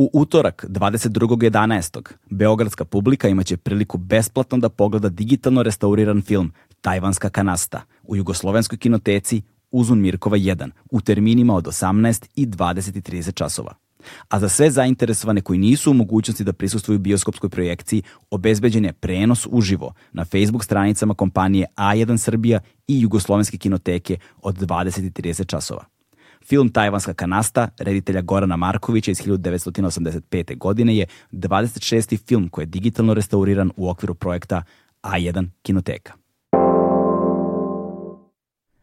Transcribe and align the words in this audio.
U 0.00 0.10
utorak 0.12 0.64
22.11. 0.68 2.02
Beogradska 2.30 2.84
publika 2.84 3.28
imaće 3.28 3.56
priliku 3.56 3.98
besplatno 3.98 4.58
da 4.58 4.68
pogleda 4.68 5.08
digitalno 5.08 5.62
restauriran 5.62 6.22
film 6.22 6.52
Tajvanska 6.80 7.30
kanasta 7.30 7.82
u 8.02 8.16
jugoslovenskoj 8.16 8.78
kinoteci 8.78 9.42
Uzun 9.70 10.00
Mirkova 10.00 10.36
1 10.36 10.70
u 10.90 11.00
terminima 11.00 11.54
od 11.54 11.64
18 11.64 12.26
i 12.34 12.46
20.30 12.46 13.34
časova. 13.34 13.74
A 14.28 14.40
za 14.40 14.48
sve 14.48 14.70
zainteresovane 14.70 15.40
koji 15.40 15.58
nisu 15.58 15.90
u 15.90 15.94
mogućnosti 15.94 16.44
da 16.44 16.52
prisustvuju 16.52 16.98
bioskopskoj 16.98 17.50
projekciji, 17.50 18.02
obezbeđen 18.30 18.84
je 18.84 18.92
prenos 18.92 19.46
uživo 19.50 19.94
na 20.12 20.24
Facebook 20.24 20.64
stranicama 20.64 21.14
kompanije 21.14 21.66
A1 21.76 22.16
Srbija 22.16 22.60
i 22.88 23.00
Jugoslovenske 23.00 23.56
kinoteke 23.58 24.18
od 24.42 24.58
20.30 24.58 25.46
časova. 25.46 25.99
Film 26.44 26.68
Tajvanska 26.68 27.14
kanasta, 27.14 27.68
reditelja 27.78 28.20
Gorana 28.20 28.56
Markovića 28.56 29.10
iz 29.10 29.18
1985. 29.18 30.58
godine 30.58 30.96
je 30.96 31.06
26. 31.32 32.26
film 32.26 32.48
koji 32.48 32.62
je 32.62 32.66
digitalno 32.66 33.14
restauriran 33.14 33.70
u 33.76 33.90
okviru 33.90 34.14
projekta 34.14 34.62
A1 35.02 35.48
Kinoteka. 35.62 36.12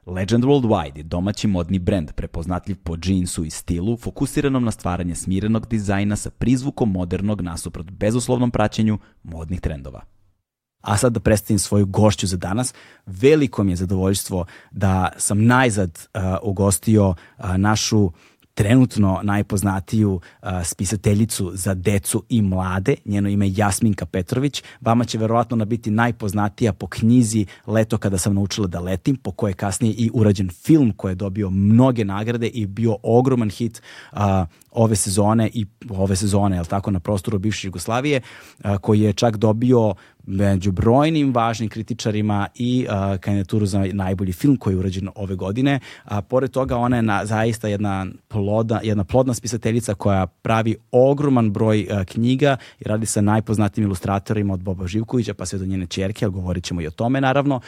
Legend 0.05 0.43
Worldwide 0.43 0.97
je 0.97 1.03
domaći 1.03 1.47
modni 1.47 1.79
brend 1.79 2.11
prepoznatljiv 2.11 2.77
po 2.83 2.97
džinsu 2.97 3.45
i 3.45 3.49
stilu, 3.49 3.97
fokusiranom 3.97 4.63
na 4.63 4.71
stvaranje 4.71 5.15
smirenog 5.15 5.67
dizajna 5.67 6.15
sa 6.15 6.29
prizvukom 6.29 6.91
modernog 6.91 7.41
nasuprot 7.41 7.91
bezuslovnom 7.91 8.51
praćenju 8.51 8.99
modnih 9.23 9.61
trendova. 9.61 10.16
A 10.81 10.97
sad 10.97 11.13
da 11.13 11.19
predstavim 11.19 11.59
svoju 11.59 11.85
gošću 11.85 12.27
za 12.27 12.37
danas. 12.37 12.73
Veliko 13.05 13.63
mi 13.63 13.71
je 13.71 13.75
zadovoljstvo 13.75 14.45
da 14.71 15.09
sam 15.17 15.45
najzad 15.45 16.07
uh, 16.13 16.21
ugostio 16.41 17.09
uh, 17.09 17.15
našu 17.57 18.11
trenutno 18.57 19.19
najpoznatiju 19.23 20.13
uh, 20.13 20.49
spisateljicu 20.63 21.51
za 21.53 21.73
decu 21.73 22.23
i 22.29 22.41
mlade. 22.41 22.95
Njeno 23.05 23.29
ime 23.29 23.47
je 23.47 23.53
Jasminka 23.57 24.05
Petrović. 24.05 24.63
Vama 24.81 25.05
će 25.05 25.17
verovatno 25.17 25.65
biti 25.65 25.91
najpoznatija 25.91 26.73
po 26.73 26.87
knjizi 26.87 27.45
Leto 27.67 27.97
kada 27.97 28.17
sam 28.17 28.35
naučila 28.35 28.67
da 28.67 28.79
letim, 28.79 29.15
po 29.15 29.31
kojoj 29.31 29.49
je 29.49 29.53
kasnije 29.53 29.93
i 29.93 30.09
urađen 30.13 30.49
film 30.49 30.93
koji 30.97 31.11
je 31.11 31.15
dobio 31.15 31.49
mnoge 31.49 32.05
nagrade 32.05 32.47
i 32.47 32.65
bio 32.65 32.97
ogroman 33.03 33.49
hit 33.49 33.81
uh, 34.11 34.19
ove 34.71 34.95
sezone 34.95 35.49
i 35.53 35.65
ove 35.89 36.15
sezone, 36.15 36.57
je 36.57 36.63
tako, 36.63 36.91
na 36.91 36.99
prostoru 36.99 37.39
bivše 37.39 37.67
Jugoslavije, 37.67 38.21
uh, 38.63 38.77
koji 38.77 39.01
je 39.01 39.13
čak 39.13 39.37
dobio 39.37 39.93
među 40.27 40.71
brojnim 40.71 41.33
važnim 41.33 41.69
kritičarima 41.69 42.47
i 42.55 42.87
uh, 42.89 43.17
kandidaturu 43.19 43.65
za 43.65 43.85
najbolji 43.93 44.33
film 44.33 44.57
koji 44.57 44.73
je 44.73 44.77
urađen 44.77 45.09
ove 45.15 45.35
godine. 45.35 45.79
A 46.03 46.21
pored 46.21 46.51
toga 46.51 46.77
ona 46.77 46.95
je 46.95 47.01
na, 47.01 47.25
zaista 47.25 47.67
jedna 47.67 48.05
ploda, 48.27 48.79
jedna 48.83 49.03
plodna 49.03 49.33
spisateljica 49.33 49.93
koja 49.93 50.27
pravi 50.27 50.75
ogroman 50.91 51.51
broj 51.51 51.87
uh, 51.91 52.03
knjiga 52.03 52.57
i 52.79 52.83
radi 52.83 53.05
sa 53.05 53.21
najpoznatijim 53.21 53.87
ilustratorima 53.87 54.53
od 54.53 54.59
Boba 54.59 54.87
Živkovića 54.87 55.33
pa 55.33 55.45
sve 55.45 55.59
do 55.59 55.65
njene 55.65 55.85
čerke, 55.85 56.25
ali 56.25 56.33
govorit 56.33 56.63
ćemo 56.63 56.81
i 56.81 56.87
o 56.87 56.91
tome 56.91 57.21
naravno. 57.21 57.59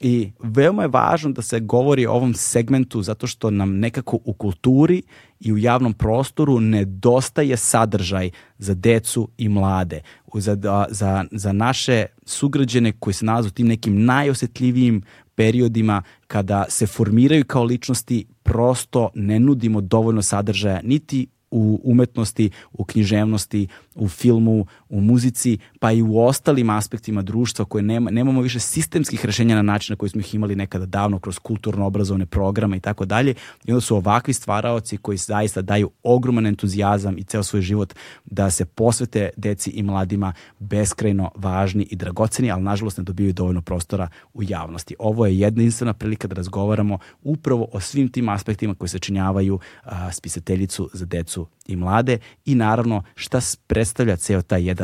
I 0.00 0.32
veoma 0.42 0.82
je 0.82 0.88
važno 0.88 1.30
da 1.30 1.42
se 1.42 1.60
govori 1.60 2.06
o 2.06 2.12
ovom 2.12 2.34
segmentu 2.34 3.02
zato 3.02 3.26
što 3.26 3.50
nam 3.50 3.78
nekako 3.78 4.18
u 4.24 4.32
kulturi 4.32 5.02
i 5.40 5.52
u 5.52 5.58
javnom 5.58 5.92
prostoru 5.92 6.60
nedostaje 6.60 7.56
sadržaj 7.56 8.30
za 8.58 8.74
decu 8.74 9.28
i 9.38 9.48
mlade, 9.48 10.00
za, 10.34 10.56
za, 10.90 11.24
za 11.30 11.52
naše 11.52 12.06
sugrađene 12.26 12.92
koji 12.92 13.14
se 13.14 13.24
nalaze 13.24 13.48
u 13.48 13.50
tim 13.50 13.66
nekim 13.66 14.04
najosetljivijim 14.04 15.02
periodima 15.34 16.02
kada 16.26 16.64
se 16.68 16.86
formiraju 16.86 17.44
kao 17.44 17.64
ličnosti, 17.64 18.26
prosto 18.42 19.10
ne 19.14 19.40
nudimo 19.40 19.80
dovoljno 19.80 20.22
sadržaja 20.22 20.80
niti 20.82 21.26
u 21.50 21.80
umetnosti, 21.84 22.50
u 22.72 22.84
književnosti, 22.84 23.68
u 23.94 24.08
filmu, 24.08 24.66
u 24.94 25.00
muzici, 25.00 25.58
pa 25.80 25.92
i 25.92 26.02
u 26.02 26.18
ostalim 26.18 26.70
aspektima 26.70 27.22
društva 27.22 27.64
koje 27.64 27.82
nema, 27.82 28.10
nemamo 28.10 28.40
više 28.40 28.60
sistemskih 28.60 29.24
rešenja 29.24 29.54
na 29.54 29.62
način 29.62 29.92
na 29.92 29.96
koji 29.96 30.10
smo 30.10 30.20
ih 30.20 30.34
imali 30.34 30.56
nekada 30.56 30.86
davno 30.86 31.18
kroz 31.18 31.38
kulturno-obrazovne 31.38 32.26
programe 32.26 32.76
i 32.76 32.80
tako 32.80 33.04
dalje. 33.04 33.34
I 33.64 33.72
onda 33.72 33.80
su 33.80 33.96
ovakvi 33.96 34.34
stvaraoci 34.34 34.96
koji 34.96 35.18
zaista 35.18 35.62
daju 35.62 35.90
ogroman 36.02 36.46
entuzijazam 36.46 37.18
i 37.18 37.24
ceo 37.24 37.42
svoj 37.42 37.62
život 37.62 37.94
da 38.24 38.50
se 38.50 38.64
posvete 38.64 39.30
deci 39.36 39.70
i 39.70 39.82
mladima 39.82 40.32
beskrajno 40.58 41.30
važni 41.36 41.86
i 41.90 41.96
dragoceni, 41.96 42.50
ali 42.50 42.62
nažalost 42.62 42.98
ne 42.98 43.04
dobiju 43.04 43.32
dovoljno 43.32 43.62
prostora 43.62 44.08
u 44.34 44.42
javnosti. 44.42 44.94
Ovo 44.98 45.26
je 45.26 45.38
jedinstvena 45.38 45.92
prilika 45.92 46.28
da 46.28 46.34
razgovaramo 46.34 46.98
upravo 47.22 47.68
o 47.72 47.80
svim 47.80 48.08
tim 48.08 48.28
aspektima 48.28 48.74
koji 48.74 48.88
sačinjavaju 48.88 49.58
a, 49.82 50.12
spisateljicu 50.12 50.90
za 50.92 51.06
decu 51.06 51.46
i 51.66 51.76
mlade 51.76 52.18
i 52.44 52.54
naravno 52.54 53.02
šta 53.14 53.40
predstavlja 53.66 54.16
ceo 54.16 54.42
taj 54.42 54.68
jedan 54.68 54.83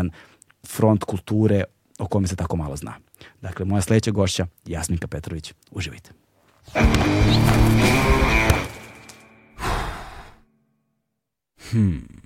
front 0.66 1.04
kulture 1.04 1.64
o 1.98 2.06
kome 2.06 2.28
se 2.28 2.36
tako 2.36 2.56
malo 2.56 2.76
zna. 2.76 2.94
Dakle, 3.40 3.64
moja 3.64 3.82
sledeća 3.82 4.10
gošća, 4.10 4.46
Jasminka 4.66 5.06
Petrović. 5.06 5.54
Uživajte. 5.70 6.10
Hmm. 11.70 12.20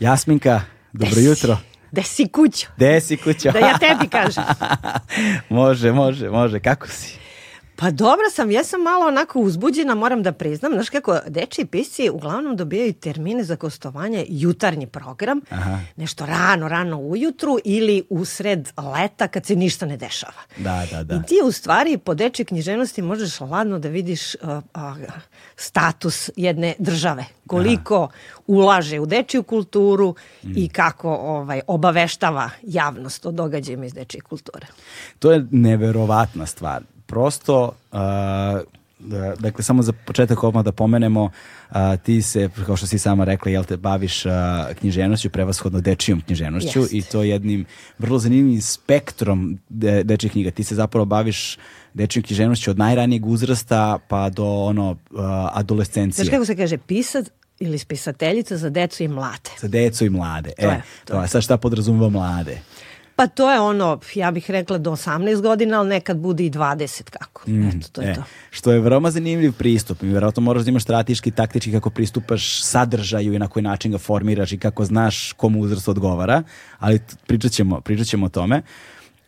Jasminka, 0.00 0.60
dobro 0.92 1.14
Desi. 1.14 1.24
jutro. 1.24 1.56
Gde 1.92 2.02
si 2.02 2.28
kućo? 2.28 2.66
Gde 2.76 3.00
si 3.00 3.16
kućo? 3.16 3.50
Da 3.50 3.58
ja 3.58 3.78
tebi 3.78 4.08
kažem. 4.08 4.44
može, 5.48 5.92
može, 5.92 6.28
može. 6.28 6.60
Kako 6.60 6.88
si? 6.88 7.19
Pa 7.80 7.90
dobra 7.90 8.30
sam, 8.32 8.50
ja 8.50 8.64
sam 8.64 8.82
malo 8.82 9.06
onako 9.06 9.40
uzbuđena, 9.40 9.94
moram 9.94 10.22
da 10.22 10.32
priznam. 10.32 10.72
Znaš 10.72 10.90
kako, 10.90 11.18
dečiji 11.26 11.64
pisci 11.64 12.10
uglavnom 12.10 12.56
dobijaju 12.56 12.92
termine 12.92 13.44
za 13.44 13.56
gostovanje 13.56 14.26
jutarnji 14.28 14.86
program, 14.86 15.40
Aha. 15.50 15.78
nešto 15.96 16.26
rano, 16.26 16.68
rano 16.68 16.98
ujutru 17.00 17.58
ili 17.64 18.02
usred 18.10 18.68
leta 18.96 19.28
kad 19.28 19.46
se 19.46 19.56
ništa 19.56 19.86
ne 19.86 19.96
dešava. 19.96 20.42
Da, 20.56 20.86
da, 20.90 21.02
da. 21.02 21.14
I 21.14 21.18
ti 21.26 21.34
u 21.44 21.52
stvari 21.52 21.98
po 21.98 22.14
dečoj 22.14 22.44
književnosti 22.44 23.02
možeš 23.02 23.40
ladno 23.40 23.78
da 23.78 23.88
vidiš 23.88 24.34
uh, 24.34 24.40
uh, 24.48 24.62
status 25.56 26.30
jedne 26.36 26.74
države. 26.78 27.24
Koliko 27.46 28.08
ulaže 28.46 29.00
u 29.00 29.06
dečiju 29.06 29.42
kulturu 29.42 30.14
Mm. 30.42 30.52
i 30.56 30.68
kako 30.68 31.14
ovaj, 31.14 31.60
obaveštava 31.66 32.50
javnost 32.62 33.26
o 33.26 33.30
događajima 33.30 33.86
iz 33.86 33.94
dečije 33.94 34.20
kulture. 34.20 34.66
To 35.18 35.32
je 35.32 35.46
neverovatna 35.50 36.46
stvar. 36.46 36.82
Prosto, 37.10 37.64
uh, 37.92 37.98
da- 38.98 39.34
dakle, 39.38 39.64
samo 39.64 39.82
za 39.82 39.92
početak 39.92 40.44
odmah 40.44 40.64
da 40.64 40.72
pomenemo, 40.72 41.24
uh, 41.24 41.76
ti 42.02 42.22
se, 42.22 42.48
kao 42.66 42.76
što 42.76 42.86
si 42.86 42.98
sama 42.98 43.24
rekla, 43.24 43.50
jel 43.50 43.64
te 43.64 43.76
baviš 43.76 44.26
uh, 44.26 44.32
književnošću, 44.80 45.30
prevashodno 45.30 45.80
dečijom 45.80 46.20
književnošću 46.20 46.80
Jeste. 46.80 46.96
i 46.96 47.02
to 47.02 47.22
jednim 47.22 47.66
vrlo 47.98 48.18
zanimljivim 48.18 48.60
spektrom 48.62 49.58
de, 49.68 50.04
dečjih 50.04 50.32
knjiga. 50.32 50.50
Ti 50.50 50.64
se 50.64 50.74
zapravo 50.74 51.04
baviš 51.04 51.58
dečijom 51.94 52.24
književnošću 52.24 52.70
od 52.70 52.78
najranijeg 52.78 53.26
uzrasta 53.26 53.98
pa 54.08 54.30
do 54.30 54.46
ono 54.46 54.90
uh, 54.90 55.20
adolescencije. 55.52 56.24
Znaš 56.24 56.32
kako 56.32 56.44
se 56.44 56.56
kaže, 56.56 56.78
pisac 56.78 57.26
ili 57.60 57.78
spisateljica 57.78 58.56
za 58.56 58.70
decu 58.70 59.02
i 59.02 59.08
mlade. 59.08 59.50
Za 59.60 59.68
decu 59.68 60.04
i 60.04 60.10
mlade. 60.10 60.52
To 60.60 60.66
e, 60.66 60.70
je, 60.70 60.82
to 61.04 61.12
to 61.12 61.20
je. 61.20 61.24
je. 61.24 61.28
Sad 61.28 61.42
šta 61.42 61.56
podrazumeva 61.56 62.08
mlade? 62.08 62.58
Pa 63.20 63.26
to 63.26 63.50
je 63.52 63.60
ono, 63.60 64.00
ja 64.14 64.30
bih 64.30 64.50
rekla 64.50 64.78
do 64.78 64.90
18 64.90 65.40
godina, 65.40 65.78
ali 65.78 65.88
nekad 65.88 66.16
bude 66.16 66.44
i 66.44 66.50
20 66.50 67.10
kako. 67.10 67.42
Eto, 67.68 67.88
to 67.92 68.00
je 68.00 68.10
E, 68.10 68.14
to. 68.14 68.22
Što 68.50 68.72
je 68.72 68.80
veoma 68.80 69.10
zanimljiv 69.10 69.52
pristup. 69.52 70.02
I 70.02 70.06
vjerojatno 70.06 70.42
moraš 70.42 70.62
da 70.62 70.70
imaš 70.70 70.82
strateški, 70.82 71.30
taktički 71.30 71.72
kako 71.72 71.90
pristupaš 71.90 72.62
sadržaju 72.62 73.34
i 73.34 73.38
na 73.38 73.48
koji 73.48 73.62
način 73.62 73.92
ga 73.92 73.98
formiraš 73.98 74.52
i 74.52 74.58
kako 74.58 74.84
znaš 74.84 75.32
komu 75.32 75.60
uzrast 75.60 75.88
odgovara. 75.88 76.42
Ali 76.78 77.00
pričat 77.26 77.52
ćemo, 77.52 77.80
pričat 77.80 78.06
ćemo 78.06 78.26
o 78.26 78.28
tome. 78.28 78.62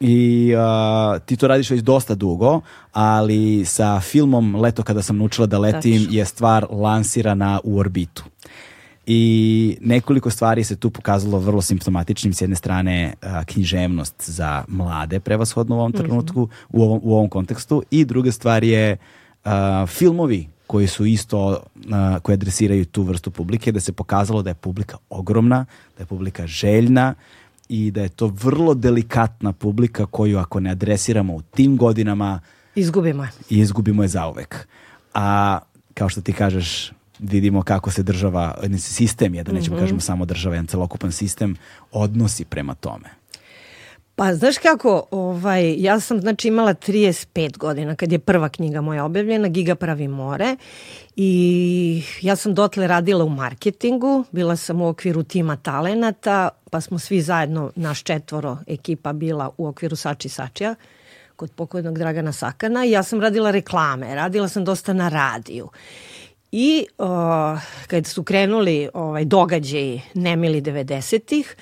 I 0.01 0.55
a, 0.59 1.19
ti 1.27 1.37
to 1.37 1.49
radiš 1.49 1.71
već 1.71 1.81
dosta 1.81 2.15
dugo, 2.15 2.61
ali 2.93 3.65
sa 3.65 4.01
filmom 4.01 4.57
Leto 4.57 4.83
kada 4.83 5.03
sam 5.03 5.19
naučila 5.19 5.47
da 5.47 5.59
letim 5.59 5.99
Tačno. 5.99 6.19
je 6.19 6.25
stvar 6.25 6.67
lansirana 6.71 7.61
u 7.65 7.79
orbitu. 7.79 8.25
I 9.07 9.77
nekoliko 9.81 10.31
stvari 10.31 10.65
se 10.65 10.77
tu 10.77 10.91
pokazalo 10.91 11.39
vrlo 11.39 11.63
simptomatičnim. 11.63 12.35
S 12.35 12.41
jedne 12.41 12.57
strane 12.57 13.15
a, 13.21 13.45
književnost 13.45 14.31
za 14.31 14.65
mlade, 14.69 15.21
prevashodno 15.21 15.77
u 15.77 15.79
ovom 15.79 15.93
trenutku, 15.93 16.49
u, 16.71 16.83
ovom, 16.83 17.01
u 17.03 17.15
ovom 17.15 17.29
kontekstu. 17.29 17.83
I 17.91 18.05
druga 18.05 18.33
stvar 18.33 18.65
je 18.65 18.97
a, 19.45 19.87
filmovi 19.87 20.49
koji 20.67 20.87
su 20.87 21.07
isto, 21.07 21.63
a, 21.91 22.19
koji 22.23 22.35
adresiraju 22.35 22.85
tu 22.85 23.03
vrstu 23.03 23.31
publike, 23.31 23.73
da 23.73 23.81
se 23.81 23.93
pokazalo 23.93 24.43
da 24.43 24.51
je 24.51 24.55
publika 24.55 24.97
ogromna, 25.11 25.67
da 25.97 26.03
je 26.03 26.07
publika 26.07 26.47
željna 26.47 27.15
i 27.69 27.91
da 27.91 28.03
je 28.03 28.09
to 28.09 28.27
vrlo 28.27 28.75
delikatna 28.75 29.53
publika 29.53 30.07
koju 30.07 30.39
ako 30.39 30.61
ne 30.61 30.71
adresiramo 30.71 31.35
u 31.35 31.43
tim 31.43 31.77
godinama, 31.77 32.41
Izgubimo 32.75 33.25
je. 33.25 33.31
izgubimo 33.51 34.03
je 34.03 34.09
zauvek. 34.09 34.69
A 35.15 35.59
kao 35.95 36.09
što 36.09 36.21
ti 36.21 36.33
kažeš, 36.33 36.93
vidimo 37.23 37.63
kako 37.63 37.91
se 37.91 38.03
država, 38.03 38.55
sistem 38.79 39.35
jedan, 39.35 39.55
nećemo 39.55 39.77
mm 39.77 39.79
-hmm. 39.79 39.83
kažemo 39.83 40.01
samo 40.01 40.25
država, 40.25 40.55
jedan 40.55 40.67
celokupan 40.67 41.13
sistem 41.13 41.57
odnosi 41.93 42.45
prema 42.45 42.75
tome. 42.75 43.09
Pa 44.15 44.35
znaš 44.35 44.59
kako, 44.59 45.07
ovaj, 45.11 45.75
ja 45.79 46.01
sam 46.01 46.21
znači 46.21 46.49
imala 46.49 46.75
35 46.75 47.59
godina 47.59 47.95
kad 47.95 48.13
je 48.13 48.19
prva 48.19 48.49
knjiga 48.49 48.81
moja 48.81 49.05
objavljena, 49.05 49.49
Giga 49.49 49.75
pravi 49.75 50.09
more 50.09 50.57
i 51.17 52.03
ja 52.21 52.37
sam 52.37 52.55
dotle 52.55 52.87
radila 52.87 53.25
u 53.25 53.29
marketingu, 53.29 54.25
bila 54.33 54.57
sam 54.57 54.81
u 54.81 54.89
okviru 54.89 55.23
tima 55.23 55.57
talenata, 55.57 56.49
pa 56.71 56.81
smo 56.81 56.99
svi 56.99 57.21
zajedno, 57.21 57.73
naš 57.77 58.03
četvoro 58.03 58.59
ekipa 58.67 59.13
bila 59.13 59.51
u 59.59 59.67
okviru 59.67 59.97
Sači 59.97 60.29
Sačija 60.29 60.75
kod 61.37 61.53
pokojnog 61.53 61.99
Dragana 61.99 62.33
Sakana 62.33 62.85
i 62.85 62.91
ja 62.91 63.03
sam 63.03 63.21
radila 63.21 63.51
reklame, 63.51 64.15
radila 64.15 64.49
sam 64.49 64.65
dosta 64.65 64.93
na 64.93 65.09
radiju. 65.09 65.69
I 66.53 66.87
uh, 66.99 67.07
kad 67.87 68.07
su 68.07 68.23
krenuli 68.23 68.89
ovaj, 68.95 69.25
događaji 69.25 70.03
nemili 70.15 70.63
90-ih, 70.63 71.57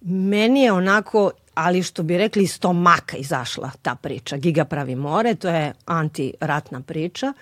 meni 0.00 0.62
je 0.62 0.72
onako 0.72 1.30
ali 1.54 1.82
što 1.82 2.02
bi 2.02 2.18
rekli 2.18 2.42
iz 2.42 2.52
stomaka 2.52 3.16
izašla 3.16 3.70
ta 3.82 3.94
priča. 3.94 4.36
Giga 4.36 4.64
pravi 4.64 4.94
more, 4.94 5.34
to 5.34 5.48
je 5.48 5.72
antiratna 5.86 6.80
priča. 6.80 7.32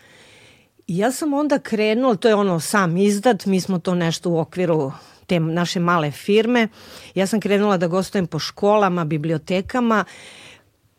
I 0.87 0.99
ja 0.99 1.13
sam 1.13 1.33
onda 1.33 1.59
krenula, 1.59 2.15
to 2.15 2.29
je 2.29 2.35
ono 2.35 2.61
sam 2.61 2.97
izdat, 2.97 3.47
mi 3.47 3.61
smo 3.61 3.79
to 3.79 3.95
nešto 3.95 4.31
u 4.31 4.39
okviru 4.39 4.93
te 5.27 5.41
naše 5.41 5.81
male 5.81 6.11
firme. 6.11 6.69
Ja 7.15 7.27
sam 7.27 7.41
krenula 7.41 7.77
da 7.77 7.87
gostujem 7.87 8.27
po 8.27 8.39
školama, 8.39 9.05
bibliotekama, 9.05 10.05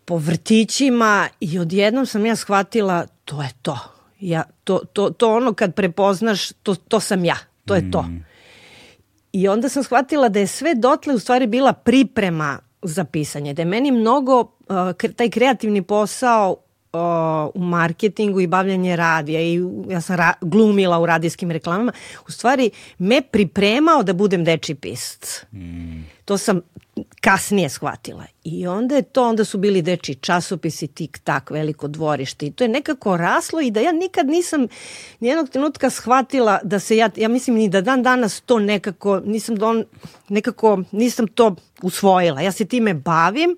po 0.06 0.18
vrtićima 0.18 1.28
i 1.40 1.60
odjednom 1.60 2.06
sam 2.06 2.26
ja 2.26 2.36
shvatila 2.36 3.06
to 3.26 3.42
je 3.42 3.50
to. 3.62 3.93
Ja, 4.24 4.44
to, 4.64 4.80
to, 4.94 5.10
to 5.10 5.36
ono 5.36 5.54
kad 5.54 5.76
prepoznaš, 5.76 6.52
to, 6.52 6.76
to 6.76 7.00
sam 7.00 7.26
ja, 7.26 7.36
to 7.66 7.76
je 7.76 7.92
to. 7.92 8.02
Mm. 8.02 8.26
I 9.34 9.48
onda 9.48 9.70
sam 9.70 9.84
shvatila 9.84 10.30
da 10.30 10.40
je 10.40 10.48
sve 10.48 10.76
dotle 10.76 11.14
u 11.14 11.20
stvari 11.20 11.48
bila 11.48 11.74
priprema 11.74 12.60
za 12.82 13.04
pisanje. 13.04 13.54
Da 13.54 13.62
je 13.62 13.66
meni 13.66 13.92
mnogo 13.92 14.40
uh, 14.40 15.12
taj 15.16 15.30
kreativni 15.30 15.82
posao 15.82 16.56
uh, 16.94 17.52
u 17.54 17.60
marketingu 17.60 18.42
i 18.42 18.48
bavljanje 18.48 18.96
radija 18.96 19.42
i 19.42 19.62
ja 19.90 20.02
sam 20.02 20.16
ra 20.16 20.34
glumila 20.42 21.00
u 21.00 21.06
radijskim 21.06 21.52
reklamama, 21.52 21.92
u 22.28 22.32
stvari 22.32 22.72
me 22.98 23.22
pripremao 23.22 24.04
da 24.04 24.14
budem 24.14 24.44
deči 24.44 24.76
pisac. 24.76 25.46
Mm. 25.52 26.02
To 26.26 26.38
sam 26.38 26.62
kasnije 27.22 27.70
shvatila. 27.70 28.26
I 28.44 28.68
onda 28.68 28.96
je 28.96 29.02
to, 29.02 29.30
onda 29.30 29.46
su 29.46 29.58
bili 29.58 29.82
deči 29.82 30.16
časopisi, 30.16 30.88
tik 30.88 31.20
tak, 31.20 31.50
veliko 31.50 31.88
dvorište 31.88 32.46
i 32.46 32.52
to 32.52 32.64
je 32.64 32.68
nekako 32.68 33.18
raslo 33.18 33.62
i 33.62 33.72
da 33.72 33.80
ja 33.80 33.92
nikad 33.92 34.28
nisam 34.28 34.68
nijednog 35.20 35.50
trenutka 35.50 35.90
shvatila 35.90 36.60
da 36.64 36.80
se 36.80 36.98
ja, 36.98 37.10
ja 37.16 37.28
mislim 37.28 37.56
ni 37.56 37.70
da 37.70 37.82
dan 37.82 38.04
danas 38.04 38.42
to 38.42 38.60
nekako, 38.60 39.20
nisam 39.20 39.56
don, 39.56 39.86
nekako, 40.30 40.84
nisam 40.92 41.28
to 41.28 41.56
usvojila. 41.82 42.42
Ja 42.42 42.52
se 42.52 42.66
time 42.66 42.94
bavim, 42.94 43.58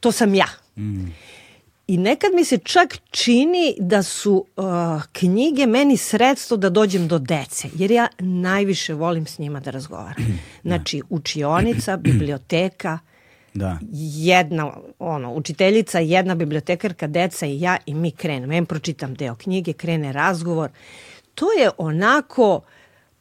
to 0.00 0.12
sam 0.12 0.34
ja. 0.34 0.48
Mm. 0.76 1.06
I 1.86 1.98
nekad 1.98 2.30
mi 2.34 2.44
se 2.44 2.58
čak 2.58 2.96
čini 3.10 3.76
da 3.78 4.02
su 4.02 4.46
uh, 4.56 4.64
knjige 5.12 5.66
meni 5.66 5.96
sredstvo 5.96 6.56
da 6.56 6.70
dođem 6.70 7.08
do 7.08 7.18
dece, 7.18 7.68
jer 7.74 7.90
ja 7.90 8.08
najviše 8.18 8.94
volim 8.94 9.26
s 9.26 9.38
njima 9.38 9.60
da 9.60 9.70
razgovaram. 9.70 10.40
Znači, 10.64 11.02
učionica, 11.10 11.96
biblioteka, 12.06 12.98
da. 13.54 13.78
jedna 14.16 14.72
ono, 14.98 15.34
učiteljica, 15.34 15.98
jedna 15.98 16.34
bibliotekarka, 16.34 17.06
deca 17.06 17.46
i 17.46 17.60
ja 17.60 17.76
i 17.86 17.94
mi 17.94 18.10
krenemo. 18.10 18.52
Ja 18.52 18.64
pročitam 18.64 19.14
deo 19.14 19.34
knjige, 19.34 19.72
krene 19.72 20.12
razgovor. 20.12 20.70
To 21.34 21.46
je 21.52 21.70
onako 21.78 22.60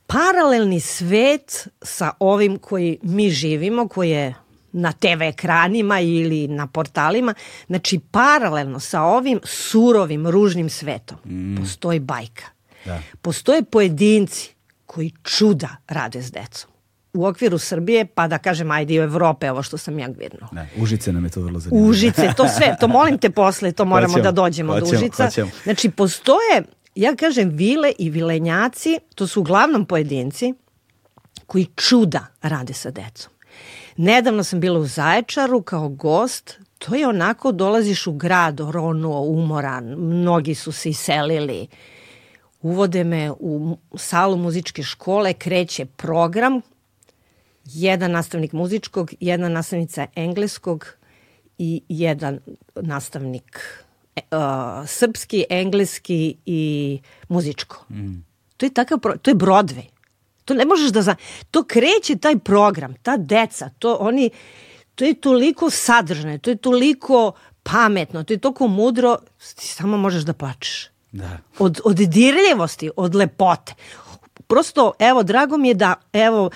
paralelni 0.07 0.79
svet 0.79 1.67
sa 1.81 2.11
ovim 2.19 2.57
koji 2.57 2.97
mi 3.01 3.29
živimo, 3.29 3.87
koji 3.87 4.09
je 4.09 4.33
na 4.73 4.91
TV 4.91 5.21
ekranima 5.21 5.99
ili 5.99 6.47
na 6.47 6.67
portalima. 6.67 7.33
Znači, 7.67 7.99
paralelno 8.11 8.79
sa 8.79 9.01
ovim 9.01 9.39
surovim, 9.43 10.27
ružnim 10.27 10.69
svetom 10.69 11.17
mm. 11.25 11.55
postoji 11.57 11.99
bajka. 11.99 12.45
Da. 12.85 13.01
Postoje 13.21 13.63
pojedinci 13.63 14.53
koji 14.85 15.11
čuda 15.23 15.69
rade 15.87 16.21
s 16.21 16.31
decom 16.31 16.73
u 17.13 17.25
okviru 17.25 17.57
Srbije, 17.57 18.05
pa 18.05 18.27
da 18.27 18.37
kažem, 18.37 18.71
ajde 18.71 18.93
i 18.93 18.99
u 18.99 19.03
Evrope, 19.03 19.51
ovo 19.51 19.63
što 19.63 19.77
sam 19.77 19.99
ja 19.99 20.07
gvirnula. 20.07 20.49
Ne, 20.51 20.69
Užice 20.77 21.13
nam 21.13 21.23
je 21.23 21.29
to 21.29 21.41
vrlo 21.41 21.59
zanimljivo. 21.59 21.89
Užice, 21.89 22.33
to 22.37 22.47
sve, 22.47 22.75
to 22.79 22.87
molim 22.87 23.17
te 23.17 23.29
posle, 23.29 23.71
to 23.71 23.85
moramo 23.85 24.13
hoćemo, 24.13 24.23
da 24.23 24.31
dođemo 24.31 24.73
hoćemo, 24.73 24.91
do 24.91 24.97
Užica. 24.97 25.25
Hoćemo. 25.25 25.49
Znači, 25.63 25.89
postoje, 25.89 26.63
ja 26.95 27.15
kažem, 27.15 27.49
vile 27.49 27.93
i 27.99 28.09
vilenjaci, 28.09 28.99
to 29.15 29.27
su 29.27 29.39
uglavnom 29.39 29.85
pojedinci 29.85 30.53
koji 31.45 31.65
čuda 31.75 32.25
rade 32.41 32.73
sa 32.73 32.91
decom. 32.91 33.32
Nedavno 33.97 34.43
sam 34.43 34.59
bila 34.59 34.79
u 34.79 34.85
Zaječaru 34.85 35.61
kao 35.61 35.89
gost, 35.89 36.59
to 36.77 36.95
je 36.95 37.07
onako, 37.07 37.51
dolaziš 37.51 38.07
u 38.07 38.13
grad, 38.13 38.59
ronuo, 38.59 39.21
umoran, 39.21 39.85
mnogi 39.85 40.55
su 40.55 40.71
se 40.71 40.89
iselili, 40.89 41.67
uvode 42.61 43.03
me 43.03 43.31
u 43.31 43.77
salu 43.95 44.37
muzičke 44.37 44.83
škole, 44.83 45.33
kreće 45.33 45.85
program, 45.85 46.61
jedan 47.65 48.11
nastavnik 48.11 48.53
muzičkog, 48.53 49.11
jedna 49.19 49.49
nastavnica 49.49 50.07
engleskog 50.15 50.85
i 51.57 51.81
jedan 51.89 52.39
nastavnik 52.75 53.59
uh, 54.15 54.87
srpski, 54.87 55.45
engleski 55.49 56.35
i 56.45 56.99
muzičko. 57.29 57.85
Mm. 57.89 58.25
To 58.57 58.65
je 58.65 58.73
takav, 58.73 58.99
to 59.21 59.31
je 59.31 59.35
Broadway. 59.35 59.93
To 60.45 60.53
ne 60.53 60.65
možeš 60.65 60.91
da 60.91 61.01
zna. 61.01 61.15
To 61.51 61.63
kreće 61.63 62.15
taj 62.21 62.37
program, 62.37 62.93
ta 63.01 63.17
deca, 63.17 63.69
to 63.79 63.97
oni 63.99 64.29
to 64.95 65.05
je 65.05 65.13
toliko 65.13 65.69
sadržne, 65.69 66.37
to 66.37 66.49
je 66.49 66.55
toliko 66.55 67.31
pametno, 67.63 68.23
to 68.23 68.33
je 68.33 68.37
toliko 68.37 68.67
mudro, 68.67 69.17
ti 69.55 69.67
samo 69.67 69.97
možeš 69.97 70.23
da 70.23 70.33
plačeš. 70.33 70.89
Da. 71.11 71.37
Od, 71.59 71.79
od 71.85 71.95
dirljivosti, 71.95 72.89
od 72.95 73.15
lepote. 73.15 73.73
Prosto, 74.47 74.91
evo, 74.99 75.23
drago 75.23 75.57
mi 75.57 75.67
je 75.67 75.73
da, 75.73 75.93
evo, 76.13 76.49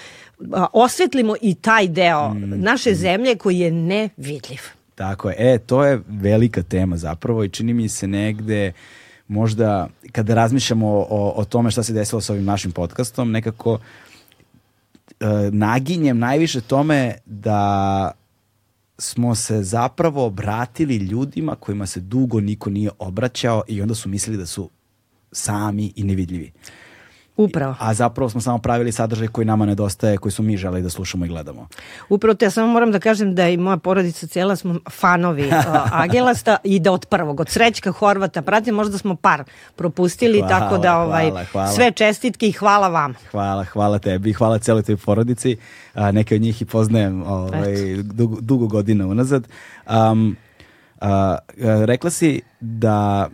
osvetlimo 0.74 1.36
i 1.42 1.56
taj 1.56 1.88
deo 1.88 2.34
mm, 2.34 2.62
naše 2.62 2.94
zemlje 2.96 3.36
koji 3.36 3.60
je 3.60 3.72
nevidljiv. 3.72 4.62
Tako 4.96 5.30
je. 5.30 5.36
E, 5.40 5.60
to 5.60 5.86
je 5.86 6.02
velika 6.08 6.64
tema 6.64 6.98
zapravo 6.98 7.44
i 7.44 7.50
čini 7.50 7.74
mi 7.74 7.90
se 7.90 8.08
negde 8.08 8.68
uh, 8.68 9.07
možda 9.28 9.88
kada 10.12 10.34
razmišljamo 10.34 10.88
o, 10.88 11.34
o 11.36 11.46
tome 11.46 11.72
šta 11.72 11.84
se 11.84 11.94
desilo 11.94 12.22
sa 12.22 12.34
ovim 12.34 12.46
našim 12.46 12.72
podcastom, 12.72 13.32
nekako 13.32 13.80
e, 15.20 15.26
naginjem 15.52 16.20
najviše 16.20 16.62
tome 16.62 17.16
da 17.26 18.12
smo 18.98 19.36
se 19.36 19.64
zapravo 19.64 20.26
obratili 20.26 20.96
ljudima 20.96 21.56
kojima 21.56 21.86
se 21.86 22.00
dugo 22.00 22.40
niko 22.40 22.70
nije 22.70 22.90
obraćao 23.00 23.64
i 23.68 23.82
onda 23.82 23.96
su 23.96 24.10
mislili 24.10 24.38
da 24.38 24.46
su 24.46 24.70
sami 25.32 25.94
i 25.96 26.04
nevidljivi. 26.04 26.52
Upravo. 27.38 27.76
A 27.80 27.94
zapravo 27.94 28.30
smo 28.30 28.42
samo 28.42 28.58
pravili 28.58 28.92
sadržaj 28.92 29.28
koji 29.28 29.46
nama 29.46 29.66
nedostaje, 29.66 30.18
koji 30.18 30.32
smo 30.32 30.46
mi 30.46 30.58
želeli 30.58 30.82
da 30.82 30.90
slušamo 30.90 31.26
i 31.26 31.28
gledamo. 31.28 31.68
Upravo 32.10 32.34
te, 32.34 32.46
ja 32.46 32.50
samo 32.52 32.68
moram 32.68 32.92
da 32.92 33.00
kažem 33.00 33.36
da 33.36 33.50
i 33.50 33.58
moja 33.58 33.78
porodica 33.78 34.28
cijela 34.28 34.56
smo 34.56 34.76
fanovi 34.90 35.48
uh, 35.48 35.54
Agelasta 35.92 36.58
i 36.64 36.80
da 36.80 36.92
od 36.92 37.06
prvog, 37.06 37.40
od 37.40 37.50
Srećka 37.50 37.92
Horvata 37.92 38.42
pratim, 38.42 38.76
možda 38.76 38.98
smo 38.98 39.16
par 39.16 39.44
propustili, 39.76 40.40
hvala, 40.40 40.60
tako 40.60 40.78
da 40.78 40.98
ovaj, 40.98 41.30
hvala, 41.30 41.46
hvala. 41.52 41.72
sve 41.72 41.92
čestitke 41.92 42.48
i 42.48 42.52
hvala 42.52 42.88
vam. 42.88 43.14
Hvala, 43.32 43.64
hvala 43.64 44.00
tebi, 44.00 44.34
hvala 44.34 44.60
celoj 44.60 44.84
toj 44.84 44.98
porodici. 44.98 45.58
Uh, 45.96 46.02
neke 46.12 46.36
od 46.36 46.42
njih 46.42 46.62
i 46.62 46.66
poznajem 46.66 47.24
ovaj, 47.24 47.98
dugo, 48.04 48.38
dugo 48.42 48.68
godina 48.68 49.08
unazad. 49.08 49.48
Um, 49.90 50.36
uh, 51.02 51.08
rekla 51.86 52.10
si 52.10 52.42
da, 52.60 53.30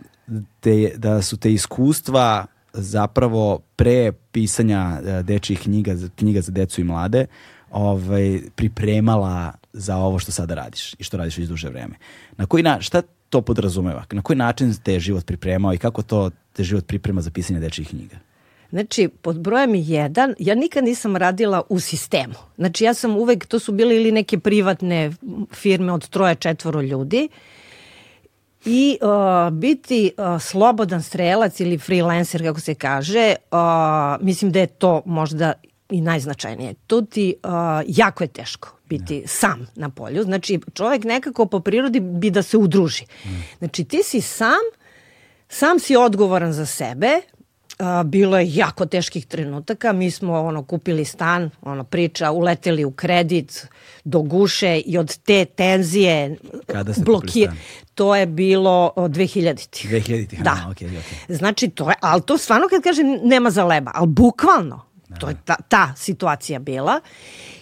te, 0.60 0.92
da 0.96 1.22
su 1.22 1.36
te 1.36 1.52
iskustva 1.52 2.46
zapravo 2.74 3.60
pre 3.76 4.12
pisanja 4.32 5.00
e, 5.06 5.22
dečjih 5.22 5.60
knjiga, 5.60 5.94
knjiga 6.16 6.40
za 6.40 6.52
decu 6.52 6.80
i 6.80 6.84
mlade, 6.84 7.26
ovaj, 7.70 8.40
pripremala 8.54 9.52
za 9.72 9.96
ovo 9.96 10.18
što 10.18 10.32
sada 10.32 10.54
radiš 10.54 10.94
i 10.98 11.04
što 11.04 11.16
radiš 11.16 11.38
već 11.38 11.48
duže 11.48 11.68
vreme. 11.68 11.94
Na 12.36 12.46
koji 12.46 12.62
na, 12.62 12.80
šta 12.80 13.02
to 13.30 13.40
podrazumeva? 13.40 14.04
Na 14.12 14.22
koji 14.22 14.36
način 14.36 14.74
te 14.82 15.00
život 15.00 15.26
pripremao 15.26 15.74
i 15.74 15.78
kako 15.78 16.02
to 16.02 16.30
te 16.52 16.64
život 16.64 16.86
priprema 16.86 17.20
za 17.20 17.30
pisanje 17.30 17.60
dečjih 17.60 17.88
knjiga? 17.88 18.16
Znači, 18.70 19.08
pod 19.08 19.40
brojem 19.40 19.74
jedan, 19.74 20.34
ja 20.38 20.54
nikad 20.54 20.84
nisam 20.84 21.16
radila 21.16 21.62
u 21.68 21.80
sistemu. 21.80 22.34
Znači, 22.56 22.84
ja 22.84 22.94
sam 22.94 23.16
uvek, 23.16 23.46
to 23.46 23.58
su 23.58 23.72
bile 23.72 23.96
ili 23.96 24.12
neke 24.12 24.38
privatne 24.38 25.12
firme 25.52 25.92
od 25.92 26.08
troje, 26.08 26.34
četvoro 26.34 26.80
ljudi, 26.80 27.28
uh, 27.30 27.63
i 28.64 28.98
uh, 29.00 29.52
biti 29.52 30.12
uh, 30.16 30.42
slobodan 30.42 31.02
strelac 31.02 31.60
ili 31.60 31.78
freelancer 31.78 32.42
kako 32.42 32.60
se 32.60 32.74
kaže, 32.74 33.34
uh, 33.50 33.58
mislim 34.20 34.52
da 34.52 34.60
je 34.60 34.66
to 34.66 35.02
možda 35.06 35.52
i 35.90 36.00
najznačajnije. 36.00 36.74
To 36.86 37.02
ti 37.02 37.34
uh, 37.42 37.50
jako 37.86 38.24
je 38.24 38.28
teško 38.28 38.76
biti 38.88 39.16
ja. 39.16 39.28
sam 39.28 39.66
na 39.74 39.90
polju. 39.90 40.22
Znači 40.22 40.60
čovjek 40.74 41.04
nekako 41.04 41.46
po 41.46 41.60
prirodi 41.60 42.00
bi 42.00 42.30
da 42.30 42.42
se 42.42 42.56
udruži. 42.56 43.04
Mm. 43.24 43.28
Znači 43.58 43.84
ti 43.84 44.02
si 44.02 44.20
sam, 44.20 44.62
sam 45.48 45.78
si 45.78 45.96
odgovoran 45.96 46.52
za 46.52 46.66
sebe, 46.66 47.20
bilo 48.04 48.38
je 48.38 48.54
jako 48.54 48.86
teških 48.86 49.26
trenutaka. 49.26 49.92
Mi 49.92 50.10
smo 50.10 50.40
ono 50.40 50.64
kupili 50.64 51.04
stan, 51.04 51.50
ono 51.62 51.84
priča, 51.84 52.30
uleteli 52.30 52.84
u 52.84 52.90
kredit 52.90 53.66
do 54.04 54.22
guše 54.22 54.78
i 54.78 54.98
od 54.98 55.16
te 55.16 55.44
tenzije 55.44 56.36
Kada 56.66 56.92
ste 56.92 57.02
blokir... 57.02 57.50
To 57.94 58.16
je 58.16 58.26
bilo 58.26 58.92
2000. 58.96 59.88
2000. 59.88 60.42
Da. 60.42 60.50
Aha, 60.50 60.70
okay, 60.70 60.84
okay. 60.84 61.36
Znači, 61.36 61.68
to 61.68 61.90
je, 61.90 61.96
ali 62.00 62.22
to 62.22 62.38
stvarno 62.38 62.68
kad 62.70 62.82
kažem 62.82 63.06
nema 63.22 63.50
za 63.50 63.64
leba, 63.64 63.90
ali 63.94 64.06
bukvalno. 64.06 64.80
Da. 65.08 65.16
To 65.16 65.28
je 65.28 65.36
ta, 65.44 65.56
ta 65.68 65.94
situacija 65.96 66.58
bila. 66.58 67.00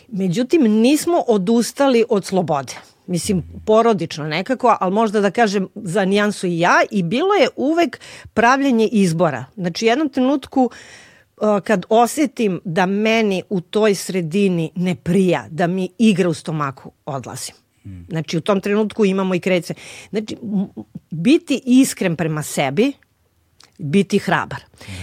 Međutim, 0.09 0.63
nismo 0.63 1.25
odustali 1.29 2.05
od 2.09 2.25
slobode. 2.25 2.73
Mislim, 3.07 3.43
porodično 3.67 4.27
nekako, 4.27 4.77
ali 4.81 4.95
možda 4.95 5.21
da 5.21 5.31
kažem 5.31 5.69
za 5.75 6.05
nijansu 6.05 6.47
i 6.47 6.59
ja. 6.59 6.81
I 6.91 7.03
bilo 7.03 7.35
je 7.35 7.49
uvek 7.57 8.01
pravljenje 8.35 8.87
izbora. 8.87 9.45
Znači, 9.57 9.85
u 9.85 9.89
jednom 9.89 10.09
trenutku 10.09 10.71
uh, 11.37 11.61
kad 11.65 11.87
osetim 11.89 12.61
da 12.65 12.87
meni 12.87 13.43
u 13.51 13.61
toj 13.61 13.95
sredini 13.95 14.71
ne 14.75 14.95
prija, 14.95 15.47
da 15.51 15.67
mi 15.67 15.89
igra 15.99 16.29
u 16.29 16.35
stomaku, 16.35 16.93
odlazim. 17.07 17.55
Znači, 18.09 18.39
u 18.39 18.41
tom 18.41 18.61
trenutku 18.61 19.05
imamo 19.05 19.35
i 19.35 19.41
krece. 19.41 19.75
Znači, 20.11 20.37
biti 21.11 21.63
iskren 21.65 22.17
prema 22.17 22.43
sebi, 22.43 22.93
biti 23.83 24.19
hrabar. 24.19 24.61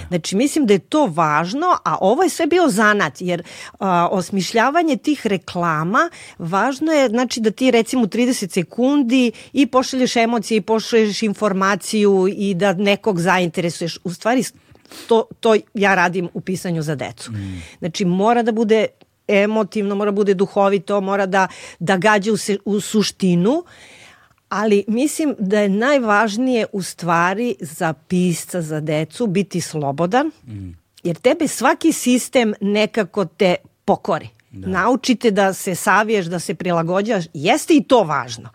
Znači, 0.08 0.36
mislim 0.36 0.66
da 0.66 0.74
je 0.74 0.80
to 0.80 1.06
važno, 1.06 1.78
a 1.86 1.98
ovo 2.02 2.24
je 2.24 2.30
sve 2.30 2.48
bio 2.48 2.70
zanat, 2.70 3.22
jer 3.22 3.44
a, 3.80 4.08
osmišljavanje 4.12 4.98
tih 4.98 5.28
reklama, 5.28 6.10
važno 6.38 6.92
je 6.92 7.10
znači, 7.10 7.42
da 7.42 7.52
ti 7.52 7.72
recimo 7.72 8.06
30 8.06 8.52
sekundi 8.52 9.32
i 9.54 9.66
pošalješ 9.66 10.16
emocije 10.16 10.58
i 10.58 10.62
pošalješ 10.62 11.24
informaciju 11.24 12.28
i 12.38 12.54
da 12.54 12.74
nekog 12.74 13.20
zainteresuješ. 13.20 14.00
U 14.04 14.14
stvari, 14.14 14.44
to, 15.08 15.24
to 15.40 15.56
ja 15.74 15.96
radim 15.96 16.30
u 16.34 16.42
pisanju 16.42 16.82
za 16.82 16.96
decu. 16.96 17.32
Znači, 17.80 18.06
mora 18.06 18.44
da 18.44 18.52
bude 18.52 18.88
emotivno, 19.28 19.96
mora 19.96 20.12
da 20.12 20.16
bude 20.16 20.34
duhovito, 20.34 21.02
mora 21.02 21.26
da, 21.26 21.48
da 21.80 21.98
gađa 21.98 22.32
u, 22.32 22.38
se, 22.38 22.58
u 22.66 22.80
suštinu, 22.80 23.64
ali 24.50 24.84
mislim 24.88 25.36
da 25.40 25.60
je 25.60 25.70
najvažnije 25.70 26.66
u 26.74 26.82
stvari 26.84 27.56
za 27.60 27.94
pisca, 27.94 28.62
za 28.62 28.80
decu 28.80 29.28
biti 29.28 29.62
slobodan, 29.62 30.32
mm. 30.48 30.70
jer 31.04 31.16
tebe 31.16 31.48
svaki 31.48 31.94
sistem 31.94 32.54
nekako 32.62 33.26
te 33.26 33.56
pokori. 33.86 34.30
Da. 34.52 34.68
Naučite 34.68 35.32
da 35.32 35.54
se 35.54 35.76
saviješ, 35.76 36.26
da 36.26 36.40
se 36.40 36.56
prilagođaš, 36.56 37.26
jeste 37.34 37.74
i 37.74 37.84
to 37.84 38.04
važno. 38.04 38.50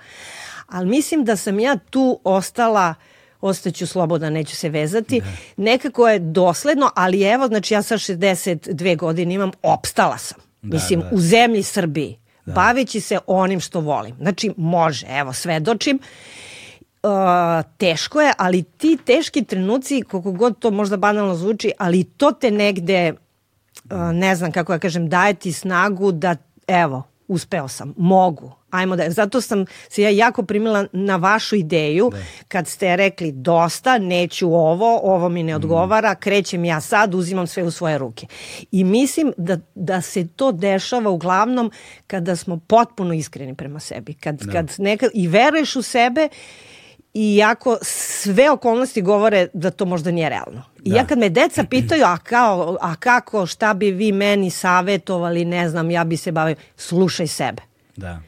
Ali 0.66 0.86
mislim 0.86 1.24
da 1.24 1.36
sam 1.36 1.60
ja 1.60 1.76
tu 1.90 2.20
ostala 2.24 2.94
ostaću 3.40 3.86
sloboda, 3.86 4.30
neću 4.30 4.56
se 4.56 4.68
vezati. 4.68 5.20
Da. 5.20 5.26
Nekako 5.56 6.08
je 6.08 6.18
dosledno, 6.18 6.90
ali 6.94 7.22
evo, 7.22 7.46
znači 7.46 7.74
ja 7.74 7.82
sa 7.82 7.94
62 7.94 8.96
godine 8.96 9.34
imam, 9.34 9.50
opstala 9.62 10.18
sam. 10.18 10.38
Da, 10.62 10.74
Mislim, 10.74 11.00
da. 11.00 11.10
u 11.12 11.20
zemlji 11.20 11.62
Srbiji 11.62 12.18
da. 12.46 12.52
baveći 12.52 13.00
se 13.00 13.18
onim 13.26 13.60
što 13.60 13.80
volim. 13.80 14.16
Znači, 14.16 14.50
može, 14.56 15.06
evo, 15.08 15.32
svedočim. 15.32 15.98
Uh, 17.02 17.10
teško 17.76 18.20
je, 18.20 18.32
ali 18.38 18.62
ti 18.62 18.98
teški 19.04 19.44
trenuci, 19.44 20.02
koliko 20.02 20.32
god 20.32 20.58
to 20.58 20.70
možda 20.70 20.96
banalno 20.96 21.34
zvuči, 21.34 21.72
ali 21.78 22.04
to 22.04 22.32
te 22.32 22.50
negde, 22.50 23.12
uh, 23.12 23.98
ne 24.12 24.36
znam 24.36 24.52
kako 24.52 24.72
ja 24.72 24.78
kažem, 24.78 25.08
daje 25.08 25.34
ti 25.34 25.52
snagu 25.52 26.12
da, 26.12 26.36
evo, 26.66 27.02
uspeo 27.28 27.68
sam, 27.68 27.94
mogu, 27.96 28.52
ajmo 28.74 28.96
da, 28.96 29.10
zato 29.10 29.40
sam 29.40 29.64
se 29.88 30.02
ja 30.02 30.10
jako 30.10 30.42
primila 30.42 30.86
na 30.92 31.16
vašu 31.16 31.56
ideju 31.56 32.10
da. 32.12 32.18
kad 32.48 32.68
ste 32.68 32.96
rekli 32.96 33.32
dosta, 33.32 33.98
neću 33.98 34.46
ovo, 34.54 35.00
ovo 35.02 35.28
mi 35.28 35.42
ne 35.42 35.52
mm. 35.52 35.56
odgovara, 35.56 36.14
krećem 36.14 36.64
ja 36.64 36.80
sad, 36.80 37.14
uzimam 37.14 37.46
sve 37.46 37.62
u 37.62 37.70
svoje 37.70 37.98
ruke. 37.98 38.26
I 38.70 38.84
mislim 38.84 39.32
da, 39.36 39.58
da 39.74 40.00
se 40.00 40.28
to 40.28 40.52
dešava 40.52 41.10
uglavnom 41.10 41.70
kada 42.06 42.36
smo 42.36 42.56
potpuno 42.56 43.14
iskreni 43.14 43.54
prema 43.54 43.80
sebi, 43.80 44.14
kad, 44.14 44.34
da. 44.34 44.52
kad 44.52 44.74
neka, 44.78 45.06
i 45.14 45.28
veruješ 45.28 45.76
u 45.76 45.82
sebe 45.82 46.28
i 47.14 47.36
jako 47.36 47.78
sve 47.82 48.50
okolnosti 48.50 49.02
govore 49.02 49.48
da 49.52 49.70
to 49.70 49.84
možda 49.84 50.10
nije 50.10 50.28
realno. 50.28 50.62
I 50.84 50.90
da. 50.90 50.96
ja 50.96 51.06
kad 51.06 51.18
me 51.18 51.28
deca 51.28 51.64
pitaju, 51.64 52.04
a, 52.04 52.18
kao, 52.18 52.76
a 52.80 52.96
kako, 52.96 53.46
šta 53.46 53.74
bi 53.74 53.90
vi 53.90 54.12
meni 54.12 54.50
savetovali, 54.50 55.44
ne 55.44 55.68
znam, 55.68 55.90
ja 55.90 56.04
bi 56.04 56.16
se 56.16 56.32
bavio, 56.32 56.56
slušaj 56.76 57.26
sebe. 57.26 57.62
Da 57.96 58.20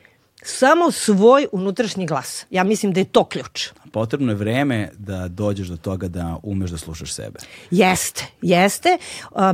samo 0.48 0.90
svoj 0.90 1.46
unutrašnji 1.52 2.06
glas. 2.06 2.46
Ja 2.50 2.64
mislim 2.64 2.92
da 2.92 3.00
je 3.00 3.04
to 3.04 3.24
ključ. 3.24 3.68
Potrebno 3.92 4.32
je 4.32 4.36
vreme 4.36 4.88
da 4.98 5.28
dođeš 5.28 5.68
do 5.68 5.76
toga 5.76 6.08
da 6.08 6.36
umeš 6.42 6.70
da 6.70 6.78
slušaš 6.78 7.12
sebe. 7.12 7.38
Jeste, 7.70 8.26
jeste. 8.42 8.98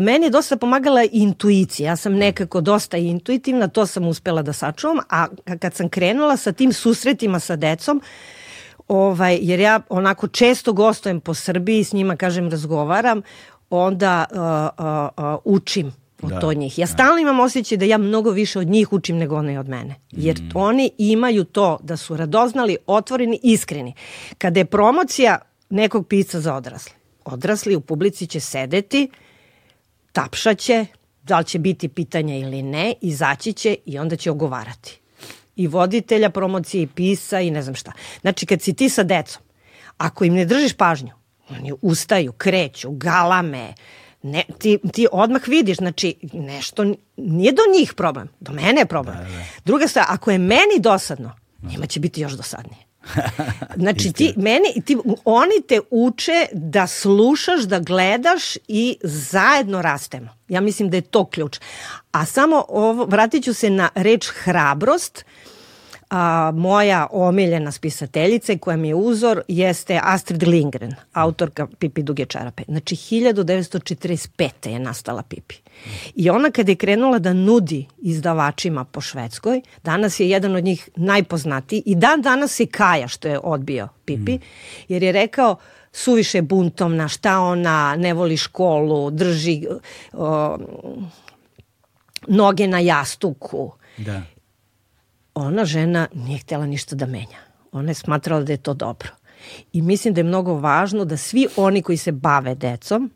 Meni 0.00 0.26
je 0.26 0.30
dosta 0.30 0.56
pomagala 0.56 1.04
intuicija. 1.12 1.90
Ja 1.90 1.96
sam 1.96 2.12
nekako 2.12 2.60
dosta 2.60 2.96
intuitivna, 2.96 3.68
to 3.68 3.86
sam 3.86 4.08
uspela 4.08 4.42
da 4.42 4.52
sačuvam, 4.52 4.98
a 5.10 5.26
kad 5.60 5.74
sam 5.74 5.88
krenula 5.88 6.36
sa 6.36 6.52
tim 6.52 6.72
susretima 6.72 7.40
sa 7.40 7.56
decom, 7.56 8.02
ovaj, 8.88 9.38
jer 9.42 9.60
ja 9.60 9.80
onako 9.88 10.28
često 10.28 10.72
gostujem 10.72 11.20
po 11.20 11.34
Srbiji, 11.34 11.84
s 11.84 11.92
njima, 11.92 12.16
kažem, 12.16 12.50
razgovaram, 12.50 13.22
onda 13.70 14.24
uh, 14.30 14.38
uh, 14.38 15.34
uh, 15.34 15.40
učim 15.44 16.01
od 16.22 16.30
da, 16.30 16.40
to 16.40 16.52
njih. 16.52 16.78
Ja 16.78 16.86
da. 16.86 16.92
stalno 16.92 17.18
imam 17.18 17.40
osjećaj 17.40 17.78
da 17.78 17.84
ja 17.84 17.98
mnogo 17.98 18.30
više 18.30 18.58
od 18.58 18.66
njih 18.66 18.92
učim 18.92 19.16
nego 19.16 19.36
one 19.36 19.60
od 19.60 19.68
mene. 19.68 19.94
Jer 20.10 20.40
mm. 20.40 20.50
oni 20.54 20.90
imaju 20.98 21.44
to 21.44 21.78
da 21.82 21.96
su 21.96 22.16
radoznali, 22.16 22.76
otvoreni, 22.86 23.40
iskreni. 23.42 23.94
Kada 24.38 24.60
je 24.60 24.64
promocija 24.64 25.38
nekog 25.70 26.08
pisca 26.08 26.40
za 26.40 26.54
odrasle, 26.54 26.92
odrasli 27.24 27.76
u 27.76 27.80
publici 27.80 28.26
će 28.26 28.40
sedeti, 28.40 29.10
tapšaće, 30.12 30.86
da 31.22 31.38
li 31.38 31.44
će 31.44 31.58
biti 31.58 31.88
pitanja 31.88 32.36
ili 32.36 32.62
ne, 32.62 32.94
izaći 33.00 33.52
će 33.52 33.76
i 33.86 33.98
onda 33.98 34.16
će 34.16 34.30
ogovarati. 34.30 35.00
I 35.56 35.66
voditelja 35.66 36.30
promocije, 36.30 36.82
i 36.82 36.86
pisa, 36.86 37.40
i 37.40 37.50
ne 37.50 37.62
znam 37.62 37.74
šta. 37.74 37.92
Znači, 38.20 38.46
kad 38.46 38.62
si 38.62 38.74
ti 38.74 38.88
sa 38.88 39.02
decom, 39.02 39.42
ako 39.96 40.24
im 40.24 40.34
ne 40.34 40.44
držiš 40.44 40.72
pažnju, 40.72 41.10
oni 41.50 41.72
ustaju, 41.82 42.32
kreću, 42.32 42.90
galame, 42.90 43.68
uh, 43.68 44.01
ne, 44.22 44.44
ti, 44.58 44.78
ti 44.92 45.06
odmah 45.12 45.48
vidiš, 45.48 45.76
znači 45.76 46.14
nešto 46.32 46.84
nije 47.16 47.52
do 47.52 47.62
njih 47.78 47.94
problem, 47.94 48.28
do 48.40 48.52
mene 48.52 48.80
je 48.80 48.86
problem. 48.86 49.16
Da, 49.16 49.22
da. 49.22 49.44
Druga 49.64 49.88
stvar, 49.88 50.04
ako 50.08 50.30
je 50.30 50.38
meni 50.38 50.80
dosadno, 50.80 51.36
njima 51.62 51.86
će 51.86 52.00
biti 52.00 52.20
još 52.20 52.32
dosadnije. 52.32 52.82
Znači 53.76 54.12
ti, 54.12 54.34
meni, 54.36 54.82
ti, 54.84 54.96
oni 55.24 55.62
te 55.68 55.80
uče 55.90 56.46
da 56.52 56.86
slušaš, 56.86 57.62
da 57.62 57.78
gledaš 57.78 58.56
i 58.68 58.96
zajedno 59.02 59.82
rastemo. 59.82 60.28
Ja 60.48 60.60
mislim 60.60 60.90
da 60.90 60.96
je 60.96 61.00
to 61.00 61.24
ključ. 61.24 61.58
A 62.12 62.24
samo 62.24 62.64
ovo, 62.68 63.04
vratit 63.04 63.44
ću 63.44 63.54
se 63.54 63.70
na 63.70 63.88
reč 63.94 64.28
hrabrost. 64.28 65.24
Uh, 65.26 65.51
a, 66.12 66.52
moja 66.54 67.06
omiljena 67.10 67.72
spisateljica 67.72 68.58
koja 68.60 68.76
mi 68.76 68.88
je 68.88 68.94
uzor 68.94 69.42
jeste 69.48 70.00
Astrid 70.02 70.42
Lindgren, 70.42 70.94
autorka 71.12 71.66
Pipi 71.78 72.02
duge 72.02 72.26
čarape. 72.26 72.62
Znači 72.68 72.96
1945. 72.96 74.68
je 74.68 74.78
nastala 74.78 75.22
Pipi. 75.22 75.54
I 76.14 76.30
ona 76.30 76.50
kad 76.50 76.68
je 76.68 76.76
krenula 76.76 77.18
da 77.18 77.32
nudi 77.32 77.86
izdavačima 77.98 78.84
po 78.84 79.00
Švedskoj, 79.00 79.60
danas 79.84 80.20
je 80.20 80.30
jedan 80.30 80.56
od 80.56 80.64
njih 80.64 80.88
najpoznatiji 80.96 81.82
i 81.86 81.94
dan 81.94 82.22
danas 82.22 82.52
se 82.52 82.66
kaja 82.66 83.08
što 83.08 83.28
je 83.28 83.38
odbio 83.42 83.88
Pipi, 84.04 84.38
jer 84.88 85.02
je 85.02 85.12
rekao 85.12 85.56
suviše 85.92 86.42
buntovna, 86.42 87.08
šta 87.08 87.40
ona 87.40 87.96
ne 87.96 88.14
voli 88.14 88.36
školu, 88.36 89.10
drži 89.10 89.66
o, 90.12 90.58
noge 92.28 92.66
na 92.66 92.78
jastuku. 92.78 93.72
Da 93.96 94.22
ona 95.34 95.64
žena 95.64 96.08
nije 96.14 96.38
htjela 96.38 96.66
ništa 96.66 96.96
da 96.96 97.06
menja. 97.06 97.38
Ona 97.72 97.90
je 97.90 97.94
smatrala 97.94 98.42
da 98.42 98.52
je 98.52 98.56
to 98.56 98.74
dobro. 98.74 99.08
I 99.72 99.82
mislim 99.82 100.14
da 100.14 100.20
je 100.20 100.24
mnogo 100.24 100.54
važno 100.54 101.04
da 101.04 101.16
svi 101.16 101.46
oni 101.56 101.82
koji 101.82 101.98
se 101.98 102.12
bave 102.12 102.54
decom, 102.54 103.10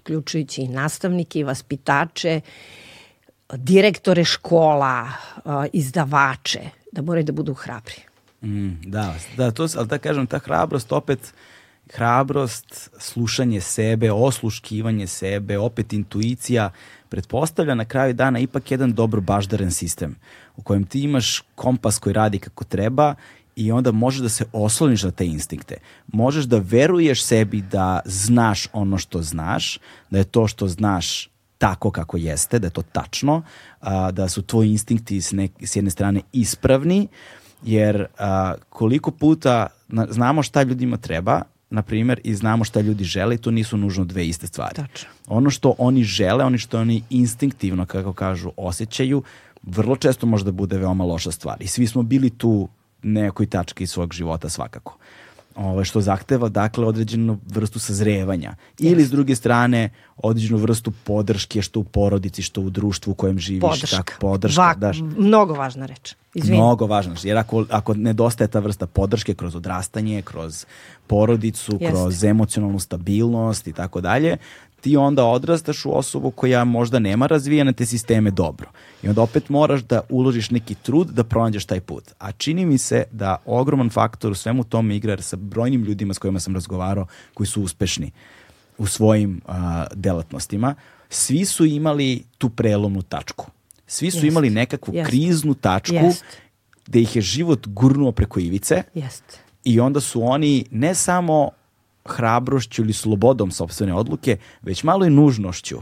uključujući 0.00 0.62
i 0.62 0.68
nastavnike 0.68 1.40
i 1.40 1.44
vaspitače, 1.44 2.40
direktore 3.56 4.24
škola, 4.24 5.08
izdavače, 5.72 6.60
da 6.92 7.02
moraju 7.02 7.24
da 7.24 7.32
budu 7.32 7.54
hrabri. 7.54 8.02
Mm, 8.42 8.70
da, 8.84 9.14
da, 9.36 9.50
to, 9.50 9.66
ali 9.76 9.88
da 9.88 9.98
kažem, 9.98 10.26
ta 10.26 10.38
hrabrost 10.38 10.92
opet 10.92 11.32
hrabrost, 11.92 12.90
slušanje 12.98 13.60
sebe, 13.60 14.12
osluškivanje 14.12 15.06
sebe, 15.06 15.58
opet 15.58 15.92
intuicija, 15.92 16.70
pretpostavlja 17.08 17.74
na 17.74 17.84
kraju 17.84 18.14
dana 18.14 18.38
ipak 18.38 18.70
jedan 18.70 18.92
dobro 18.92 19.20
baždaren 19.20 19.70
sistem 19.70 20.16
u 20.60 20.62
kojem 20.62 20.84
ti 20.84 21.00
imaš 21.00 21.42
kompas 21.54 21.98
koji 21.98 22.12
radi 22.12 22.38
kako 22.38 22.64
treba 22.64 23.14
i 23.56 23.72
onda 23.72 23.92
možeš 23.92 24.20
da 24.20 24.28
se 24.28 24.44
osloniš 24.52 25.02
na 25.02 25.10
te 25.10 25.26
instinkte. 25.26 25.76
Možeš 26.12 26.44
da 26.44 26.58
veruješ 26.58 27.24
sebi 27.24 27.62
da 27.62 28.00
znaš 28.04 28.68
ono 28.72 28.98
što 28.98 29.22
znaš, 29.22 29.78
da 30.10 30.18
je 30.18 30.24
to 30.24 30.46
što 30.46 30.68
znaš 30.68 31.28
tako 31.58 31.90
kako 31.90 32.16
jeste, 32.16 32.58
da 32.58 32.66
je 32.66 32.70
to 32.70 32.82
tačno, 32.82 33.42
a, 33.80 34.10
da 34.10 34.28
su 34.28 34.42
tvoji 34.42 34.70
instinkti 34.70 35.20
s, 35.20 35.32
ne, 35.32 35.48
s 35.60 35.76
jedne 35.76 35.90
strane 35.90 36.20
ispravni, 36.32 37.08
jer 37.62 38.06
a, 38.18 38.54
koliko 38.68 39.10
puta 39.10 39.66
na, 39.88 40.06
znamo 40.10 40.42
šta 40.42 40.62
ljudima 40.62 40.96
treba, 40.96 41.42
na 41.70 41.82
primjer, 41.82 42.20
i 42.24 42.34
znamo 42.34 42.64
šta 42.64 42.80
ljudi 42.80 43.04
žele 43.04 43.34
i 43.34 43.38
to 43.38 43.50
nisu 43.50 43.76
nužno 43.76 44.04
dve 44.04 44.26
iste 44.26 44.46
stvari. 44.46 44.74
Tačno. 44.74 45.08
Ono 45.26 45.50
što 45.50 45.74
oni 45.78 46.04
žele, 46.04 46.44
oni 46.44 46.58
što 46.58 46.80
oni 46.80 47.02
instinktivno, 47.10 47.86
kako 47.86 48.12
kažu, 48.12 48.50
osjećaju, 48.56 49.22
vrlo 49.62 49.96
često 49.96 50.26
može 50.26 50.44
da 50.44 50.52
bude 50.52 50.78
veoma 50.78 51.04
loša 51.04 51.30
stvar. 51.30 51.62
I 51.62 51.66
svi 51.66 51.86
smo 51.86 52.02
bili 52.02 52.30
tu 52.30 52.68
nekoj 53.02 53.46
tački 53.46 53.86
svog 53.86 54.12
života 54.12 54.48
svakako. 54.48 54.96
Ovo, 55.56 55.84
što 55.84 56.00
zahteva 56.00 56.48
dakle 56.48 56.86
određenu 56.86 57.38
vrstu 57.46 57.78
sazrevanja. 57.78 58.54
Ili 58.78 59.04
s 59.04 59.10
druge 59.10 59.36
strane 59.36 59.90
određenu 60.16 60.58
vrstu 60.58 60.90
podrške 61.04 61.62
što 61.62 61.80
u 61.80 61.84
porodici, 61.84 62.42
što 62.42 62.60
u 62.60 62.70
društvu 62.70 63.10
u 63.10 63.14
kojem 63.14 63.38
živiš. 63.38 63.60
Podrška. 63.60 63.96
Tako, 63.96 64.12
podrška, 64.20 64.62
Vak, 64.62 64.78
daš. 64.78 65.00
Mnogo 65.00 65.54
važna 65.54 65.86
reč. 65.86 66.14
Izvini. 66.34 66.56
Mnogo 66.56 66.86
važno, 66.86 67.14
jer 67.22 67.36
ako, 67.38 67.64
ako 67.70 67.94
nedostaje 67.94 68.48
ta 68.48 68.58
vrsta 68.58 68.86
podrške 68.86 69.34
kroz 69.34 69.56
odrastanje, 69.56 70.22
kroz 70.22 70.66
porodicu, 71.06 71.72
Jeste. 71.72 71.86
kroz 71.86 72.24
emocionalnu 72.24 72.78
stabilnost 72.78 73.66
i 73.66 73.72
tako 73.72 74.00
dalje, 74.00 74.36
ti 74.80 74.96
onda 74.96 75.24
odrastaš 75.24 75.84
u 75.84 75.98
osobu 75.98 76.30
koja 76.30 76.64
možda 76.64 76.98
nema 76.98 77.26
razvijene 77.26 77.72
te 77.72 77.86
sisteme 77.86 78.30
dobro. 78.30 78.70
I 79.02 79.08
onda 79.08 79.22
opet 79.22 79.48
moraš 79.48 79.80
da 79.80 80.00
uložiš 80.08 80.50
neki 80.50 80.74
trud 80.74 81.08
da 81.08 81.24
pronađeš 81.24 81.64
taj 81.64 81.80
put. 81.80 82.04
A 82.18 82.32
čini 82.32 82.66
mi 82.66 82.78
se 82.78 83.04
da 83.12 83.36
ogroman 83.46 83.90
faktor 83.90 84.32
u 84.32 84.34
svemu 84.34 84.64
tome 84.64 84.96
igra 84.96 85.12
jer 85.12 85.22
sa 85.22 85.36
brojnim 85.36 85.84
ljudima 85.84 86.14
s 86.14 86.18
kojima 86.18 86.40
sam 86.40 86.54
razgovarao 86.54 87.06
koji 87.34 87.46
su 87.46 87.62
uspešni 87.62 88.10
u 88.78 88.86
svojim 88.86 89.40
a, 89.46 89.86
delatnostima, 89.94 90.74
svi 91.08 91.44
su 91.44 91.64
imali 91.64 92.24
tu 92.38 92.50
prelomnu 92.50 93.02
tačku. 93.02 93.46
Svi 93.86 94.10
su 94.10 94.16
Jeste. 94.16 94.28
imali 94.28 94.50
nekakvu 94.50 94.94
Jeste. 94.94 95.10
kriznu 95.10 95.54
tačku 95.54 95.94
Jeste. 95.94 96.36
gde 96.86 97.00
ih 97.00 97.16
je 97.16 97.22
život 97.22 97.66
gurnuo 97.66 98.12
preko 98.12 98.40
ivice 98.40 98.82
Jeste. 98.94 99.38
i 99.64 99.80
onda 99.80 100.00
su 100.00 100.22
oni 100.22 100.64
ne 100.70 100.94
samo 100.94 101.50
hrabrošću 102.06 102.82
ili 102.82 102.92
slobodom 102.92 103.50
sopstvene 103.50 103.94
odluke, 103.94 104.36
već 104.62 104.82
malo 104.82 105.06
i 105.06 105.10
nužnošću. 105.10 105.78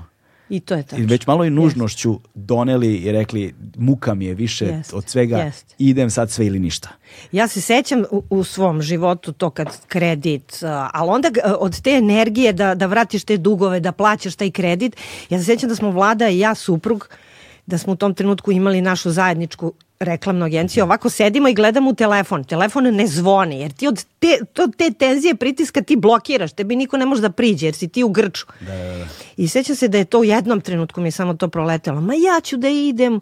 I 0.49 0.61
to 0.61 0.75
je 0.75 0.81
I 0.81 0.85
tačno. 0.85 1.07
već 1.07 1.27
malo 1.27 1.45
i 1.45 1.51
nužnošću 1.51 2.21
doneli 2.35 2.97
i 2.97 3.13
rekli 3.13 3.55
muka 3.77 4.15
mi 4.15 4.25
je 4.25 4.35
više 4.35 4.65
Jeste, 4.65 4.97
od 4.97 5.09
svega, 5.09 5.37
jeste. 5.37 5.75
idem 5.79 6.11
sad 6.11 6.31
sve 6.31 6.47
ili 6.47 6.59
ništa. 6.59 6.89
Ja 7.33 7.49
se 7.49 7.61
sećam 7.61 8.05
u, 8.11 8.23
u 8.31 8.45
svom 8.45 8.83
životu 8.83 9.33
to 9.33 9.51
kad 9.51 9.87
kredit, 9.87 10.59
ali 10.93 11.11
onda 11.11 11.29
od 11.59 11.81
te 11.81 11.91
energije 11.91 12.53
da, 12.53 12.75
da 12.75 12.87
vratiš 12.87 13.25
te 13.25 13.37
dugove, 13.37 13.81
da 13.81 13.93
plaćaš 13.93 14.37
taj 14.37 14.51
kredit, 14.51 14.97
ja 15.31 15.39
se 15.39 15.45
sećam 15.45 15.69
da 15.69 15.77
smo 15.77 15.91
vlada 15.91 16.29
i 16.29 16.39
ja 16.39 16.55
suprug, 16.55 17.09
da 17.67 17.79
smo 17.79 17.93
u 17.93 17.97
tom 17.97 18.15
trenutku 18.15 18.53
imali 18.53 18.81
našu 18.81 19.11
zajedničku 19.11 19.73
reklamnu 20.01 20.45
agenciju, 20.45 20.85
ovako 20.85 21.11
sedimo 21.11 21.49
i 21.49 21.55
gledamo 21.55 21.91
u 21.91 21.95
telefon. 21.95 22.45
Telefon 22.45 22.85
ne 22.85 23.07
zvoni, 23.07 23.61
jer 23.61 23.73
ti 23.73 23.89
od 23.89 24.05
te, 24.19 24.39
to, 24.53 24.67
te 24.77 24.91
tenzije 24.91 25.35
pritiska 25.35 25.83
ti 25.83 25.97
blokiraš, 25.97 26.53
tebi 26.53 26.77
niko 26.77 26.97
ne 26.97 27.07
može 27.07 27.23
da 27.23 27.31
priđe, 27.31 27.67
jer 27.67 27.75
si 27.75 27.89
ti 27.89 28.05
u 28.05 28.09
grču. 28.09 28.47
Da, 28.61 28.75
da, 28.75 28.99
da. 28.99 29.07
I 29.37 29.49
sećam 29.49 29.77
se 29.77 29.89
da 29.89 29.99
je 29.99 30.05
to 30.05 30.21
u 30.21 30.25
jednom 30.25 30.61
trenutku 30.61 31.01
mi 31.01 31.07
je 31.07 31.13
samo 31.13 31.35
to 31.35 31.49
proletelo. 31.49 32.01
Ma 32.01 32.15
ja 32.15 32.41
ću 32.41 32.57
da 32.57 32.69
idem, 32.69 33.21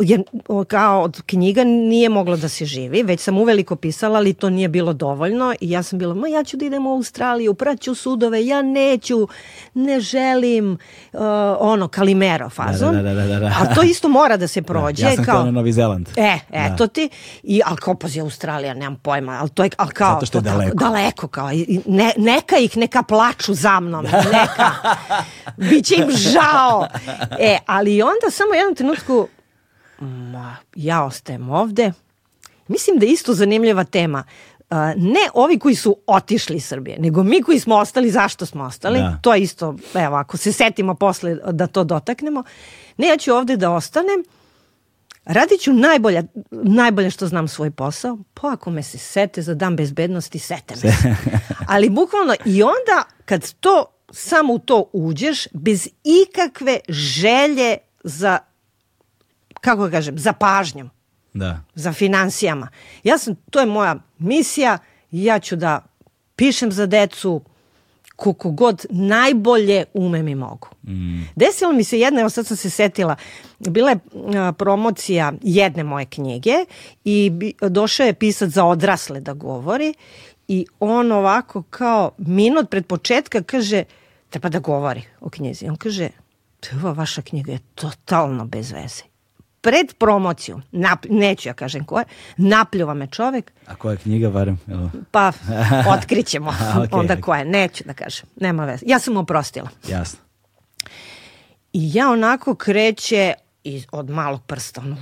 jer 0.00 0.22
kao 0.66 1.02
od 1.02 1.22
knjiga 1.22 1.64
nije 1.64 2.08
moglo 2.08 2.36
da 2.36 2.48
se 2.48 2.64
živi, 2.64 3.02
već 3.02 3.20
sam 3.20 3.38
uveliko 3.38 3.76
pisala, 3.76 4.16
ali 4.16 4.34
to 4.34 4.50
nije 4.50 4.68
bilo 4.68 4.92
dovoljno 4.92 5.54
i 5.60 5.70
ja 5.70 5.82
sam 5.82 5.98
bila, 5.98 6.14
ma 6.14 6.28
ja 6.28 6.44
ću 6.44 6.56
da 6.56 6.64
idem 6.64 6.86
u 6.86 6.92
Australiju, 6.92 7.54
praću 7.54 7.94
sudove, 7.94 8.46
ja 8.46 8.62
neću, 8.62 9.28
ne 9.74 10.00
želim, 10.00 10.78
uh, 11.12 11.20
ono, 11.60 11.88
kalimero 11.88 12.50
fazon. 12.50 12.94
Da, 12.94 13.02
da, 13.04 13.14
da, 13.14 13.24
da, 13.24 13.38
da. 13.38 13.52
Ali 13.58 13.74
to 13.74 13.82
isto 13.82 14.08
mora 14.08 14.36
da 14.36 14.48
se 14.48 14.62
prođe. 14.70 15.04
ja 15.04 15.14
sam 15.14 15.24
kao, 15.24 15.44
na 15.44 15.50
Novi 15.50 15.72
Zeland. 15.72 16.08
E, 16.08 16.38
Da. 16.50 16.58
eto 16.64 16.86
ti. 16.86 17.08
I, 17.42 17.60
ali 17.64 17.76
kao 17.76 17.94
pazi 17.94 18.20
Australija, 18.20 18.74
nemam 18.74 18.96
pojma, 18.96 19.32
ali 19.34 19.50
to 19.50 19.64
je, 19.64 19.70
ali 19.76 19.90
kao, 19.90 20.14
Zato 20.14 20.26
što 20.26 20.38
je 20.38 20.42
to 20.42 20.48
tako- 20.48 20.58
daleko. 20.58 20.76
daleko 20.76 21.28
kao, 21.28 21.52
i- 21.52 21.56
i 21.58 21.80
ne, 21.86 22.12
neka 22.16 22.56
ih, 22.58 22.76
neka 22.76 23.02
plaču 23.02 23.54
za 23.54 23.80
mnom, 23.80 24.04
neka. 24.32 24.70
Biće 25.58 25.94
im 25.96 26.10
žao. 26.10 26.86
E, 27.38 27.58
ali 27.66 28.02
onda 28.02 28.30
samo 28.30 28.50
u 28.50 28.54
jednom 28.54 28.74
trenutku, 28.74 29.28
ma, 30.04 30.56
ja 30.76 31.04
ostajem 31.04 31.50
ovde. 31.50 31.92
Mislim 32.68 32.98
da 32.98 33.06
je 33.06 33.12
isto 33.12 33.34
zanimljiva 33.34 33.84
tema. 33.84 34.24
Ne 34.96 35.30
ovi 35.34 35.58
koji 35.58 35.74
su 35.74 35.96
otišli 36.06 36.56
iz 36.56 36.64
Srbije, 36.64 36.98
nego 36.98 37.22
mi 37.22 37.42
koji 37.42 37.60
smo 37.60 37.76
ostali, 37.76 38.10
zašto 38.10 38.46
smo 38.46 38.64
ostali? 38.64 38.98
Da. 38.98 39.18
To 39.22 39.34
je 39.34 39.42
isto, 39.42 39.76
evo, 39.94 40.16
ako 40.16 40.36
se 40.36 40.52
setimo 40.52 40.94
posle 40.94 41.36
da 41.52 41.66
to 41.66 41.84
dotaknemo. 41.84 42.42
Ne, 42.96 43.06
ja 43.06 43.16
ću 43.16 43.32
ovde 43.32 43.56
da 43.56 43.70
ostanem, 43.70 44.24
Radit 45.24 45.60
ću 45.60 45.72
najbolje, 45.72 46.22
najbolje 46.50 47.10
što 47.10 47.26
znam 47.26 47.48
svoj 47.48 47.70
posao, 47.70 48.18
pa 48.34 48.52
ako 48.52 48.70
me 48.70 48.82
se 48.82 48.98
sete 48.98 49.42
za 49.42 49.54
dan 49.54 49.76
bezbednosti, 49.76 50.38
sete 50.38 50.74
me 50.74 50.92
se. 50.92 51.16
Ali 51.72 51.90
bukvalno 51.90 52.34
i 52.44 52.62
onda 52.62 53.02
kad 53.24 53.52
to 53.52 53.86
samo 54.12 54.52
u 54.52 54.58
to 54.58 54.90
uđeš, 54.92 55.46
bez 55.52 55.88
ikakve 56.04 56.78
želje 56.88 57.76
za, 58.04 58.38
kako 59.64 59.82
ga 59.84 59.90
kažem, 59.90 60.18
za 60.18 60.32
pažnjom, 60.32 60.90
Da. 61.34 61.60
za 61.74 61.92
financijama. 61.92 62.68
Ja 63.04 63.18
sam, 63.18 63.34
to 63.50 63.60
je 63.60 63.66
moja 63.66 63.96
misija 64.18 64.78
i 65.10 65.24
ja 65.24 65.38
ću 65.38 65.56
da 65.56 65.80
pišem 66.36 66.72
za 66.72 66.86
decu 66.86 67.40
koliko 68.16 68.50
god 68.50 68.86
najbolje 68.90 69.84
umem 69.94 70.28
i 70.28 70.34
mogu. 70.34 70.68
Mm. 70.82 71.22
Desilo 71.36 71.72
mi 71.72 71.84
se 71.84 71.98
jedna, 71.98 72.20
evo 72.20 72.30
sad 72.30 72.46
sam 72.46 72.56
se 72.56 72.70
setila, 72.70 73.16
bila 73.58 73.90
je 73.90 73.98
promocija 74.58 75.32
jedne 75.42 75.84
moje 75.84 76.06
knjige 76.06 76.54
i 77.04 77.32
došao 77.68 78.06
je 78.06 78.14
pisac 78.14 78.50
za 78.50 78.64
odrasle 78.64 79.20
da 79.20 79.32
govori 79.32 79.94
i 80.48 80.66
on 80.80 81.12
ovako 81.12 81.62
kao 81.62 82.10
minut 82.18 82.70
pred 82.70 82.86
početka 82.86 83.42
kaže 83.42 83.84
treba 84.30 84.48
da 84.48 84.58
govori 84.58 85.02
o 85.20 85.30
knjizi. 85.30 85.68
On 85.68 85.76
kaže, 85.76 86.08
ova 86.74 86.92
vaša 86.92 87.22
knjiga 87.22 87.52
je 87.52 87.60
totalno 87.74 88.44
bez 88.44 88.72
veze. 88.72 89.13
Pred 89.64 89.94
promocijom, 89.98 90.62
nap, 90.72 91.04
neću 91.10 91.48
ja 91.48 91.52
kažem 91.52 91.84
ko 91.84 91.98
je, 91.98 92.04
napljuva 92.36 92.94
me 92.94 93.06
čovek, 93.06 93.52
A 93.66 93.74
koja 93.74 93.96
knjiga, 93.96 94.30
barem? 94.30 94.60
Evo. 94.68 94.90
pa 95.10 95.32
otkrićemo 95.96 96.50
A, 96.60 96.82
okej, 96.82 96.98
onda 96.98 97.12
okej. 97.12 97.22
ko 97.22 97.34
je, 97.34 97.44
neću 97.44 97.84
da 97.86 97.94
kažem, 97.94 98.26
nema 98.40 98.64
veze. 98.64 98.84
Ja 98.88 98.98
sam 98.98 99.14
mu 99.14 99.20
oprostila. 99.20 99.68
Jasno. 99.88 100.18
I 101.72 101.90
ja 101.94 102.10
onako 102.10 102.54
kreće 102.54 103.34
iz, 103.64 103.86
od 103.92 104.10
malog 104.10 104.42
prsta, 104.42 104.80
ono, 104.80 104.96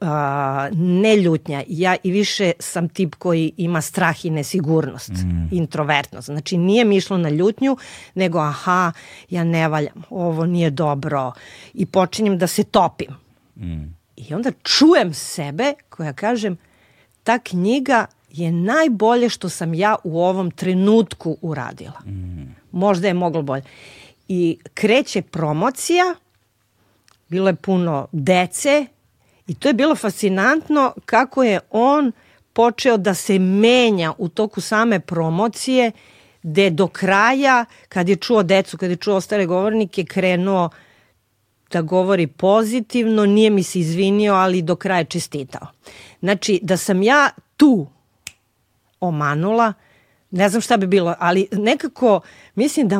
a, 0.00 0.68
ne 0.72 1.16
ljutnja. 1.16 1.62
Ja 1.68 1.96
i 2.02 2.10
više 2.10 2.52
sam 2.58 2.88
tip 2.88 3.14
koji 3.14 3.52
ima 3.56 3.80
strah 3.80 4.24
i 4.24 4.30
nesigurnost, 4.30 5.12
introvertnost. 5.50 6.26
Znači 6.26 6.56
nije 6.56 6.84
mi 6.84 6.96
išlo 6.96 7.18
na 7.18 7.28
ljutnju, 7.28 7.76
nego 8.14 8.38
aha, 8.38 8.92
ja 9.30 9.44
ne 9.44 9.68
valjam, 9.68 10.02
ovo 10.10 10.46
nije 10.46 10.70
dobro 10.70 11.32
i 11.74 11.86
počinjem 11.86 12.38
da 12.38 12.46
se 12.46 12.64
topim. 12.64 13.21
I 14.16 14.34
onda 14.34 14.50
čujem 14.62 15.14
sebe 15.14 15.72
koja 15.88 16.12
kažem, 16.12 16.56
ta 17.22 17.38
knjiga 17.38 18.06
je 18.30 18.52
najbolje 18.52 19.28
što 19.28 19.48
sam 19.48 19.74
ja 19.74 19.96
u 20.04 20.22
ovom 20.22 20.50
trenutku 20.50 21.36
uradila. 21.42 22.00
Možda 22.72 23.08
je 23.08 23.14
moglo 23.14 23.42
bolje. 23.42 23.62
I 24.28 24.58
kreće 24.74 25.22
promocija, 25.22 26.14
bilo 27.28 27.48
je 27.48 27.54
puno 27.54 28.08
dece 28.12 28.86
i 29.46 29.54
to 29.54 29.68
je 29.68 29.74
bilo 29.74 29.96
fascinantno 29.96 30.92
kako 31.06 31.42
je 31.42 31.60
on 31.70 32.12
počeo 32.52 32.96
da 32.96 33.14
se 33.14 33.38
menja 33.38 34.12
u 34.18 34.28
toku 34.28 34.60
same 34.60 35.00
promocije 35.00 35.92
gde 36.42 36.70
do 36.70 36.88
kraja, 36.88 37.64
kad 37.88 38.08
je 38.08 38.16
čuo 38.16 38.42
decu, 38.42 38.78
kad 38.78 38.90
je 38.90 38.96
čuo 38.96 39.16
ostale 39.16 39.46
govornike, 39.46 40.04
krenuo 40.04 40.70
da 41.72 41.82
govori 41.82 42.26
pozitivno, 42.26 43.26
nije 43.26 43.50
mi 43.50 43.62
se 43.62 43.80
izvinio, 43.80 44.34
ali 44.34 44.62
do 44.62 44.76
kraja 44.76 45.04
čestitao. 45.04 45.66
Znači, 46.20 46.60
da 46.62 46.76
sam 46.76 47.02
ja 47.02 47.30
tu 47.56 47.86
omanula, 49.00 49.72
ne 50.30 50.48
znam 50.48 50.60
šta 50.62 50.76
bi 50.76 50.86
bilo, 50.86 51.14
ali 51.18 51.46
nekako 51.52 52.20
mislim 52.54 52.88
da 52.88 52.96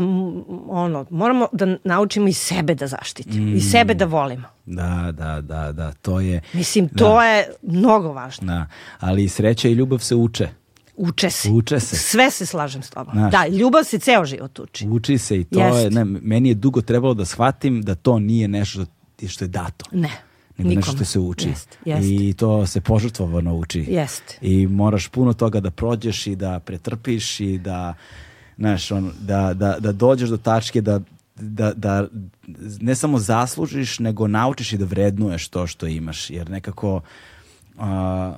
ono, 0.69 1.07
moramo 1.11 1.49
da 1.53 1.77
naučimo 1.85 2.29
i 2.29 2.33
sebe 2.33 2.75
da 2.75 2.87
zaštitimo, 2.87 3.57
i 3.57 3.61
sebe 3.61 3.95
da 3.95 4.05
volimo. 4.05 4.49
Da, 4.67 5.13
da, 5.13 5.41
da, 5.41 5.73
da, 5.73 5.93
to 5.93 6.21
je... 6.21 6.41
Mislim, 6.53 6.89
to 6.89 7.23
je 7.23 7.53
mnogo 7.63 8.13
važno. 8.13 8.47
Da, 8.47 8.67
ali 9.01 9.29
sreća 9.29 9.69
i 9.69 9.73
ljubav 9.73 9.99
se 9.99 10.15
uče. 10.15 10.49
Uče 10.97 11.31
se. 11.31 11.51
Uče 11.51 11.81
se. 11.81 11.97
Sve 11.97 12.31
se 12.31 12.47
slažem 12.47 12.83
s 12.83 12.91
tobom. 12.91 13.15
Znaš. 13.15 13.33
Da, 13.33 13.47
ljubav 13.49 13.85
se 13.85 13.99
ceo 13.99 14.25
život 14.25 14.59
uči. 14.59 14.89
Uči 14.89 15.19
se 15.19 15.41
i 15.41 15.45
to 15.45 15.61
Jest. 15.61 15.79
je, 15.79 15.91
ne, 15.91 16.05
meni 16.05 16.49
je 16.49 16.55
dugo 16.55 16.81
trebalo 16.81 17.15
da 17.15 17.25
shvatim 17.25 17.83
da 17.83 17.95
to 17.95 18.19
nije 18.19 18.49
nešto 18.49 18.85
što 19.29 19.45
je 19.45 19.49
dato. 19.49 19.85
Ne, 19.93 20.11
Nego 20.59 20.69
nešto 20.69 20.69
nikome. 20.71 20.97
što 20.97 21.05
se 21.05 21.19
uči. 21.19 21.49
Jest, 21.49 21.79
jest. 21.85 22.09
I 22.11 22.33
to 22.33 22.67
se 22.67 22.81
požrtvovano 22.81 23.55
uči. 23.55 23.85
Jest. 23.89 24.23
I 24.41 24.67
moraš 24.67 25.09
puno 25.09 25.33
toga 25.33 25.61
da 25.61 25.71
prođeš 25.71 26.27
i 26.27 26.37
da 26.37 26.59
pretrpiš 26.59 27.41
i 27.41 27.59
da, 27.59 27.95
znaš, 28.59 28.91
on, 28.91 29.13
da, 29.21 29.55
da, 29.55 29.77
da 29.79 29.93
dođeš 29.93 30.29
do 30.29 30.37
tačke 30.37 30.81
da, 30.81 31.01
da, 31.37 31.73
da 31.73 32.07
ne 32.81 32.95
samo 32.95 33.19
zaslužiš, 33.19 33.99
nego 33.99 34.27
naučiš 34.27 34.73
i 34.73 34.79
da 34.79 34.85
vrednuješ 34.85 35.49
to 35.49 35.67
što 35.67 35.87
imaš. 35.87 36.31
Jer 36.31 36.51
nekako 36.51 37.01
a, 37.79 38.35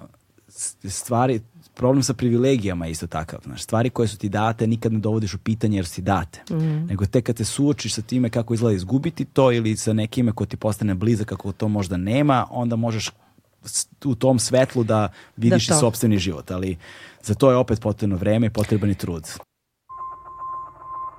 s- 0.49 0.77
stvari, 0.85 1.41
problem 1.75 2.03
sa 2.03 2.15
privilegijama 2.15 2.87
je 2.87 2.93
isto 2.93 3.07
takav. 3.07 3.41
Znaš, 3.45 3.63
stvari 3.63 3.91
koje 3.91 4.09
su 4.09 4.19
ti 4.19 4.29
date 4.29 4.67
nikad 4.67 4.93
ne 4.93 4.99
dovodiš 4.99 5.35
u 5.35 5.39
pitanje 5.39 5.79
jer 5.79 5.87
si 5.87 6.03
date. 6.03 6.43
Mm. 6.51 6.87
Nego 6.87 7.07
tek 7.07 7.25
kad 7.25 7.37
te 7.37 7.45
suočiš 7.45 7.95
sa 7.95 8.03
time 8.03 8.31
kako 8.31 8.55
izgleda 8.55 8.77
izgubiti 8.77 9.25
to 9.25 9.53
ili 9.53 9.77
sa 9.77 9.93
nekime 9.93 10.33
ko 10.33 10.47
ti 10.47 10.57
postane 10.57 10.95
blizak 10.95 11.29
kako 11.29 11.53
to 11.53 11.69
možda 11.69 11.97
nema, 11.97 12.47
onda 12.51 12.77
možeš 12.77 13.11
u 14.05 14.15
tom 14.15 14.39
svetlu 14.39 14.85
da 14.85 15.09
vidiš 15.37 15.69
da 15.69 15.75
i 15.75 15.79
sobstveni 15.79 16.19
život. 16.19 16.51
Ali 16.51 16.77
za 17.23 17.35
to 17.35 17.51
je 17.51 17.57
opet 17.57 17.81
potrebno 17.81 18.17
vreme 18.17 18.47
i 18.47 18.51
potreban 18.51 18.91
i 18.91 18.95
trud. 18.95 19.29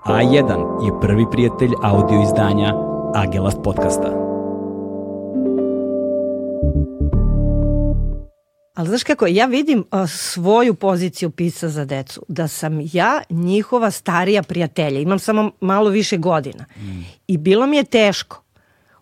A1 0.06 0.86
je 0.86 1.02
prvi 1.02 1.26
prijatelj 1.32 1.72
audio 1.84 2.22
izdanja 2.22 2.74
Agelast 3.16 3.58
podcasta. 3.64 4.25
Ali 8.76 8.88
znaš 8.88 9.04
kako, 9.04 9.28
ja 9.28 9.46
vidim 9.46 9.86
a, 9.92 10.08
svoju 10.08 10.74
poziciju 10.74 11.30
pisa 11.30 11.70
za 11.70 11.86
decu, 11.86 12.26
da 12.28 12.48
sam 12.48 12.80
ja 12.94 13.22
njihova 13.30 13.92
starija 13.92 14.44
prijatelja, 14.44 15.00
imam 15.00 15.20
samo 15.20 15.52
malo 15.62 15.90
više 15.90 16.18
godina. 16.18 16.66
Mm. 16.78 17.06
I 17.28 17.38
bilo 17.38 17.68
mi 17.68 17.78
je 17.78 17.84
teško 17.84 18.42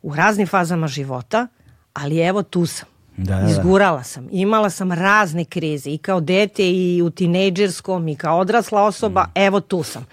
u 0.02 0.16
raznim 0.16 0.48
fazama 0.48 0.88
života, 0.88 1.48
ali 1.94 2.20
evo 2.20 2.44
tu 2.44 2.66
sam. 2.66 2.88
Da, 3.18 3.36
da, 3.36 3.42
da. 3.42 3.50
Izgurala 3.50 4.04
sam. 4.04 4.28
Imala 4.32 4.70
sam 4.70 4.92
razne 4.92 5.46
krize 5.46 5.90
i 5.90 5.98
kao 5.98 6.22
dete 6.22 6.72
i 6.72 7.02
u 7.02 7.10
tinejdžerskom 7.10 8.08
i 8.08 8.16
kao 8.16 8.40
odrasla 8.40 8.84
osoba, 8.84 9.24
mm. 9.24 9.32
evo 9.36 9.60
tu 9.60 9.84
sam. 9.84 10.06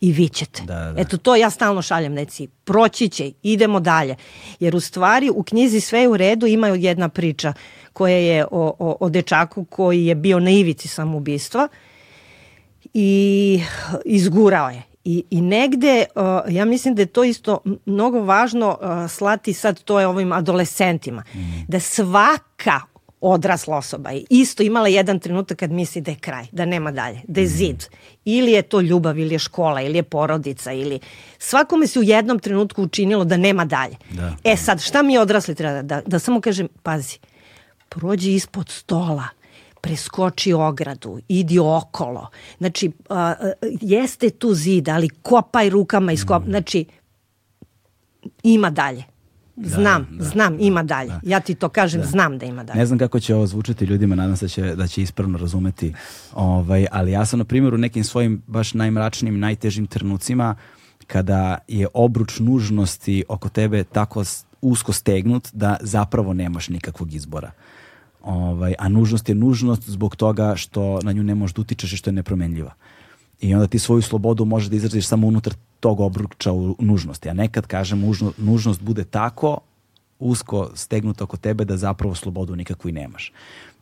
I 0.00 0.12
vi 0.12 0.28
ćete. 0.28 0.62
Da, 0.62 0.74
da. 0.74 1.00
Eto 1.00 1.16
to 1.16 1.36
ja 1.36 1.50
stalno 1.50 1.82
šaljem 1.82 2.14
deci. 2.14 2.46
Proći 2.64 3.08
će, 3.08 3.32
idemo 3.42 3.80
dalje. 3.80 4.16
Jer 4.60 4.76
u 4.76 4.80
stvari 4.80 5.30
u 5.34 5.42
knjizi 5.42 5.80
sve 5.80 6.00
je 6.00 6.08
u 6.08 6.16
redu, 6.16 6.46
ima 6.46 6.68
jedna 6.68 7.08
priča 7.08 7.52
koja 7.92 8.16
je 8.16 8.44
o, 8.44 8.74
o, 8.78 8.96
o 9.00 9.08
dečaku 9.08 9.64
koji 9.64 10.06
je 10.06 10.14
bio 10.14 10.40
na 10.40 10.50
ivici 10.50 10.88
samoubistva 10.88 11.68
i 12.94 13.60
izgurao 14.04 14.68
je. 14.68 14.82
I, 15.04 15.24
i 15.30 15.40
negde, 15.40 16.04
uh, 16.14 16.54
ja 16.54 16.64
mislim 16.64 16.94
da 16.94 17.02
je 17.02 17.06
to 17.06 17.24
isto 17.24 17.58
mnogo 17.86 18.20
važno 18.20 18.78
uh, 18.80 19.10
slati 19.10 19.52
sad 19.52 19.82
to 19.82 20.00
je 20.00 20.06
ovim 20.06 20.32
adolescentima, 20.32 21.24
mm. 21.34 21.38
da 21.68 21.80
svaka 21.80 22.80
odrasla 23.20 23.76
osoba 23.76 24.10
je 24.10 24.24
isto 24.30 24.62
imala 24.62 24.88
jedan 24.88 25.20
trenutak 25.20 25.58
kad 25.58 25.70
misli 25.70 26.00
da 26.00 26.10
je 26.10 26.16
kraj, 26.16 26.46
da 26.52 26.64
nema 26.64 26.90
dalje, 26.90 27.20
da 27.28 27.40
je 27.40 27.46
mm. 27.46 27.50
zid. 27.50 27.84
Ili 28.24 28.52
je 28.52 28.62
to 28.62 28.80
ljubav, 28.80 29.18
ili 29.18 29.34
je 29.34 29.38
škola, 29.38 29.80
ili 29.82 29.98
je 29.98 30.02
porodica, 30.02 30.72
ili 30.72 31.00
svakome 31.38 31.86
se 31.86 31.98
u 31.98 32.02
jednom 32.02 32.38
trenutku 32.38 32.82
učinilo 32.82 33.24
da 33.24 33.36
nema 33.36 33.64
dalje. 33.64 33.96
Da. 34.10 34.36
E 34.44 34.56
sad, 34.56 34.82
šta 34.82 35.02
mi 35.02 35.18
odrasli 35.18 35.54
treba 35.54 35.74
da, 35.74 35.82
da, 35.82 36.02
da 36.06 36.18
samo 36.18 36.40
kažem, 36.40 36.68
pazi, 36.82 37.18
prođi 37.88 38.34
ispod 38.34 38.68
stola, 38.68 39.24
preskoči 39.80 40.52
ogradu, 40.52 41.20
idi 41.28 41.58
okolo. 41.58 42.28
Znači, 42.58 42.92
a, 43.08 43.34
jeste 43.80 44.30
tu 44.30 44.54
zid, 44.54 44.88
ali 44.88 45.08
kopaj 45.08 45.70
rukama 45.70 46.12
iz 46.12 46.24
kop... 46.24 46.42
Mm. 46.42 46.50
Znači, 46.50 46.84
ima 48.42 48.70
dalje. 48.70 49.04
Da, 49.58 49.68
znam, 49.68 50.06
da, 50.10 50.16
da, 50.16 50.24
znam, 50.24 50.56
ima 50.60 50.82
dalje. 50.82 51.08
Da. 51.08 51.20
Ja 51.22 51.40
ti 51.40 51.54
to 51.54 51.68
kažem, 51.68 52.00
da. 52.00 52.06
znam 52.06 52.38
da 52.38 52.46
ima 52.46 52.64
dalje. 52.64 52.78
Ne 52.78 52.86
znam 52.86 52.98
kako 52.98 53.20
će 53.20 53.34
ovo 53.34 53.46
zvučati 53.46 53.84
ljudima, 53.84 54.14
nadam 54.14 54.36
se 54.36 54.44
da 54.44 54.48
će, 54.48 54.74
da 54.76 54.86
će 54.86 55.02
ispravno 55.02 55.38
razumeti. 55.38 55.94
Ovaj, 56.34 56.86
ali 56.92 57.12
ja 57.12 57.24
sam, 57.24 57.38
na 57.38 57.44
primjer, 57.44 57.74
u 57.74 57.78
nekim 57.78 58.04
svojim 58.04 58.42
baš 58.46 58.74
najmračnijim, 58.74 59.38
najtežim 59.38 59.86
trenucima, 59.86 60.54
kada 61.06 61.58
je 61.68 61.86
obruč 61.94 62.38
nužnosti 62.38 63.24
oko 63.28 63.48
tebe 63.48 63.84
tako 63.84 64.24
usko 64.60 64.92
stegnut 64.92 65.48
da 65.52 65.76
zapravo 65.80 66.32
nemaš 66.34 66.68
nikakvog 66.68 67.14
izbora. 67.14 67.50
Ovaj, 68.22 68.74
a 68.78 68.88
nužnost 68.88 69.28
je 69.28 69.34
nužnost 69.34 69.88
zbog 69.88 70.16
toga 70.16 70.56
što 70.56 71.00
na 71.02 71.12
nju 71.12 71.22
ne 71.22 71.34
možeš 71.34 71.54
da 71.54 71.60
utičeš 71.60 71.92
i 71.92 71.96
što 71.96 72.10
je 72.10 72.14
nepromenljiva. 72.14 72.74
I 73.40 73.54
onda 73.54 73.66
ti 73.66 73.78
svoju 73.78 74.02
slobodu 74.02 74.44
možeš 74.44 74.68
da 74.68 74.76
izraziš 74.76 75.06
samo 75.06 75.26
unutar 75.26 75.54
tog 75.80 76.00
obruča 76.00 76.52
u 76.52 76.76
nužnosti. 76.78 77.28
A 77.28 77.34
nekad, 77.34 77.66
kažem, 77.66 78.00
nužno, 78.00 78.32
nužnost 78.38 78.82
bude 78.82 79.04
tako 79.04 79.58
usko 80.18 80.70
stegnuta 80.74 81.24
oko 81.24 81.36
tebe 81.36 81.64
da 81.64 81.76
zapravo 81.76 82.14
slobodu 82.14 82.56
nikakvu 82.56 82.88
i 82.88 82.92
nemaš. 82.92 83.32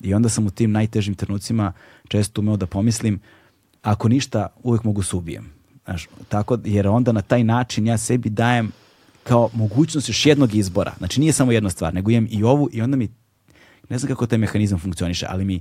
I 0.00 0.14
onda 0.14 0.28
sam 0.28 0.46
u 0.46 0.50
tim 0.50 0.72
najtežim 0.72 1.14
trenucima 1.14 1.72
često 2.08 2.40
umeo 2.40 2.56
da 2.56 2.66
pomislim 2.66 3.20
ako 3.82 4.08
ništa, 4.08 4.48
uvek 4.62 4.84
mogu 4.84 5.02
se 5.02 5.16
ubijem. 5.16 5.52
Znaš, 5.84 6.08
tako, 6.28 6.58
jer 6.64 6.88
onda 6.88 7.12
na 7.12 7.22
taj 7.22 7.44
način 7.44 7.86
ja 7.86 7.98
sebi 7.98 8.30
dajem 8.30 8.72
kao 9.22 9.50
mogućnost 9.52 10.08
još 10.08 10.26
jednog 10.26 10.54
izbora. 10.54 10.94
Znači 10.98 11.20
nije 11.20 11.32
samo 11.32 11.52
jedna 11.52 11.70
stvar, 11.70 11.94
nego 11.94 12.10
imam 12.10 12.28
i 12.30 12.44
ovu 12.44 12.68
i 12.72 12.82
onda 12.82 12.96
mi 12.96 13.08
ne 13.88 13.98
znam 13.98 14.08
kako 14.08 14.26
taj 14.26 14.38
mehanizam 14.38 14.78
funkcioniše, 14.78 15.26
ali 15.28 15.44
mi 15.44 15.60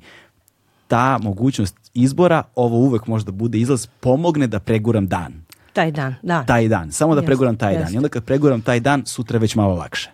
ta 0.88 1.18
mogućnost 1.18 1.76
izbora, 1.94 2.44
ovo 2.56 2.78
uvek 2.78 3.08
možda 3.08 3.32
bude 3.32 3.58
izlaz, 3.58 3.88
pomogne 4.00 4.48
da 4.48 4.60
preguram 4.60 5.08
dan. 5.08 5.46
Taj 5.74 5.92
dan, 5.92 6.16
da. 6.24 6.44
Taj 6.46 6.68
dan, 6.68 6.92
samo 6.92 7.16
da 7.16 7.20
jest, 7.20 7.26
preguram 7.26 7.58
taj 7.58 7.74
jest. 7.74 7.86
dan. 7.86 7.94
I 7.94 7.98
onda 7.98 8.10
kad 8.10 8.24
preguram 8.24 8.62
taj 8.62 8.80
dan, 8.80 9.06
sutra 9.06 9.40
već 9.40 9.56
malo 9.56 9.76
lakše. 9.76 10.12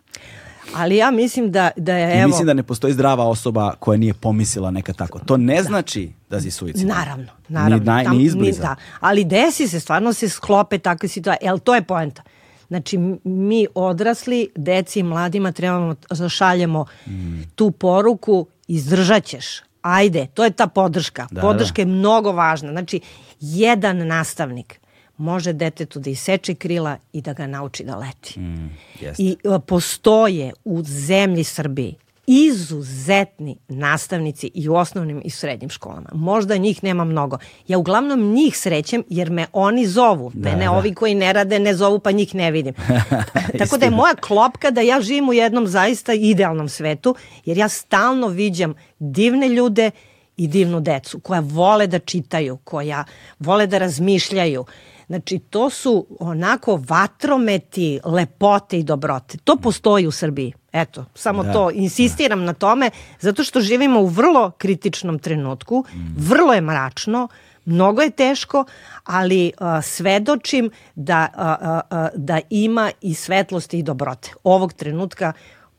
Ali 0.75 0.95
ja 0.95 1.11
mislim 1.11 1.51
da, 1.51 1.71
da 1.75 1.97
je, 1.97 2.13
evo... 2.13 2.23
I 2.23 2.27
mislim 2.27 2.47
da 2.47 2.53
ne 2.53 2.63
postoji 2.63 2.93
zdrava 2.93 3.27
osoba 3.27 3.73
koja 3.79 3.97
nije 3.97 4.13
pomislila 4.13 4.71
neka 4.71 4.93
tako. 4.93 5.19
To 5.19 5.37
ne 5.37 5.55
da. 5.55 5.63
znači 5.63 6.11
da 6.29 6.41
si 6.41 6.51
suicid. 6.51 6.87
Naravno, 6.87 7.27
naravno. 7.47 7.77
Ni, 7.77 7.85
naj, 7.85 8.05
ni 8.05 8.23
izbliza. 8.23 8.61
Ni, 8.61 8.67
da. 8.67 8.75
Ali 8.99 9.25
desi 9.25 9.67
se, 9.67 9.79
stvarno 9.79 10.13
se 10.13 10.29
sklope 10.29 10.77
takve 10.77 11.09
situacije. 11.09 11.47
Jel, 11.47 11.59
to 11.59 11.75
je 11.75 11.81
poenta. 11.81 12.23
Znači, 12.67 12.97
mi 13.23 13.67
odrasli, 13.75 14.49
deci 14.55 14.99
i 14.99 15.03
mladima 15.03 15.51
trebamo 15.51 15.95
šaljemo 16.29 16.85
mm. 17.07 17.41
tu 17.55 17.71
poruku, 17.71 18.47
izdržat 18.67 19.23
ćeš. 19.23 19.45
Ajde, 19.81 20.27
to 20.33 20.43
je 20.43 20.51
ta 20.51 20.67
podrška. 20.67 21.27
Da, 21.31 21.41
Podrška 21.41 21.75
da. 21.75 21.81
je 21.81 21.85
mnogo 21.85 22.31
važna. 22.31 22.71
Znači, 22.71 22.99
jedan 23.39 24.07
nastavnik 24.07 24.79
može 25.17 25.53
detetu 25.53 25.99
da 25.99 26.09
iseče 26.09 26.53
krila 26.55 26.97
i 27.13 27.21
da 27.21 27.33
ga 27.33 27.47
nauči 27.47 27.83
da 27.83 27.95
leti. 27.95 28.39
Mm, 28.39 28.77
I 29.17 29.35
a, 29.45 29.59
postoje 29.59 30.53
u 30.65 30.83
zemlji 30.83 31.43
Srbiji 31.43 31.95
izuzetni 32.27 33.57
nastavnici 33.67 34.51
i 34.53 34.69
u 34.69 34.75
osnovnim 34.75 35.21
i 35.25 35.29
srednjim 35.29 35.69
školama. 35.69 36.09
Možda 36.13 36.57
njih 36.57 36.83
nema 36.83 37.03
mnogo. 37.03 37.37
Ja 37.67 37.77
uglavnom 37.77 38.33
njih 38.33 38.57
srećem 38.57 39.03
jer 39.09 39.29
me 39.29 39.45
oni 39.53 39.87
zovu. 39.87 40.31
Da, 40.33 40.49
Mene 40.49 40.65
da. 40.65 40.71
ovi 40.71 40.93
koji 40.93 41.15
ne 41.15 41.33
rade 41.33 41.59
ne 41.59 41.73
zovu 41.73 41.99
pa 41.99 42.11
njih 42.11 42.35
ne 42.35 42.51
vidim. 42.51 42.73
Tako 43.59 43.77
da 43.77 43.85
je 43.85 43.91
moja 43.91 44.15
klopka 44.15 44.71
da 44.71 44.81
ja 44.81 45.01
živim 45.01 45.29
u 45.29 45.33
jednom 45.33 45.67
zaista 45.67 46.13
idealnom 46.13 46.69
svetu 46.69 47.15
jer 47.45 47.57
ja 47.57 47.69
stalno 47.69 48.27
viđam 48.27 48.73
divne 48.99 49.49
ljude 49.49 49.91
i 50.37 50.47
divnu 50.47 50.79
decu 50.79 51.19
koja 51.19 51.39
vole 51.39 51.87
da 51.87 51.99
čitaju, 51.99 52.57
koja 52.57 53.03
vole 53.39 53.67
da 53.67 53.77
razmišljaju. 53.77 54.65
Znači, 55.07 55.39
to 55.39 55.69
su 55.69 56.07
onako 56.19 56.79
vatrometi 56.87 57.99
lepote 58.05 58.79
i 58.79 58.83
dobrote. 58.83 59.37
To 59.37 59.55
postoji 59.55 60.07
u 60.07 60.11
Srbiji. 60.11 60.53
Eto, 60.73 61.05
samo 61.15 61.43
da, 61.43 61.53
to, 61.53 61.71
insistiram 61.73 62.39
da. 62.39 62.45
na 62.45 62.53
tome, 62.53 62.89
zato 63.19 63.43
što 63.43 63.61
živimo 63.61 63.99
u 63.99 64.05
vrlo 64.05 64.51
kritičnom 64.57 65.19
trenutku, 65.19 65.85
mm. 65.93 66.13
vrlo 66.17 66.53
je 66.53 66.61
mračno, 66.61 67.27
mnogo 67.65 68.01
je 68.01 68.09
teško, 68.09 68.65
ali 69.03 69.51
uh, 69.59 69.83
svedočim 69.83 70.69
da, 70.95 71.27
uh, 71.35 71.97
uh, 71.97 72.07
da 72.15 72.39
ima 72.49 72.91
i 73.01 73.13
svetlosti 73.13 73.79
i 73.79 73.83
dobrote 73.83 74.31
ovog 74.43 74.73
trenutka 74.73 75.33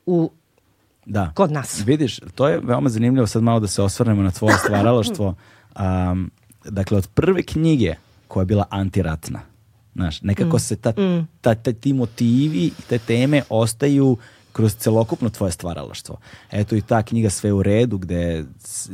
u 0.07 0.31
da. 1.07 1.31
kod 1.35 1.53
nas. 1.53 1.83
Vidiš, 1.87 2.21
to 2.35 2.49
je 2.49 2.61
veoma 2.63 2.89
zanimljivo 2.89 3.27
sad 3.27 3.43
malo 3.43 3.61
da 3.61 3.67
se 3.67 3.83
osvrnemo 3.83 4.23
na 4.23 4.31
tvoje 4.31 4.59
stvaralaštvo. 4.59 5.35
Um, 5.81 6.31
dakle, 6.65 6.99
od 6.99 7.09
prve 7.15 7.43
knjige 7.43 7.95
koja 8.29 8.43
je 8.43 8.47
bila 8.47 8.65
antiratna, 8.71 9.41
znaš, 9.95 10.23
nekako 10.23 10.57
mm. 10.57 10.61
se 10.61 10.77
ta, 10.77 10.91
mm. 10.91 11.29
ta, 11.41 11.55
ta, 11.55 11.73
ti 11.73 11.93
motivi 11.93 12.65
i 12.67 12.83
te 12.89 12.99
teme 12.99 13.43
ostaju 13.49 14.17
kroz 14.53 14.77
celokupno 14.77 15.31
tvoje 15.31 15.53
stvaralaštvo. 15.53 16.17
Eto 16.51 16.77
i 16.77 16.81
ta 16.81 17.03
knjiga 17.03 17.31
Sve 17.31 17.53
u 17.53 17.63
redu 17.63 17.99
gde 17.99 18.45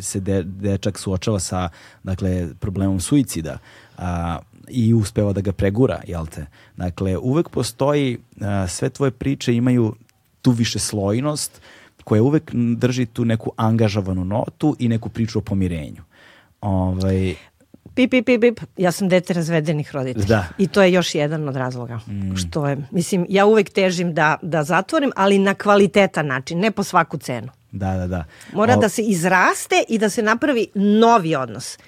se 0.00 0.20
de, 0.20 0.42
dečak 0.42 0.98
suočava 0.98 1.40
sa 1.40 1.68
dakle, 2.02 2.48
problemom 2.60 3.00
suicida 3.00 3.58
a, 3.98 4.38
i 4.68 4.94
uspeva 4.94 5.32
da 5.32 5.40
ga 5.40 5.52
pregura, 5.52 6.00
jel 6.06 6.26
te? 6.26 6.46
Dakle, 6.76 7.18
uvek 7.18 7.48
postoji, 7.48 8.18
a, 8.40 8.66
sve 8.68 8.90
tvoje 8.90 9.10
priče 9.10 9.54
imaju 9.54 9.94
tu 10.42 10.50
više 10.50 10.78
slojnost 10.78 11.60
koja 12.04 12.22
uvek 12.22 12.54
drži 12.54 13.06
tu 13.06 13.24
neku 13.24 13.52
angažovanu 13.56 14.24
notu 14.24 14.76
i 14.78 14.88
neku 14.88 15.08
priču 15.08 15.38
o 15.38 15.42
pomirenju. 15.42 16.02
Ovaj, 16.60 17.34
pip, 17.94 18.10
pip, 18.10 18.26
pip, 18.26 18.40
pip, 18.40 18.60
ja 18.76 18.92
sam 18.92 19.08
dete 19.08 19.32
razvedenih 19.32 19.94
roditelja. 19.94 20.26
Da. 20.26 20.44
I 20.58 20.68
to 20.68 20.82
je 20.82 20.92
još 20.92 21.14
jedan 21.14 21.48
od 21.48 21.56
razloga. 21.56 22.00
Mm. 22.06 22.36
Što 22.36 22.68
je, 22.68 22.76
mislim, 22.90 23.26
ja 23.28 23.46
uvek 23.46 23.70
težim 23.70 24.14
da, 24.14 24.36
da 24.42 24.64
zatvorim, 24.64 25.12
ali 25.16 25.38
na 25.38 25.54
kvalitetan 25.54 26.26
način, 26.26 26.58
ne 26.58 26.70
po 26.70 26.84
svaku 26.84 27.18
cenu. 27.18 27.48
Da, 27.72 27.94
da, 27.96 28.06
da. 28.06 28.24
Mora 28.52 28.74
o... 28.76 28.80
da 28.80 28.88
se 28.88 29.02
izraste 29.02 29.84
i 29.88 29.98
da 29.98 30.10
se 30.10 30.22
napravi 30.22 30.66
novi 30.74 31.34
odnos. 31.34 31.78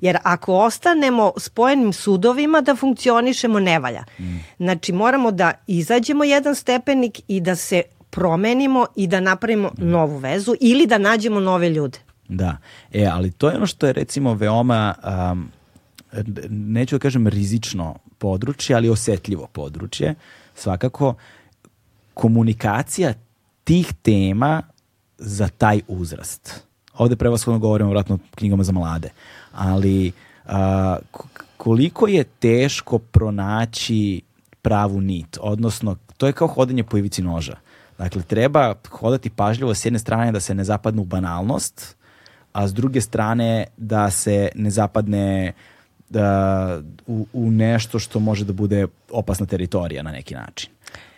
Jer 0.00 0.18
ako 0.22 0.54
ostanemo 0.54 1.32
spojenim 1.36 1.92
sudovima 1.92 2.60
da 2.60 2.76
funkcionišemo, 2.76 3.60
ne 3.60 3.78
valja. 3.78 4.04
Mm. 4.18 4.36
Znači, 4.58 4.92
moramo 4.92 5.30
da 5.30 5.52
izađemo 5.66 6.24
jedan 6.24 6.54
stepenik 6.54 7.20
i 7.28 7.40
da 7.40 7.56
se 7.56 7.82
promenimo 8.10 8.86
i 8.96 9.06
da 9.06 9.20
napravimo 9.20 9.68
mm. 9.68 9.90
novu 9.90 10.16
vezu 10.16 10.54
ili 10.60 10.86
da 10.86 10.98
nađemo 10.98 11.40
nove 11.40 11.70
ljude. 11.70 11.98
Da, 12.28 12.56
e, 12.92 13.06
ali 13.06 13.30
to 13.30 13.48
je 13.48 13.56
ono 13.56 13.66
što 13.66 13.86
je 13.86 13.92
recimo 13.92 14.34
veoma, 14.34 14.94
um, 15.32 15.48
neću 16.48 16.96
da 16.96 17.00
kažem 17.00 17.26
rizično 17.26 17.94
područje, 18.18 18.76
ali 18.76 18.90
osetljivo 18.90 19.46
područje. 19.52 20.14
Svakako, 20.54 21.14
komunikacija 22.14 23.14
tih 23.64 23.92
tema 24.02 24.62
za 25.18 25.48
taj 25.48 25.80
uzrast. 25.88 26.60
Ovde 26.94 27.16
prevashodno 27.16 27.58
govorimo 27.58 27.90
vratno 27.90 28.14
o 28.14 28.18
knjigama 28.34 28.64
za 28.64 28.72
mlade, 28.72 29.10
ali 29.52 30.12
a, 30.46 30.96
koliko 31.56 32.06
je 32.08 32.24
teško 32.24 32.98
pronaći 32.98 34.22
pravu 34.62 35.00
nit, 35.00 35.38
odnosno 35.40 35.96
to 36.16 36.26
je 36.26 36.32
kao 36.32 36.48
hodanje 36.48 36.84
po 36.84 36.98
ivici 36.98 37.22
noža. 37.22 37.56
Dakle, 37.98 38.22
treba 38.22 38.74
hodati 38.90 39.30
pažljivo 39.30 39.74
s 39.74 39.84
jedne 39.84 39.98
strane 39.98 40.32
da 40.32 40.40
se 40.40 40.54
ne 40.54 40.64
zapadne 40.64 41.00
u 41.00 41.04
banalnost, 41.04 41.96
a 42.58 42.68
s 42.68 42.74
druge 42.74 43.00
strane 43.00 43.66
da 43.76 44.10
se 44.10 44.48
ne 44.54 44.70
zapadne 44.70 45.52
da, 46.08 46.80
u, 47.06 47.26
u 47.32 47.50
nešto 47.50 47.98
što 47.98 48.20
može 48.20 48.44
da 48.44 48.52
bude 48.52 48.86
opasna 49.10 49.46
teritorija 49.46 50.02
na 50.02 50.10
neki 50.12 50.34
način. 50.34 50.70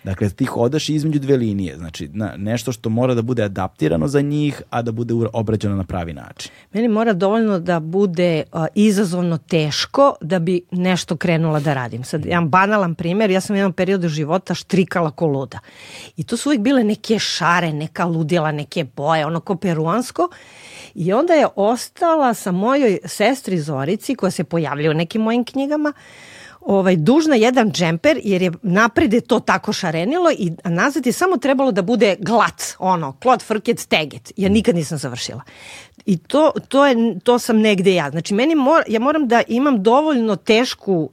Dakle, 0.05 0.31
ti 0.31 0.45
hodaš 0.45 0.89
između 0.89 1.19
dve 1.19 1.37
linije, 1.37 1.77
znači 1.77 2.09
na, 2.13 2.35
nešto 2.37 2.73
što 2.73 2.89
mora 2.89 3.15
da 3.15 3.23
bude 3.23 3.43
adaptirano 3.43 4.09
za 4.09 4.21
njih, 4.21 4.63
a 4.71 4.83
da 4.83 4.93
bude 4.93 5.15
obrađeno 5.33 5.77
na 5.77 5.85
pravi 5.85 6.13
način. 6.13 6.53
Meni 6.73 6.89
mora 6.89 7.13
dovoljno 7.13 7.59
da 7.59 7.81
bude 7.81 8.43
uh, 8.53 8.67
izazovno 8.75 9.39
teško 9.39 10.15
da 10.21 10.39
bi 10.39 10.63
nešto 10.71 11.17
krenula 11.17 11.61
da 11.61 11.75
radim. 11.75 12.05
Sad, 12.05 12.25
jedan 12.25 12.49
banalan 12.49 12.95
primer, 12.95 13.31
ja 13.31 13.41
sam 13.41 13.55
u 13.55 13.57
jednom 13.57 13.73
periodu 13.73 14.09
života 14.09 14.55
štrikala 14.55 15.11
ko 15.11 15.27
luda. 15.27 15.59
I 16.17 16.25
to 16.25 16.37
su 16.37 16.49
uvijek 16.49 16.63
bile 16.63 16.85
neke 16.85 17.19
šare, 17.19 17.73
neka 17.73 18.05
ludila, 18.05 18.53
neke 18.53 18.85
boje, 18.85 19.27
ono 19.27 19.41
ko 19.41 19.57
peruansko. 19.57 20.29
I 20.95 21.13
onda 21.13 21.35
je 21.35 21.47
ostala 21.57 22.35
sa 22.35 22.53
mojoj 22.53 22.99
sestri 23.05 23.59
Zorici, 23.59 24.15
koja 24.15 24.31
se 24.31 24.45
pojavlja 24.45 24.91
u 24.91 24.95
nekim 24.95 25.23
mojim 25.23 25.45
knjigama, 25.45 25.93
ovaj, 26.61 26.97
dužna 26.97 27.35
jedan 27.37 27.73
džemper 27.73 28.21
jer 28.25 28.43
je 28.43 28.53
naprede 28.63 29.21
to 29.21 29.41
tako 29.41 29.73
šarenilo 29.73 30.31
i 30.31 30.53
nazad 30.65 31.07
je 31.07 31.13
samo 31.13 31.37
trebalo 31.37 31.73
da 31.73 31.83
bude 31.83 32.17
glat, 32.19 32.63
ono, 32.79 33.13
klot, 33.23 33.43
frket, 33.43 33.89
teget. 33.89 34.33
Ja 34.37 34.49
nikad 34.49 34.75
nisam 34.75 34.99
završila. 34.99 35.41
I 36.07 36.19
to, 36.19 36.53
to, 36.69 36.87
je, 36.87 37.19
to 37.21 37.39
sam 37.39 37.59
negde 37.59 37.95
ja. 37.95 38.11
Znači, 38.11 38.35
meni 38.35 38.55
mor, 38.55 38.83
ja 38.89 39.01
moram 39.01 39.29
da 39.29 39.43
imam 39.49 39.83
dovoljno 39.83 40.37
tešku 40.37 41.11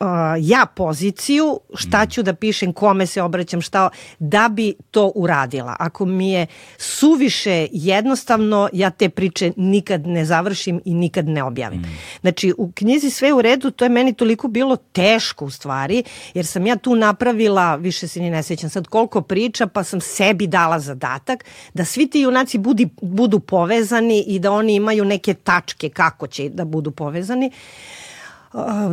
uh, 0.00 0.06
ja 0.40 0.66
poziciju, 0.66 1.60
šta 1.74 2.06
ću 2.06 2.22
da 2.22 2.34
pišem, 2.34 2.72
kome 2.72 3.06
se 3.06 3.22
obraćam, 3.22 3.60
šta, 3.60 3.90
da 4.18 4.48
bi 4.48 4.74
to 4.90 5.12
uradila. 5.14 5.76
Ako 5.78 6.04
mi 6.04 6.30
je 6.32 6.46
suviše 6.78 7.68
jednostavno, 7.72 8.68
ja 8.72 8.90
te 8.90 9.08
priče 9.08 9.52
nikad 9.56 10.06
ne 10.06 10.24
završim 10.24 10.80
i 10.84 10.94
nikad 10.94 11.28
ne 11.28 11.42
objavim. 11.42 11.80
Mm. 11.80 11.98
Znači, 12.20 12.54
u 12.58 12.72
knjizi 12.72 13.10
Sve 13.10 13.32
u 13.32 13.42
redu, 13.42 13.70
to 13.70 13.84
je 13.84 13.88
meni 13.88 14.12
toliko 14.12 14.48
bilo 14.48 14.76
teško 14.76 15.44
u 15.44 15.50
stvari, 15.50 16.04
jer 16.34 16.46
sam 16.46 16.66
ja 16.66 16.76
tu 16.76 16.96
napravila, 16.96 17.76
više 17.76 18.08
se 18.08 18.20
ni 18.20 18.30
ne 18.30 18.42
sjećam 18.42 18.70
sad 18.70 18.86
koliko 18.86 19.20
priča, 19.20 19.66
pa 19.66 19.84
sam 19.84 20.00
sebi 20.00 20.46
dala 20.46 20.80
zadatak 20.80 21.44
da 21.74 21.84
svi 21.84 22.10
ti 22.10 22.20
junaci 22.20 22.58
budi, 22.58 22.88
budu 23.02 23.40
povezani 23.40 24.24
i 24.26 24.38
da 24.38 24.52
oni 24.52 24.74
imaju 24.74 25.04
neke 25.04 25.34
tačke 25.34 25.88
kako 25.88 26.26
će 26.26 26.48
da 26.48 26.64
budu 26.64 26.90
povezani 26.90 27.50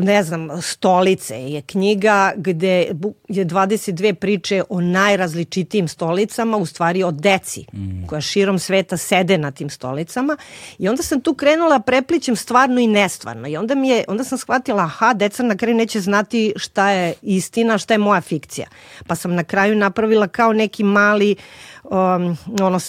ne 0.01 0.23
znam, 0.23 0.61
Stolice 0.61 1.35
je 1.35 1.61
knjiga 1.61 2.33
gde 2.35 2.87
je 3.27 3.45
22 3.45 4.13
priče 4.13 4.63
o 4.69 4.81
najrazličitijim 4.81 5.87
stolicama, 5.87 6.57
u 6.57 6.65
stvari 6.65 7.03
o 7.03 7.11
deci 7.11 7.65
mm. 7.73 8.07
koja 8.07 8.21
širom 8.21 8.59
sveta 8.59 8.97
sede 8.97 9.37
na 9.37 9.51
tim 9.51 9.69
stolicama 9.69 10.37
i 10.77 10.89
onda 10.89 11.03
sam 11.03 11.21
tu 11.21 11.33
krenula 11.33 11.79
preplićem 11.79 12.35
stvarno 12.35 12.79
i 12.79 12.87
nestvarno 12.87 13.47
i 13.47 13.57
onda 13.57 13.75
mi 13.75 13.89
je, 13.89 14.03
onda 14.07 14.23
sam 14.23 14.37
shvatila 14.37 14.83
aha, 14.83 15.13
deca 15.13 15.43
na 15.43 15.57
kraju 15.57 15.75
neće 15.75 15.99
znati 15.99 16.53
šta 16.55 16.89
je 16.89 17.13
istina, 17.21 17.77
šta 17.77 17.93
je 17.93 17.97
moja 17.97 18.21
fikcija. 18.21 18.67
Pa 19.07 19.15
sam 19.15 19.35
na 19.35 19.43
kraju 19.43 19.75
napravila 19.75 20.27
kao 20.27 20.53
neki 20.53 20.83
mali 20.83 21.35
um, 21.83 22.37
ono, 22.61 22.79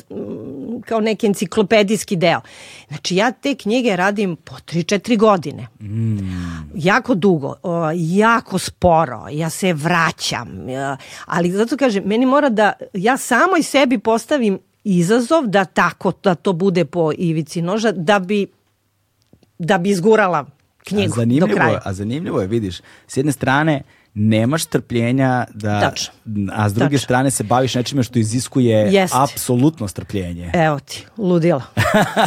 kao 0.85 1.01
neki 1.01 1.27
enciklopedijski 1.27 2.17
deo. 2.17 2.41
Znači 2.89 3.17
ja 3.17 3.33
te 3.33 3.55
knjige 3.55 3.97
radim 3.97 4.37
po 4.37 4.55
3-4 4.55 5.19
godine. 5.19 5.67
Mm 5.81 6.56
jako 6.75 7.15
dugo, 7.15 7.55
jako 7.95 8.59
sporo, 8.59 9.27
ja 9.31 9.51
se 9.51 9.73
vraćam, 9.73 10.49
ali 11.27 11.51
zato 11.51 11.77
kažem, 11.77 12.05
meni 12.05 12.27
mora 12.27 12.49
da, 12.49 12.73
ja 12.93 13.17
samoj 13.17 13.63
sebi 13.63 13.99
postavim 13.99 14.59
izazov 14.85 15.47
da 15.47 15.65
tako, 15.65 16.13
da 16.23 16.35
to 16.35 16.53
bude 16.53 16.85
po 16.85 17.13
ivici 17.19 17.63
noža, 17.63 17.93
da 17.93 18.19
bi, 18.19 18.47
da 19.59 19.79
bi 19.79 19.91
izgurala 19.91 20.47
knjigu 20.85 21.15
do 21.41 21.47
kraja. 21.47 21.81
A 21.85 21.93
zanimljivo 21.93 22.41
je, 22.41 22.47
vidiš, 22.47 22.81
s 23.07 23.17
jedne 23.17 23.33
strane, 23.33 23.83
nemaš 24.19 24.65
strpljenja 24.65 25.45
da 25.55 25.81
Tačno. 25.81 26.15
a 26.53 26.69
s 26.69 26.75
druge 26.75 26.97
Tačno. 26.97 27.05
strane 27.05 27.31
se 27.31 27.45
baviš 27.45 27.75
nečime 27.75 28.03
što 28.03 28.19
iziskuje 28.19 28.93
Jest. 28.93 29.15
apsolutno 29.17 29.89
strpljenje. 29.89 30.51
Evo 30.55 30.79
ti, 30.79 31.07
ludilo. 31.19 31.63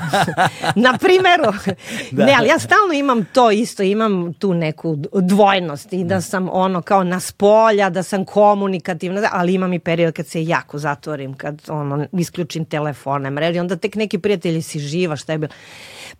Na 0.85 0.97
primeru. 0.97 1.53
da. 2.11 2.25
Ne, 2.25 2.35
ali 2.37 2.47
ja 2.47 2.59
stalno 2.59 2.93
imam 2.93 3.25
to 3.25 3.51
isto, 3.51 3.83
imam 3.83 4.33
tu 4.33 4.53
neku 4.53 4.95
dvojnost 5.13 5.93
i 5.93 6.03
da 6.03 6.17
mm. 6.17 6.21
sam 6.21 6.49
ono 6.51 6.81
kao 6.81 7.03
na 7.03 7.19
spolja, 7.19 7.89
da 7.89 8.03
sam 8.03 8.25
komunikativna, 8.25 9.29
ali 9.31 9.53
imam 9.53 9.73
i 9.73 9.79
period 9.79 10.13
kad 10.13 10.27
se 10.27 10.43
jako 10.43 10.77
zatvorim, 10.77 11.33
kad 11.33 11.61
ono 11.69 12.05
isključim 12.13 12.65
telefone, 12.65 13.29
mreže, 13.29 13.61
onda 13.61 13.75
tek 13.75 13.95
neki 13.95 14.19
prijatelji 14.19 14.61
si 14.61 14.79
živa, 14.79 15.15
šta 15.15 15.31
je 15.31 15.37
bilo. 15.37 15.53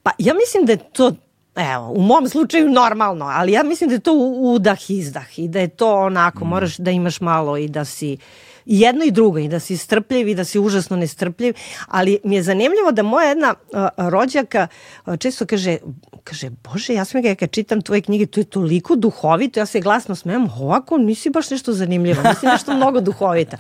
Pa 0.04 0.12
ja 0.18 0.34
mislim 0.34 0.66
da 0.66 0.72
je 0.72 0.78
to 0.94 1.16
evo, 1.60 1.92
u 1.92 2.02
mom 2.02 2.30
slučaju 2.30 2.70
normalno, 2.70 3.26
ali 3.26 3.52
ja 3.52 3.64
mislim 3.64 3.90
da 3.90 3.96
je 3.96 4.00
to 4.00 4.14
udah, 4.40 4.90
izdah 4.90 5.40
i 5.40 5.48
da 5.48 5.60
je 5.60 5.68
to 5.68 5.96
onako, 5.96 6.46
mm. 6.46 6.48
moraš 6.48 6.78
da 6.78 6.92
imaš 6.92 7.22
malo 7.22 7.58
i 7.58 7.68
da 7.68 7.86
si 7.86 8.18
i 8.70 8.80
jedno 8.80 9.06
i 9.06 9.12
drugo, 9.12 9.40
i 9.40 9.48
da 9.48 9.60
si 9.60 9.78
strpljiv 9.78 10.28
i 10.28 10.36
da 10.36 10.44
si 10.46 10.60
užasno 10.60 10.98
nestrpljiv, 10.98 11.54
ali 11.88 12.20
mi 12.24 12.36
je 12.36 12.44
zanimljivo 12.44 12.92
da 12.92 13.04
moja 13.04 13.30
jedna 13.30 13.54
uh, 13.54 14.10
rođaka 14.10 14.68
uh, 15.06 15.18
često 15.18 15.46
kaže, 15.46 15.78
kaže, 16.24 16.50
bože, 16.50 16.94
ja 16.94 17.06
sam 17.06 17.22
ga 17.22 17.36
kad 17.36 17.52
čitam 17.52 17.82
tvoje 17.82 18.02
knjige, 18.02 18.26
to 18.26 18.40
je 18.40 18.44
toliko 18.44 18.96
duhovito, 18.96 19.60
ja 19.60 19.66
se 19.66 19.80
glasno 19.80 20.16
smijem, 20.16 20.50
ovako 20.60 20.98
nisi 20.98 21.30
baš 21.30 21.50
nešto 21.50 21.74
zanimljivo, 21.74 22.24
nisi 22.24 22.46
nešto 22.46 22.76
mnogo 22.76 23.02
duhovita. 23.02 23.58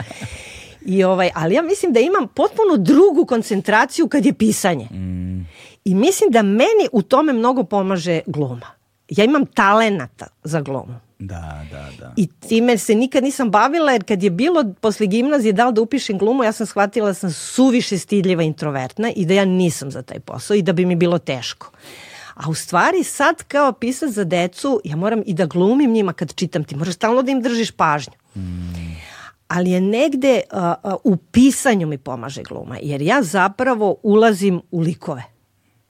I 0.85 1.03
ovaj, 1.03 1.29
ali 1.35 1.55
ja 1.55 1.61
mislim 1.61 1.93
da 1.93 1.99
imam 1.99 2.27
potpuno 2.27 2.77
drugu 2.77 3.25
koncentraciju 3.25 4.07
kad 4.07 4.25
je 4.25 4.33
pisanje. 4.33 4.85
Mm. 4.85 5.47
I 5.89 5.95
mislim 5.95 6.31
da 6.31 6.41
meni 6.41 6.87
u 6.91 7.01
tome 7.01 7.33
mnogo 7.33 7.63
pomaže 7.63 8.19
gluma. 8.25 8.67
Ja 9.09 9.23
imam 9.23 9.45
talenata 9.45 10.27
za 10.43 10.61
glumu. 10.61 10.99
Da, 11.19 11.65
da, 11.71 11.89
da. 11.99 12.13
I 12.17 12.27
time 12.27 12.77
se 12.77 12.95
nikad 12.95 13.23
nisam 13.23 13.49
bavila 13.51 13.91
jer 13.91 14.03
kad 14.03 14.23
je 14.23 14.29
bilo 14.29 14.73
posle 14.81 15.07
gimnazije 15.07 15.53
da 15.53 15.67
li 15.67 15.73
da 15.73 15.81
upišem 15.81 16.17
glumu, 16.17 16.43
ja 16.43 16.51
sam 16.51 16.65
shvatila 16.65 17.07
da 17.07 17.13
sam 17.13 17.31
suviše 17.31 17.97
stidljiva 17.97 18.43
introvertna 18.43 19.11
i 19.15 19.25
da 19.25 19.33
ja 19.33 19.45
nisam 19.45 19.91
za 19.91 20.01
taj 20.01 20.19
posao 20.19 20.55
i 20.55 20.61
da 20.61 20.73
bi 20.73 20.85
mi 20.85 20.95
bilo 20.95 21.17
teško. 21.17 21.71
A 22.33 22.49
u 22.49 22.53
stvari 22.53 23.03
sad 23.03 23.43
kao 23.43 23.71
pisac 23.71 24.09
za 24.09 24.23
decu 24.23 24.81
ja 24.83 24.95
moram 24.95 25.23
i 25.25 25.33
da 25.33 25.45
glumim 25.45 25.91
njima 25.91 26.13
kad 26.13 26.35
čitam. 26.35 26.63
Ti 26.63 26.75
moraš 26.75 26.95
stalno 26.95 27.21
da 27.21 27.31
im 27.31 27.41
držiš 27.41 27.71
pažnju. 27.71 28.13
Mm. 28.35 28.39
Ali 29.47 29.71
je 29.71 29.81
negde 29.81 30.41
uh, 30.51 30.59
uh, 30.83 30.93
u 31.03 31.17
pisanju 31.17 31.87
mi 31.87 31.97
pomaže 31.97 32.43
gluma 32.43 32.77
jer 32.81 33.01
ja 33.01 33.23
zapravo 33.23 33.95
ulazim 34.03 34.61
u 34.71 34.79
likove. 34.79 35.38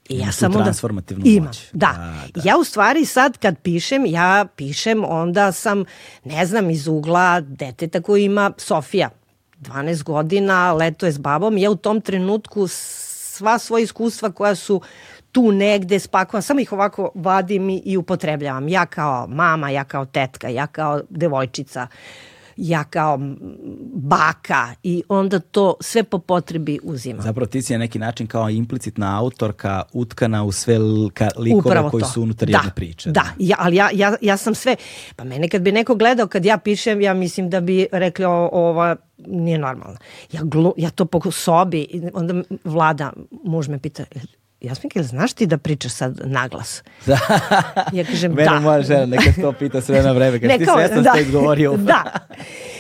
I 0.10 0.18
ja 0.18 0.32
sam 0.32 0.52
onda 0.52 0.64
transformativnu 0.64 1.26
imam, 1.28 1.46
moć. 1.48 1.66
Da. 1.72 1.88
da. 1.88 2.42
da. 2.42 2.50
Ja 2.50 2.58
u 2.58 2.64
stvari 2.64 3.06
sad 3.06 3.38
kad 3.38 3.60
pišem, 3.60 4.06
ja 4.06 4.46
pišem 4.56 5.04
onda 5.06 5.52
sam, 5.52 5.86
ne 6.24 6.46
znam, 6.46 6.70
iz 6.70 6.88
ugla 6.88 7.42
deteta 7.42 8.02
koji 8.02 8.24
ima 8.24 8.52
Sofija, 8.58 9.10
12 9.60 10.04
godina, 10.04 10.74
leto 10.74 11.06
je 11.06 11.12
s 11.12 11.18
babom. 11.18 11.58
Ja 11.58 11.72
u 11.72 11.76
tom 11.76 12.02
trenutku 12.02 12.68
sva 12.68 13.58
svoja 13.58 13.84
iskustva 13.84 14.32
koja 14.32 14.56
su 14.56 14.82
tu 15.32 15.52
negde 15.52 16.00
spakovam, 16.00 16.42
samo 16.42 16.60
ih 16.60 16.74
ovako 16.74 17.12
vadim 17.16 17.70
i 17.70 17.98
upotrebljavam. 17.98 18.68
Ja 18.68 18.86
kao 18.86 19.28
mama, 19.28 19.70
ja 19.70 19.84
kao 19.84 20.06
tetka, 20.06 20.50
ja 20.50 20.68
kao 20.68 21.02
devojčica. 21.10 21.88
Uh, 21.92 22.39
ja 22.60 22.84
kao 22.84 23.20
baka 23.94 24.68
i 24.84 25.04
onda 25.10 25.40
to 25.40 25.76
sve 25.82 26.04
po 26.04 26.20
potrebi 26.20 26.80
uzimam. 26.84 27.22
Zapravo 27.22 27.46
ti 27.46 27.62
si 27.62 27.74
na 27.74 27.80
neki 27.80 28.00
način 28.00 28.28
kao 28.28 28.50
implicitna 28.50 29.20
autorka 29.20 29.84
utkana 29.94 30.44
u 30.44 30.52
sve 30.52 30.78
likove 30.78 31.54
Upravo 31.56 31.90
koji 31.90 32.02
to. 32.02 32.10
su 32.10 32.22
unutar 32.22 32.50
da, 32.50 32.58
jedne 32.58 32.72
priče. 32.76 33.12
Da, 33.12 33.22
da. 33.22 33.34
Ja, 33.40 33.56
ali 33.60 33.76
ja, 33.76 33.90
ja, 33.94 34.16
ja 34.22 34.38
sam 34.38 34.56
sve, 34.56 34.76
pa 35.16 35.24
mene 35.24 35.50
kad 35.50 35.62
bi 35.62 35.72
neko 35.72 35.96
gledao 35.96 36.28
kad 36.28 36.46
ja 36.46 36.58
pišem, 36.58 37.02
ja 37.02 37.14
mislim 37.14 37.50
da 37.50 37.62
bi 37.62 37.88
rekli 37.92 38.26
o, 38.26 38.50
ova 38.52 38.96
nije 39.18 39.58
normalno. 39.58 39.98
Ja, 40.32 40.42
glu, 40.44 40.74
ja 40.78 40.90
to 40.90 41.06
po 41.06 41.32
sobi, 41.32 41.88
onda 42.14 42.34
vlada, 42.64 43.14
muž 43.44 43.68
me 43.68 43.80
pita, 43.80 44.04
Jasmika, 44.62 45.00
ili 45.00 45.08
znaš 45.08 45.34
ti 45.34 45.46
da 45.46 45.58
pričaš 45.58 45.92
sad 45.92 46.20
naglas? 46.24 46.84
Da. 47.06 47.20
Ja 47.94 48.06
kažem 48.06 48.34
Mene 48.34 48.50
da. 48.50 48.60
moja 48.60 48.82
žena 48.82 49.06
neka 49.06 49.42
to 49.42 49.54
pita 49.54 49.82
sve 49.82 50.04
na 50.04 50.12
vreme, 50.12 50.40
kad 50.40 50.58
ti 50.58 50.66
svesno 50.66 51.02
da. 51.02 51.12
ste 51.12 51.22
izgovorio. 51.22 51.78
da. 51.92 52.04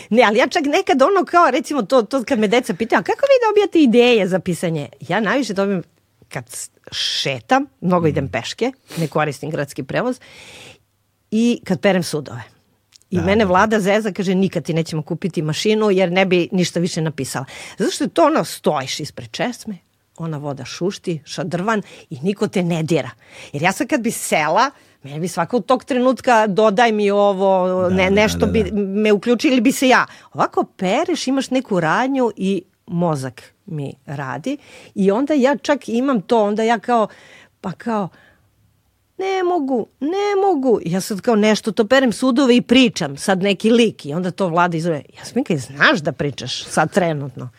Ne, 0.09 0.23
ali 0.23 0.37
ja 0.37 0.47
čak 0.47 0.63
nekad 0.65 1.01
ono 1.01 1.25
kao, 1.25 1.51
recimo 1.51 1.81
to, 1.81 2.01
to 2.01 2.23
kad 2.23 2.39
me 2.39 2.47
deca 2.47 2.73
pitaju, 2.73 3.03
kako 3.03 3.19
vi 3.21 3.47
dobijate 3.49 3.79
ideje 3.79 4.27
za 4.27 4.39
pisanje? 4.39 4.89
Ja 5.07 5.19
najviše 5.19 5.53
dobijem 5.53 5.83
kad 6.29 6.45
šetam, 6.91 7.65
mnogo 7.81 8.07
idem 8.07 8.27
peške, 8.27 8.71
ne 8.97 9.07
koristim 9.07 9.49
gradski 9.49 9.83
prevoz, 9.83 10.19
i 11.31 11.61
kad 11.63 11.81
perem 11.81 12.03
sudove. 12.03 12.41
I 13.09 13.15
da, 13.15 13.21
mene 13.21 13.43
da, 13.43 13.45
da. 13.45 13.49
vlada 13.49 13.79
zeza, 13.79 14.11
kaže, 14.11 14.35
nikad 14.35 14.63
ti 14.63 14.73
nećemo 14.73 15.01
kupiti 15.01 15.41
mašinu 15.41 15.91
jer 15.91 16.11
ne 16.11 16.25
bi 16.25 16.49
ništa 16.51 16.79
više 16.79 17.01
napisala. 17.01 17.45
Zato 17.77 17.91
što 17.91 18.03
je 18.03 18.09
to 18.09 18.25
ono, 18.25 18.43
stojiš 18.43 18.99
ispred 18.99 19.31
česme, 19.31 19.77
ona 20.23 20.37
voda 20.37 20.65
šušti, 20.65 21.21
šadrvan 21.25 21.81
i 22.09 22.17
niko 22.21 22.47
te 22.47 22.63
ne 22.63 22.83
dira. 22.83 23.09
Jer 23.53 23.63
ja 23.63 23.71
sad 23.71 23.87
kad 23.87 24.01
bi 24.01 24.11
sela, 24.11 24.71
mene 25.03 25.19
bi 25.19 25.27
svakog 25.27 25.65
tog 25.65 25.83
trenutka 25.83 26.47
dodaj 26.47 26.91
mi 26.91 27.11
ovo, 27.11 27.67
da, 27.89 27.95
ne, 27.95 28.03
da, 28.03 28.09
nešto 28.09 28.39
da, 28.39 28.45
da, 28.45 28.63
da. 28.63 28.63
bi 28.63 28.81
me 28.81 29.11
uključili 29.11 29.61
bi 29.61 29.71
se 29.71 29.87
ja. 29.87 30.05
Ovako 30.33 30.63
pereš, 30.63 31.27
imaš 31.27 31.49
neku 31.49 31.79
radnju 31.79 32.31
i 32.35 32.63
mozak 32.87 33.43
mi 33.65 33.93
radi 34.05 34.57
i 34.95 35.11
onda 35.11 35.33
ja 35.33 35.57
čak 35.57 35.89
imam 35.89 36.21
to, 36.21 36.43
onda 36.43 36.63
ja 36.63 36.79
kao, 36.79 37.07
pa 37.61 37.71
kao, 37.71 38.09
ne 39.17 39.43
mogu, 39.43 39.87
ne 39.99 40.41
mogu. 40.47 40.79
Ja 40.85 41.01
sad 41.01 41.21
kao 41.21 41.35
nešto 41.35 41.71
to 41.71 41.87
perem 41.87 42.11
sudove 42.11 42.55
i 42.55 42.61
pričam, 42.61 43.17
sad 43.17 43.43
neki 43.43 43.69
lik 43.69 44.05
i 44.05 44.13
onda 44.13 44.31
to 44.31 44.47
vlada 44.47 44.77
izove. 44.77 45.01
Jasminka, 45.17 45.57
znaš 45.57 45.99
da 45.99 46.11
pričaš 46.11 46.65
sad 46.65 46.93
trenutno? 46.93 47.49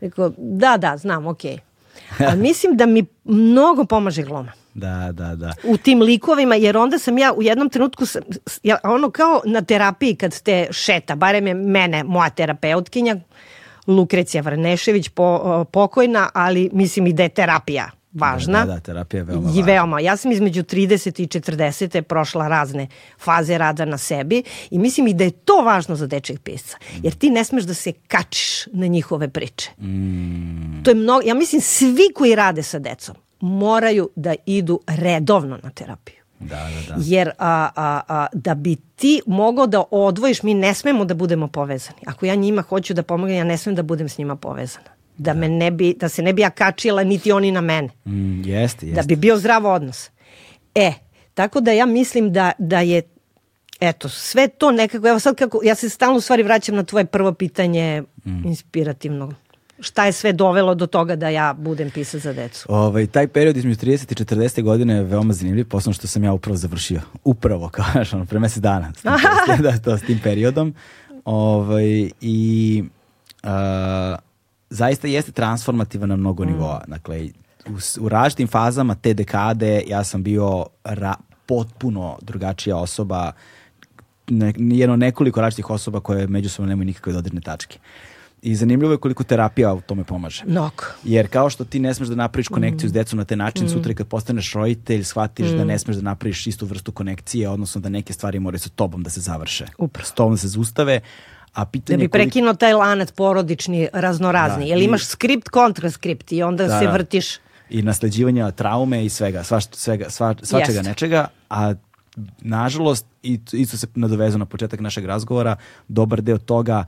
Rekao, 0.00 0.32
da, 0.36 0.76
da, 0.76 0.96
znam, 0.96 1.26
okej. 1.26 1.52
Okay. 1.52 1.73
Ali 2.18 2.40
mislim 2.48 2.76
da 2.76 2.86
mi 2.86 3.04
mnogo 3.24 3.84
pomaže 3.84 4.22
gluma. 4.22 4.52
Da, 4.74 5.12
da, 5.12 5.34
da. 5.34 5.52
U 5.64 5.76
tim 5.76 6.02
likovima, 6.02 6.54
jer 6.54 6.76
onda 6.76 6.98
sam 6.98 7.18
ja 7.18 7.32
u 7.32 7.42
jednom 7.42 7.68
trenutku, 7.68 8.06
sam, 8.06 8.22
ja, 8.62 8.78
ono 8.84 9.10
kao 9.10 9.42
na 9.44 9.62
terapiji 9.62 10.16
kad 10.16 10.42
te 10.42 10.66
šeta, 10.70 11.14
barem 11.14 11.46
je 11.46 11.54
mene, 11.54 12.04
moja 12.04 12.30
terapeutkinja, 12.30 13.16
Lukrecija 13.86 14.42
Vrnešević, 14.42 15.08
po, 15.08 15.64
pokojna, 15.72 16.30
ali 16.34 16.70
mislim 16.72 17.06
i 17.06 17.12
da 17.12 17.22
je 17.22 17.28
terapija 17.28 17.90
važna. 18.14 18.64
Da, 18.64 18.72
da, 18.72 18.80
terapija 18.80 19.18
je 19.18 19.24
veoma 19.24 19.50
I 19.54 19.62
veoma. 19.62 20.00
Ja 20.00 20.16
sam 20.16 20.32
između 20.32 20.62
30 20.62 21.22
i 21.22 21.26
40. 21.26 22.02
prošla 22.02 22.48
razne 22.48 22.86
faze 23.18 23.58
rada 23.58 23.84
na 23.84 23.98
sebi 23.98 24.42
i 24.70 24.78
mislim 24.78 25.06
i 25.06 25.14
da 25.14 25.24
je 25.24 25.30
to 25.30 25.62
važno 25.62 25.96
za 25.96 26.06
dečeg 26.06 26.40
pisca. 26.40 26.76
Jer 27.02 27.14
ti 27.14 27.30
ne 27.30 27.44
smeš 27.44 27.64
da 27.64 27.74
se 27.74 27.92
kačiš 27.92 28.66
na 28.72 28.86
njihove 28.86 29.28
priče. 29.28 29.70
Mm. 29.78 30.82
To 30.82 30.90
je 30.90 30.94
mnogo, 30.94 31.22
ja 31.26 31.34
mislim 31.34 31.60
svi 31.60 32.12
koji 32.14 32.34
rade 32.34 32.62
sa 32.62 32.78
decom 32.78 33.16
moraju 33.40 34.10
da 34.16 34.34
idu 34.46 34.80
redovno 34.86 35.58
na 35.62 35.70
terapiju. 35.70 36.24
Da, 36.40 36.56
da, 36.56 36.94
da. 36.94 37.02
Jer 37.04 37.28
a, 37.38 37.70
a, 37.76 38.00
a, 38.08 38.26
da 38.32 38.54
bi 38.54 38.76
ti 38.76 39.22
mogao 39.26 39.66
da 39.66 39.82
odvojiš, 39.90 40.42
mi 40.42 40.54
ne 40.54 40.74
smemo 40.74 41.04
da 41.04 41.14
budemo 41.14 41.48
povezani. 41.48 41.98
Ako 42.06 42.26
ja 42.26 42.34
njima 42.34 42.62
hoću 42.62 42.94
da 42.94 43.02
pomogam, 43.02 43.36
ja 43.36 43.44
ne 43.44 43.58
smem 43.58 43.74
da 43.74 43.82
budem 43.82 44.08
s 44.08 44.18
njima 44.18 44.36
povezana. 44.36 44.93
Da, 45.18 45.34
me 45.34 45.48
ne 45.48 45.70
bi, 45.70 45.94
da 46.00 46.08
se 46.08 46.22
ne 46.22 46.32
bi 46.32 46.42
ja 46.42 46.50
kačila, 46.50 47.04
niti 47.04 47.32
oni 47.32 47.50
na 47.50 47.60
mene. 47.60 47.88
Mm, 48.04 48.42
jeste, 48.44 48.86
jeste. 48.86 49.02
Da 49.02 49.06
bi 49.06 49.16
bio 49.16 49.36
zdrav 49.36 49.66
odnos. 49.66 50.10
E, 50.74 50.92
tako 51.34 51.60
da 51.60 51.72
ja 51.72 51.86
mislim 51.86 52.32
da, 52.32 52.52
da 52.58 52.80
je 52.80 53.02
eto, 53.80 54.08
sve 54.08 54.48
to 54.48 54.72
nekako, 54.72 55.08
evo 55.08 55.18
sad 55.18 55.36
kako, 55.36 55.60
ja 55.64 55.74
se 55.74 55.88
stalno 55.88 56.16
u 56.16 56.20
stvari 56.20 56.42
vraćam 56.42 56.74
na 56.74 56.84
tvoje 56.84 57.04
prvo 57.04 57.32
pitanje 57.32 58.02
mm. 58.24 58.46
inspirativno 58.46 59.32
šta 59.80 60.06
je 60.06 60.12
sve 60.12 60.32
dovelo 60.32 60.74
do 60.74 60.86
toga 60.86 61.16
da 61.16 61.28
ja 61.28 61.54
budem 61.58 61.90
pisac 61.90 62.22
za 62.22 62.32
decu? 62.32 62.66
Ovaj, 62.68 63.06
taj 63.06 63.28
period 63.28 63.56
između 63.56 63.86
30 63.86 64.12
i 64.12 64.24
40 64.24 64.62
godine 64.62 64.94
je 64.94 65.02
veoma 65.02 65.32
zanimljiv, 65.32 65.68
posledno 65.68 65.94
što 65.94 66.06
sam 66.06 66.24
ja 66.24 66.32
upravo 66.32 66.56
završio. 66.56 67.00
Upravo, 67.24 67.68
kao 67.74 67.84
ono, 68.12 68.26
pre 68.26 68.38
mesec 68.38 68.62
dana. 68.62 68.92
S 68.96 69.02
tim, 69.02 69.62
da, 69.66 69.78
to, 69.78 69.98
s 69.98 70.02
tim 70.02 70.20
periodom. 70.22 70.74
Ovaj, 71.24 72.10
I 72.20 72.82
uh, 73.44 73.50
zaista 74.70 75.08
jeste 75.08 75.32
transformativan 75.32 76.08
na 76.08 76.16
mnogo 76.16 76.44
mm. 76.44 76.48
nivoa. 76.48 76.84
Dakle, 76.86 77.28
u, 77.66 78.04
u 78.04 78.08
različitim 78.08 78.48
fazama 78.48 78.94
te 78.94 79.14
dekade 79.14 79.82
ja 79.86 80.04
sam 80.04 80.22
bio 80.22 80.66
ra, 80.84 81.14
potpuno 81.46 82.18
drugačija 82.22 82.76
osoba, 82.76 83.32
ne, 84.28 84.52
jedno 84.56 84.96
nekoliko 84.96 85.40
različitih 85.40 85.70
osoba 85.70 86.00
koje 86.00 86.26
međusobno 86.26 86.68
nemaju 86.68 86.86
nikakve 86.86 87.12
dodirne 87.12 87.40
tačke. 87.40 87.78
I 88.42 88.54
zanimljivo 88.54 88.92
je 88.92 88.98
koliko 88.98 89.24
terapija 89.24 89.74
u 89.74 89.80
tome 89.80 90.04
pomaže. 90.04 90.44
Mnogo. 90.46 90.84
Jer 91.04 91.28
kao 91.28 91.50
što 91.50 91.64
ti 91.64 91.78
ne 91.78 91.94
smeš 91.94 92.08
da 92.08 92.14
napraviš 92.14 92.48
konekciju 92.48 92.86
mm. 92.86 92.90
s 92.90 92.92
decom 92.92 93.18
na 93.18 93.24
taj 93.24 93.36
način, 93.36 93.66
mm. 93.66 93.68
sutra 93.68 93.94
kad 93.94 94.06
postaneš 94.06 94.52
roditelj, 94.52 95.04
shvatiš 95.04 95.52
mm. 95.52 95.56
da 95.56 95.64
ne 95.64 95.78
smeš 95.78 95.96
da 95.96 96.02
napraviš 96.02 96.46
istu 96.46 96.66
vrstu 96.66 96.92
konekcije, 96.92 97.48
odnosno 97.48 97.80
da 97.80 97.88
neke 97.88 98.12
stvari 98.12 98.40
moraju 98.40 98.58
sa 98.58 98.68
tobom 98.68 99.02
da 99.02 99.10
se 99.10 99.20
završe. 99.20 99.66
Upravo. 99.78 100.06
S 100.06 100.12
tobom 100.12 100.32
da 100.32 100.36
se 100.36 100.48
zustave. 100.48 101.00
A 101.54 101.64
pitanje 101.64 101.96
da 101.96 102.00
bi 102.00 102.08
prekinuo 102.08 102.48
koliko... 102.48 102.58
taj 102.58 102.72
lanac 102.72 103.12
porodični 103.12 103.88
raznorazni. 103.92 104.64
Da, 104.64 104.70
Jel 104.70 104.82
imaš 104.82 105.06
skript, 105.06 105.48
kontraskript 105.48 106.32
i 106.32 106.42
onda 106.42 106.66
da, 106.66 106.78
se 106.78 106.84
da. 106.84 106.92
vrtiš... 106.92 107.38
I 107.70 107.82
nasleđivanja 107.82 108.50
traume 108.50 109.04
i 109.04 109.08
svega, 109.08 109.44
sva, 109.44 109.60
svega 109.60 110.10
sva, 110.10 110.34
svačega 110.42 110.78
Jest. 110.78 110.88
nečega, 110.88 111.26
a 111.50 111.74
nažalost, 112.40 113.06
i 113.22 113.40
isto 113.52 113.76
se 113.76 113.86
nadovezao 113.94 114.38
na 114.38 114.46
početak 114.46 114.80
našeg 114.80 115.04
razgovora, 115.04 115.56
dobar 115.88 116.22
deo 116.22 116.38
toga 116.38 116.84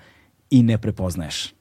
i 0.51 0.63
ne 0.63 0.79
prepoznaješ. 0.79 1.55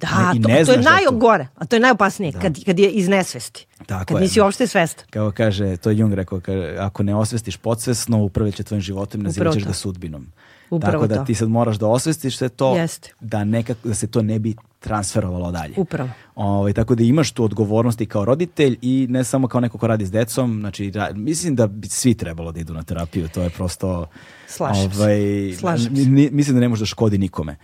Da, 0.00 0.32
ne, 0.32 0.58
to, 0.58 0.64
to 0.64 0.72
je 0.72 0.78
da 0.78 0.90
najgore, 0.90 1.48
a 1.56 1.66
to 1.66 1.76
je 1.76 1.80
najopasnije, 1.80 2.32
da. 2.32 2.40
kad, 2.40 2.64
kad 2.64 2.78
je 2.78 2.90
iz 2.90 3.08
nesvesti. 3.08 3.66
Tako 3.86 4.04
kad 4.04 4.16
je. 4.16 4.20
nisi 4.22 4.40
uopšte 4.40 4.66
svest. 4.66 5.06
Kao 5.10 5.30
kaže, 5.30 5.76
to 5.76 5.90
je 5.90 5.98
Jung 5.98 6.14
rekao, 6.14 6.40
kaže, 6.40 6.76
ako 6.78 7.02
ne 7.02 7.14
osvestiš 7.14 7.56
podsvesno, 7.56 8.18
upravljaće 8.18 8.62
tvojim 8.62 8.80
životom 8.80 9.20
i 9.20 9.24
nazivaćeš 9.24 9.64
ga 9.64 9.72
sudbinom. 9.72 10.26
Upravo 10.70 10.92
Tako 10.92 11.06
da 11.06 11.16
to. 11.16 11.24
ti 11.24 11.34
sad 11.34 11.48
moraš 11.48 11.76
da 11.76 11.86
osvestiš 11.86 12.36
sve 12.38 12.48
to, 12.48 12.76
Jeste. 12.76 13.12
da, 13.20 13.44
nekako, 13.44 13.88
da 13.88 13.94
se 13.94 14.06
to 14.06 14.22
ne 14.22 14.38
bi 14.38 14.54
transferovalo 14.80 15.50
dalje. 15.50 15.74
Upravo. 15.76 16.10
Ovaj, 16.34 16.72
tako 16.72 16.94
da 16.94 17.02
imaš 17.02 17.32
tu 17.32 17.44
odgovornost 17.44 18.00
i 18.00 18.06
kao 18.06 18.24
roditelj 18.24 18.78
i 18.82 19.06
ne 19.10 19.24
samo 19.24 19.48
kao 19.48 19.60
neko 19.60 19.78
ko 19.78 19.86
radi 19.86 20.06
s 20.06 20.10
decom, 20.10 20.60
znači 20.60 20.90
ra, 20.90 21.10
mislim 21.14 21.54
da 21.54 21.66
bi 21.66 21.88
svi 21.88 22.14
trebalo 22.14 22.52
da 22.52 22.60
idu 22.60 22.74
na 22.74 22.82
terapiju, 22.82 23.28
to 23.28 23.42
je 23.42 23.50
prosto... 23.50 24.06
Slažem 24.46 24.90
ovaj, 24.96 25.16
se. 25.52 25.58
Slažem 25.58 25.96
se. 25.96 26.10
Mislim 26.10 26.56
da 26.56 26.60
ne 26.60 26.68
može 26.68 26.82
da 26.82 26.86
škodi 26.86 27.18
nikome. 27.18 27.56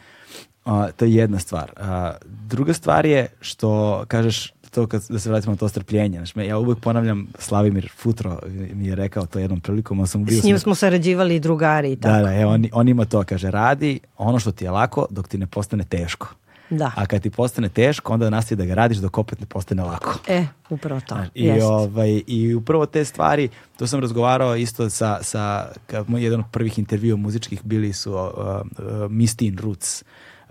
A, 0.64 0.90
to 0.96 1.04
je 1.04 1.14
jedna 1.14 1.38
stvar. 1.38 1.72
A, 1.76 2.16
druga 2.24 2.72
stvar 2.72 3.06
je 3.06 3.26
što 3.40 4.04
kažeš 4.08 4.52
to 4.76 4.86
kad 4.86 5.02
da 5.08 5.18
se 5.18 5.30
vratimo 5.30 5.52
na 5.52 5.56
to 5.56 5.68
strpljenje. 5.68 6.16
Znači, 6.18 6.48
ja 6.48 6.58
uvek 6.58 6.78
ponavljam 6.78 7.26
Slavimir 7.38 7.88
Futro 7.96 8.38
mi 8.74 8.86
je 8.86 8.94
rekao 8.94 9.26
to 9.26 9.38
jednom 9.38 9.60
prilikom. 9.60 10.00
On 10.00 10.06
sam 10.06 10.24
bio 10.24 10.40
S 10.40 10.44
njim 10.44 10.58
smo 10.58 10.74
sarađivali 10.74 11.40
drugari 11.40 11.92
i 11.92 11.96
tako. 11.96 12.16
Da, 12.16 12.22
da, 12.22 12.34
evo, 12.34 12.52
on, 12.52 12.66
on 12.72 12.88
ima 12.88 13.04
to, 13.04 13.24
kaže, 13.24 13.50
radi 13.50 14.00
ono 14.16 14.38
što 14.38 14.52
ti 14.52 14.64
je 14.64 14.70
lako 14.70 15.06
dok 15.10 15.28
ti 15.28 15.38
ne 15.38 15.46
postane 15.46 15.84
teško. 15.84 16.28
Da. 16.70 16.92
A 16.96 17.06
kad 17.06 17.22
ti 17.22 17.30
postane 17.30 17.68
teško, 17.68 18.12
onda 18.12 18.30
nastavi 18.30 18.58
da 18.58 18.64
ga 18.64 18.74
radiš 18.74 18.98
dok 18.98 19.18
opet 19.18 19.40
ne 19.40 19.46
postane 19.46 19.82
lako. 19.82 20.18
E, 20.28 20.44
upravo 20.70 21.00
to. 21.06 21.16
I, 21.34 21.50
ovaj, 21.50 22.22
I 22.26 22.54
upravo 22.54 22.86
te 22.86 23.04
stvari, 23.04 23.48
to 23.78 23.86
sam 23.86 24.00
razgovarao 24.00 24.56
isto 24.56 24.90
sa, 24.90 25.18
sa 25.22 25.68
moj 26.06 26.24
jedan 26.24 26.40
od 26.40 26.46
prvih 26.52 26.78
intervjua 26.78 27.16
muzičkih 27.16 27.64
bili 27.64 27.92
su 27.92 28.12
uh, 28.12 28.18
uh, 28.18 29.10
Mistin 29.10 29.58
Roots, 29.58 30.04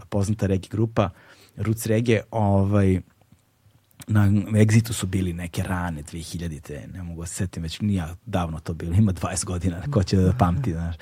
poznata 0.09 0.45
regi 0.45 0.69
grupa, 0.71 1.09
Roots 1.57 1.85
Reggae, 1.85 2.21
ovaj, 2.31 3.01
na 4.07 4.27
Exitu 4.59 4.93
su 4.93 5.07
bili 5.07 5.33
neke 5.33 5.63
rane 5.63 6.03
2000-te, 6.03 6.87
ne 6.93 7.03
mogu 7.03 7.21
da 7.21 7.27
se 7.27 7.35
setim, 7.35 7.63
već 7.63 7.81
nije 7.81 8.03
davno 8.25 8.59
to 8.59 8.73
bilo, 8.73 8.95
ima 8.95 9.13
20 9.13 9.45
godina, 9.45 9.81
ko 9.91 10.03
će 10.03 10.17
da 10.17 10.33
pamti, 10.33 10.71
znaš. 10.73 10.95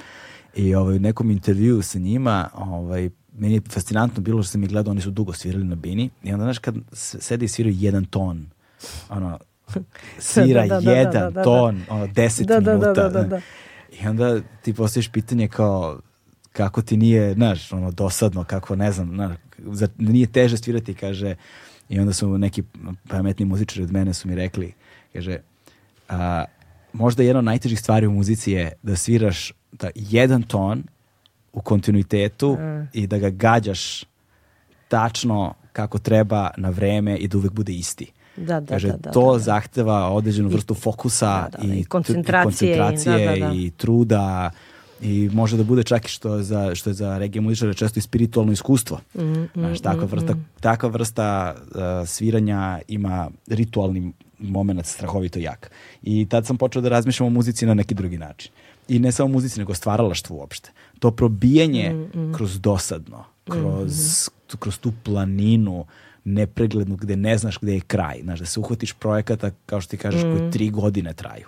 I 0.55 0.75
ovaj, 0.75 0.95
u 0.95 0.99
nekom 0.99 1.31
intervju 1.31 1.81
sa 1.81 1.99
njima, 1.99 2.49
ovaj, 2.53 3.09
meni 3.37 3.53
je 3.53 3.61
fascinantno 3.69 4.21
bilo 4.21 4.43
što 4.43 4.51
sam 4.51 4.63
ih 4.63 4.69
gledao, 4.69 4.91
oni 4.91 5.01
su 5.01 5.11
dugo 5.11 5.33
svirali 5.33 5.63
na 5.63 5.75
bini 5.75 6.09
i 6.23 6.33
onda, 6.33 6.45
znaš, 6.45 6.59
kad 6.59 6.75
sede 6.93 7.45
i 7.45 7.47
sviraju 7.47 7.75
jedan 7.79 8.05
ton, 8.05 8.45
ono, 9.09 9.39
svira 10.19 10.67
da, 10.67 10.75
da, 10.75 10.81
da, 10.81 10.91
jedan 10.91 11.13
da, 11.13 11.19
da, 11.19 11.29
da, 11.29 11.43
ton, 11.43 11.81
ono, 11.89 12.07
deset 12.07 12.47
da, 12.47 12.59
minuta. 12.59 12.93
Da, 12.93 13.09
da, 13.09 13.09
da, 13.09 13.23
da. 13.23 13.41
I 14.01 14.07
onda 14.07 14.39
ti 14.61 14.73
postojiš 14.73 15.11
pitanje 15.11 15.47
kao, 15.47 15.99
kako 16.51 16.81
ti 16.81 16.97
nije, 16.97 17.33
znaš, 17.33 17.73
ono, 17.73 17.91
dosadno, 17.91 18.43
kako, 18.43 18.75
ne 18.75 18.91
znam, 18.91 19.15
znaš, 19.15 19.37
nije 19.97 20.27
teže 20.27 20.57
svirati, 20.57 20.93
kaže, 20.93 21.35
i 21.89 21.99
onda 21.99 22.13
su 22.13 22.37
neki 22.37 22.63
pametni 23.07 23.45
muzičari 23.45 23.83
od 23.83 23.91
mene 23.91 24.13
su 24.13 24.27
mi 24.27 24.35
rekli, 24.35 24.73
kaže, 25.13 25.37
a, 26.09 26.45
možda 26.93 27.23
jedna 27.23 27.39
od 27.39 27.45
najtežih 27.45 27.79
stvari 27.79 28.07
u 28.07 28.11
muzici 28.11 28.51
je 28.51 28.71
da 28.81 28.95
sviraš 28.95 29.53
da 29.71 29.89
jedan 29.95 30.43
ton 30.43 30.83
u 31.53 31.61
kontinuitetu 31.61 32.53
mm. 32.53 32.89
i 32.93 33.07
da 33.07 33.17
ga 33.17 33.29
gađaš 33.29 34.03
tačno 34.87 35.53
kako 35.73 35.99
treba 35.99 36.49
na 36.57 36.69
vreme 36.69 37.17
i 37.17 37.27
da 37.27 37.37
uvek 37.37 37.51
bude 37.51 37.73
isti. 37.73 38.11
Da, 38.37 38.59
da, 38.59 38.73
Kaže, 38.73 38.87
da, 38.87 38.97
da, 38.97 39.11
to 39.11 39.31
da, 39.31 39.37
da. 39.37 39.39
zahteva 39.39 40.09
određenu 40.09 40.49
vrstu 40.49 40.73
fokusa 40.73 41.49
da, 41.51 41.57
da, 41.57 41.73
i, 41.73 41.79
i 41.79 41.83
koncentracije, 41.83 42.75
i, 42.75 42.79
koncentracije 42.79 43.37
i, 43.37 43.39
da, 43.39 43.51
i 43.53 43.71
truda 43.77 44.51
i 45.03 45.29
može 45.33 45.57
da 45.57 45.63
bude 45.63 45.83
čak 45.83 46.05
i 46.05 46.09
što 46.09 46.35
je 46.35 46.43
za, 46.43 46.75
što 46.75 46.89
je 46.89 46.93
za 46.93 47.17
regije 47.17 47.41
muzičare 47.41 47.73
često 47.73 47.99
i 47.99 48.01
spiritualno 48.01 48.51
iskustvo. 48.51 48.99
Mm, 49.15 49.21
mm, 49.21 49.49
Znaš, 49.55 49.79
takva 49.79 50.05
vrsta, 50.05 50.33
mm, 50.33 50.45
takva 50.59 50.89
vrsta 50.89 51.55
uh, 51.55 52.07
sviranja 52.07 52.79
ima 52.87 53.29
ritualni 53.47 54.13
moment 54.39 54.85
strahovito 54.85 55.39
jak. 55.39 55.71
I 56.03 56.25
tad 56.29 56.45
sam 56.45 56.57
počeo 56.57 56.81
da 56.81 56.89
razmišljam 56.89 57.27
o 57.27 57.29
muzici 57.29 57.65
na 57.65 57.73
neki 57.73 57.93
drugi 57.93 58.17
način. 58.17 58.51
I 58.87 58.99
ne 58.99 59.11
samo 59.11 59.29
muzici, 59.29 59.59
nego 59.59 59.73
stvaralaštvo 59.73 60.35
uopšte. 60.35 60.71
To 60.99 61.11
probijanje 61.11 61.93
mm, 61.93 62.19
mm. 62.19 62.33
kroz 62.33 62.59
dosadno, 62.59 63.23
kroz, 63.49 64.29
kroz 64.59 64.79
tu 64.79 64.93
planinu 65.03 65.85
nepreglednu 66.23 66.95
gde 66.95 67.15
ne 67.15 67.37
znaš 67.37 67.57
gde 67.61 67.73
je 67.73 67.81
kraj. 67.81 68.19
Znaš, 68.23 68.39
da 68.39 68.45
se 68.45 68.59
uhvatiš 68.59 68.93
projekata, 68.93 69.51
kao 69.65 69.81
što 69.81 69.91
ti 69.91 69.97
kažeš, 69.97 70.23
mm. 70.23 70.31
koji 70.31 70.51
tri 70.51 70.69
godine 70.69 71.13
traju. 71.13 71.47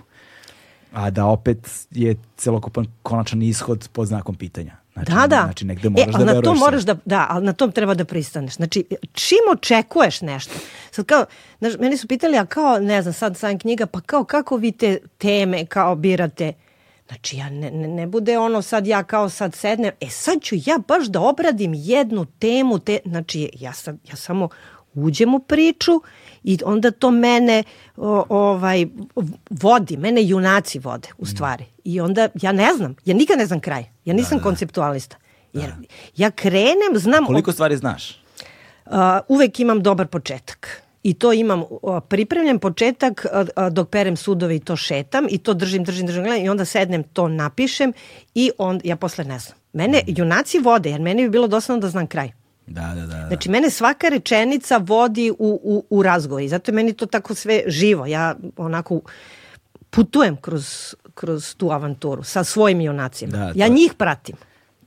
A 0.95 1.09
da 1.09 1.25
opet 1.25 1.87
je 1.91 2.15
celokupan 2.37 2.85
konačan 3.03 3.41
ishod 3.41 3.89
pod 3.93 4.07
znakom 4.07 4.35
pitanja. 4.35 4.75
Znači, 4.93 5.11
da, 5.11 5.27
da. 5.27 5.41
Znači, 5.43 5.65
negde 5.65 5.89
moraš 5.89 6.07
e, 6.07 6.11
da 6.11 6.17
ali 6.17 6.25
na 6.25 6.41
to 6.41 6.53
moraš 6.55 6.83
da, 6.83 6.95
da, 7.05 7.27
ali 7.29 7.45
na 7.45 7.53
tom 7.53 7.71
treba 7.71 7.93
da 7.93 8.05
pristaneš. 8.05 8.53
Znači, 8.53 8.85
čim 9.13 9.37
očekuješ 9.51 10.21
nešto, 10.21 10.53
sad 10.91 11.05
kao, 11.05 11.25
znaš, 11.59 11.73
meni 11.79 11.97
su 11.97 12.07
pitali, 12.07 12.37
a 12.37 12.45
kao, 12.45 12.79
ne 12.79 13.01
znam, 13.01 13.13
sad 13.13 13.37
sam 13.37 13.59
knjiga, 13.59 13.85
pa 13.85 14.01
kao, 14.01 14.23
kako 14.23 14.57
vi 14.57 14.71
te 14.71 14.97
teme 15.17 15.65
kao 15.65 15.95
birate? 15.95 16.53
Znači, 17.07 17.37
ja 17.37 17.49
ne, 17.49 17.71
ne, 17.71 17.87
ne 17.87 18.07
bude 18.07 18.37
ono 18.37 18.61
sad 18.61 18.87
ja 18.87 19.03
kao 19.03 19.29
sad 19.29 19.55
sednem, 19.55 19.91
e 20.01 20.09
sad 20.09 20.41
ću 20.41 20.55
ja 20.65 20.77
baš 20.87 21.07
da 21.07 21.21
obradim 21.21 21.73
jednu 21.73 22.25
temu, 22.25 22.79
te, 22.79 22.99
znači, 23.05 23.49
ja, 23.59 23.73
sad, 23.73 23.97
ja 24.09 24.15
samo 24.15 24.49
uđem 24.93 25.35
u 25.35 25.39
priču 25.39 26.01
i 26.45 26.59
onda 26.65 26.91
to 26.91 27.11
mene 27.11 27.63
o, 27.97 28.25
ovaj 28.29 28.85
vodi, 29.49 29.97
mene 29.97 30.23
junaci 30.23 30.79
vode 30.79 31.07
u 31.17 31.25
stvari. 31.25 31.65
I 31.83 32.01
onda 32.01 32.29
ja 32.41 32.51
ne 32.51 32.73
znam, 32.73 32.95
ja 33.05 33.15
nikad 33.15 33.37
ne 33.37 33.45
znam 33.45 33.59
kraj. 33.59 33.85
Ja 34.05 34.13
nisam 34.13 34.39
konceptualista. 34.39 35.17
Jer 35.53 35.71
ja 36.15 36.31
krenem, 36.31 36.95
znam 36.95 37.25
Koliko 37.25 37.51
stvari 37.51 37.77
znaš? 37.77 38.21
Uh, 38.85 38.93
uvek 39.27 39.59
imam 39.59 39.83
dobar 39.83 40.07
početak. 40.07 40.81
I 41.03 41.13
to 41.13 41.33
imam 41.33 41.63
pripremljen 42.09 42.59
početak 42.59 43.25
dok 43.71 43.89
perem 43.89 44.17
sudove 44.17 44.55
i 44.55 44.59
to 44.59 44.75
šetam 44.75 45.27
i 45.29 45.37
to 45.37 45.53
držim, 45.53 45.83
držim, 45.83 46.07
držim 46.07 46.23
gledam 46.23 46.45
i 46.45 46.49
onda 46.49 46.65
sednem, 46.65 47.03
to 47.03 47.27
napišem 47.27 47.93
i 48.35 48.51
on, 48.57 48.81
ja 48.83 48.95
posle 48.95 49.23
ne 49.23 49.39
znam. 49.39 49.57
Mene 49.73 50.01
junaci 50.07 50.59
vode, 50.59 50.89
jer 50.89 51.01
meni 51.01 51.23
bi 51.23 51.29
bilo 51.29 51.47
dosadno 51.47 51.81
da 51.81 51.89
znam 51.89 52.07
kraj. 52.07 52.31
Da, 52.68 52.93
da, 52.95 53.01
da. 53.01 53.05
da. 53.07 53.28
Znači, 53.28 53.49
mene 53.49 53.70
svaka 53.70 54.09
rečenica 54.09 54.78
vodi 54.78 55.32
u, 55.32 55.36
u, 55.63 55.86
u 55.89 56.03
razgovor 56.03 56.43
i 56.43 56.49
zato 56.49 56.72
je 56.72 56.76
meni 56.76 56.93
to 56.93 57.05
tako 57.05 57.36
sve 57.36 57.63
živo. 57.68 58.05
Ja 58.05 58.36
onako 58.57 59.01
putujem 59.89 60.36
kroz, 60.36 60.95
kroz 61.13 61.55
tu 61.55 61.72
avanturu 61.72 62.24
sa 62.24 62.43
svojim 62.43 62.82
junacima. 62.82 63.32
Da, 63.32 63.51
ja 63.55 63.68
to- 63.68 63.74
njih 63.74 63.93
pratim. 63.97 64.36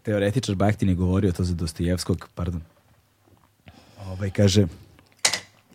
Teoretičar 0.02 0.54
Bahtin 0.54 0.88
je 0.88 0.94
govorio 0.94 1.32
to 1.32 1.44
za 1.44 1.54
Dostojevskog, 1.54 2.28
pardon. 2.34 2.62
Ovaj 4.06 4.30
kaže, 4.30 4.66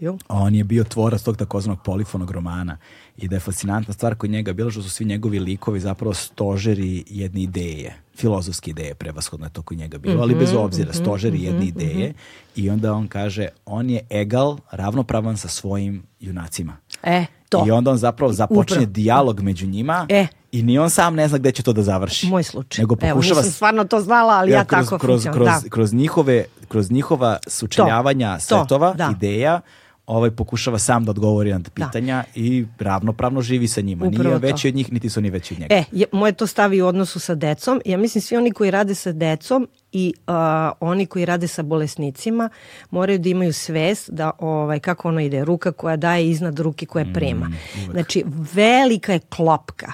Jo. 0.04 0.18
on 0.30 0.56
je 0.56 0.64
bio 0.64 0.84
tvorac 0.84 1.22
tog 1.22 1.38
takozvanog 1.38 1.82
polifonog 1.82 2.32
romana 2.32 2.78
i 3.18 3.28
da 3.28 3.36
je 3.36 3.40
fascinantna 3.40 3.94
stvar 3.94 4.16
kod 4.16 4.30
njega 4.30 4.54
bila 4.54 4.72
što 4.72 4.82
su 4.82 4.90
svi 4.90 5.06
njegovi 5.06 5.40
likovi 5.40 5.80
zapravo 5.80 6.14
stožeri 6.14 7.04
jedne 7.08 7.42
ideje, 7.42 7.96
filozofske 8.16 8.72
ideje 8.72 8.96
prevashodno 8.96 9.46
je 9.46 9.50
to 9.50 9.62
kod 9.62 9.78
njega 9.78 9.98
bilo, 9.98 10.22
ali 10.22 10.32
Mhm, 10.32 10.40
bez 10.40 10.54
obzira, 10.56 10.94
stožeri 10.94 11.44
jedne 11.44 11.66
ideje 11.66 12.14
i 12.56 12.70
onda 12.70 12.94
on 12.94 13.08
kaže, 13.08 13.48
on 13.66 13.90
je 13.90 14.02
egal, 14.12 14.58
ravnopravan 14.72 15.38
sa 15.38 15.48
svojim 15.48 16.04
junacima. 16.20 16.78
E, 17.04 17.26
to. 17.50 17.64
I 17.68 17.72
onda 17.72 17.92
on 17.92 17.98
zapravo 17.98 18.34
započne 18.34 18.60
Upravo. 18.76 18.86
dijalog 18.86 19.42
među 19.42 19.68
njima 19.68 20.06
E. 20.10 20.28
i 20.52 20.64
ni 20.64 20.78
on 20.80 20.90
sam 20.90 21.16
ne 21.16 21.28
zna 21.28 21.38
gde 21.38 21.52
će 21.52 21.64
to 21.64 21.74
da 21.74 21.82
završi. 21.82 22.28
Moj 22.28 22.44
slučaj. 22.44 22.82
Nego 22.82 22.96
Evo, 23.02 23.12
pokušava 23.12 23.40
nisam 23.40 23.52
stvarno 23.52 23.84
to 23.84 24.02
znala, 24.02 24.34
ali 24.34 24.52
ja, 24.52 24.66
kroz, 24.66 24.86
tako 24.86 24.98
kroz, 24.98 25.24
funkcioniram. 25.24 25.54
kroz, 25.54 25.64
Da. 25.64 25.70
kroz, 25.70 25.94
njihove, 25.94 26.46
kroz 26.68 26.92
njihova 26.92 27.38
sučeljavanja 27.48 28.38
To, 28.38 28.42
svetova, 28.42 28.94
da. 28.94 29.12
ideja, 29.12 29.62
ovaj 30.06 30.32
pokušava 30.32 30.80
sam 30.80 31.06
da 31.06 31.12
odgovori 31.12 31.52
na 31.52 31.60
pitanja 31.74 32.24
i 32.36 32.66
ravnopravno 32.80 33.42
živi 33.42 33.68
sa 33.68 33.82
njima. 33.82 34.06
Upravo 34.06 34.24
Nije 34.24 34.40
to. 34.42 34.48
veći 34.48 34.68
od 34.68 34.76
njih, 34.76 34.94
niti 34.94 35.10
su 35.10 35.20
oni 35.20 35.30
veći 35.30 35.54
od 35.54 35.60
njega. 35.60 35.76
E, 35.76 35.84
je, 35.92 36.06
moje 36.12 36.32
to 36.32 36.48
stavi 36.48 36.82
u 36.82 36.88
odnosu 36.88 37.20
sa 37.20 37.36
decom. 37.36 37.82
Ja 37.86 37.98
mislim 37.98 38.22
svi 38.22 38.38
oni 38.38 38.52
koji 38.52 38.72
rade 38.72 38.96
sa 38.96 39.12
decom 39.12 39.68
i 39.92 40.14
uh, 40.28 40.34
oni 40.80 41.06
koji 41.06 41.26
rade 41.26 41.48
sa 41.48 41.64
bolesnicima 41.64 42.50
moraju 42.92 43.20
da 43.20 43.30
imaju 43.30 43.54
svest 43.54 44.10
da 44.10 44.32
ovaj 44.40 44.80
kako 44.80 45.08
ono 45.08 45.20
ide 45.22 45.46
ruka 45.46 45.72
koja 45.72 45.96
daje 45.96 46.30
iznad 46.30 46.60
ruke 46.60 46.86
koja 46.86 47.06
prema. 47.14 47.52
znači 47.92 48.24
velika 48.54 49.14
je 49.14 49.20
klopka 49.20 49.92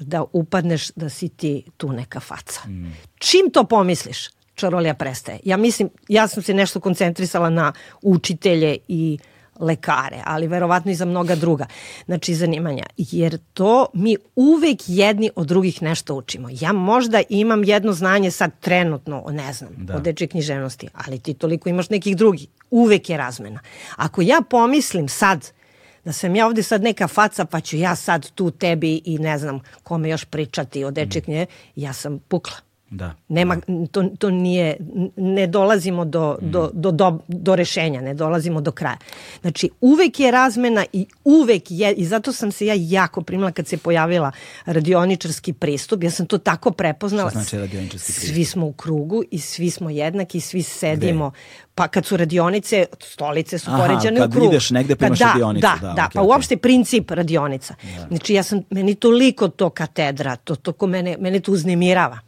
da 0.00 0.24
upadneš 0.32 0.90
da 0.90 1.08
si 1.08 1.28
ti 1.28 1.62
tu 1.76 1.92
neka 1.92 2.20
faca. 2.20 2.60
Čim 3.18 3.50
to 3.52 3.64
pomisliš, 3.64 4.28
čarolija 4.54 4.94
prestaje. 4.94 5.40
Ja 5.44 5.56
mislim, 5.56 5.88
ja 6.08 6.28
sam 6.28 6.42
se 6.42 6.54
nešto 6.54 6.80
koncentrisala 6.80 7.50
na 7.50 7.72
učitelje 8.02 8.76
i 8.88 9.18
lekare, 9.60 10.22
ali 10.24 10.46
verovatno 10.46 10.90
i 10.90 10.94
za 10.94 11.04
mnoga 11.04 11.34
druga 11.34 11.66
znači 12.06 12.34
zanimanja, 12.34 12.84
jer 12.96 13.38
to 13.52 13.86
mi 13.94 14.16
uvek 14.36 14.78
jedni 14.86 15.30
od 15.36 15.46
drugih 15.46 15.82
nešto 15.82 16.14
učimo. 16.14 16.48
Ja 16.52 16.72
možda 16.72 17.22
imam 17.28 17.64
jedno 17.64 17.92
znanje 17.92 18.30
sad 18.30 18.50
trenutno, 18.60 19.24
ne 19.30 19.52
znam, 19.52 19.70
Da. 19.76 19.96
od 19.96 20.02
dečje 20.02 20.26
književnosti, 20.26 20.88
ali 20.94 21.18
ti 21.18 21.34
toliko 21.34 21.68
imaš 21.68 21.90
nekih 21.90 22.16
drugih. 22.16 22.46
Uvek 22.70 23.10
je 23.10 23.16
razmena. 23.16 23.60
Ako 23.96 24.22
ja 24.22 24.40
pomislim 24.50 25.08
sad 25.08 25.50
da 26.04 26.12
sam 26.12 26.36
ja 26.36 26.46
ovde 26.46 26.62
sad 26.62 26.82
neka 26.82 27.08
faca 27.08 27.44
pa 27.44 27.60
ću 27.60 27.76
ja 27.76 27.96
sad 27.96 28.30
tu 28.30 28.50
tebi 28.50 29.02
i 29.04 29.18
ne 29.18 29.38
znam 29.38 29.60
kome 29.82 30.08
još 30.08 30.24
pričati 30.24 30.84
o 30.84 30.90
dečje 30.90 31.20
knjige, 31.20 31.46
ja 31.76 31.92
sam 31.92 32.18
pukla. 32.18 32.56
Da. 32.90 33.14
Nema, 33.28 33.56
to, 33.90 34.02
to 34.18 34.30
nije, 34.30 34.76
ne 35.16 35.46
dolazimo 35.46 36.04
do, 36.04 36.38
do, 36.40 36.70
do, 36.72 36.90
do, 36.90 37.18
do 37.28 37.56
rešenja, 37.56 38.00
ne 38.00 38.14
dolazimo 38.14 38.60
do 38.60 38.72
kraja. 38.72 38.96
Znači, 39.40 39.70
uvek 39.80 40.20
je 40.20 40.30
razmena 40.30 40.84
i 40.92 41.06
uvek 41.24 41.62
je, 41.68 41.94
i 41.94 42.06
zato 42.06 42.32
sam 42.32 42.52
se 42.52 42.66
ja 42.66 42.74
jako 42.78 43.22
primila 43.22 43.52
kad 43.52 43.66
se 43.66 43.76
pojavila 43.76 44.32
radioničarski 44.64 45.52
pristup, 45.52 46.02
ja 46.02 46.10
sam 46.10 46.26
to 46.26 46.38
tako 46.38 46.70
prepoznala. 46.70 47.30
Šta 47.30 47.38
znači 47.38 47.58
radioničarski 47.58 48.12
pristup? 48.12 48.34
Svi 48.34 48.44
smo 48.44 48.66
u 48.66 48.72
krugu 48.72 49.22
i 49.30 49.38
svi 49.38 49.70
smo 49.70 49.90
jednaki 49.90 50.38
i 50.38 50.40
svi 50.40 50.62
sedimo. 50.62 51.32
Pa 51.80 51.88
kad 51.88 52.06
su 52.06 52.16
radionice, 52.16 52.86
stolice 53.00 53.58
su 53.58 53.70
Aha, 53.70 53.82
poređane 53.82 54.20
kad 54.20 54.30
u 54.30 54.32
krug. 54.32 54.46
ideš 54.46 54.70
negde 54.70 54.96
pa 54.96 54.98
Kad 54.98 55.08
imaš 55.08 55.18
da, 55.18 55.26
radionicu, 55.26 55.60
Da, 55.60 55.78
da, 55.80 55.86
da, 55.86 55.92
okej, 55.92 56.14
pa 56.14 56.20
okej. 56.20 56.28
uopšte 56.28 56.56
princip 56.56 57.10
radionica. 57.10 57.74
Znači 58.08 58.34
ja 58.34 58.42
sam, 58.42 58.62
meni 58.70 58.94
toliko 58.94 59.48
to 59.48 59.70
katedra, 59.70 60.36
to, 60.36 60.56
to 60.56 60.72
ko 60.72 60.86
mene, 60.86 61.16
mene 61.20 61.40
to 61.40 61.52
uznemirava. 61.52 62.18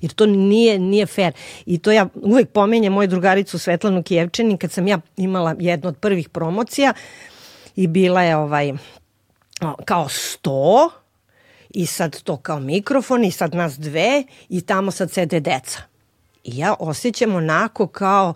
Jer 0.00 0.12
to 0.12 0.26
nije, 0.26 0.78
nije 0.78 1.06
fair. 1.06 1.32
I 1.66 1.78
to 1.78 1.92
ja 1.92 2.06
uvek 2.14 2.48
pomenjem 2.48 2.92
moju 2.92 3.08
drugaricu 3.08 3.58
Svetlanu 3.58 4.02
Kijevčanin 4.02 4.56
kad 4.56 4.72
sam 4.72 4.88
ja 4.88 4.98
imala 5.16 5.54
jednu 5.58 5.88
od 5.88 5.96
prvih 5.96 6.28
promocija 6.28 6.92
i 7.76 7.86
bila 7.86 8.22
je 8.22 8.36
ovaj 8.36 8.72
kao 9.84 10.08
sto 10.08 10.90
i 11.70 11.86
sad 11.86 12.22
to 12.22 12.36
kao 12.36 12.60
mikrofon 12.60 13.24
i 13.24 13.30
sad 13.30 13.54
nas 13.54 13.78
dve 13.78 14.24
i 14.48 14.60
tamo 14.60 14.90
sad 14.90 15.10
sede 15.10 15.40
deca. 15.40 15.91
I 16.44 16.58
ja 16.58 16.74
osjećam 16.78 17.34
onako 17.34 17.86
kao 17.86 18.34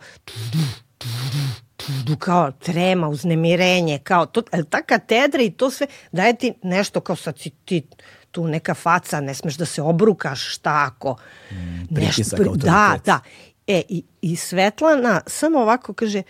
kao 2.18 2.52
trema, 2.52 3.08
uznemirenje, 3.08 3.98
kao 3.98 4.26
to, 4.26 4.42
ta 4.42 4.82
katedra 4.82 5.42
i 5.42 5.50
to 5.50 5.70
sve 5.70 5.86
daje 6.12 6.36
ti 6.36 6.52
nešto 6.62 7.00
kao 7.00 7.16
sad 7.16 7.38
si 7.38 7.50
ti 7.50 7.86
tu 8.30 8.48
neka 8.48 8.74
faca, 8.74 9.20
ne 9.20 9.34
smeš 9.34 9.56
da 9.56 9.64
se 9.64 9.82
obrukaš, 9.82 10.54
šta 10.54 10.90
ako. 10.92 11.16
Mm, 11.50 11.94
pritisak, 11.94 12.38
da, 12.38 12.50
autoritet. 12.50 13.06
da. 13.06 13.20
E, 13.66 13.82
i, 13.88 14.04
i 14.20 14.36
Svetlana 14.36 15.20
samo 15.26 15.58
ovako 15.58 15.94
kaže, 15.94 16.22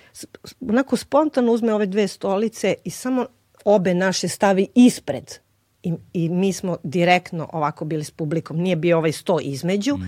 onako 0.61 0.97
spontano 0.97 1.53
uzme 1.53 1.74
ove 1.74 1.87
dve 1.87 2.09
stolice 2.09 2.74
i 2.85 2.91
samo 2.91 3.27
obe 3.64 3.95
naše 3.95 4.29
stavi 4.29 4.68
ispred. 4.74 5.45
I, 5.87 5.93
I 6.12 6.28
mi 6.28 6.53
smo 6.53 6.76
direktno 6.82 7.49
ovako 7.53 7.84
bili 7.84 8.05
s 8.05 8.11
publikom. 8.11 8.57
Nije 8.57 8.76
bio 8.76 8.99
ovaj 8.99 9.12
sto 9.12 9.39
između. 9.43 9.99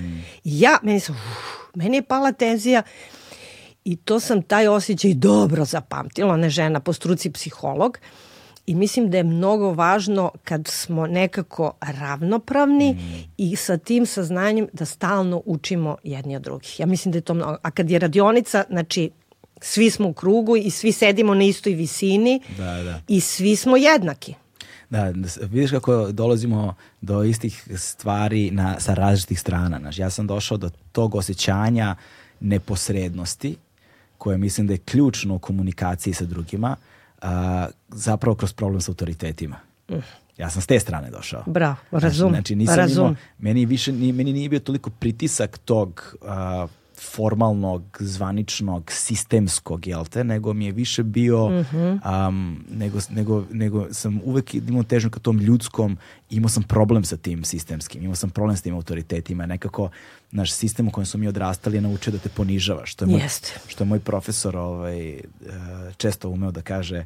I 0.45 0.61
ja, 0.61 0.79
meni 0.83 1.01
sam, 1.01 1.15
uf, 1.15 1.75
meni 1.75 1.97
je 1.97 2.03
pala 2.03 2.33
tenzija 2.33 2.83
i 3.85 3.97
to 3.97 4.21
sam 4.21 4.43
taj 4.43 4.69
osjećaj 4.69 5.15
dobro 5.15 5.65
zapamtila. 5.65 6.35
Ona 6.35 6.47
je 6.47 6.51
žena 6.51 6.81
po 6.81 6.93
struci 6.93 7.31
psiholog. 7.33 7.99
I 8.67 8.75
mislim 8.75 9.11
da 9.11 9.17
je 9.17 9.25
mnogo 9.25 9.73
važno 9.73 10.31
kad 10.45 10.67
smo 10.67 11.07
nekako 11.07 11.73
ravnopravni 11.81 12.97
i 13.37 13.57
sa 13.57 13.77
tim 13.77 14.07
saznanjem 14.07 14.69
da 14.73 14.85
stalno 14.85 15.43
učimo 15.47 15.97
jedni 16.03 16.37
od 16.37 16.43
drugih. 16.43 16.81
Ja 16.81 16.87
mislim 16.87 17.13
da 17.13 17.19
je 17.19 17.23
to 17.23 17.35
mnogo. 17.35 17.57
A 17.63 17.71
kad 17.71 17.91
je 17.91 17.99
radionica, 17.99 18.65
znači 18.71 19.11
svi 19.61 19.91
smo 19.91 20.09
u 20.09 20.13
krugu 20.13 20.57
i 20.57 20.71
svi 20.71 20.93
sedimo 20.93 21.35
na 21.35 21.45
istoj 21.45 21.73
visini 21.73 22.41
Da, 22.59 22.83
da. 22.83 23.01
i 23.09 23.21
svi 23.21 23.57
smo 23.57 23.77
jednaki. 23.77 24.35
Da, 24.91 25.13
da 25.13 25.29
vidiš 25.41 25.71
kako 25.71 26.13
dolazimo 26.13 26.75
do 27.01 27.23
istih 27.23 27.69
stvari 27.77 28.51
na, 28.51 28.81
sa 28.81 28.95
različitih 28.95 29.41
strana. 29.41 29.79
Znaš, 29.79 29.99
ja 29.99 30.11
sam 30.11 30.27
došao 30.27 30.57
do 30.59 30.71
tog 30.93 31.15
osjećanja 31.15 31.97
neposrednosti, 32.41 33.57
koje 34.19 34.39
mislim 34.39 34.67
da 34.67 34.73
je 34.73 34.79
ključno 34.79 35.35
u 35.35 35.39
komunikaciji 35.39 36.15
sa 36.15 36.25
drugima, 36.25 36.77
a, 37.23 37.69
zapravo 37.89 38.37
kroz 38.37 38.53
problem 38.53 38.81
sa 38.81 38.91
autoritetima. 38.91 39.57
Ja 40.39 40.51
sam 40.51 40.63
s 40.63 40.67
te 40.67 40.81
strane 40.81 41.11
došao. 41.11 41.43
Bravo, 41.47 41.77
razum, 41.91 42.31
Znači, 42.31 42.55
nisam 42.55 42.77
razum. 42.77 43.05
imao, 43.07 43.15
meni, 43.39 43.67
više, 43.67 43.93
ni, 43.93 44.13
meni 44.13 44.33
nije 44.33 44.49
bio 44.49 44.61
toliko 44.61 44.91
pritisak 44.91 45.59
tog 45.59 46.17
a, 46.23 46.67
formalnog, 47.01 47.83
zvaničnog, 48.01 48.93
sistemskog, 48.93 49.87
jel 49.87 50.05
te, 50.05 50.25
nego 50.25 50.53
mi 50.53 50.67
je 50.67 50.73
više 50.73 51.03
bio, 51.03 51.49
Mhm. 51.49 51.97
am, 52.03 52.65
nego, 52.71 52.99
nego, 53.11 53.45
nego 53.53 53.87
sam 53.91 54.21
uvek 54.25 54.55
imao 54.55 54.83
težnju 54.83 55.11
ka 55.11 55.21
tom 55.21 55.39
ljudskom, 55.39 55.99
imao 56.31 56.49
sam 56.49 56.63
problem 56.63 57.05
sa 57.05 57.17
tim 57.17 57.45
sistemskim, 57.45 58.03
imao 58.03 58.15
sam 58.15 58.31
problem 58.31 58.57
sa 58.57 58.63
tim 58.63 58.75
autoritetima, 58.75 59.47
nekako 59.47 59.91
naš 60.31 60.53
sistem 60.53 60.89
u 60.89 60.91
kojem 60.91 61.07
smo 61.07 61.21
mi 61.21 61.29
odrastali 61.29 61.77
je 61.77 61.81
naučio 61.81 62.13
da 62.13 62.19
te 62.19 62.29
ponižava, 62.29 62.87
što 62.87 63.05
je 63.05 63.09
moj, 63.09 63.21
što 63.67 63.85
je 63.85 63.89
moj 63.89 64.01
profesor 64.01 64.57
ovaj, 64.57 65.11
eh, 65.11 65.23
često 65.97 66.29
umeo 66.29 66.51
da 66.51 66.63
kaže 66.63 66.99
a, 66.99 67.05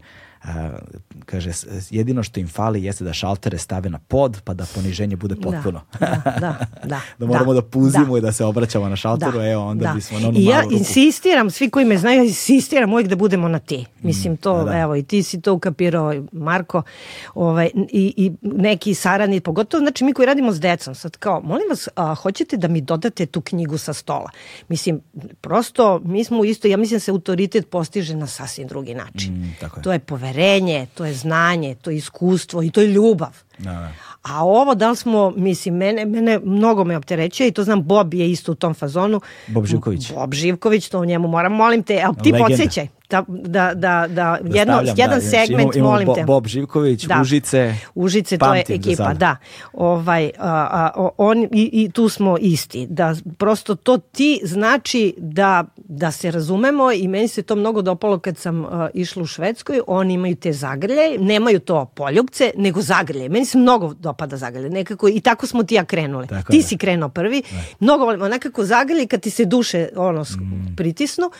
kaže, 1.26 1.50
jedino 1.90 2.22
što 2.22 2.40
im 2.40 2.48
fali 2.48 2.84
jeste 2.84 3.04
da 3.04 3.12
šaltere 3.12 3.58
stave 3.58 3.90
na 3.90 3.98
pod, 3.98 4.40
pa 4.44 4.54
da 4.54 4.66
poniženje 4.74 5.16
bude 5.16 5.36
potpuno. 5.36 5.80
Da, 6.00 6.22
da, 6.40 6.58
da. 6.84 7.00
da 7.18 7.26
moramo 7.26 7.54
da, 7.54 7.62
puzimo 7.62 8.16
i 8.16 8.20
da 8.20 8.32
se 8.32 8.44
obraćamo 8.44 8.88
na 8.88 8.96
šalteru, 8.96 9.40
evo 9.40 9.66
onda 9.66 9.92
bismo 9.94 10.18
na 10.18 10.28
onu 10.28 10.38
I 10.38 10.44
ja 10.44 10.62
insistiram, 10.70 11.50
svi 11.50 11.70
koji 11.70 11.84
me 11.84 11.98
znaju, 11.98 12.24
insistiram 12.24 12.92
uvijek 12.92 13.08
da 13.08 13.16
budemo 13.16 13.48
na 13.48 13.58
ti. 13.58 13.86
Mislim, 14.02 14.36
to, 14.36 14.58
da, 14.58 14.64
da. 14.64 14.78
evo, 14.78 14.96
i 14.96 15.02
ti 15.02 15.22
si 15.22 15.40
to 15.40 15.54
ukapirao, 15.54 16.14
Marko, 16.32 16.82
ovaj, 17.34 17.70
i, 17.76 18.14
i 18.16 18.32
neki 18.42 18.94
sarani, 18.94 19.40
pogotovo, 19.40 19.80
znači 19.80 20.04
mi 20.04 20.12
koji 20.12 20.26
radimo 20.26 20.52
s 20.52 20.60
decom, 20.60 20.94
sad 20.94 21.16
kao, 21.16 21.40
molim 21.40 21.66
vas, 21.70 21.88
a, 21.96 22.14
hoćete 22.14 22.56
da 22.56 22.68
mi 22.68 22.80
dodate 22.80 23.26
tu 23.26 23.40
knjigu 23.40 23.78
sa 23.78 23.92
stola? 23.92 24.30
Mislim, 24.68 25.00
prosto, 25.40 26.00
mi 26.04 26.24
smo 26.24 26.44
isto, 26.44 26.68
ja 26.68 26.76
mislim 26.76 26.96
da 26.96 27.00
se 27.00 27.10
autoritet 27.10 27.70
postiže 27.70 28.16
na 28.16 28.26
sasvim 28.26 28.68
drugi 28.68 28.94
način. 28.94 29.34
Mm, 29.34 29.56
tako 29.60 29.80
je. 29.80 29.82
To 29.82 29.92
je 29.92 29.98
poverenje, 30.32 30.86
to 30.94 31.04
je 31.04 31.14
znanje, 31.14 31.74
to 31.74 31.90
je 31.90 31.96
iskustvo 31.96 32.62
i 32.62 32.70
to 32.70 32.80
je 32.80 32.86
ljubav. 32.86 33.36
Da, 33.58 33.70
da. 33.70 33.92
A 34.22 34.44
ovo 34.44 34.74
da 34.74 34.90
li 34.90 34.96
smo, 34.96 35.30
mislim, 35.30 35.76
mene, 35.76 36.04
mene 36.04 36.38
mnogo 36.44 36.84
me 36.84 36.96
opterećuje 36.96 37.48
i 37.48 37.52
to 37.52 37.64
znam, 37.64 37.82
Bob 37.82 38.14
je 38.14 38.30
isto 38.30 38.52
u 38.52 38.54
tom 38.54 38.74
fazonu. 38.74 39.20
Bob 39.46 39.66
Živković. 39.66 40.12
Bob 40.12 40.34
Živković, 40.34 40.88
to 40.88 40.98
o 40.98 41.04
njemu 41.04 41.28
moram, 41.28 41.52
molim 41.52 41.82
te, 41.82 42.02
a 42.02 42.12
ti 42.22 42.32
Legenda. 42.32 42.48
podsjećaj. 42.48 42.88
Da, 43.12 43.24
da, 43.28 43.74
da, 43.74 43.74
da, 43.74 44.06
Da 44.08 44.38
jedno, 44.50 44.74
stavljam, 44.74 44.94
jedan 44.98 45.14
da, 45.14 45.20
znači, 45.20 45.46
segment, 45.46 45.76
imamo, 45.76 45.90
molim 45.90 46.02
imamo 46.02 46.14
te. 46.14 46.20
Bo- 46.22 46.26
Bob 46.26 46.46
Živković, 46.46 47.06
Užice. 47.20 47.74
Užice, 47.94 48.38
to 48.38 48.54
je 48.54 48.64
ekipa, 48.68 49.14
da. 49.14 49.36
Ovaj, 49.72 50.30
a, 50.38 50.68
a, 50.94 51.10
on, 51.18 51.42
i, 51.42 51.48
I 51.74 51.90
tu 51.90 52.08
smo 52.08 52.36
isti. 52.38 52.86
Da, 52.86 53.14
prosto 53.38 53.74
to 53.74 53.98
ti 53.98 54.40
znači 54.44 55.14
da, 55.18 55.64
da 55.76 56.10
se 56.10 56.30
razumemo 56.30 56.92
i 56.92 57.08
meni 57.08 57.28
se 57.28 57.42
to 57.42 57.56
mnogo 57.56 57.82
dopalo 57.82 58.18
kad 58.18 58.38
sam 58.38 58.64
a, 58.64 58.88
išla 58.94 59.22
u 59.22 59.26
Švedskoj. 59.26 59.80
Oni 59.86 60.14
imaju 60.14 60.36
te 60.36 60.52
zagrlje, 60.52 60.82
nemaju 61.18 61.60
to 61.60 61.84
poljubce, 61.86 62.52
nego 62.56 62.82
zagrlje. 62.82 63.28
Meni 63.28 63.46
se 63.46 63.58
mnogo 63.58 63.94
dopada 63.94 64.36
zagrlje. 64.36 64.70
Nekako, 64.70 65.08
I 65.08 65.20
tako 65.20 65.46
smo 65.46 65.62
ti 65.62 65.74
ja 65.74 65.84
krenuli. 65.84 66.26
Tako 66.26 66.52
ti 66.52 66.56
je. 66.56 66.62
si 66.62 66.76
krenuo 66.76 67.08
prvi. 67.08 67.42
Mnogo 67.80 68.04
volim, 68.04 68.20
nekako 68.22 68.64
zagrlje 68.64 69.06
kad 69.06 69.20
ti 69.20 69.30
se 69.30 69.44
duše 69.44 69.88
ono, 69.96 70.22
Mm. 70.22 70.76
pritisnu. 70.76 71.30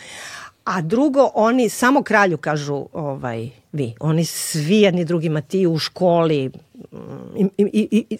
A 0.63 0.81
drugo, 0.81 1.29
oni 1.33 1.69
samo 1.69 2.03
kralju 2.03 2.37
kažu 2.37 2.85
ovaj, 2.93 3.49
vi. 3.71 3.93
Oni 3.99 4.25
svi 4.25 4.75
jedni 4.75 5.05
drugima 5.05 5.41
ti 5.41 5.67
u 5.67 5.77
školi. 5.77 6.51
mm, 6.91 6.97
I, 7.37 7.49
i, 7.57 7.87
i, 7.91 8.05
i, 8.09 8.17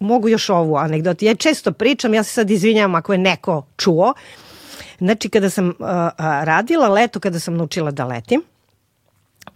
mogu 0.00 0.28
još 0.28 0.48
ovu 0.48 0.76
anegdotu. 0.76 1.24
Ja 1.24 1.34
često 1.34 1.72
pričam, 1.72 2.14
ja 2.14 2.22
se 2.22 2.32
sad 2.32 2.50
izvinjam 2.50 2.94
ako 2.94 3.12
je 3.12 3.18
neko 3.18 3.66
čuo. 3.76 4.14
Znači, 4.98 5.28
kada 5.28 5.50
sam 5.50 5.72
a, 5.80 6.10
radila 6.44 6.88
leto, 6.88 7.20
kada 7.20 7.40
sam 7.40 7.56
naučila 7.56 7.90
da 7.90 8.04
letim, 8.04 8.42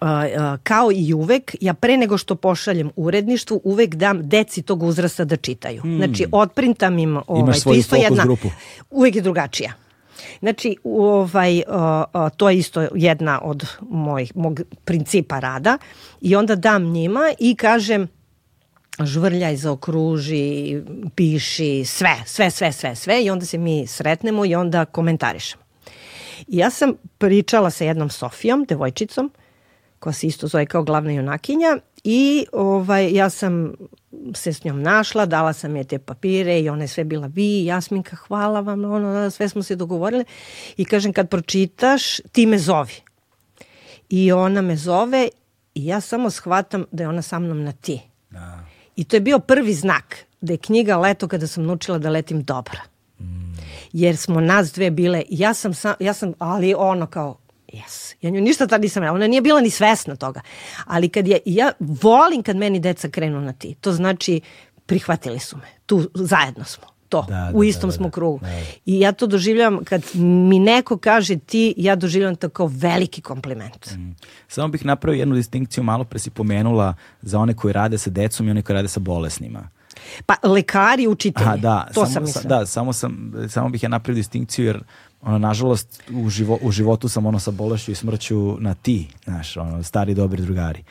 a, 0.00 0.26
a, 0.38 0.56
kao 0.62 0.92
i 0.92 1.14
uvek, 1.14 1.56
ja 1.60 1.74
pre 1.74 1.96
nego 1.96 2.18
što 2.18 2.34
pošaljem 2.34 2.90
uredništvu, 2.96 3.60
uvek 3.64 3.94
dam 3.94 4.28
deci 4.28 4.62
tog 4.62 4.82
uzrasta 4.82 5.24
da 5.24 5.36
čitaju. 5.36 5.82
Znači, 5.96 6.26
otprintam 6.32 6.98
im... 6.98 7.18
Ovaj, 7.26 7.54
to 7.54 7.60
svoju 7.60 7.82
fokus 7.82 8.02
jedna, 8.02 8.24
grupu. 8.24 8.48
Uvek 8.90 9.16
je 9.16 9.22
drugačija. 9.22 9.72
Znači, 10.40 10.76
ovaj, 10.84 11.62
a, 11.68 12.04
a, 12.12 12.30
to 12.30 12.50
je 12.50 12.58
isto 12.58 12.88
jedna 12.94 13.40
od 13.42 13.66
mojih, 13.80 14.36
mog 14.36 14.60
principa 14.84 15.38
rada 15.40 15.78
i 16.20 16.36
onda 16.36 16.56
dam 16.56 16.84
njima 16.84 17.20
i 17.38 17.54
kažem 17.54 18.08
žvrljaj, 19.04 19.56
zaokruži, 19.56 20.82
piši, 21.14 21.84
sve, 21.84 22.16
sve, 22.26 22.50
sve, 22.50 22.72
sve, 22.72 22.96
sve 22.96 23.24
i 23.24 23.30
onda 23.30 23.46
se 23.46 23.58
mi 23.58 23.86
sretnemo 23.86 24.44
i 24.44 24.54
onda 24.54 24.84
komentarišemo. 24.84 25.62
I 26.48 26.56
ja 26.56 26.70
sam 26.70 26.94
pričala 27.18 27.70
sa 27.70 27.84
jednom 27.84 28.10
Sofijom, 28.10 28.64
devojčicom, 28.64 29.30
koja 30.00 30.12
se 30.12 30.26
isto 30.26 30.46
zove 30.46 30.66
kao 30.66 30.82
glavna 30.82 31.12
junakinja 31.12 31.78
i 32.04 32.46
ovaj, 32.52 33.12
ja 33.12 33.30
sam 33.30 33.72
se 34.34 34.52
s 34.52 34.64
njom 34.64 34.82
našla, 34.82 35.26
dala 35.26 35.52
sam 35.52 35.76
je 35.76 35.84
te 35.84 35.98
papire 35.98 36.60
i 36.60 36.68
ona 36.68 36.84
je 36.84 36.88
sve 36.88 37.04
bila 37.04 37.26
vi, 37.26 37.64
Jasminka, 37.64 38.16
hvala 38.16 38.60
vam, 38.60 38.84
ono, 38.84 39.12
da, 39.12 39.30
sve 39.30 39.48
smo 39.48 39.62
se 39.62 39.76
dogovorili 39.76 40.24
i 40.76 40.84
kažem 40.84 41.12
kad 41.12 41.28
pročitaš, 41.28 42.16
ti 42.32 42.46
me 42.46 42.58
zovi. 42.58 42.94
I 44.08 44.32
ona 44.32 44.60
me 44.60 44.76
zove 44.76 45.28
i 45.74 45.86
ja 45.86 46.00
samo 46.00 46.30
shvatam 46.30 46.84
da 46.92 47.02
je 47.02 47.08
ona 47.08 47.22
sa 47.22 47.38
mnom 47.38 47.62
na 47.64 47.72
ti. 47.72 48.00
Da. 48.30 48.64
I 48.96 49.04
to 49.04 49.16
je 49.16 49.20
bio 49.20 49.38
prvi 49.38 49.74
znak 49.74 50.16
da 50.40 50.52
je 50.52 50.56
knjiga 50.56 50.96
Leto 50.96 51.28
kada 51.28 51.46
sam 51.46 51.64
naučila 51.66 51.98
da 51.98 52.10
letim 52.10 52.42
dobra. 52.42 52.80
Jer 53.92 54.16
smo 54.16 54.40
nas 54.40 54.72
dve 54.72 54.90
bile, 54.90 55.22
ja 55.28 55.54
sam, 55.54 55.74
sam, 55.74 55.94
ja 56.00 56.12
sam 56.12 56.32
ali 56.38 56.74
ono 56.74 57.06
kao, 57.06 57.38
Yes. 57.72 58.14
Ja 58.20 58.30
nju 58.30 58.40
ništa 58.40 58.66
tad 58.66 58.80
nisam, 58.80 59.02
ona 59.04 59.26
nije 59.26 59.42
bila 59.42 59.60
ni 59.60 59.70
svesna 59.70 60.16
toga. 60.16 60.40
Ali 60.84 61.08
kad 61.08 61.28
je, 61.28 61.38
ja 61.44 61.72
volim 61.80 62.42
kad 62.42 62.56
meni 62.56 62.80
deca 62.80 63.08
krenu 63.08 63.40
na 63.40 63.52
ti. 63.52 63.74
To 63.74 63.92
znači, 63.92 64.40
prihvatili 64.86 65.38
su 65.38 65.56
me. 65.56 65.66
Tu, 65.86 66.10
zajedno 66.14 66.64
smo. 66.64 66.84
To, 67.08 67.22
Da, 67.22 67.34
da, 67.34 67.50
u 67.54 67.64
istom 67.64 67.80
da, 67.82 67.86
da, 67.86 67.96
smo 67.96 68.04
da. 68.04 68.10
krugu. 68.10 68.38
Da, 68.38 68.46
da. 68.46 68.56
I 68.86 69.00
ja 69.00 69.12
to 69.12 69.26
doživljavam, 69.26 69.84
kad 69.84 70.02
mi 70.14 70.58
neko 70.58 70.98
kaže 70.98 71.38
ti, 71.38 71.74
ja 71.76 71.96
doživljavam 71.96 72.36
to 72.36 72.48
kao 72.48 72.66
veliki 72.66 73.20
kompliment. 73.20 73.88
Samo 74.48 74.68
bih 74.68 74.84
napravio 74.84 75.18
jednu 75.18 75.34
distinkciju, 75.34 75.84
malo 75.84 76.04
pre 76.04 76.18
si 76.18 76.30
pomenula 76.30 76.94
za 77.22 77.38
one 77.38 77.54
koji 77.54 77.72
rade 77.72 77.98
sa 77.98 78.10
decom 78.10 78.48
i 78.48 78.50
one 78.50 78.62
koji 78.62 78.74
rade 78.74 78.88
sa 78.88 79.00
bolesnima. 79.00 79.68
Pa 80.26 80.34
lekari, 80.42 81.06
učitelji, 81.06 81.46
Aha, 81.46 81.56
da, 81.56 81.86
to 81.86 81.94
samo, 81.94 82.06
sam 82.06 82.14
sa- 82.14 82.20
mislila. 82.40 82.58
da, 82.58 82.66
samo, 82.66 82.92
sam, 82.92 83.32
samo 83.48 83.68
bih 83.68 83.82
ja 83.82 83.88
napravio 83.88 84.16
distinkciju 84.16 84.66
jer 84.66 84.82
ono, 85.22 85.38
nažalost 85.38 86.02
u, 86.12 86.28
živo, 86.28 86.58
u 86.62 86.70
životu 86.70 87.08
sam 87.08 87.26
ono 87.26 87.38
sa 87.38 87.50
bolešću 87.50 87.92
i 87.92 87.94
smrću 87.94 88.56
na 88.60 88.74
ti, 88.74 89.08
znaš, 89.24 89.56
ono, 89.56 89.82
stari 89.82 90.14
dobri 90.14 90.42
drugari. 90.42 90.84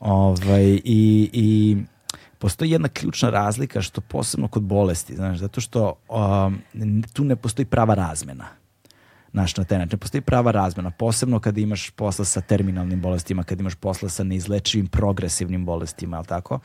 Ovaj, 0.00 0.64
i, 0.84 1.30
I 1.32 1.76
postoji 2.38 2.70
jedna 2.70 2.88
ključna 2.88 3.30
razlika 3.30 3.82
što 3.82 4.00
posebno 4.00 4.48
kod 4.48 4.62
bolesti, 4.62 5.16
znaš, 5.16 5.38
zato 5.38 5.60
što 5.60 5.94
um, 6.08 7.02
tu 7.12 7.24
ne 7.24 7.36
postoji 7.36 7.66
prava 7.66 7.94
razmena. 7.94 8.44
Znaš, 9.32 9.56
na 9.56 9.64
taj 9.64 9.78
način. 9.78 9.96
Ne 9.96 10.00
postoji 10.00 10.20
prava 10.20 10.50
razmena, 10.50 10.90
posebno 10.90 11.38
kada 11.40 11.60
imaš 11.60 11.90
posla 11.90 12.24
sa 12.24 12.40
terminalnim 12.40 13.00
bolestima, 13.00 13.42
kada 13.42 13.60
imaš 13.60 13.74
posla 13.74 14.08
sa 14.08 14.24
neizlečivim 14.24 14.86
progresivnim 14.86 15.64
bolestima, 15.64 16.16
ali 16.16 16.26
tako? 16.26 16.58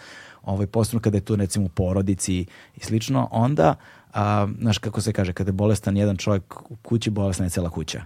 Ovaj, 0.43 0.67
posebno 0.67 0.99
kada 0.99 1.17
je 1.17 1.25
tu 1.25 1.35
recimo 1.35 1.65
u 1.65 1.69
porodici 1.69 2.45
i 2.75 2.79
slično, 2.79 3.27
onda, 3.31 3.75
a, 4.13 4.47
znaš 4.59 4.77
kako 4.77 5.01
se 5.01 5.13
kaže, 5.13 5.33
kada 5.33 5.47
je 5.49 5.53
bolestan 5.53 5.97
jedan 5.97 6.17
čovjek 6.17 6.71
u 6.71 6.75
kući, 6.75 7.09
bolesna 7.09 7.45
je 7.45 7.49
cela 7.49 7.69
kuća. 7.69 8.01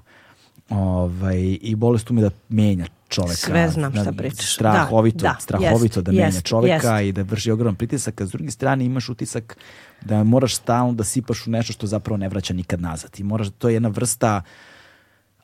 Ovaj, 0.70 1.58
I 1.62 1.76
bolest 1.76 2.12
ume 2.12 2.22
da 2.22 2.30
menja 2.50 2.86
čoveka. 3.10 3.36
Sve 3.36 3.70
znam 3.70 3.92
šta 3.92 4.12
pričaš. 4.12 4.54
Strahovito, 4.54 5.18
Da, 5.18 5.28
da, 5.34 5.38
strahovito 5.40 6.00
jest, 6.00 6.06
da 6.06 6.12
menja 6.12 6.26
jest, 6.26 6.44
čoveka 6.44 7.00
jest. 7.00 7.10
i 7.10 7.12
da 7.12 7.22
vrši 7.22 7.52
ogroman 7.52 7.76
pritisak, 7.76 8.22
a 8.22 8.26
s 8.26 8.32
druge 8.32 8.52
strane 8.52 8.86
imaš 8.86 9.10
utisak 9.10 9.58
da 10.02 10.24
moraš 10.24 10.56
stalno 10.56 10.94
da 10.94 11.04
sipaš 11.04 11.48
u 11.48 11.52
nešto 11.52 11.74
što 11.74 11.88
zapravo 11.88 12.18
ne 12.18 12.30
vraća 12.30 12.54
nikad 12.54 12.82
nazad. 12.82 13.20
I 13.20 13.24
moraš, 13.24 13.48
to 13.58 13.70
je 13.70 13.74
jedna 13.74 13.90
vrsta 13.90 14.42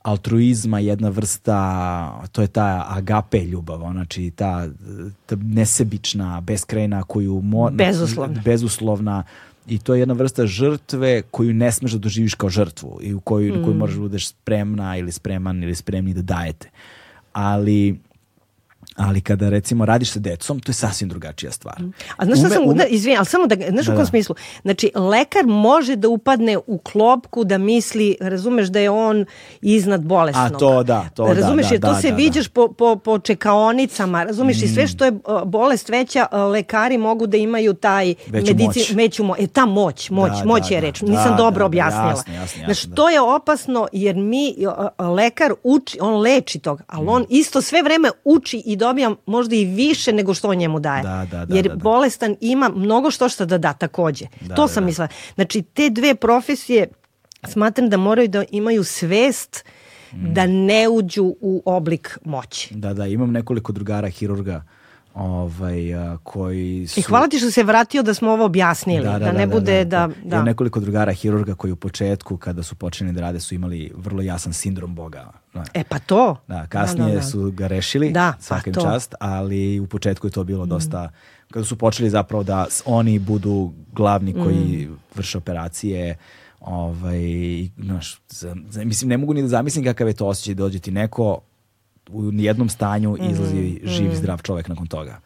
altruizma, 0.01 0.79
jedna 0.79 1.09
vrsta, 1.09 2.21
to 2.31 2.41
je 2.41 2.47
ta 2.47 2.85
agape 2.89 3.39
ljubav, 3.39 3.79
znači 3.91 4.31
ta, 4.35 4.67
ta 5.25 5.35
nesebična, 5.35 6.41
beskrajna 6.41 7.03
koju 7.03 7.41
mo, 7.41 7.69
Bezuslovna. 7.71 8.41
bezuslovna 8.45 9.23
i 9.71 9.79
to 9.79 9.93
je 9.93 9.99
jedna 9.99 10.13
vrsta 10.13 10.45
žrtve 10.45 11.21
koju 11.31 11.53
ne 11.53 11.71
smeš 11.71 11.91
da 11.91 11.97
doživiš 11.97 12.35
kao 12.35 12.49
žrtvu 12.49 12.99
i 13.01 13.13
u 13.13 13.19
koju, 13.19 13.55
mm. 13.55 13.63
koju 13.63 13.75
moraš 13.75 13.95
da 13.95 14.01
budeš 14.01 14.27
spremna 14.27 14.97
ili 14.97 15.11
spreman 15.11 15.63
ili 15.63 15.75
spremni 15.75 16.13
da 16.13 16.21
dajete. 16.21 16.69
Ali 17.33 17.99
ali 18.95 19.21
kada 19.21 19.49
recimo 19.49 19.85
radiš 19.85 20.11
sa 20.11 20.19
decom, 20.19 20.59
to 20.59 20.69
je 20.69 20.75
sasvim 20.75 21.09
drugačija 21.09 21.51
stvar. 21.51 21.75
A 22.17 22.25
znaš 22.25 22.37
šta 22.37 22.47
Ume- 22.47 22.55
sam, 22.55 22.63
ume- 22.65 22.75
da, 22.75 22.85
izvini, 22.85 23.17
ali 23.17 23.25
samo 23.25 23.47
da, 23.47 23.55
znaš 23.69 23.85
Da, 23.85 23.91
u 23.91 23.95
kom 23.95 24.01
da. 24.01 24.05
smislu? 24.05 24.35
Znači, 24.61 24.91
lekar 24.95 25.45
može 25.45 25.95
da 25.95 26.09
upadne 26.09 26.57
u 26.57 26.77
klopku 26.79 27.43
da 27.43 27.57
misli, 27.59 28.17
razumeš 28.21 28.67
da 28.67 28.79
je 28.79 28.89
on 28.89 29.25
iznad 29.61 30.01
bolesnog. 30.03 30.45
A, 30.45 30.57
to 30.59 30.83
da, 30.83 31.09
to 31.09 31.25
da, 31.25 31.33
Razumeš, 31.33 31.65
da, 31.65 31.73
jer 31.73 31.81
to 31.81 31.87
da, 31.87 31.95
se 31.95 32.07
da, 32.07 32.13
Mm. 32.13 32.17
viđaš 32.17 32.47
po, 32.47 32.67
po, 32.69 32.95
po 32.95 33.19
čekaonicama, 33.19 34.23
razumeš, 34.23 34.57
i 34.57 34.67
sve 34.67 34.87
što 34.87 35.05
je 35.05 35.11
bolest 35.45 35.89
veća, 35.89 36.25
lekari 36.47 36.97
mogu 36.97 37.27
da 37.27 37.37
imaju 37.37 37.73
taj 37.73 38.13
Veću 38.27 38.53
moć. 38.57 38.91
veću 38.91 39.23
mo, 39.23 39.35
e, 39.39 39.47
ta 39.47 39.65
moć, 39.65 40.09
moć, 40.09 40.31
Da, 40.33 40.45
moć 40.45 40.69
da, 40.69 40.75
je 40.75 40.81
reč, 40.81 40.99
da, 40.99 41.07
nisam 41.07 41.29
da, 41.29 41.35
dobro 41.35 41.59
da, 41.59 41.65
objasnila. 41.65 42.09
jasno, 42.09 42.33
Znaš, 42.57 42.67
jasno, 42.69 42.89
da. 42.89 42.95
to 42.95 43.09
je 43.09 43.21
opasno 43.21 43.87
jer 43.91 44.15
mi, 44.15 44.55
lekar 44.99 45.53
uči, 45.63 45.97
on 46.01 46.15
leči 46.17 46.59
toga, 46.59 46.83
ali 46.87 47.07
on 47.07 47.25
isto 47.29 47.61
sve 47.61 47.83
vreme 47.83 48.09
uči 48.25 48.63
i 48.65 48.75
dobija 48.81 49.11
možda 49.25 49.55
i 49.55 49.65
više 49.65 50.13
nego 50.13 50.33
što 50.33 50.49
on 50.49 50.57
njemu 50.57 50.79
daje. 50.79 51.03
Da, 51.03 51.27
da, 51.31 51.45
da, 51.45 51.55
jer 51.55 51.67
da, 51.67 51.75
da. 51.75 51.83
bolestan 51.83 52.35
ima 52.41 52.69
mnogo 52.69 53.11
što 53.11 53.29
što 53.29 53.45
da 53.45 53.57
da 53.57 53.73
takođe. 53.73 54.25
Da, 54.41 54.55
to 54.55 54.61
da, 54.61 54.67
sam 54.67 54.83
da. 54.83 54.85
mislila. 54.85 55.07
Znači, 55.35 55.61
te 55.61 55.89
dve 55.89 56.15
profesije 56.15 56.87
smatram 57.47 57.89
da 57.89 57.97
moraju 57.97 58.27
da 58.27 58.43
imaju 58.51 58.83
svest 58.83 59.63
Mm. 60.13 60.33
da 60.33 60.47
ne 60.47 60.89
uđu 60.89 61.35
u 61.41 61.63
oblik 61.65 62.17
moći. 62.25 62.73
Da, 62.75 62.93
da, 62.93 63.05
imam 63.07 63.31
nekoliko 63.31 63.71
drugara 63.71 64.09
hirurga 64.09 64.63
ovaj, 65.13 65.95
a, 65.95 66.17
koji 66.23 66.87
su... 66.87 66.99
I 66.99 67.03
hvala 67.03 67.27
ti 67.27 67.37
što 67.37 67.51
se 67.51 67.63
vratio 67.63 68.03
da 68.03 68.13
smo 68.13 68.31
ovo 68.31 68.45
objasnili, 68.45 69.05
da, 69.05 69.11
da, 69.11 69.19
da 69.19 69.31
ne 69.31 69.45
da, 69.45 69.53
bude 69.53 69.85
da... 69.85 70.07
da, 70.07 70.13
da. 70.23 70.43
nekoliko 70.43 70.79
drugara 70.79 71.13
hirurga 71.13 71.55
koji 71.55 71.71
u 71.71 71.75
početku, 71.75 72.37
kada 72.37 72.63
su 72.63 72.75
počeli 72.75 73.11
da 73.11 73.21
rade, 73.21 73.39
su 73.39 73.55
imali 73.55 73.91
vrlo 73.95 74.21
jasan 74.21 74.53
sindrom 74.53 74.95
Boga. 74.95 75.31
Da. 75.53 75.63
E 75.73 75.83
pa 75.83 75.99
to. 75.99 76.37
Da, 76.47 76.67
kasnije 76.67 77.07
da, 77.07 77.13
da, 77.13 77.19
da. 77.19 77.25
su 77.25 77.51
ga 77.51 77.67
rešili, 77.67 78.11
da, 78.11 78.33
svakim 78.39 78.73
pa 78.73 78.81
čast, 78.81 79.15
ali 79.19 79.79
u 79.79 79.87
početku 79.87 80.27
je 80.27 80.31
to 80.31 80.43
bilo 80.43 80.65
mm. 80.65 80.69
dosta... 80.69 81.09
Kada 81.51 81.65
su 81.65 81.77
počeli 81.77 82.09
zapravo 82.09 82.43
da 82.43 82.65
oni 82.85 83.19
budu 83.19 83.73
glavni 83.93 84.33
koji 84.33 84.87
mm. 84.89 84.97
vrše 85.15 85.37
operacije, 85.37 86.17
ovaj, 86.59 87.19
znaš, 87.77 88.21
mislim, 88.85 89.09
ne 89.09 89.17
mogu 89.17 89.33
ni 89.33 89.41
da 89.41 89.47
zamislim 89.47 89.83
kakav 89.85 90.07
je 90.07 90.13
to 90.13 90.27
osjećaj 90.27 90.53
da 90.53 90.63
dođe 90.63 90.79
ti 90.79 90.91
neko 90.91 91.39
u 92.13 92.31
jednom 92.33 92.69
stanju 92.69 93.17
mm, 93.19 93.31
izlazi 93.31 93.79
mm, 93.83 93.87
živ, 93.87 94.15
zdrav 94.15 94.41
čovek 94.41 94.67
nakon 94.67 94.87
toga. 94.87 95.19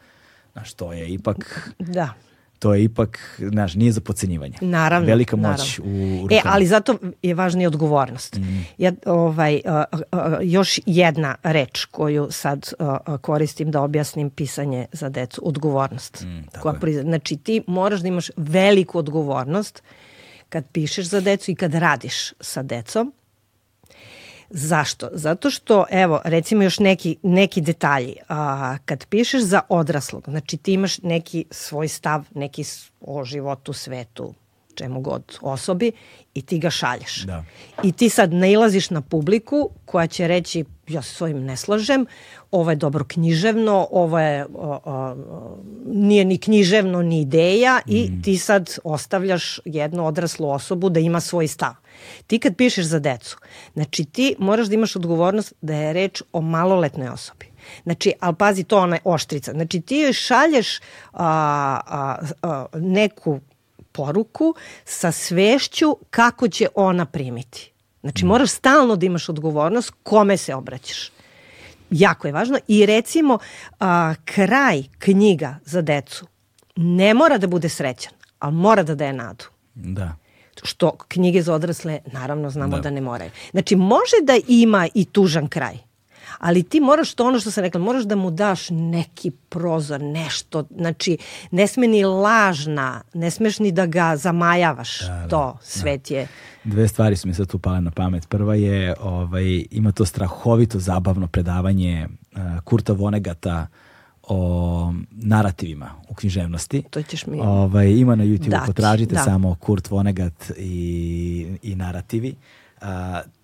Znaš, 0.52 0.72
to 0.72 0.92
je 0.92 1.12
ipak... 1.12 1.70
Da. 1.78 2.14
To 2.58 2.74
je 2.74 2.84
ipak, 2.84 3.40
znaš, 3.50 3.74
nije 3.74 3.92
za 3.92 4.00
pocenjivanje. 4.00 4.54
Naravno. 4.60 5.06
Velika 5.06 5.36
moć 5.36 5.78
naravno. 5.78 6.16
u 6.18 6.22
rukama. 6.22 6.40
E, 6.40 6.42
ali 6.44 6.66
zato 6.66 6.98
je 7.22 7.34
važna 7.34 7.62
i 7.62 7.66
odgovornost. 7.66 8.36
Mm. 8.36 8.64
Ja, 8.78 8.92
ovaj, 9.06 9.60
još 10.42 10.80
jedna 10.86 11.34
reč 11.42 11.84
koju 11.84 12.28
sad 12.30 12.72
koristim 13.20 13.70
da 13.70 13.80
objasnim 13.80 14.30
pisanje 14.30 14.86
za 14.92 15.08
decu. 15.08 15.40
Odgovornost. 15.44 16.22
Mm, 16.22 16.60
koja 16.60 16.74
je. 16.86 17.02
Znači, 17.02 17.36
ti 17.36 17.62
moraš 17.66 18.00
da 18.00 18.08
imaš 18.08 18.30
veliku 18.36 18.98
odgovornost 18.98 19.82
kad 20.48 20.64
pišeš 20.72 21.06
za 21.06 21.20
decu 21.20 21.50
i 21.50 21.54
kad 21.54 21.74
radiš 21.74 22.32
sa 22.40 22.62
decom 22.62 23.12
Zašto? 24.50 25.08
Zato 25.12 25.50
što, 25.50 25.84
evo, 25.90 26.20
recimo 26.24 26.62
još 26.62 26.78
neki, 26.78 27.16
neki 27.22 27.60
detalji. 27.60 28.14
A, 28.28 28.76
kad 28.84 29.06
pišeš 29.06 29.42
za 29.42 29.60
odraslog, 29.68 30.24
znači 30.28 30.56
ti 30.56 30.72
imaš 30.72 30.98
neki 30.98 31.44
svoj 31.50 31.88
stav, 31.88 32.24
neki 32.34 32.64
o 33.00 33.24
životu, 33.24 33.72
svetu, 33.72 34.34
čemu 34.74 35.00
god 35.00 35.38
osobi 35.40 35.92
i 36.34 36.42
ti 36.42 36.58
ga 36.58 36.70
šalješ. 36.70 37.22
Da. 37.22 37.44
I 37.82 37.92
ti 37.92 38.08
sad 38.08 38.32
nailaziš 38.32 38.90
na 38.90 39.00
publiku 39.00 39.70
koja 39.84 40.06
će 40.06 40.28
reći 40.28 40.64
ja 40.88 41.02
se 41.02 41.14
s 41.14 41.20
ovim 41.20 41.44
ne 41.44 41.56
slažem, 41.56 42.06
ovo 42.50 42.70
je 42.70 42.76
dobro 42.76 43.04
književno, 43.04 43.88
ovo 43.90 44.18
je 44.18 44.46
o, 44.54 44.80
o, 44.84 45.16
nije 45.86 46.24
ni 46.24 46.38
književno 46.38 47.02
ni 47.02 47.20
ideja 47.20 47.80
mm. 47.86 47.92
i 47.92 48.22
ti 48.22 48.38
sad 48.38 48.76
ostavljaš 48.84 49.60
jednu 49.64 50.06
odraslu 50.06 50.50
osobu 50.50 50.88
da 50.88 51.00
ima 51.00 51.20
svoj 51.20 51.48
stav. 51.48 51.74
Ti 52.26 52.38
kad 52.38 52.56
pišeš 52.56 52.84
za 52.84 52.98
decu, 52.98 53.36
znači 53.74 54.04
ti 54.04 54.34
moraš 54.38 54.66
da 54.66 54.74
imaš 54.74 54.96
odgovornost 54.96 55.52
da 55.60 55.74
je 55.74 55.92
reč 55.92 56.22
o 56.32 56.40
maloletnoj 56.40 57.08
osobi. 57.08 57.46
Znači, 57.82 58.12
ali 58.20 58.34
pazi, 58.34 58.64
to 58.64 58.78
ona 58.78 58.96
je 58.96 59.02
oštrica. 59.04 59.52
Znači, 59.52 59.80
ti 59.80 59.96
joj 59.96 60.12
šalješ 60.12 60.78
a, 60.78 61.80
a, 61.86 62.16
a, 62.42 62.66
neku 62.74 63.40
poruku 63.92 64.54
sa 64.84 65.12
svešću 65.12 65.96
kako 66.10 66.48
će 66.48 66.68
ona 66.74 67.04
primiti. 67.06 67.72
Znači, 68.00 68.24
mm. 68.24 68.28
moraš 68.28 68.50
stalno 68.50 68.96
da 68.96 69.06
imaš 69.06 69.28
odgovornost 69.28 69.92
kome 70.02 70.36
se 70.36 70.54
obraćaš. 70.54 71.12
Jako 71.90 72.26
je 72.28 72.32
važno. 72.32 72.58
I 72.68 72.86
recimo, 72.86 73.38
a, 73.80 74.14
kraj 74.24 74.82
knjiga 74.98 75.58
za 75.64 75.82
decu 75.82 76.26
ne 76.76 77.14
mora 77.14 77.38
da 77.38 77.46
bude 77.46 77.68
srećan, 77.68 78.12
ali 78.38 78.54
mora 78.54 78.82
da 78.82 78.94
daje 78.94 79.12
nadu. 79.12 79.44
Da 79.74 80.16
što 80.64 80.90
knjige 81.08 81.42
za 81.42 81.54
odrasle 81.54 81.98
naravno 82.12 82.50
znamo 82.50 82.76
da. 82.76 82.82
da 82.82 82.90
ne 82.90 83.00
moraju. 83.00 83.30
Znači 83.50 83.76
može 83.76 84.16
da 84.22 84.38
ima 84.48 84.88
i 84.94 85.04
tužan 85.04 85.48
kraj, 85.48 85.78
ali 86.38 86.62
ti 86.62 86.80
moraš 86.80 87.14
to 87.14 87.26
ono 87.26 87.40
što 87.40 87.50
sam 87.50 87.64
rekla, 87.64 87.80
moraš 87.80 88.04
da 88.04 88.16
mu 88.16 88.30
daš 88.30 88.70
neki 88.70 89.30
prozor, 89.30 90.00
nešto, 90.00 90.64
znači 90.76 91.18
ne 91.50 91.66
sme 91.66 91.86
ni 91.86 92.04
lažna, 92.04 93.02
ne 93.14 93.30
smeš 93.30 93.58
ni 93.58 93.72
da 93.72 93.86
ga 93.86 94.16
zamajavaš, 94.16 95.00
da, 95.00 95.06
da, 95.06 95.28
to 95.28 95.58
svet 95.62 96.08
da. 96.08 96.14
je. 96.14 96.28
Dve 96.64 96.88
stvari 96.88 97.16
su 97.16 97.28
mi 97.28 97.34
sad 97.34 97.48
tu 97.48 97.58
pale 97.58 97.80
na 97.80 97.90
pamet. 97.90 98.28
Prva 98.28 98.54
je, 98.54 98.94
ovaj, 99.00 99.64
ima 99.70 99.92
to 99.92 100.04
strahovito 100.04 100.78
zabavno 100.78 101.26
predavanje 101.26 102.06
uh, 102.08 102.40
Kurta 102.64 102.92
Vonegata 102.92 103.66
o 104.28 104.92
narativima 105.10 105.90
u 106.08 106.14
književnosti. 106.14 106.82
To 106.90 107.02
ćeš 107.02 107.26
mi... 107.26 107.40
Ovaj, 107.40 107.90
ima 107.90 108.14
na 108.14 108.24
YouTube, 108.24 108.66
potražite 108.66 109.14
da. 109.14 109.22
samo 109.22 109.54
Kurt 109.54 109.90
Vonnegut 109.90 110.50
i, 110.58 111.46
i 111.62 111.74
narativi. 111.74 112.34
Uh, 112.80 112.86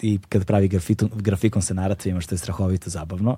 I 0.03 0.19
kad 0.29 0.45
pravi 0.45 0.69
grafiton, 0.69 1.11
grafikon 1.15 1.63
sa 1.63 1.75
narativima, 1.75 2.21
što 2.21 2.35
je 2.35 2.39
strahovito 2.39 2.91
zabavno, 2.91 3.37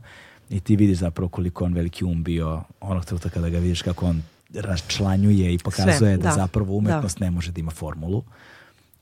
i 0.51 0.61
ti 0.61 0.77
vidiš 0.77 0.99
zapravo 0.99 1.29
koliko 1.29 1.65
on 1.65 1.75
veliki 1.75 2.05
um 2.05 2.23
bio 2.23 2.63
onog 2.81 3.05
trenutka 3.05 3.29
kada 3.29 3.49
ga 3.49 3.59
vidiš 3.59 3.83
kako 3.83 4.07
on 4.07 4.23
raščlanjuje 4.55 5.55
i 5.55 5.59
pokazuje 5.59 5.99
Sve, 5.99 6.17
da, 6.17 6.23
da 6.23 6.31
zapravo 6.31 6.67
da. 6.67 6.73
umetnost 6.73 7.19
da. 7.19 7.25
ne 7.25 7.31
može 7.31 7.53
da 7.53 7.61
ima 7.61 7.71
formulu. 7.71 8.23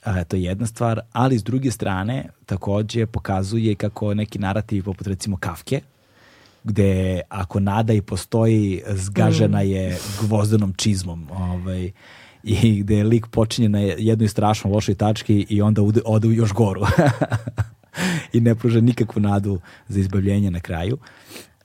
A, 0.05 0.25
to 0.25 0.37
je 0.37 0.43
jedna 0.43 0.67
stvar, 0.67 1.01
ali 1.13 1.39
s 1.39 1.43
druge 1.43 1.71
strane 1.71 2.25
takođe 2.47 3.07
pokazuje 3.07 3.75
kako 3.75 4.15
neki 4.15 4.39
narativi 4.39 4.83
poput 4.83 5.07
recimo 5.07 5.37
Kafke, 5.37 5.81
gde 6.65 7.21
ako 7.29 7.61
nada 7.61 7.93
i 7.93 8.03
postoji, 8.03 8.83
zgažena 8.87 9.63
mm. 9.63 9.67
je 9.67 9.99
gvozdenom 10.21 10.75
čizmom. 10.77 11.29
Ovaj, 11.31 11.93
i 12.43 12.81
gde 12.81 13.05
lik 13.05 13.27
počinje 13.27 13.69
na 13.69 13.79
jednoj 13.79 14.29
strašno 14.29 14.71
lošoj 14.71 14.95
tački 14.95 15.47
i 15.49 15.63
onda 15.63 15.83
ode, 15.83 16.01
ode 16.05 16.29
u 16.29 16.33
još 16.33 16.53
goru. 16.53 16.81
I 18.33 18.41
ne 18.41 18.55
pruža 18.55 18.81
nikakvu 18.81 19.21
nadu 19.21 19.61
za 19.89 20.01
izbavljenje 20.01 20.51
na 20.51 20.61
kraju. 20.61 20.99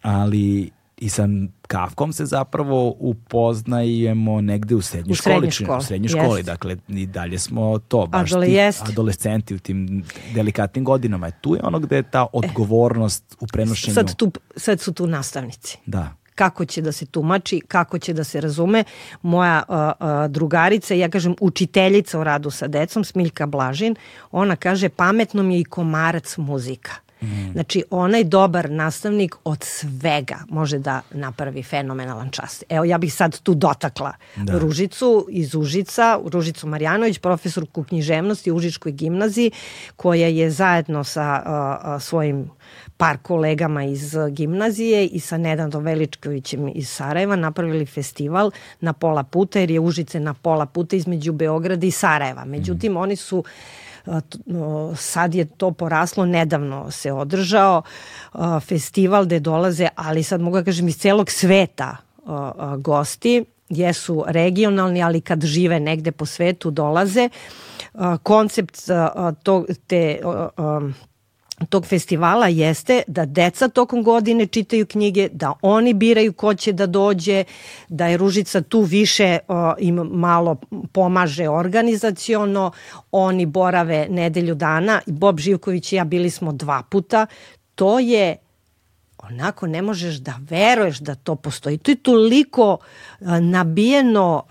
Ali 0.01 0.71
i 0.97 1.09
sa 1.09 1.27
Kafkom 1.67 2.13
se 2.13 2.25
zapravo 2.25 2.95
upoznajemo 2.99 4.41
negde 4.41 4.75
u 4.75 4.81
srednjoj 4.81 5.11
u 5.11 5.15
školi. 5.15 5.51
Školi. 5.51 5.77
U 5.77 5.81
srednjoj 5.81 6.09
školi, 6.09 6.43
dakle 6.43 6.77
i 6.87 7.05
dalje 7.05 7.39
smo 7.39 7.79
to, 7.79 8.05
baš 8.05 8.31
Adole, 8.31 8.47
ti 8.47 8.53
jest. 8.53 8.81
adolescenti 8.89 9.55
u 9.55 9.59
tim 9.59 10.03
delikatnim 10.33 10.85
godinama. 10.85 11.31
Tu 11.31 11.55
je 11.55 11.61
ono 11.63 11.79
gde 11.79 11.95
je 11.95 12.03
ta 12.03 12.27
odgovornost 12.33 13.37
u 13.39 13.47
prenošenju. 13.47 13.93
Sad, 13.93 14.15
tu, 14.15 14.31
sad 14.55 14.79
su 14.79 14.93
tu 14.93 15.07
nastavnici. 15.07 15.77
Da 15.85 16.15
kako 16.37 16.65
će 16.65 16.81
da 16.81 16.91
se 16.91 17.05
tumači, 17.05 17.61
kako 17.67 17.99
će 17.99 18.13
da 18.13 18.23
se 18.23 18.41
razume. 18.41 18.83
Moja 19.21 19.63
uh, 19.67 19.75
uh, 19.75 20.31
drugarica, 20.31 20.93
ja 20.93 21.09
kažem 21.09 21.35
učiteljica 21.41 22.19
u 22.19 22.23
radu 22.23 22.51
sa 22.51 22.67
decom, 22.67 23.03
Smiljka 23.03 23.45
Blažin, 23.45 23.95
ona 24.31 24.55
kaže 24.55 24.89
pametno 24.89 25.43
mi 25.43 25.55
je 25.55 25.61
i 25.61 25.63
komarac 25.63 26.37
muzika. 26.37 27.06
Mm. 27.21 27.51
Znači, 27.51 27.83
onaj 27.89 28.23
dobar 28.23 28.69
nastavnik 28.69 29.35
od 29.43 29.63
svega 29.63 30.39
može 30.49 30.79
da 30.79 31.01
napravi 31.11 31.63
fenomenalan 31.63 32.29
čast. 32.29 32.63
Evo, 32.69 32.85
ja 32.85 32.97
bih 32.97 33.13
sad 33.13 33.39
tu 33.39 33.53
dotakla 33.53 34.13
da. 34.35 34.59
Ružicu 34.59 35.27
iz 35.29 35.55
Užica, 35.55 36.19
Ružicu 36.25 36.67
Marjanović, 36.67 37.19
profesorku 37.19 37.83
književnosti 37.83 38.51
u 38.51 38.55
Užičkoj 38.55 38.91
gimnaziji, 38.91 39.51
koja 39.95 40.27
je 40.27 40.51
zajedno 40.51 41.03
sa 41.03 41.43
uh, 41.45 42.01
svojim 42.01 42.49
par 42.97 43.17
kolegama 43.17 43.83
iz 43.83 44.15
gimnazije 44.29 45.07
i 45.07 45.19
sa 45.19 45.37
Nedandom 45.37 45.83
Veličkovićem 45.83 46.71
iz 46.75 46.89
Sarajeva 46.89 47.35
napravili 47.35 47.85
festival 47.85 48.51
na 48.79 48.93
pola 48.93 49.23
puta, 49.23 49.59
jer 49.59 49.71
je 49.71 49.79
Užice 49.79 50.19
na 50.19 50.33
pola 50.33 50.65
puta 50.65 50.95
između 50.95 51.33
Beograda 51.33 51.85
i 51.85 51.91
Sarajeva. 51.91 52.45
Međutim, 52.45 52.93
mm. 52.93 52.97
oni 52.97 53.15
su 53.15 53.43
sad 54.95 55.35
je 55.35 55.45
to 55.45 55.71
poraslo, 55.71 56.25
nedavno 56.25 56.91
se 56.91 57.11
održao 57.11 57.81
festival 58.61 59.25
gde 59.25 59.39
dolaze, 59.39 59.87
ali 59.95 60.23
sad 60.23 60.41
mogu 60.41 60.57
da 60.57 60.63
kažem 60.63 60.87
iz 60.87 60.97
celog 60.97 61.31
sveta 61.31 61.97
gosti, 62.77 63.45
jesu 63.69 64.23
regionalni, 64.27 65.03
ali 65.03 65.21
kad 65.21 65.45
žive 65.45 65.79
negde 65.79 66.11
po 66.11 66.25
svetu 66.25 66.71
dolaze. 66.71 67.29
Koncept 68.23 68.77
to, 69.43 69.65
te 69.87 70.19
tog 71.69 71.85
festivala 71.85 72.47
jeste 72.47 73.01
da 73.07 73.25
deca 73.25 73.67
tokom 73.67 74.03
godine 74.03 74.45
čitaju 74.45 74.85
knjige, 74.85 75.29
da 75.31 75.53
oni 75.61 75.93
biraju 75.93 76.33
ko 76.33 76.53
će 76.53 76.73
da 76.73 76.85
dođe, 76.85 77.43
da 77.89 78.07
je 78.07 78.17
Ružica 78.17 78.61
tu 78.61 78.81
više 78.81 79.37
o, 79.47 79.73
im 79.79 79.95
malo 79.95 80.55
pomaže 80.91 81.49
organizaciono, 81.49 82.71
oni 83.11 83.45
borave 83.45 84.07
nedelju 84.09 84.55
dana, 84.55 85.01
Bob 85.05 85.39
Živković 85.39 85.93
i 85.93 85.95
ja 85.95 86.03
bili 86.03 86.29
smo 86.29 86.51
dva 86.51 86.83
puta, 86.89 87.27
to 87.75 87.99
je 87.99 88.37
onako 89.29 89.67
ne 89.67 89.81
možeš 89.81 90.15
da 90.15 90.39
veruješ 90.49 90.99
da 90.99 91.15
to 91.15 91.35
postoji. 91.35 91.77
To 91.77 91.91
je 91.91 91.95
toliko 91.95 92.77
nabijeno 93.41 94.43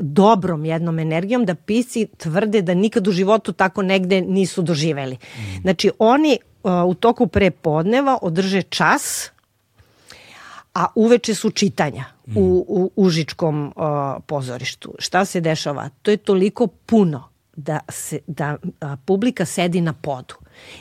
dobrom 0.00 0.64
jednom 0.64 0.98
energijom 0.98 1.44
da 1.44 1.54
pisci 1.54 2.06
tvrde 2.16 2.62
da 2.62 2.74
nikad 2.74 3.08
u 3.08 3.12
životu 3.12 3.52
tako 3.52 3.82
negde 3.82 4.20
nisu 4.20 4.62
doživeli. 4.62 5.14
Mm. 5.14 5.60
Znači 5.62 5.90
oni 5.98 6.38
u 6.86 6.94
toku 6.94 7.26
prepodneva 7.26 8.18
održe 8.22 8.62
čas 8.62 9.30
a 10.74 10.86
uveče 10.94 11.34
su 11.34 11.50
čitanja 11.50 12.04
mm. 12.26 12.36
u, 12.36 12.64
u 12.68 12.90
Užičkom 12.96 13.66
uh, 13.66 13.82
pozorištu. 14.26 14.94
Šta 14.98 15.24
se 15.24 15.40
dešava? 15.40 15.88
To 16.02 16.10
je 16.10 16.16
toliko 16.16 16.66
puno 16.66 17.31
da, 17.56 17.80
se, 17.88 18.18
da 18.26 18.56
a, 18.80 18.96
publika 19.04 19.44
sedi 19.44 19.80
na 19.80 19.92
podu. 19.92 20.34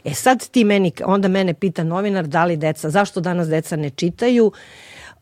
E 0.04 0.14
sad 0.14 0.50
ti 0.50 0.64
meni, 0.64 0.92
onda 1.06 1.28
mene 1.28 1.54
pita 1.54 1.84
novinar 1.84 2.28
da 2.28 2.46
li 2.46 2.58
deca, 2.58 2.90
zašto 2.90 3.22
danas 3.22 3.48
deca 3.48 3.76
ne 3.76 3.90
čitaju, 3.90 4.52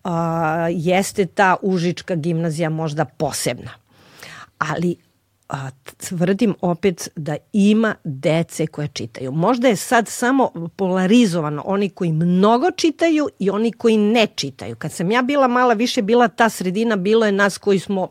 a, 0.04 0.68
jeste 0.72 1.26
ta 1.26 1.56
Užička 1.62 2.16
gimnazija 2.16 2.70
možda 2.70 3.06
posebna. 3.06 3.72
Ali 4.58 4.96
a, 5.50 5.70
tvrdim 5.98 6.56
opet 6.62 7.10
da 7.16 7.38
ima 7.54 7.96
dece 8.04 8.68
koje 8.68 8.88
čitaju. 8.88 9.32
Možda 9.32 9.68
je 9.68 9.76
sad 9.76 10.08
samo 10.08 10.52
polarizovano 10.76 11.64
oni 11.66 11.90
koji 11.90 12.12
mnogo 12.12 12.72
čitaju 12.72 13.30
i 13.40 13.50
oni 13.50 13.72
koji 13.72 13.98
ne 13.98 14.28
čitaju. 14.36 14.76
Kad 14.76 14.92
sam 14.92 15.12
ja 15.12 15.22
bila 15.22 15.48
mala, 15.48 15.74
više 15.74 16.02
bila 16.02 16.28
ta 16.28 16.50
sredina, 16.50 16.96
bilo 16.96 17.26
je 17.26 17.32
nas 17.32 17.58
koji 17.58 17.80
smo 17.80 18.08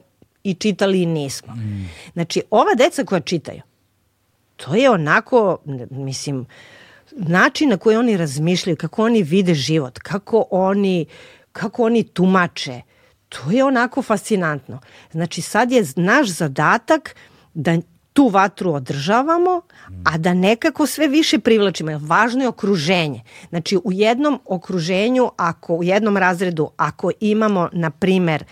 i 0.51 0.55
čitali 0.55 1.03
i 1.03 1.07
nismo. 1.07 1.55
Mm. 1.55 1.91
Znači, 2.13 2.43
ova 2.51 2.75
deca 2.79 3.05
koja 3.05 3.21
čitaju, 3.21 3.63
to 4.57 4.75
je 4.75 4.91
onako, 4.91 5.59
mislim, 5.91 6.47
način 7.13 7.69
na 7.69 7.77
koji 7.77 7.97
oni 7.97 8.17
razmišljaju, 8.17 8.77
kako 8.77 9.05
oni 9.05 9.23
vide 9.23 9.55
život, 9.55 9.99
kako 9.99 10.45
oni, 10.51 11.07
kako 11.53 11.85
oni 11.85 12.05
tumače, 12.05 12.81
to 13.29 13.51
je 13.51 13.65
onako 13.65 14.03
fascinantno. 14.03 14.81
Znači 15.13 15.43
sad 15.43 15.73
je 15.73 15.85
naš 15.97 16.29
zadatak 16.29 17.17
da 17.55 17.79
tu 18.13 18.29
vatru 18.29 18.73
održavamo, 18.73 19.63
a 20.05 20.19
da 20.19 20.35
nekako 20.35 20.87
sve 20.87 21.09
više 21.09 21.39
privlačimo. 21.39 21.99
Važno 21.99 22.43
je 22.43 22.49
okruženje. 22.49 23.23
Znači 23.49 23.77
u 23.85 23.93
jednom 23.93 24.41
okruženju, 24.45 25.31
ako 25.37 25.75
u 25.75 25.85
jednom 25.85 26.17
razredu, 26.17 26.71
ako 26.77 27.11
imamo, 27.21 27.69
na 27.73 27.91
primer, 27.91 28.45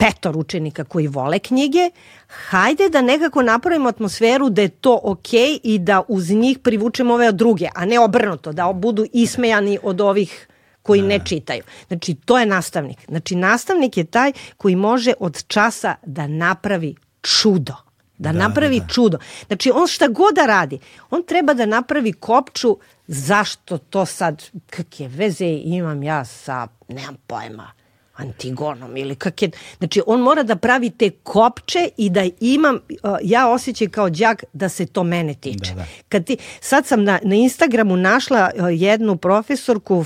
petor 0.00 0.36
učenika 0.36 0.84
koji 0.84 1.06
vole 1.06 1.38
knjige, 1.38 1.90
hajde 2.26 2.88
da 2.88 3.02
nekako 3.02 3.42
napravimo 3.42 3.88
atmosferu 3.88 4.50
da 4.50 4.62
je 4.62 4.68
to 4.68 5.00
okej 5.02 5.40
okay 5.40 5.60
i 5.62 5.78
da 5.78 6.02
uz 6.08 6.30
njih 6.30 6.58
privučemo 6.58 7.14
ove 7.14 7.32
druge, 7.32 7.68
a 7.74 7.84
ne 7.84 8.00
obrnuto, 8.00 8.52
da 8.52 8.72
budu 8.72 9.06
ismejani 9.12 9.78
od 9.82 10.00
ovih 10.00 10.46
koji 10.82 11.02
ne 11.02 11.18
da. 11.18 11.24
čitaju. 11.24 11.62
Znači, 11.88 12.14
to 12.14 12.38
je 12.38 12.46
nastavnik. 12.46 12.98
Znači, 13.08 13.34
nastavnik 13.34 13.96
je 13.96 14.04
taj 14.04 14.32
koji 14.56 14.76
može 14.76 15.12
od 15.20 15.44
časa 15.46 15.94
da 16.06 16.26
napravi 16.26 16.94
čudo. 17.22 17.74
Da, 18.18 18.32
da 18.32 18.38
napravi 18.38 18.80
da, 18.80 18.86
da. 18.86 18.92
čudo. 18.92 19.18
Znači, 19.46 19.70
on 19.74 19.86
šta 19.86 20.08
god 20.08 20.34
da 20.34 20.46
radi, 20.46 20.78
on 21.10 21.22
treba 21.22 21.54
da 21.54 21.66
napravi 21.66 22.12
kopču 22.12 22.78
zašto 23.06 23.78
to 23.78 24.06
sad, 24.06 24.44
kakve 24.70 25.08
veze 25.08 25.46
imam 25.46 26.02
ja 26.02 26.24
sa, 26.24 26.68
nemam 26.88 27.16
pojma, 27.26 27.72
Antigonom 28.20 28.96
ili 28.96 29.14
kak 29.14 29.42
je, 29.42 29.50
znači 29.78 30.02
on 30.06 30.20
mora 30.20 30.42
da 30.42 30.56
pravi 30.56 30.90
te 30.90 31.10
kopče 31.10 31.88
i 31.96 32.10
da 32.10 32.24
imam, 32.40 32.78
ja 33.22 33.48
osjećaj 33.48 33.88
kao 33.88 34.10
đak 34.10 34.44
da 34.52 34.68
se 34.68 34.86
to 34.86 35.04
mene 35.04 35.34
tiče. 35.34 35.74
Da, 35.74 35.74
da. 35.74 35.84
Kad 36.08 36.24
ti, 36.24 36.36
sad 36.60 36.86
sam 36.86 37.04
na, 37.04 37.18
na 37.22 37.34
Instagramu 37.34 37.96
našla 37.96 38.50
jednu 38.70 39.16
profesorku, 39.16 40.04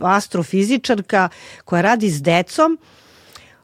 astrofizičarka 0.00 1.28
koja 1.64 1.82
radi 1.82 2.10
s 2.10 2.22
decom, 2.22 2.78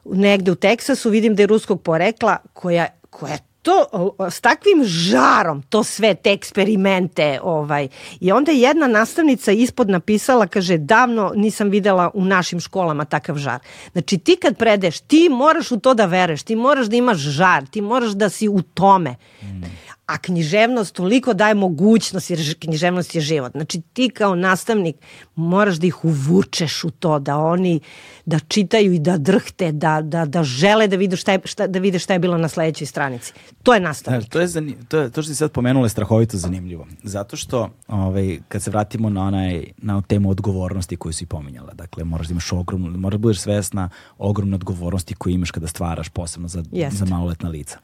negde 0.05 0.51
u 0.51 0.55
Teksasu, 0.55 1.09
vidim 1.09 1.35
da 1.35 1.43
je 1.43 1.47
ruskog 1.47 1.81
porekla, 1.81 2.37
koja, 2.53 2.87
koja 3.09 3.37
to 3.61 3.85
s 4.31 4.41
takvim 4.41 4.83
žarom 4.83 5.61
to 5.61 5.83
sve 5.83 6.15
te 6.15 6.31
eksperimente 6.31 7.39
ovaj 7.43 7.87
i 8.19 8.31
onda 8.31 8.51
je 8.51 8.59
jedna 8.59 8.87
nastavnica 8.87 9.51
ispod 9.51 9.89
napisala 9.89 10.47
kaže 10.47 10.77
davno 10.77 11.33
nisam 11.35 11.69
videla 11.69 12.11
u 12.13 12.25
našim 12.25 12.59
školama 12.59 13.05
takav 13.05 13.37
žar. 13.37 13.59
Znači 13.91 14.17
ti 14.17 14.35
kad 14.35 14.57
predeš 14.57 14.99
ti 14.99 15.29
moraš 15.31 15.71
u 15.71 15.79
to 15.79 15.93
da 15.93 16.05
veruješ, 16.05 16.43
ti 16.43 16.55
moraš 16.55 16.87
da 16.87 16.95
imaš 16.95 17.17
žar, 17.17 17.65
ti 17.65 17.81
moraš 17.81 18.11
da 18.11 18.29
si 18.29 18.47
u 18.47 18.61
tome. 18.61 19.15
Mm 19.41 19.88
a 20.09 20.17
književnost 20.17 20.95
toliko 20.95 21.33
daje 21.33 21.53
mogućnost, 21.53 22.29
jer 22.29 22.59
književnost 22.59 23.15
je 23.15 23.21
život. 23.21 23.51
Znači 23.51 23.81
ti 23.93 24.09
kao 24.09 24.35
nastavnik 24.35 24.95
moraš 25.35 25.75
da 25.75 25.87
ih 25.87 26.05
uvučeš 26.05 26.83
u 26.83 26.89
to, 26.89 27.19
da 27.19 27.37
oni 27.37 27.79
da 28.25 28.39
čitaju 28.39 28.93
i 28.93 28.99
da 28.99 29.17
drhte, 29.17 29.71
da, 29.71 30.01
da, 30.01 30.25
da 30.25 30.43
žele 30.43 30.87
da 30.87 30.95
vide 30.95 31.15
šta, 31.15 31.31
je, 31.31 31.41
šta, 31.45 31.67
da 31.67 31.79
vide 31.79 31.99
šta 31.99 32.13
je 32.13 32.19
bilo 32.19 32.37
na 32.37 32.47
sledećoj 32.47 32.87
stranici. 32.87 33.33
To 33.63 33.73
je 33.73 33.79
nastavnik. 33.79 34.29
To, 34.29 34.39
je 34.39 34.47
to, 34.87 34.99
je, 34.99 35.09
to 35.09 35.21
što 35.21 35.33
si 35.33 35.35
sad 35.35 35.51
pomenula 35.51 35.85
je 35.85 35.89
strahovito 35.89 36.37
zanimljivo. 36.37 36.87
Zato 37.03 37.37
što 37.37 37.69
ovaj, 37.87 38.39
kad 38.47 38.63
se 38.63 38.71
vratimo 38.71 39.09
na, 39.09 39.23
onaj, 39.23 39.65
na 39.77 40.01
temu 40.01 40.29
odgovornosti 40.29 40.95
koju 40.95 41.13
si 41.13 41.25
pominjala, 41.25 41.73
dakle 41.73 42.03
moraš 42.03 42.27
da 42.27 42.31
imaš 42.31 42.51
ogromnu, 42.51 42.97
moraš 42.97 43.13
da 43.13 43.21
budeš 43.21 43.39
svesna 43.39 43.89
ogromne 44.17 44.55
odgovornosti 44.55 45.15
koju 45.15 45.33
imaš 45.33 45.51
kada 45.51 45.67
stvaraš 45.67 46.09
posebno 46.09 46.47
za, 46.47 46.63
Jest. 46.71 46.97
za 46.97 47.05
maloletna 47.05 47.49
lica 47.49 47.77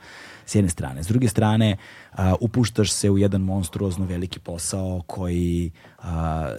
s 0.45 0.55
jedne 0.55 0.69
strane. 0.69 1.03
S 1.03 1.07
druge 1.07 1.27
strane, 1.27 1.77
a, 2.11 2.35
upuštaš 2.41 2.91
se 2.91 3.09
u 3.09 3.17
jedan 3.17 3.41
monstruozno 3.41 4.05
veliki 4.05 4.39
posao 4.39 5.01
koji 5.07 5.71
a, 5.99 6.55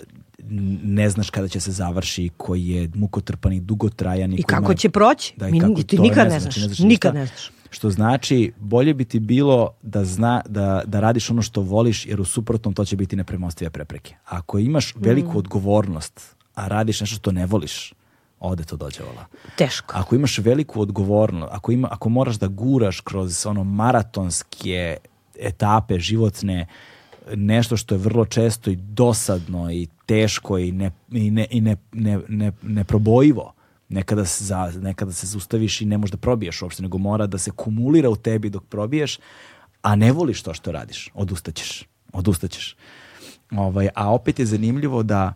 ne 0.83 1.11
znaš 1.11 1.31
kada 1.31 1.49
će 1.49 1.61
se 1.61 1.73
završi, 1.73 2.31
koji 2.37 2.69
je 2.69 2.91
mukotrpan 2.95 3.53
i 3.53 3.61
dugotrajan. 3.61 4.33
I, 4.33 4.37
I 4.37 4.43
kako 4.43 4.73
ima, 4.73 4.75
će 4.75 4.89
proći? 4.89 5.35
Da, 5.37 5.49
Mi, 5.49 5.61
kako 5.61 5.83
ti 5.83 5.99
nikad 5.99 6.29
ne 6.29 6.41
znaš. 6.41 6.57
Ne 6.57 6.63
znaš 6.63 6.79
nikad 6.79 7.15
ne 7.15 7.27
znaš. 7.27 7.51
Što 7.71 7.91
znači, 7.91 8.53
bolje 8.61 8.95
bi 8.95 9.05
ti 9.05 9.21
bilo 9.21 9.71
da, 9.83 10.05
zna, 10.05 10.43
da, 10.49 10.83
da 10.87 11.01
radiš 11.01 11.31
ono 11.31 11.43
što 11.43 11.61
voliš, 11.61 12.07
jer 12.07 12.21
u 12.21 12.25
suprotnom 12.25 12.75
to 12.75 12.85
će 12.85 12.97
biti 12.97 13.17
nepremostive 13.17 13.71
prepreke. 13.71 14.15
Ako 14.25 14.59
imaš 14.59 14.95
veliku 14.97 15.33
mm. 15.33 15.37
odgovornost, 15.37 16.37
a 16.55 16.69
radiš 16.69 17.01
nešto 17.01 17.17
što 17.17 17.33
ne 17.33 17.47
voliš, 17.47 17.93
ode 18.41 18.65
to 18.65 18.77
dođevala. 18.77 19.27
Teško. 19.57 19.95
Ako 19.97 20.15
imaš 20.15 20.39
veliku 20.39 20.81
odgovornost, 20.81 21.53
ako, 21.53 21.73
ima, 21.73 21.89
ako 21.91 22.09
moraš 22.09 22.37
da 22.37 22.47
guraš 22.47 23.01
kroz 23.01 23.47
ono 23.47 23.65
maratonske 23.65 24.97
etape 25.41 25.99
životne, 25.99 26.67
nešto 27.35 27.77
što 27.77 27.95
je 27.95 27.99
vrlo 27.99 28.25
često 28.25 28.71
i 28.71 28.77
dosadno 28.77 29.73
i 29.73 29.89
teško 30.07 30.59
i, 30.59 30.73
ne, 30.73 30.91
i, 31.11 31.31
ne, 31.31 31.47
i 31.51 31.61
ne, 31.61 31.77
ne, 31.93 32.21
ne, 32.29 32.53
neprobojivo, 32.63 33.53
nekada 33.89 34.25
se, 34.25 34.45
za, 34.45 34.73
nekada 34.81 35.13
se 35.13 35.27
zustaviš 35.27 35.81
i 35.81 35.87
ne 35.87 35.99
možeš 35.99 36.11
da 36.11 36.17
probiješ 36.19 36.63
uopšte, 36.63 36.83
nego 36.83 36.99
mora 36.99 37.27
da 37.27 37.39
se 37.39 37.51
kumulira 37.51 38.11
u 38.11 38.17
tebi 38.17 38.51
dok 38.51 38.65
probiješ, 38.65 39.19
a 39.83 39.97
ne 39.97 40.13
voliš 40.13 40.43
to 40.43 40.55
što 40.55 40.73
radiš, 40.73 41.11
odustaćeš. 41.15 41.85
Odustaćeš. 42.13 42.77
Ovaj, 43.51 43.89
a 43.95 44.13
opet 44.13 44.39
je 44.39 44.47
zanimljivo 44.47 45.03
da 45.03 45.33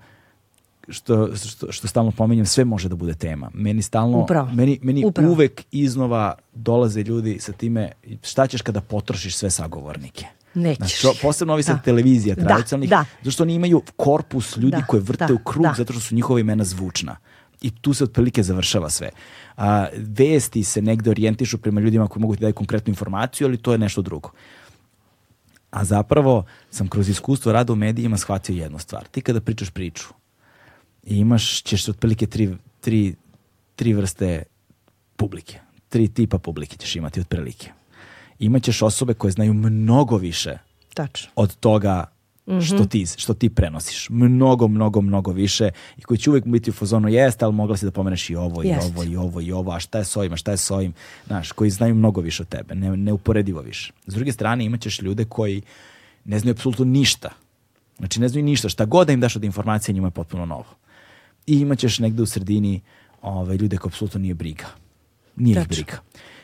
što, 0.88 1.36
što, 1.36 1.72
što 1.72 1.88
stalno 1.88 2.10
pominjem, 2.10 2.46
sve 2.46 2.64
može 2.64 2.88
da 2.88 2.94
bude 2.94 3.14
tema. 3.14 3.50
Meni 3.54 3.82
stalno, 3.82 4.18
Upravo. 4.18 4.50
meni, 4.52 4.78
meni 4.82 5.04
Upravo. 5.04 5.32
uvek 5.32 5.64
iznova 5.70 6.34
dolaze 6.54 7.02
ljudi 7.02 7.38
sa 7.40 7.52
time 7.52 7.92
šta 8.22 8.46
ćeš 8.46 8.62
kada 8.62 8.80
potrošiš 8.80 9.36
sve 9.36 9.50
sagovornike. 9.50 10.26
Nećeš. 10.54 11.00
Znači, 11.00 11.18
posebno 11.22 11.54
ovi 11.54 11.62
sad 11.62 11.76
da. 11.76 11.82
televizija 11.82 12.34
da, 12.34 12.44
tradicionalnih, 12.44 12.90
da, 12.90 13.04
zato 13.18 13.30
što 13.30 13.42
oni 13.42 13.54
imaju 13.54 13.82
korpus 13.96 14.56
ljudi 14.56 14.76
da, 14.76 14.86
koje 14.86 15.00
vrte 15.00 15.26
da, 15.26 15.34
u 15.34 15.38
krug 15.38 15.62
da. 15.62 15.74
zato 15.76 15.92
što 15.92 16.02
su 16.02 16.14
njihova 16.14 16.40
imena 16.40 16.64
zvučna. 16.64 17.16
I 17.62 17.70
tu 17.70 17.94
se 17.94 18.04
otprilike 18.04 18.42
završava 18.42 18.90
sve. 18.90 19.10
A, 19.56 19.86
vesti 19.96 20.64
se 20.64 20.82
negde 20.82 21.10
orijentišu 21.10 21.58
prema 21.58 21.80
ljudima 21.80 22.08
koji 22.08 22.20
mogu 22.20 22.36
ti 22.36 22.40
dati 22.40 22.52
konkretnu 22.52 22.90
informaciju, 22.90 23.46
ali 23.46 23.56
to 23.56 23.72
je 23.72 23.78
nešto 23.78 24.02
drugo. 24.02 24.30
A 25.70 25.84
zapravo 25.84 26.44
sam 26.70 26.88
kroz 26.88 27.08
iskustvo 27.08 27.52
rada 27.52 27.72
u 27.72 27.76
medijima 27.76 28.16
shvatio 28.16 28.54
jednu 28.54 28.78
stvar. 28.78 29.04
Ti 29.08 29.20
kada 29.20 29.40
pričaš 29.40 29.70
priču, 29.70 30.08
i 31.10 31.16
imaš, 31.16 31.62
ćeš 31.62 31.88
otprilike 31.88 32.26
tri, 32.26 32.56
tri, 32.80 33.14
tri 33.76 33.92
vrste 33.92 34.42
publike. 35.16 35.60
Tri 35.88 36.08
tipa 36.08 36.38
publike 36.38 36.76
ćeš 36.76 36.96
imati 36.96 37.20
otprilike. 37.20 37.70
Imaćeš 38.38 38.82
osobe 38.82 39.14
koje 39.14 39.30
znaju 39.30 39.54
mnogo 39.54 40.16
više 40.16 40.58
Tačno. 40.94 41.30
od 41.36 41.56
toga 41.56 42.04
Mm 42.46 42.60
što, 42.60 42.84
ti, 42.84 43.06
što 43.16 43.34
ti 43.34 43.48
prenosiš. 43.50 44.06
Mnogo, 44.10 44.68
mnogo, 44.68 45.00
mnogo 45.00 45.32
više 45.32 45.70
i 45.96 46.02
koji 46.02 46.18
će 46.18 46.30
uvijek 46.30 46.46
biti 46.46 46.70
u 46.70 46.72
fazonu 46.72 47.08
jeste, 47.08 47.44
ali 47.44 47.54
mogla 47.54 47.76
si 47.76 47.84
da 47.84 47.90
pomeneš 47.90 48.30
i 48.30 48.36
ovo, 48.36 48.64
i 48.64 48.72
ovo, 48.82 49.04
i 49.04 49.16
ovo, 49.16 49.40
i 49.40 49.52
ovo, 49.52 49.72
a 49.72 49.80
šta 49.80 49.98
je 49.98 50.04
s 50.04 50.16
ovim, 50.16 50.32
a 50.32 50.36
šta 50.36 50.50
je 50.50 50.56
s 50.56 50.70
ovim, 50.70 50.92
znaš, 51.26 51.52
koji 51.52 51.70
znaju 51.70 51.94
mnogo 51.94 52.20
više 52.20 52.42
od 52.42 52.48
tebe, 52.48 52.74
ne, 52.74 52.96
neuporedivo 52.96 53.60
više. 53.60 53.92
S 54.06 54.14
druge 54.14 54.32
strane 54.32 54.64
imaćeš 54.64 55.02
ljude 55.02 55.24
koji 55.24 55.62
ne 56.24 56.38
znaju 56.38 56.52
apsolutno 56.52 56.84
ništa. 56.84 57.30
Znači 57.98 58.20
ne 58.20 58.28
znaju 58.28 58.44
ništa, 58.44 58.68
šta 58.68 58.84
god 58.84 59.06
da 59.06 59.12
im 59.12 59.20
daš 59.20 59.36
od 59.36 59.44
informacije 59.44 59.92
njima 59.92 60.06
je 60.06 60.10
potpuno 60.10 60.46
novo 60.46 60.79
i 61.50 61.60
imaćeš 61.60 61.98
negde 61.98 62.22
u 62.22 62.26
sredini 62.26 62.80
ovaj, 63.22 63.56
ljude 63.56 63.76
koji 63.76 63.90
apsolutno 63.90 64.20
nije 64.20 64.34
briga. 64.34 64.66
Nije 65.36 65.54
Tačno. 65.54 65.72
ih 65.72 65.76
briga. 65.76 65.98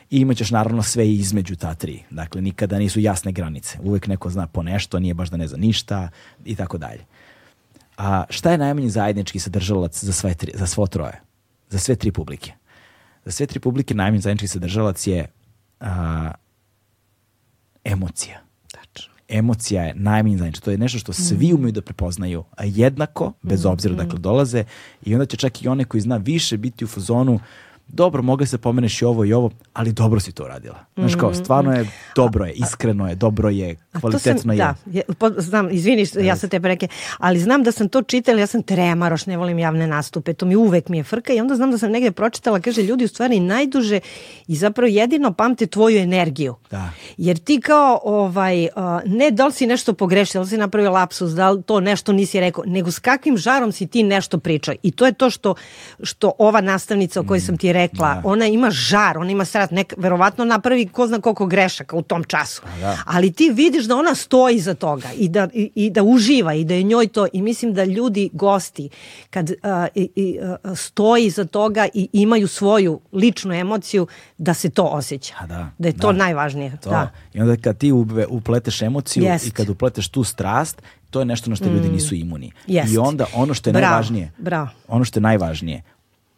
I 0.09 0.17
imaćeš 0.17 0.51
naravno 0.51 0.83
sve 0.83 1.13
između 1.13 1.55
ta 1.55 1.73
tri. 1.75 2.03
Dakle, 2.09 2.41
nikada 2.41 2.79
nisu 2.79 2.99
jasne 2.99 3.31
granice. 3.31 3.77
Uvek 3.83 4.07
neko 4.07 4.29
zna 4.29 4.47
po 4.47 4.63
nešto, 4.63 4.99
nije 4.99 5.13
baš 5.13 5.29
da 5.29 5.37
ne 5.37 5.47
zna 5.47 5.57
ništa 5.57 6.09
i 6.45 6.55
tako 6.55 6.77
dalje. 6.77 7.05
A 7.97 8.23
šta 8.29 8.51
je 8.51 8.57
najmanji 8.57 8.89
zajednički 8.89 9.39
sadržalac 9.39 10.03
za, 10.03 10.13
sve 10.13 10.33
tri, 10.33 10.51
za 10.55 10.67
svo 10.67 10.87
troje? 10.87 11.21
Za 11.69 11.79
sve 11.79 11.95
tri 11.95 12.11
publike. 12.11 12.51
Za 13.25 13.31
sve 13.31 13.45
tri 13.45 13.59
publike 13.59 13.95
najmanji 13.95 14.21
zajednički 14.21 14.47
sadržalac 14.47 15.07
je 15.07 15.25
a, 15.79 16.31
emocija 17.83 18.46
emocija 19.29 19.83
je 19.83 19.93
najmanji 19.95 20.37
znači 20.37 20.61
to 20.61 20.71
je 20.71 20.77
nešto 20.77 20.99
što 20.99 21.13
svi 21.13 21.47
mhm. 21.47 21.55
umeju 21.55 21.71
da 21.71 21.81
prepoznaju 21.81 22.43
jednako 22.63 23.33
bez 23.41 23.63
mhm. 23.63 23.73
obzira 23.73 23.95
dakle 23.95 24.19
dolaze 24.19 24.63
i 25.05 25.13
onda 25.13 25.25
će 25.25 25.37
čak 25.37 25.63
i 25.63 25.67
one 25.67 25.85
koji 25.85 26.01
zna 26.01 26.17
više 26.17 26.57
biti 26.57 26.85
u 26.85 26.87
fazonu 26.87 27.39
dobro, 27.87 28.21
mogli 28.21 28.47
se 28.47 28.57
pomeneš 28.57 29.01
i 29.01 29.05
ovo 29.05 29.25
i 29.25 29.33
ovo, 29.33 29.51
ali 29.73 29.91
dobro 29.91 30.19
si 30.19 30.31
to 30.31 30.43
uradila. 30.43 30.85
Znaš 30.95 31.15
kao, 31.15 31.33
stvarno 31.33 31.73
je, 31.73 31.89
dobro 32.15 32.45
je, 32.45 32.53
iskreno 32.53 33.09
je, 33.09 33.15
dobro 33.15 33.49
je, 33.49 33.75
kvalitetno 33.99 34.41
sam, 34.41 34.51
je. 34.51 34.57
Da, 34.57 34.75
je, 34.85 35.01
po, 35.19 35.29
znam, 35.37 35.71
izvini, 35.71 36.05
što 36.05 36.19
ja 36.19 36.35
sam 36.35 36.49
te 36.49 36.59
preke, 36.59 36.87
ali 37.17 37.39
znam 37.39 37.63
da 37.63 37.71
sam 37.71 37.89
to 37.89 38.01
čitala, 38.01 38.39
ja 38.39 38.47
sam 38.47 38.63
tremaroš, 38.63 39.25
ne 39.25 39.37
volim 39.37 39.59
javne 39.59 39.87
nastupe, 39.87 40.33
to 40.33 40.45
mi 40.45 40.55
uvek 40.55 40.89
mi 40.89 40.97
je 40.97 41.03
frka 41.03 41.33
i 41.33 41.39
onda 41.39 41.55
znam 41.55 41.71
da 41.71 41.77
sam 41.77 41.91
negde 41.91 42.11
pročitala, 42.11 42.59
kaže, 42.59 42.83
ljudi 42.83 43.05
u 43.05 43.07
stvari 43.07 43.39
najduže 43.39 43.99
i 44.47 44.55
zapravo 44.55 44.87
jedino 44.87 45.33
pamte 45.33 45.67
tvoju 45.67 45.97
energiju. 45.97 46.55
Da. 46.71 46.89
Jer 47.17 47.37
ti 47.37 47.61
kao, 47.61 47.99
ovaj, 48.03 48.67
ne 49.05 49.31
da 49.31 49.45
li 49.45 49.51
si 49.51 49.67
nešto 49.67 49.93
pogrešio, 49.93 50.39
da 50.39 50.43
li 50.43 50.49
si 50.49 50.57
napravio 50.57 50.91
lapsus, 50.91 51.31
da 51.31 51.51
li 51.51 51.63
to 51.63 51.79
nešto 51.79 52.11
nisi 52.11 52.39
rekao, 52.39 52.63
nego 52.67 52.91
s 52.91 52.99
kakvim 52.99 53.37
žarom 53.37 53.71
si 53.71 53.87
ti 53.87 54.03
nešto 54.03 54.37
pričao. 54.37 54.75
I 54.83 54.91
to 54.91 55.05
je 55.05 55.11
to 55.11 55.29
što, 55.29 55.55
što 56.03 56.31
ova 56.37 56.61
nastavnica 56.61 57.19
o 57.19 57.23
kojoj 57.23 57.39
sam 57.39 57.57
ti 57.57 57.73
rekla, 57.77 58.13
Da. 58.13 58.21
ona 58.25 58.45
ima 58.47 58.69
žar, 58.71 59.17
ona 59.17 59.31
ima 59.31 59.45
strat, 59.45 59.71
nek, 59.71 59.93
verovatno 59.97 60.45
napravi 60.45 60.87
ko 60.87 61.07
zna 61.07 61.19
koliko 61.19 61.45
grešaka 61.45 61.95
u 61.95 62.01
tom 62.01 62.23
času. 62.23 62.61
da. 62.81 62.97
Ali 63.05 63.31
ti 63.31 63.49
vidiš 63.49 63.85
da 63.85 63.95
ona 63.95 64.15
stoji 64.15 64.59
za 64.59 64.73
toga 64.73 65.07
i 65.17 65.29
da, 65.29 65.47
i, 65.53 65.71
i 65.75 65.89
da 65.89 66.03
uživa 66.03 66.53
i 66.53 66.63
da 66.63 66.73
je 66.73 66.83
njoj 66.83 67.07
to 67.07 67.27
i 67.33 67.41
mislim 67.41 67.73
da 67.73 67.83
ljudi, 67.83 68.29
gosti, 68.33 68.89
kad 69.29 69.51
a, 69.63 69.87
i, 69.95 70.09
i, 70.15 70.39
a, 70.63 70.75
stoji 70.75 71.29
za 71.29 71.45
toga 71.45 71.87
i 71.93 72.09
imaju 72.13 72.47
svoju 72.47 72.99
ličnu 73.13 73.53
emociju, 73.53 74.07
da 74.37 74.53
se 74.53 74.69
to 74.69 74.83
osjeća. 74.83 75.33
A 75.39 75.47
da, 75.47 75.69
da 75.77 75.87
je 75.87 75.97
to 75.97 76.11
da. 76.11 76.17
najvažnije. 76.17 76.77
To. 76.77 76.89
Da. 76.89 77.11
I 77.33 77.41
onda 77.41 77.55
kad 77.57 77.77
ti 77.77 77.91
upleteš 78.29 78.81
emociju 78.81 79.23
Jest. 79.23 79.47
i 79.47 79.51
kad 79.51 79.69
upleteš 79.69 80.07
tu 80.09 80.23
strast, 80.23 80.81
to 81.09 81.19
je 81.19 81.25
nešto 81.25 81.49
na 81.49 81.55
što 81.55 81.65
ljudi 81.65 81.89
nisu 81.89 82.15
imuni. 82.15 82.51
Jest. 82.67 82.93
I 82.93 82.97
onda 82.97 83.25
ono 83.33 83.53
što 83.53 83.69
je 83.69 83.73
Bravo, 83.73 83.85
najvažnije, 83.89 84.31
bravo. 84.37 84.69
ono 84.87 85.05
što 85.05 85.19
je 85.19 85.21
najvažnije, 85.21 85.83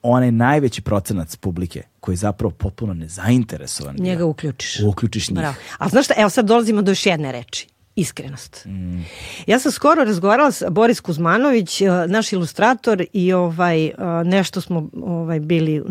onaj 0.02 0.32
najveći 0.32 0.82
procenac 0.82 1.36
publike 1.36 1.84
koji 2.00 2.14
je 2.14 2.18
zapravo 2.18 2.52
potpuno 2.52 2.93
nezainteresovan. 2.93 3.95
Njega 4.00 4.26
uključiš. 4.26 4.80
Uključiš 4.80 5.30
njih. 5.30 5.39
Bravo. 5.39 5.56
A 5.78 5.89
znaš 5.89 6.06
šta, 6.06 6.14
evo 6.18 6.30
sad 6.30 6.45
dolazimo 6.45 6.82
do 6.82 6.91
još 6.91 7.06
jedne 7.06 7.32
reči. 7.32 7.68
Iskrenost. 7.95 8.66
Mm. 8.66 9.02
Ja 9.47 9.60
sam 9.60 9.72
skoro 9.72 10.04
razgovarala 10.04 10.52
sa 10.52 10.70
Boris 10.70 11.00
Kuzmanović, 11.00 11.82
eh, 11.82 11.88
naš 12.08 12.34
ilustrator 12.34 13.06
i 13.14 13.34
ovaj 13.34 13.86
eh, 13.86 13.93
nešto 14.26 14.62
smo 14.62 14.89
ovaj 15.02 15.39
bili 15.39 15.84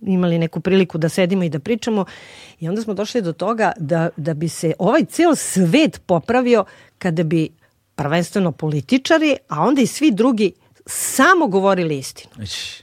imali 0.00 0.38
neku 0.38 0.60
priliku 0.60 0.98
da 0.98 1.08
sedimo 1.08 1.44
i 1.44 1.48
da 1.48 1.58
pričamo 1.58 2.04
i 2.60 2.68
onda 2.68 2.82
smo 2.82 2.94
došli 2.94 3.22
do 3.22 3.32
toga 3.32 3.72
da, 3.76 4.08
da 4.16 4.34
bi 4.34 4.48
se 4.48 4.72
ovaj 4.78 5.04
ceo 5.04 5.34
svet 5.34 6.00
popravio 6.06 6.64
kada 6.98 7.22
bi 7.22 7.48
prvenstveno 7.94 8.52
političari, 8.52 9.36
a 9.48 9.62
onda 9.62 9.82
i 9.82 9.86
svi 9.86 10.10
drugi 10.10 10.52
samo 10.86 11.46
govorili 11.46 11.98
istinu. 11.98 12.30
Već, 12.36 12.82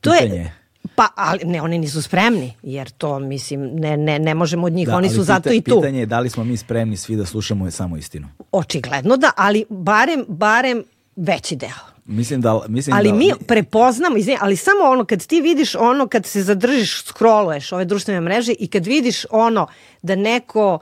To 0.00 0.12
pitanje 0.12 0.36
je 0.36 0.60
Pa, 0.94 1.08
ali 1.14 1.44
ne, 1.44 1.62
oni 1.62 1.78
nisu 1.78 2.02
spremni, 2.02 2.54
jer 2.62 2.90
to, 2.90 3.18
mislim, 3.18 3.70
ne, 3.74 3.96
ne, 3.96 4.18
ne 4.18 4.34
možemo 4.34 4.66
od 4.66 4.72
njih, 4.72 4.88
Da, 4.88 4.96
oni 4.96 5.08
su 5.08 5.22
zato 5.22 5.48
pita- 5.50 5.54
i 5.54 5.60
tu. 5.60 5.80
Pitanje 5.80 6.00
je 6.00 6.06
da 6.06 6.20
li 6.20 6.30
smo 6.30 6.44
mi 6.44 6.56
spremni 6.56 6.96
svi 6.96 7.16
da 7.16 7.26
slušamo 7.26 7.70
samo 7.70 7.96
istinu. 7.96 8.28
Očigledno 8.52 9.16
da, 9.16 9.30
ali 9.36 9.64
barem, 9.68 10.24
barem 10.28 10.84
veći 11.16 11.56
deo. 11.56 11.90
Mislim 12.04 12.40
da... 12.40 12.60
Mislim 12.68 12.96
Ali 12.96 13.08
da, 13.08 13.14
mi 13.14 13.32
prepoznamo, 13.46 14.16
izvini, 14.16 14.38
ali 14.40 14.56
samo 14.56 14.84
ono 14.84 15.04
kad 15.04 15.26
ti 15.26 15.40
vidiš 15.40 15.74
ono 15.74 16.06
kad 16.06 16.26
se 16.26 16.42
zadržiš, 16.42 17.02
scrolluješ 17.04 17.72
ove 17.72 17.84
društvene 17.84 18.20
mreže 18.20 18.52
i 18.58 18.66
kad 18.66 18.86
vidiš 18.86 19.24
ono 19.30 19.66
da 20.02 20.14
neko 20.14 20.78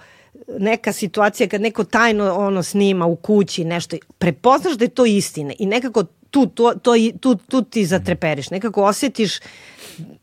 neka 0.58 0.92
situacija 0.92 1.48
kad 1.48 1.60
neko 1.60 1.84
tajno 1.84 2.34
ono 2.34 2.62
snima 2.62 3.06
u 3.06 3.16
kući 3.16 3.64
nešto 3.64 3.96
prepoznaš 4.18 4.76
da 4.76 4.84
je 4.84 4.88
to 4.88 5.06
istina 5.06 5.52
i 5.58 5.66
nekako 5.66 6.04
tu, 6.30 6.46
to, 6.46 6.74
to, 6.82 6.92
tu, 7.20 7.34
tu 7.34 7.62
ti 7.62 7.86
zatreperiš 7.86 8.50
nekako 8.50 8.84
osjetiš 8.84 9.38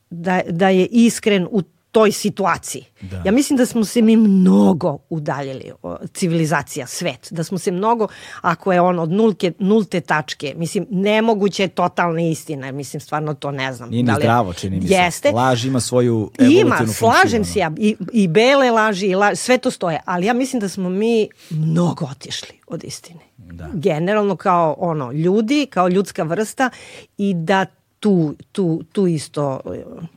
da, 0.10 0.42
da 0.50 0.70
je 0.70 0.86
iskren 0.86 1.48
u 1.52 1.62
toj 1.96 2.12
situaciji. 2.12 2.84
Da. 3.02 3.22
Ja 3.26 3.32
mislim 3.32 3.58
da 3.58 3.66
smo 3.66 3.86
se 3.86 4.02
mi 4.02 4.18
mnogo 4.18 4.98
udaljili 5.10 5.72
civilizacija, 6.14 6.88
svet, 6.88 7.28
da 7.32 7.44
smo 7.44 7.58
se 7.58 7.72
mnogo, 7.72 8.08
ako 8.42 8.74
je 8.74 8.82
on 8.82 9.00
od 9.00 9.12
nulke, 9.12 9.52
nulte 9.60 10.02
tačke, 10.02 10.54
mislim, 10.58 10.88
nemoguće 10.90 11.64
je 11.64 11.68
totalna 11.68 12.22
istina, 12.22 12.72
mislim, 12.72 13.00
stvarno 13.00 13.34
to 13.34 13.52
ne 13.52 13.74
znam. 13.74 13.90
Nije 13.90 14.04
ni 14.04 14.08
Da 14.08 14.16
li 14.16 14.22
zdravo, 14.22 14.54
čini 14.54 14.80
mi 14.80 14.88
se. 14.88 14.94
Jeste. 14.94 15.32
Laž 15.32 15.66
ima 15.66 15.80
svoju 15.80 16.32
evolucijnu 16.40 16.68
Ima, 16.68 16.78
funkciju, 16.78 16.96
slažem 16.96 17.46
se 17.46 17.60
ja, 17.60 17.72
i, 17.78 17.96
i 18.14 18.28
bele 18.28 18.72
laži, 18.72 19.08
i 19.08 19.16
laži, 19.16 19.36
sve 19.36 19.58
to 19.58 19.72
stoje, 19.72 20.02
ali 20.06 20.26
ja 20.26 20.34
mislim 20.34 20.60
da 20.60 20.70
smo 20.70 20.90
mi 20.90 21.30
mnogo 21.50 22.06
otišli 22.06 22.60
od 22.68 22.84
istine. 22.84 23.25
Da. 23.52 23.70
Generalno 23.74 24.36
kao 24.36 24.76
ono, 24.78 25.12
ljudi, 25.12 25.68
kao 25.70 25.88
ljudska 25.88 26.24
vrsta 26.24 26.70
i 27.18 27.34
da 27.34 27.66
tu, 28.00 28.36
tu, 28.52 28.84
tu 28.92 29.08
isto 29.08 29.60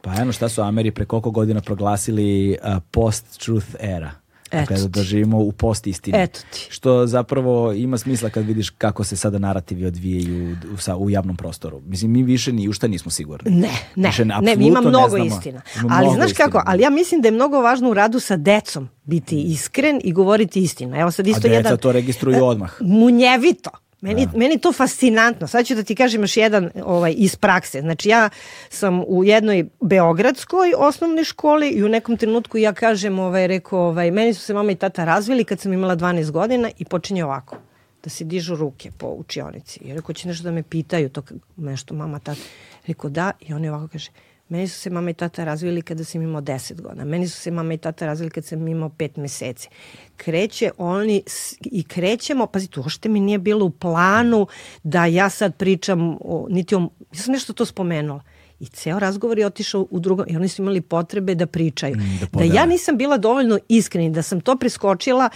Pa 0.03 0.15
eno 0.15 0.33
šta 0.33 0.49
su 0.49 0.63
Ameri 0.63 0.91
pre 0.91 1.05
koliko 1.05 1.31
godina 1.31 1.61
proglasili 1.61 2.51
uh, 2.51 2.83
post-truth 2.91 3.75
era. 3.81 4.11
Dakle, 4.53 4.77
Eto 4.77 4.83
da, 4.83 4.89
da 4.89 5.03
živimo 5.03 5.39
u 5.39 5.53
post 5.53 5.87
istini. 5.87 6.23
Eto 6.23 6.41
ti. 6.53 6.67
Što 6.71 7.07
zapravo 7.07 7.73
ima 7.73 7.99
smisla 7.99 8.31
kad 8.31 8.47
vidiš 8.47 8.71
kako 8.71 9.05
se 9.05 9.17
sada 9.17 9.39
narativi 9.39 9.87
odvijaju 9.87 10.57
u, 10.75 10.77
sa, 10.77 10.97
u 10.97 11.11
javnom 11.11 11.37
prostoru. 11.37 11.81
Mislim, 11.87 12.11
mi 12.11 12.23
više 12.23 12.53
ni 12.53 12.69
u 12.69 12.73
šta 12.73 12.87
nismo 12.87 13.11
sigurni. 13.11 13.51
Ne, 13.51 13.71
ne, 13.97 14.09
Više 14.09 14.25
ne, 14.25 14.57
ima 14.61 14.81
mnogo 14.81 15.09
znamo. 15.09 15.25
istina. 15.25 15.63
Ima 15.77 15.89
Ali 15.91 16.05
mnogo 16.05 16.15
znaš 16.15 16.31
istina. 16.31 16.47
kako, 16.47 16.63
ali 16.67 16.83
ja 16.83 16.91
mislim 16.91 17.21
da 17.21 17.29
je 17.29 17.33
mnogo 17.33 17.61
važno 17.61 17.91
u 17.91 17.95
radu 17.95 18.21
sa 18.21 18.37
decom 18.37 18.89
biti 19.05 19.43
iskren 19.43 20.01
i 20.05 20.13
govoriti 20.13 20.63
istinu. 20.63 20.97
Evo 20.97 21.11
sad 21.11 21.27
isto 21.27 21.41
deca 21.41 21.55
jedan... 21.55 21.79
to 21.79 21.93
registruju 21.93 22.45
odmah. 22.45 22.73
Munjevito. 22.81 23.71
Meni, 24.01 24.29
meni 24.35 24.55
je 24.55 24.59
to 24.59 24.73
fascinantno. 24.73 25.47
Sad 25.47 25.67
ću 25.67 25.75
da 25.75 25.83
ti 25.83 25.95
kažem 25.95 26.21
još 26.21 26.37
jedan 26.37 26.71
ovaj, 26.85 27.15
iz 27.17 27.37
prakse. 27.37 27.81
Znači 27.81 28.09
ja 28.09 28.31
sam 28.69 29.03
u 29.07 29.25
jednoj 29.25 29.67
beogradskoj 29.81 30.73
osnovnoj 30.77 31.25
školi 31.25 31.69
i 31.69 31.85
u 31.85 31.89
nekom 31.89 32.17
trenutku 32.17 32.59
ja 32.59 32.73
kažem, 32.73 33.19
ovaj, 33.19 33.47
rekao, 33.47 33.81
ovaj, 33.81 34.11
meni 34.11 34.35
su 34.35 34.41
se 34.41 34.55
mama 34.55 34.73
i 34.73 34.75
tata 34.75 35.05
razvili 35.05 35.45
kad 35.45 35.61
sam 35.61 35.73
imala 35.73 35.97
12 35.97 36.31
godina 36.31 36.71
i 36.79 36.85
počinje 36.85 37.25
ovako 37.25 37.57
da 38.05 38.11
se 38.11 38.25
dižu 38.25 38.57
ruke 38.57 38.91
po 38.99 39.07
učionici. 39.07 39.81
I 39.81 39.95
rekao, 39.95 40.15
će 40.15 40.29
nešto 40.29 40.45
da 40.45 40.51
me 40.51 40.63
pitaju, 40.63 41.09
to 41.09 41.23
nešto 41.57 41.95
mama, 41.95 42.19
tata. 42.19 42.41
Rekao, 42.87 43.11
da, 43.11 43.33
i 43.41 43.55
on 43.55 43.65
je 43.65 43.73
ovako 43.73 43.89
kaže, 43.89 44.11
meni 44.49 44.69
su 44.69 44.79
se 44.79 44.91
mama 44.91 45.11
i 45.11 45.15
tata 45.15 45.45
razvili 45.45 45.83
kada 45.83 46.05
sam 46.05 46.23
imao 46.23 46.43
10 46.43 46.81
godina, 46.81 47.05
meni 47.05 47.29
su 47.29 47.41
se 47.41 47.51
mama 47.51 47.75
i 47.75 47.79
tata 47.79 48.07
razvili 48.07 48.31
kad 48.31 48.45
sam 48.45 48.69
imao 48.69 48.89
5 48.89 49.19
meseci. 49.19 49.69
Kreće 50.17 50.71
oni 50.79 51.23
i 51.63 51.85
krećemo, 51.85 52.47
pazi, 52.47 52.69
to 52.69 52.81
uopšte 52.81 53.09
mi 53.09 53.21
nije 53.21 53.39
bilo 53.39 53.67
u 53.67 53.71
planu 53.71 54.47
da 54.83 55.07
ja 55.07 55.31
sad 55.31 55.57
pričam, 55.57 56.17
o, 56.21 56.47
niti 56.51 56.75
o, 56.75 56.89
ja 57.13 57.23
sam 57.23 57.33
nešto 57.33 57.53
to 57.53 57.65
spomenula. 57.65 58.23
I 58.61 58.67
ceo 58.67 58.99
razgovor 58.99 59.39
je 59.39 59.47
otišao 59.47 59.87
u 59.91 60.01
drugo, 60.01 60.25
i 60.29 60.37
oni 60.37 60.49
su 60.49 60.63
imali 60.63 60.81
potrebe 60.81 61.35
da 61.35 61.47
pričaju. 61.47 61.97
Mm, 61.97 62.19
da 62.21 62.39
da 62.39 62.45
ja 62.45 62.67
nisam 62.67 62.97
bila 62.97 63.17
dovoljno 63.17 63.59
iskreni, 63.69 64.11
da 64.11 64.23
sam 64.23 64.41
to 64.41 64.57
preskočila, 64.57 65.31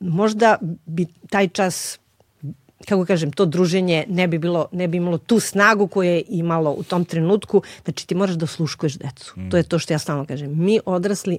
možda 0.00 0.58
bi 0.86 1.06
taj 1.30 1.48
čas 1.48 1.98
kako 2.88 3.04
kažem, 3.04 3.32
to 3.32 3.44
druženje 3.46 4.04
ne 4.08 4.28
bi, 4.28 4.38
bilo, 4.38 4.68
ne 4.72 4.88
bi 4.88 4.96
imalo 4.96 5.18
tu 5.18 5.40
snagu 5.40 5.86
koju 5.86 6.10
je 6.10 6.22
imalo 6.28 6.70
u 6.70 6.82
tom 6.82 7.04
trenutku. 7.04 7.62
Znači 7.84 8.06
ti 8.06 8.14
moraš 8.14 8.34
da 8.34 8.46
sluškuješ 8.46 8.94
decu. 8.94 9.34
To 9.50 9.56
je 9.56 9.62
to 9.62 9.78
što 9.78 9.94
ja 9.94 9.98
stalno 9.98 10.26
kažem. 10.26 10.64
Mi 10.64 10.80
odrasli 10.86 11.38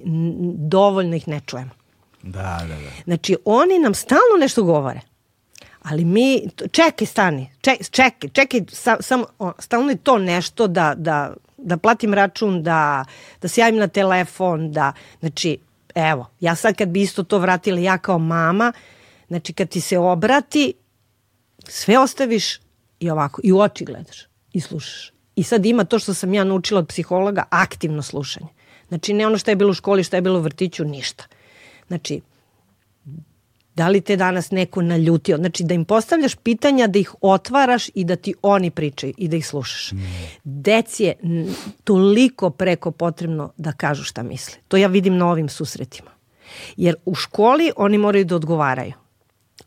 dovoljno 0.54 1.16
ih 1.16 1.28
ne 1.28 1.40
čujemo. 1.46 1.70
Da, 2.22 2.58
da, 2.60 2.74
da. 2.74 2.90
Znači 3.04 3.36
oni 3.44 3.78
nam 3.78 3.94
stalno 3.94 4.36
nešto 4.40 4.62
govore. 4.62 5.00
Ali 5.82 6.04
mi, 6.04 6.42
čekaj, 6.70 7.06
stani, 7.06 7.50
čekaj, 7.60 7.86
čekaj, 7.90 8.30
čekaj 8.30 8.60
sa, 8.68 8.96
samo, 9.00 9.26
stalno 9.58 9.90
je 9.90 9.96
to 9.96 10.18
nešto 10.18 10.66
da, 10.66 10.94
da, 10.96 11.34
da 11.56 11.76
platim 11.76 12.14
račun, 12.14 12.62
da, 12.62 13.04
da 13.42 13.48
se 13.48 13.60
javim 13.60 13.76
na 13.76 13.88
telefon, 13.88 14.72
da, 14.72 14.92
znači, 15.20 15.58
evo, 15.94 16.26
ja 16.40 16.54
sad 16.54 16.76
kad 16.76 16.88
bi 16.88 17.00
isto 17.00 17.22
to 17.22 17.38
vratila 17.38 17.78
ja 17.78 17.98
kao 17.98 18.18
mama, 18.18 18.72
znači 19.28 19.52
kad 19.52 19.68
ti 19.68 19.80
se 19.80 19.98
obrati, 19.98 20.74
sve 21.64 21.98
ostaviš 21.98 22.60
i 23.00 23.10
ovako, 23.10 23.40
i 23.44 23.52
u 23.52 23.58
oči 23.58 23.84
gledaš 23.84 24.26
i 24.52 24.60
slušaš. 24.60 25.12
I 25.36 25.42
sad 25.42 25.66
ima 25.66 25.84
to 25.84 25.98
što 25.98 26.14
sam 26.14 26.34
ja 26.34 26.44
naučila 26.44 26.80
od 26.80 26.88
psihologa, 26.88 27.44
aktivno 27.50 28.02
slušanje. 28.02 28.48
Znači 28.88 29.12
ne 29.12 29.26
ono 29.26 29.38
što 29.38 29.50
je 29.50 29.56
bilo 29.56 29.70
u 29.70 29.74
školi, 29.74 30.04
što 30.04 30.16
je 30.16 30.22
bilo 30.22 30.38
u 30.38 30.42
vrtiću, 30.42 30.84
ništa. 30.84 31.24
Znači, 31.88 32.20
da 33.74 33.88
li 33.88 34.00
te 34.00 34.16
danas 34.16 34.50
neko 34.50 34.82
naljutio? 34.82 35.36
Znači 35.36 35.64
da 35.64 35.74
im 35.74 35.84
postavljaš 35.84 36.34
pitanja, 36.34 36.86
da 36.86 36.98
ih 36.98 37.14
otvaraš 37.20 37.88
i 37.94 38.04
da 38.04 38.16
ti 38.16 38.34
oni 38.42 38.70
pričaju 38.70 39.14
i 39.16 39.28
da 39.28 39.36
ih 39.36 39.46
slušaš. 39.46 39.90
Deci 40.44 41.04
je 41.04 41.14
toliko 41.84 42.50
preko 42.50 42.90
potrebno 42.90 43.52
da 43.56 43.72
kažu 43.72 44.04
šta 44.04 44.22
misle. 44.22 44.58
To 44.68 44.76
ja 44.76 44.88
vidim 44.88 45.16
na 45.16 45.30
ovim 45.30 45.48
susretima. 45.48 46.10
Jer 46.76 46.96
u 47.04 47.14
školi 47.14 47.72
oni 47.76 47.98
moraju 47.98 48.24
da 48.24 48.36
odgovaraju. 48.36 48.92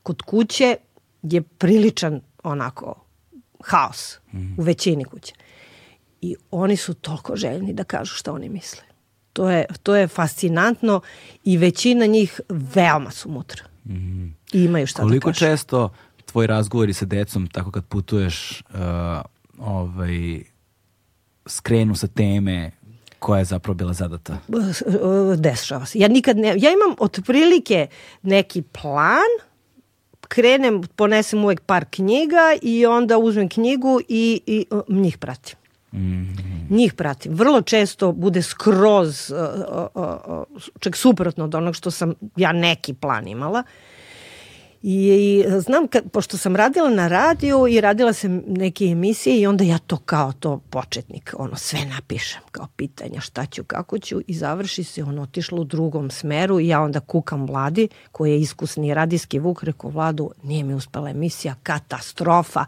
Kod 0.03 0.21
kuće 0.21 0.75
je 1.23 1.41
priličan 1.41 2.21
onako 2.43 3.05
haos 3.63 4.17
u 4.57 4.61
većini 4.61 5.03
kuće. 5.03 5.33
I 6.21 6.35
oni 6.51 6.77
su 6.77 6.93
toliko 6.93 7.35
željni 7.35 7.73
da 7.73 7.83
kažu 7.83 8.15
šta 8.15 8.33
oni 8.33 8.49
misle. 8.49 8.83
To 9.33 9.49
je, 9.49 9.65
to 9.83 9.95
je 9.95 10.07
fascinantno 10.07 11.01
i 11.43 11.57
većina 11.57 12.05
njih 12.05 12.41
veoma 12.49 13.11
su 13.11 13.29
mutra. 13.29 13.63
I 14.53 14.63
imaju 14.63 14.87
šta 14.87 15.01
Koliko 15.01 15.29
da 15.29 15.33
kažu. 15.33 15.39
često 15.39 15.89
tvoji 16.25 16.47
razgovori 16.47 16.93
sa 16.93 17.05
decom, 17.05 17.47
tako 17.47 17.71
kad 17.71 17.85
putuješ, 17.85 18.63
uh, 18.69 18.77
ovaj, 19.57 20.43
skrenu 21.45 21.95
sa 21.95 22.07
teme 22.07 22.71
Koja 23.21 23.39
je 23.39 23.45
zapravo 23.45 23.73
bila 23.73 23.93
zadata? 23.93 24.37
Dešava 25.37 25.85
se. 25.85 25.99
Ja 25.99 26.07
nikad 26.07 26.37
ne, 26.37 26.47
ja 26.47 26.71
imam 26.71 26.95
otprilike 26.99 27.87
neki 28.21 28.61
plan, 28.61 29.31
krenem, 30.31 30.81
ponesem 30.95 31.43
uvek 31.43 31.61
par 31.61 31.85
knjiga 31.91 32.55
i 32.61 32.85
onda 32.85 33.17
uzmem 33.17 33.49
knjigu 33.49 33.99
i, 34.07 34.41
i 34.45 34.65
njih 34.87 35.17
pratim. 35.17 35.57
Mm. 35.93 36.35
Njih 36.69 36.93
pratim. 36.93 37.33
Vrlo 37.33 37.61
često 37.61 38.11
bude 38.11 38.41
skroz 38.41 39.31
uh, 39.31 39.37
uh, 39.95 40.11
uh, 40.27 40.59
čak 40.79 40.95
suprotno 40.95 41.43
od 41.43 41.55
onog 41.55 41.75
što 41.75 41.91
sam 41.91 42.13
ja 42.35 42.51
neki 42.51 42.93
plan 42.93 43.27
imala. 43.27 43.63
I 44.83 45.43
znam, 45.59 45.87
kad, 45.87 46.11
pošto 46.11 46.37
sam 46.37 46.55
radila 46.55 46.89
na 46.89 47.07
radiju 47.07 47.67
i 47.67 47.81
radila 47.81 48.13
sam 48.13 48.41
neke 48.47 48.85
emisije 48.85 49.41
i 49.41 49.47
onda 49.47 49.63
ja 49.63 49.77
to 49.77 49.97
kao 49.97 50.33
to 50.33 50.57
početnik, 50.69 51.33
ono 51.37 51.55
sve 51.55 51.85
napišem 51.85 52.41
kao 52.51 52.67
pitanja 52.75 53.21
šta 53.21 53.45
ću, 53.45 53.63
kako 53.63 53.99
ću 53.99 54.21
i 54.27 54.33
završi 54.33 54.83
se 54.83 55.03
ono 55.03 55.21
otišlo 55.21 55.61
u 55.61 55.63
drugom 55.63 56.11
smeru 56.11 56.59
i 56.59 56.67
ja 56.67 56.81
onda 56.81 56.99
kukam 56.99 57.45
vladi 57.45 57.87
koji 58.11 58.31
je 58.31 58.39
iskusni 58.39 58.93
radijski 58.93 59.39
vuk, 59.39 59.63
rekao 59.63 59.89
vladu 59.89 60.31
nije 60.43 60.63
mi 60.63 60.73
uspela 60.73 61.09
emisija, 61.09 61.55
katastrofa. 61.63 62.65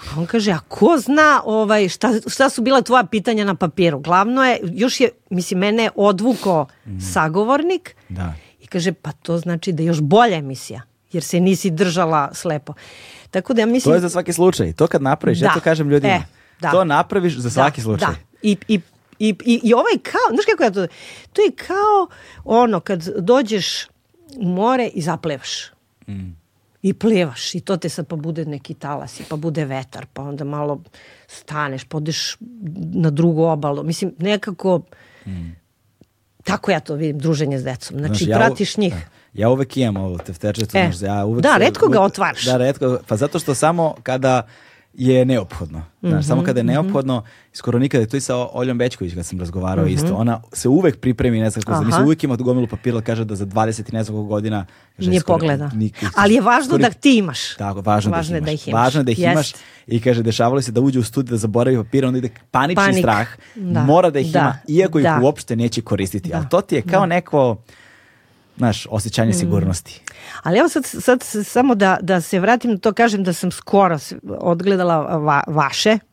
A 0.00 0.18
on 0.18 0.26
kaže, 0.26 0.52
a 0.52 0.58
ko 0.68 0.98
zna 0.98 1.42
ovaj, 1.44 1.88
šta, 1.88 2.12
šta 2.26 2.48
su 2.48 2.62
bila 2.62 2.82
tvoja 2.82 3.04
pitanja 3.04 3.44
na 3.44 3.54
papiru? 3.54 3.98
Glavno 3.98 4.44
je, 4.44 4.60
još 4.62 5.00
je, 5.00 5.10
mislim, 5.30 5.58
mene 5.60 5.90
odvuko 5.94 6.66
mm. 6.86 7.00
sagovornik 7.00 7.96
da. 8.08 8.34
i 8.60 8.66
kaže, 8.66 8.92
pa 8.92 9.12
to 9.12 9.38
znači 9.38 9.72
da 9.72 9.82
je 9.82 9.86
još 9.86 10.00
bolja 10.00 10.36
emisija 10.36 10.89
jer 11.12 11.22
se 11.22 11.40
nisi 11.40 11.70
držala 11.70 12.30
slepo. 12.34 12.74
Tako 13.30 13.54
da 13.54 13.62
ja 13.62 13.66
mislim... 13.66 13.92
To 13.92 13.94
je 13.94 14.00
za 14.00 14.08
svaki 14.08 14.32
slučaj. 14.32 14.72
To 14.72 14.86
kad 14.86 15.02
napraviš, 15.02 15.38
da. 15.38 15.46
ja 15.46 15.54
to 15.54 15.60
kažem 15.60 15.90
ljudima. 15.90 16.12
E, 16.12 16.22
da. 16.60 16.70
To 16.70 16.84
napraviš 16.84 17.36
za 17.36 17.50
svaki 17.50 17.80
da, 17.80 17.84
slučaj. 17.84 18.08
Da. 18.08 18.14
I, 18.42 18.56
i, 18.68 18.80
i, 19.18 19.34
i, 19.44 19.60
i 19.62 19.74
ovaj 19.74 19.98
kao, 20.02 20.34
znaš 20.34 20.44
kako 20.50 20.62
ja 20.62 20.70
to... 20.70 20.86
To 21.32 21.42
je 21.42 21.50
kao 21.66 22.08
ono 22.44 22.80
kad 22.80 23.08
dođeš 23.18 23.86
u 24.36 24.48
more 24.48 24.90
i 24.94 25.02
zaplevaš. 25.02 25.70
Mm. 26.08 26.40
I 26.82 26.94
plivaš 26.94 27.54
i 27.54 27.60
to 27.60 27.76
te 27.76 27.88
sad 27.88 28.06
pa 28.06 28.16
bude 28.16 28.44
neki 28.44 28.74
talas 28.74 29.20
i 29.20 29.24
pa 29.28 29.36
bude 29.36 29.64
vetar 29.64 30.06
pa 30.12 30.22
onda 30.22 30.44
malo 30.44 30.82
staneš, 31.26 31.84
podeš 31.84 32.36
na 32.94 33.10
drugu 33.10 33.42
obalu. 33.42 33.82
Mislim, 33.82 34.14
nekako 34.18 34.82
mm. 35.26 35.56
tako 36.44 36.70
ja 36.70 36.80
to 36.80 36.94
vidim, 36.94 37.18
druženje 37.18 37.58
s 37.58 37.64
decom. 37.64 37.98
Znači, 37.98 38.24
Znaš, 38.24 38.28
ja, 38.28 38.36
pratiš 38.36 38.76
njih. 38.76 38.94
Da 38.94 39.19
ja 39.32 39.48
uvek 39.48 39.76
imam 39.76 39.96
ovo 39.96 40.18
tefterčicu. 40.18 40.76
E, 40.76 40.90
ja 41.02 41.24
uvek 41.24 41.42
da, 41.42 41.56
redko 41.56 41.88
ga 41.88 42.00
otvaraš. 42.00 42.44
Da, 42.44 42.56
redko, 42.56 42.98
pa 43.08 43.16
zato 43.16 43.38
što 43.38 43.54
samo 43.54 43.94
kada 44.02 44.42
je 44.94 45.24
neophodno. 45.24 45.82
Znaš, 46.00 46.12
mm 46.12 46.16
-hmm, 46.16 46.28
samo 46.28 46.42
kada 46.42 46.60
je 46.60 46.64
mhm. 46.64 46.72
neophodno, 46.72 47.16
mm 47.16 47.22
-hmm. 47.22 47.56
skoro 47.58 47.78
nikada, 47.78 48.06
to 48.06 48.16
i 48.16 48.20
sa 48.20 48.36
Oljom 48.36 48.78
Bečković 48.78 49.14
kad 49.14 49.26
sam 49.26 49.40
razgovarao 49.40 49.84
mm 49.84 49.88
-hmm. 49.88 49.94
isto, 49.94 50.14
ona 50.14 50.42
se 50.52 50.68
uvek 50.68 51.00
pripremi, 51.00 51.40
ne 51.40 51.50
znam 51.50 51.62
kako, 51.62 51.84
mislim, 51.84 52.04
uvek 52.04 52.24
ima 52.24 52.36
gomilu 52.36 52.66
papira, 52.66 53.00
kaže 53.00 53.24
da 53.24 53.34
za 53.34 53.46
20 53.46 53.90
i 53.90 53.96
ne 53.96 54.04
znam 54.04 54.28
godina 54.28 54.66
kaže, 54.96 55.10
nije 55.10 55.20
skoro, 55.20 55.38
pogleda. 55.38 55.70
Nik, 55.74 56.04
Ali 56.16 56.34
je 56.34 56.40
važno 56.40 56.64
skoro, 56.64 56.82
da 56.82 56.90
ti 56.90 57.18
imaš. 57.18 57.54
Tako, 57.56 57.80
važno, 57.80 58.12
važno 58.12 58.32
da, 58.32 58.38
ih 58.38 58.44
da 58.44 58.50
ih 58.50 58.68
imaš. 58.68 58.82
Važno 58.82 59.02
da 59.02 59.12
ih 59.12 59.18
Jest. 59.18 59.32
imaš 59.32 59.52
i 59.86 60.00
kaže, 60.00 60.22
dešavalo 60.22 60.62
se 60.62 60.72
da 60.72 60.80
uđe 60.80 60.98
u 60.98 61.04
studiju 61.04 61.30
da 61.30 61.36
zaboravi 61.36 61.76
papir, 61.76 62.04
onda 62.04 62.18
ide 62.18 62.30
panični 62.50 62.76
Panik. 62.76 62.98
strah, 62.98 63.28
da. 63.54 63.84
mora 63.84 64.10
da 64.10 64.18
ih 64.18 64.32
da. 64.32 64.38
ima, 64.38 64.58
iako 64.68 65.00
da. 65.00 65.16
ih 65.16 65.24
uopšte 65.24 65.56
neće 65.56 65.82
koristiti. 65.82 66.28
Da. 66.28 66.36
Ali 66.36 66.46
to 66.50 66.60
ti 66.60 66.74
je 66.74 66.82
kao 66.82 67.00
da. 67.00 67.06
neko 67.06 67.56
znaš, 68.56 68.86
osjećanje 68.90 69.30
mm. 69.30 69.34
sigurnosti. 69.34 70.00
Ali 70.42 70.58
evo 70.58 70.68
sad, 70.68 70.86
sad 70.86 71.22
samo 71.44 71.74
da, 71.74 71.98
da 72.02 72.20
se 72.20 72.40
vratim 72.40 72.70
na 72.70 72.78
to, 72.78 72.92
kažem 72.92 73.24
da 73.24 73.32
sam 73.32 73.50
skoro 73.50 73.98
odgledala 74.28 74.96
va, 75.16 75.42
vaše 75.46 75.94
mm. 75.94 76.09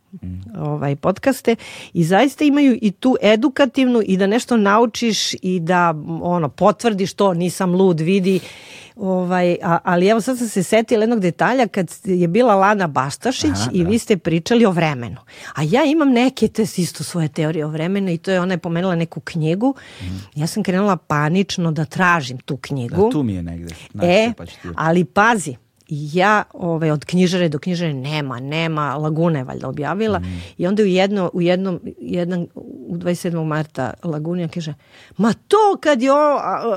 Ovaj 0.57 0.95
podcaste 0.95 1.55
i 1.93 2.03
zaista 2.03 2.43
imaju 2.43 2.77
i 2.81 2.91
tu 2.91 3.15
edukativnu 3.21 4.01
i 4.05 4.17
da 4.17 4.27
nešto 4.27 4.57
naučiš 4.57 5.33
i 5.33 5.59
da 5.59 5.93
ono 6.21 6.49
potvrdiš 6.49 7.13
to 7.13 7.33
nisam 7.33 7.75
lud 7.75 7.99
vidi 7.99 8.39
Ovaj, 8.99 9.57
a, 9.63 9.77
ali 9.83 10.07
evo 10.07 10.21
sad 10.21 10.37
sam 10.37 10.47
se 10.47 10.63
setila 10.63 11.03
jednog 11.03 11.19
detalja 11.19 11.67
kad 11.67 11.91
je 12.03 12.27
bila 12.27 12.55
Lana 12.55 12.87
Bastašić 12.87 13.51
Aha, 13.51 13.69
i 13.73 13.83
da. 13.83 13.89
vi 13.89 13.99
ste 13.99 14.17
pričali 14.17 14.65
o 14.65 14.71
vremenu. 14.71 15.17
A 15.55 15.63
ja 15.63 15.83
imam 15.85 16.11
neke 16.11 16.47
te 16.47 16.61
isto 16.61 17.03
svoje 17.03 17.27
teorije 17.27 17.65
o 17.65 17.69
vremenu 17.69 18.11
i 18.11 18.17
to 18.17 18.31
je 18.31 18.41
ona 18.41 18.53
je 18.53 18.57
pomenula 18.57 18.95
neku 18.95 19.19
knjigu. 19.19 19.75
Mm. 20.01 20.05
Ja 20.35 20.47
sam 20.47 20.63
krenula 20.63 20.97
panično 20.97 21.71
da 21.71 21.85
tražim 21.85 22.37
tu 22.37 22.57
knjigu. 22.57 23.05
Da, 23.05 23.09
tu 23.09 23.23
mi 23.23 23.33
je 23.33 23.43
negde. 23.43 23.75
Znači, 23.91 24.07
e, 24.09 24.33
pa 24.37 24.43
ali 24.75 25.05
pazi, 25.05 25.55
ja 25.89 26.43
ovaj, 26.53 26.91
od 26.91 27.05
knjižare 27.05 27.49
do 27.49 27.59
knjižare 27.59 27.93
nema, 27.93 28.39
nema, 28.39 28.95
Laguna 28.95 29.39
je 29.39 29.43
valjda 29.43 29.67
objavila 29.67 30.19
mm. 30.19 30.41
i 30.57 30.67
onda 30.67 30.83
u, 30.83 30.85
jedno, 30.85 31.29
u 31.33 31.41
jednom, 31.41 31.79
jedan, 32.01 32.47
u 32.55 32.97
27. 32.97 33.45
marta 33.45 33.93
Lagunija 34.03 34.47
kaže, 34.47 34.73
ma 35.17 35.33
to 35.47 35.77
kad 35.81 36.01
je 36.01 36.11
o, 36.11 36.15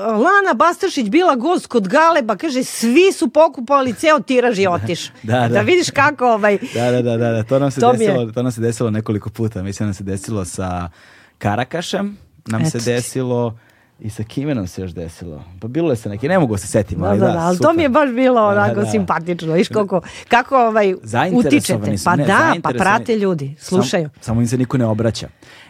Lana 0.07 0.53
Bastašić 0.55 1.09
bila 1.09 1.35
gost 1.35 1.67
kod 1.67 1.87
Galeba, 1.87 2.35
kaže, 2.35 2.63
svi 2.63 3.11
su 3.13 3.29
pokupali 3.29 3.93
ceo 3.93 4.19
tiraž 4.19 4.59
i 4.59 4.67
otiš. 4.67 5.09
da, 5.23 5.39
da, 5.39 5.47
da. 5.47 5.61
vidiš 5.61 5.89
kako 5.89 6.25
ovaj... 6.25 6.57
Da, 6.73 6.91
da, 6.91 7.01
da, 7.01 7.17
da, 7.17 7.31
da. 7.31 7.43
to 7.43 7.59
nam 7.59 7.71
se, 7.71 7.81
to 7.81 7.91
desilo, 7.91 8.21
je... 8.21 8.31
to 8.31 8.43
nam 8.43 8.51
se 8.51 8.61
desilo 8.61 8.89
nekoliko 8.89 9.29
puta, 9.29 9.63
mislim 9.63 9.85
da 9.85 9.87
nam 9.87 9.93
se 9.93 10.03
desilo 10.03 10.45
sa 10.45 10.89
Karakašem, 11.37 12.17
nam 12.47 12.61
Eto. 12.61 12.69
se 12.69 12.91
desilo 12.91 13.57
I 14.01 14.09
sa 14.09 14.23
kime 14.23 14.55
nam 14.55 14.67
se 14.67 14.81
još 14.81 14.91
desilo? 14.91 15.43
Pa 15.59 15.67
bilo 15.67 15.89
je 15.89 15.95
sa 15.95 16.09
neki, 16.09 16.27
ne 16.27 16.39
mogu 16.39 16.57
se 16.57 16.67
setiti. 16.67 17.01
ali 17.03 17.19
da, 17.19 17.25
da, 17.25 17.33
da, 17.33 17.39
ali 17.39 17.57
to 17.57 17.73
mi 17.73 17.83
je 17.83 17.89
baš 17.89 18.09
bilo 18.09 18.41
da, 18.41 18.47
onako 18.47 18.75
da, 18.75 18.81
da. 18.81 18.91
simpatično. 18.91 19.53
Viš 19.53 19.67
kako, 19.67 20.01
kako 20.27 20.57
ovaj, 20.57 20.93
utičete. 21.33 21.95
Pa 22.05 22.15
ne, 22.15 22.25
da, 22.25 22.55
pa 22.63 22.69
prate 22.69 23.17
ljudi, 23.17 23.55
slušaju. 23.59 24.09
Sam, 24.13 24.23
samo 24.23 24.41
im 24.41 24.47
se 24.47 24.57
niko 24.57 24.77
ne 24.77 24.85
obraća. 24.85 25.27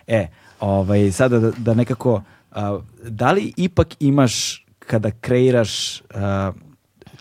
E, 0.08 0.28
ovaj, 0.60 1.12
sada 1.12 1.40
da, 1.40 1.52
da 1.58 1.74
nekako, 1.74 2.22
a, 2.52 2.80
da 3.04 3.32
li 3.32 3.54
ipak 3.58 3.88
imaš 4.00 4.66
kada 4.80 5.12
kreiraš 5.12 6.02
a, 6.02 6.52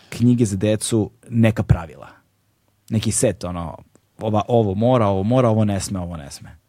knjige 0.09 0.45
za 0.45 0.55
decu 0.55 1.11
neka 1.29 1.63
pravila? 1.63 2.07
Neki 2.89 3.11
set, 3.11 3.43
ono, 3.43 3.77
ova, 4.19 4.41
ovo 4.47 4.75
mora, 4.75 5.07
ovo 5.07 5.23
mora, 5.23 5.49
ovo 5.49 5.65
ne 5.65 5.79
sme, 5.79 5.99
ovo 5.99 6.17
ne 6.17 6.31
sme. 6.31 6.60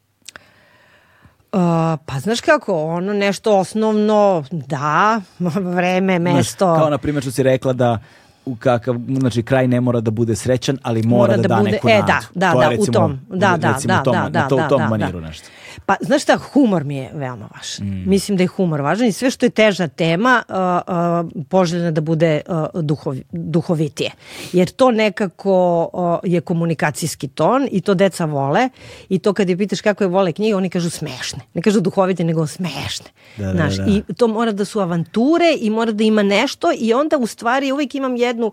Uh, 1.53 1.59
pa 2.07 2.19
znaš 2.21 2.41
kako, 2.41 2.85
ono 2.85 3.13
nešto 3.13 3.59
osnovno, 3.59 4.45
da, 4.51 5.21
vreme, 5.75 6.19
mesto. 6.19 6.65
Znaš, 6.67 6.79
kao 6.81 6.91
na 6.91 6.99
primjer 6.99 7.23
što 7.23 7.31
si 7.31 7.43
rekla 7.43 7.73
da 7.73 7.99
u 8.45 8.57
kakav, 8.57 8.97
znači 9.19 9.43
kraj 9.43 9.69
ne 9.69 9.81
mora 9.81 10.01
da 10.01 10.11
bude 10.11 10.37
srećan, 10.37 10.79
ali 10.83 11.03
mora, 11.03 11.21
mora 11.21 11.37
da, 11.37 11.43
da, 11.43 11.49
da 11.49 11.61
bude, 11.61 11.71
neku 11.71 11.89
e, 11.89 11.95
nadu. 11.95 12.07
Da, 12.07 12.21
da, 12.35 12.53
to 12.53 12.61
da, 12.61 12.69
recimo, 12.69 12.85
u 12.89 12.93
tom, 12.93 13.21
da, 13.29 13.57
da, 13.57 13.73
recimo, 13.73 13.95
da, 13.95 14.03
tom, 14.03 14.15
da, 14.15 14.29
da, 14.29 14.49
to, 14.49 14.57
da, 14.57 14.67
u 14.67 14.69
tom 14.69 14.79
da, 14.79 14.89
maniru 14.89 15.21
da. 15.21 15.27
nešto. 15.27 15.49
Pa, 15.87 15.97
znaš 16.01 16.23
šta, 16.23 16.37
humor 16.37 16.85
mi 16.85 16.97
je 16.97 17.11
veoma 17.15 17.49
važan. 17.55 17.87
Mm. 17.87 18.09
Mislim 18.11 18.37
da 18.37 18.43
je 18.43 18.47
humor 18.47 18.81
važan 18.81 19.07
i 19.07 19.13
sve 19.13 19.31
što 19.31 19.47
je 19.47 19.51
teža 19.51 19.89
tema 19.89 20.43
uh, 20.49 20.55
uh, 20.55 21.45
poželjena 21.49 21.91
da 21.91 22.01
bude 22.01 22.41
uh, 22.49 22.83
duhov, 22.83 23.17
duhovitije. 23.33 24.11
Jer 24.53 24.71
to 24.71 24.91
nekako 24.91 25.89
uh, 25.93 26.31
je 26.33 26.41
komunikacijski 26.41 27.29
ton 27.29 27.69
i 27.71 27.81
to 27.81 27.95
deca 27.95 28.25
vole 28.25 28.69
i 29.09 29.19
to 29.19 29.33
kad 29.33 29.49
je 29.49 29.57
pitaš 29.57 29.81
kako 29.81 30.05
je 30.05 30.09
vole 30.09 30.33
knjige, 30.33 30.57
oni 30.57 30.71
kažu 30.71 30.91
smešne. 30.91 31.41
Ne 31.55 31.63
kažu 31.63 31.81
duhovite, 31.81 32.25
nego 32.25 32.47
smešne. 32.47 33.07
Da, 33.37 33.47
da, 33.47 33.53
znaš, 33.53 33.77
da, 33.77 33.85
da. 33.85 33.91
I 33.91 34.03
to 34.17 34.29
mora 34.29 34.53
da 34.53 34.65
su 34.65 34.81
avanture 34.81 35.57
i 35.61 35.71
mora 35.71 35.93
da 35.93 36.05
ima 36.05 36.23
nešto 36.23 36.73
i 36.79 36.93
onda 36.95 37.19
u 37.19 37.27
stvari 37.27 37.73
uvijek 37.73 37.95
imam 37.95 38.17
jednu 38.17 38.53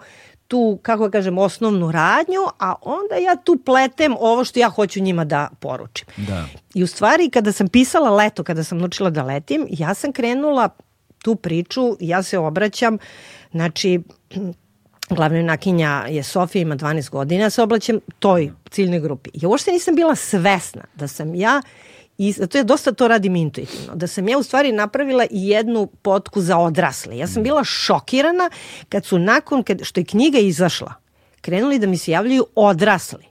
tu, 0.49 0.79
kako 0.81 1.07
da 1.07 1.11
kažem, 1.11 1.37
osnovnu 1.37 1.91
radnju, 1.91 2.41
a 2.59 2.75
onda 2.81 3.15
ja 3.15 3.35
tu 3.35 3.57
pletem 3.65 4.15
ovo 4.19 4.43
što 4.43 4.59
ja 4.59 4.69
hoću 4.69 5.01
njima 5.01 5.25
da 5.25 5.49
poručim. 5.59 6.07
Da. 6.17 6.45
I 6.73 6.83
u 6.83 6.87
stvari, 6.87 7.29
kada 7.29 7.51
sam 7.51 7.67
pisala 7.67 8.09
leto, 8.09 8.43
kada 8.43 8.63
sam 8.63 8.77
naučila 8.77 9.09
da 9.09 9.23
letim, 9.23 9.67
ja 9.69 9.93
sam 9.93 10.11
krenula 10.11 10.69
tu 11.23 11.35
priču, 11.35 11.97
ja 11.99 12.23
se 12.23 12.37
obraćam, 12.37 12.97
znači, 13.51 14.01
glavna 15.17 15.37
junakinja 15.37 16.05
je 16.09 16.23
Sofija, 16.23 16.61
ima 16.61 16.75
12 16.75 17.09
godina, 17.09 17.43
ja 17.43 17.49
se 17.49 17.61
obraćam 17.61 17.99
toj 18.19 18.51
ciljnoj 18.69 18.99
grupi. 18.99 19.29
Ja 19.33 19.49
uopšte 19.49 19.71
nisam 19.71 19.95
bila 19.95 20.15
svesna 20.15 20.83
da 20.95 21.07
sam 21.07 21.35
ja 21.35 21.61
I 22.19 22.31
zato 22.31 22.57
je 22.57 22.63
dosta 22.63 22.91
to 22.91 23.07
radim 23.07 23.35
intuitivno. 23.35 23.95
Da 23.95 24.07
sam 24.07 24.27
ja 24.27 24.37
u 24.37 24.43
stvari 24.43 24.71
napravila 24.71 25.23
i 25.31 25.47
jednu 25.47 25.87
potku 26.01 26.41
za 26.41 26.57
odrasle. 26.57 27.17
Ja 27.17 27.27
sam 27.27 27.43
bila 27.43 27.63
šokirana 27.63 28.49
kad 28.89 29.05
su 29.05 29.19
nakon 29.19 29.63
kad, 29.63 29.83
što 29.83 29.99
je 29.99 30.05
knjiga 30.05 30.39
izašla, 30.39 30.93
krenuli 31.41 31.79
da 31.79 31.87
mi 31.87 31.97
se 31.97 32.11
javljaju 32.11 32.45
odrasli. 32.55 33.23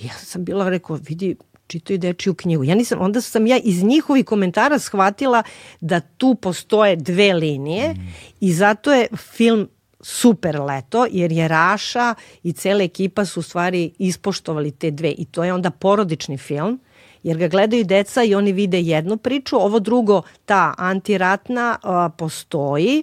Ja 0.00 0.14
sam 0.14 0.44
bila 0.44 0.68
rekao, 0.68 0.98
vidi, 1.02 1.36
čitaju 1.66 1.98
dečiju 1.98 2.34
knjigu. 2.34 2.64
Ja 2.64 2.74
nisam, 2.74 3.00
onda 3.00 3.20
sam 3.20 3.46
ja 3.46 3.58
iz 3.64 3.82
njihovih 3.82 4.24
komentara 4.24 4.78
shvatila 4.78 5.42
da 5.80 6.00
tu 6.00 6.34
postoje 6.34 6.96
dve 6.96 7.34
linije 7.34 7.94
mm. 7.94 8.14
i 8.40 8.52
zato 8.52 8.92
je 8.92 9.08
film 9.16 9.68
super 10.00 10.60
leto, 10.60 11.06
jer 11.10 11.32
je 11.32 11.48
Raša 11.48 12.14
i 12.42 12.52
cela 12.52 12.82
ekipa 12.82 13.24
su 13.24 13.40
u 13.40 13.42
stvari 13.42 13.92
ispoštovali 13.98 14.70
te 14.70 14.90
dve 14.90 15.10
i 15.18 15.24
to 15.24 15.44
je 15.44 15.52
onda 15.52 15.70
porodični 15.70 16.38
film 16.38 16.80
jer 17.26 17.36
ga 17.38 17.48
gledaju 17.48 17.84
deca 17.84 18.22
i 18.22 18.34
oni 18.34 18.52
vide 18.52 18.80
jednu 18.80 19.16
priču, 19.16 19.56
ovo 19.56 19.78
drugo, 19.78 20.22
ta 20.44 20.74
antiratna 20.78 21.78
postoji, 22.18 23.02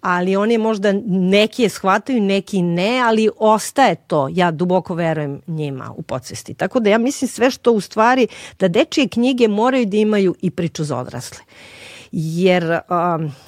ali 0.00 0.36
oni 0.36 0.58
možda 0.58 0.92
neki 1.06 1.62
je 1.62 1.68
shvataju, 1.68 2.22
neki 2.22 2.62
ne, 2.62 3.00
ali 3.00 3.28
ostaje 3.38 3.94
to, 3.94 4.28
ja 4.32 4.50
duboko 4.50 4.94
verujem 4.94 5.40
njima 5.46 5.92
u 5.96 6.02
podsvesti. 6.02 6.54
Tako 6.54 6.80
da 6.80 6.90
ja 6.90 6.98
mislim 6.98 7.28
sve 7.28 7.50
što 7.50 7.72
u 7.72 7.80
stvari, 7.80 8.26
da 8.58 8.68
dečije 8.68 9.08
knjige 9.08 9.48
moraju 9.48 9.86
da 9.86 9.96
imaju 9.96 10.34
i 10.40 10.50
priču 10.50 10.84
za 10.84 10.98
odrasle. 10.98 11.38
Jer, 12.12 12.80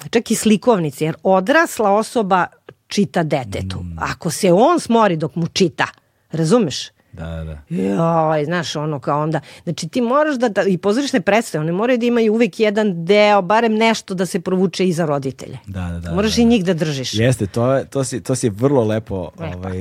čak 0.09 0.31
i 0.31 0.35
slikovnici, 0.35 1.03
jer 1.03 1.15
odrasla 1.23 1.91
osoba 1.91 2.47
čita 2.87 3.23
detetu. 3.23 3.85
Ako 3.97 4.29
se 4.29 4.51
on 4.51 4.79
smori 4.79 5.17
dok 5.17 5.35
mu 5.35 5.47
čita, 5.47 5.87
razumeš? 6.31 7.00
Da, 7.13 7.43
da. 7.43 7.75
Joj, 7.75 8.45
znaš, 8.45 8.75
ono 8.75 8.99
kao 8.99 9.23
onda, 9.23 9.39
znači 9.63 9.87
ti 9.87 10.01
moraš 10.01 10.35
da, 10.35 10.49
da 10.49 10.63
i 10.63 10.77
pozorišne 10.77 11.21
predstave, 11.21 11.61
one 11.61 11.71
moraju 11.71 11.97
da 11.97 12.05
imaju 12.05 12.33
uvek 12.33 12.59
jedan 12.59 13.05
deo, 13.05 13.41
barem 13.41 13.73
nešto 13.73 14.13
da 14.13 14.25
se 14.25 14.39
provuče 14.39 14.87
iza 14.87 15.05
roditelje. 15.05 15.57
Da, 15.67 15.81
da, 15.81 15.99
da. 15.99 16.15
Moraš 16.15 16.35
da, 16.35 16.41
i 16.41 16.45
njih 16.45 16.65
da 16.65 16.73
držiš. 16.73 17.13
Jeste, 17.13 17.47
to, 17.47 17.73
je, 17.73 17.85
to, 17.85 18.03
si, 18.03 18.21
to 18.21 18.35
si 18.35 18.49
vrlo 18.49 18.83
lepo 18.83 19.29
Lepo. 19.39 19.57
ovaj, 19.57 19.77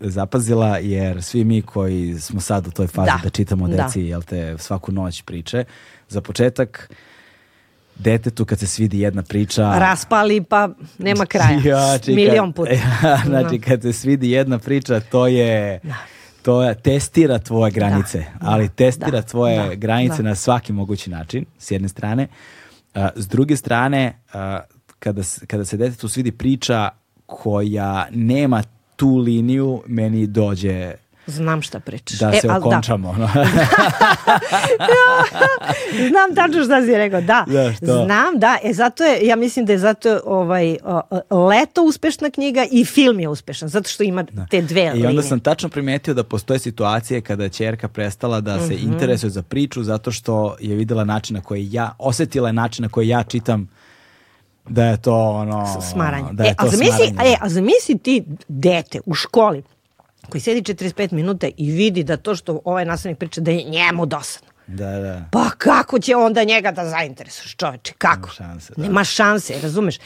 zapazila, 0.00 0.78
jer 0.78 1.22
svi 1.22 1.44
mi 1.44 1.62
koji 1.62 2.20
smo 2.20 2.40
sad 2.40 2.66
u 2.66 2.70
toj 2.70 2.86
fazi 2.86 3.06
da, 3.06 3.20
Da, 3.22 3.30
čitamo 3.30 3.68
da. 3.68 3.82
deci, 3.82 4.00
jel 4.00 4.22
te, 4.22 4.54
svaku 4.58 4.92
noć 4.92 5.22
priče, 5.22 5.64
za 6.08 6.20
početak, 6.20 6.90
detetu 7.98 8.44
kad 8.44 8.58
se 8.58 8.66
svidi 8.66 9.00
jedna 9.00 9.22
priča... 9.22 9.78
Raspali 9.78 10.44
pa 10.44 10.68
nema 10.98 11.26
kraja. 11.26 11.60
Ja, 11.64 11.98
čekaj, 11.98 12.14
Milion 12.14 12.52
puta. 12.52 12.70
Ja, 13.02 13.22
znači, 13.26 13.58
kad 13.60 13.82
se 13.82 13.92
svidi 13.92 14.30
jedna 14.30 14.58
priča, 14.58 15.00
to 15.00 15.26
je... 15.26 15.80
To 16.46 16.62
je, 16.62 16.74
testira 16.74 17.38
tvoje 17.38 17.70
granice, 17.70 18.18
Da, 18.18 18.26
ali 18.40 18.68
da, 18.68 18.74
testira 18.74 19.10
da, 19.10 19.22
tvoje 19.22 19.68
da, 19.68 19.74
granice 19.74 20.22
da. 20.22 20.28
na 20.28 20.34
svaki 20.34 20.72
mogući 20.72 21.10
način, 21.10 21.44
s 21.58 21.70
jedne 21.70 21.88
strane. 21.88 22.28
A, 22.94 23.08
s 23.16 23.28
druge 23.28 23.56
strane, 23.56 24.18
a, 24.32 24.60
kada, 24.98 25.22
kada 25.46 25.64
se 25.64 25.76
detetu 25.76 26.08
svidi 26.08 26.32
priča 26.32 26.88
koja 27.26 28.06
nema 28.10 28.62
tu 28.96 29.16
liniju, 29.16 29.82
meni 29.86 30.26
dođe 30.26 30.94
Znam 31.26 31.62
šta 31.62 31.80
pričaš. 31.80 32.18
da 32.18 32.32
se 32.32 32.46
E, 32.46 32.50
al 32.50 32.58
okončamo. 32.58 33.08
ono. 33.10 33.28
Znam 36.08 36.34
tačno 36.36 36.64
šta 36.64 36.82
si 36.82 36.92
rekao, 36.92 37.20
da. 37.20 37.44
Da, 37.46 37.72
što? 37.72 37.86
Znam, 38.04 38.38
da. 38.38 38.56
E, 38.62 38.72
zato 38.72 39.04
je, 39.04 39.18
ja 39.22 39.36
mislim 39.36 39.64
da 39.64 39.72
je 39.72 39.78
zato 39.78 40.20
ovaj, 40.24 40.76
o, 40.84 41.00
Leto 41.40 41.82
uspešna 41.82 42.30
knjiga 42.30 42.66
i 42.70 42.84
film 42.84 43.20
je 43.20 43.28
uspešan, 43.28 43.68
zato 43.68 43.88
što 43.88 44.02
ima 44.02 44.24
te 44.50 44.62
dve 44.62 44.82
I 44.82 44.86
onda 44.86 45.08
linije. 45.08 45.22
sam 45.22 45.40
tačno 45.40 45.68
primetio 45.68 46.14
da 46.14 46.22
postoje 46.24 46.58
situacije 46.58 47.20
kada 47.20 47.42
je 47.42 47.48
čerka 47.50 47.88
prestala 47.88 48.40
da 48.40 48.58
se 48.58 48.74
Mhm. 48.74 48.92
interesuje 48.92 49.30
za 49.30 49.42
priču 49.42 49.82
zato 49.82 50.10
što 50.10 50.56
je 50.60 50.74
videla 50.74 51.04
način 51.04 51.34
na 51.34 51.40
koji 51.40 51.68
ja, 51.72 51.94
osetila 51.98 52.48
je 52.48 52.52
način 52.52 52.82
na 52.82 52.88
koji 52.88 53.08
ja 53.08 53.22
čitam 53.22 53.68
da 54.64 54.84
je 54.84 54.96
to 54.96 55.30
ono... 55.30 55.80
smaranje. 55.82 56.28
Da 56.32 56.44
je 56.44 56.50
e, 56.50 56.54
to 56.54 56.66
a 56.66 56.68
zamisli, 56.68 57.06
smaranje. 57.06 57.30
e, 57.30 57.36
a 57.40 57.48
zamisli 57.48 57.98
ti 57.98 58.24
dete 58.48 59.00
u 59.06 59.14
školi 59.14 59.62
koji 60.30 60.40
sedi 60.40 60.60
45 60.74 61.12
minuta 61.12 61.46
i 61.56 61.70
vidi 61.70 62.04
da 62.04 62.16
to 62.16 62.36
što 62.36 62.60
ovaj 62.64 62.84
nastavnik 62.84 63.18
priča 63.18 63.40
da 63.40 63.50
je 63.50 63.64
njemu 63.64 64.06
dosadno. 64.06 64.48
Da, 64.66 64.90
da. 64.90 65.28
Pa 65.32 65.50
kako 65.58 65.98
će 65.98 66.16
onda 66.16 66.44
njega 66.44 66.70
da 66.72 66.88
zainteresuješ 66.90 67.56
čoveče? 67.56 67.92
Kako? 67.98 68.28
Nema 68.40 68.50
šanse, 68.50 68.72
da. 68.76 68.82
Nema 68.82 69.04
šanse, 69.04 69.54
razumeš? 69.62 69.96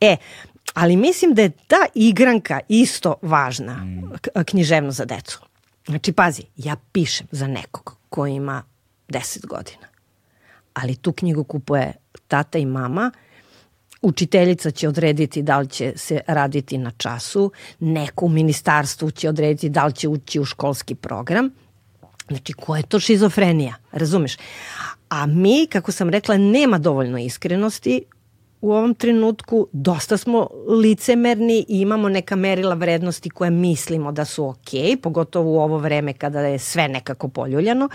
E, 0.00 0.16
ali 0.74 0.96
mislim 0.96 1.34
da 1.34 1.42
je 1.42 1.50
ta 1.50 1.86
igranka 1.94 2.60
isto 2.68 3.14
važna 3.22 3.74
Mm. 3.74 4.12
književno 4.46 4.90
za 4.90 5.04
decu. 5.04 5.40
Znači, 5.86 6.12
pazi, 6.12 6.42
ja 6.56 6.76
pišem 6.92 7.26
za 7.30 7.46
nekog 7.46 7.96
ko 8.08 8.26
ima 8.26 8.62
10 9.08 9.46
godina. 9.46 9.86
Ali 10.74 10.96
tu 10.96 11.12
knjigu 11.12 11.44
kupuje 11.44 11.92
tata 12.28 12.58
i 12.58 12.66
mama, 12.66 13.10
učiteljica 14.04 14.70
će 14.70 14.88
odrediti 14.88 15.42
da 15.42 15.58
li 15.58 15.68
će 15.68 15.92
se 15.96 16.20
raditi 16.26 16.78
na 16.78 16.90
času, 16.90 17.52
neko 17.80 18.26
u 18.26 18.28
ministarstvu 18.28 19.10
će 19.10 19.28
odrediti 19.28 19.68
da 19.68 19.86
li 19.86 19.92
će 19.92 20.08
ući 20.08 20.40
u 20.40 20.44
školski 20.44 20.94
program. 20.94 21.50
Znači, 22.28 22.52
ko 22.52 22.76
je 22.76 22.82
to 22.82 23.00
šizofrenija, 23.00 23.74
razumeš? 23.92 24.36
A 25.08 25.26
mi, 25.26 25.66
kako 25.72 25.92
sam 25.92 26.10
rekla, 26.10 26.36
nema 26.36 26.78
dovoljno 26.78 27.18
iskrenosti 27.18 28.02
u 28.64 28.72
ovom 28.72 28.94
trenutku, 28.94 29.66
dosta 29.72 30.16
smo 30.16 30.48
licemerni 30.68 31.64
i 31.68 31.80
imamo 31.80 32.08
neka 32.08 32.36
merila 32.36 32.74
vrednosti 32.74 33.30
koje 33.30 33.50
mislimo 33.50 34.12
da 34.12 34.24
su 34.24 34.44
ok, 34.46 35.00
pogotovo 35.02 35.52
u 35.52 35.60
ovo 35.60 35.78
vreme 35.78 36.12
kada 36.12 36.40
je 36.40 36.58
sve 36.58 36.88
nekako 36.88 37.28
poljuljano. 37.28 37.88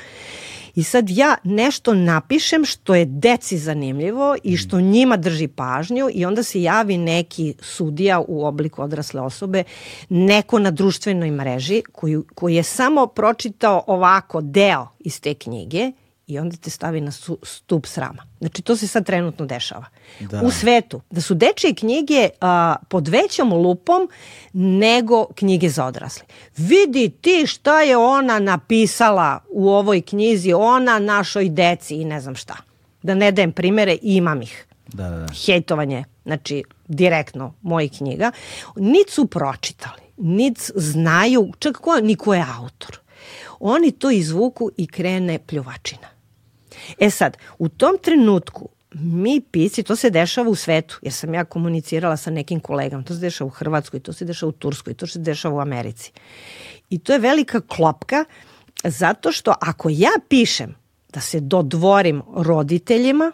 I 0.75 0.83
sad 0.83 1.09
ja 1.09 1.35
nešto 1.43 1.93
napišem 1.93 2.65
što 2.65 2.95
je 2.95 3.05
deci 3.05 3.57
zanimljivo 3.57 4.35
i 4.43 4.57
što 4.57 4.81
njima 4.81 5.17
drži 5.17 5.47
pažnju 5.47 6.09
i 6.13 6.25
onda 6.25 6.43
se 6.43 6.61
javi 6.61 6.97
neki 6.97 7.53
sudija 7.61 8.19
u 8.27 8.45
obliku 8.45 8.81
odrasle 8.81 9.21
osobe, 9.21 9.63
neko 10.09 10.59
na 10.59 10.71
društvenoj 10.71 11.31
mreži 11.31 11.81
koji, 11.91 12.19
koji 12.35 12.55
je 12.55 12.63
samo 12.63 13.07
pročitao 13.07 13.83
ovako 13.87 14.41
deo 14.41 14.87
iz 14.99 15.21
te 15.21 15.33
knjige 15.33 15.91
i 16.29 16.39
onda 16.39 16.57
te 16.57 16.69
stavi 16.69 17.01
na 17.01 17.11
stup 17.43 17.85
srama. 17.85 18.23
Znači 18.39 18.61
to 18.61 18.75
se 18.75 18.87
sad 18.87 19.05
trenutno 19.05 19.45
dešava. 19.45 19.85
Da. 20.19 20.41
U 20.41 20.51
svetu. 20.51 21.01
Da 21.11 21.21
su 21.21 21.33
dečije 21.33 21.75
knjige 21.75 22.29
a, 22.41 22.75
pod 22.89 23.07
većom 23.07 23.53
lupom 23.53 24.09
nego 24.53 25.25
knjige 25.35 25.69
za 25.69 25.85
odrasle. 25.85 26.25
Vidi 26.57 27.09
ti 27.09 27.47
šta 27.47 27.81
je 27.81 27.97
ona 27.97 28.39
napisala 28.39 29.39
u 29.49 29.69
ovoj 29.69 30.01
knjizi, 30.01 30.53
ona 30.53 30.99
našoj 30.99 31.49
deci 31.49 31.95
i 31.95 32.05
ne 32.05 32.21
znam 32.21 32.35
šta. 32.35 32.55
Da 33.03 33.13
ne 33.15 33.31
dajem 33.31 33.51
primere, 33.51 33.97
imam 34.01 34.41
ih 34.41 34.65
Da, 34.87 35.09
da, 35.09 35.17
da. 35.17 35.33
hejtovanje, 35.45 36.03
znači 36.25 36.63
direktno 36.87 37.53
mojih 37.61 37.91
knjiga, 37.97 38.31
nit 38.75 39.09
su 39.09 39.25
pročitali, 39.27 40.01
nit 40.17 40.71
znaju, 40.75 41.51
čak 41.59 41.77
ko, 41.77 41.99
ni 42.01 42.15
ko 42.15 42.33
je 42.33 42.45
autor. 42.59 42.99
Oni 43.59 43.91
to 43.91 44.11
izvuku 44.11 44.71
i 44.77 44.87
krene 44.87 45.39
pljuvačina. 45.47 46.18
E 46.99 47.09
sad, 47.09 47.37
u 47.57 47.69
tom 47.69 47.97
trenutku 48.01 48.69
mi 48.93 49.41
pisci, 49.41 49.83
to 49.83 49.95
se 49.95 50.09
dešava 50.09 50.49
u 50.49 50.55
svetu, 50.55 50.99
jer 51.01 51.13
sam 51.13 51.33
ja 51.33 51.45
komunicirala 51.45 52.17
sa 52.17 52.31
nekim 52.31 52.59
kolegama, 52.59 53.03
to 53.03 53.13
se 53.13 53.19
dešava 53.19 53.47
u 53.47 53.49
Hrvatskoj, 53.49 53.99
to 53.99 54.13
se 54.13 54.25
dešava 54.25 54.49
u 54.49 54.51
Turskoj, 54.51 54.93
to 54.93 55.07
se 55.07 55.19
dešava 55.19 55.55
u 55.55 55.59
Americi. 55.59 56.11
I 56.89 56.99
to 56.99 57.13
je 57.13 57.19
velika 57.19 57.61
klopka, 57.61 58.25
zato 58.83 59.31
što 59.31 59.53
ako 59.61 59.89
ja 59.91 60.11
pišem 60.29 60.75
da 61.13 61.21
se 61.21 61.39
dodvorim 61.39 62.21
roditeljima, 62.35 63.31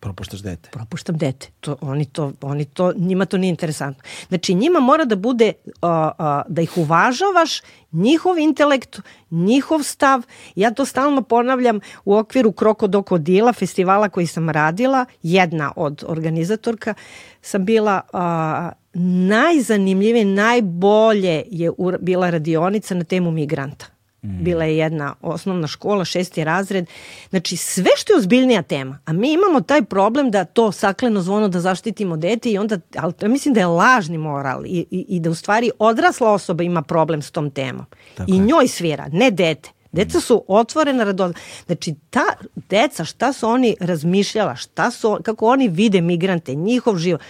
Propuštaš 0.00 0.40
dete. 0.40 0.70
propuštam 0.72 1.16
dete. 1.16 1.48
To, 1.60 1.76
oni 1.80 2.04
to, 2.04 2.32
oni 2.40 2.64
to, 2.64 2.92
njima 2.96 3.24
to 3.24 3.38
nije 3.38 3.50
interesantno. 3.50 4.02
Znači 4.28 4.54
njima 4.54 4.80
mora 4.80 5.04
da 5.04 5.16
bude, 5.16 5.52
a, 5.82 6.10
a, 6.18 6.42
da 6.48 6.62
ih 6.62 6.78
uvažavaš, 6.78 7.62
njihov 7.92 8.38
intelekt, 8.38 9.00
njihov 9.30 9.82
stav. 9.82 10.22
Ja 10.54 10.70
to 10.70 10.84
stalno 10.84 11.22
ponavljam 11.22 11.80
u 12.04 12.16
okviru 12.16 12.52
Krokodokodila, 12.52 13.52
festivala 13.52 14.08
koji 14.08 14.26
sam 14.26 14.50
radila, 14.50 15.04
jedna 15.22 15.72
od 15.76 16.04
organizatorka, 16.06 16.94
sam 17.42 17.64
bila 17.64 18.00
a, 18.12 18.70
najzanimljivije, 18.94 20.24
najbolje 20.24 21.44
je 21.50 21.70
ur- 21.70 21.98
bila 22.00 22.30
radionica 22.30 22.94
na 22.94 23.04
temu 23.04 23.30
migranta. 23.30 23.86
Bila 24.22 24.64
je 24.64 24.76
jedna 24.76 25.14
osnovna 25.22 25.66
škola, 25.66 26.04
šesti 26.04 26.44
razred. 26.44 26.86
Znači, 27.30 27.56
sve 27.56 27.90
što 27.96 28.12
je 28.12 28.18
ozbiljnija 28.18 28.62
tema. 28.62 28.98
A 29.04 29.12
mi 29.12 29.32
imamo 29.32 29.60
taj 29.60 29.82
problem 29.82 30.30
da 30.30 30.44
to 30.44 30.72
sakleno 30.72 31.20
zvono 31.22 31.48
da 31.48 31.60
zaštitimo 31.60 32.16
dete 32.16 32.50
i 32.50 32.58
onda, 32.58 32.78
ali 32.96 33.12
to 33.12 33.28
mislim 33.28 33.54
da 33.54 33.60
je 33.60 33.66
lažni 33.66 34.18
moral 34.18 34.66
i, 34.66 34.86
i, 34.90 35.04
i 35.08 35.20
da 35.20 35.30
u 35.30 35.34
stvari 35.34 35.70
odrasla 35.78 36.32
osoba 36.32 36.62
ima 36.62 36.82
problem 36.82 37.22
s 37.22 37.30
tom 37.30 37.50
temom. 37.50 37.86
Tako 38.14 38.30
I 38.30 38.34
je. 38.34 38.40
njoj 38.40 38.68
svira, 38.68 39.08
ne 39.12 39.30
dete. 39.30 39.70
Deca 39.92 40.20
su 40.20 40.44
otvorena 40.48 41.04
radoza. 41.04 41.34
Znači, 41.66 41.94
ta 42.10 42.24
deca, 42.54 43.04
šta 43.04 43.32
su 43.32 43.48
oni 43.48 43.76
razmišljala, 43.80 44.56
šta 44.56 44.90
su, 44.90 45.18
kako 45.22 45.46
oni 45.46 45.68
vide 45.68 46.00
migrante, 46.00 46.54
njihov 46.54 46.96
život. 46.96 47.20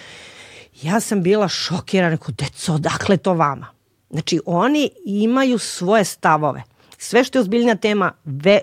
Ja 0.82 1.00
sam 1.00 1.22
bila 1.22 1.48
šokirana, 1.48 2.10
rekao, 2.10 2.34
deco, 2.38 2.74
odakle 2.74 3.16
to 3.16 3.34
vama? 3.34 3.66
Znači, 4.10 4.40
oni 4.46 4.90
imaju 5.04 5.58
svoje 5.58 6.04
stavove. 6.04 6.62
Sve 7.02 7.24
što 7.24 7.38
je 7.38 7.40
ozbiljna 7.40 7.74
tema, 7.74 8.12
ve, 8.24 8.60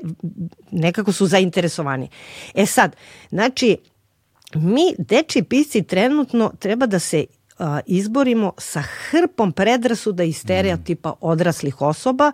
nekako 0.71 1.11
su 1.11 1.27
zainteresovani. 1.27 2.09
E 2.53 2.65
sad, 2.65 2.95
znači, 3.29 3.77
mi, 4.55 4.93
deči 4.97 5.43
pisci, 5.43 5.83
trenutno 5.83 6.51
treba 6.59 6.85
da 6.85 6.99
se 6.99 7.25
izborimo 7.85 8.53
sa 8.57 8.81
hrpom 8.81 9.51
predrasuda 9.51 10.23
i 10.23 10.33
stereotipa 10.33 11.13
odraslih 11.21 11.81
osoba, 11.81 12.31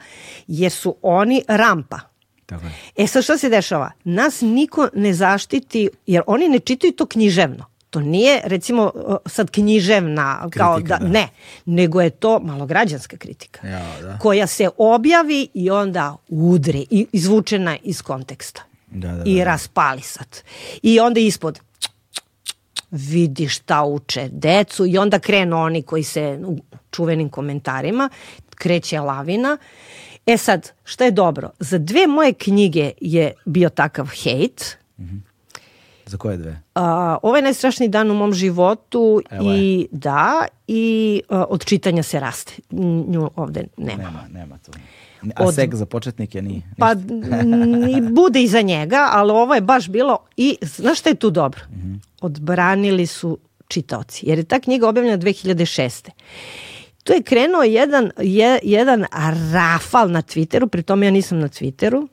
jer 0.48 0.72
su 0.72 0.96
oni 1.02 1.44
rampa. 1.48 2.00
Tako 2.46 2.66
je. 2.66 2.72
E 2.96 3.08
sad 3.08 3.24
šta 3.24 3.38
se 3.38 3.50
dešava? 3.50 3.92
Nas 4.04 4.42
niko 4.42 4.88
ne 4.94 5.14
zaštiti, 5.14 5.90
jer 6.08 6.22
oni 6.28 6.50
ne 6.50 6.60
čitaju 6.60 6.94
to 6.94 7.06
književno. 7.06 7.66
To 7.94 8.00
nije, 8.02 8.42
recimo, 8.44 8.92
sad 9.26 9.52
književna, 9.52 10.50
kao 10.50 10.76
Kritika, 10.76 10.98
da, 10.98 11.04
da. 11.06 11.12
ne, 11.12 11.28
nego 11.66 12.02
je 12.02 12.10
to 12.10 12.40
malograđanska 12.40 13.18
kritika. 13.18 13.68
Ja, 13.68 14.02
da. 14.02 14.18
Koja 14.18 14.48
se 14.48 14.70
objavi 14.78 15.48
i 15.54 15.70
onda 15.70 16.16
udri, 16.28 16.86
i 16.90 17.08
izvučena 17.12 17.78
iz 17.84 18.02
konteksta. 18.02 18.62
Da, 18.88 19.12
da, 19.12 19.24
I 19.26 19.38
da. 19.38 19.44
raspali 19.44 20.02
sad. 20.02 20.42
I 20.82 21.00
onda 21.00 21.20
ispod, 21.20 21.60
vidi 22.92 23.48
šta 23.48 23.84
uče 23.84 24.30
decu 24.32 24.86
i 24.86 24.98
onda 24.98 25.20
krenu 25.20 25.58
oni 25.58 25.82
koji 25.82 26.04
se 26.04 26.40
u 26.46 26.58
čuvenim 26.92 27.30
komentarima, 27.30 28.10
kreće 28.56 29.00
lavina. 29.00 29.58
E 30.26 30.38
sad, 30.38 30.72
šta 30.84 31.06
je 31.06 31.12
dobro? 31.12 31.50
Za 31.60 31.78
dve 31.78 32.08
moje 32.08 32.34
knjige 32.34 32.92
je 33.02 33.34
bio 33.46 33.70
takav 33.70 34.08
hejt. 34.24 34.78
Za 36.06 36.18
koje 36.18 36.38
dve? 36.38 36.62
A, 36.76 37.18
ovo 37.22 37.36
je 37.36 37.42
najstrašniji 37.42 37.90
dan 37.90 38.12
u 38.12 38.14
mom 38.14 38.34
životu 38.34 39.22
Evo 39.30 39.54
i 39.54 39.88
da, 39.92 40.46
i 40.68 41.22
a, 41.30 41.46
od 41.50 41.66
čitanja 41.66 42.04
se 42.04 42.20
raste. 42.20 42.54
Nju 43.08 43.30
ovde 43.36 43.64
nema. 43.78 44.04
Nema, 44.04 44.28
nema 44.32 44.58
tu. 44.58 44.72
A 45.36 45.44
Od- 45.44 45.56
sek 45.56 45.76
za 45.76 45.86
početnike 45.86 46.42
nije. 46.42 46.62
Pa 46.78 46.94
ni 47.88 48.02
bude 48.12 48.44
iza 48.44 48.62
njega, 48.62 49.10
ali 49.12 49.32
ovo 49.32 49.56
je 49.56 49.62
baš 49.62 49.90
bilo 49.90 50.18
i 50.38 50.58
znaš 50.62 51.00
šta 51.00 51.10
je 51.10 51.16
tu 51.16 51.30
dobro? 51.30 51.62
Odbranili 52.22 53.06
su 53.06 53.38
čitaoci, 53.68 54.26
jer 54.30 54.38
je 54.38 54.44
ta 54.44 54.60
knjiga 54.60 54.90
objavljena 54.90 55.18
2006. 55.18 56.10
Tu 57.04 57.14
je 57.14 57.24
krenuo 57.24 57.64
jedan, 57.64 58.12
je, 58.20 58.60
jedan 58.64 59.06
rafal 59.54 60.12
na 60.12 60.22
Twitteru, 60.22 60.68
pri 60.68 60.84
tome 60.84 61.06
ja 61.06 61.12
nisam 61.12 61.40
na 61.40 61.48
Twitteru. 61.48 62.08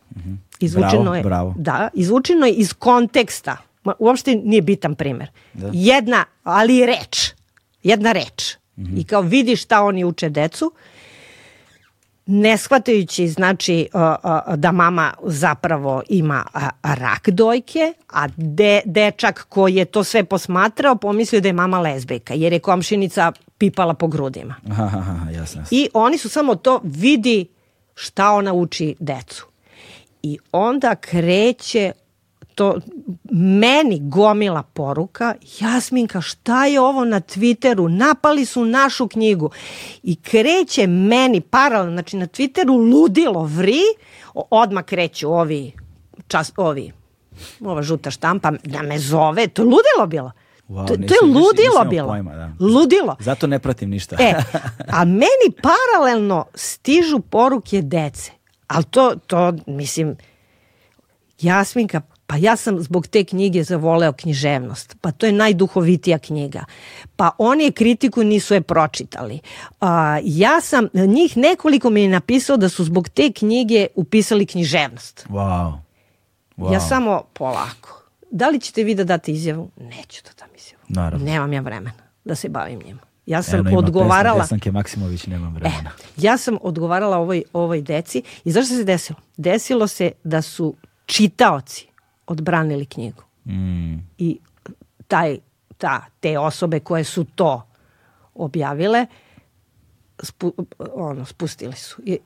Izvučeno 0.61 1.03
Bravo, 1.03 1.15
je, 1.15 1.23
bravo. 1.23 1.55
Da, 1.59 1.89
izvučeno 1.95 2.47
je 2.47 2.53
iz 2.53 2.73
konteksta. 2.73 3.57
Ma, 3.85 3.94
Uopšte 3.98 4.35
nije 4.35 4.62
bitan 4.62 4.94
primer. 4.94 5.31
Da. 5.52 5.70
Jedna, 5.73 6.24
ali 6.43 6.86
reč. 6.86 7.32
Jedna 7.82 8.12
reč. 8.12 8.57
I 8.97 9.05
kao 9.05 9.23
vidi 9.23 9.57
šta 9.57 9.82
oni 9.82 10.05
uče 10.05 10.28
decu 10.28 10.73
ne 12.27 12.59
shvatajući 12.59 13.28
znači 13.28 13.89
da 14.57 14.73
mama 14.73 15.15
zapravo 15.23 16.02
ima 16.09 16.44
rak 16.82 17.28
dojke, 17.28 17.93
a 18.09 18.28
de, 18.36 18.81
dečak 18.85 19.47
koji 19.48 19.74
je 19.74 19.85
to 19.85 20.05
sve 20.05 20.24
posmatrao 20.24 20.97
pomislio 20.97 21.40
da 21.40 21.48
je 21.48 21.52
mama 21.52 21.81
lezbejka, 21.81 22.35
jer 22.35 22.52
je 22.52 22.59
komšinica 22.59 23.32
pipala 23.59 23.94
po 23.94 24.07
grudima. 24.07 24.55
Aha, 24.70 24.85
aha, 24.85 24.98
aha, 24.98 25.31
jasno. 25.31 25.61
jasno. 25.61 25.62
I 25.70 25.89
oni 25.94 26.19
su 26.19 26.28
samo 26.28 26.55
to 26.55 26.81
vidi 26.85 27.47
šta 27.94 28.31
ona 28.31 28.52
uči 28.52 28.94
decu. 28.98 29.47
I 30.23 30.39
onda 30.52 30.94
kreće 30.94 31.93
to 32.61 32.81
meni 33.32 33.99
gomila 34.03 34.62
poruka, 34.62 35.35
Jasminka, 35.61 36.20
šta 36.20 36.66
je 36.66 36.81
ovo 36.81 37.05
na 37.05 37.20
Twitteru? 37.20 37.89
Napali 37.89 38.45
su 38.45 38.65
našu 38.65 39.09
knjigu. 39.09 39.51
I 40.03 40.16
kreće 40.16 40.87
meni 40.87 41.41
paralelno, 41.41 41.93
znači 41.93 42.16
na 42.16 42.27
Twitteru 42.27 42.93
ludilo 42.93 43.45
vri, 43.45 43.81
odmah 44.35 44.85
kreću 44.85 45.32
ovi, 45.32 45.73
čas, 46.28 46.53
ovi 46.57 46.93
ova 47.61 47.82
žuta 47.82 48.11
štampa 48.11 48.53
da 48.65 48.82
me 48.82 48.99
zove, 48.99 49.49
to 49.49 49.62
je 49.62 49.66
ludilo 49.66 50.07
bilo. 50.07 50.32
Wow, 50.69 50.87
to, 50.89 50.95
to 50.95 51.01
nisam- 51.01 51.16
je 51.23 51.27
nisam- 51.27 51.43
ludilo 51.43 51.85
bilo. 51.91 52.09
pojma, 52.09 52.35
da. 52.35 52.53
Ludilo. 52.61 53.16
Zato 53.20 53.47
ne 53.47 53.59
pratim 53.59 53.91
ništa. 53.91 54.16
E, 54.19 54.35
a 54.99 55.05
meni 55.05 55.49
paralelno 55.62 56.45
stižu 56.55 57.20
poruke 57.20 57.82
dece. 57.82 58.32
Ali 58.66 58.85
to, 58.85 59.15
to, 59.27 59.53
mislim, 59.66 60.16
Jasminka, 61.41 62.01
pa 62.31 62.36
ja 62.36 62.57
sam 62.57 62.81
zbog 62.82 63.07
te 63.07 63.24
knjige 63.24 63.65
zavoleo 63.65 64.12
književnost. 64.12 64.97
Pa 65.01 65.11
to 65.12 65.27
je 65.27 65.32
najduhovitija 65.32 66.19
knjiga. 66.19 66.65
Pa 67.16 67.31
oni 67.39 67.65
je 67.65 67.73
kritiku 67.73 68.24
nisu 68.24 68.55
je 68.55 68.61
pročitali. 68.61 69.40
A, 69.81 70.19
ja 70.24 70.61
sam, 70.61 70.89
njih 70.94 71.36
nekoliko 71.36 71.90
mi 71.90 72.02
je 72.02 72.09
napisao 72.09 72.57
da 72.57 72.69
su 72.69 72.85
zbog 72.85 73.09
te 73.09 73.32
knjige 73.32 73.86
upisali 73.94 74.47
književnost. 74.47 75.27
Wow. 75.28 75.73
wow. 76.57 76.73
Ja 76.73 76.81
samo 76.81 77.23
polako. 77.32 78.02
Da 78.31 78.48
li 78.48 78.61
ćete 78.61 78.82
vi 78.85 78.94
da 78.94 79.05
date 79.05 79.32
izjavu? 79.32 79.70
Neću 79.77 80.23
da 80.24 80.31
dam 80.39 80.48
izjavu. 80.57 80.82
Naravno. 80.89 81.27
Nemam 81.27 81.52
ja 81.52 81.61
vremena 81.61 81.93
da 82.24 82.35
se 82.35 82.48
bavim 82.48 82.81
njima. 82.86 83.01
Ja 83.27 83.43
sam 83.43 83.66
Eno, 83.66 83.78
odgovarala... 83.78 84.35
Pesma, 84.35 84.44
Desanke 84.44 84.73
Maksimović, 84.73 85.27
nemam 85.27 85.57
E, 85.57 85.59
vremena. 85.59 85.90
ja 86.16 86.36
sam 86.39 86.57
odgovarala 86.62 87.16
ovoj, 87.19 87.43
ovoj 87.52 87.82
deci 87.82 88.23
i 88.44 88.51
zašto 88.52 88.74
se 88.74 88.85
desilo? 88.85 89.19
Desilo 89.36 89.86
se 89.86 90.12
da 90.24 90.43
su 90.43 90.74
čitaoci 91.07 91.90
odbranili 92.31 92.86
knjigu 92.86 93.23
Mm. 93.44 93.94
i 94.19 94.39
taj, 95.09 95.39
ta, 95.78 96.05
te 96.20 96.39
osobe 96.39 96.81
koje 96.81 97.05
su 97.05 97.24
to 97.24 97.66
objavile 98.35 99.07
spu, 100.23 100.55
ono, 100.94 101.24
spustili 101.24 101.77
su 101.77 102.02
i, 102.05 102.19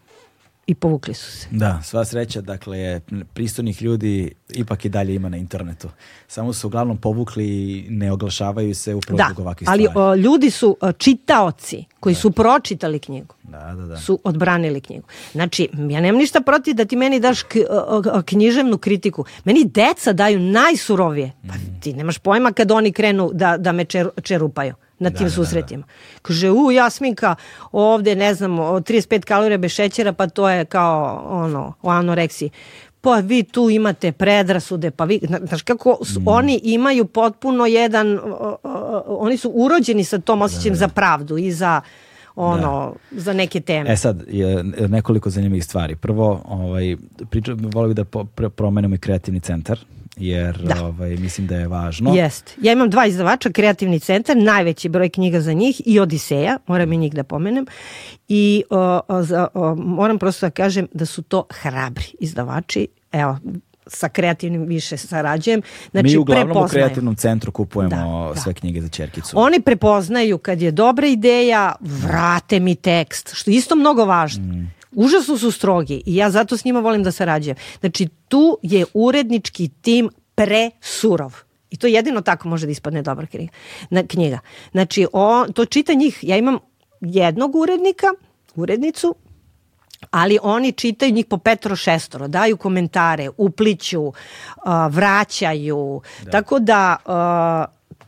i 0.67 0.75
povukli 0.75 1.15
su 1.15 1.33
se. 1.33 1.49
Da, 1.51 1.81
sva 1.83 2.05
sreća, 2.05 2.41
dakle, 2.41 3.01
pristojnih 3.35 3.83
ljudi 3.83 4.33
ipak 4.51 4.85
i 4.85 4.89
dalje 4.89 5.15
ima 5.15 5.29
na 5.29 5.37
internetu. 5.37 5.89
Samo 6.29 6.53
su 6.53 6.67
uglavnom 6.67 6.97
povukli 6.97 7.47
i 7.47 7.87
ne 7.91 8.13
oglašavaju 8.13 8.75
se 8.75 8.95
upravo 8.95 9.17
Da, 9.19 9.25
zbog 9.27 9.39
ovakvih 9.39 9.69
ali 9.69 9.83
stvari. 9.83 9.99
o, 10.01 10.15
ljudi 10.17 10.51
su 10.51 10.77
o, 10.81 10.93
čitaoci 10.93 11.85
koji 12.01 12.15
su 12.15 12.31
pročitali 12.31 12.99
knjigu. 12.99 13.35
Da, 13.43 13.75
da, 13.75 13.87
da. 13.87 13.97
su 13.97 14.21
odbranili 14.25 14.81
knjigu. 14.81 15.07
Znači, 15.33 15.69
ja 15.91 16.01
nemam 16.01 16.19
ništa 16.19 16.41
protiv 16.41 16.75
da 16.75 16.85
ti 16.85 16.97
meni 16.97 17.21
daš 17.21 17.41
književnu 18.25 18.79
kritiku. 18.79 19.25
Meni 19.45 19.65
deca 19.65 20.13
daju 20.13 20.41
najsurovije. 20.41 21.33
Pa 21.43 21.55
Mhm. 21.55 21.81
ti 21.81 21.93
nemaš 21.93 22.19
pojma 22.19 22.53
kad 22.53 22.71
oni 22.71 22.93
krenu 22.93 23.31
da, 23.35 23.57
da 23.57 23.73
me 23.73 23.85
čer, 23.85 24.09
čerupaju 24.23 24.75
na 24.99 25.11
tim 25.11 25.19
da, 25.19 25.25
da, 25.25 25.31
susretima. 25.31 25.85
Kaže, 26.23 26.51
u, 26.51 26.73
Jasminka, 26.73 27.35
ovde, 27.73 28.15
ne 28.17 28.35
znam, 28.35 28.59
o 28.61 28.81
35 28.81 29.21
kalorija 29.21 29.59
bez 29.59 29.71
šećera, 29.73 30.13
pa 30.13 30.27
to 30.27 30.49
je 30.49 30.65
kao, 30.65 31.03
ono, 31.27 31.73
o 31.83 31.91
anoreksiji. 31.91 32.51
Pa 33.01 33.15
vi 33.15 33.43
tu 33.45 33.71
imate 33.71 34.13
predrasude, 34.13 34.91
pa 34.91 35.05
vi, 35.05 35.21
zna- 35.21 35.41
znaš 35.43 35.63
kako, 35.63 35.99
s- 36.03 36.17
Mhm. 36.17 36.29
oni 36.29 36.61
imaju 36.65 37.05
potpuno 37.07 37.67
jedan, 37.67 38.19
o, 38.19 38.21
o, 38.21 38.59
o, 38.63 39.17
oni 39.17 39.37
su 39.37 39.51
urođeni 39.51 40.05
sa 40.05 40.19
tom 40.19 40.43
osjećajem 40.43 40.77
za 40.77 40.89
pravdu 40.89 41.39
i 41.39 41.53
za, 41.53 41.81
ono, 42.37 42.95
za 43.11 43.33
neke 43.33 43.61
teme. 43.61 43.93
E 43.93 43.97
sad, 43.97 44.23
je 44.29 44.63
nekoliko 44.81 45.31
zanimljivih 45.31 45.65
stvari. 45.65 45.97
Prvo, 45.97 46.43
ovaj, 46.47 46.97
priča, 47.25 47.53
volio 47.55 47.89
bih 47.89 47.97
da 47.97 48.05
po, 48.05 48.25
pre- 48.27 48.49
promenimo 48.49 48.95
i 48.95 48.99
kreativni 48.99 49.41
centar, 49.41 49.79
jer 50.17 50.59
Da. 50.59 50.85
ovaj, 50.85 51.11
mislim 51.11 51.47
da 51.47 51.57
je 51.57 51.69
važno. 51.69 52.15
Jeste. 52.15 52.53
Ja 52.61 52.73
imam 52.73 52.91
dva 52.91 53.07
izdavača, 53.07 53.51
Kreativni 53.51 54.01
centar, 54.01 54.37
najveći 54.37 54.89
broj 54.89 55.09
knjiga 55.09 55.41
za 55.41 55.53
njih 55.53 55.83
i 55.87 56.01
Odiseja, 56.01 56.59
moram 56.67 56.93
i 56.93 56.97
njih 56.97 57.15
da 57.15 57.25
pomenem. 57.25 57.67
I 58.29 58.65
o, 58.71 59.01
o, 59.09 59.23
za, 59.23 59.49
o, 59.55 59.75
moram 59.75 60.19
prosto 60.19 60.47
da 60.47 60.51
kažem 60.53 60.89
da 60.93 61.07
su 61.07 61.23
to 61.23 61.47
hrabri 61.53 62.05
izdavači. 62.21 62.89
Evo, 63.13 63.39
sa 63.87 64.09
kreativnim 64.09 64.63
više 64.63 64.97
sarađujem. 64.97 65.63
Znači, 65.91 66.05
Mi 66.05 66.17
uglavnom 66.17 66.45
u 66.47 66.53
prepoznaju. 66.53 66.69
kreativnom 66.85 67.15
centru 67.17 67.53
kupujemo 67.53 67.91
Da, 67.91 67.97
da. 68.35 68.41
sve 68.41 68.55
knjige 68.55 68.81
za 68.81 68.89
čerkicu. 68.89 69.39
Oni 69.39 69.61
prepoznaju 69.61 70.39
kad 70.39 70.63
je 70.63 70.71
dobra 70.71 71.07
ideja, 71.07 71.75
vrate 71.81 72.61
mi 72.61 72.75
tekst, 72.75 73.31
što 73.35 73.51
je 73.51 73.57
isto 73.57 73.77
mnogo 73.77 74.05
važno. 74.05 74.45
Užasno 74.95 75.39
su 75.39 75.51
strogi 75.51 76.03
i 76.07 76.17
ja 76.17 76.31
zato 76.31 76.57
s 76.57 76.65
njima 76.65 76.81
volim 76.81 77.03
da 77.03 77.13
sarađujem. 77.13 77.57
Znači, 77.81 78.09
tu 78.29 78.59
je 78.63 78.85
urednički 78.95 79.69
tim 79.69 80.11
presurov. 80.35 81.35
I 81.71 81.77
to 81.77 81.87
jedino 81.87 82.21
tako 82.21 82.49
može 82.49 82.67
da 82.67 82.73
ispadne 82.73 83.03
dobra 83.03 83.27
knjiga. 83.27 83.53
Na, 83.91 84.07
knjiga. 84.07 84.39
Znači, 84.71 85.07
o, 85.13 85.47
to 85.55 85.65
čita 85.65 85.95
njih, 85.95 86.19
ja 86.23 86.37
imam 86.37 86.59
jednog 87.01 87.57
urednika, 87.57 88.07
urednicu, 88.55 89.15
ali 90.11 90.39
oni 90.43 90.73
čitaju 90.73 91.13
njih 91.13 91.27
po 91.27 91.39
petro 91.39 91.77
šestoro, 91.77 92.29
daju 92.29 92.57
komentare, 92.57 93.31
upliću, 93.37 94.13
vraćaju, 94.91 96.01
tako 96.31 96.59
da 96.59 96.97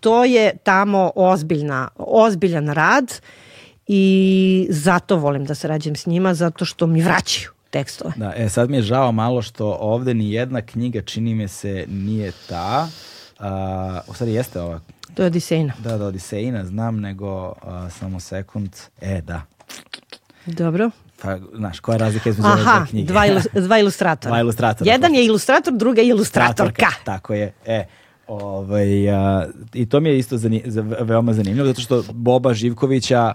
to 0.00 0.24
je 0.24 0.56
tamo 0.56 1.12
ozbiljna, 1.14 1.88
ozbiljan 1.96 2.68
rad 2.68 3.20
i 3.86 4.66
zato 4.70 5.16
volim 5.16 5.44
da 5.44 5.54
sarađujem 5.54 5.96
s 5.96 6.06
njima, 6.06 6.34
zato 6.34 6.64
što 6.64 6.86
mi 6.86 7.00
vraćaju 7.02 7.48
tekstove. 7.70 8.12
Da, 8.16 8.32
e, 8.36 8.48
sad 8.48 8.70
mi 8.70 8.76
je 8.76 8.82
žao 8.82 9.12
malo 9.12 9.42
što 9.42 9.76
ovde 9.80 10.14
ni 10.14 10.32
jedna 10.32 10.62
knjiga, 10.62 11.02
čini 11.02 11.34
mi 11.34 11.48
se, 11.48 11.84
nije 11.88 12.32
ta. 12.48 12.88
A, 13.38 14.00
u 14.06 14.14
stvari 14.14 14.32
jeste 14.32 14.60
ova. 14.60 14.80
To 15.14 15.22
je 15.22 15.26
Odisejna. 15.26 15.72
Da, 15.78 15.98
da, 15.98 16.06
Odisejina, 16.06 16.64
znam, 16.64 17.00
nego 17.00 17.54
a, 17.62 17.90
samo 17.90 18.20
sekund. 18.20 18.70
E, 19.00 19.20
da. 19.20 19.42
Dobro. 20.46 20.90
Pa, 21.22 21.38
znaš, 21.54 21.80
koja 21.80 21.94
je 21.94 21.98
razlika 21.98 22.30
između 22.30 22.48
ove 22.48 22.60
Aha, 22.60 22.78
dve 22.78 22.86
knjige? 22.88 23.06
dva, 23.06 23.26
ilus- 23.26 23.60
dva 23.66 23.78
ilustratora. 23.78 24.30
Dva 24.30 24.40
ilustratora, 24.40 24.90
Jedan 24.92 25.14
je 25.14 25.24
ilustrator, 25.24 25.72
druga 25.72 26.00
je 26.00 26.08
ilustratorka. 26.08 26.86
Tako 27.04 27.34
je. 27.34 27.52
E, 27.66 27.84
ovaj, 28.26 29.10
a, 29.10 29.46
I 29.74 29.86
to 29.86 30.00
mi 30.00 30.08
je 30.08 30.18
isto 30.18 30.36
zani, 30.36 30.62
za, 30.66 30.80
veoma 31.00 31.32
zanimljivo, 31.32 31.66
zato 31.66 31.80
što 31.80 32.02
Boba 32.12 32.54
Živkovića, 32.54 33.34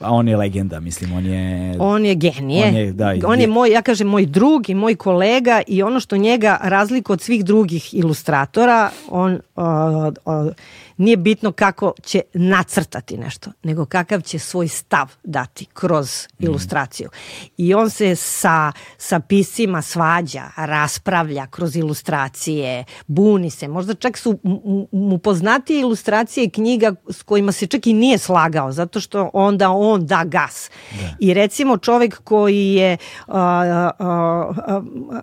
a 0.00 0.12
on 0.12 0.28
je 0.28 0.36
legenda, 0.36 0.80
mislim, 0.80 1.12
on 1.12 1.26
je... 1.26 1.76
On 1.78 2.04
je 2.04 2.14
genije. 2.14 2.66
On 2.66 2.74
je, 2.74 2.92
da, 2.92 3.14
on 3.24 3.40
je 3.40 3.46
moj, 3.46 3.70
ja 3.70 3.82
kažem, 3.82 4.06
moj 4.08 4.26
drug 4.26 4.70
i 4.70 4.74
moj 4.74 4.94
kolega 4.94 5.62
i 5.66 5.82
ono 5.82 6.00
što 6.00 6.16
njega 6.16 6.58
razliku 6.62 7.12
od 7.12 7.20
svih 7.20 7.44
drugih 7.44 7.94
ilustratora, 7.94 8.90
on 9.08 9.32
uh, 9.32 9.62
uh, 10.24 10.52
nije 10.98 11.16
bitno 11.16 11.52
kako 11.52 11.92
će 12.02 12.20
nacrtati 12.34 13.16
nešto, 13.16 13.50
nego 13.62 13.86
kakav 13.86 14.20
će 14.20 14.38
svoj 14.38 14.68
stav 14.68 15.14
dati 15.24 15.66
kroz 15.72 16.26
mm. 16.38 16.44
ilustraciju. 16.44 17.10
I 17.56 17.74
on 17.74 17.90
se 17.90 18.16
sa, 18.16 18.72
sa 18.98 19.20
piscima 19.20 19.82
svađa, 19.82 20.42
raspravlja 20.56 21.46
kroz 21.46 21.76
ilustracije, 21.76 22.84
buni 23.06 23.50
se. 23.50 23.68
Možda 23.68 23.94
čak 23.94 24.18
su 24.18 24.38
mu 24.92 25.18
poznatije 25.18 25.80
ilustracije 25.80 26.50
knjiga 26.50 26.94
s 27.08 27.22
kojima 27.22 27.52
se 27.52 27.66
čak 27.66 27.86
i 27.86 27.92
nije 27.92 28.18
slagao, 28.18 28.72
zato 28.72 29.00
što 29.00 29.30
onda 29.32 29.70
on 29.70 30.06
da 30.06 30.24
gas. 30.24 30.70
Da. 30.90 31.16
I 31.20 31.34
recimo 31.34 31.78
čovek 31.78 32.20
koji 32.24 32.74
je 32.74 32.96
uh, 33.26 33.34
uh, 33.34 34.56
uh, 35.08 35.18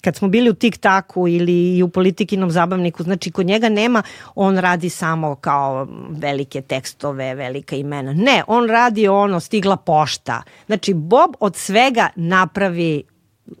kad 0.00 0.16
smo 0.16 0.28
bili 0.28 0.50
u 0.50 0.54
tik-taku 0.54 1.28
ili 1.28 1.82
u 1.82 1.88
politikinom 1.88 2.50
zabavniku, 2.50 3.02
znači 3.02 3.30
kod 3.30 3.46
njega 3.46 3.68
nema, 3.68 4.02
on 4.34 4.58
radi 4.58 4.90
samo 4.90 5.34
kao 5.34 5.86
velike 6.10 6.60
tekstove, 6.60 7.34
velika 7.34 7.76
imena. 7.76 8.12
Ne, 8.12 8.42
on 8.46 8.68
radi 8.68 9.08
ono, 9.08 9.40
stigla 9.40 9.76
pošta. 9.76 10.42
Znači, 10.66 10.94
Bob 10.94 11.30
od 11.40 11.56
svega 11.56 12.08
napravi 12.16 13.02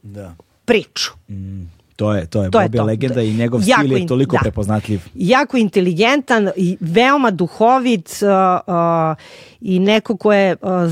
da. 0.02 0.34
priču. 0.64 1.12
Mm. 1.28 1.73
To 1.96 2.14
je, 2.14 2.26
to 2.26 2.42
je, 2.42 2.50
to 2.50 2.58
Bob 2.58 2.74
je, 2.74 2.78
to. 2.78 2.84
legenda 2.84 3.22
i 3.22 3.34
njegov 3.34 3.60
jako 3.64 3.82
stil 3.82 3.98
je 3.98 4.06
toliko 4.06 4.36
da. 4.36 4.40
prepoznatljiv. 4.40 5.00
Jako 5.14 5.56
inteligentan 5.56 6.50
i 6.56 6.76
veoma 6.80 7.30
duhovit 7.30 8.22
uh, 8.22 8.74
uh, 8.74 9.16
i 9.60 9.78
neko 9.78 10.16
ko 10.16 10.32
je 10.32 10.56
uh, 10.62 10.70
uh, 10.70 10.86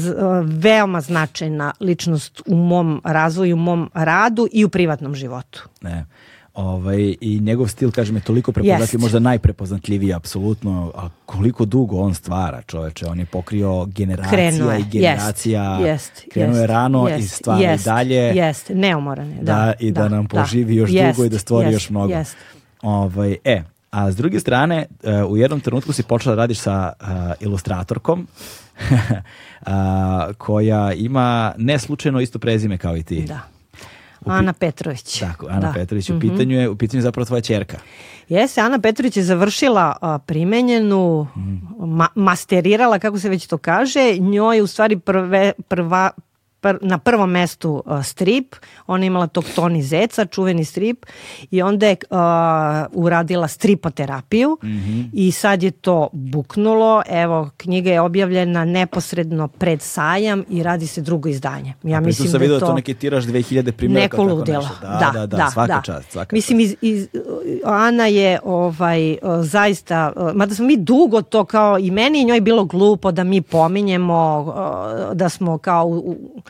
veoma 0.44 1.00
značajna 1.00 1.72
ličnost 1.80 2.42
u 2.46 2.56
mom 2.56 3.00
razvoju, 3.04 3.54
u 3.54 3.58
mom 3.58 3.90
radu 3.94 4.48
i 4.52 4.64
u 4.64 4.68
privatnom 4.68 5.14
životu. 5.14 5.68
Ne. 5.80 6.06
Ovaj, 6.54 7.16
I 7.20 7.40
njegov 7.40 7.68
stil, 7.68 7.90
kažem, 7.90 8.16
je 8.16 8.22
toliko 8.22 8.52
prepoznatljiv, 8.52 9.00
možda 9.00 9.18
najprepoznatljiviji, 9.18 10.12
apsolutno. 10.12 10.92
A 10.94 11.08
koliko 11.26 11.64
dugo 11.64 11.96
on 11.96 12.14
stvara, 12.14 12.62
čoveče. 12.62 13.06
On 13.06 13.18
je 13.18 13.26
pokrio 13.26 13.86
generacija 13.86 14.78
i 14.78 14.84
generacija. 14.92 15.78
Jest, 15.78 16.24
Krenuo 16.32 16.56
je 16.56 16.66
rano 16.66 17.08
jest, 17.08 17.24
i 17.24 17.28
stvara 17.28 17.60
jest, 17.60 17.84
i 17.84 17.88
dalje. 17.88 18.16
Jeste, 18.16 18.74
neumoran 18.74 19.30
je. 19.30 19.36
Da, 19.36 19.54
da, 19.54 19.72
I 19.80 19.92
da, 19.92 20.02
da 20.02 20.08
nam 20.08 20.26
da. 20.26 20.40
poživi 20.40 20.74
još 20.74 20.90
jest, 20.92 21.16
dugo 21.16 21.26
i 21.26 21.28
da 21.28 21.38
stvori 21.38 21.66
jest, 21.66 21.74
još 21.74 21.90
mnogo. 21.90 22.12
Jest. 22.12 22.36
Ovaj, 22.82 23.36
e, 23.44 23.62
a 23.90 24.12
s 24.12 24.16
druge 24.16 24.40
strane, 24.40 24.86
uh, 25.02 25.30
u 25.30 25.36
jednom 25.36 25.60
trenutku 25.60 25.92
si 25.92 26.02
počela 26.02 26.34
da 26.34 26.42
radiš 26.42 26.58
sa 26.58 26.92
uh, 27.00 27.06
ilustratorkom, 27.40 28.26
uh, 28.86 29.72
koja 30.38 30.92
ima 30.92 31.54
ne 31.56 31.78
slučajno 31.78 32.20
isto 32.20 32.38
prezime 32.38 32.78
kao 32.78 32.96
i 32.96 33.02
ti. 33.02 33.24
Da. 33.24 33.51
Ana 34.26 34.52
Petrović. 34.52 35.20
Tako, 35.20 35.46
Ana 35.46 35.60
da. 35.60 35.72
Petrović. 35.72 36.10
U 36.10 36.14
mhm. 36.14 36.20
pitanju 36.20 36.56
je, 36.56 36.68
u 36.68 36.76
pitanju 36.76 36.98
je 36.98 37.02
zapravo 37.02 37.24
tvoja 37.24 37.40
čerka. 37.40 37.78
Jeste, 38.28 38.60
Ana 38.60 38.78
Petrović 38.78 39.16
je 39.16 39.22
završila 39.22 39.96
a, 40.00 40.18
primenjenu, 40.18 41.26
mm. 41.36 41.86
ma, 41.86 42.08
masterirala, 42.14 42.98
kako 42.98 43.18
se 43.18 43.28
već 43.28 43.46
to 43.46 43.58
kaže. 43.58 44.16
Njoj 44.18 44.60
u 44.60 44.66
stvari 44.66 44.98
prve, 44.98 45.52
prva, 45.68 46.10
pr, 46.62 46.78
na 46.80 46.98
prvom 46.98 47.30
mestu 47.30 47.82
uh, 47.86 48.04
strip, 48.04 48.54
ona 48.86 49.04
je 49.04 49.06
imala 49.06 49.26
tog 49.26 49.44
Toni 49.54 49.82
Zeca, 49.82 50.24
čuveni 50.24 50.64
strip 50.64 51.06
i 51.50 51.62
onda 51.62 51.86
je 51.86 51.96
uh, 52.10 52.18
uradila 52.92 53.48
stripoterapiju 53.48 54.58
mm 54.62 54.68
-hmm. 54.68 55.10
i 55.12 55.32
sad 55.32 55.62
je 55.62 55.70
to 55.70 56.08
buknulo, 56.12 57.02
evo 57.08 57.50
knjiga 57.56 57.90
je 57.90 58.00
objavljena 58.00 58.64
neposredno 58.64 59.48
pred 59.48 59.82
sajam 59.82 60.44
i 60.48 60.62
radi 60.62 60.86
se 60.86 61.00
drugo 61.00 61.28
izdanje. 61.28 61.74
Ja 61.82 61.98
A 61.98 62.00
mislim 62.00 62.28
sam 62.28 62.32
da 62.32 62.42
vidio 62.42 62.58
da 62.58 62.66
to 62.66 62.74
neki 62.74 62.94
tiraž 62.94 63.26
2000 63.26 63.72
primjeraka. 63.72 64.16
Neko 64.16 64.34
ludilo. 64.34 64.68
Da, 64.82 64.88
da, 64.88 65.10
da, 65.12 65.26
da, 65.26 65.36
da, 65.36 65.50
svaka 65.50 65.74
da. 65.74 65.82
čast. 65.82 66.12
Svaka 66.12 66.36
mislim, 66.36 66.60
iz, 66.60 66.74
iz, 66.80 67.08
Ana 67.64 68.06
je 68.06 68.38
ovaj, 68.44 69.16
zaista, 69.42 70.12
mada 70.34 70.54
smo 70.54 70.66
mi 70.66 70.76
dugo 70.76 71.22
to 71.22 71.44
kao 71.44 71.78
i 71.78 71.90
meni 71.90 72.20
i 72.20 72.24
njoj 72.24 72.40
bilo 72.40 72.64
glupo 72.64 73.12
da 73.12 73.24
mi 73.24 73.42
pominjemo 73.42 74.54
da 75.12 75.28
smo 75.28 75.58
kao 75.58 75.86
u, 75.86 75.98
u 75.98 76.42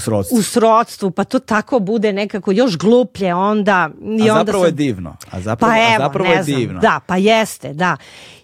srodstvu. 0.00 0.38
U 0.38 0.42
srodstvu, 0.42 1.10
pa 1.10 1.24
to 1.24 1.38
tako 1.38 1.78
bude 1.78 2.12
nekako 2.12 2.52
još 2.52 2.78
gluplje 2.78 3.34
onda. 3.34 3.90
I 4.02 4.30
a 4.30 4.32
onda 4.32 4.34
zapravo 4.34 4.64
sam... 4.64 4.68
je 4.68 4.72
divno. 4.72 5.16
A 5.30 5.40
zapravo, 5.40 5.72
pa 5.72 5.78
evo, 5.78 6.04
a 6.04 6.06
zapravo 6.06 6.28
ne 6.28 6.34
je 6.34 6.42
znam, 6.42 6.60
divno. 6.60 6.80
Da, 6.80 7.00
pa 7.06 7.16
jeste, 7.16 7.72
da. 7.72 7.96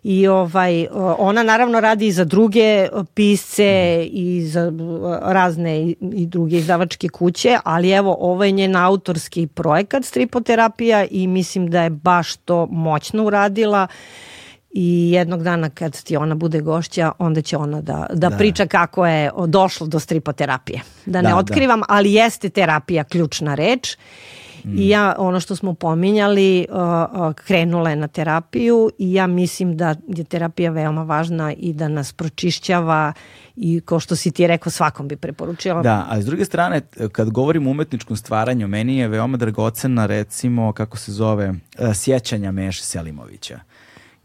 I 0.03 0.27
ovaj, 0.27 0.87
ona 1.19 1.43
naravno 1.43 1.81
radi 1.81 2.07
i 2.07 2.13
za 2.13 2.25
druge 2.25 2.89
pisce 3.15 3.99
mm. 4.03 4.09
i 4.13 4.43
za 4.47 4.73
razne 5.23 5.83
i, 5.83 5.97
i 6.13 6.27
druge 6.27 6.57
izdavačke 6.57 7.09
kuće, 7.09 7.59
ali 7.65 7.91
evo, 7.91 8.17
ovo 8.21 8.45
je 8.45 8.51
njen 8.51 8.77
autorski 8.77 9.47
projekat 9.47 10.05
stripoterapija 10.05 11.07
i 11.11 11.27
mislim 11.27 11.71
da 11.71 11.83
je 11.83 11.91
baš 11.91 12.37
to 12.37 12.67
moćno 12.67 13.25
uradila 13.25 13.87
i 14.71 15.11
jednog 15.13 15.43
dana 15.43 15.71
kad 15.71 16.03
ti 16.03 16.17
ona 16.17 16.35
bude 16.35 16.61
gošća, 16.61 17.13
onda 17.19 17.43
će 17.43 17.57
ona 17.57 17.81
da, 17.81 18.07
da, 18.13 18.29
da. 18.29 18.37
priča 18.37 18.67
kako 18.67 19.07
je 19.07 19.31
došlo 19.47 19.87
do 19.87 20.01
stripoterapije. 20.01 20.81
Da, 21.07 21.23
da 21.23 21.29
ne 21.29 21.35
otkrivam, 21.35 21.81
da. 21.81 21.87
ali 21.89 22.13
jeste 22.13 22.49
terapija 22.49 23.05
ključna 23.05 23.55
reč. 23.55 23.97
Mm. 24.65 24.79
I 24.79 24.89
ja, 24.89 25.15
ono 25.19 25.41
što 25.41 25.57
smo 25.57 25.75
pominjali, 25.75 26.67
uh, 26.71 26.77
uh, 26.77 27.33
krenula 27.35 27.91
je 27.91 27.97
na 27.97 28.09
terapiju 28.09 28.91
i 28.99 29.13
ja 29.13 29.27
mislim 29.27 29.77
da 29.77 29.95
je 30.09 30.25
terapija 30.25 30.71
veoma 30.71 31.03
važna 31.03 31.53
i 31.53 31.73
da 31.73 31.89
nas 31.89 32.13
pročišćava 32.13 33.13
i 33.57 33.81
ko 33.81 34.01
što 34.01 34.17
si 34.17 34.31
ti 34.31 34.47
rekao, 34.47 34.71
svakom 34.71 35.09
bi 35.09 35.17
preporučila. 35.17 35.83
Da, 35.83 36.07
a 36.11 36.21
s 36.23 36.25
druge 36.25 36.45
strane, 36.45 36.81
kad 37.13 37.31
govorim 37.31 37.67
o 37.67 37.71
umetničkom 37.71 38.17
stvaranju, 38.17 38.69
meni 38.69 38.99
je 38.99 39.09
veoma 39.09 39.37
dragocena, 39.37 40.07
recimo, 40.07 40.73
kako 40.73 40.97
se 40.97 41.13
zove, 41.13 41.49
uh, 41.49 41.95
sjećanja 41.95 42.53
Meše 42.53 42.83
Selimovića 42.83 43.61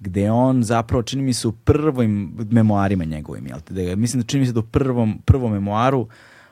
gde 0.05 0.31
on 0.31 0.63
zapravo 0.63 1.03
čini 1.03 1.23
mi 1.23 1.33
se 1.33 1.47
u 1.47 1.51
prvim 1.51 2.37
memoarima 2.51 3.03
njegovim, 3.03 3.47
jel 3.47 3.59
te, 3.59 3.73
da, 3.73 3.95
mislim 3.95 4.21
da 4.21 4.27
čini 4.27 4.41
mi 4.41 4.47
se 4.47 4.53
da 4.53 4.59
u 4.59 4.63
prvom, 4.63 5.19
prvom 5.25 5.51
memoaru 5.51 6.07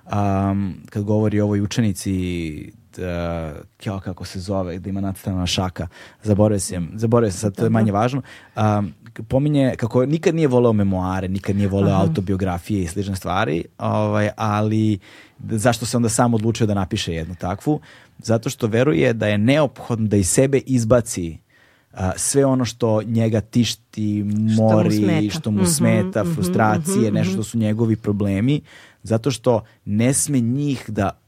um, 0.06 0.76
kad 0.90 1.04
govori 1.04 1.42
o 1.42 1.46
ovoj 1.46 1.62
učenici 1.62 2.72
uh, 3.88 4.02
kako 4.02 4.26
se 4.26 4.40
zove, 4.40 4.80
da 4.80 4.90
ima 4.90 5.02
nacrtana 5.02 5.46
šaka, 5.46 5.88
zaboravio 6.24 6.60
sam, 6.60 6.92
zaboravio 6.96 7.32
sam 7.32 7.40
sad, 7.40 7.56
to 7.56 7.64
je 7.64 7.70
manje 7.70 7.92
važno, 7.92 8.22
um, 8.56 8.94
pominje 9.28 9.74
kako 9.78 10.06
nikad 10.06 10.36
nije 10.36 10.48
voleo 10.48 10.74
memoare, 10.74 11.28
nikad 11.28 11.56
nije 11.56 11.68
voleo 11.68 11.94
Aha. 11.94 12.02
autobiografije 12.02 12.84
i 12.84 12.88
slične 12.88 13.16
stvari, 13.16 13.66
ovaj, 13.78 14.30
ali 14.38 15.00
zašto 15.50 15.86
se 15.86 15.98
onda 15.98 16.10
sam 16.10 16.34
odlučio 16.34 16.68
da 16.68 16.74
napiše 16.74 17.14
jednu 17.14 17.36
takvu? 17.36 17.80
Zato 18.18 18.50
što 18.50 18.68
veruje 18.68 19.14
da 19.14 19.28
je 19.28 19.38
neophodno 19.38 20.08
da 20.08 20.18
iz 20.18 20.30
sebe 20.30 20.58
izbaci 20.58 21.38
sve 22.16 22.46
ono 22.46 22.66
što 22.66 23.02
njega 23.04 23.42
tišti, 23.42 24.24
mori, 24.58 24.90
što 25.00 25.02
mu 25.02 25.06
smeta, 25.06 25.40
što 25.40 25.52
mu 25.52 25.58
mm 25.58 25.66
-hmm, 25.66 25.78
smeta 25.78 26.24
frustracije, 26.36 26.98
mm 26.98 27.14
-hmm, 27.14 27.14
nešto 27.14 27.34
što 27.34 27.44
su 27.44 27.58
njegovi 27.58 27.96
problemi, 27.96 28.62
zato 29.04 29.32
što 29.32 29.64
ne 29.86 30.14
sme 30.14 30.40
njih 30.40 30.86
da 30.88 31.20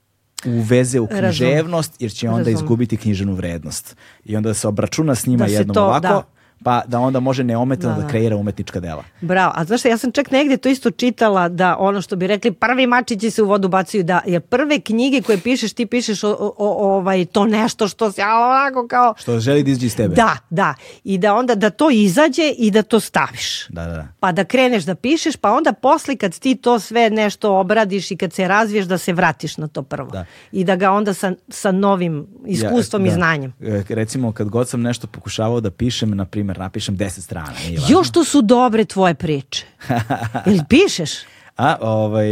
uveze 0.45 0.99
u 0.99 1.07
književnost 1.07 2.01
jer 2.01 2.11
će 2.11 2.29
onda 2.29 2.49
Razum. 2.49 2.53
izgubiti 2.53 2.97
književnu 2.97 3.33
vrednost. 3.33 3.95
I 4.25 4.35
onda 4.35 4.53
se 4.53 4.67
obračuna 4.67 5.15
s 5.15 5.25
njima 5.25 5.45
da 5.45 5.51
jednom 5.51 5.73
to, 5.73 5.83
ovako, 5.85 6.01
da 6.01 6.23
pa 6.63 6.81
da 6.87 6.99
onda 6.99 7.19
može 7.19 7.43
neometano 7.43 7.93
da, 7.93 7.99
da. 7.99 8.05
da 8.05 8.09
kreira 8.09 8.35
umetnička 8.35 8.79
dela. 8.79 9.03
Bravo, 9.21 9.53
a 9.55 9.65
znaš 9.65 9.79
šta, 9.79 9.89
ja 9.89 9.97
sam 9.97 10.11
čak 10.11 10.31
negde 10.31 10.57
to 10.57 10.69
isto 10.69 10.91
čitala 10.91 11.49
da 11.49 11.77
ono 11.79 12.01
što 12.01 12.15
bi 12.15 12.27
rekli 12.27 12.51
prvi 12.51 12.87
mačići 12.87 13.31
se 13.31 13.43
u 13.43 13.47
vodu 13.47 13.67
bacaju 13.67 14.03
da 14.03 14.21
jer 14.25 14.41
prve 14.41 14.79
knjige 14.79 15.21
koje 15.21 15.37
pišeš 15.37 15.73
ti 15.73 15.85
pišeš 15.85 16.23
o, 16.23 16.29
o, 16.29 16.53
o 16.57 16.95
ovaj 16.95 17.25
to 17.25 17.45
nešto 17.45 17.87
što 17.87 18.11
se 18.11 18.21
ovako 18.23 18.87
kao 18.87 19.13
što 19.17 19.39
želi 19.39 19.63
da 19.63 19.69
izađe 19.71 19.85
iz 19.85 19.95
tebe. 19.95 20.15
Da, 20.15 20.37
da. 20.49 20.73
I 21.03 21.17
da 21.17 21.35
onda 21.35 21.55
da 21.55 21.69
to 21.69 21.89
izađe 21.89 22.49
i 22.57 22.71
da 22.71 22.81
to 22.81 22.99
staviš. 22.99 23.67
Da, 23.69 23.85
da, 23.85 23.93
da. 23.93 24.07
Pa 24.19 24.31
da 24.31 24.43
kreneš 24.43 24.83
da 24.83 24.95
pišeš, 24.95 25.35
pa 25.35 25.51
onda 25.51 25.73
posle 25.73 26.15
kad 26.15 26.39
ti 26.39 26.55
to 26.55 26.79
sve 26.79 27.09
nešto 27.09 27.59
obradiš 27.59 28.11
i 28.11 28.17
kad 28.17 28.33
se 28.33 28.47
razviješ 28.47 28.85
da 28.85 28.97
se 28.97 29.13
vratiš 29.13 29.57
na 29.57 29.67
to 29.67 29.81
prvo. 29.81 30.09
Da. 30.09 30.25
I 30.51 30.63
da 30.63 30.75
ga 30.75 30.91
onda 30.91 31.13
sa, 31.13 31.33
sa 31.49 31.71
novim 31.71 32.27
iskustvom 32.45 33.05
ja, 33.05 33.09
da. 33.09 33.11
i 33.11 33.15
znanjem. 33.15 33.53
E, 33.61 33.83
recimo 33.89 34.31
kad 34.31 34.49
god 34.49 34.69
sam 34.69 34.81
nešto 34.81 35.07
pokušavao 35.07 35.61
da 35.61 35.71
pišem, 35.71 36.15
na 36.15 36.25
primjer 36.25 36.44
primer, 36.45 36.59
napišem 36.59 36.97
10 36.97 37.21
strana. 37.21 37.53
Još 37.89 38.11
to 38.11 38.23
su 38.23 38.41
dobre 38.41 38.85
tvoje 38.85 39.13
priče. 39.13 39.65
Ili 40.49 40.61
pišeš? 40.69 41.11
A, 41.57 41.75
ovaj, 41.81 42.27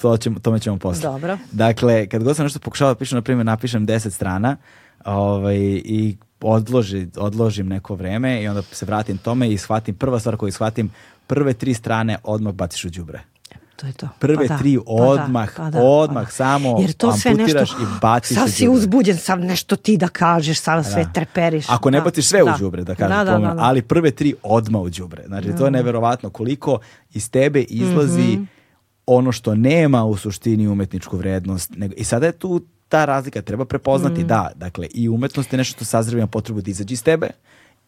to 0.00 0.16
ćemo, 0.16 0.38
tome 0.38 0.58
ćemo 0.58 0.78
posle. 0.78 1.02
Dobro. 1.02 1.38
Dakle, 1.52 2.06
kad 2.06 2.24
god 2.24 2.36
sam 2.36 2.44
nešto 2.44 2.58
pokušao 2.58 2.88
da 2.88 2.94
pišem, 2.94 3.16
na 3.16 3.22
primjer, 3.22 3.46
napišem 3.46 3.86
10 3.86 4.10
strana 4.10 4.56
ovaj, 5.04 5.58
i 5.84 6.16
odloži, 6.40 7.06
odložim 7.16 7.68
neko 7.68 7.94
vreme 7.94 8.42
i 8.42 8.48
onda 8.48 8.62
se 8.62 8.86
vratim 8.86 9.18
tome 9.18 9.50
i 9.50 9.58
shvatim, 9.58 9.94
prva 9.94 10.20
stvar 10.20 10.36
koju 10.36 10.52
shvatim, 10.52 10.90
prve 11.26 11.54
tri 11.54 11.74
strane 11.74 12.18
odmah 12.24 12.54
baciš 12.54 12.84
u 12.84 12.90
đubre 12.90 13.31
to 13.76 13.86
je 13.86 13.92
to. 13.92 14.08
Prve 14.18 14.48
pa 14.48 14.54
da, 14.54 14.58
tri 14.58 14.78
odmah, 14.86 15.50
pa 15.56 15.62
da, 15.62 15.70
pa 15.70 15.70
da, 15.70 15.84
odmah 15.84 16.22
pa 16.22 16.28
da. 16.28 16.30
samo 16.30 16.80
Jer 16.80 16.92
to 16.92 17.12
sve 17.12 17.34
nešto, 17.34 17.62
i 17.62 17.86
baciš 18.02 18.36
Sad 18.36 18.50
si 18.50 18.68
uzbuđen, 18.68 19.16
sad 19.16 19.40
nešto 19.40 19.76
ti 19.76 19.96
da 19.96 20.08
kažeš, 20.08 20.60
sad 20.60 20.86
sve 20.86 21.04
da. 21.04 21.12
treperiš. 21.12 21.66
Ako 21.68 21.90
ne 21.90 21.98
da. 21.98 22.04
baciš 22.04 22.26
sve 22.26 22.44
da. 22.44 22.54
u 22.54 22.58
đubre, 22.58 22.84
da 22.84 22.94
kažem, 22.94 23.16
da, 23.16 23.24
da, 23.24 23.38
da, 23.38 23.54
ali 23.58 23.82
prve 23.82 24.10
tri 24.10 24.34
odmah 24.42 24.82
u 24.82 24.90
đubre. 24.90 25.24
Znači, 25.26 25.48
to 25.58 25.64
je 25.64 25.70
neverovatno 25.70 26.30
koliko 26.30 26.78
iz 27.12 27.30
tebe 27.30 27.62
izlazi 27.62 28.22
mm 28.22 28.40
-hmm. 28.40 28.46
ono 29.06 29.32
što 29.32 29.54
nema 29.54 30.04
u 30.04 30.16
suštini 30.16 30.68
umetničku 30.68 31.16
vrednost. 31.16 31.72
Nego, 31.76 31.94
I 31.96 32.04
sada 32.04 32.26
je 32.26 32.32
tu 32.32 32.60
ta 32.88 33.04
razlika, 33.04 33.42
treba 33.42 33.64
prepoznati 33.64 34.24
mm. 34.24 34.26
da, 34.26 34.50
dakle, 34.54 34.86
i 34.94 35.08
umetnost 35.08 35.52
je 35.52 35.56
nešto 35.56 35.76
što 35.76 35.84
sazrevima 35.84 36.26
potrebu 36.26 36.60
da 36.60 36.70
izađe 36.70 36.92
iz 36.92 37.02
tebe 37.04 37.30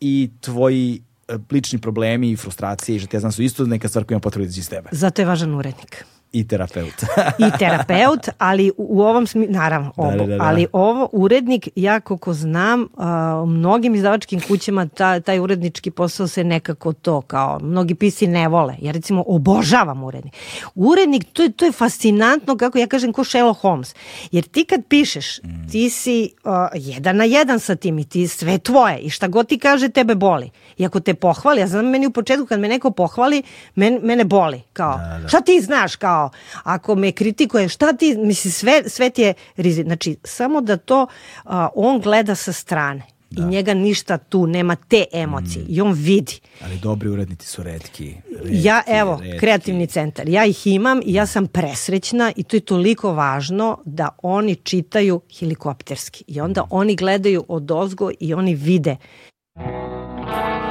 i 0.01 0.31
tvoji 0.41 1.03
lični 1.51 1.79
problemi 1.79 2.31
i 2.31 2.37
frustracije 2.37 2.97
i 2.97 2.99
žetezan 2.99 3.33
su 3.33 3.43
isto 3.43 3.65
neka 3.67 3.89
stvar 3.89 4.05
koja 4.05 4.15
ima 4.15 4.21
potrebu 4.21 4.49
iz 4.49 4.69
tebe. 4.69 4.89
Zato 4.93 5.23
je 5.23 5.27
važan 5.27 5.55
urednik 5.55 6.05
i 6.35 6.49
terapeut. 6.49 6.95
I 7.47 7.59
terapeut, 7.59 8.29
ali 8.39 8.73
u 8.77 9.03
ovom 9.03 9.27
smislu, 9.27 9.53
naravno, 9.53 9.93
obo, 9.97 10.11
da, 10.11 10.27
da, 10.27 10.37
da, 10.37 10.45
ali 10.45 10.67
ovo 10.73 11.09
urednik, 11.13 11.69
ja 11.77 12.01
koliko 12.01 12.33
znam, 12.33 12.89
a, 12.97 13.41
u 13.45 13.47
mnogim 13.47 13.95
izdavačkim 13.95 14.41
kućama 14.41 14.87
ta, 14.87 15.21
taj 15.21 15.39
urednički 15.39 15.91
posao 15.91 16.29
se 16.29 16.45
nekako 16.45 16.93
to 16.93 17.21
kao, 17.21 17.59
mnogi 17.63 17.95
pisi 17.95 18.27
ne 18.27 18.49
vole. 18.49 18.75
Ja 18.81 18.93
recimo 18.93 19.25
obožavam 19.27 20.05
urednik. 20.05 20.35
Urednik, 20.75 21.25
to 21.33 21.43
je, 21.43 21.53
to 21.53 21.65
je 21.65 21.73
fascinantno, 21.73 22.57
kako 22.57 22.79
ja 22.79 22.87
kažem, 22.87 23.13
ko 23.13 23.25
Sherlock 23.25 23.61
Holmes. 23.61 23.95
Jer 24.33 24.45
ti 24.45 24.65
kad 24.65 24.81
pišeš, 24.89 25.43
mm. 25.43 25.69
ti 25.73 25.91
si 25.91 26.31
a, 26.45 26.69
jedan 26.75 27.17
na 27.17 27.25
jedan 27.25 27.61
sa 27.61 27.75
tim 27.77 27.99
i 27.99 28.05
ti 28.05 28.29
sve 28.29 28.59
tvoje 28.59 28.99
i 28.99 29.11
šta 29.11 29.29
god 29.29 29.49
ti 29.49 29.59
kaže 29.59 29.89
tebe 29.89 30.15
boli. 30.15 30.51
I 30.77 30.87
ako 30.87 31.01
te 31.01 31.15
pohvali, 31.15 31.61
ja 31.61 31.67
znam 31.67 31.87
meni 31.87 32.07
u 32.07 32.11
početku 32.11 32.47
kad 32.47 32.61
me 32.61 32.69
neko 32.69 32.91
pohvali, 32.91 33.43
men, 33.75 34.01
mene 34.03 34.25
boli. 34.25 34.63
Kao, 34.73 34.99
da, 34.99 35.19
da. 35.23 35.29
šta 35.29 35.41
ti 35.41 35.61
znaš, 35.61 35.97
kao, 35.97 36.24
kao 36.25 36.31
ako 36.63 36.95
me 36.95 37.13
kritikuje 37.13 37.69
šta 37.69 37.93
ti 37.93 38.17
misli 38.19 38.51
sve 38.51 38.83
sve 38.87 39.11
ti 39.11 39.23
je 39.23 39.35
rizik 39.57 39.85
znači 39.85 40.17
samo 40.25 40.61
da 40.61 40.77
to 40.77 41.07
a, 41.45 41.69
on 41.75 42.01
gleda 42.01 42.35
sa 42.35 42.53
strane 42.53 43.03
da. 43.31 43.43
i 43.43 43.47
njega 43.47 43.75
ništa 43.75 44.19
tu 44.19 44.47
nema 44.47 44.77
te 44.77 45.05
emocije 45.13 45.65
mm. 45.65 45.67
i 45.69 45.81
on 45.81 45.93
vidi 45.93 46.41
ali 46.65 46.79
dobri 46.79 47.09
urednici 47.09 47.47
su 47.47 47.63
redki, 47.63 48.15
redki 48.43 48.67
ja 48.67 48.83
evo 48.87 49.21
redki. 49.23 49.39
kreativni 49.39 49.87
centar 49.87 50.29
ja 50.29 50.45
ih 50.45 50.67
imam 50.67 51.01
i 51.05 51.15
ja 51.15 51.27
sam 51.27 51.47
presrećna 51.47 52.33
i 52.37 52.43
to 52.43 52.57
je 52.57 52.61
toliko 52.61 53.13
važno 53.13 53.79
da 53.85 54.09
oni 54.23 54.55
čitaju 54.55 55.21
helikopterski 55.39 56.25
i 56.27 56.41
onda 56.41 56.63
mm. 56.63 56.67
oni 56.71 56.97
gledaju 56.97 57.45
od 57.49 57.71
ozgo 57.71 58.11
i 58.21 58.35
oni 58.35 58.55
vide 58.55 58.97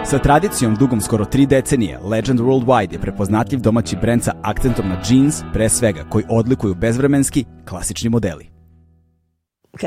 Sa 0.05 0.19
tradicijom 0.19 0.75
dugom 0.75 1.01
skoro 1.01 1.25
tri 1.25 1.45
decenije, 1.45 1.99
Legend 1.99 2.39
Worldwide 2.39 2.93
je 2.93 2.99
prepoznatljiv 2.99 3.59
domaći 3.59 3.95
brend 3.95 4.23
sa 4.23 4.35
akcentom 4.41 4.89
na 4.89 5.01
jeans, 5.09 5.41
pre 5.53 5.69
svega, 5.69 6.03
koji 6.09 6.25
odlikuju 6.29 6.75
bezvremenski, 6.75 7.45
klasični 7.69 8.09
modeli. 8.09 8.47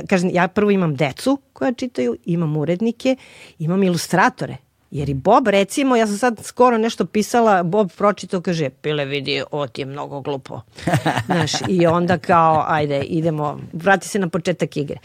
Kažem, 0.09 0.31
ja 0.33 0.49
prvo 0.49 0.71
imam 0.71 0.97
decu 0.97 1.39
koja 1.53 1.73
čitaju, 1.73 2.17
imam 2.25 2.57
urednike, 2.57 3.17
imam 3.59 3.83
ilustratore. 3.83 4.57
Jer 4.91 5.09
i 5.09 5.15
Bob, 5.15 5.49
recimo, 5.49 5.97
ja 5.97 6.07
sam 6.07 6.19
sad 6.19 6.41
skoro 6.43 6.79
nešto 6.79 7.07
pisala, 7.07 7.63
Bob 7.63 7.91
pročitao, 7.97 8.41
kaže, 8.41 8.71
pile 8.71 9.05
vidi, 9.05 9.43
ovo 9.51 9.67
ti 9.67 9.81
je 9.81 9.87
mnogo 9.87 10.21
glupo. 10.21 10.61
Znaš, 11.27 11.53
i 11.69 11.87
onda 11.87 12.19
kao, 12.19 12.65
ajde, 12.69 13.03
idemo, 13.03 13.61
vrati 13.73 14.09
se 14.09 14.19
na 14.19 14.29
početak 14.29 14.77
igre. 14.77 14.99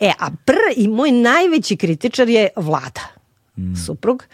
E, 0.00 0.12
a 0.18 0.30
pr, 0.44 0.54
i 0.76 0.88
moj 0.88 1.10
najveći 1.10 1.76
kritičar 1.76 2.28
je 2.28 2.48
Vlada 2.56 3.21
mm. 3.56 3.74
suprug. 3.86 4.24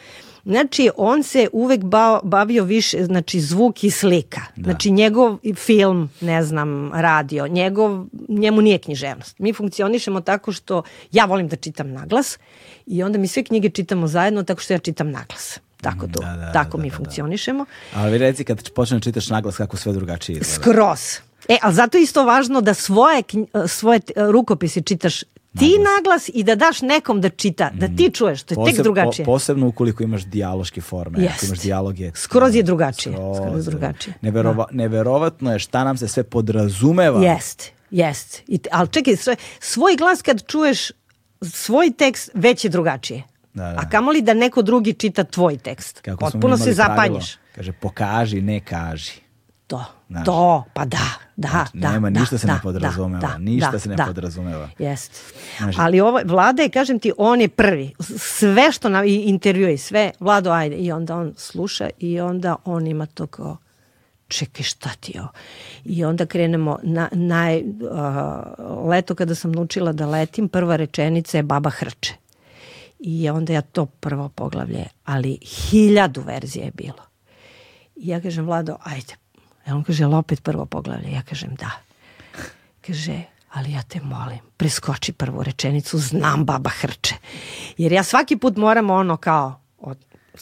Znači, 0.44 0.90
on 0.96 1.22
se 1.22 1.48
uvek 1.52 1.80
bavio 2.22 2.64
više, 2.64 3.04
znači, 3.04 3.40
zvuk 3.40 3.84
i 3.84 3.90
slika. 3.90 4.40
Da. 4.56 4.62
Znači, 4.62 4.90
njegov 4.90 5.38
film, 5.54 6.10
ne 6.20 6.42
znam, 6.42 6.92
radio, 6.94 7.48
njegov, 7.48 8.06
njemu 8.28 8.60
nije 8.62 8.78
književnost. 8.78 9.38
Mi 9.38 9.52
funkcionišemo 9.52 10.20
tako 10.20 10.52
što 10.52 10.82
ja 11.12 11.24
volim 11.24 11.48
da 11.48 11.56
čitam 11.56 11.92
naglas 11.92 12.38
i 12.86 13.02
onda 13.02 13.18
mi 13.18 13.28
sve 13.28 13.44
knjige 13.44 13.70
čitamo 13.70 14.06
zajedno 14.06 14.42
tako 14.42 14.60
što 14.60 14.72
ja 14.72 14.78
čitam 14.78 15.10
naglas. 15.10 15.58
Tako 15.80 16.06
to, 16.06 16.20
da, 16.20 16.36
da, 16.36 16.52
tako 16.52 16.76
da, 16.76 16.82
mi 16.82 16.88
da, 16.88 16.92
da. 16.92 16.96
funkcionišemo. 16.96 17.64
Ali 17.94 18.12
vi 18.12 18.18
reci 18.18 18.44
kad 18.44 18.70
počneš 18.70 19.00
da 19.00 19.04
čitaš 19.04 19.28
naglas 19.28 19.56
kako 19.56 19.76
sve 19.76 19.92
drugačije 19.92 20.38
izgleda. 20.38 20.54
Skroz. 20.54 21.28
E, 21.48 21.56
ali 21.62 21.74
zato 21.74 21.98
je 21.98 22.02
isto 22.02 22.24
važno 22.24 22.60
da 22.60 22.74
svoje, 22.74 23.22
svoje 23.66 24.00
rukopise 24.16 24.80
čitaš 24.80 25.22
ti 25.58 25.74
naglas 25.96 26.30
i 26.34 26.44
da 26.44 26.54
daš 26.54 26.82
nekom 26.82 27.20
da 27.20 27.28
čita, 27.28 27.70
da 27.74 27.86
ti 27.86 28.08
mm. 28.08 28.12
čuješ, 28.12 28.42
to 28.42 28.54
je 28.54 28.56
Poseb, 28.56 28.76
tek 28.76 28.82
drugačije. 28.82 29.24
Po, 29.24 29.32
posebno 29.32 29.66
ukoliko 29.66 30.02
imaš 30.02 30.24
dijaloške 30.24 30.80
forme, 30.80 31.22
Jest. 31.22 31.34
ako 31.36 31.46
imaš 31.46 31.58
dijaloge. 31.60 32.10
Skroz 32.14 32.54
je 32.54 32.62
drugačije. 32.62 33.12
Skroz, 33.12 33.36
skroz 33.36 33.64
drugačije. 33.64 34.14
Neverova, 34.20 34.66
da. 34.70 34.76
Neverovatno 34.76 35.52
je 35.52 35.58
šta 35.58 35.84
nam 35.84 35.96
se 35.96 36.08
sve 36.08 36.22
podrazumeva. 36.22 37.24
Jest, 37.24 37.72
jest. 37.90 38.42
I, 38.46 38.60
ali 38.70 38.88
čekaj, 38.88 39.16
svoj, 39.16 39.36
svoj 39.60 39.96
glas 39.96 40.22
kad 40.22 40.46
čuješ 40.46 40.90
svoj 41.42 41.92
tekst 41.98 42.30
već 42.34 42.64
je 42.64 42.70
drugačije. 42.70 43.22
Da, 43.54 43.62
da. 43.62 43.74
A 43.78 43.88
kamoli 43.88 44.22
da 44.22 44.34
neko 44.34 44.62
drugi 44.62 44.92
čita 44.92 45.24
tvoj 45.24 45.58
tekst. 45.58 46.00
Kako 46.00 46.18
Potpuno 46.18 46.56
se 46.58 46.72
zapanjiš. 46.72 47.36
Kaže, 47.54 47.72
pokaži, 47.72 48.42
ne 48.42 48.60
kaži. 48.60 49.27
To, 49.68 49.84
Znaš, 50.08 50.24
to, 50.24 50.64
pa 50.74 50.84
da, 50.84 50.98
da, 51.36 51.48
znači, 51.48 51.78
da. 51.78 51.92
Nema, 51.92 52.10
da, 52.10 52.20
ništa 52.20 52.38
se 52.38 52.46
da, 52.46 52.54
ne 52.54 52.60
podrazumeva, 52.62 53.20
da, 53.20 53.38
ništa 53.38 53.70
da, 53.70 53.78
se 53.78 53.88
ne 53.88 53.96
da. 53.96 54.04
podrazumeva. 54.04 54.68
Jeste. 54.78 55.18
Znači, 55.58 55.78
Ali 55.80 56.00
ovo, 56.00 56.20
Vlada 56.24 56.62
je, 56.62 56.68
kažem 56.68 56.98
ti, 56.98 57.12
on 57.18 57.40
je 57.40 57.48
prvi. 57.48 57.94
Sve 58.18 58.72
što 58.72 58.88
na 58.88 59.04
intervju 59.04 59.68
i 59.70 59.78
sve, 59.78 60.10
Vlado, 60.20 60.50
ajde. 60.50 60.76
I 60.76 60.92
onda 60.92 61.16
on 61.16 61.34
sluša 61.36 61.88
i 61.98 62.20
onda 62.20 62.56
on 62.64 62.86
ima 62.86 63.06
to 63.06 63.26
kao, 63.26 63.56
čekaj 64.28 64.62
šta 64.62 64.90
ti 65.00 65.18
ovo? 65.18 65.28
I 65.84 66.04
onda 66.04 66.26
krenemo, 66.26 66.78
na, 66.82 67.08
naj, 67.12 67.60
uh, 67.60 68.88
leto 68.88 69.14
kada 69.14 69.34
sam 69.34 69.52
naučila 69.52 69.92
da 69.92 70.06
letim, 70.06 70.48
prva 70.48 70.76
rečenica 70.76 71.36
je 71.36 71.42
baba 71.42 71.70
hrče. 71.70 72.14
I 72.98 73.30
onda 73.30 73.52
ja 73.52 73.60
to 73.60 73.86
prvo 73.86 74.28
poglavlje, 74.28 74.84
ali 75.04 75.38
hiljadu 75.42 76.20
verzije 76.20 76.64
je 76.64 76.72
bilo. 76.74 77.02
I 77.96 78.08
ja 78.08 78.20
kažem, 78.20 78.46
Vlado, 78.46 78.76
ajde, 78.84 79.14
E 79.68 79.72
on 79.72 79.84
kaže, 79.84 80.04
ali 80.04 80.14
opet 80.14 80.42
prvo 80.42 80.66
poglavlje? 80.66 81.12
Ja 81.12 81.22
kažem, 81.22 81.54
da. 81.54 81.70
Kaže, 82.86 83.22
ali 83.52 83.72
ja 83.72 83.82
te 83.82 84.00
molim, 84.00 84.38
preskoči 84.56 85.12
prvu 85.12 85.42
rečenicu, 85.42 85.98
znam 85.98 86.44
baba 86.44 86.70
hrče. 86.70 87.14
Jer 87.78 87.92
ja 87.92 88.02
svaki 88.02 88.36
put 88.36 88.56
moram 88.56 88.90
ono 88.90 89.16
kao, 89.16 89.60
od, 89.78 89.98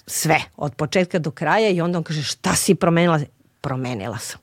sve, 0.07 0.41
od 0.57 0.75
početka 0.75 1.19
do 1.19 1.31
kraja 1.31 1.71
i 1.71 1.81
onda 1.81 1.99
on 1.99 2.05
kaže, 2.05 2.23
šta 2.23 2.55
si 2.55 2.75
promenila? 2.75 3.21
Promenila 3.61 4.19
sam. 4.19 4.41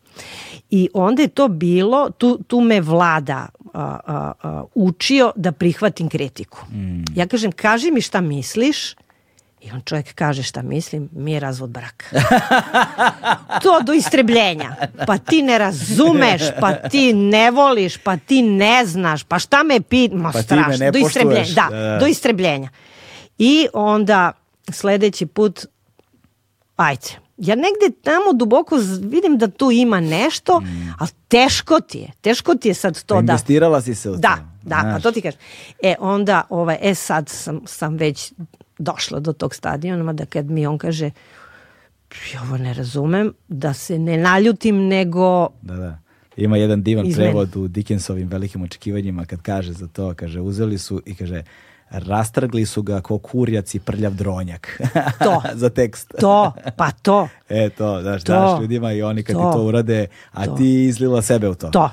I 0.69 0.89
onda 0.93 1.21
je 1.21 1.27
to 1.27 1.47
bilo, 1.47 2.09
tu, 2.09 2.43
tu 2.47 2.61
me 2.61 2.81
vlada 2.81 3.47
a, 3.73 3.99
a, 4.05 4.31
a, 4.43 4.63
učio 4.75 5.31
da 5.35 5.51
prihvatim 5.51 6.09
kritiku. 6.09 6.65
Mm. 6.71 7.03
Ja 7.15 7.27
kažem, 7.27 7.51
kaži 7.51 7.91
mi 7.91 8.01
šta 8.01 8.21
misliš, 8.21 8.95
I 9.63 9.71
on 9.71 9.81
čovjek 9.81 10.13
kaže 10.13 10.43
šta 10.43 10.61
mislim, 10.61 11.09
mi 11.11 11.31
je 11.31 11.39
razvod 11.39 11.69
braka. 11.69 12.05
to 13.63 13.81
do 13.83 13.93
istrebljenja. 13.93 14.75
Pa 15.07 15.17
ti 15.17 15.41
ne 15.41 15.57
razumeš, 15.57 16.41
pa 16.59 16.73
ti 16.73 17.13
ne 17.13 17.51
voliš, 17.51 17.97
pa 17.97 18.17
ti 18.17 18.41
ne 18.41 18.85
znaš, 18.85 19.23
pa 19.23 19.39
šta 19.39 19.63
me 19.63 19.81
pi... 19.81 20.09
Ma 20.09 20.31
pa 20.31 20.41
strašno, 20.41 20.91
do 20.91 20.99
istrebljenja. 20.99 21.53
Da, 21.55 21.69
da, 21.71 21.97
do 21.99 22.05
istrebljenja. 22.05 22.69
I 23.37 23.67
onda 23.73 24.31
sledeći 24.71 25.25
put, 25.25 25.65
ajde, 26.75 27.07
ja 27.37 27.55
negde 27.55 28.01
tamo 28.03 28.33
duboko 28.33 28.77
vidim 29.01 29.37
da 29.37 29.47
tu 29.47 29.71
ima 29.71 29.99
nešto, 29.99 30.59
mm. 30.59 30.93
ali 30.99 31.09
teško 31.27 31.79
ti 31.79 31.97
je. 31.97 32.11
Teško 32.21 32.55
ti 32.55 32.67
je 32.67 32.73
sad 32.73 33.03
to 33.03 33.21
da... 33.21 33.33
Investirala 33.33 33.81
si 33.81 33.95
se 33.95 34.09
u 34.09 34.13
to. 34.13 34.19
Da, 34.19 34.37
da, 34.63 34.79
Znaš. 34.81 34.93
pa 34.93 34.99
to 34.99 35.11
ti 35.11 35.21
kažem. 35.21 35.39
E, 35.83 35.95
onda, 35.99 36.41
ovaj, 36.49 36.77
e 36.81 36.95
sad 36.95 37.29
sam, 37.29 37.61
sam 37.65 37.97
već 37.97 38.33
došla 38.77 39.19
do 39.19 39.33
tog 39.33 39.55
stadiona, 39.55 40.13
da 40.13 40.25
kad 40.25 40.49
mi 40.49 40.67
on 40.67 40.77
kaže 40.77 41.11
ja 42.33 42.41
ovo 42.41 42.57
ne 42.57 42.73
razumem, 42.73 43.33
da 43.47 43.73
se 43.73 43.99
ne 43.99 44.17
naljutim, 44.17 44.87
nego... 44.87 45.47
Da, 45.61 45.75
da. 45.75 45.99
Ima 46.37 46.57
jedan 46.57 46.83
divan 46.83 47.05
izmen. 47.05 47.25
prevod 47.25 47.55
u 47.55 47.67
Dickensovim 47.67 48.27
velikim 48.27 48.61
očekivanjima 48.61 49.25
kad 49.25 49.41
kaže 49.41 49.73
za 49.73 49.87
to, 49.87 50.13
kaže 50.15 50.41
uzeli 50.41 50.77
su 50.77 51.01
i 51.05 51.15
kaže 51.15 51.43
rastrgli 51.89 52.65
su 52.65 52.81
ga 52.81 53.01
ko 53.01 53.17
kurjac 53.17 53.75
i 53.75 53.79
prljav 53.79 54.13
dronjak. 54.13 54.81
To. 55.23 55.41
za 55.61 55.69
tekst. 55.69 56.13
To, 56.19 56.53
pa 56.77 56.91
to. 56.91 57.27
E 57.49 57.69
to, 57.69 58.01
znaš, 58.01 58.23
to, 58.23 58.33
daš 58.33 58.61
ljudima 58.61 58.93
i 58.93 59.01
oni 59.01 59.23
kad 59.23 59.35
to, 59.35 59.51
ti 59.51 59.57
to 59.57 59.63
urade, 59.63 60.07
a 60.31 60.45
to. 60.45 60.55
ti 60.55 60.83
izlila 60.83 61.21
sebe 61.21 61.49
u 61.49 61.55
to. 61.55 61.67
To. 61.67 61.91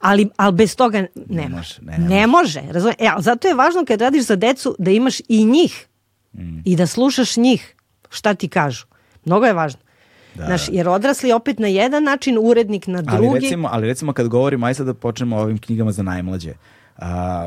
Ali, 0.00 0.28
ali 0.36 0.52
bez 0.52 0.76
toga 0.76 1.06
nema. 1.26 1.48
Ne 1.48 1.56
može. 1.56 1.74
Ne, 1.82 1.98
ne, 1.98 2.08
ne 2.08 2.26
može. 2.26 2.62
može. 2.62 2.90
E, 2.98 3.10
zato 3.18 3.48
je 3.48 3.54
važno 3.54 3.84
kad 3.84 4.00
radiš 4.00 4.26
za 4.26 4.36
decu 4.36 4.76
da 4.78 4.90
imaš 4.90 5.20
i 5.28 5.44
njih 5.44 5.86
mm. 6.32 6.62
i 6.64 6.76
da 6.76 6.86
slušaš 6.86 7.36
njih 7.36 7.74
šta 8.10 8.34
ti 8.34 8.48
kažu. 8.48 8.86
Mnogo 9.24 9.46
je 9.46 9.52
važno. 9.52 9.80
Da. 10.34 10.46
Znaš, 10.46 10.68
jer 10.68 10.88
odrasli 10.88 11.32
opet 11.32 11.58
na 11.58 11.68
jedan 11.68 12.04
način, 12.04 12.38
urednik 12.40 12.86
na 12.86 13.02
drugi. 13.02 13.26
Ali 13.26 13.40
recimo, 13.40 13.68
ali 13.72 13.86
recimo 13.86 14.12
kad 14.12 14.28
govorimo, 14.28 14.66
aj 14.66 14.74
sad 14.74 14.86
da 14.86 14.94
počnemo 14.94 15.36
o 15.36 15.40
ovim 15.40 15.58
knjigama 15.58 15.92
za 15.92 16.02
najmlađe. 16.02 16.52
Uh, 16.98 17.04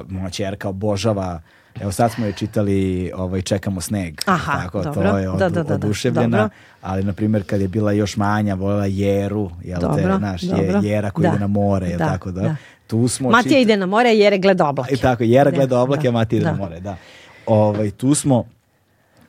moja 0.10 0.30
čerka 0.30 0.70
obožava 0.70 1.42
Evo 1.82 1.92
sad 1.92 2.12
smo 2.12 2.26
je 2.26 2.34
čitali 2.34 3.12
ovaj, 3.16 3.42
Čekamo 3.42 3.82
sneg. 3.82 4.22
Aha, 4.26 4.62
tako, 4.64 4.84
dobro. 4.84 5.12
To 5.12 5.18
je 5.18 5.30
od, 5.30 5.40
da, 5.40 5.50
da, 5.50 5.64
da, 5.64 5.76
oduševljena. 5.76 6.38
Dobro. 6.38 6.50
Ali, 6.82 7.04
na 7.04 7.14
primjer, 7.14 7.44
kad 7.46 7.62
je 7.62 7.68
bila 7.68 7.92
još 7.92 8.18
manja, 8.18 8.56
voljela 8.56 8.86
Jeru, 8.86 9.52
jel 9.64 9.80
dobro, 9.82 10.04
te, 10.04 10.20
naš, 10.20 10.44
je, 10.44 10.80
Jera 10.84 11.12
koji 11.12 11.24
da. 11.24 11.30
ide 11.30 11.40
na 11.40 11.48
more, 11.48 11.88
jel 11.88 12.00
da, 12.00 12.06
tako 12.06 12.32
da? 12.32 12.42
da. 12.42 12.56
Tu 12.88 13.08
smo 13.08 13.30
Matija 13.30 13.50
čita... 13.50 13.60
ide 13.60 13.78
na 13.78 13.86
more, 13.86 14.10
Jere 14.10 14.38
gleda 14.38 14.68
oblake. 14.68 14.94
I 14.94 14.98
tako, 14.98 15.24
Jera 15.24 15.52
gleda 15.52 15.80
oblake, 15.80 16.04
da, 16.04 16.10
a 16.10 16.12
Matija 16.12 16.38
ide 16.38 16.46
da. 16.46 16.52
na 16.52 16.58
more, 16.58 16.80
da. 16.80 16.96
Ovaj, 17.46 17.92
tu 17.92 18.16
smo 18.16 18.46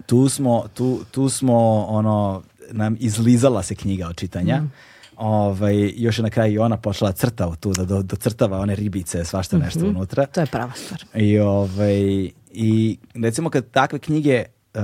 tu 0.07 0.29
smo, 0.29 0.65
tu, 0.75 1.01
tu 1.11 1.29
smo 1.29 1.87
ono, 1.89 2.43
nam 2.71 2.97
izlizala 3.01 3.63
se 3.63 3.75
knjiga 3.75 4.07
od 4.09 4.17
čitanja. 4.17 4.61
Mm. 4.61 4.73
Ovaj, 5.17 5.93
još 5.97 6.19
je 6.19 6.23
na 6.23 6.31
kraju 6.31 6.55
i 6.55 6.59
ona 6.59 6.77
počela 6.77 7.13
crta 7.13 7.57
tu, 7.61 7.73
da 7.73 7.85
do, 7.85 8.03
docrtava 8.03 8.59
one 8.59 8.75
ribice, 8.75 9.25
svašta 9.25 9.59
nešto 9.59 9.81
mm 9.81 9.83
-hmm. 9.83 9.97
unutra. 9.97 10.27
To 10.27 10.41
je 10.41 10.47
prava 10.47 10.73
stvar. 10.73 11.05
I, 11.15 11.39
ovaj, 11.39 12.31
I 12.53 12.99
recimo 13.15 13.51
kad 13.51 13.71
takve 13.71 13.99
knjige 13.99 14.45
uh, 14.75 14.81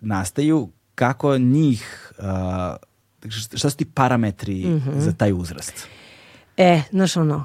nastaju, 0.00 0.68
kako 0.94 1.38
njih, 1.38 2.12
uh, 2.18 2.24
šta 3.54 3.70
su 3.70 3.76
ti 3.76 3.84
parametri 3.84 4.66
mm 4.66 4.82
-hmm. 4.86 4.98
za 4.98 5.12
taj 5.12 5.32
uzrast? 5.32 5.86
E, 6.56 6.82
znaš 6.90 7.16
ono, 7.16 7.44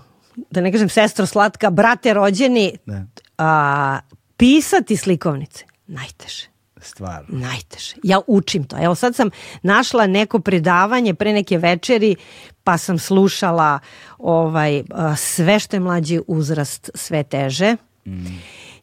da 0.51 0.61
ne 0.61 0.71
kažem 0.71 0.89
sestro 0.89 1.25
slatka, 1.25 1.69
brate 1.69 2.13
rođeni, 2.13 2.77
da. 2.85 3.05
a, 3.37 3.99
pisati 4.37 4.97
slikovnice, 4.97 5.65
najteže. 5.87 6.54
Stvarno. 6.85 7.39
Najteže. 7.39 7.95
Ja 8.03 8.21
učim 8.27 8.63
to. 8.63 8.77
Evo 8.81 8.95
sad 8.95 9.15
sam 9.15 9.29
našla 9.61 10.07
neko 10.07 10.39
predavanje 10.39 11.13
pre 11.13 11.33
neke 11.33 11.57
večeri, 11.57 12.15
pa 12.63 12.77
sam 12.77 12.99
slušala 12.99 13.79
ovaj, 14.17 14.83
sve 15.17 15.59
što 15.59 15.75
je 15.75 15.79
mlađi 15.79 16.19
uzrast, 16.27 16.89
sve 16.95 17.23
teže. 17.23 17.75
Mm. 18.05 18.25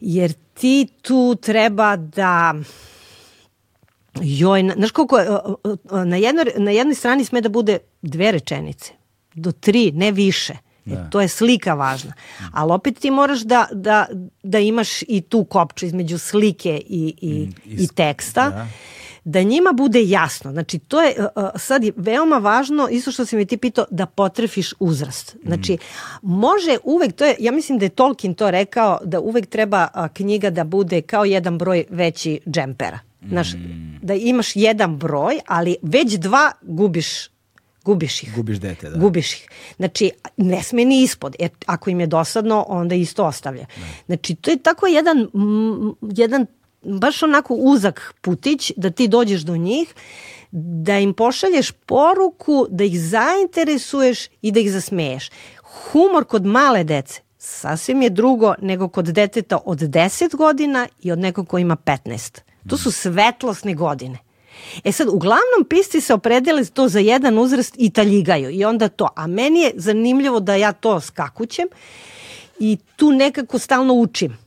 Jer 0.01 0.33
ti 0.55 0.89
tu 1.03 1.35
treba 1.35 1.97
da 1.97 2.55
joj, 4.21 4.71
znaš 4.77 4.91
koliko, 4.91 5.19
na 6.05 6.17
jednoj, 6.17 6.45
na 6.57 6.71
jednoj 6.71 6.95
strani 6.95 7.25
sme 7.25 7.41
da 7.41 7.49
bude 7.49 7.79
dve 8.03 8.33
rečenice, 8.33 8.93
do 9.35 9.53
tri, 9.53 9.93
ne 9.93 10.13
više. 10.13 10.53
E, 10.53 10.72
da. 10.85 11.11
to 11.11 11.21
je 11.21 11.29
slika 11.29 11.75
važna. 11.75 12.13
Ali 12.53 12.73
opet 12.73 12.99
ti 12.99 13.11
moraš 13.11 13.41
da, 13.41 13.67
da, 13.73 14.07
da 14.43 14.59
imaš 14.59 15.03
i 15.03 15.21
tu 15.21 15.45
kopču 15.45 15.87
između 15.87 16.19
slike 16.19 16.83
i, 16.87 17.15
i, 17.21 17.47
mm, 17.67 17.83
i 17.83 17.89
teksta. 17.89 18.51
Da 18.51 18.67
da 19.25 19.43
njima 19.43 19.73
bude 19.73 20.03
jasno. 20.03 20.53
Znači, 20.53 20.79
to 20.79 21.03
je 21.03 21.15
uh, 21.19 21.49
sad 21.57 21.85
je 21.85 21.93
veoma 21.97 22.39
važno, 22.39 22.89
isto 22.91 23.13
što 23.13 23.25
si 23.25 23.37
mi 23.37 23.47
ti 23.47 23.57
pitao, 23.57 23.85
da 23.91 24.07
potrefiš 24.07 24.75
uzrast. 24.81 25.37
Znači, 25.45 25.79
može 26.23 26.77
uvek, 26.85 27.13
to 27.13 27.25
je, 27.25 27.37
ja 27.39 27.53
mislim 27.53 27.79
da 27.79 27.85
je 27.85 27.89
Tolkien 27.89 28.35
to 28.35 28.51
rekao, 28.51 28.99
da 29.05 29.21
uvek 29.21 29.47
treba 29.47 29.89
knjiga 30.13 30.51
da 30.51 30.65
bude 30.65 31.01
kao 31.03 31.25
jedan 31.25 31.59
broj 31.59 31.85
veći 31.91 32.41
džempera. 32.47 32.99
Znaš, 33.29 33.55
mm. 33.55 33.99
da 34.03 34.15
imaš 34.15 34.57
jedan 34.57 34.99
broj, 34.99 35.41
ali 35.47 35.77
već 35.83 36.15
dva 36.15 36.53
gubiš 36.63 37.32
Gubiš 37.85 38.23
ih. 38.23 38.35
Gubiš 38.35 38.59
dete, 38.59 38.91
da. 38.91 38.99
Gubiš 38.99 39.35
ih. 39.35 39.49
Znači, 39.77 40.11
ne 40.37 40.63
sme 40.63 40.85
ni 40.85 41.03
ispod, 41.03 41.37
jer 41.39 41.51
ako 41.67 41.91
im 41.91 42.01
je 42.01 42.07
dosadno, 42.07 42.65
onda 42.69 42.95
isto 42.95 43.25
ostavlja. 43.25 43.67
Da. 43.77 43.87
Znači, 44.07 44.35
to 44.35 44.51
je 44.51 44.57
tako 44.57 44.87
jedan, 44.87 45.29
m, 45.35 45.95
jedan 46.03 46.47
baš 46.83 47.23
onako 47.23 47.55
uzak 47.55 48.15
putić 48.21 48.73
da 48.77 48.91
ti 48.91 49.09
dođeš 49.09 49.41
do 49.41 49.57
njih, 49.57 49.95
da 50.51 50.99
im 50.99 51.15
pošalješ 51.15 51.71
poruku, 51.71 52.67
da 52.71 52.85
ih 52.85 53.01
zainteresuješ 53.01 54.29
i 54.43 54.53
da 54.53 54.61
ih 54.61 54.73
zasmeješ. 54.73 55.31
Humor 55.63 56.25
kod 56.25 56.47
male 56.47 56.85
dece 56.85 57.21
sasvim 57.39 58.03
je 58.03 58.11
drugo 58.11 58.55
nego 58.61 58.89
kod 58.89 59.05
deteta 59.05 59.59
od 59.65 59.79
10 59.79 60.37
godina 60.37 60.89
i 61.03 61.13
od 61.13 61.19
nekog 61.19 61.49
ko 61.49 61.59
ima 61.59 61.77
15. 61.77 62.41
To 62.69 62.77
su 62.77 62.91
svetlosne 62.91 63.75
godine. 63.75 64.19
E 64.85 64.93
sad, 64.93 65.09
uglavnom 65.09 65.65
pisci 65.69 66.01
se 66.01 66.15
opredele 66.15 66.65
to 66.65 66.89
za 66.89 66.99
jedan 66.99 67.39
uzrast 67.39 67.75
i 67.79 67.91
taljigaju 67.91 68.51
i 68.51 68.65
onda 68.65 68.89
to. 68.89 69.09
A 69.17 69.27
meni 69.27 69.61
je 69.61 69.73
zanimljivo 69.77 70.41
da 70.41 70.55
ja 70.55 70.73
to 70.73 71.01
skakućem 71.01 71.67
i 72.59 72.79
tu 72.97 73.13
nekako 73.13 73.59
stalno 73.59 73.95
učim. 73.95 74.39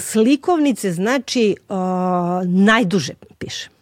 Slikovnice 0.00 0.92
znači 0.92 1.56
uh, 1.68 1.76
najduže 2.44 3.12
pišem. 3.38 3.72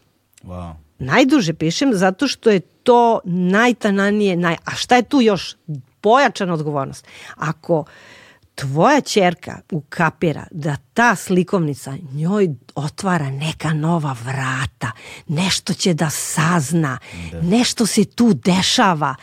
Wow. 0.42 0.72
Najduže 0.98 1.54
pišem 1.54 1.94
zato 1.94 2.28
što 2.28 2.50
je 2.50 2.60
to 2.60 3.20
najtananije, 3.24 4.36
naj... 4.36 4.56
a 4.64 4.70
šta 4.70 4.96
je 4.96 5.02
tu 5.02 5.20
još 5.20 5.56
pojačana 6.00 6.54
odgovornost? 6.54 7.06
Ako 7.36 7.78
uh, 7.78 7.86
tvoja 8.54 9.00
čerka 9.00 9.60
ukapira 9.72 10.46
da 10.50 10.76
ta 10.94 11.16
slikovnica 11.16 11.96
njoj 12.12 12.48
otvara 12.74 13.30
neka 13.30 13.72
nova 13.72 14.16
vrata, 14.24 14.90
nešto 15.28 15.74
će 15.74 15.94
da 15.94 16.10
sazna, 16.10 16.98
da. 17.32 17.42
nešto 17.42 17.86
se 17.86 18.04
tu 18.04 18.34
dešava, 18.34 19.14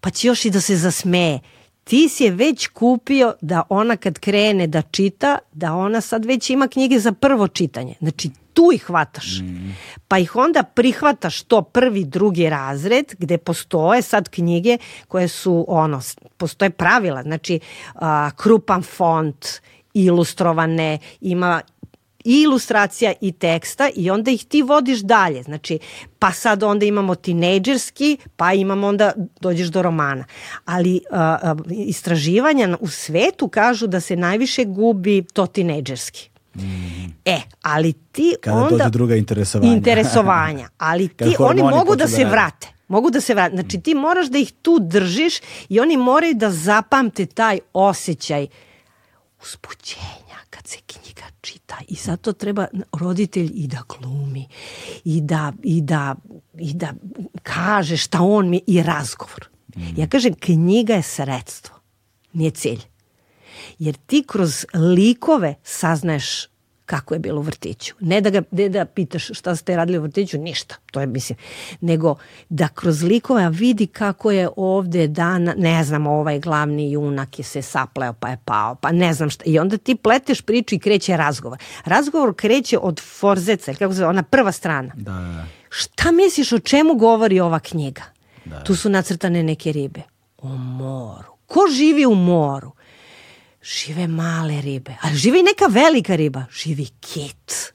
pa 0.00 0.10
će 0.10 0.28
još 0.28 0.44
i 0.44 0.50
da 0.50 0.60
se 0.60 0.76
zasmeje. 0.76 1.40
Ti 1.84 2.08
si 2.08 2.24
je 2.24 2.30
već 2.30 2.66
kupio 2.66 3.34
da 3.40 3.62
ona 3.68 3.96
kad 3.96 4.18
krene 4.18 4.66
da 4.66 4.82
čita, 4.82 5.38
da 5.52 5.74
ona 5.74 6.00
sad 6.00 6.24
već 6.24 6.50
ima 6.50 6.68
knjige 6.68 6.98
za 6.98 7.12
prvo 7.12 7.48
čitanje. 7.48 7.94
Znači 8.00 8.30
tu 8.52 8.70
ih 8.74 8.84
hvataš. 8.84 9.40
Mm. 9.40 9.76
Pa 10.08 10.18
ih 10.18 10.36
onda 10.36 10.62
prihvataš 10.62 11.42
to 11.42 11.62
prvi, 11.62 12.04
drugi 12.04 12.48
razred 12.48 13.14
gde 13.18 13.38
postoje 13.38 14.02
sad 14.02 14.28
knjige 14.28 14.78
koje 15.08 15.28
su 15.28 15.64
ono, 15.68 16.00
postoje 16.36 16.70
pravila, 16.70 17.22
znači 17.22 17.60
a, 17.94 18.30
krupan 18.36 18.82
font, 18.82 19.46
ilustrovane, 19.94 20.98
ima 21.20 21.60
i 22.24 22.42
ilustracija 22.42 23.12
i 23.20 23.32
teksta 23.32 23.90
i 23.94 24.10
onda 24.10 24.30
ih 24.30 24.44
ti 24.44 24.62
vodiš 24.62 25.00
dalje. 25.00 25.42
Znači, 25.42 25.78
pa 26.18 26.32
sad 26.32 26.62
onda 26.62 26.86
imamo 26.86 27.14
tinejdžerski, 27.14 28.18
pa 28.36 28.52
imamo 28.52 28.86
onda, 28.86 29.12
dođeš 29.40 29.68
do 29.68 29.82
romana. 29.82 30.24
Ali 30.64 31.00
a, 31.10 31.54
istraživanja 31.70 32.76
u 32.80 32.88
svetu 32.88 33.48
kažu 33.48 33.86
da 33.86 34.00
se 34.00 34.16
najviše 34.16 34.64
gubi 34.64 35.24
to 35.32 35.46
tinejdžerski. 35.46 36.29
Mm. 36.54 37.04
E, 37.24 37.40
ali 37.62 37.92
ti 37.92 38.34
Kada 38.40 38.56
onda... 38.56 38.78
Kada 38.78 38.90
druga 38.90 39.16
interesovanja. 39.16 39.72
Interesovanja, 39.72 40.68
ali 40.78 41.08
ti, 41.08 41.36
oni 41.38 41.62
mogu 41.62 41.96
da 41.96 42.08
se 42.08 42.24
da 42.24 42.30
vrate. 42.30 42.68
Mogu 42.88 43.10
da 43.10 43.20
se 43.20 43.34
vrate. 43.34 43.54
Znači 43.54 43.80
ti 43.80 43.94
moraš 43.94 44.26
da 44.26 44.38
ih 44.38 44.52
tu 44.62 44.78
držiš 44.80 45.34
i 45.68 45.80
oni 45.80 45.96
moraju 45.96 46.34
da 46.34 46.50
zapamte 46.50 47.26
taj 47.26 47.58
osjećaj 47.72 48.46
uspućenja 49.42 50.38
kad 50.50 50.66
se 50.66 50.78
knjiga 50.86 51.22
čita 51.40 51.76
i 51.88 51.94
zato 51.94 52.32
treba 52.32 52.66
roditelj 52.92 53.50
i 53.54 53.66
da 53.66 53.82
glumi 53.88 54.48
i 55.04 55.20
da, 55.20 55.52
i 55.62 55.80
da, 55.80 56.14
i 56.58 56.74
da 56.74 56.94
kaže 57.42 57.96
šta 57.96 58.20
on 58.20 58.48
mi 58.48 58.62
i 58.66 58.82
razgovor. 58.82 59.48
Mm. 59.76 60.00
Ja 60.00 60.06
kažem 60.06 60.34
knjiga 60.34 60.94
je 60.94 61.02
sredstvo, 61.02 61.76
nije 62.32 62.50
cilj 62.50 62.89
jer 63.78 63.96
ti 64.06 64.24
kroz 64.26 64.66
likove 64.74 65.54
saznaješ 65.62 66.46
kako 66.90 67.14
je 67.14 67.20
bilo 67.20 67.40
u 67.40 67.42
vrtiću. 67.42 67.94
Ne 68.00 68.20
da 68.20 68.30
ga 68.30 68.42
ne 68.50 68.68
da 68.68 68.84
pitaš 68.84 69.28
šta 69.32 69.56
ste 69.56 69.76
radili 69.76 69.98
u 69.98 70.02
vrtiću, 70.02 70.38
ništa. 70.38 70.74
To 70.90 71.00
je 71.00 71.06
mislim, 71.06 71.38
nego 71.80 72.14
da 72.48 72.68
kroz 72.68 73.02
likove 73.02 73.50
vidi 73.50 73.86
kako 73.86 74.30
je 74.30 74.48
ovde 74.56 75.06
dan, 75.08 75.52
ne 75.56 75.84
znam, 75.84 76.06
ovaj 76.06 76.40
glavni 76.40 76.92
junak 76.92 77.38
je 77.38 77.44
se 77.44 77.62
sapleo 77.62 78.12
pa 78.12 78.28
je 78.28 78.38
pao, 78.44 78.74
pa 78.74 78.92
ne 78.92 79.14
znam 79.14 79.30
šta. 79.30 79.44
I 79.46 79.58
onda 79.58 79.76
ti 79.76 79.94
pleteš 79.94 80.42
priču 80.42 80.74
i 80.74 80.78
kreće 80.78 81.16
razgovor. 81.16 81.58
Razgovor 81.84 82.34
kreće 82.34 82.78
od 82.78 83.00
forzeca, 83.00 83.74
kako 83.74 83.94
se 83.94 84.06
ona 84.06 84.22
prva 84.22 84.52
strana. 84.52 84.92
Da, 84.96 85.12
da, 85.12 85.20
da. 85.20 85.46
Šta 85.68 86.12
misliš 86.12 86.52
o 86.52 86.58
čemu 86.58 86.94
govori 86.94 87.40
ova 87.40 87.58
knjiga? 87.58 88.02
Da. 88.44 88.64
Tu 88.64 88.76
su 88.76 88.90
nacrtane 88.90 89.42
neke 89.42 89.72
ribe. 89.72 90.00
O 90.38 90.48
moru. 90.48 91.32
Ko 91.46 91.60
živi 91.76 92.06
u 92.06 92.14
moru? 92.14 92.72
Žive 93.62 94.06
male 94.08 94.60
ribe, 94.60 94.96
ali 95.00 95.16
žive 95.16 95.40
i 95.40 95.42
neka 95.42 95.66
velika 95.70 96.16
riba, 96.16 96.44
živi 96.52 96.86
kit. 97.00 97.72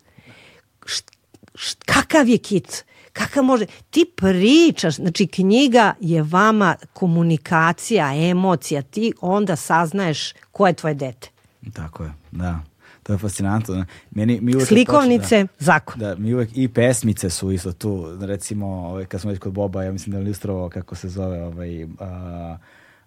Št, 0.85 1.11
št, 1.55 1.83
kakav 1.83 2.29
je 2.29 2.37
kit? 2.37 2.85
Kakav 3.13 3.43
može? 3.43 3.65
Ti 3.89 4.05
pričaš, 4.15 4.95
znači 4.95 5.27
knjiga 5.27 5.93
je 5.99 6.23
vama 6.23 6.75
komunikacija, 6.93 8.13
emocija, 8.15 8.81
ti 8.81 9.13
onda 9.21 9.55
saznaješ 9.55 10.33
ko 10.51 10.67
je 10.67 10.73
tvoje 10.73 10.93
dete. 10.93 11.29
Tako 11.73 12.03
je, 12.03 12.13
da. 12.31 12.59
To 13.03 13.13
je 13.13 13.17
fascinantno. 13.17 13.85
Meni, 14.11 14.39
mi 14.41 14.55
uvek 14.55 14.67
Slikovnice, 14.67 15.43
da, 15.43 15.47
zakon. 15.59 15.99
Da, 15.99 16.15
mi 16.15 16.33
uvek, 16.33 16.49
i 16.53 16.67
pesmice 16.67 17.29
su 17.29 17.51
isto 17.51 17.71
tu. 17.71 18.17
Recimo, 18.21 18.67
ovaj, 18.67 19.05
kad 19.05 19.21
smo 19.21 19.31
već 19.31 19.39
kod 19.39 19.53
Boba, 19.53 19.83
ja 19.83 19.91
mislim 19.91 20.11
da 20.11 20.17
je 20.17 20.23
ilustrovao 20.23 20.69
kako 20.69 20.95
se 20.95 21.09
zove 21.09 21.43
ovaj, 21.43 21.83
uh, 21.83 21.89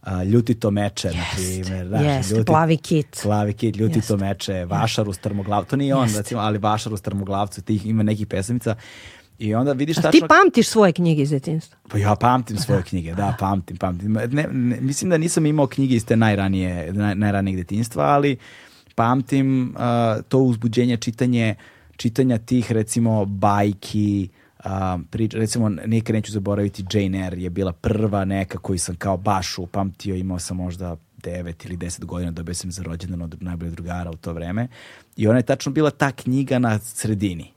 a, 0.08 0.24
ljutito 0.24 0.70
meče, 0.70 1.08
na 1.08 1.24
primjer. 1.36 1.86
Znaš, 1.88 2.02
yes, 2.02 2.30
ljuti, 2.30 2.44
plavi 2.44 2.76
kit. 2.76 3.20
Plavi 3.22 3.52
kit, 3.52 3.76
ljutito 3.76 4.16
yes. 4.16 4.20
meče, 4.20 4.64
vašar 4.64 5.08
u 5.08 5.12
strmoglavcu, 5.12 5.70
to 5.70 5.76
nije 5.76 5.94
on, 5.94 6.08
recimo, 6.16 6.40
ali 6.40 6.58
vašar 6.58 6.92
u 6.92 6.96
strmoglavcu, 6.96 7.62
tih 7.62 7.86
ima 7.86 8.02
nekih 8.02 8.26
pesamica. 8.26 8.74
I 9.38 9.54
onda 9.54 9.72
vidiš 9.72 9.98
A 9.98 10.02
tačno... 10.02 10.20
ti 10.20 10.26
pamtiš 10.28 10.68
svoje 10.68 10.92
knjige 10.92 11.22
iz 11.22 11.30
detinstva? 11.30 11.78
Pa 11.88 11.98
ja 11.98 12.14
pamtim 12.14 12.56
svoje 12.56 12.80
da. 12.80 12.84
knjige, 12.84 13.14
da, 13.14 13.36
pamtim, 13.38 13.76
pamtim. 13.76 14.12
Ne, 14.12 14.26
ne, 14.28 14.78
mislim 14.80 15.10
da 15.10 15.18
nisam 15.18 15.46
imao 15.46 15.66
knjige 15.66 15.94
iz 15.94 16.04
te 16.04 16.16
najranije, 16.16 16.92
naj, 16.92 17.14
najranijeg 17.14 17.56
detinstva, 17.56 18.04
ali 18.04 18.36
pamtim 18.94 19.74
uh, 19.76 20.24
to 20.28 20.38
uzbuđenje 20.38 20.96
čitanje, 20.96 21.54
čitanja 21.96 22.38
tih, 22.38 22.72
recimo, 22.72 23.24
bajki, 23.24 24.28
Um, 24.64 25.04
prič, 25.04 25.34
recimo, 25.34 25.68
nikad 25.68 26.14
neću 26.14 26.32
zaboraviti 26.32 26.84
Jane 26.92 27.18
Eyre 27.18 27.38
je 27.38 27.50
bila 27.50 27.72
prva 27.72 28.24
neka 28.24 28.58
koju 28.58 28.78
sam 28.78 28.96
kao 28.96 29.16
baš 29.16 29.58
upamtio, 29.58 30.14
imao 30.14 30.38
sam 30.38 30.56
možda 30.56 30.96
9 31.22 31.66
ili 31.66 31.76
10 31.76 32.04
godina, 32.04 32.30
dobio 32.30 32.54
sam 32.54 32.72
za 32.72 32.82
rođendan 32.82 33.22
od 33.22 33.42
najboljeg 33.42 33.74
drugara 33.74 34.10
u 34.10 34.16
to 34.16 34.32
vreme 34.32 34.68
i 35.16 35.26
ona 35.26 35.38
je 35.38 35.42
tačno 35.42 35.72
bila 35.72 35.90
ta 35.90 36.12
knjiga 36.12 36.58
na 36.58 36.78
sredini. 36.78 37.52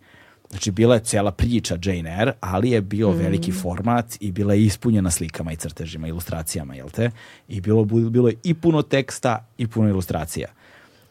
Znači, 0.49 0.71
bila 0.71 0.95
je 0.95 1.03
cela 1.03 1.31
priča 1.31 1.77
Jane 1.83 2.17
Eyre, 2.19 2.31
ali 2.39 2.71
je 2.71 2.81
bio 2.81 3.11
mm. 3.11 3.17
veliki 3.17 3.51
format 3.51 4.17
i 4.19 4.31
bila 4.31 4.53
je 4.53 4.65
ispunjena 4.65 5.11
slikama 5.11 5.51
i 5.51 5.55
crtežima, 5.55 6.07
ilustracijama, 6.07 6.75
jel 6.75 6.89
te? 6.89 7.11
I 7.47 7.61
bilo, 7.61 7.85
bilo 7.85 8.27
je 8.27 8.35
i 8.43 8.53
puno 8.53 8.81
teksta 8.81 9.45
i 9.57 9.67
puno 9.67 9.89
ilustracija. 9.89 10.47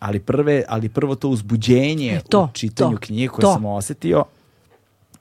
Ali, 0.00 0.20
prve, 0.20 0.64
ali 0.68 0.88
prvo 0.88 1.14
to 1.14 1.28
uzbuđenje 1.28 2.12
e, 2.12 2.20
to, 2.28 2.44
u 2.44 2.48
čitanju 2.52 2.96
to, 2.96 3.00
knjige 3.00 3.28
koje 3.28 3.42
to. 3.42 3.52
sam 3.52 3.64
osetio 3.64 4.24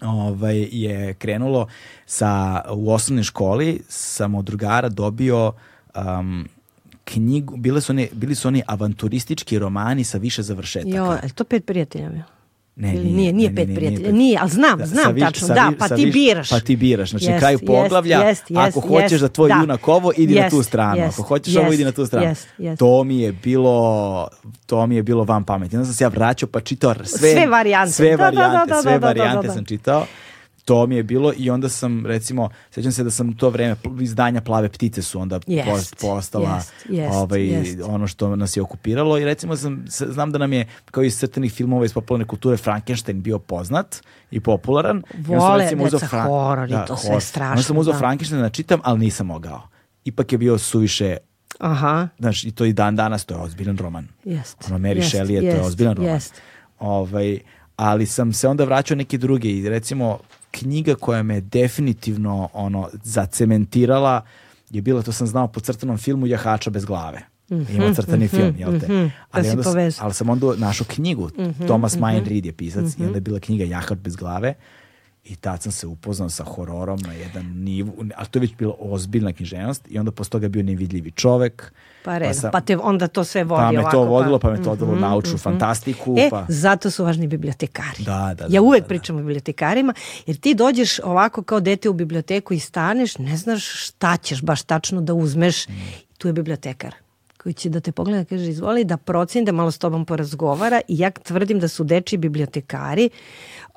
ovaj, 0.01 0.67
je 0.71 1.13
krenulo 1.13 1.67
sa, 2.05 2.61
u 2.71 2.93
osnovnoj 2.93 3.23
školi, 3.23 3.81
sam 3.87 4.35
od 4.35 4.45
drugara 4.45 4.89
dobio 4.89 5.51
um, 5.95 6.47
knjigu, 7.03 7.57
bile 7.57 7.81
su 7.81 7.91
oni, 7.91 8.09
bili 8.11 8.35
su 8.35 8.47
oni 8.47 8.63
avanturistički 8.67 9.59
romani 9.59 10.03
sa 10.03 10.17
više 10.17 10.41
završetaka. 10.41 10.97
Jo, 10.97 11.17
to 11.35 11.43
pet 11.43 11.65
prijatelja 11.65 12.09
bio? 12.09 12.23
Ne, 12.79 12.93
Ili 12.95 13.03
nije, 13.03 13.13
nije, 13.13 13.33
nije 13.33 13.55
pet 13.55 13.75
prijatelja. 13.75 14.11
Nije, 14.11 14.37
ali 14.41 14.49
znam, 14.49 14.79
Da, 14.79 14.85
znam 14.85 15.03
sa 15.03 15.09
više- 15.09 15.25
tačno. 15.25 15.47
sa 15.47 15.53
Da, 15.53 15.71
pa 15.79 15.87
sa 15.87 15.95
ti 15.95 16.05
više- 16.05 16.13
biraš. 16.13 16.49
Pa 16.49 16.59
ti 16.59 16.75
biraš. 16.75 17.09
Znači, 17.09 17.25
na 17.25 17.31
Jest, 17.31 17.39
kraju 17.39 17.59
poglavlja, 17.59 18.19
jest, 18.19 18.43
ako 18.49 18.63
jest, 18.79 18.87
hoćeš 18.87 19.21
da 19.21 19.27
tvoj 19.29 19.49
da. 19.49 19.55
junak 19.55 19.87
ovo, 19.87 20.11
idi 20.17 20.35
na 20.35 20.49
tu 20.49 20.63
stranu. 20.63 21.03
ako 21.03 21.21
hoćeš 21.21 21.55
ovo, 21.55 21.73
idi 21.73 21.83
na 21.83 21.91
tu 21.91 22.05
stranu. 22.05 22.35
To 22.77 23.03
mi 23.03 23.19
je 23.19 23.31
bilo, 23.33 24.27
to 24.65 24.87
mi 24.87 24.95
je 24.95 25.03
bilo 25.03 25.23
van 25.23 25.43
pameti. 25.43 25.75
Onda 25.75 25.85
sam 25.85 25.93
se 25.93 26.03
ja 26.03 26.07
vraćao 26.07 26.49
pa 26.49 26.59
čitao 26.59 26.93
sve, 26.95 27.31
Sve 27.31 27.47
varijante. 27.47 27.91
Sve 27.91 28.09
Da, 28.09 28.17
da, 28.17 28.23
varijante, 28.23 28.73
sve 28.81 28.99
varijante 28.99 29.47
sam 29.47 29.65
čitao. 29.65 30.05
To 30.69 30.87
mi 30.87 30.95
je 30.95 31.03
bilo 31.03 31.33
i 31.37 31.49
onda 31.49 31.69
sam, 31.69 32.05
recimo, 32.05 32.49
sećam 32.71 32.91
se 32.91 33.03
da 33.03 33.11
sam 33.11 33.29
u 33.29 33.33
to 33.33 33.49
vreme, 33.49 33.75
izdanja 34.01 34.41
Plave 34.41 34.69
ptice 34.69 35.01
su 35.01 35.19
onda 35.19 35.39
Jest, 35.47 35.69
post- 35.69 35.95
postala 36.01 36.55
jest, 36.55 36.73
jest, 36.89 37.15
ovaj, 37.15 37.47
jest. 37.47 37.79
ono 37.81 38.07
što 38.07 38.35
nas 38.35 38.57
je 38.57 38.61
okupiralo 38.61 39.17
i 39.17 39.25
recimo 39.25 39.55
sam, 39.55 39.85
znam 39.87 40.31
da 40.31 40.37
nam 40.37 40.53
je 40.53 40.67
kao 40.85 41.03
iz 41.03 41.17
crtenih 41.17 41.53
filmova 41.53 41.85
iz 41.85 41.93
popularne 41.93 42.25
kulture 42.25 42.57
Frankenstein 42.57 43.21
bio 43.21 43.39
poznat 43.39 44.01
i 44.31 44.39
popularan. 44.39 45.03
I 45.13 45.21
Vole 45.21 45.63
recimo, 45.63 45.83
uzeo 45.83 45.99
deca 45.99 46.07
Fra- 46.07 46.23
horor 46.23 46.69
i 46.69 46.75
to 46.87 46.97
sve 46.97 47.07
horor. 47.07 47.21
strašno, 47.21 47.51
Onda 47.51 47.63
sam 47.63 47.77
uzeo 47.77 47.93
da. 47.93 47.99
Frankensteina 47.99 48.43
da 48.43 48.49
čitam, 48.49 48.79
ali 48.83 48.99
nisam 48.99 49.27
mogao. 49.27 49.61
Ipak 50.05 50.31
je 50.31 50.37
bio 50.37 50.57
suviše 50.57 51.17
Aha, 51.59 52.07
Znaš, 52.19 52.43
i 52.43 52.51
to 52.51 52.65
i 52.65 52.73
dan 52.73 52.95
danas, 52.95 53.25
to 53.25 53.33
je 53.33 53.39
ozbiljan 53.39 53.77
roman. 53.77 54.07
Jest, 54.25 54.57
Ono, 54.67 54.77
Mary 54.79 54.95
jest, 54.95 55.15
Shelley 55.15 55.29
je, 55.31 55.41
to 55.41 55.57
je 55.57 55.61
ozbiljan 55.61 55.95
roman. 55.95 56.13
jest. 56.13 56.33
Ovaj, 56.79 57.39
ali 57.75 58.05
sam 58.05 58.33
se 58.33 58.47
onda 58.47 58.63
vraćao 58.63 58.97
neke 58.97 59.17
druge 59.17 59.49
i 59.49 59.69
recimo 59.69 60.19
knjiga 60.51 60.95
koja 60.95 61.23
me 61.23 61.41
definitivno 61.41 62.49
ono 62.53 62.89
zacementirala 63.03 64.21
je 64.69 64.81
bila, 64.81 65.01
to 65.01 65.11
sam 65.11 65.27
znao 65.27 65.47
po 65.47 65.59
crtanom 65.59 65.97
filmu 65.97 66.27
Jahača 66.27 66.69
bez 66.69 66.85
glave. 66.85 67.21
Ima 67.49 67.93
crtani 67.93 68.27
film, 68.27 68.55
jel 68.57 68.79
te? 68.79 68.87
mhm. 68.87 69.07
Pa 69.31 69.43
si 69.43 69.49
onda, 69.49 69.63
s- 69.63 69.65
povezao. 69.65 70.05
ali 70.05 70.13
sam 70.13 70.29
onda 70.29 70.47
našao 70.57 70.87
knjigu, 70.87 71.29
Thomas 71.59 71.95
Mayan 71.95 72.25
Reed 72.25 72.45
je 72.45 72.51
pisac 72.53 72.97
i 72.97 73.03
onda 73.03 73.17
je 73.17 73.21
bila 73.21 73.39
knjiga 73.39 73.63
Jahač 73.65 73.97
bez 73.97 74.15
glave 74.15 74.53
i 75.25 75.35
tad 75.35 75.61
sam 75.61 75.71
se 75.71 75.87
upoznao 75.87 76.29
sa 76.29 76.43
hororom 76.43 76.99
na 76.99 77.13
jedan 77.13 77.45
nivu, 77.45 77.93
ali 78.15 78.27
to 78.27 78.39
je 78.39 78.41
već 78.41 78.55
bila 78.55 78.73
ozbiljna 78.79 79.33
književnost 79.33 79.87
i 79.89 79.99
onda 79.99 80.11
posle 80.11 80.29
toga 80.29 80.45
je 80.45 80.49
bio 80.49 80.63
nevidljivi 80.63 81.11
čovek. 81.11 81.73
pa 82.03 82.17
redom. 82.17 82.33
sam- 82.33 82.51
Pa, 82.51 82.61
te 82.61 82.77
onda 82.77 83.07
to 83.07 83.23
sve 83.23 83.43
vodi 83.43 83.61
pa 83.61 83.71
me 83.71 83.79
ovako. 83.79 83.91
to 83.91 84.03
vodilo, 84.03 84.39
pa. 84.39 84.47
pa 84.47 84.53
me 84.53 84.63
to 84.63 84.71
odalo 84.71 84.91
u 84.91 84.95
naučnu 84.95 85.37
fantastiku. 85.37 86.15
E, 86.19 86.29
pa... 86.29 86.45
zato 86.49 86.91
su 86.91 87.03
važni 87.03 87.27
bibliotekari. 87.27 88.03
Da, 88.03 88.35
da, 88.37 88.43
ja 88.43 88.49
da, 88.49 88.61
uvek 88.61 88.81
da, 88.81 88.83
da. 88.83 88.87
pričam 88.87 89.15
o 89.15 89.19
bibliotekarima, 89.19 89.93
jer 90.25 90.37
ti 90.37 90.53
dođeš 90.53 90.99
ovako 90.99 91.43
kao 91.43 91.59
dete 91.59 91.89
u 91.89 91.93
biblioteku 91.93 92.53
i 92.53 92.59
staneš, 92.59 93.17
ne 93.17 93.37
znaš 93.37 93.87
šta 93.87 94.17
ćeš 94.17 94.41
baš 94.41 94.63
tačno 94.63 95.01
da 95.01 95.13
uzmeš. 95.13 95.67
Mm. 95.67 95.71
Tu 96.17 96.27
je 96.27 96.33
bibliotekar 96.33 96.95
koji 97.43 97.53
će 97.53 97.69
da 97.69 97.79
te 97.79 97.91
pogleda 97.91 98.25
kaže 98.25 98.49
izvoli 98.49 98.83
da 98.83 98.97
proceni 98.97 99.45
da 99.45 99.51
malo 99.51 99.71
s 99.71 99.77
tobom 99.77 100.05
porazgovara 100.05 100.81
i 100.87 100.99
ja 100.99 101.11
tvrdim 101.11 101.59
da 101.59 101.67
su 101.67 101.83
dečiji 101.83 102.17
bibliotekari 102.19 103.09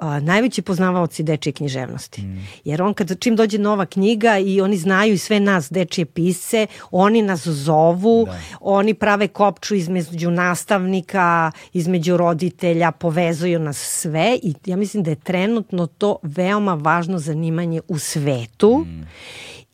a, 0.03 0.21
najveći 0.21 0.63
poznavaoci 0.63 1.23
dečije 1.23 1.53
književnosti. 1.53 2.23
Mm. 2.23 2.47
Jer 2.65 2.83
on 2.83 2.95
kad 2.95 3.19
čim 3.19 3.37
dođe 3.37 3.59
nova 3.59 3.87
knjiga 3.87 4.39
i 4.39 4.61
oni 4.61 4.77
znaju 4.77 5.15
i 5.15 5.19
sve 5.19 5.41
nas 5.41 5.73
dečije 5.73 6.05
pisce, 6.05 6.67
oni 6.91 7.23
nas 7.23 7.47
zovu, 7.47 8.25
Da. 8.27 8.39
oni 8.61 8.95
prave 8.95 9.29
kopču 9.29 9.75
između 9.75 10.31
nastavnika, 10.31 11.51
između 11.73 12.17
roditelja, 12.17 12.91
povezuju 12.91 13.59
nas 13.59 13.79
sve 13.79 14.39
i 14.43 14.55
ja 14.67 14.77
mislim 14.77 15.03
da 15.03 15.11
je 15.11 15.17
trenutno 15.17 15.87
to 15.87 16.17
veoma 16.23 16.75
važno 16.75 17.19
zanimanje 17.19 17.81
u 17.89 17.99
svetu. 17.99 18.87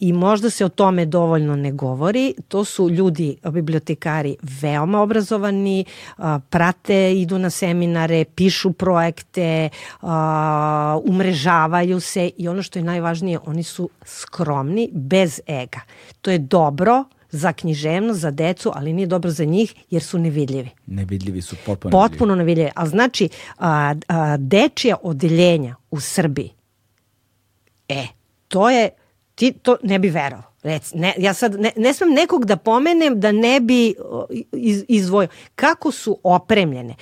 I 0.00 0.12
možda 0.12 0.50
se 0.50 0.64
o 0.64 0.68
tome 0.68 1.06
dovoljno 1.06 1.56
ne 1.56 1.72
govori. 1.72 2.34
To 2.48 2.64
su 2.64 2.90
ljudi, 2.90 3.36
bibliotekari, 3.52 4.36
veoma 4.60 5.00
obrazovani, 5.00 5.84
a, 6.16 6.38
prate, 6.50 7.14
idu 7.14 7.38
na 7.38 7.50
seminare, 7.50 8.24
pišu 8.24 8.72
projekte, 8.72 9.68
a, 10.02 10.98
umrežavaju 11.04 12.00
se 12.00 12.30
i 12.36 12.48
ono 12.48 12.62
što 12.62 12.78
je 12.78 12.82
najvažnije, 12.82 13.38
oni 13.46 13.62
su 13.62 13.90
skromni, 14.04 14.90
bez 14.92 15.40
ega. 15.46 15.80
To 16.20 16.30
je 16.30 16.38
dobro 16.38 17.04
za 17.30 17.52
književnost, 17.52 18.20
za 18.20 18.30
decu, 18.30 18.72
ali 18.74 18.92
nije 18.92 19.06
dobro 19.06 19.30
za 19.30 19.44
njih 19.44 19.74
jer 19.90 20.02
su 20.02 20.18
nevidljivi. 20.18 20.70
Nevidljivi 20.86 21.42
su 21.42 21.56
potpuno 21.66 21.90
Potpuno 21.90 22.34
nevidljivi. 22.34 22.70
Ali 22.74 22.88
znači, 22.88 23.28
a, 23.58 23.94
a, 24.08 24.36
dečija 24.36 24.96
odeljenja 25.02 25.74
u 25.90 26.00
Srbiji, 26.00 26.50
e, 27.88 28.06
to 28.48 28.70
je, 28.70 28.90
ti 29.38 29.52
to 29.52 29.76
ne 29.82 29.98
bi 29.98 30.08
verovao. 30.10 30.48
Rec, 30.62 30.92
ne, 30.94 31.14
ja 31.18 31.34
sad 31.34 31.54
ne, 31.54 31.72
ne 31.76 31.94
smem 31.94 32.10
nekog 32.10 32.44
da 32.44 32.56
pomenem 32.56 33.20
da 33.20 33.32
ne 33.32 33.60
bi 33.60 33.94
iz, 34.52 34.84
izdvojio. 34.88 35.28
Kako 35.54 35.92
su 35.92 36.18
opremljene, 36.24 36.94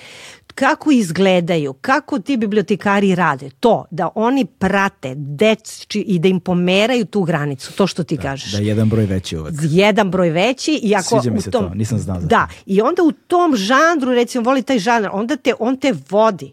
kako 0.54 0.90
izgledaju, 0.90 1.72
kako 1.72 2.18
ti 2.18 2.36
bibliotekari 2.36 3.14
rade, 3.14 3.50
to 3.50 3.84
da 3.90 4.08
oni 4.14 4.44
prate 4.46 5.14
deči 5.16 5.76
i 5.98 6.18
da 6.18 6.28
im 6.28 6.40
pomeraju 6.40 7.04
tu 7.04 7.22
granicu, 7.22 7.72
to 7.72 7.86
što 7.86 8.04
ti 8.04 8.16
kažeš 8.16 8.52
Da 8.52 8.58
je 8.58 8.66
jedan 8.66 8.88
broj 8.88 9.04
veći 9.06 9.36
uvek. 9.38 9.54
jedan 9.62 10.10
broj 10.10 10.30
veći 10.30 10.72
i 10.74 10.94
ako 10.94 11.20
Sviđa 11.20 11.30
mi 11.30 11.40
se 11.40 11.50
tom, 11.50 11.68
to, 11.68 11.74
nisam 11.74 11.98
znao 11.98 12.20
Da, 12.20 12.46
to. 12.46 12.54
i 12.66 12.80
onda 12.80 13.02
u 13.02 13.12
tom 13.12 13.56
žanru, 13.56 14.12
recimo 14.12 14.44
voli 14.44 14.62
taj 14.62 14.78
žanr, 14.78 15.08
onda 15.12 15.36
te, 15.36 15.54
on 15.58 15.76
te 15.76 15.94
vodi. 16.10 16.52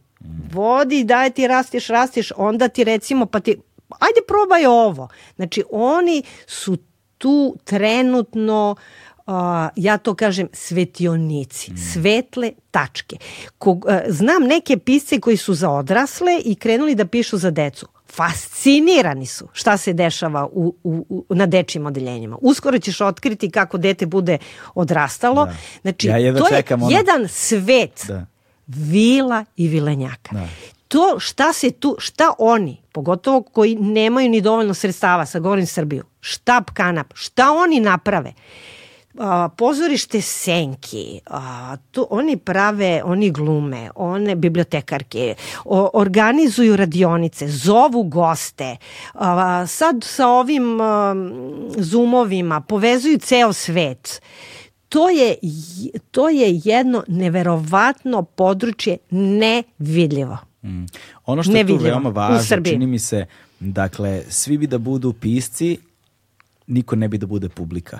Vodi, 0.54 1.04
daje 1.04 1.30
ti 1.30 1.48
rastiš, 1.48 1.88
rastiš, 1.88 2.32
onda 2.38 2.68
ti 2.68 2.84
recimo, 2.84 3.26
pa 3.26 3.40
ti, 3.40 3.58
ajde 3.99 4.20
probaj 4.28 4.65
ovo. 4.65 5.07
Znači, 5.36 5.64
oni 5.72 6.24
su 6.48 6.78
tu 7.18 7.57
trenutno 7.64 8.76
a, 9.28 9.70
ja 9.76 9.98
to 9.98 10.14
kažem 10.14 10.48
svetionici, 10.53 11.72
svetle 11.94 12.52
tačke. 12.72 13.18
Kog, 13.57 13.86
a, 13.88 14.02
znam 14.07 14.44
neke 14.44 14.78
pisce 14.78 15.20
koji 15.20 15.38
su 15.38 15.53
za 15.53 15.70
odrasle 15.70 16.41
i 16.45 16.56
krenuli 16.56 16.95
da 16.95 17.06
pišu 17.06 17.38
za 17.38 17.52
decu. 17.52 17.88
Fascinirani 18.07 19.26
su 19.26 19.48
šta 19.53 19.78
se 19.78 19.94
dešava 19.94 20.45
u, 20.45 20.76
u, 20.84 21.06
u, 21.10 21.36
na 21.36 21.45
dečijim 21.45 21.86
odeljenjima. 21.86 22.38
Uskoro 22.41 22.80
ćeš 22.80 23.02
otkriti 23.02 23.52
kako 23.52 23.78
dete 23.78 24.06
bude 24.06 24.38
odrastalo. 24.76 25.45
Da. 25.45 25.56
Znači, 25.82 26.07
Ja 26.07 26.14
to 26.14 26.20
je 26.48 26.64
ono- 26.72 26.90
jedan 26.90 27.28
svet 27.28 28.06
Da. 28.07 28.26
vila 28.68 29.45
i 29.56 29.68
vilenjaka. 29.68 30.36
Da. 30.36 30.48
To 30.94 31.20
šta 31.20 31.53
se 31.53 31.72
tu, 31.72 31.95
šta 31.99 32.34
oni, 32.40 32.82
pogotovo 32.91 33.41
koji 33.41 33.76
nemaju 33.76 34.30
ni 34.30 34.41
dovoljno 34.41 34.74
sredstava, 34.74 35.26
sad 35.26 35.41
govorim 35.41 35.65
Srbiju, 35.65 36.03
štab 36.22 36.64
kanap, 36.74 37.07
šta 37.14 37.52
oni 37.52 37.80
naprave? 37.80 38.34
A, 39.18 39.49
pozorište 39.57 40.22
senki, 40.22 41.20
a, 41.26 41.76
tu, 41.91 42.07
oni 42.10 42.38
prave, 42.38 43.02
oni 43.06 43.32
glume, 43.32 43.90
one 43.95 44.36
bibliotekarke, 44.36 45.36
o, 45.65 45.90
organizuju 45.94 46.76
radionice, 46.76 47.48
zovu 47.48 48.03
goste, 48.03 48.78
a, 49.14 49.65
sad 49.68 50.03
sa 50.03 50.28
ovim 50.28 50.82
a, 50.82 51.15
zoomovima 51.78 52.61
povezuju 52.61 53.18
ceo 53.18 53.53
svet. 53.53 54.22
To 54.90 55.10
je, 55.10 55.36
to 56.11 56.30
je 56.30 56.61
jedno 56.64 57.03
neverovatno 57.07 58.24
područje 58.24 58.98
nevidljivo. 59.10 60.53
Mm. 60.64 60.85
Ono 61.26 61.44
što 61.44 61.52
je 61.52 61.68
tu 61.68 61.76
veoma 61.76 62.10
važno, 62.10 62.57
čini 62.64 62.88
mi 62.88 62.99
se, 62.99 63.26
dakle, 63.60 64.23
svi 64.30 64.57
bi 64.57 64.68
da 64.68 64.77
budu 64.77 65.14
pisci, 65.14 65.77
niko 66.68 66.95
ne 66.95 67.07
bi 67.07 67.18
da 67.18 67.26
bude 67.26 67.49
publika. 67.49 67.99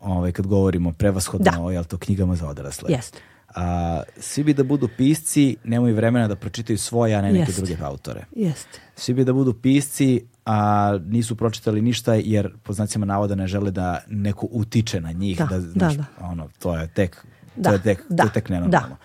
Ovaj, 0.00 0.32
kad 0.32 0.46
govorimo 0.46 0.92
prevashodno 0.92 1.50
Da. 1.52 1.60
o 1.60 1.70
jel, 1.70 1.84
to, 1.84 1.98
knjigama 1.98 2.36
za 2.36 2.48
odrasle. 2.48 2.92
Jeste. 2.92 3.18
A, 3.54 4.02
svi 4.16 4.44
bi 4.44 4.54
da 4.54 4.64
budu 4.64 4.88
pisci, 4.88 5.56
nemaju 5.64 5.94
vremena 5.96 6.28
da 6.28 6.36
pročitaju 6.36 6.78
svoje, 6.78 7.14
a 7.14 7.22
ne 7.22 7.32
neke 7.32 7.50
Jeste. 7.50 7.62
druge 7.62 7.76
autore. 7.82 8.24
Jeste. 8.36 8.80
Svi 8.96 9.14
bi 9.14 9.24
da 9.24 9.32
budu 9.32 9.52
pisci, 9.54 10.24
a 10.46 10.58
nisu 11.06 11.36
pročitali 11.36 11.82
ništa 11.82 12.14
jer 12.14 12.52
po 12.62 12.72
znacima 12.72 13.06
navoda 13.06 13.34
ne 13.34 13.46
žele 13.46 13.70
da 13.70 13.98
neko 14.08 14.48
utiče 14.50 15.00
na 15.00 15.12
njih. 15.12 15.38
Da, 15.38 15.44
da, 15.44 15.58
da, 15.58 15.60
znaš, 15.60 15.94
da. 15.94 16.04
Ono, 16.20 16.48
to 16.58 16.76
je 16.76 16.86
tek, 16.88 17.16
to 17.16 17.26
Da, 17.56 17.70
je 17.70 17.82
tek, 17.82 17.98
to 17.98 18.04
da, 18.14 18.22
je 18.22 18.32
tek 18.32 18.48
nenormalno. 18.48 18.96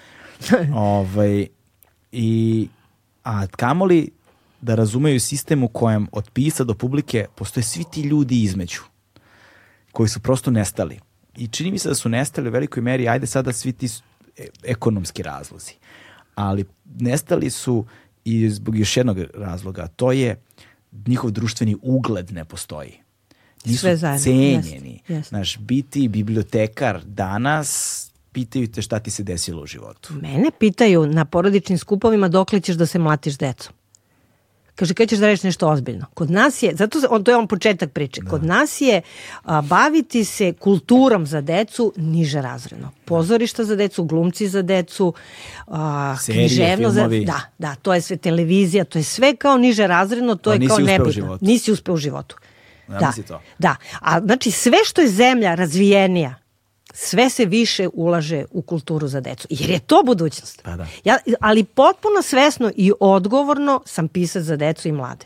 da. 0.52 0.58
ovaj, 0.80 1.48
i, 2.12 2.68
a 3.24 3.48
kamoli 3.48 4.10
da 4.62 4.76
razumeju 4.76 5.20
sistem 5.20 5.64
u 5.64 5.68
kojem 5.68 6.08
od 6.12 6.30
pisa 6.30 6.64
do 6.64 6.74
publike 6.74 7.26
postoje 7.36 7.64
svi 7.64 7.84
ti 7.92 8.02
ljudi 8.02 8.44
između 8.44 8.82
koji 9.92 10.10
su 10.10 10.20
prosto 10.20 10.52
nestali. 10.52 11.00
I 11.38 11.48
čini 11.48 11.72
mi 11.72 11.80
se 11.80 11.90
da 11.90 11.96
su 11.96 12.10
nestali 12.10 12.50
u 12.50 12.52
velikoj 12.52 12.84
meri, 12.84 13.10
ajde 13.10 13.28
sada 13.28 13.54
svi 13.54 13.74
ti 13.74 13.88
e- 14.38 14.48
ekonomski 14.64 15.24
razlozi. 15.24 15.74
Ali 16.36 16.66
nestali 17.00 17.50
su 17.50 17.86
i 18.26 18.50
zbog 18.50 18.78
još 18.78 18.98
jednog 18.98 19.18
razloga, 19.34 19.88
to 19.88 20.12
je 20.12 20.42
njihov 21.08 21.32
društveni 21.32 21.78
ugled 21.82 22.32
ne 22.32 22.46
postoji. 22.46 22.94
Nisu 23.66 23.80
Sve 23.80 23.98
zajedno, 23.98 24.24
cenjeni. 24.24 24.92
jeste, 24.94 25.14
jeste. 25.14 25.30
Znaš, 25.30 25.58
biti 25.58 26.08
bibliotekar 26.08 27.04
danas, 27.06 28.09
pitaju 28.40 28.68
te 28.68 28.82
šta 28.82 29.00
ti 29.00 29.12
se 29.12 29.24
desilo 29.24 29.64
u 29.64 29.66
životu. 29.66 30.14
Mene 30.22 30.52
pitaju 30.60 31.08
na 31.08 31.26
porodičnim 31.26 31.78
skupovima 31.78 32.28
dokle 32.28 32.60
ćeš 32.60 32.76
da 32.76 32.86
se 32.86 33.00
mlatiš 33.00 33.38
decom. 33.38 33.74
Kaže, 34.80 34.94
kada 34.94 35.08
ćeš 35.08 35.20
da 35.20 35.28
reći 35.28 35.48
nešto 35.48 35.68
ozbiljno? 35.70 36.06
Kod 36.14 36.32
nas 36.32 36.64
je, 36.64 36.76
zato 36.76 37.00
on, 37.10 37.24
to 37.24 37.32
je 37.32 37.38
on 37.38 37.48
početak 37.48 37.92
priče, 37.92 38.22
da. 38.22 38.30
kod 38.30 38.46
nas 38.46 38.82
je 38.82 39.02
a, 39.44 39.62
baviti 39.62 40.24
se 40.26 40.54
kulturom 40.54 41.26
za 41.26 41.42
decu 41.42 41.94
niže 41.98 42.42
razredno. 42.42 42.92
Pozorišta 43.06 43.66
za 43.66 43.76
decu, 43.76 44.04
glumci 44.04 44.48
za 44.48 44.62
decu, 44.62 45.14
a, 45.68 46.16
Serije, 46.22 46.48
književno 46.48 46.90
za 46.90 47.02
filmovi. 47.02 47.26
Da, 47.26 47.42
da, 47.58 47.76
to 47.76 47.94
je 47.94 48.02
sve 48.02 48.18
televizija, 48.18 48.84
to 48.84 49.00
je 49.00 49.04
sve 49.04 49.36
kao 49.36 49.58
niže 49.58 49.88
razredno, 49.88 50.36
to 50.36 50.50
A 50.50 50.54
je 50.54 50.60
nisi 50.60 50.70
kao 50.70 50.78
uspeo 50.78 50.96
u 50.96 51.08
nebitno. 51.08 51.38
Nisi 51.42 51.72
uspeo 51.72 51.94
u 51.94 51.98
životu. 51.98 52.36
Ja 52.90 53.00
da, 53.00 53.14
to. 53.28 53.42
da. 53.60 53.76
A 54.00 54.20
znači 54.22 54.52
sve 54.52 54.78
što 54.86 55.02
je 55.02 55.10
zemlja 55.10 55.56
razvijenija, 55.56 56.36
sve 56.94 57.30
se 57.30 57.46
više 57.46 57.88
ulaže 57.94 58.46
u 58.52 58.62
kulturu 58.62 59.08
za 59.08 59.22
decu. 59.22 59.48
Jer 59.50 59.70
je 59.70 59.80
to 59.80 60.04
budućnost. 60.06 60.62
Pa 60.64 60.76
da. 60.76 60.88
Ja, 61.04 61.18
ali 61.40 61.64
potpuno 61.64 62.22
svesno 62.22 62.72
i 62.76 62.92
odgovorno 63.00 63.82
sam 63.86 64.08
pisac 64.08 64.44
za 64.44 64.56
decu 64.56 64.88
i 64.88 64.92
mlade. 64.92 65.26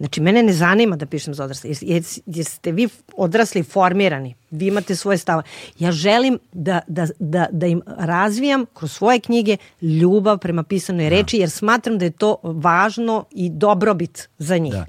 Znači, 0.00 0.20
mene 0.20 0.42
ne 0.42 0.52
zanima 0.52 0.96
da 0.96 1.06
pišem 1.06 1.34
za 1.34 1.44
odrasle, 1.44 1.70
jer, 1.80 2.02
jer, 2.26 2.44
ste 2.46 2.72
vi 2.72 2.88
odrasli 3.16 3.62
formirani, 3.62 4.34
vi 4.50 4.66
imate 4.66 4.96
svoje 4.96 5.18
stave. 5.18 5.42
Ja 5.78 5.92
želim 5.92 6.38
da, 6.52 6.80
da, 6.86 7.06
da, 7.18 7.46
da 7.50 7.66
im 7.66 7.82
razvijam 7.86 8.66
kroz 8.74 8.92
svoje 8.92 9.20
knjige 9.20 9.56
ljubav 9.82 10.38
prema 10.38 10.62
pisanoj 10.62 11.08
reči, 11.08 11.36
jer 11.36 11.50
smatram 11.50 11.98
da 11.98 12.04
je 12.04 12.10
to 12.10 12.36
važno 12.42 13.24
i 13.30 13.50
dobrobit 13.50 14.28
za 14.38 14.58
njih. 14.58 14.72
Da. 14.72 14.86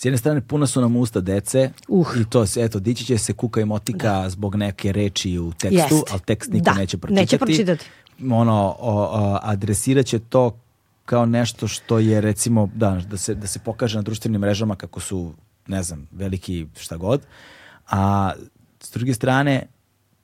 S 0.00 0.04
jedne 0.04 0.18
strane 0.18 0.40
puna 0.40 0.66
su 0.66 0.80
nam 0.80 0.96
usta 0.96 1.20
dece 1.20 1.70
Uh. 1.88 2.06
i 2.20 2.24
to, 2.24 2.46
se, 2.46 2.64
eto, 2.64 2.80
dići 2.80 3.04
će 3.04 3.18
se 3.18 3.32
kuka 3.32 3.60
i 3.60 3.64
motika 3.64 4.30
zbog 4.30 4.54
neke 4.56 4.92
reči 4.92 5.38
u 5.38 5.52
tekstu, 5.52 5.94
Jest. 5.94 6.10
ali 6.10 6.20
tekst 6.20 6.52
niko 6.52 6.64
Da, 6.64 6.74
neće 6.74 6.98
pročitati. 6.98 7.20
neće 7.22 7.38
pročitati. 7.38 7.86
Ono, 8.30 8.76
o, 8.78 9.02
o, 9.02 9.38
adresirat 9.42 10.06
će 10.06 10.18
to 10.18 10.56
kao 11.04 11.26
nešto 11.26 11.68
što 11.68 11.98
je 11.98 12.20
recimo, 12.20 12.68
da, 12.74 13.00
da 13.10 13.16
se, 13.16 13.34
da 13.34 13.46
se 13.46 13.58
pokaže 13.58 13.98
na 13.98 14.02
društvenim 14.02 14.40
mrežama 14.40 14.76
kako 14.76 15.00
su, 15.00 15.32
ne 15.66 15.82
znam, 15.82 16.08
veliki 16.12 16.66
šta 16.78 16.96
god, 16.96 17.22
a 17.90 18.32
s 18.80 18.90
druge 18.92 19.14
strane 19.14 19.66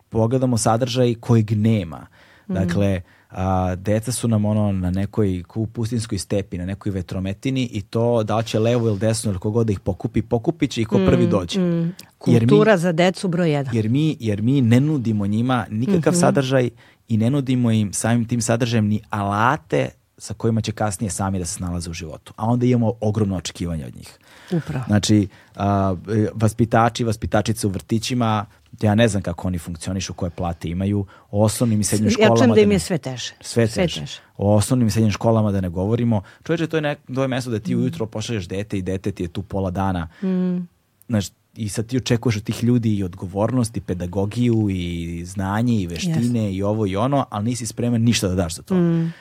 pogledamo 0.08 0.58
sadržaj 0.58 1.14
kojeg 1.20 1.50
nema. 1.52 2.06
Dakle, 2.48 3.00
a, 3.30 3.74
deca 3.76 4.12
su 4.12 4.28
nam 4.28 4.44
ono 4.44 4.72
na 4.72 4.90
nekoj 4.90 5.42
pustinskoj 5.66 6.18
stepi, 6.18 6.58
na 6.58 6.66
nekoj 6.66 6.92
vetrometini 6.92 7.64
i 7.64 7.82
to 7.82 8.22
da 8.22 8.36
li 8.36 8.44
će 8.44 8.58
levo 8.58 8.88
ili 8.88 8.98
desno 8.98 9.30
ili 9.30 9.40
kogod 9.40 9.66
da 9.66 9.72
ih 9.72 9.80
pokupi, 9.80 10.22
pokupit 10.22 10.70
će 10.70 10.82
i 10.82 10.84
ko 10.84 10.96
prvi 10.98 11.26
dođe. 11.26 11.60
Mi- 11.60 11.92
Kultura 12.18 12.76
za 12.76 12.92
decu 12.92 13.28
broj 13.28 13.50
jedan. 13.50 13.76
jer 13.76 13.88
mi, 13.88 14.16
jer 14.20 14.42
mi 14.42 14.60
ne 14.60 14.80
nudimo 14.80 15.26
njima 15.26 15.66
nikakav 15.70 16.12
Mhm. 16.12 16.20
sadržaj 16.20 16.70
i 17.08 17.16
ne 17.16 17.30
nudimo 17.30 17.70
im 17.70 17.92
samim 17.92 18.24
tim 18.24 18.40
sadržajem 18.40 18.86
ni 18.86 19.00
alate 19.10 19.88
sa 20.18 20.34
kojima 20.34 20.60
će 20.60 20.72
kasnije 20.72 21.10
sami 21.10 21.38
da 21.38 21.44
se 21.44 21.54
snalaze 21.54 21.90
u 21.90 21.94
životu. 21.94 22.32
A 22.36 22.46
onda 22.46 22.66
imamo 22.66 22.92
ogromno 23.00 23.36
očekivanje 23.36 23.86
od 23.86 23.96
njih. 23.96 24.18
Upravo. 24.52 24.84
Znači, 24.86 25.28
a, 25.56 25.94
vaspitači, 26.34 27.04
vaspitačice 27.04 27.66
u 27.66 27.70
vrtićima, 27.70 28.46
ja 28.82 28.94
ne 28.94 29.08
znam 29.08 29.22
kako 29.22 29.48
oni 29.48 29.58
funkcionišu, 29.58 30.14
koje 30.14 30.30
plate 30.30 30.68
imaju, 30.68 31.00
o 31.30 31.44
osnovnim 31.44 31.80
i 31.80 31.84
srednjim 31.84 32.08
Ja 32.08 32.12
školama. 32.12 32.36
čujem 32.36 32.50
da 32.50 32.60
im 32.60 32.68
ne- 32.68 32.74
je 32.74 32.78
sve 32.78 32.98
teže. 32.98 33.32
sve 33.40 33.66
Sve 33.66 33.82
teže. 33.82 34.00
teže. 34.00 34.20
O 34.36 34.54
osnovnim 34.54 34.88
i 34.88 34.90
srednjim 34.90 35.12
školama 35.12 35.52
da 35.52 35.60
ne 35.60 35.68
govorimo. 35.68 36.22
Čovječe, 36.42 36.66
to 36.66 36.76
je, 36.76 36.80
nek, 36.82 36.98
to 37.14 37.22
je 37.22 37.28
mesto 37.28 37.50
da 37.50 37.58
ti 37.58 37.76
ujutro 37.76 38.06
pošalješ 38.06 38.46
dete 38.46 38.78
i 38.78 38.82
dete 38.82 39.12
ti 39.12 39.22
je 39.22 39.28
tu 39.28 39.42
pola 39.42 39.70
dana. 39.70 40.08
Mm. 40.22 40.66
Znaš, 41.08 41.26
I 41.56 41.68
sad 41.68 41.86
ti 41.86 41.96
očekuješ 41.96 42.36
od 42.36 42.42
tih 42.42 42.64
ljudi 42.64 42.96
i 42.96 43.04
odgovornost 43.04 43.76
i 43.76 43.80
pedagogiju 43.80 44.68
i 44.70 44.84
znanje 45.24 45.74
i 45.74 45.86
veštine 45.86 46.52
i 46.52 46.62
ovo 46.62 46.86
i 46.86 46.96
ono, 46.96 47.24
ali 47.30 47.44
nisi 47.44 47.66
spreman 47.66 48.02
ništa 48.02 48.28
da 48.28 48.34
daš 48.34 48.56
za 48.56 48.62
to. 48.62 48.74
Mm. 48.74 49.12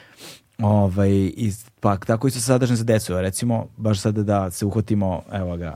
Ovaj, 0.59 1.09
i, 1.11 1.51
pa 1.79 1.97
tako 1.97 2.27
isto 2.27 2.39
sadržan 2.41 2.75
za 2.75 2.83
decu. 2.83 3.13
Recimo, 3.15 3.67
baš 3.77 3.99
sada 3.99 4.23
da 4.23 4.51
se 4.51 4.65
uhvatimo, 4.65 5.21
evo 5.31 5.57
ga, 5.57 5.75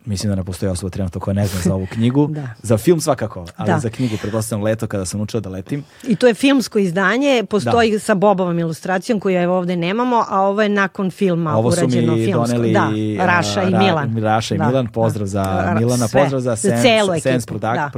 mislim 0.00 0.30
da 0.30 0.36
ne 0.36 0.44
postoji 0.44 0.70
osoba 0.70 0.90
trenutno 0.90 1.20
koja 1.20 1.34
ne 1.34 1.46
zna 1.46 1.60
za 1.60 1.74
ovu 1.74 1.86
knjigu. 1.94 2.26
Da. 2.26 2.48
Za 2.58 2.78
film 2.78 3.00
svakako, 3.00 3.46
ali 3.56 3.66
Da. 3.66 3.78
za 3.78 3.90
knjigu 3.90 4.16
pretpostavljam 4.16 4.64
leto 4.64 4.86
kada 4.86 5.04
sam 5.04 5.20
učio 5.20 5.40
da 5.40 5.48
letim. 5.50 5.84
I 6.04 6.16
to 6.16 6.26
je 6.26 6.34
filmsko 6.34 6.78
izdanje, 6.78 7.44
postoji 7.44 7.98
sa 7.98 8.14
Bobovom 8.14 8.58
ilustracijom 8.58 9.20
koju 9.20 9.36
evo 9.36 9.56
ovde 9.56 9.76
nemamo, 9.76 10.24
a 10.28 10.40
ovo 10.40 10.62
je 10.62 10.68
nakon 10.68 11.10
filma 11.10 11.56
Ovo 11.56 11.72
su 11.72 11.78
urađeno 11.78 12.14
mi 12.14 12.24
filmsko. 12.24 12.46
doneli 12.48 12.72
da, 12.72 12.90
Raša 13.18 13.62
i 13.62 13.66
a, 13.66 13.70
Ra- 13.70 13.78
Milan. 13.78 14.18
Raša 14.18 14.54
i 14.54 14.58
Da, 14.58 14.66
Milan, 14.66 14.86
pozdrav 14.86 15.22
da. 15.22 15.26
za 15.26 15.42
Ra- 15.44 15.78
Milana, 15.78 16.08
pozdrav 16.12 16.40
za 16.40 16.56
Sense, 16.56 16.82
celu 16.82 17.12
Sense 17.12 17.28
ekipu, 17.30 17.54
produk- 17.54 17.60
da. 17.74 17.90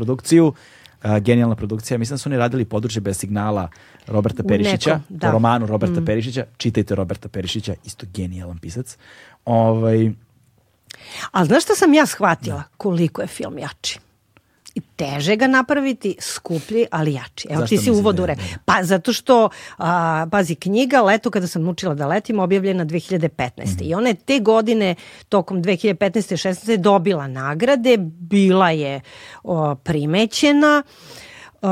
A, 1.03 1.19
genijalna 1.19 1.57
produkcija. 1.57 1.99
Mislim 1.99 2.15
da 2.15 2.19
su 2.19 2.29
oni 2.29 2.37
radili 2.37 2.65
područje 2.65 3.01
bez 3.01 3.19
signala 3.19 3.69
Roberta 4.07 4.43
Perišića, 4.43 5.01
da. 5.09 5.27
po 5.27 5.33
romanu 5.33 5.67
Roberta 5.67 6.01
Perišića. 6.07 6.45
Čitajte 6.57 6.95
Roberta 6.95 7.29
Perišića, 7.29 7.75
isto 7.85 8.07
genijalan 8.15 8.59
pisac. 8.59 8.97
Ovaj, 9.45 10.11
Ali 11.31 11.47
znaš 11.47 11.65
šta 11.65 11.75
sam 11.75 11.95
ja 11.95 12.07
shvatila? 12.07 12.63
Koliko 12.77 13.23
je 13.23 13.27
film 13.27 13.59
jači. 13.59 13.99
I 14.81 14.97
teže 14.97 15.37
ga 15.37 15.47
napraviti, 15.47 16.17
skuplji, 16.21 16.87
ali 16.91 17.13
jači. 17.13 17.49
Evo 17.51 17.61
Zašto 17.61 17.69
ti 17.69 17.79
si 17.79 17.85
da 17.85 18.23
je- 18.23 18.27
rekao. 18.27 18.45
Pa 18.65 18.83
zato 18.83 19.13
što, 19.13 19.49
a, 19.79 20.27
pazi, 20.31 20.55
knjiga 20.55 21.01
Leto 21.01 21.31
kada 21.31 21.47
sam 21.47 21.69
učila 21.69 21.95
da 21.95 22.07
letim 22.07 22.39
objavljena 22.39 22.85
2015. 22.85 23.29
Mhm. 23.75 23.85
I 23.85 23.95
ona 23.95 24.09
je 24.09 24.15
te 24.17 24.39
godine, 24.41 24.95
tokom 25.29 25.63
2015. 25.63 26.33
i 26.33 26.39
16. 26.39 26.77
dobila 26.77 27.27
nagrade, 27.27 27.97
bila 27.99 28.71
je 28.71 29.01
o, 29.43 29.75
primećena, 29.75 30.83
Uh, 31.63 31.69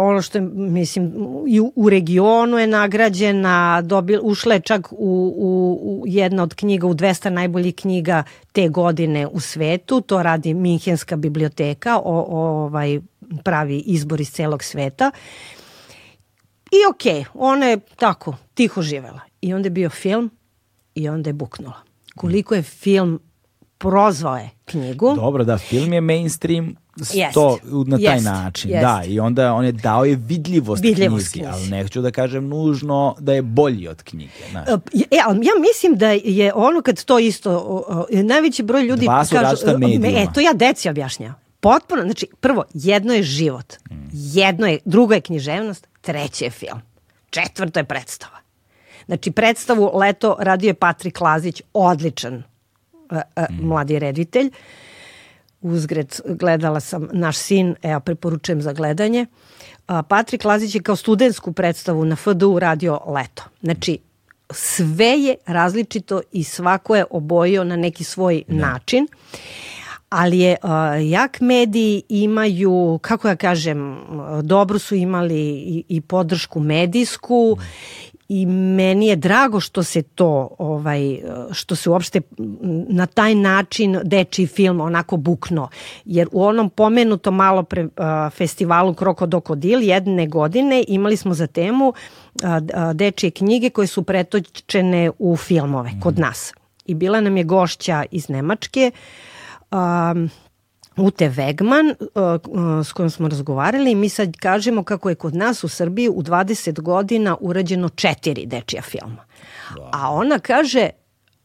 ono 0.00 0.22
što 0.22 0.38
je, 0.38 0.42
mislim, 0.54 1.12
i 1.48 1.60
u, 1.60 1.72
u 1.76 1.90
regionu 1.90 2.58
je 2.58 2.66
nagrađena, 2.66 3.82
dobil, 3.82 4.20
ušla 4.22 4.54
je 4.54 4.60
čak 4.60 4.92
u, 4.92 4.96
u, 5.36 5.78
u 5.82 6.04
jedna 6.06 6.42
od 6.42 6.54
knjiga, 6.54 6.86
u 6.86 6.94
200 6.94 7.28
najboljih 7.28 7.74
knjiga 7.74 8.22
te 8.52 8.68
godine 8.68 9.26
u 9.26 9.40
svetu, 9.40 10.00
to 10.00 10.22
radi 10.22 10.54
Minhenska 10.54 11.16
biblioteka, 11.16 11.98
o, 11.98 12.02
o, 12.04 12.64
ovaj, 12.64 13.00
pravi 13.44 13.78
izbor 13.78 14.20
iz 14.20 14.30
celog 14.30 14.64
sveta. 14.64 15.10
I 16.72 16.78
okej, 16.90 17.20
okay, 17.20 17.24
ona 17.34 17.66
je 17.66 17.80
tako, 17.96 18.36
tiho 18.54 18.82
živela. 18.82 19.20
I 19.40 19.54
onda 19.54 19.66
je 19.66 19.70
bio 19.70 19.90
film 19.90 20.30
i 20.94 21.08
onda 21.08 21.30
je 21.30 21.34
buknula. 21.34 21.82
Koliko 22.16 22.54
je 22.54 22.62
film 22.62 23.20
prozvao 23.78 24.36
je 24.36 24.50
knjigu. 24.64 25.14
dobro, 25.16 25.44
da, 25.44 25.58
film 25.58 25.92
je 25.92 26.00
mainstream 26.00 26.74
To, 27.34 27.58
na 27.86 27.98
taj 27.98 28.14
jest, 28.14 28.24
način. 28.24 28.70
jest. 28.70 28.82
Da, 28.82 29.02
i 29.06 29.20
onda 29.20 29.54
on 29.54 29.64
je 29.64 29.72
dao 29.72 30.04
je 30.04 30.16
vidljivost, 30.16 30.82
Vidljivost 30.82 31.32
knjizi. 31.32 31.48
ali 31.52 31.68
neću 31.68 32.00
da 32.00 32.10
kažem 32.10 32.48
nužno 32.48 33.16
da 33.18 33.32
je 33.32 33.42
bolji 33.42 33.88
od 33.88 34.02
knjige. 34.02 34.32
znaš. 34.50 34.68
E, 34.68 35.18
ali 35.26 35.46
ja 35.46 35.52
mislim 35.60 35.96
da 35.96 36.10
je 36.10 36.52
ono 36.54 36.82
kad 36.82 37.04
to 37.04 37.18
isto, 37.18 37.50
o, 37.50 37.84
o, 37.88 38.06
najveći 38.10 38.62
broj 38.62 38.82
ljudi 38.82 39.04
Dva 39.06 39.24
su 39.24 39.34
različita 39.34 39.78
medijuma. 39.78 40.06
e, 40.06 40.26
to 40.34 40.40
ja 40.40 40.52
deci 40.52 40.88
objašnjam. 40.88 41.34
Potpuno, 41.60 42.02
znači, 42.02 42.26
prvo, 42.40 42.64
jedno 42.74 43.12
je 43.12 43.22
život, 43.22 43.74
jedno 44.12 44.66
je, 44.66 44.78
drugo 44.84 45.14
je 45.14 45.20
književnost, 45.20 45.88
treće 46.00 46.44
je 46.44 46.50
film, 46.50 46.80
četvrto 47.30 47.80
je 47.80 47.84
predstava. 47.84 48.38
Znači, 49.06 49.30
predstavu 49.30 49.90
Leto 49.94 50.36
radio 50.40 50.68
je 50.68 50.74
Patrik 50.74 51.20
Lazić, 51.20 51.62
odličan 51.74 52.34
e, 52.34 53.20
e, 53.36 53.46
mladi 53.60 53.98
reditelj. 53.98 54.50
Uzgred 55.62 56.20
gledala 56.24 56.80
sam 56.80 57.08
Naš 57.12 57.36
sin, 57.36 57.74
evo 57.82 58.00
preporučujem 58.00 58.62
za 58.62 58.72
gledanje. 58.72 59.26
A, 59.86 60.02
Patrik 60.02 60.44
Lazić 60.44 60.74
je 60.74 60.82
kao 60.82 60.96
studentsku 60.96 61.52
predstavu 61.52 62.04
na 62.04 62.16
FDU 62.16 62.58
radio 62.58 63.00
Leto. 63.06 63.42
Znači, 63.62 63.98
sve 64.50 65.06
je 65.06 65.36
različito 65.46 66.20
i 66.32 66.44
svako 66.44 66.96
je 66.96 67.04
obojio 67.10 67.64
na 67.64 67.76
neki 67.76 68.04
svoj 68.04 68.42
način. 68.48 69.06
Ali 70.08 70.38
je 70.38 70.56
uh, 70.62 70.70
jak 71.10 71.40
mediji 71.40 72.02
imaju, 72.08 72.98
kako 73.02 73.28
ja 73.28 73.36
kažem, 73.36 73.98
dobro 74.42 74.78
su 74.78 74.94
imali 74.94 75.40
i, 75.40 75.84
i 75.88 76.00
podršku 76.00 76.60
medijsku 76.60 77.56
i 78.34 78.46
meni 78.46 79.06
je 79.06 79.16
drago 79.16 79.60
što 79.60 79.82
se 79.82 80.02
to 80.02 80.48
ovaj 80.58 81.18
što 81.52 81.76
se 81.76 81.90
uopšte 81.90 82.20
na 82.88 83.06
taj 83.06 83.34
način 83.34 83.98
dečiji 84.04 84.46
film 84.46 84.80
onako 84.80 85.16
bukno. 85.16 85.68
Jer 86.04 86.28
u 86.32 86.44
onom 86.44 86.70
pomenutom 86.70 87.34
malo 87.36 87.62
pre 87.62 87.88
festivalu 88.30 88.94
Krokodil 88.94 89.82
jedne 89.82 90.26
godine 90.26 90.84
imali 90.88 91.16
smo 91.16 91.34
za 91.34 91.46
temu 91.46 91.92
dečije 92.94 93.30
knjige 93.30 93.70
koje 93.70 93.86
su 93.86 94.02
pretočene 94.02 95.10
u 95.18 95.36
filmove 95.36 95.90
kod 96.02 96.18
nas. 96.18 96.54
I 96.86 96.94
bila 96.94 97.20
nam 97.20 97.36
je 97.36 97.44
gošća 97.44 98.04
iz 98.10 98.28
Nemačke 98.28 98.90
um, 99.70 100.30
Ute 100.96 101.28
Vegman 101.28 101.86
uh, 101.88 101.96
uh, 102.48 102.86
s 102.86 102.92
kojom 102.92 103.10
smo 103.10 103.28
razgovarali 103.28 103.90
i 103.90 103.94
mi 103.94 104.08
sad 104.08 104.36
kažemo 104.36 104.84
kako 104.84 105.08
je 105.08 105.14
kod 105.14 105.34
nas 105.34 105.64
u 105.64 105.68
Srbiji 105.68 106.08
u 106.08 106.22
20 106.22 106.80
godina 106.80 107.36
urađeno 107.40 107.88
četiri 107.88 108.46
dečija 108.46 108.82
filma. 108.82 109.24
A 109.92 110.12
ona 110.12 110.38
kaže, 110.38 110.90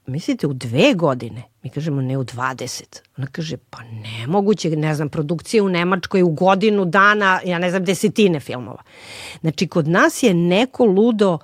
mislite 0.06 0.48
u 0.48 0.54
dve 0.54 0.94
godine? 0.94 1.44
Mi 1.64 1.70
kažemo 1.70 2.02
ne 2.02 2.18
u 2.18 2.24
20. 2.24 2.84
Ona 3.18 3.28
kaže, 3.28 3.58
pa 3.58 3.78
nemoguće, 3.84 4.70
ne 4.70 4.96
znam, 4.96 5.10
produkcija 5.10 5.64
u 5.64 5.70
Nemačkoj 5.70 6.22
u 6.22 6.30
godinu 6.30 6.86
dana, 6.86 7.40
ja 7.46 7.60
ne 7.60 7.70
znam, 7.70 7.84
desetine 7.84 8.40
filmova. 8.40 8.84
Znači, 9.42 9.68
kod 9.68 9.88
nas 9.88 10.24
je 10.24 10.34
neko 10.34 10.86
ludo 10.86 11.38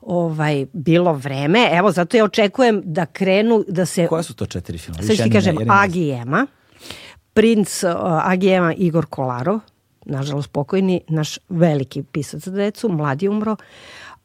ovaj, 0.00 0.66
bilo 0.72 1.12
vreme. 1.12 1.68
Evo, 1.72 1.92
zato 1.92 2.16
ja 2.16 2.24
očekujem 2.24 2.82
da 2.84 3.06
krenu, 3.06 3.64
da 3.68 3.86
se... 3.86 4.06
Koja 4.06 4.22
su 4.22 4.34
to 4.34 4.46
četiri 4.46 4.78
filma? 4.78 5.02
Sad 5.02 5.16
ću 5.16 5.22
ti 5.22 5.30
kažem, 5.30 5.56
Agi 5.68 6.10
Ema, 6.10 6.46
princ 7.36 7.84
Agi 8.24 8.48
Ema 8.48 8.72
Igor 8.74 9.06
Kolarov, 9.06 9.60
nažalost 10.06 10.48
pokojni, 10.52 11.00
naš 11.08 11.38
veliki 11.48 12.02
pisac 12.02 12.40
za 12.40 12.50
decu, 12.50 12.88
mladi 12.88 13.28
umro, 13.28 13.56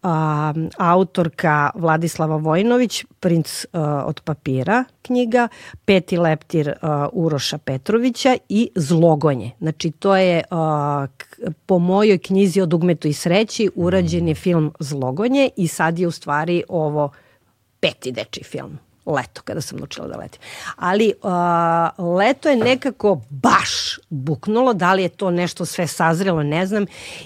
a, 0.03 0.53
autorka 0.77 1.69
Vladislava 1.75 2.35
Vojnović, 2.35 3.05
Princ 3.19 3.65
a, 3.73 4.03
od 4.07 4.21
papira 4.21 4.83
knjiga, 5.01 5.47
Peti 5.85 6.17
leptir 6.17 6.73
a, 6.81 7.09
Uroša 7.13 7.57
Petrovića 7.57 8.37
i 8.49 8.69
Zlogonje. 8.75 9.51
Znači 9.59 9.91
to 9.91 10.15
je 10.15 10.43
a, 10.49 11.07
k, 11.17 11.25
po 11.65 11.79
mojoj 11.79 12.17
knjizi 12.17 12.61
o 12.61 12.65
dugmetu 12.65 13.07
i 13.07 13.13
sreći 13.13 13.69
urađen 13.75 14.27
je 14.27 14.35
film 14.35 14.71
Zlogonje 14.79 15.49
i 15.57 15.67
sad 15.67 15.99
je 15.99 16.07
u 16.07 16.11
stvari 16.11 16.63
ovo 16.69 17.11
peti 17.79 18.11
deči 18.11 18.43
film 18.43 18.79
leto, 19.05 19.41
kada 19.41 19.61
sam 19.61 19.77
naučila 19.77 20.07
da 20.07 20.17
letim. 20.17 20.41
Ali 20.75 21.13
uh, 21.23 22.17
leto 22.17 22.49
je 22.49 22.55
nekako 22.55 23.21
baš 23.29 23.99
buknulo, 24.09 24.73
da 24.73 24.93
li 24.93 25.03
je 25.03 25.09
to 25.09 25.31
nešto 25.31 25.65
sve 25.65 25.87
sazrelo, 25.87 26.43
ne 26.43 26.65
znam. 26.65 26.85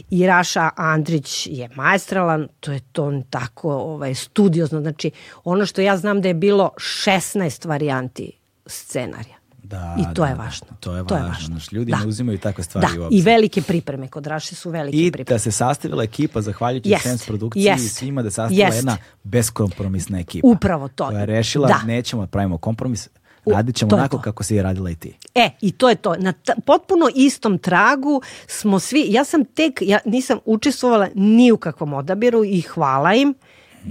I 0.09 0.27
Raša 0.27 0.69
Andrić 0.75 1.47
je 1.51 1.69
majstralan, 1.75 2.47
to 2.59 2.71
je 2.71 2.79
to 2.91 3.21
tako 3.29 3.73
ovaj, 3.73 4.15
studiozno. 4.15 4.81
Znači, 4.81 5.11
ono 5.43 5.65
što 5.65 5.81
ja 5.81 5.97
znam 5.97 6.21
da 6.21 6.27
je 6.27 6.33
bilo 6.33 6.71
16 6.77 7.67
varijanti 7.67 8.31
scenarija. 8.65 9.44
Da, 9.65 9.95
I 9.99 10.03
to 10.05 10.21
da, 10.21 10.27
je 10.27 10.35
da. 10.35 10.41
važno. 10.41 10.67
To 10.79 10.95
je 10.95 11.03
To 11.03 11.15
je 11.15 11.21
važno. 11.21 11.27
važno. 11.29 11.47
Znaš, 11.47 11.71
ljudi 11.71 11.91
Da. 11.91 11.97
ne 11.97 12.07
uzimaju 12.07 12.37
takve 12.39 12.63
stvari 12.63 12.87
u 12.89 12.95
Da, 12.95 13.05
obzir. 13.05 13.19
i 13.19 13.23
velike 13.23 13.61
pripreme. 13.61 14.07
Kod 14.07 14.27
Raše 14.27 14.55
su 14.55 14.69
velike 14.69 14.97
I 14.97 15.11
pripreme. 15.11 15.25
da 15.27 15.39
se 15.39 15.51
sastavila 15.53 16.03
ekipa, 16.03 16.41
zahvaljujući 16.41 16.89
Jest, 16.89 17.03
Sense 17.03 17.25
produkciji 17.25 17.61
i 17.61 17.65
jest, 17.65 17.95
svima, 17.95 18.21
da 18.21 18.29
se 18.29 18.35
sastavila 18.35 18.65
jest. 18.65 18.77
jedna 18.77 18.97
beskompromisna 19.23 20.19
ekipa. 20.19 20.47
Upravo 20.47 20.87
to. 20.87 21.07
Koja 21.07 21.19
je 21.19 21.25
rešila, 21.27 21.67
Da. 21.67 21.81
nećemo 21.85 22.21
da 22.21 22.27
pravimo 22.27 22.57
kompromis, 22.57 23.09
U- 23.45 23.51
radit 23.51 23.75
ćemo 23.75 23.95
onako 23.95 24.17
to. 24.17 24.21
kako 24.23 24.43
si 24.43 24.55
je 24.55 24.63
radila 24.63 24.89
i 24.89 24.95
ti. 24.95 25.17
E, 25.35 25.49
i 25.61 25.71
to 25.71 25.89
je 25.89 25.95
to. 25.95 26.15
Na 26.15 26.33
potpuno 26.65 27.09
istom 27.15 27.57
tragu 27.57 28.21
smo 28.47 28.79
svi, 28.79 29.05
ja 29.07 29.23
sam 29.23 29.45
tek, 29.45 29.73
ja 29.81 29.99
nisam 30.05 30.39
učestvovala 30.45 31.07
ni 31.15 31.51
u 31.51 31.57
kakvom 31.57 31.93
odabiru 31.93 32.43
i 32.45 32.61
hvala 32.63 33.13
im. 33.13 33.33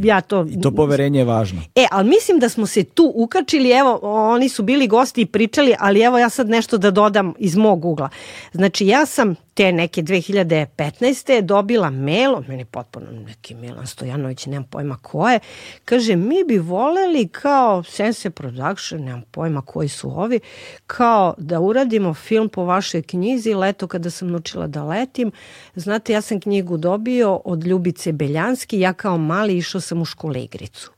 Ja 0.02 0.20
to... 0.20 0.46
I 0.50 0.60
to 0.60 0.70
poverenje 0.70 1.18
je 1.18 1.24
važno. 1.24 1.62
E, 1.74 1.86
ali 1.90 2.08
mislim 2.08 2.38
da 2.38 2.48
smo 2.48 2.66
se 2.66 2.84
tu 2.84 3.12
ukačili, 3.14 3.70
evo, 3.70 3.98
oni 4.02 4.48
su 4.48 4.62
bili 4.62 4.86
gosti 4.86 5.20
i 5.20 5.26
pričali, 5.26 5.74
ali 5.78 6.00
evo 6.00 6.18
ja 6.18 6.28
sad 6.28 6.48
nešto 6.48 6.78
da 6.78 6.90
dodam 6.90 7.34
iz 7.38 7.56
mog 7.56 7.84
ugla. 7.84 8.08
Znači, 8.52 8.86
ja 8.86 9.06
sam 9.06 9.34
te 9.54 9.72
neke 9.72 10.02
2015. 10.02 11.40
dobila 11.40 11.90
mail, 11.90 12.34
od 12.34 12.48
meni 12.48 12.64
potpuno 12.64 13.06
neki 13.10 13.54
Milan 13.54 13.86
Stojanović, 13.86 14.46
nemam 14.46 14.64
pojma 14.64 14.96
ko 14.96 15.28
je, 15.28 15.40
kaže, 15.84 16.16
mi 16.16 16.44
bi 16.48 16.58
voleli 16.58 17.28
kao 17.28 17.82
Sense 17.82 18.30
Production, 18.30 19.04
nemam 19.04 19.22
pojma 19.30 19.62
koji 19.62 19.88
su 19.88 20.20
ovi, 20.20 20.40
kao 20.86 21.34
da 21.38 21.60
uradimo 21.60 22.14
film 22.14 22.48
po 22.48 22.64
vašoj 22.64 23.02
knjizi, 23.02 23.54
leto 23.54 23.86
kada 23.86 24.10
sam 24.10 24.30
naučila 24.30 24.66
da 24.66 24.84
letim. 24.84 25.32
Znate, 25.74 26.12
ja 26.12 26.20
sam 26.20 26.40
knjigu 26.40 26.76
dobio 26.76 27.40
od 27.44 27.64
Ljubice 27.64 28.12
Beljanski, 28.12 28.80
ja 28.80 28.92
kao 28.92 29.18
mali 29.18 29.56
išao 29.56 29.80
sam 29.80 30.02
u 30.02 30.04
škole 30.04 30.44
igricu. 30.44 30.90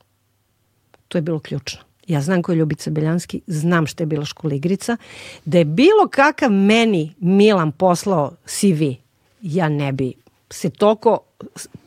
To 1.07 1.17
je 1.17 1.21
bilo 1.21 1.39
ključno. 1.39 1.86
Ja 2.07 2.21
znam 2.21 2.41
ko 2.41 2.51
je 2.51 2.55
Ljubica 2.55 2.91
Beljanski, 2.91 3.41
znam 3.47 3.87
šta 3.87 4.03
je 4.03 4.07
bila 4.07 4.25
škola 4.25 4.53
igrica. 4.53 4.97
Da 5.45 5.57
je 5.57 5.65
bilo 5.65 6.07
kakav 6.11 6.51
meni 6.51 7.13
Milan 7.19 7.71
poslao 7.71 8.31
CV, 8.45 8.83
ja 9.41 9.69
ne 9.69 9.91
bi 9.91 10.13
se 10.49 10.69
toliko... 10.69 11.19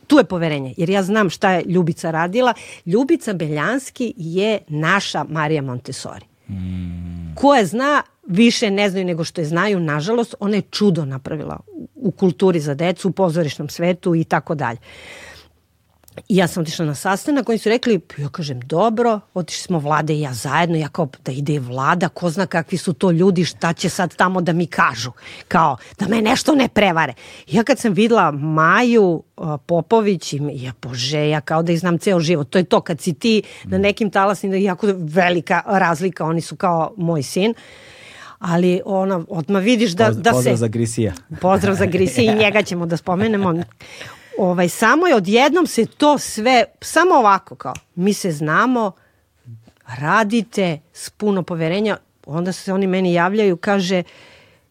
Tu 0.07 0.17
je 0.17 0.23
poverenje, 0.23 0.73
jer 0.77 0.89
ja 0.89 1.03
znam 1.03 1.29
šta 1.29 1.51
je 1.51 1.63
Ljubica 1.65 2.11
radila. 2.11 2.53
Ljubica 2.85 3.33
Beljanski 3.33 4.13
je 4.17 4.59
naša 4.67 5.23
Marija 5.29 5.61
Montessori. 5.61 6.25
Ko 7.35 7.55
je 7.55 7.65
zna, 7.65 8.01
više 8.27 8.71
ne 8.71 8.89
znaju 8.89 9.05
nego 9.05 9.23
što 9.23 9.41
je 9.41 9.45
znaju, 9.45 9.79
nažalost, 9.79 10.35
ona 10.39 10.55
je 10.55 10.61
čudo 10.61 11.05
napravila 11.05 11.59
u 11.95 12.11
kulturi 12.11 12.59
za 12.59 12.73
decu, 12.73 13.09
u 13.09 13.11
pozorišnom 13.11 13.69
svetu 13.69 14.15
i 14.15 14.23
tako 14.23 14.55
dalje. 14.55 14.77
I 16.29 16.37
ja 16.37 16.47
sam 16.47 16.61
otišla 16.61 16.85
na 16.85 16.95
sastanak, 16.95 17.49
oni 17.49 17.57
su 17.57 17.69
rekli, 17.69 17.99
ja 18.17 18.29
kažem, 18.29 18.59
dobro, 18.59 19.19
otišli 19.33 19.63
smo 19.63 19.79
vlade 19.79 20.13
i 20.13 20.21
ja 20.21 20.33
zajedno, 20.33 20.77
ja 20.77 20.87
kao 20.87 21.07
da 21.25 21.31
ide 21.31 21.59
vlada, 21.59 22.09
ko 22.09 22.29
zna 22.29 22.45
kakvi 22.45 22.77
su 22.77 22.93
to 22.93 23.11
ljudi, 23.11 23.45
šta 23.45 23.73
će 23.73 23.89
sad 23.89 24.15
tamo 24.15 24.41
da 24.41 24.53
mi 24.53 24.67
kažu, 24.67 25.11
kao 25.47 25.77
da 25.99 26.07
me 26.07 26.21
nešto 26.21 26.55
ne 26.55 26.67
prevare. 26.67 27.13
Ja 27.47 27.63
kad 27.63 27.79
sam 27.79 27.93
videla 27.93 28.31
Maju 28.31 29.23
Popović, 29.65 30.33
i 30.33 30.39
ja 30.53 30.73
bože, 30.81 31.29
ja 31.29 31.41
kao 31.41 31.63
da 31.63 31.71
ih 31.71 31.79
znam 31.79 31.97
ceo 31.97 32.19
život, 32.19 32.49
to 32.49 32.57
je 32.57 32.63
to 32.63 32.81
kad 32.81 33.01
si 33.01 33.13
ti 33.13 33.43
na 33.63 33.77
nekim 33.77 34.09
talasnim, 34.09 34.53
jako 34.53 34.87
velika 34.97 35.61
razlika, 35.65 36.25
oni 36.25 36.41
su 36.41 36.55
kao 36.55 36.93
moj 36.97 37.23
sin, 37.23 37.53
ali 38.39 38.81
ona, 38.85 39.23
odmah 39.29 39.63
vidiš 39.63 39.91
da, 39.91 40.05
Poz- 40.05 40.21
da 40.21 40.29
se... 40.29 40.35
pozdrav 40.35 40.55
za 40.55 40.67
Grisija. 40.67 41.13
Pozdrav 41.41 41.75
za 41.75 41.85
Grisi 41.85 42.23
i 42.25 42.35
njega 42.35 42.63
ćemo 42.63 42.85
da 42.85 42.97
spomenemo. 43.03 43.63
Ovaj, 44.37 44.69
samo 44.69 45.07
je 45.07 45.15
odjednom 45.15 45.67
se 45.67 45.85
to 45.85 46.17
sve, 46.17 46.65
samo 46.81 47.15
ovako 47.15 47.55
kao, 47.55 47.73
mi 47.95 48.13
se 48.13 48.31
znamo, 48.31 48.91
radite 49.99 50.79
s 50.93 51.09
puno 51.09 51.43
poverenja, 51.43 51.97
onda 52.25 52.51
se 52.51 52.73
oni 52.73 52.87
meni 52.87 53.13
javljaju, 53.13 53.57
kaže, 53.57 54.03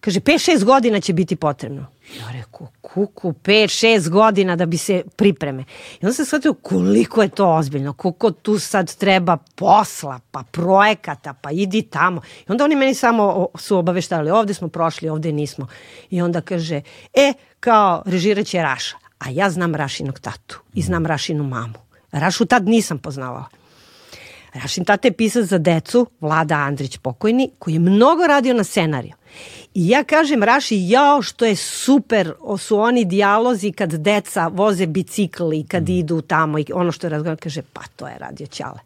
kaže 0.01 0.21
5-6 0.21 0.65
godina 0.65 1.01
će 1.01 1.13
biti 1.13 1.37
potrebno. 1.37 1.87
Ja 2.19 2.33
rekao, 2.33 2.69
kuku, 2.81 3.33
5-6 3.33 4.09
godina 4.09 4.57
da 4.57 4.67
bi 4.67 4.77
se 4.77 5.03
pripreme. 5.17 5.65
I 6.01 6.07
onda 6.07 6.13
sam 6.13 6.25
shvatio 6.25 6.55
koliko 6.55 7.23
je 7.23 7.29
to 7.29 7.55
ozbiljno, 7.55 7.93
koliko 7.93 8.31
tu 8.31 8.59
sad 8.59 8.95
treba 8.95 9.37
posla, 9.55 10.21
pa 10.31 10.43
projekata, 10.51 11.35
pa 11.35 11.51
idi 11.51 11.83
tamo. 11.83 12.21
I 12.49 12.53
onda 12.53 12.65
oni 12.65 12.77
meni 12.77 12.95
samo 12.95 13.49
su 13.55 13.79
obaveštavali, 13.79 14.31
ovde 14.31 14.55
smo 14.55 14.69
prošli, 14.69 15.09
ovde 15.09 15.33
nismo. 15.33 15.67
I 16.11 16.23
onda 16.23 16.41
kaže, 16.41 16.83
e, 17.15 17.33
kao 17.61 18.03
režiraće 18.07 18.63
Raša. 18.63 19.00
A 19.21 19.31
ja 19.31 19.51
znam 19.51 19.75
Rašinog 19.75 20.21
tatu 20.21 20.61
i 20.75 20.83
znam 20.83 21.07
Rašinu 21.07 21.45
mamu. 21.45 21.79
Rašu 22.13 22.45
tad 22.45 22.69
nisam 22.69 22.99
poznavala. 22.99 23.49
Rašin 24.55 24.85
tata 24.85 25.09
je 25.09 25.13
pisac 25.13 25.45
za 25.45 25.59
decu, 25.59 26.07
Vlada 26.21 26.55
Andrić 26.55 26.97
pokojni, 26.97 27.51
koji 27.59 27.75
je 27.75 27.81
mnogo 27.81 28.27
radio 28.27 28.55
na 28.55 28.65
scenariju. 28.65 29.15
I 29.75 29.89
ja 29.89 30.05
kažem 30.05 30.43
Raši, 30.43 30.77
jao 30.89 31.23
što 31.23 31.45
je 31.45 31.57
super, 31.57 32.33
o, 32.41 32.59
su 32.59 32.79
oni 32.79 33.05
dijalozi 33.05 33.73
kad 33.73 33.95
deca 33.95 34.49
voze 34.49 34.87
bicikl 34.87 35.53
i 35.53 35.65
kad 35.69 35.89
idu 35.89 36.21
tamo 36.21 36.59
i 36.59 36.65
ono 36.75 36.93
što 36.93 37.07
je 37.07 37.11
razgovarano, 37.11 37.41
kaže, 37.43 37.63
pa 37.73 37.83
to 37.97 38.09
je 38.09 38.19
radio 38.19 38.47
Ćale. 38.47 38.81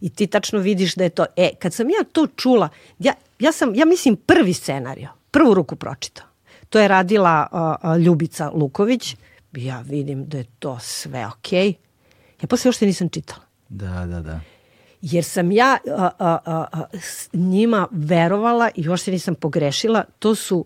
I 0.00 0.10
ti 0.10 0.26
tačno 0.26 0.58
vidiš 0.58 0.94
da 0.94 1.04
je 1.04 1.10
to, 1.10 1.26
e, 1.36 1.50
kad 1.58 1.74
sam 1.74 1.90
ja 1.90 2.04
to 2.12 2.26
čula, 2.26 2.68
ja, 2.98 3.12
ja 3.38 3.52
sam, 3.52 3.74
ja 3.74 3.84
mislim 3.84 4.16
prvi 4.16 4.54
scenario, 4.54 5.08
prvu 5.30 5.54
ruku 5.54 5.76
pročitao. 5.76 6.29
To 6.70 6.78
je 6.78 6.88
radila 6.88 7.46
a, 7.52 7.96
Ljubica 7.96 8.50
Luković, 8.54 9.16
ja 9.52 9.80
vidim 9.80 10.24
da 10.28 10.38
je 10.38 10.44
to 10.58 10.78
sve 10.78 11.26
okej. 11.26 11.74
Ja 12.42 12.46
posle 12.48 12.68
uopšte 12.68 12.86
nisam 12.86 13.08
čitala 13.08 13.42
Da, 13.68 14.06
da, 14.06 14.20
da. 14.20 14.40
jer 15.02 15.24
sam 15.24 15.52
ja 15.52 15.78
a, 15.98 16.10
a, 16.18 16.38
a, 16.72 16.84
njima 17.32 17.88
verovala 17.90 18.70
i 18.74 18.82
još 18.82 19.02
se 19.02 19.10
nisam 19.10 19.34
pogrešila, 19.34 20.04
to 20.18 20.34
su 20.34 20.64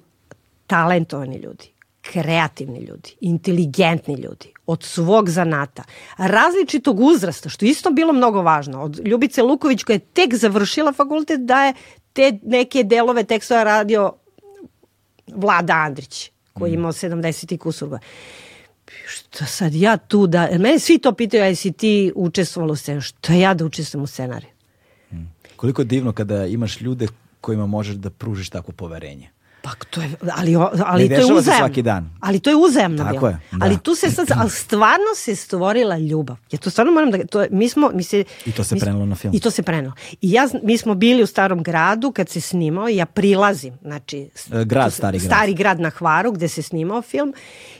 talentovani 0.67 1.37
ljudi, 1.37 1.71
kreativni 2.01 2.81
ljudi, 2.81 3.17
inteligentni 3.21 4.15
ljudi, 4.15 4.53
od 4.67 4.83
svog 4.83 5.31
zanata, 5.31 5.83
različitog 6.17 7.01
uzrasta, 7.01 7.49
što 7.49 7.65
isto 7.65 7.91
bilo 7.91 8.13
mnogo 8.13 8.43
važno. 8.43 8.83
Od 8.83 9.01
Ljubice 9.05 9.43
Luković 9.43 9.83
koja 9.85 9.95
je 9.95 9.99
tek 9.99 10.35
završila 10.35 10.93
fakultet 10.93 11.41
da 11.41 11.65
je 11.65 11.75
te 12.13 12.39
neke 12.43 12.83
delove 12.83 13.25
tekstova 13.25 13.65
radio 13.65 14.13
Vlada 15.27 15.75
Andrić, 15.75 16.31
koji 16.53 16.71
je 16.71 16.75
imao 16.75 16.93
70 16.93 17.55
i 17.55 17.59
kusur 17.59 17.89
godina. 17.89 18.09
Šta 19.07 19.47
sad 19.47 19.75
ja 19.75 19.97
tu 19.97 20.27
da... 20.27 20.49
Mene 20.53 20.79
svi 20.79 20.99
to 20.99 21.13
pitaju, 21.13 21.43
a 21.43 21.47
jesi 21.47 21.73
ti 21.73 22.13
učestvovala 22.15 22.73
u 22.73 22.77
scenariju? 22.77 23.03
Šta 23.03 23.33
ja 23.33 23.55
da 23.55 23.65
učestvujem 23.65 24.05
u 24.05 24.07
scenariju? 24.07 24.51
Koliko 25.57 25.83
je 25.83 25.87
divno 25.87 26.13
kada 26.13 26.47
imaš 26.47 26.81
ljude 26.81 27.07
kojima 27.41 27.67
možeš 27.67 27.97
da 27.97 28.11
pružiš 28.11 28.51
takvo 28.51 28.73
poverenje. 28.73 29.31
Pa 29.65 29.70
to 29.91 30.03
je, 30.03 30.11
ali, 30.32 30.55
ali 30.78 31.09
Ne 31.09 31.16
to 31.16 31.20
je 31.23 31.35
uzajemno. 31.35 31.59
svaki 31.59 31.82
dan. 31.82 32.11
Ali 32.20 32.41
to 32.41 32.51
je 32.51 32.57
uzajemno 32.59 32.99
Tako 32.99 33.12
bilo. 33.12 33.28
je, 33.28 33.39
da. 33.53 33.59
Ali 33.61 33.78
tu 33.78 33.95
se 33.95 34.11
sad, 34.11 34.27
ali 34.32 34.51
stvarno 34.53 35.15
se 35.16 35.36
stvorila 35.36 35.99
ljubav. 35.99 36.36
Ja 36.51 36.59
to 36.59 36.70
stvarno 36.70 36.93
moram 36.93 37.11
da, 37.11 37.27
to, 37.27 37.43
je- 37.43 37.49
mi 37.51 37.69
smo, 37.69 37.91
mi 37.91 38.03
se, 38.03 38.24
I 38.47 38.53
to 38.53 38.65
se 38.65 38.74
mi 38.74 38.81
prenelo 38.81 39.07
na 39.07 39.15
film. 39.15 39.35
I 39.35 39.41
to 39.41 39.51
se 39.51 39.62
prenelo. 39.62 39.95
I 40.12 40.32
ja, 40.32 40.49
mi 40.62 40.78
smo 40.78 40.95
bili 40.95 41.23
u 41.23 41.27
starom 41.27 41.62
gradu 41.62 42.12
kad 42.12 42.28
se 42.28 42.41
snimao, 42.41 42.89
i 42.89 42.97
ja 42.97 43.07
prilazim, 43.07 43.74
znači... 43.82 44.28
E, 44.53 44.65
grad, 44.65 44.93
se- 44.93 44.97
stari 44.97 45.19
grad. 45.19 45.27
Stari 45.28 45.55
grad 45.55 45.81
na 45.81 45.91
Hvaru 45.91 46.32
gde 46.32 46.49
se 46.49 46.62
snimao 46.62 47.03
film. 47.03 47.35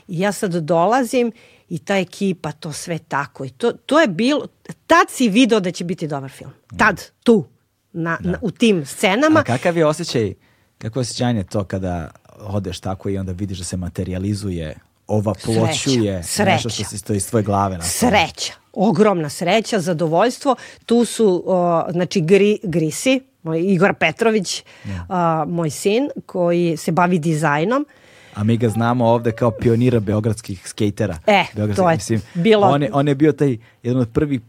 I 0.07 0.19
ja 0.19 0.31
sad 0.31 0.53
dolazim 0.53 1.31
i 1.69 1.79
ta 1.79 1.97
ekipa, 1.97 2.51
to 2.51 2.71
sve 2.71 2.97
tako. 2.99 3.45
I 3.45 3.49
to, 3.49 3.71
to 3.73 4.01
je 4.01 4.07
bilo, 4.07 4.47
tad 4.87 5.09
si 5.09 5.29
video 5.29 5.59
da 5.59 5.71
će 5.71 5.83
biti 5.83 6.07
dobar 6.07 6.29
film. 6.29 6.51
Tad, 6.77 7.01
tu, 7.23 7.45
na, 7.93 8.17
na, 8.21 8.37
u 8.41 8.51
tim 8.51 8.85
scenama. 8.85 9.39
A 9.39 9.43
kakav 9.43 9.77
je 9.77 9.85
osjećaj, 9.85 10.33
kako 10.77 10.99
je 10.99 11.01
osjećanje 11.01 11.43
to 11.43 11.63
kada 11.63 12.09
odeš 12.39 12.79
tako 12.79 13.09
i 13.09 13.17
onda 13.17 13.31
vidiš 13.31 13.57
da 13.57 13.63
se 13.63 13.77
materializuje 13.77 14.75
ovaploćuje 15.07 16.23
Sreća. 16.23 16.43
nešto 16.45 16.69
što 16.69 16.83
se 16.83 16.97
stoji 16.97 17.17
iz 17.17 17.29
tvoje 17.29 17.43
glave. 17.43 17.77
nastalo. 17.77 18.11
Sreća, 18.11 18.53
ogromna 18.73 19.29
sreća, 19.29 19.79
zadovoljstvo. 19.79 20.55
Tu 20.85 21.05
su, 21.05 21.43
o, 21.47 21.83
znači, 21.89 22.21
gri, 22.21 22.59
Grisi, 22.63 23.21
moj 23.43 23.61
Igor 23.63 23.93
Petrović, 23.93 24.63
a, 25.09 25.45
moj 25.47 25.69
sin, 25.69 26.09
koji 26.25 26.77
se 26.77 26.91
bavi 26.91 27.19
dizajnom. 27.19 27.85
A 28.33 28.43
mi 28.43 28.57
ga 28.57 28.69
znamo 28.69 29.05
ovde 29.07 29.31
kao 29.31 29.51
pionira 29.51 29.99
beogradskih 29.99 30.67
skejtera. 30.67 31.17
E, 31.27 31.43
to 31.75 31.89
je 31.91 31.97
bilo- 32.33 32.67
On 32.67 32.83
je, 32.83 32.89
on 32.93 33.07
je 33.07 33.15
bio 33.15 33.31
taj 33.31 33.57
jedan 33.83 34.01
od 34.01 34.09
prvih 34.09 34.41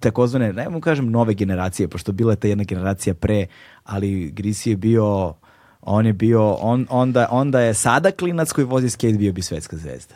takozvane, 0.00 0.52
ne 0.52 0.68
mogu 0.68 0.80
kažem 0.80 1.10
nove 1.10 1.34
generacije, 1.34 1.88
pošto 1.88 2.12
bila 2.12 2.32
je 2.32 2.36
ta 2.36 2.48
jedna 2.48 2.64
generacija 2.64 3.14
pre, 3.14 3.46
ali 3.84 4.30
Grisi 4.30 4.70
je 4.70 4.76
bio, 4.76 5.34
on 5.82 6.06
je 6.06 6.12
bio, 6.12 6.52
on, 6.52 6.86
onda, 6.90 7.28
onda 7.30 7.60
je 7.60 7.74
sada 7.74 8.10
klinac 8.10 8.52
koji 8.52 8.64
vozi 8.64 8.90
skate 8.90 9.12
bio 9.12 9.32
bi 9.32 9.42
svetska 9.42 9.76
zvezda. 9.76 10.14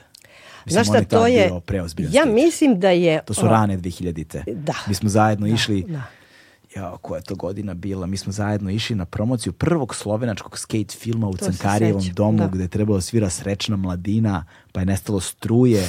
Mislim, 0.65 0.85
Znaš 0.85 0.99
šta, 0.99 1.17
to 1.17 1.27
je, 1.27 1.51
ja 2.11 2.25
mislim 2.25 2.81
da 2.81 2.91
je... 2.91 3.23
To 3.25 3.35
su 3.35 3.47
o, 3.47 3.49
rane 3.49 3.79
2000-te. 3.79 4.45
Da. 4.53 4.75
Mi 4.87 4.95
smo 4.95 5.09
zajedno 5.09 5.47
išli, 5.47 5.85
da. 5.89 6.03
ja, 6.77 6.97
koja 7.03 7.19
je 7.19 7.25
to 7.25 7.35
godina 7.35 7.75
bila, 7.75 8.07
mi 8.07 8.17
smo 8.17 8.33
zajedno 8.33 8.71
išli 8.71 8.97
na 8.97 9.05
promociju 9.05 9.53
prvog 9.53 9.95
slovenačkog 9.95 10.59
skate 10.59 10.97
filma 10.99 11.29
u 11.29 11.37
To 11.37 11.45
Cankarijevom 11.45 12.03
domu 12.15 12.39
da. 12.39 12.47
gde 12.47 12.65
je 12.65 12.69
trebalo 12.69 13.01
svira 13.01 13.31
srećna 13.31 13.77
mladina, 13.77 14.45
pa 14.73 14.81
je 14.81 14.87
nestalo 14.87 15.21
struje, 15.21 15.89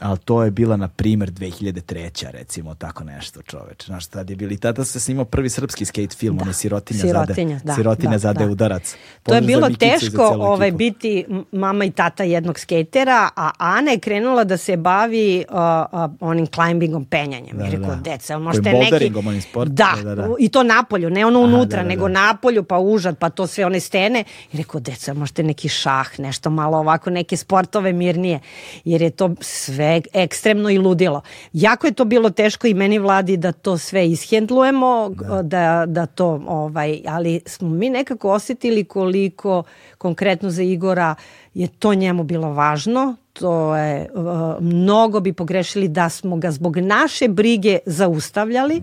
ali 0.00 0.18
to 0.18 0.42
je 0.42 0.50
bila 0.50 0.76
na 0.76 0.88
primer 0.88 1.30
2003. 1.30 2.30
recimo, 2.30 2.74
tako 2.74 3.04
nešto 3.04 3.42
čoveč. 3.42 3.86
Znaš, 3.86 4.06
tad 4.06 4.30
je 4.30 4.36
bili, 4.36 4.56
tada 4.56 4.84
se 4.84 5.00
snimao 5.00 5.24
prvi 5.24 5.50
srpski 5.50 5.84
skate 5.84 6.16
film, 6.16 6.38
onaj 6.42 6.54
Sirotinja, 6.54 7.00
Sirotinja, 7.00 7.58
zade, 7.58 7.66
da, 7.66 7.74
Sirotinja 7.74 8.10
da, 8.12 8.18
zade 8.18 8.44
da. 8.44 8.50
udarac. 8.50 8.96
To 9.22 9.34
je 9.34 9.40
bilo 9.40 9.70
teško 9.70 10.22
ovaj, 10.24 10.68
ekipu. 10.68 10.78
biti 10.78 11.24
mama 11.52 11.84
i 11.84 11.90
tata 11.90 12.24
jednog 12.24 12.58
skejtera, 12.58 13.28
a 13.36 13.50
Ana 13.58 13.90
je 13.90 13.98
krenula 13.98 14.44
da 14.44 14.56
se 14.56 14.76
bavi 14.76 15.44
uh, 15.48 15.54
uh, 15.56 16.10
onim 16.20 16.46
climbingom, 16.46 17.04
penjanjem. 17.04 17.56
Da, 17.58 17.64
rekao, 17.64 17.94
da. 17.94 18.00
deca, 18.10 18.38
možete 18.38 18.72
neki... 18.72 19.12
onim 19.16 19.42
sport- 19.42 19.68
Da, 19.68 19.92
da, 19.96 20.14
da, 20.14 20.14
da. 20.14 20.34
i 20.38 20.48
to 20.48 20.62
napolju, 20.62 21.10
ne 21.10 21.26
ono 21.26 21.40
unutra, 21.40 21.76
da, 21.76 21.82
da, 21.82 21.88
nego 21.88 22.08
da. 22.08 22.14
napolju, 22.14 22.62
pa 22.62 22.78
užad, 22.78 23.18
pa 23.18 23.30
to 23.30 23.46
sve 23.46 23.66
one 23.66 23.80
stene. 23.80 24.24
I 24.52 24.56
rekao, 24.56 24.80
deca, 24.80 25.14
možete 25.14 25.42
neki 25.42 25.68
šah, 25.68 26.20
nešto 26.20 26.50
malo 26.50 26.78
ovako, 26.78 27.10
neke 27.10 27.36
sportove 27.36 27.92
mirnije. 27.92 28.40
Jer 28.84 29.02
je 29.02 29.10
to 29.10 29.34
sve 29.40 29.85
ekstremno 30.12 30.70
i 30.70 30.78
ludilo. 30.78 31.20
Jako 31.52 31.86
je 31.86 31.92
to 31.92 32.04
bilo 32.04 32.30
teško 32.30 32.66
i 32.66 32.74
meni 32.74 32.98
vladi 32.98 33.36
da 33.36 33.52
to 33.52 33.78
sve 33.78 34.08
ishendlujemo, 34.08 35.10
da, 35.42 35.84
da 35.86 36.06
to, 36.06 36.40
ovaj, 36.46 37.00
ali 37.06 37.40
smo 37.46 37.68
mi 37.68 37.90
nekako 37.90 38.32
osetili 38.32 38.84
koliko 38.84 39.62
konkretno 39.98 40.50
za 40.50 40.62
Igora 40.62 41.14
je 41.54 41.68
to 41.68 41.94
njemu 41.94 42.24
bilo 42.24 42.52
važno, 42.52 43.16
to 43.32 43.76
je, 43.76 44.10
uh, 44.14 44.26
mnogo 44.60 45.20
bi 45.20 45.32
pogrešili 45.32 45.88
da 45.88 46.08
smo 46.08 46.36
ga 46.36 46.50
zbog 46.50 46.76
naše 46.76 47.28
brige 47.28 47.78
zaustavljali, 47.86 48.82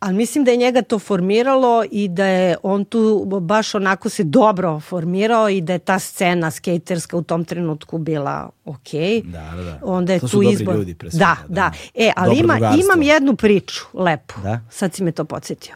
ali 0.00 0.14
mislim 0.14 0.44
da 0.44 0.50
je 0.50 0.56
njega 0.56 0.82
to 0.82 0.98
formiralo 0.98 1.84
i 1.90 2.08
da 2.08 2.26
je 2.26 2.56
on 2.62 2.84
tu 2.84 3.24
baš 3.40 3.74
onako 3.74 4.08
se 4.08 4.24
dobro 4.24 4.80
formirao 4.80 5.48
i 5.48 5.60
da 5.60 5.72
je 5.72 5.78
ta 5.78 5.98
scena 5.98 6.50
skaterska 6.50 7.16
u 7.16 7.22
tom 7.22 7.44
trenutku 7.44 7.98
bila 7.98 8.50
ok. 8.64 8.92
Da, 9.24 9.52
da, 9.56 9.62
da. 9.62 9.78
Onda 9.82 10.12
je 10.12 10.20
To 10.20 10.28
su 10.28 10.36
tu 10.36 10.42
dobri 10.42 10.54
izbor. 10.54 10.76
ljudi, 10.76 10.94
pre 10.94 11.10
svega, 11.10 11.24
da, 11.24 11.36
da. 11.48 11.54
da. 11.54 11.72
E, 11.94 12.12
ali 12.16 12.28
Dobro 12.28 12.44
ima, 12.44 12.54
drugarstvo. 12.54 12.84
imam 12.84 13.02
jednu 13.02 13.36
priču 13.36 13.84
lepu. 13.94 14.34
Da? 14.42 14.60
Sad 14.70 14.94
si 14.94 15.02
me 15.02 15.12
to 15.12 15.24
podsjetio. 15.24 15.74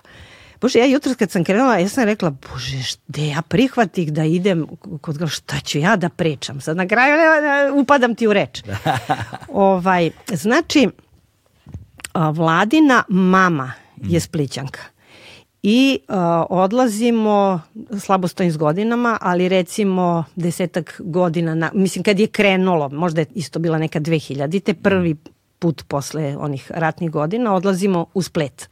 Bože, 0.61 0.79
ja 0.79 0.87
jutros 0.87 1.17
kad 1.17 1.31
sam 1.31 1.45
krenula, 1.45 1.79
ja 1.79 1.89
sam 1.89 2.05
rekla, 2.05 2.31
bože, 2.31 2.97
gde 3.09 3.27
ja 3.27 3.43
prihvatih 3.43 4.13
da 4.13 4.25
idem 4.25 4.67
kod 5.01 5.19
ga, 5.19 5.27
šta 5.27 5.61
ću 5.61 5.79
ja 5.79 5.97
da 5.97 6.09
pričam? 6.09 6.61
Sad 6.61 6.77
na 6.77 6.89
kraju 6.89 7.17
ne, 7.17 7.49
ne, 7.49 7.81
upadam 7.81 8.15
ti 8.15 8.27
u 8.27 8.33
reč. 8.33 8.63
ovaj, 9.53 10.11
znači, 10.33 10.89
a, 12.13 12.31
Vladina 12.31 13.03
mama 13.09 13.73
je 14.03 14.21
splićanka. 14.21 14.81
I 15.63 15.99
a, 16.09 16.45
odlazimo, 16.51 17.61
slabo 18.01 18.29
stojim 18.29 18.53
s 18.53 18.57
godinama, 18.57 19.19
ali 19.21 19.49
recimo 19.49 20.25
desetak 20.37 21.01
godina, 21.05 21.55
na, 21.55 21.71
mislim 21.75 22.05
kad 22.05 22.21
je 22.21 22.27
krenulo, 22.27 22.89
možda 22.89 23.21
je 23.21 23.27
isto 23.35 23.59
bila 23.59 23.79
neka 23.79 24.01
2000-te, 24.01 24.75
prvi 24.75 25.17
put 25.59 25.85
posle 25.89 26.37
onih 26.37 26.71
ratnih 26.75 27.11
godina, 27.11 27.55
odlazimo 27.55 28.07
u 28.15 28.23
Splet. 28.23 28.69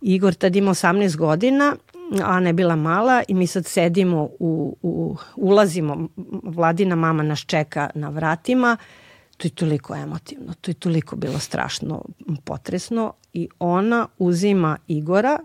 Igor 0.00 0.34
tad 0.34 0.56
ima 0.56 0.70
18 0.70 1.16
godina, 1.16 1.76
Ana 2.24 2.48
je 2.48 2.52
bila 2.52 2.76
mala 2.76 3.22
i 3.28 3.34
mi 3.34 3.46
sad 3.46 3.66
sedimo, 3.66 4.28
u, 4.38 4.76
u, 4.82 5.16
ulazimo, 5.36 6.08
Vladina 6.42 6.96
mama 6.96 7.22
nas 7.22 7.38
čeka 7.38 7.90
na 7.94 8.08
vratima, 8.08 8.76
to 9.42 9.48
je 9.48 9.52
toliko 9.54 9.94
emotivno, 9.94 10.54
to 10.60 10.70
je 10.70 10.74
toliko 10.74 11.16
bilo 11.16 11.38
strašno 11.38 12.04
potresno 12.44 13.12
i 13.32 13.48
ona 13.58 14.08
uzima 14.18 14.76
Igora 14.88 15.38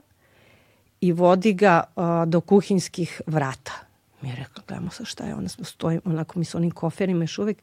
i 1.02 1.12
vodi 1.12 1.54
ga 1.54 1.84
a, 1.96 2.26
do 2.28 2.42
kuhinskih 2.42 3.22
vrata. 3.28 3.72
Mi 4.22 4.30
je 4.30 4.36
rekla, 4.36 4.64
gledamo 4.68 4.92
sa 4.92 5.06
šta 5.06 5.26
je, 5.26 5.36
ona 5.36 5.50
smo 5.50 5.66
stojimo, 5.66 6.02
onako 6.06 6.40
mi 6.40 6.46
s 6.46 6.56
onim 6.56 6.72
koferima 6.72 7.24
još 7.24 7.38
uvek 7.38 7.58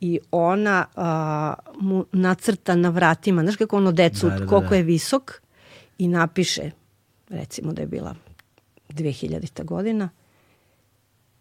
i 0.00 0.20
ona 0.30 0.86
a, 0.96 1.54
mu 1.80 2.04
nacrta 2.12 2.76
na 2.76 2.88
vratima, 2.88 3.42
znaš 3.42 3.56
kako 3.56 3.76
ono 3.76 3.92
decu, 3.92 4.26
Da, 4.26 4.32
da, 4.34 4.38
da, 4.38 4.46
koliko 4.46 4.70
da. 4.70 4.76
je 4.76 4.82
visok 4.82 5.32
i 5.98 6.08
napiše, 6.08 6.70
recimo 7.28 7.72
da 7.72 7.80
je 7.80 7.86
bila 7.86 8.14
2000. 8.88 9.64
godina, 9.64 10.08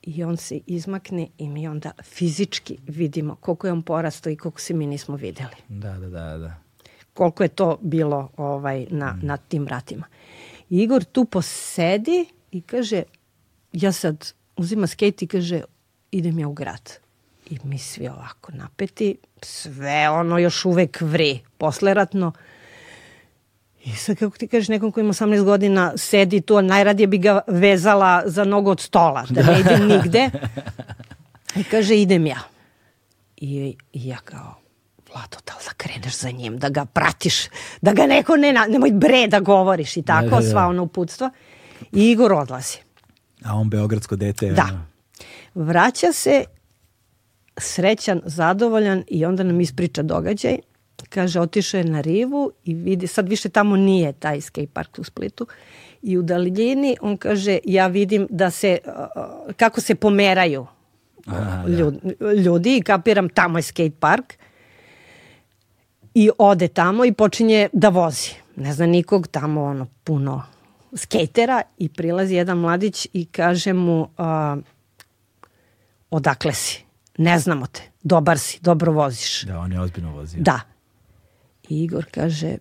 i 0.06 0.24
on 0.24 0.38
se 0.38 0.60
izmakne 0.68 1.28
i 1.38 1.50
mi 1.50 1.68
onda 1.68 1.92
fizički 2.04 2.78
vidimo 2.88 3.36
koliko 3.36 3.68
je 3.68 3.74
on 3.74 3.82
porastao 3.82 4.32
i 4.32 4.36
koliko 4.36 4.60
se 4.60 4.74
mi 4.74 4.88
nismo 4.88 5.16
videli. 5.16 5.56
Da, 5.70 5.98
da, 5.98 6.10
da, 6.10 6.38
da. 6.38 6.56
Koliko 7.14 7.44
je 7.44 7.50
to 7.50 7.78
bilo 7.82 8.30
ovaj, 8.38 8.88
na, 8.90 9.18
na 9.22 9.38
tim 9.38 9.66
vratima. 9.66 10.06
I 10.70 10.78
Igor 10.78 11.04
tu 11.04 11.26
posedi 11.26 12.26
i 12.52 12.62
kaže, 12.62 13.04
ja 13.74 13.92
sad 13.92 14.34
uzima 14.58 14.88
skate 14.88 15.26
i 15.26 15.28
kaže, 15.28 15.62
idem 16.12 16.40
ja 16.40 16.48
u 16.48 16.54
grad. 16.54 16.94
I 17.50 17.58
mi 17.64 17.78
svi 17.78 18.08
ovako 18.08 18.52
napeti, 18.52 19.18
sve 19.42 20.10
ono 20.10 20.38
još 20.38 20.66
uvek 20.66 21.02
vri, 21.02 21.40
posleratno. 21.58 22.32
I 23.86 23.92
sad 23.96 24.18
kako 24.18 24.38
ti 24.38 24.48
kažeš 24.48 24.68
nekom 24.68 24.92
ko 24.92 25.00
ima 25.00 25.14
18 25.14 25.44
godina 25.44 25.94
sedi 25.98 26.42
tu, 26.42 26.62
najradije 26.62 27.08
bi 27.08 27.18
ga 27.18 27.42
vezala 27.48 28.24
za 28.26 28.44
nogu 28.44 28.70
od 28.70 28.80
stola, 28.80 29.26
da 29.30 29.44
ne 29.44 29.60
ide 29.60 29.80
nigde. 29.96 30.30
I 31.56 31.64
kaže 31.64 31.98
idem 31.98 32.26
ja. 32.26 32.40
I, 33.38 33.76
i 33.94 34.08
ja 34.08 34.18
kao, 34.18 34.56
Vlado, 35.14 35.38
da 35.46 35.54
li 35.54 35.60
da 35.66 35.74
kreneš 35.78 36.18
za 36.18 36.32
njim, 36.32 36.58
da 36.58 36.70
ga 36.70 36.86
pratiš, 36.86 37.36
da 37.82 37.94
ga 37.94 38.06
neko 38.08 38.38
ne, 38.38 38.54
nemoj 38.70 38.92
bre 38.92 39.28
da 39.28 39.40
govoriš 39.40 39.98
i 39.98 40.02
tako, 40.02 40.30
da, 40.30 40.36
da. 40.36 40.50
sva 40.50 40.68
ona 40.68 40.82
uputstva. 40.82 41.30
I 41.92 42.12
Igor 42.12 42.34
odlazi. 42.34 42.78
A 43.44 43.56
on 43.56 43.70
beogradsko 43.70 44.16
dete. 44.16 44.52
Da. 44.52 44.64
ono, 44.64 44.86
Vraća 45.56 46.14
se 46.14 46.44
srećan, 47.58 48.22
zadovoljan 48.26 49.04
i 49.08 49.26
onda 49.26 49.44
nam 49.44 49.62
ispriča 49.62 50.02
događaj. 50.02 50.58
Kaže, 51.10 51.40
otišao 51.40 51.78
je 51.78 51.84
na 51.84 52.02
rivu 52.02 52.52
i 52.64 52.74
vidi, 52.74 53.08
sad 53.08 53.30
više 53.30 53.50
tamo 53.50 53.76
nije 53.76 54.14
taj 54.14 54.42
skate 54.42 54.68
park 54.74 55.00
u 55.00 55.04
Splitu. 55.04 55.48
I 56.02 56.18
u 56.18 56.22
daljini 56.22 56.98
on 57.02 57.18
kaže, 57.18 57.60
ja 57.66 57.88
vidim 57.88 58.28
da 58.30 58.52
se, 58.52 58.78
kako 59.58 59.82
se 59.82 59.96
pomeraju 59.96 60.68
Aha, 61.26 61.64
da. 61.68 61.70
ljud, 61.70 62.00
ljudi 62.46 62.78
i 62.78 62.82
kapiram, 62.82 63.30
tamo 63.30 63.58
je 63.58 63.62
skate 63.62 63.96
park. 64.00 64.34
I 66.14 66.30
ode 66.38 66.68
tamo 66.68 67.06
i 67.06 67.14
počinje 67.14 67.70
da 67.74 67.90
vozi. 67.90 68.30
Ne 68.56 68.74
zna 68.74 68.86
nikog, 68.86 69.28
tamo 69.28 69.64
ono 69.64 69.88
puno 70.04 70.44
skejtera 70.96 71.62
i 71.78 71.90
prilazi 71.90 72.36
jedan 72.36 72.58
mladić 72.58 73.08
i 73.14 73.26
kaže 73.26 73.74
mu 73.74 74.10
a, 74.18 74.58
odakle 76.10 76.54
si? 76.54 76.84
Ne 77.18 77.40
znamo 77.40 77.68
te. 77.68 77.82
Dobar 78.04 78.40
si, 78.40 78.60
dobro 78.62 78.92
voziš. 78.92 79.42
Da, 79.44 79.60
on 79.60 79.72
je 79.72 79.80
ozbiljno 79.82 80.12
vozio. 80.12 80.42
Da. 80.42 80.75
I 81.70 81.84
Igor 81.84 82.06
kaže 82.12 82.58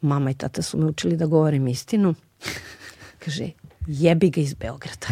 mama 0.00 0.30
i 0.30 0.34
tata 0.34 0.62
su 0.62 0.78
me 0.78 0.86
učili 0.86 1.16
da 1.16 1.26
govorim 1.26 1.68
istinu. 1.68 2.14
Kaže, 3.24 3.50
jebi 3.86 4.30
ga 4.30 4.40
iz 4.40 4.54
Beograda. 4.54 5.06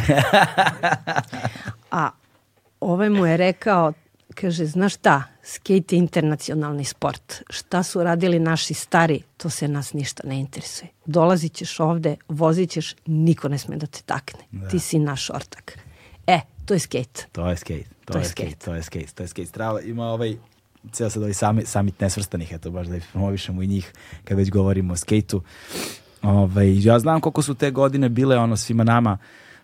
A 1.90 2.11
ovaj 2.81 3.11
mu 3.11 3.27
je 3.27 3.36
rekao, 3.36 3.93
kaže, 4.35 4.66
znaš 4.66 4.94
šta, 4.94 5.23
skate 5.43 5.97
je 5.97 5.98
internacionalni 5.98 6.85
sport. 6.85 7.43
Šta 7.51 7.82
su 7.82 8.02
radili 8.05 8.39
naši 8.39 8.74
stari, 8.74 9.23
to 9.36 9.51
se 9.51 9.69
nas 9.69 9.93
ništa 9.93 10.23
ne 10.27 10.40
interesuje. 10.40 10.89
Dolazit 11.06 11.52
ćeš 11.52 11.81
ovde, 11.81 12.16
vozit 12.28 12.70
ćeš, 12.70 12.94
niko 13.06 13.48
ne 13.48 13.59
sme 13.59 13.77
da 13.77 13.86
te 13.86 14.02
takne. 14.06 14.40
Ti 14.70 14.78
si 14.78 14.98
naš 14.98 15.31
ortak. 15.31 15.78
E, 16.27 16.40
to 16.65 16.74
je 16.74 16.81
skate. 16.81 17.27
To 17.32 17.48
je 17.48 17.56
skate, 17.56 17.85
to, 18.05 18.12
To 18.12 18.19
je 18.19 18.23
je 18.23 18.28
skate, 18.28 18.51
skate. 18.51 18.65
to 18.65 18.74
je 18.74 18.82
skate, 18.82 19.12
to 19.15 19.23
je 19.23 19.28
skate. 19.28 19.47
Strava 19.47 19.81
ima 19.81 20.05
ovaj 20.06 20.36
ceo 20.93 21.11
sad 21.11 21.23
ovaj 21.23 21.35
sami, 21.35 21.66
samit 21.66 22.01
nesvrstanih, 22.01 22.52
eto 22.52 22.70
baš 22.70 22.86
da 22.86 22.98
promovišemo 23.12 23.62
i 23.62 23.66
njih 23.66 23.93
kad 24.24 24.39
već 24.39 24.51
govorimo 24.51 24.93
o 24.93 24.97
skejtu. 24.97 25.43
Ovaj, 26.23 26.86
ja 26.86 26.98
znam 26.98 27.20
koliko 27.20 27.43
su 27.43 27.55
te 27.55 27.70
godine 27.70 28.09
bile 28.09 28.39
ono 28.39 28.56
svima 28.56 28.85
nama 28.85 29.19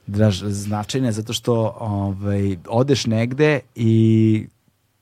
Draž, 0.07 0.43
značajne 0.45 1.13
zato 1.13 1.33
što 1.33 1.77
ovaj, 1.81 2.57
odeš 2.69 3.07
negde 3.07 3.61
i 3.75 4.47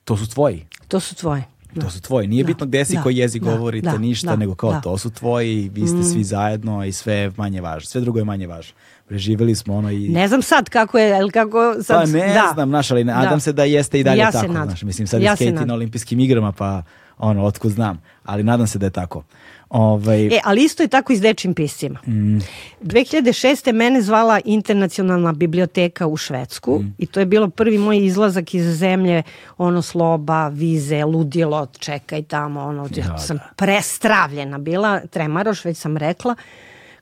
to 0.05 0.16
su 0.16 0.28
tvoji. 0.28 0.66
To 0.89 1.01
su 1.01 1.15
tvoje. 1.15 1.45
Da. 1.78 1.84
To 1.84 1.90
su 1.90 2.00
tvoji. 2.00 2.26
Nije 2.28 2.42
Da. 2.42 2.46
bitno 2.46 2.66
gde 2.66 2.84
si, 2.84 2.94
Da. 2.94 3.02
koji 3.02 3.16
jezik 3.16 3.42
Da. 3.42 3.50
govorite, 3.50 3.90
Da. 3.90 3.98
ništa, 3.98 4.30
Da. 4.30 4.36
nego 4.36 4.55
kao 4.55 4.70
Da. 4.70 4.78
Mm. 4.78 4.82
to 4.82 4.98
su 4.98 5.10
tvoji, 5.10 5.70
vi 5.74 5.86
ste 5.88 6.02
svi 6.05 6.24
zajedno 6.24 6.84
i 6.84 6.92
sve 6.92 7.14
je 7.14 7.32
manje 7.36 7.60
važno. 7.60 7.86
Sve 7.86 8.00
drugo 8.00 8.18
je 8.18 8.24
manje 8.24 8.46
važno. 8.46 8.74
Preživeli 9.06 9.55
smo 9.55 9.76
ono 9.76 9.90
i... 9.90 10.09
Ne 10.09 10.28
znam 10.28 10.42
sad 10.42 10.68
kako 10.68 10.98
je, 10.98 11.14
ali 11.14 11.30
kako 11.30 11.74
sad... 11.82 12.00
Pa 12.00 12.06
ne 12.09 12.34
da. 12.34 12.50
znam, 12.55 12.68
znaš, 12.68 12.90
ali 12.90 13.05
nadam 13.05 13.30
Da. 13.30 13.40
se 13.40 13.52
da 13.52 13.64
jeste 13.64 14.00
i 14.00 14.05
dalje 14.05 14.18
Ja 14.18 14.30
tako. 14.32 14.52
Znaš, 14.52 14.82
mislim, 14.82 15.06
sad 15.06 15.22
Ja 15.22 15.30
je 15.30 15.36
skate 15.36 15.66
na 15.66 15.74
olimpijskim 15.74 16.20
igrama, 16.20 16.52
pa 16.52 16.82
ono, 17.18 17.44
otkud 17.44 17.70
znam. 17.70 18.00
Ali 18.24 18.42
nadam 18.42 18.66
se 18.66 18.78
da 18.78 18.86
je 18.86 18.90
tako. 18.90 19.22
Ovaj, 19.70 20.27
E, 20.27 20.40
ali 20.45 20.65
isto 20.65 20.82
je 20.82 20.89
tako 20.89 21.12
i 21.12 21.16
s 21.16 21.20
dečim 21.20 21.55
piscima. 21.55 21.99
Mm. 22.07 22.39
2006. 22.82 23.73
mene 23.73 24.03
zvala 24.03 24.40
internacionalna 24.45 25.32
biblioteka 25.32 26.07
u 26.07 26.16
Švedsku 26.16 26.78
Mm. 26.78 26.95
i 26.99 27.07
to 27.07 27.20
je 27.20 27.27
bilo 27.27 27.49
prvi 27.49 27.78
moj 27.78 27.99
izlazak 27.99 28.55
iz 28.55 28.78
zemlje, 28.78 29.23
ono 29.59 29.82
sloba, 29.82 30.49
vize, 30.49 31.05
ludilo, 31.05 31.66
čekaj 31.78 32.23
tamo, 32.23 32.61
ono, 32.61 32.89
ja 32.97 33.07
Da, 33.07 33.19
sam 33.19 33.36
da. 33.36 33.43
prestravljena 33.57 34.59
bila, 34.59 35.01
tremaroš, 35.01 35.65
već 35.65 35.77
sam 35.77 35.97
rekla, 35.97 36.35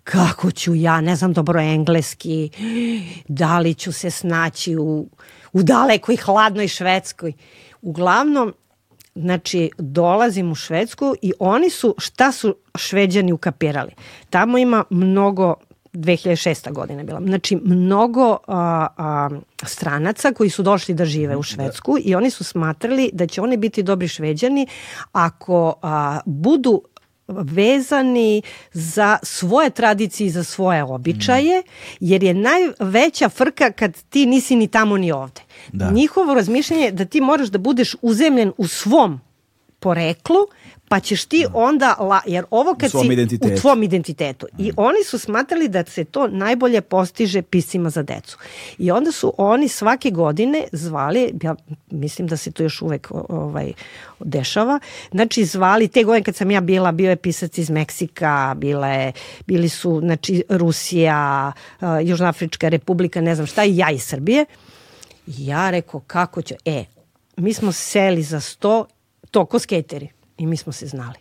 kako 0.04 0.50
ću 0.50 0.74
ja, 0.74 1.00
ne 1.00 1.16
znam 1.16 1.32
dobro 1.32 1.60
engleski, 1.60 2.50
da 3.28 3.58
li 3.58 3.74
ću 3.74 3.92
se 3.92 4.10
snaći 4.10 4.76
u, 4.76 5.08
u 5.52 5.62
dalekoj 5.62 6.16
hladnoj 6.16 6.68
Švedskoj. 6.68 7.32
Uglavnom, 7.82 8.52
Znači, 9.16 9.70
dolazim 9.78 10.52
u 10.52 10.54
Švedsku 10.54 11.14
i 11.22 11.32
oni 11.38 11.70
su, 11.70 11.94
šta 11.98 12.32
su 12.32 12.56
šveđani 12.74 13.32
ukapirali? 13.32 13.90
Tamo 14.30 14.58
ima 14.58 14.84
mnogo 14.90 15.54
2006. 15.92 16.72
godina 16.72 17.00
je 17.00 17.04
bila. 17.04 17.20
Znači, 17.20 17.56
mnogo 17.56 18.38
a, 18.46 18.86
a, 18.96 19.28
stranaca 19.62 20.32
koji 20.32 20.50
su 20.50 20.62
došli 20.62 20.94
da 20.94 21.04
žive 21.04 21.36
u 21.36 21.42
Švedsku 21.42 21.96
i 22.04 22.14
oni 22.14 22.30
su 22.30 22.44
smatrali 22.44 23.10
da 23.12 23.26
će 23.26 23.40
oni 23.40 23.56
biti 23.56 23.82
dobri 23.82 24.08
šveđani 24.08 24.66
ako 25.12 25.74
a, 25.82 26.20
budu 26.26 26.82
vezani 27.28 28.42
za 28.72 29.18
svoje 29.22 29.70
tradicije 29.70 30.26
i 30.26 30.30
za 30.30 30.44
svoje 30.44 30.84
običaje, 30.84 31.62
jer 32.00 32.22
je 32.22 32.34
najveća 32.34 33.28
frka 33.28 33.72
kad 33.72 34.02
ti 34.02 34.26
nisi 34.26 34.56
ni 34.56 34.68
tamo 34.68 34.96
ni 34.96 35.12
ovde. 35.12 35.40
Da. 35.72 35.90
Njihovo 35.90 36.34
razmišljanje 36.34 36.82
je 36.82 36.92
da 36.92 37.04
ti 37.04 37.20
moraš 37.20 37.48
da 37.48 37.58
budeš 37.58 37.96
uzemljen 38.02 38.52
u 38.56 38.66
svom 38.66 39.20
poreklu, 39.80 40.46
pa 40.88 41.00
ćeš 41.00 41.24
ti 41.24 41.46
onda, 41.52 41.96
la, 42.00 42.20
jer 42.26 42.44
ovo 42.50 42.74
kad 42.74 42.90
svom 42.90 43.06
si 43.06 43.12
identitetu. 43.12 43.54
u 43.54 43.56
tvom 43.56 43.82
identitetu. 43.82 44.46
I 44.58 44.72
oni 44.76 45.04
su 45.04 45.18
smatrali 45.18 45.68
da 45.68 45.84
se 45.84 46.04
to 46.04 46.28
najbolje 46.28 46.80
postiže 46.80 47.42
piscima 47.42 47.90
za 47.90 48.02
decu. 48.02 48.38
I 48.78 48.90
onda 48.90 49.12
su 49.12 49.32
oni 49.38 49.68
svake 49.68 50.10
godine 50.10 50.64
zvali, 50.72 51.34
ja 51.42 51.54
mislim 51.90 52.28
da 52.28 52.36
se 52.36 52.50
to 52.50 52.62
još 52.62 52.82
uvek 52.82 53.08
ovaj, 53.28 53.72
dešava, 54.20 54.80
znači 55.10 55.44
zvali, 55.44 55.88
te 55.88 56.04
godine 56.04 56.24
kad 56.24 56.36
sam 56.36 56.50
ja 56.50 56.60
bila, 56.60 56.92
bio 56.92 57.10
je 57.10 57.16
pisac 57.16 57.58
iz 57.58 57.70
Meksika, 57.70 58.54
bila 58.56 58.88
je, 58.88 59.12
bili 59.46 59.68
su 59.68 60.00
znači, 60.00 60.42
Rusija, 60.48 61.52
Južnoafrička 62.04 62.68
republika, 62.68 63.20
ne 63.20 63.34
znam 63.34 63.46
šta, 63.46 63.64
i 63.64 63.76
ja 63.76 63.90
iz 63.90 64.02
Srbije. 64.02 64.44
I 65.26 65.46
ja 65.46 65.70
rekao, 65.70 66.00
kako 66.00 66.42
će, 66.42 66.56
e, 66.64 66.84
mi 67.36 67.52
smo 67.52 67.72
seli 67.72 68.22
za 68.22 68.40
sto, 68.40 68.86
to 69.30 69.44
ko 69.44 69.58
skateri, 69.58 70.15
i 70.38 70.46
mi 70.46 70.56
smo 70.56 70.72
se 70.72 70.86
znali. 70.86 71.18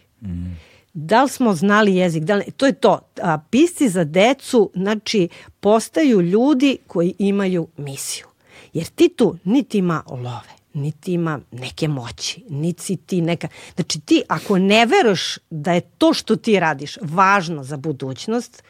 Da 0.93 1.23
li 1.23 1.29
smo 1.29 1.53
znali 1.53 1.95
jezik? 1.95 2.23
Da 2.23 2.35
li, 2.35 2.43
to 2.57 2.65
je 2.65 2.73
to. 2.73 2.99
A, 3.21 3.37
pisci 3.49 3.89
za 3.89 4.03
decu, 4.03 4.71
znači, 4.73 5.27
postaju 5.59 6.21
ljudi 6.21 6.77
koji 6.87 7.13
imaju 7.19 7.67
misiju. 7.77 8.25
Jer 8.73 8.87
ti 8.87 9.09
tu 9.15 9.37
niti 9.43 9.77
ima 9.77 10.03
love, 10.09 10.53
niti 10.73 11.13
ima 11.13 11.39
neke 11.51 11.87
moći, 11.87 12.43
niti 12.49 12.97
ti 12.97 13.21
neka... 13.21 13.47
Znači 13.75 13.99
ti 13.99 14.21
ako 14.27 14.57
ne 14.57 14.85
veruješ 14.85 15.37
da 15.49 15.73
je 15.73 15.81
to 15.81 16.13
što 16.13 16.35
ti 16.35 16.59
radiš 16.59 16.97
važno 17.01 17.63
za 17.63 17.77
budućnost 17.77 18.63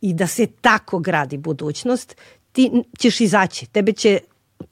i 0.00 0.14
da 0.14 0.26
se 0.26 0.46
tako 0.46 0.98
gradi 0.98 1.36
budućnost, 1.36 2.16
ti 2.52 2.70
ćeš 2.98 3.20
izaći. 3.20 3.66
Tebe 3.66 3.92
će 3.92 4.20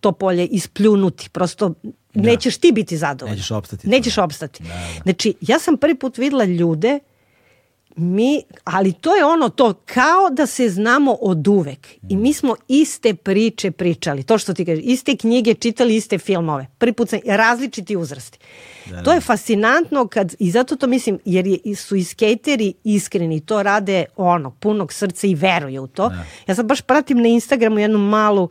to 0.01 0.12
polje 0.12 0.47
ispljunuti. 0.47 1.31
Prosto 1.31 1.74
nećeš 2.23 2.57
ti 2.57 2.73
biti 2.73 2.97
zadovoljan. 2.97 3.36
Nećeš 3.36 3.51
opstati. 3.51 3.89
Nećeš 3.89 4.19
opstati. 4.19 4.65
Znači, 5.03 5.35
ja 5.40 5.59
sam 5.59 5.77
prvi 5.77 5.95
put 5.95 6.19
videla 6.19 6.45
ljude 6.45 6.99
mi, 7.99 8.43
ali 8.65 8.93
to 8.93 9.16
je 9.16 9.24
ono 9.24 9.49
to 9.49 9.74
kao 9.85 10.31
da 10.31 10.47
se 10.47 10.69
znamo 10.69 11.12
od 11.12 11.49
uvek 11.49 11.89
i 12.09 12.16
mi 12.16 12.32
smo 12.32 12.57
iste 12.69 13.15
priče 13.15 13.70
pričali, 13.70 14.23
to 14.23 14.39
što 14.39 14.55
ti 14.55 14.65
kažeš, 14.65 14.85
iste 14.85 15.16
knjige 15.16 15.55
čitali, 15.55 15.97
iste 15.97 16.19
filmove, 16.19 16.66
prvi 16.78 16.93
put 16.93 17.09
sam, 17.09 17.20
različiti 17.27 17.97
uzrasti. 17.97 18.39
To 19.05 19.12
je 19.12 19.20
fascinantno 19.20 20.07
kad, 20.07 20.35
i 20.39 20.51
zato 20.51 20.77
to 20.77 20.86
mislim, 20.86 21.19
jer 21.24 21.47
je, 21.47 21.77
su 21.77 21.97
i 21.97 22.05
skateri 22.05 22.74
iskreni, 22.85 23.40
to 23.40 23.62
rade 23.62 24.05
ono, 24.16 24.51
punog 24.51 24.93
srca 24.93 25.27
i 25.27 25.35
veruju 25.35 25.82
u 25.82 25.86
to. 25.86 26.12
Ja 26.47 26.55
sad 26.55 26.66
baš 26.66 26.81
pratim 26.81 27.23
na 27.23 27.28
Instagramu 27.28 27.78
jednu 27.78 27.99
malu 27.99 28.49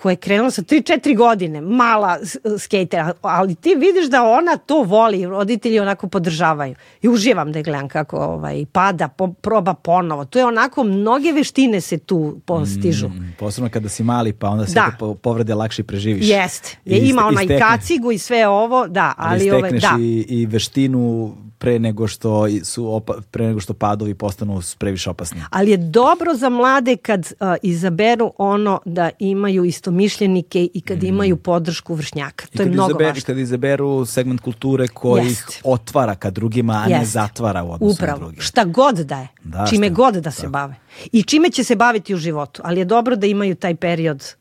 koja 0.00 0.10
je 0.10 0.16
krenula 0.18 0.50
sa 0.50 0.62
3-4 0.62 1.16
godine, 1.16 1.60
mala 1.60 2.18
s- 2.18 2.36
skejtera, 2.58 3.12
ali 3.22 3.54
ti 3.54 3.68
vidiš 3.70 4.06
da 4.06 4.22
ona 4.24 4.56
to 4.58 4.82
voli, 4.82 5.26
roditelji 5.26 5.80
onako 5.80 6.08
podržavaju. 6.08 6.74
I 7.02 7.08
uživam 7.08 7.52
da 7.52 7.58
je 7.58 7.62
gledam 7.62 7.88
kako 7.88 8.16
ovaj, 8.18 8.66
pada, 8.66 9.08
po, 9.08 9.28
proba 9.30 9.74
ponovo. 9.74 10.24
To 10.24 10.38
je 10.38 10.44
onako, 10.44 10.84
mnoge 10.84 11.32
veštine 11.32 11.80
se 11.80 11.98
tu 11.98 12.40
postižu. 12.44 13.08
Mm, 13.08 13.34
posebno 13.38 13.70
kada 13.70 13.88
si 13.88 14.02
mali, 14.04 14.32
pa 14.32 14.48
onda 14.48 14.66
sve 14.66 14.74
Da. 14.74 14.90
po- 14.98 15.14
povrede 15.14 15.54
lakše 15.54 15.82
preživiš. 15.82 16.28
Jeste. 16.28 16.76
I 16.84 16.92
Je, 16.92 16.98
ima 17.00 17.22
onaj 17.24 17.44
istekne- 17.44 17.58
kacigu 17.60 18.12
i 18.12 18.18
sve 18.18 18.48
ovo, 18.48 18.88
da, 18.88 19.14
ali, 19.16 19.40
ali 19.40 19.50
ove, 19.52 19.60
stekneš 19.60 19.82
da. 19.82 19.96
i, 20.00 20.26
i 20.30 20.46
veštinu 20.46 21.34
pre 21.60 21.78
nego 21.78 22.06
što 22.06 22.46
i 22.46 22.60
su 22.64 22.94
opa, 22.94 23.14
pre 23.30 23.46
nego 23.46 23.60
što 23.60 23.74
padovi 23.74 24.14
postanu 24.14 24.60
previše 24.78 25.10
opasni. 25.10 25.42
Ali 25.50 25.70
je 25.70 25.76
dobro 25.76 26.34
za 26.34 26.48
mlade 26.48 26.96
kad 26.96 27.20
uh, 27.20 27.46
izaberu 27.62 28.32
ono 28.38 28.80
da 28.84 29.10
imaju 29.18 29.64
istomišljenike 29.64 30.68
i 30.74 30.80
kad 30.80 31.02
imaju 31.02 31.36
podršku 31.36 31.94
vršnjaka. 31.94 32.46
I 32.52 32.56
To 32.56 32.62
je 32.62 32.66
kad 32.66 32.72
mnogo 32.74 32.90
izaberu, 32.90 33.08
važno. 33.08 33.22
kad 33.26 33.38
izaberu 33.38 34.06
segment 34.06 34.40
kulture 34.40 34.88
koji 34.88 35.26
ih 35.26 35.44
otvara 35.64 36.14
ka 36.14 36.30
drugima, 36.30 36.72
a 36.74 36.86
ne 36.86 36.92
Jeste. 36.92 37.06
zatvara 37.06 37.62
u 37.62 37.72
odnosu 37.72 37.94
Upravo. 37.94 38.12
na 38.12 38.18
druge. 38.18 38.40
Šta 38.40 38.64
god 38.64 38.94
da 38.96 39.18
je. 39.18 39.28
Da, 39.44 39.66
čime 39.66 39.86
šta- 39.86 39.94
god 39.94 40.14
da 40.14 40.30
se 40.30 40.48
bave. 40.48 40.74
I 41.12 41.22
čime 41.22 41.50
će 41.50 41.64
se 41.64 41.76
baviti 41.76 42.14
u 42.14 42.18
životu. 42.18 42.62
Ali 42.64 42.80
je 42.80 42.84
dobro 42.86 43.16
da 43.16 43.26
imaju 43.26 43.54
taj 43.54 43.74
period 43.74 44.34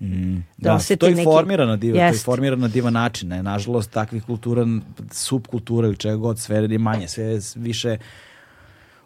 da, 0.00 0.42
Da, 0.56 0.74
osete 0.74 0.96
to 0.98 1.06
je 1.06 1.14
neki... 1.14 1.24
formirano 1.24 1.70
na 1.70 1.76
divan, 1.76 1.98
to 1.98 2.04
je 2.04 2.06
Jeste. 2.08 2.24
formirano 2.24 2.62
na 2.62 2.68
divan 2.68 2.92
način. 2.92 3.28
Ne? 3.28 3.42
Nažalost, 3.42 3.90
takvih 3.90 4.22
kultura, 4.22 4.66
subkultura 5.12 5.88
ili 5.88 5.96
čega 5.96 6.16
god, 6.16 6.38
sve 6.38 6.56
je 6.56 6.78
manje, 6.78 7.08
sve 7.08 7.24
je 7.24 7.40
više 7.54 7.98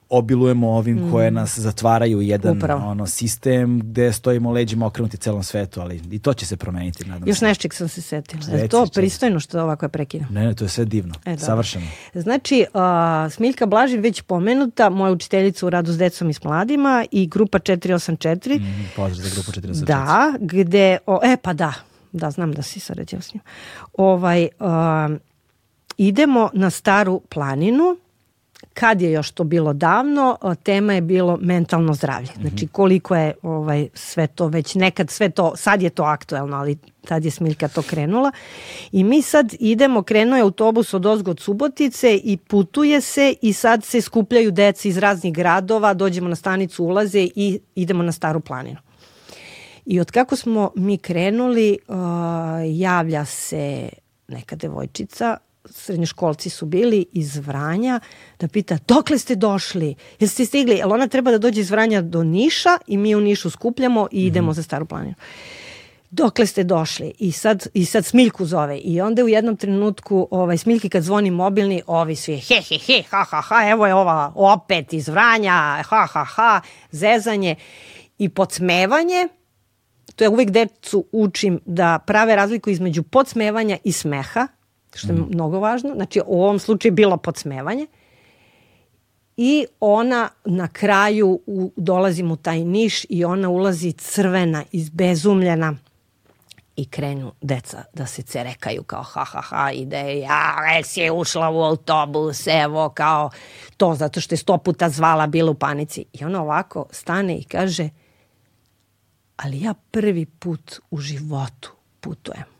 obilujemo 0.09 0.70
ovim 0.70 1.10
koje 1.12 1.31
nas 1.31 1.59
zatvaraju 1.59 2.20
jedan 2.20 2.55
Mm. 2.55 2.59
Upravo. 2.59 2.86
ono 2.86 3.06
sistem 3.06 3.81
gde 3.81 4.12
stojimo 4.12 4.51
leđima 4.51 4.86
okrenuti 4.86 5.16
celom 5.16 5.43
svetu, 5.43 5.81
ali 5.81 6.01
i 6.10 6.18
to 6.18 6.35
će 6.35 6.47
se 6.47 6.56
promeniti, 6.56 7.05
nadam 7.05 7.28
Još 7.28 7.39
se. 7.39 7.44
nečeg 7.44 7.74
sam 7.74 7.89
se 7.89 8.02
setila. 8.02 8.43
Je 8.48 8.68
to 8.68 8.86
pristojno 8.94 9.40
što 9.40 9.62
ovako 9.62 9.85
je 9.85 9.90
prekinem? 9.90 10.28
Ne, 10.31 10.44
ne, 10.44 10.55
to 10.55 10.64
je 10.64 10.68
sve 10.68 10.85
divno, 10.85 11.14
E, 11.24 11.36
savršeno. 11.39 11.86
Znači, 12.14 12.66
uh, 12.74 12.81
Smiljka 13.32 13.66
Blažin 13.66 14.01
već 14.01 14.20
pomenuta, 14.22 14.90
moja 14.90 15.12
učiteljica 15.12 15.66
u 15.66 15.70
radu 15.70 15.93
s 15.93 15.98
decom 15.98 16.31
i 16.31 16.35
s 16.35 16.44
mladima 16.44 17.05
i 17.10 17.26
grupa 17.26 17.59
484. 17.59 18.59
Mm, 18.59 18.64
pozdrav 18.97 19.28
za 19.28 19.35
grupu 19.35 19.52
44. 19.52 19.85
Da, 19.85 20.32
gde, 20.40 20.98
o, 21.06 21.20
e 21.24 21.36
pa 21.36 21.52
da, 21.52 21.72
da 22.12 22.31
znam 22.31 22.52
da 22.52 22.62
si 22.62 22.81
sarađao 22.81 23.20
s 23.20 23.35
njim. 23.35 23.43
Ovaj, 23.94 24.48
um, 24.60 25.18
idemo 25.97 26.51
na 26.52 26.70
staru 26.70 27.20
planinu, 27.20 27.97
kad 28.74 29.01
je 29.01 29.12
još 29.12 29.31
to 29.31 29.45
bilo 29.45 29.73
davno, 29.73 30.39
tema 30.62 30.93
je 30.93 31.01
bilo 31.01 31.39
mentalno 31.41 31.95
zdravlje. 31.95 32.28
Znači 32.41 32.66
koliko 32.66 33.16
je 33.16 33.35
ovaj, 33.43 33.89
sve 33.95 34.27
to 34.27 34.47
već 34.47 34.74
nekad, 34.74 35.11
sve 35.11 35.31
to, 35.31 35.57
sad 35.57 35.82
je 35.82 35.91
to 35.91 36.03
aktuelno, 36.03 36.57
ali 36.57 36.78
tad 37.05 37.24
je 37.24 37.31
Smiljka 37.31 37.69
to 37.69 37.82
krenula. 37.82 38.32
I 38.93 39.05
mi 39.05 39.23
sad 39.23 39.55
idemo, 39.61 40.03
krenuo 40.03 40.36
je 40.36 40.43
autobus 40.43 40.95
od 40.95 41.07
Ozgo 41.07 41.31
od 41.31 41.41
Subotice 41.41 42.16
i 42.16 42.36
putuje 42.36 43.01
se 43.01 43.35
i 43.43 43.53
sad 43.53 43.85
se 43.85 44.01
skupljaju 44.01 44.51
deca 44.51 44.89
iz 44.89 44.99
raznih 44.99 45.32
gradova, 45.32 45.95
dođemo 45.95 46.28
na 46.28 46.36
stanicu, 46.36 46.85
ulaze 46.85 47.28
i 47.35 47.61
idemo 47.74 48.03
na 48.03 48.12
staru 48.12 48.41
planinu. 48.41 48.78
I 49.86 50.01
od 50.01 50.11
kako 50.11 50.36
smo 50.36 50.70
mi 50.77 50.99
krenuli, 50.99 51.78
javlja 52.66 53.24
se 53.24 53.89
neka 54.28 54.57
devojčica, 54.57 55.36
srednjoškolci 55.70 56.51
su 56.51 56.66
bili 56.66 57.07
iz 57.12 57.36
Vranja, 57.36 58.01
da 58.41 58.49
pita, 58.49 58.78
dokle 58.89 59.19
ste 59.19 59.35
došli? 59.35 59.95
Jeste 60.20 60.45
stigli? 60.45 60.77
Jer 60.77 60.86
ona 60.86 61.09
treba 61.09 61.31
da 61.31 61.39
dođe 61.39 61.61
iz 61.61 61.70
Vranja 61.70 62.03
do 62.03 62.24
Niša 62.24 62.78
i 62.86 62.97
mi 62.97 63.15
u 63.15 63.20
Nišu 63.20 63.51
skupljamo 63.51 64.09
i 64.12 64.27
idemo 64.27 64.53
za 64.53 64.62
Staru 64.62 64.86
planinu. 64.86 65.15
Dokle 66.11 66.47
ste 66.47 66.65
došli? 66.65 67.12
I 67.19 67.32
sad, 67.32 67.66
I 67.74 67.85
sad 67.85 68.07
Smiljku 68.07 68.47
zove. 68.47 68.78
I 68.78 69.01
onda 69.01 69.24
u 69.24 69.28
jednom 69.28 69.57
trenutku 69.57 70.28
ovaj, 70.31 70.59
Smiljki 70.59 70.89
kad 70.89 71.03
zvoni 71.03 71.31
mobilni, 71.31 71.82
ovi 71.86 72.16
svi 72.16 72.41
he 72.41 72.55
he 72.55 72.78
he, 72.78 73.03
ha 73.11 73.24
ha 73.24 73.41
ha, 73.41 73.70
evo 73.70 73.86
je 73.86 73.95
ova 73.95 74.32
opet 74.35 74.93
iz 74.93 75.09
Vranja, 75.09 75.82
ha 75.82 76.07
ha 76.07 76.24
ha, 76.24 76.61
zezanje 76.91 77.57
i 78.19 78.28
podsmevanje 78.28 79.28
to 80.16 80.24
ja 80.24 80.31
uvek 80.31 80.51
decu 80.51 81.05
učim 81.12 81.61
da 81.66 81.99
prave 82.07 82.36
razliku 82.36 82.70
između 82.70 83.03
podsmevanja 83.03 83.78
i 83.85 83.93
smeha, 83.93 84.47
što 84.94 85.08
je 85.08 85.18
mm. 85.18 85.28
mnogo 85.30 85.58
važno. 85.58 85.94
Znači, 85.94 86.20
u 86.26 86.42
ovom 86.42 86.58
slučaju 86.58 86.90
je 86.90 86.94
bilo 86.94 87.16
podsmevanje. 87.16 87.86
I 89.36 89.66
ona 89.80 90.28
na 90.44 90.68
kraju 90.68 91.40
u, 91.46 91.72
dolazim 91.76 92.30
u 92.30 92.36
taj 92.36 92.64
niš 92.64 93.06
i 93.08 93.24
ona 93.24 93.48
ulazi 93.48 93.92
crvena, 93.92 94.64
izbezumljena 94.72 95.76
i 96.76 96.84
krenu 96.86 97.32
deca 97.40 97.84
da 97.92 98.06
se 98.06 98.22
cerekaju 98.22 98.82
kao 98.82 99.02
ha 99.02 99.24
ha 99.24 99.40
ha 99.40 99.72
i 99.72 99.88
je 99.90 100.18
ja 100.20 100.56
već 100.60 100.96
je 100.96 101.12
ušla 101.12 101.50
u 101.50 101.62
autobus 101.62 102.46
evo 102.46 102.88
kao 102.88 103.30
to 103.76 103.94
zato 103.94 104.20
što 104.20 104.32
je 104.34 104.38
sto 104.38 104.58
puta 104.58 104.88
zvala 104.88 105.26
bila 105.26 105.50
u 105.50 105.54
panici 105.54 106.04
i 106.12 106.24
ona 106.24 106.42
ovako 106.42 106.86
stane 106.90 107.38
i 107.38 107.44
kaže 107.44 107.88
ali 109.36 109.60
ja 109.60 109.74
prvi 109.90 110.26
put 110.26 110.80
u 110.90 110.98
životu 110.98 111.72
putujem 112.00 112.53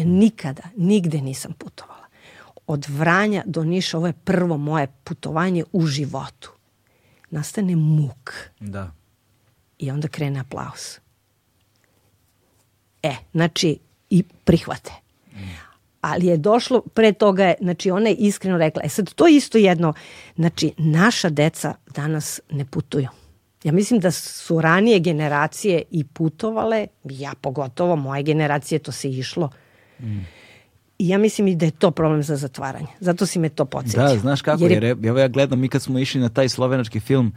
ja 0.00 0.06
nikada 0.06 0.62
nigde 0.76 1.20
nisam 1.20 1.52
putovala 1.52 2.06
od 2.66 2.86
Vranja 2.88 3.42
do 3.46 3.64
Niša 3.64 3.96
ovo 3.96 4.06
je 4.06 4.12
prvo 4.12 4.56
moje 4.56 4.86
putovanje 5.04 5.64
u 5.72 5.86
životu 5.86 6.52
nastane 7.30 7.76
muk 7.76 8.32
da 8.60 8.90
i 9.78 9.90
onda 9.90 10.08
krene 10.08 10.40
aplauz 10.40 10.98
E, 13.02 13.14
znači, 13.32 13.78
i 14.10 14.22
prihvate. 14.44 14.92
Ali 16.00 16.26
je 16.26 16.36
došlo, 16.36 16.80
pre 16.80 17.12
toga 17.12 17.44
je, 17.44 17.54
znači 17.60 17.90
ona 17.90 18.08
je 18.08 18.14
iskreno 18.14 18.58
rekla, 18.58 18.82
e 18.84 18.88
sad 18.88 19.14
to 19.14 19.26
je 19.26 19.36
isto 19.36 19.58
jedno, 19.58 19.92
znači 20.36 20.72
naša 20.78 21.28
deca 21.28 21.74
danas 21.94 22.40
ne 22.50 22.64
putuju. 22.64 23.08
Ja 23.64 23.72
mislim 23.72 24.00
da 24.00 24.10
su 24.10 24.60
ranije 24.60 24.98
generacije 24.98 25.82
i 25.90 26.04
putovale, 26.04 26.86
ja 27.04 27.32
pogotovo, 27.40 27.96
moje 27.96 28.22
generacije, 28.22 28.78
to 28.78 28.92
se 28.92 29.10
išlo. 29.10 29.50
Mm. 30.02 30.26
I 30.98 31.08
ja 31.08 31.18
mislim 31.18 31.48
i 31.48 31.56
da 31.56 31.64
je 31.64 31.70
to 31.70 31.90
problem 31.90 32.22
za 32.22 32.36
zatvaranje. 32.36 32.86
Zato 33.00 33.26
si 33.26 33.38
me 33.38 33.48
to 33.48 33.64
podsjetio. 33.64 34.02
Da, 34.02 34.18
znaš 34.18 34.42
kako, 34.42 34.64
jer, 34.64 34.84
jer 34.84 34.96
evo 35.06 35.18
ja 35.18 35.28
gledam, 35.28 35.60
mi 35.60 35.68
kad 35.68 35.82
smo 35.82 35.98
išli 35.98 36.20
na 36.20 36.28
taj 36.28 36.48
slovenački 36.48 37.00
film, 37.00 37.32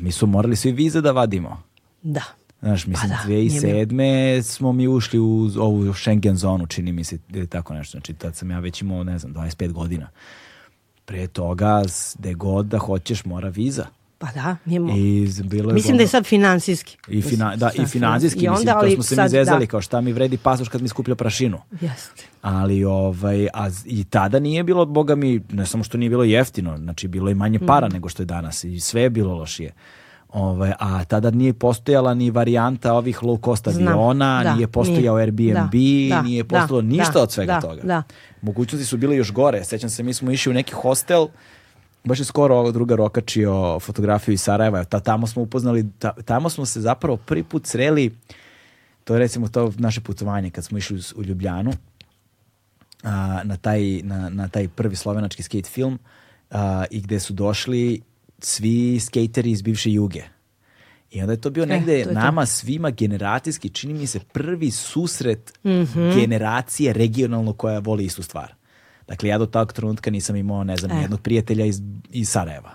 mi 0.00 0.12
su 0.12 0.26
morali 0.26 0.56
svi 0.56 0.72
vize 0.72 1.00
da 1.00 1.12
vadimo. 1.12 1.62
Da. 2.02 2.22
Znaš, 2.60 2.86
mislim, 2.86 3.10
pa 3.10 3.16
da, 3.16 3.34
2007. 3.34 4.42
smo 4.42 4.72
mi 4.72 4.88
ušli 4.88 5.18
u 5.18 5.50
ovu 5.58 5.94
Schengen 5.94 6.36
zonu, 6.36 6.66
čini 6.66 6.92
mi 6.92 7.04
se, 7.04 7.18
tako 7.48 7.74
nešto. 7.74 7.90
Znači, 7.90 8.14
tad 8.14 8.36
sam 8.36 8.50
ja 8.50 8.58
već 8.58 8.82
imao, 8.82 9.04
ne 9.04 9.18
znam, 9.18 9.34
25 9.34 9.72
godina. 9.72 10.08
Pre 11.04 11.26
toga, 11.26 11.82
gde 12.18 12.34
god 12.34 12.66
da 12.66 12.78
hoćeš, 12.78 13.24
mora 13.24 13.48
viza. 13.48 13.86
Pa 14.18 14.26
da, 14.34 14.56
nije 14.64 14.80
I 14.98 15.28
bilo 15.44 15.70
je 15.70 15.74
Mislim 15.74 15.92
ono, 15.92 15.96
da 15.96 16.02
je 16.02 16.08
sad 16.08 16.26
finansijski. 16.26 16.96
I, 17.08 17.22
fina, 17.22 17.56
da, 17.56 17.70
i 17.74 17.86
finansijski, 17.86 18.44
I 18.44 18.48
onda, 18.48 18.74
mislim, 18.74 18.90
to 18.90 18.94
smo 18.94 19.02
se 19.02 19.14
sad, 19.14 19.24
mi 19.24 19.28
zezali, 19.28 19.66
da. 19.66 19.70
kao 19.70 19.80
šta 19.80 20.00
mi 20.00 20.12
vredi 20.12 20.36
pasoš 20.36 20.68
kad 20.68 20.82
mi 20.82 20.88
skuplja 20.88 21.14
prašinu. 21.14 21.58
Jeste. 21.80 22.24
Ali, 22.42 22.84
ovaj, 22.84 23.48
a, 23.54 23.70
i 23.84 24.04
tada 24.04 24.38
nije 24.38 24.64
bilo, 24.64 24.86
boga 24.86 25.14
mi, 25.14 25.40
ne 25.50 25.66
samo 25.66 25.84
što 25.84 25.98
nije 25.98 26.10
bilo 26.10 26.24
jeftino, 26.24 26.78
znači 26.78 27.08
bilo 27.08 27.28
je 27.28 27.34
manje 27.34 27.58
para 27.58 27.88
mm. 27.88 27.92
nego 27.92 28.08
što 28.08 28.22
je 28.22 28.26
danas 28.26 28.64
i 28.64 28.80
sve 28.80 29.02
je 29.02 29.10
bilo 29.10 29.34
lošije. 29.34 29.72
Ove, 30.28 30.74
a 30.78 31.04
tada 31.04 31.30
nije 31.30 31.52
postojala 31.52 32.14
ni 32.14 32.30
varijanta 32.30 32.92
ovih 32.92 33.22
low 33.22 33.44
cost 33.44 33.68
aviona, 33.68 34.44
da, 34.44 34.54
nije 34.54 34.68
postojao 34.68 35.14
nije. 35.16 35.22
Airbnb, 35.22 35.70
da, 36.10 36.22
nije 36.22 36.42
da, 36.42 36.48
postojalo 36.48 36.82
da, 36.82 36.88
ništa 36.88 37.22
od 37.22 37.32
svega 37.32 37.52
da, 37.52 37.60
toga. 37.60 37.82
Da. 37.82 38.02
Mogućnosti 38.42 38.86
su 38.86 38.96
bile 38.96 39.16
još 39.16 39.32
gore. 39.32 39.64
Sećam 39.64 39.90
se, 39.90 40.02
mi 40.02 40.14
smo 40.14 40.30
išli 40.30 40.50
u 40.50 40.54
neki 40.54 40.74
hostel, 40.74 41.28
baš 42.06 42.18
je 42.18 42.24
skoro 42.24 42.72
druga 42.72 42.96
rokačio 42.96 43.80
fotografiju 43.80 44.32
iz 44.32 44.42
Sarajeva, 44.42 44.84
ta, 44.84 45.00
tamo 45.00 45.26
smo 45.26 45.42
upoznali, 45.42 45.86
ta, 45.98 46.12
tamo 46.12 46.50
smo 46.50 46.66
se 46.66 46.80
zapravo 46.80 47.16
prvi 47.16 47.42
put 47.42 47.66
sreli, 47.66 48.14
to 49.04 49.14
je 49.14 49.18
recimo 49.18 49.48
to 49.48 49.72
naše 49.78 50.00
putovanje 50.00 50.50
kad 50.50 50.64
smo 50.64 50.78
išli 50.78 50.96
u, 50.96 51.20
u 51.20 51.22
Ljubljanu, 51.22 51.72
a, 53.02 53.40
na, 53.44 53.56
taj, 53.56 54.00
na, 54.02 54.28
na 54.28 54.48
taj 54.48 54.68
prvi 54.68 54.96
slovenački 54.96 55.42
skate 55.42 55.70
film 55.70 55.98
a, 56.50 56.84
i 56.90 57.00
gde 57.00 57.20
su 57.20 57.32
došli 57.32 58.00
svi 58.38 59.00
skateri 59.00 59.50
iz 59.50 59.62
bivše 59.62 59.92
juge. 59.92 60.22
I 61.10 61.20
onda 61.20 61.32
je 61.32 61.40
to 61.40 61.50
bio 61.50 61.62
e, 61.62 61.66
negde 61.66 62.04
to 62.04 62.12
nama 62.12 62.42
to. 62.42 62.46
svima 62.46 62.90
generacijski, 62.90 63.68
čini 63.68 63.94
mi 63.94 64.06
se, 64.06 64.20
prvi 64.32 64.70
susret 64.70 65.52
mm 65.64 65.70
-hmm. 65.70 66.20
generacije 66.20 66.92
regionalno 66.92 67.52
koja 67.52 67.78
voli 67.78 68.04
istu 68.04 68.22
stvar. 68.22 68.54
Dakle, 69.08 69.28
ja 69.28 69.38
do 69.38 69.46
tog 69.46 69.72
trenutka 69.72 70.10
nisam 70.10 70.36
imao, 70.36 70.64
ne 70.64 70.76
znam, 70.76 70.98
e. 70.98 71.00
jednog 71.00 71.20
prijatelja 71.20 71.64
iz, 71.64 71.80
iz 72.10 72.28
Sarajeva. 72.28 72.70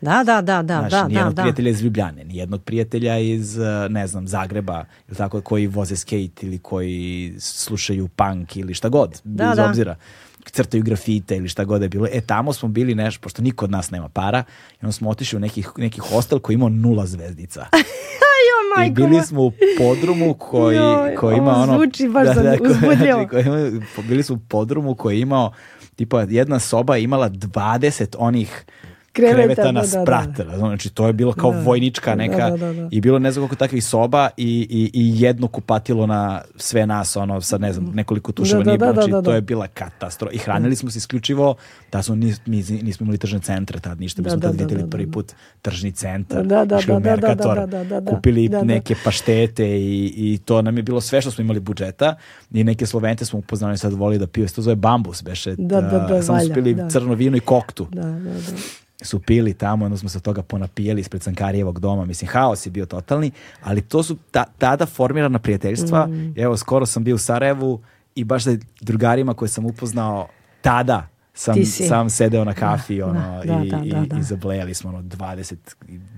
Da, 0.00 0.24
da, 0.24 0.40
da, 0.40 0.62
da, 0.62 0.78
Znaš, 0.78 0.90
da, 0.90 1.08
nijednog 1.08 1.34
da, 1.34 1.42
prijatelja 1.42 1.70
iz 1.70 1.82
Ljubljane, 1.82 2.24
nijednog 2.24 2.62
prijatelja 2.62 3.18
iz, 3.18 3.58
eh, 3.58 3.88
ne 3.88 4.06
znam, 4.06 4.28
Zagreba, 4.28 4.84
ili 5.08 5.16
tako, 5.16 5.40
koji 5.40 5.66
voze 5.66 5.96
skate 5.96 6.46
ili 6.46 6.58
koji 6.58 7.34
slušaju 7.38 8.08
punk 8.08 8.56
ili 8.56 8.74
šta 8.74 8.88
god, 8.88 9.20
da, 9.24 9.48
bez 9.48 9.56
da. 9.56 9.68
obzira 9.68 9.96
crtaju 10.44 10.82
grafite 10.82 11.36
ili 11.36 11.48
šta 11.48 11.64
god 11.64 11.82
je 11.82 11.88
bilo. 11.88 12.06
E, 12.12 12.20
tamo 12.20 12.52
smo 12.52 12.68
bili 12.68 12.94
nešto, 12.94 13.20
pošto 13.22 13.42
niko 13.42 13.64
od 13.64 13.70
nas 13.70 13.90
nema 13.90 14.08
para, 14.08 14.42
i 14.72 14.78
onda 14.82 14.92
smo 14.92 15.10
otišli 15.10 15.36
u 15.36 15.40
neki, 15.40 15.64
neki 15.76 16.00
hostel 16.00 16.38
koji 16.38 16.54
imao 16.54 16.68
nula 16.68 17.06
zvezdica. 17.06 17.66
jo, 18.48 18.86
I 18.86 18.90
bili 18.90 19.22
smo 19.22 19.42
u 19.42 19.52
podrumu 19.78 20.34
koji, 20.34 20.76
Joj, 20.76 21.14
koji 21.14 21.36
ima 21.36 21.56
ono... 21.56 21.74
Zvuči 21.74 22.08
baš 22.08 22.26
da, 22.26 22.42
da, 22.42 22.56
uzbudljivo. 22.70 23.26
Znači, 23.30 24.08
bili 24.08 24.22
smo 24.22 24.36
u 24.36 24.40
podrumu 24.48 24.94
koji 24.94 25.20
imao, 25.20 25.52
tipa 25.96 26.26
jedna 26.28 26.58
soba 26.58 26.96
imala 26.96 27.30
20 27.30 28.14
onih 28.18 28.64
kreveta, 29.12 29.36
kreveta 29.36 29.72
na 29.72 29.80
da, 29.80 29.86
sprat. 29.86 30.28
Da, 30.28 30.44
da. 30.44 30.58
Znači, 30.58 30.90
to 30.90 31.06
je 31.06 31.12
bilo 31.12 31.32
kao 31.32 31.52
da, 31.52 31.60
vojnička 31.60 32.14
neka 32.14 32.50
da, 32.50 32.72
da, 32.72 32.88
i 32.90 33.00
bilo 33.00 33.18
ne 33.18 33.32
znam 33.32 33.42
koliko 33.42 33.56
takvih 33.56 33.84
soba 33.84 34.28
i, 34.36 34.66
i, 34.70 34.90
i 34.94 35.22
jedno 35.22 35.48
kupatilo 35.48 36.06
na 36.06 36.40
sve 36.56 36.86
nas, 36.86 37.16
ono, 37.16 37.40
sad 37.40 37.60
ne 37.60 37.72
znam, 37.72 37.92
nekoliko 37.94 38.32
tuševa 38.32 38.64
nije 38.64 38.78
bilo, 38.78 38.92
znači, 38.92 39.10
to 39.24 39.32
je 39.32 39.40
bila 39.40 39.66
katastrofa. 39.66 40.34
I 40.34 40.38
hranili 40.38 40.76
smo 40.76 40.90
se 40.90 40.98
isključivo, 40.98 41.54
da 41.92 42.02
smo, 42.02 42.14
nis, 42.14 42.40
mi 42.46 42.56
nismo 42.56 43.04
imali 43.04 43.18
tržne 43.18 43.40
centre 43.40 43.80
tad, 43.80 44.00
ništa, 44.00 44.22
mi 44.22 44.30
smo 44.30 44.40
tad 44.40 44.60
videli 44.60 44.90
prvi 44.90 45.12
put 45.12 45.32
tržni 45.62 45.92
centar, 45.92 46.46
da, 46.46 46.64
da, 46.64 46.80
da, 46.86 46.98
Mercator, 46.98 47.58
kupili 48.06 48.48
neke 48.48 48.94
paštete 49.04 49.66
i, 49.80 50.12
i 50.16 50.38
to 50.44 50.62
nam 50.62 50.76
je 50.76 50.82
bilo 50.82 51.00
sve 51.00 51.20
što 51.20 51.30
smo 51.30 51.42
imali 51.42 51.60
budžeta 51.60 52.14
i 52.52 52.64
neke 52.64 52.86
Slovente 52.86 53.24
smo 53.24 53.38
upoznali 53.38 53.78
sad 53.78 53.92
voli 53.92 54.18
da 54.18 54.26
piju, 54.26 54.48
to 54.48 54.62
zove 54.62 54.76
bambus, 54.76 55.22
beše, 55.22 55.54
da, 55.58 55.80
da, 55.80 55.98
da, 55.98 56.22
samo 56.22 56.40
su 56.40 56.52
pili 56.54 56.76
crno 56.90 57.14
vino 57.14 57.36
i 57.36 57.40
koktu. 57.40 57.86
Da, 57.90 58.02
da, 58.02 58.18
da 58.18 58.79
su 59.02 59.18
pili 59.18 59.54
tamo, 59.54 59.84
onda 59.84 59.96
smo 59.96 60.08
se 60.08 60.20
toga 60.20 60.42
ponapijeli 60.42 61.00
ispred 61.00 61.22
Sankarijevog 61.22 61.80
doma, 61.80 62.04
mislim, 62.04 62.30
haos 62.30 62.66
je 62.66 62.70
bio 62.70 62.86
totalni, 62.86 63.30
ali 63.62 63.80
to 63.80 64.02
su 64.02 64.16
ta, 64.30 64.44
tada 64.58 64.86
formirana 64.86 65.38
prijateljstva, 65.38 66.06
mm. 66.06 66.34
evo, 66.36 66.56
skoro 66.56 66.86
sam 66.86 67.04
bio 67.04 67.14
u 67.14 67.18
Sarajevu 67.18 67.80
i 68.14 68.24
baš 68.24 68.44
sa 68.44 68.56
drugarima 68.80 69.34
koje 69.34 69.48
sam 69.48 69.66
upoznao 69.66 70.28
tada 70.62 71.08
sam, 71.34 71.64
sam 71.64 72.10
sedeo 72.10 72.44
na 72.44 72.54
kafi 72.54 72.98
da, 72.98 73.06
ono, 73.06 73.42
da, 73.44 73.62
i, 73.64 73.70
da, 73.70 73.80
i, 73.84 74.06
da, 74.06 74.18
i 74.18 74.22
zablejali 74.22 74.74
smo 74.74 74.90
ono 74.90 75.02
20 75.02 75.54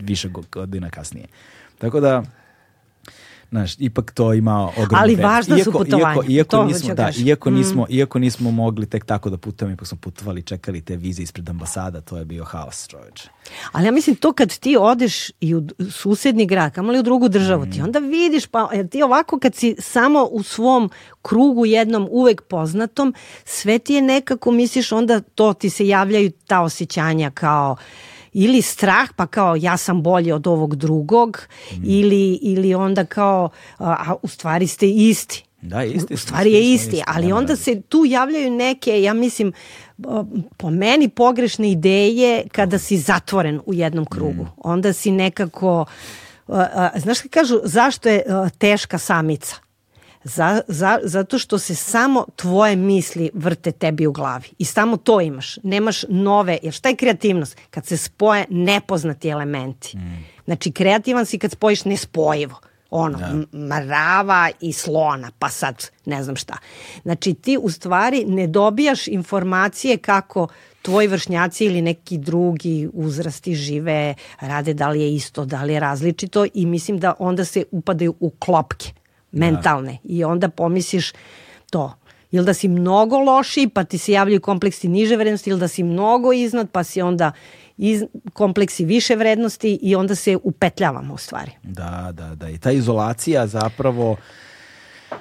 više 0.00 0.28
godina 0.52 0.90
kasnije. 0.90 1.26
Tako 1.78 2.00
da, 2.00 2.22
Znaš, 3.52 3.74
ipak 3.78 4.10
to 4.10 4.34
ima 4.34 4.62
ogromnu 4.62 4.98
Ali 4.98 5.16
važno 5.16 5.56
iako, 5.56 5.72
su 5.72 5.78
putovanja. 5.78 6.14
Iako, 6.14 6.24
iako, 6.28 6.50
to 6.50 6.64
nismo, 6.64 6.94
da, 6.94 7.10
iako, 7.24 7.50
mm. 7.50 7.54
nismo, 7.54 7.86
iako 7.88 8.18
nismo 8.18 8.50
mogli 8.50 8.86
tek 8.86 9.04
tako 9.04 9.30
da 9.30 9.36
putujemo, 9.36 9.74
ipak 9.74 9.88
smo 9.88 9.98
putovali, 9.98 10.42
čekali 10.42 10.80
te 10.80 10.96
vize 10.96 11.22
ispred 11.22 11.48
ambasada, 11.48 12.00
to 12.00 12.16
je 12.16 12.24
bio 12.24 12.44
haos, 12.44 12.88
čoveče. 12.88 13.28
Ali 13.72 13.86
ja 13.86 13.92
mislim 13.92 14.16
to 14.16 14.32
kad 14.32 14.58
ti 14.58 14.76
odeš 14.80 15.30
i 15.40 15.54
u 15.54 15.62
susedni 15.90 16.46
grad, 16.46 16.72
kamo 16.72 16.92
li 16.92 16.98
u 16.98 17.02
drugu 17.02 17.28
državu, 17.28 17.66
mm. 17.66 17.70
ti 17.70 17.82
onda 17.82 17.98
vidiš, 17.98 18.46
pa 18.46 18.68
ti 18.90 19.02
ovako 19.02 19.38
kad 19.38 19.54
si 19.54 19.76
samo 19.78 20.24
u 20.24 20.42
svom 20.42 20.90
krugu 21.22 21.66
jednom 21.66 22.08
uvek 22.10 22.42
poznatom, 22.42 23.14
sve 23.44 23.78
ti 23.78 23.94
je 23.94 24.02
nekako, 24.02 24.50
misliš, 24.50 24.92
onda 24.92 25.20
to 25.20 25.52
ti 25.52 25.70
se 25.70 25.88
javljaju 25.88 26.30
ta 26.46 26.60
osjećanja 26.60 27.30
kao 27.30 27.76
ili 28.32 28.62
strah 28.62 29.08
pa 29.16 29.26
kao 29.26 29.56
ja 29.56 29.76
sam 29.76 30.02
bolji 30.02 30.32
od 30.32 30.46
ovog 30.46 30.76
drugog 30.76 31.38
mm. 31.72 31.82
ili, 31.84 32.38
ili 32.42 32.74
onda 32.74 33.04
kao 33.04 33.48
a, 33.78 34.14
u 34.22 34.28
stvari 34.28 34.66
ste 34.66 34.90
isti. 34.90 35.44
Da, 35.62 35.84
isti. 35.84 36.14
U 36.14 36.16
stvari 36.16 36.52
je 36.52 36.74
isti, 36.74 36.88
isti 36.88 37.02
ali 37.06 37.28
da, 37.28 37.36
onda 37.36 37.52
da. 37.52 37.56
se 37.56 37.80
tu 37.80 38.04
javljaju 38.04 38.50
neke, 38.50 39.02
ja 39.02 39.14
mislim, 39.14 39.52
po 40.56 40.70
meni 40.70 41.08
pogrešne 41.08 41.70
ideje 41.70 42.44
kada 42.52 42.78
si 42.78 42.96
zatvoren 42.96 43.60
u 43.66 43.74
jednom 43.74 44.04
krugu. 44.04 44.42
Mm. 44.42 44.48
Onda 44.56 44.92
si 44.92 45.10
nekako, 45.10 45.84
znaš 46.96 47.20
kako 47.20 47.32
kažu, 47.32 47.60
zašto 47.64 48.08
je 48.08 48.24
teška 48.58 48.98
samica? 48.98 49.56
Za, 50.24 50.60
za, 50.68 50.98
zato 51.02 51.38
što 51.38 51.58
se 51.58 51.74
samo 51.74 52.26
tvoje 52.36 52.76
misli 52.76 53.30
vrte 53.34 53.72
tebi 53.72 54.06
u 54.06 54.12
glavi 54.12 54.48
i 54.58 54.64
samo 54.64 54.96
to 54.96 55.20
imaš. 55.20 55.58
Nemaš 55.62 56.04
nove, 56.08 56.58
jer 56.62 56.74
šta 56.74 56.88
je 56.88 56.96
kreativnost? 56.96 57.56
Kad 57.70 57.86
se 57.86 57.96
spoje 57.96 58.44
nepoznati 58.50 59.28
elementi. 59.28 59.96
Mm. 59.96 60.24
Znači 60.44 60.72
kreativan 60.72 61.26
si 61.26 61.38
kad 61.38 61.50
spojiš 61.50 61.84
nespojivo. 61.84 62.60
Ono, 62.90 63.18
da. 63.18 63.58
mrava 63.58 64.50
i 64.60 64.72
slona, 64.72 65.30
pa 65.38 65.48
sad 65.48 65.88
ne 66.04 66.22
znam 66.22 66.36
šta. 66.36 66.56
Znači 67.02 67.34
ti 67.34 67.58
u 67.62 67.70
stvari 67.70 68.24
ne 68.24 68.46
dobijaš 68.46 69.08
informacije 69.08 69.96
kako 69.96 70.48
tvoji 70.82 71.08
vršnjaci 71.08 71.64
ili 71.64 71.82
neki 71.82 72.18
drugi 72.18 72.88
uzrasti 72.92 73.54
žive, 73.54 74.14
rade 74.40 74.74
da 74.74 74.88
li 74.88 75.00
je 75.00 75.14
isto, 75.14 75.44
da 75.44 75.62
li 75.62 75.72
je 75.72 75.80
različito 75.80 76.46
i 76.54 76.66
mislim 76.66 76.98
da 76.98 77.14
onda 77.18 77.44
se 77.44 77.64
upadaju 77.70 78.14
u 78.20 78.30
klopke 78.30 78.92
mentalne 79.32 79.92
da. 79.92 79.98
i 80.04 80.24
onda 80.24 80.48
pomisliš 80.48 81.12
to, 81.70 81.94
ili 82.30 82.44
da 82.44 82.54
si 82.54 82.68
mnogo 82.68 83.18
loši 83.18 83.68
pa 83.74 83.84
ti 83.84 83.98
se 83.98 84.12
javljaju 84.12 84.40
kompleksi 84.40 84.88
niže 84.88 85.16
vrednosti 85.16 85.50
ili 85.50 85.60
da 85.60 85.68
si 85.68 85.82
mnogo 85.82 86.32
iznad 86.32 86.70
pa 86.70 86.84
si 86.84 87.02
onda 87.02 87.32
iz, 87.76 88.02
kompleksi 88.32 88.84
više 88.84 89.16
vrednosti 89.16 89.78
i 89.82 89.94
onda 89.94 90.14
se 90.14 90.38
upetljavamo 90.42 91.14
u 91.14 91.18
stvari. 91.18 91.50
Da, 91.62 92.08
da, 92.12 92.34
da. 92.34 92.48
I 92.48 92.58
ta 92.58 92.72
izolacija 92.72 93.46
zapravo 93.46 94.16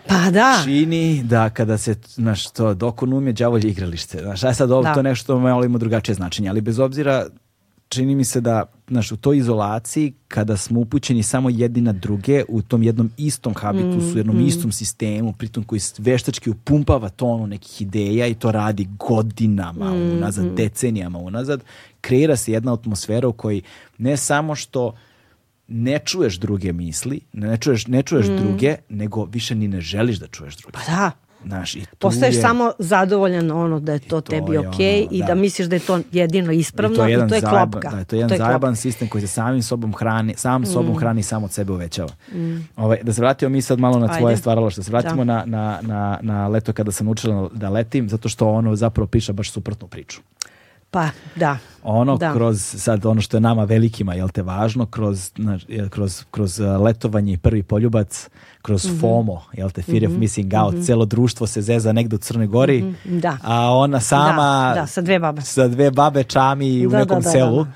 Pa 0.08 0.32
da. 0.32 0.62
Čini 0.64 1.24
da 1.24 1.50
kada 1.50 1.78
se, 1.78 1.96
znaš, 2.08 2.50
to 2.52 2.74
dokon 2.74 3.14
umje 3.14 3.32
đavolje 3.32 3.70
igralište. 3.70 4.22
Znaš, 4.22 4.44
aj 4.44 4.54
sad 4.54 4.72
ovo 4.72 4.84
da. 4.84 4.94
to 4.94 5.02
nešto 5.02 5.40
malo 5.40 5.66
ima 5.66 5.78
drugačije 5.78 6.16
značenje, 6.16 6.50
ali 6.50 6.62
bez 6.62 6.80
obzira 6.80 7.26
čini 7.92 8.16
mi 8.16 8.26
se 8.26 8.42
da 8.42 8.66
znaš, 8.88 9.12
u 9.12 9.18
toj 9.18 9.38
izolaciji 9.38 10.14
kada 10.28 10.58
smo 10.58 10.80
upućeni 10.80 11.24
samo 11.24 11.50
jedni 11.50 11.82
na 11.82 11.92
druge 11.92 12.44
u 12.48 12.62
tom 12.62 12.84
jednom 12.84 13.12
istom 13.18 13.54
habitusu, 13.54 14.14
mm, 14.14 14.18
jednom 14.18 14.38
mm. 14.38 14.46
istom 14.46 14.72
sistemu, 14.72 15.34
pritom 15.34 15.64
koji 15.64 15.82
veštački 15.98 16.50
upumpava 16.50 17.10
tonu 17.10 17.48
nekih 17.48 17.82
ideja 17.82 18.28
i 18.28 18.34
to 18.34 18.52
radi 18.52 18.88
godinama 19.00 19.94
mm, 19.94 20.18
unazad, 20.18 20.46
mm. 20.46 20.56
decenijama 20.56 21.20
unazad, 21.20 21.64
kreira 22.02 22.36
se 22.36 22.52
jedna 22.52 22.74
atmosfera 22.74 23.28
u 23.28 23.34
kojoj 23.34 23.62
ne 23.98 24.18
samo 24.18 24.56
što 24.56 24.96
ne 25.68 26.00
čuješ 26.06 26.40
druge 26.40 26.74
misli, 26.74 27.22
ne 27.34 27.58
čuješ, 27.58 27.88
ne 27.88 28.04
čuješ 28.04 28.28
mm. 28.28 28.38
druge, 28.38 28.76
nego 28.90 29.26
više 29.26 29.56
ni 29.56 29.68
ne 29.68 29.82
želiš 29.82 30.18
da 30.18 30.28
čuješ 30.28 30.58
druge. 30.58 30.72
Pa 30.72 30.92
da. 30.92 31.12
Znaš, 31.46 31.76
i 31.76 31.86
Postaješ 32.00 32.36
je, 32.36 32.42
samo 32.42 32.72
zadovoljan 32.80 33.52
ono 33.52 33.80
da 33.80 33.94
je 33.94 34.00
to, 34.00 34.08
to 34.08 34.22
tebi 34.22 34.58
ok 34.58 34.66
okay, 34.66 35.08
i 35.12 35.20
da. 35.20 35.26
da 35.26 35.36
misliš 35.36 35.68
da 35.68 35.76
je 35.76 35.80
to 35.80 36.00
jedino 36.12 36.52
ispravno 36.52 36.96
i 36.96 36.98
to 36.98 37.06
je, 37.06 37.26
i 37.26 37.30
to 37.30 37.36
je 37.36 37.42
zajeban, 37.42 37.72
klopka. 37.72 37.90
Da, 37.90 38.04
to 38.04 38.16
je 38.16 38.20
jedan 38.20 38.30
to 38.30 38.34
je 38.34 38.38
zajeban 38.38 38.76
sistem 38.76 39.08
koji 39.08 39.22
se 39.22 39.28
samim 39.28 39.64
sobom 39.64 39.94
hrani, 39.94 40.34
sam 40.38 40.62
mm. 40.62 40.66
sobom 40.66 40.98
hrani 40.98 41.20
i 41.20 41.24
sam 41.24 41.44
od 41.44 41.52
sebe 41.52 41.74
uvećava. 41.74 42.12
Mm. 42.34 42.58
Ovaj, 42.76 42.98
da 43.04 43.14
se 43.14 43.22
vratimo 43.22 43.50
mi 43.50 43.62
sad 43.62 43.80
malo 43.80 44.00
na 44.00 44.18
tvoje 44.18 44.38
stvaralo, 44.38 44.70
što 44.70 44.84
se 44.84 44.92
vratimo 44.92 45.26
da. 45.26 45.34
na, 45.34 45.44
na, 45.46 45.80
na, 45.82 46.20
na 46.22 46.48
leto 46.48 46.74
kada 46.74 46.92
sam 46.92 47.08
učila 47.08 47.50
da 47.54 47.70
letim, 47.70 48.10
zato 48.10 48.30
što 48.30 48.50
ono 48.50 48.76
zapravo 48.76 49.08
piša 49.08 49.34
baš 49.34 49.52
suprotnu 49.52 49.88
priču. 49.88 50.22
Pa, 50.92 51.10
da. 51.36 51.58
Ono 51.84 52.18
da. 52.18 52.34
kroz, 52.34 52.62
sad 52.78 53.06
ono 53.06 53.22
što 53.22 53.38
je 53.38 53.42
nama 53.42 53.64
velikima, 53.64 54.14
jel 54.14 54.30
te 54.30 54.42
važno, 54.42 54.86
kroz, 54.86 55.32
kroz, 55.90 56.24
kroz 56.32 56.60
uh, 56.60 56.82
letovanje 56.82 57.34
i 57.34 57.38
prvi 57.38 57.64
poljubac, 57.64 58.30
kroz 58.62 58.86
mm 58.86 58.90
-hmm. 58.90 59.00
FOMO, 59.00 59.42
jel 59.54 59.70
te, 59.70 59.82
Fear 59.82 59.96
mm 59.96 60.00
-hmm. 60.00 60.06
of 60.06 60.12
mhm. 60.12 60.20
Missing 60.20 60.54
Out, 60.54 60.74
mm 60.74 60.78
-hmm. 60.78 60.86
celo 60.86 61.06
društvo 61.06 61.48
se 61.48 61.62
zeza 61.62 61.94
negde 61.94 62.16
u 62.16 62.20
Crnoj 62.20 62.48
Gori, 62.48 62.82
mm 62.82 62.96
-hmm. 63.06 63.20
da. 63.20 63.38
a 63.44 63.72
ona 63.72 64.00
sama 64.00 64.74
da, 64.76 64.82
da, 64.82 64.88
sa 64.88 65.02
dve 65.02 65.20
babe, 65.20 65.42
sa 65.42 65.68
dve 65.68 65.92
babe 65.92 66.24
čami 66.24 66.82
da, 66.82 66.88
u 66.88 66.92
nekom 66.92 67.20
da, 67.20 67.24
da, 67.24 67.30
selu, 67.30 67.64
da, 67.64 67.72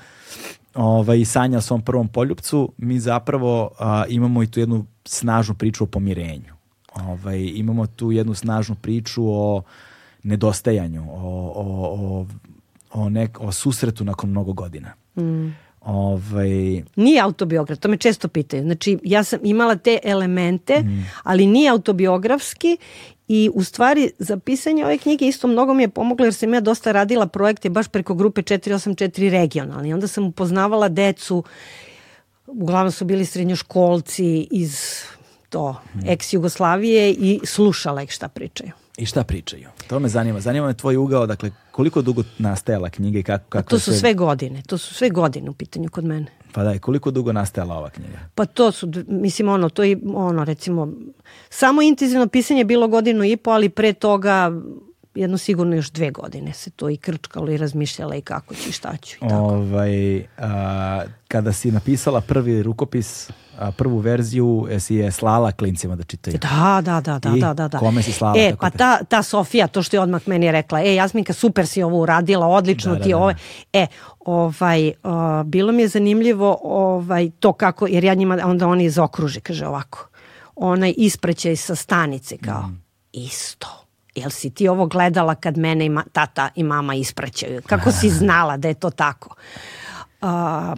da. 0.74 0.82
Ovaj, 0.82 1.24
sanja 1.24 1.58
o 1.58 1.60
svom 1.60 1.82
prvom 1.82 2.08
poljubcu, 2.08 2.72
mi 2.78 3.00
zapravo 3.00 3.70
a, 3.78 4.04
imamo 4.08 4.42
i 4.42 4.46
tu 4.46 4.60
jednu 4.60 4.86
snažnu 5.04 5.54
priču 5.54 5.84
o 5.84 5.86
pomirenju. 5.86 6.54
Ovaj, 6.94 7.52
imamo 7.54 7.86
tu 7.86 8.12
jednu 8.12 8.34
snažnu 8.34 8.74
priču 8.74 9.22
o 9.28 9.62
nedostajanju, 10.22 11.04
o, 11.10 11.52
o, 11.56 11.94
o 12.20 12.26
o, 12.96 13.08
nek, 13.08 13.38
o 13.40 13.52
susretu 13.52 14.04
nakon 14.04 14.30
mnogo 14.30 14.52
godina. 14.52 14.92
Mm. 15.16 15.54
Ovaj... 15.80 16.82
Nije 16.96 17.20
autobiograf, 17.22 17.78
to 17.78 17.88
me 17.88 17.96
često 17.96 18.28
pitaju. 18.28 18.62
Znači, 18.62 18.98
ja 19.02 19.24
sam 19.24 19.38
imala 19.42 19.76
te 19.76 19.98
elemente, 20.04 20.80
mm. 20.80 21.06
ali 21.22 21.46
nije 21.46 21.70
autobiografski 21.70 22.76
i 23.28 23.50
u 23.54 23.64
stvari 23.64 24.10
za 24.18 24.36
pisanje 24.36 24.84
ove 24.84 24.98
knjige 24.98 25.26
isto 25.26 25.48
mnogo 25.48 25.74
mi 25.74 25.82
je 25.82 25.88
pomoglo 25.88 26.26
jer 26.26 26.34
sam 26.34 26.54
ja 26.54 26.60
dosta 26.60 26.92
radila 26.92 27.26
projekte 27.26 27.70
baš 27.70 27.88
preko 27.88 28.14
grupe 28.14 28.42
484 28.42 29.30
regionalni. 29.30 29.94
Onda 29.94 30.06
sam 30.06 30.26
upoznavala 30.26 30.88
decu, 30.88 31.44
uglavnom 32.46 32.92
su 32.92 33.04
bili 33.04 33.24
srednjoškolci 33.24 34.48
iz 34.50 34.80
to, 35.48 35.72
mm. 35.94 35.98
ex-Jugoslavije 35.98 37.16
i 37.18 37.40
slušala 37.44 38.02
ih 38.02 38.10
šta 38.10 38.28
pričaju. 38.28 38.70
I 38.96 39.06
šta 39.06 39.24
pričaju? 39.24 39.68
To 39.88 39.98
me 39.98 40.08
zanima. 40.08 40.40
Zanima 40.40 40.66
me 40.66 40.74
tvoj 40.74 40.96
ugao, 40.96 41.26
dakle, 41.26 41.50
koliko 41.76 42.02
dugo 42.02 42.22
nastajala 42.38 42.90
knjiga 42.90 43.18
i 43.18 43.22
kako... 43.22 43.44
kako 43.48 43.70
to 43.70 43.78
su 43.78 43.90
sve... 43.90 43.98
sve 43.98 44.14
godine. 44.14 44.62
To 44.66 44.78
su 44.78 44.94
sve 44.94 45.10
godine 45.10 45.50
u 45.50 45.52
pitanju 45.52 45.88
kod 45.88 46.04
mene. 46.04 46.26
Pa 46.52 46.62
da, 46.62 46.78
koliko 46.78 47.10
dugo 47.10 47.32
nastajala 47.32 47.74
ova 47.74 47.90
knjiga? 47.90 48.18
Pa 48.34 48.44
to 48.44 48.72
su, 48.72 48.92
mislim, 49.08 49.48
ono, 49.48 49.68
to 49.68 49.82
je, 49.82 49.98
ono, 50.14 50.44
recimo, 50.44 50.92
samo 51.50 51.82
intenzivno 51.82 52.26
pisanje 52.26 52.60
je 52.60 52.64
bilo 52.64 52.88
godinu 52.88 53.24
i 53.24 53.36
po, 53.36 53.50
ali 53.50 53.68
pre 53.68 53.92
toga 53.92 54.52
jedno 55.16 55.38
sigurno 55.38 55.76
još 55.76 55.90
dve 55.90 56.10
godine 56.10 56.52
se 56.52 56.70
to 56.70 56.90
i 56.90 56.96
krčkalo 56.96 57.50
i 57.50 57.56
razmišljala 57.56 58.16
i 58.16 58.20
kako 58.20 58.54
ću 58.54 58.68
i 58.68 58.72
šta 58.72 58.96
ću. 58.96 59.16
I 59.16 59.28
tako. 59.28 59.34
Ovaj, 59.34 60.24
a, 60.38 61.02
kada 61.28 61.52
si 61.52 61.70
napisala 61.70 62.20
prvi 62.20 62.62
rukopis, 62.62 63.30
a, 63.58 63.72
prvu 63.72 63.98
verziju, 63.98 64.68
si 64.78 64.94
je 64.94 65.12
slala 65.12 65.52
klincima 65.52 65.96
da 65.96 66.02
čitaju. 66.02 66.38
Da, 66.38 66.80
da, 66.84 67.00
da, 67.00 67.18
da, 67.18 67.36
I 67.36 67.40
da, 67.40 67.54
da, 67.54 67.68
da. 67.68 67.78
kome 67.78 68.02
si 68.02 68.12
slala? 68.12 68.34
E, 68.38 68.54
pa 68.60 68.70
ta, 68.70 69.04
ta 69.04 69.22
Sofija, 69.22 69.66
to 69.66 69.82
što 69.82 69.96
je 69.96 70.00
odmah 70.00 70.28
meni 70.28 70.52
rekla, 70.52 70.80
e, 70.80 70.94
Jasminka, 70.94 71.32
super 71.32 71.66
si 71.66 71.82
ovo 71.82 71.98
uradila, 71.98 72.46
odlično 72.46 72.92
da, 72.92 72.98
da, 72.98 73.04
ti 73.04 73.10
da, 73.10 73.18
ove. 73.18 73.34
E, 73.72 73.86
ovaj, 74.20 74.88
uh, 74.88 74.92
bilo 75.44 75.72
mi 75.72 75.82
je 75.82 75.88
zanimljivo 75.88 76.58
ovaj, 76.62 77.30
to 77.40 77.52
kako, 77.52 77.86
jer 77.86 78.04
ja 78.04 78.14
njima, 78.14 78.38
onda 78.44 78.68
oni 78.68 78.84
izokruže, 78.84 79.40
kaže 79.40 79.66
ovako, 79.66 80.08
onaj 80.56 80.94
isprećaj 80.96 81.56
sa 81.56 81.74
stanice, 81.74 82.36
kao, 82.38 82.62
mm. 82.62 82.82
isto 83.12 83.85
jel 84.16 84.30
si 84.30 84.50
ti 84.50 84.68
ovo 84.68 84.86
gledala 84.86 85.34
kad 85.34 85.58
mene 85.58 85.84
i 85.84 85.88
ma, 85.88 86.04
tata 86.12 86.48
i 86.54 86.62
mama 86.62 86.94
ispraćaju? 86.94 87.62
Kako 87.66 87.92
si 87.92 88.10
znala 88.20 88.56
da 88.56 88.68
je 88.68 88.74
to 88.74 88.90
tako? 88.90 89.34
A, 90.20 90.74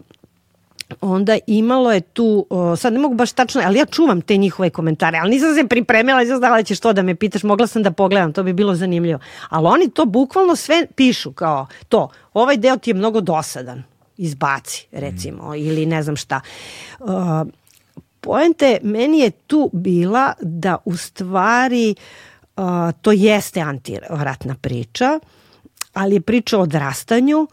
onda 1.00 1.38
imalo 1.46 1.92
je 1.92 2.00
tu, 2.00 2.46
sad 2.76 2.92
ne 2.92 2.98
mogu 2.98 3.14
baš 3.14 3.32
tačno, 3.32 3.62
ali 3.64 3.78
ja 3.78 3.86
čuvam 3.86 4.20
te 4.20 4.36
njihove 4.36 4.70
komentare, 4.70 5.18
ali 5.18 5.30
nisam 5.30 5.54
se 5.54 5.68
pripremila, 5.68 6.20
nisam 6.20 6.38
znala 6.38 6.56
da 6.56 6.62
ćeš 6.62 6.80
to 6.80 6.92
da 6.92 7.02
me 7.02 7.14
pitaš, 7.14 7.42
mogla 7.42 7.66
sam 7.66 7.82
da 7.82 7.90
pogledam, 7.90 8.32
to 8.32 8.42
bi 8.42 8.52
bilo 8.52 8.74
zanimljivo. 8.74 9.20
Ali 9.48 9.66
oni 9.66 9.90
to 9.90 10.04
bukvalno 10.04 10.56
sve 10.56 10.86
pišu 10.96 11.32
kao 11.32 11.66
to, 11.88 12.08
ovaj 12.34 12.56
deo 12.56 12.76
ti 12.76 12.90
je 12.90 12.94
mnogo 12.94 13.20
dosadan, 13.20 13.82
izbaci 14.16 14.86
recimo, 14.92 15.50
mm. 15.50 15.54
ili 15.54 15.86
ne 15.86 16.02
znam 16.02 16.16
šta. 16.16 16.40
Uh, 16.98 17.08
poente 18.20 18.78
meni 18.82 19.18
je 19.18 19.30
tu 19.30 19.70
bila 19.72 20.32
da 20.42 20.76
u 20.84 20.96
stvari 20.96 21.94
uh, 21.96 22.28
to 23.00 23.12
jeste 23.12 23.60
antiratna 23.60 24.54
priča, 24.60 25.20
ali 25.92 26.14
je 26.14 26.20
priča 26.20 26.58
o 26.58 26.62
odrastanju 26.62 27.48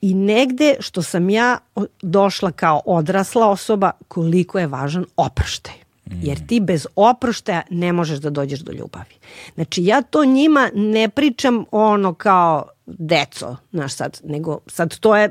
i 0.00 0.14
negde 0.14 0.74
što 0.80 1.02
sam 1.02 1.30
ja 1.30 1.58
došla 2.02 2.50
kao 2.50 2.82
odrasla 2.84 3.48
osoba 3.48 3.90
koliko 4.08 4.58
je 4.58 4.66
važan 4.66 5.04
oproštaj. 5.16 5.74
Jer 6.22 6.46
ti 6.46 6.60
bez 6.60 6.86
oproštaja 6.96 7.62
ne 7.70 7.92
možeš 7.92 8.18
da 8.18 8.30
dođeš 8.30 8.60
do 8.60 8.72
ljubavi. 8.72 9.14
Znači 9.54 9.84
ja 9.84 10.02
to 10.02 10.24
njima 10.24 10.70
ne 10.74 11.08
pričam 11.08 11.64
ono 11.70 12.14
kao 12.14 12.68
deco, 12.86 13.56
znaš 13.72 13.94
sad, 13.94 14.20
nego 14.24 14.58
sad 14.66 14.98
to 14.98 15.16
je 15.16 15.30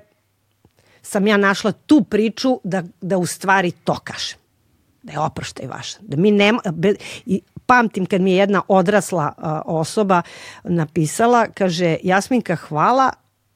sam 1.01 1.27
ja 1.27 1.37
našla 1.37 1.71
tu 1.71 2.03
priču 2.03 2.59
da, 2.63 2.83
da 3.01 3.17
u 3.17 3.25
stvari 3.25 3.71
to 3.71 3.95
kažem. 4.03 4.37
Da 5.05 5.13
je 5.13 5.19
oproštaj 5.19 5.67
važan. 5.67 6.01
Da 6.01 6.17
mi 6.17 6.31
nema, 6.31 6.61
be, 6.73 6.95
i 7.25 7.41
pamtim 7.65 8.05
kad 8.05 8.21
mi 8.21 8.31
je 8.31 8.37
jedna 8.37 8.61
odrasla 8.67 9.33
a, 9.37 9.61
osoba 9.65 10.21
napisala, 10.63 11.47
kaže 11.53 11.97
Jasminka 12.03 12.55
hvala, 12.55 13.11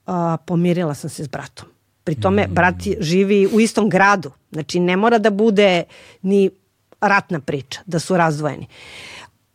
a, 0.06 0.38
pomirila 0.46 0.94
sam 0.94 1.10
se 1.10 1.24
s 1.24 1.28
bratom. 1.28 1.68
Pri 2.04 2.16
tome 2.16 2.48
mm. 2.48 2.54
brat 2.54 2.76
živi 3.00 3.48
u 3.54 3.60
istom 3.60 3.90
gradu, 3.90 4.32
znači 4.52 4.80
ne 4.80 4.98
mora 4.98 5.18
da 5.18 5.30
bude 5.30 5.84
ni 6.22 6.50
ratna 7.02 7.40
priča, 7.40 7.82
da 7.86 8.00
su 8.00 8.18
razdvojeni. 8.18 8.68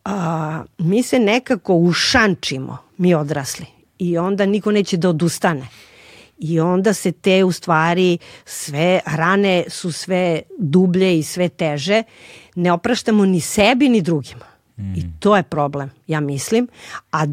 A, 0.04 0.64
mi 0.78 1.02
se 1.02 1.18
nekako 1.18 1.74
ušančimo, 1.74 2.78
mi 2.98 3.14
odrasli, 3.14 3.66
i 3.98 4.18
onda 4.18 4.46
niko 4.46 4.72
neće 4.72 4.96
da 4.96 5.08
odustane. 5.08 5.68
I 6.44 6.60
onda 6.60 6.92
se 6.92 7.12
te 7.12 7.44
u 7.44 7.52
stvari 7.52 8.18
sve 8.44 9.00
rane 9.06 9.64
su 9.68 9.92
sve 9.92 10.42
dublje 10.58 11.18
i 11.18 11.22
sve 11.22 11.48
teže. 11.48 12.02
Ne 12.54 12.72
opraštamo 12.72 13.24
ni 13.26 13.40
sebi 13.40 13.88
ni 13.88 14.02
drugima. 14.02 14.44
Mm. 14.76 14.94
I 14.94 15.04
to 15.20 15.36
je 15.36 15.42
problem, 15.42 15.90
ja 16.06 16.20
mislim. 16.20 16.68
A 17.12 17.26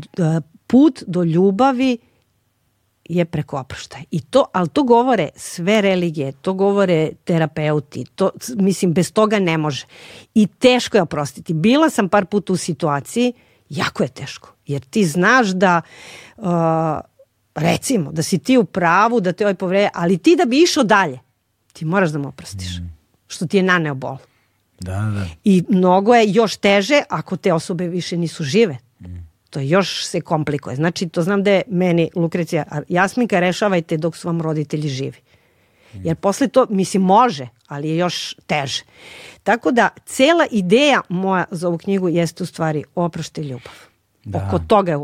put 0.67 1.03
do 1.07 1.23
ljubavi 1.23 1.97
je 3.09 3.25
preko 3.25 3.59
oproštaja. 3.59 4.03
I 4.11 4.21
to, 4.21 4.45
ali 4.53 4.69
to 4.69 4.83
govore 4.83 5.29
sve 5.35 5.81
religije, 5.81 6.31
to 6.31 6.53
govore 6.53 7.11
terapeuti, 7.23 8.05
to, 8.15 8.29
mislim, 8.55 8.93
bez 8.93 9.13
toga 9.13 9.39
ne 9.39 9.57
može. 9.57 9.85
I 10.33 10.47
teško 10.47 10.97
je 10.97 11.01
oprostiti. 11.01 11.53
Bila 11.53 11.89
sam 11.89 12.09
par 12.09 12.25
puta 12.25 12.53
u 12.53 12.57
situaciji, 12.57 13.33
jako 13.69 14.03
je 14.03 14.09
teško, 14.09 14.53
jer 14.67 14.81
ti 14.81 15.05
znaš 15.05 15.47
da 15.47 15.81
uh, 16.38 16.45
recimo, 17.56 18.11
da 18.11 18.23
si 18.23 18.40
ti 18.40 18.57
u 18.57 18.65
pravu, 18.65 19.19
da 19.19 19.34
te 19.34 19.45
ovaj 19.45 19.56
povreje, 19.56 19.90
ali 19.94 20.18
ti 20.18 20.36
da 20.36 20.45
bi 20.45 20.61
išao 20.61 20.84
dalje, 20.84 21.19
ti 21.73 21.86
moraš 21.86 22.10
da 22.10 22.19
mu 22.19 22.28
oprostiš. 22.28 22.80
Mm. 22.80 22.94
Što 23.28 23.48
ti 23.48 23.57
je 23.57 23.64
naneo 23.64 23.95
bol. 23.95 24.18
Da, 24.80 24.91
da. 24.91 25.26
I 25.44 25.64
mnogo 25.69 26.15
je 26.15 26.32
još 26.32 26.56
teže 26.57 27.02
ako 27.10 27.38
te 27.38 27.53
osobe 27.53 27.88
više 27.88 28.18
nisu 28.18 28.44
žive. 28.44 28.78
Mm. 28.99 29.06
To 29.49 29.60
još 29.60 30.06
se 30.06 30.22
komplikuje. 30.22 30.76
Znači, 30.76 31.10
to 31.10 31.22
znam 31.22 31.44
da 31.44 31.52
je 31.52 31.61
meni 31.68 32.10
Lukrecija, 32.15 32.64
Jasminka 32.90 33.40
rešavajte 33.40 33.98
dok 33.98 34.18
su 34.18 34.28
vam 34.28 34.41
roditelji 34.41 34.90
živi. 34.90 35.18
Jer 35.94 36.15
posle 36.15 36.48
to, 36.48 36.65
mislim, 36.69 37.03
može, 37.03 37.48
ali 37.68 37.90
je 37.90 37.98
još 37.98 38.36
teže. 38.45 38.84
Tako 39.44 39.72
da, 39.72 39.90
cela 40.06 40.48
ideja 40.52 41.02
moja 41.10 41.45
za 41.52 41.68
ovu 41.68 41.78
knjigu 41.78 42.10
jeste 42.10 42.44
u 42.44 42.45
stvari 42.45 42.84
oprošte 42.95 43.44
ljubav. 43.44 43.73
Da. 44.23 44.48
Oko 44.48 44.60
toga 44.60 44.91
je 44.91 44.98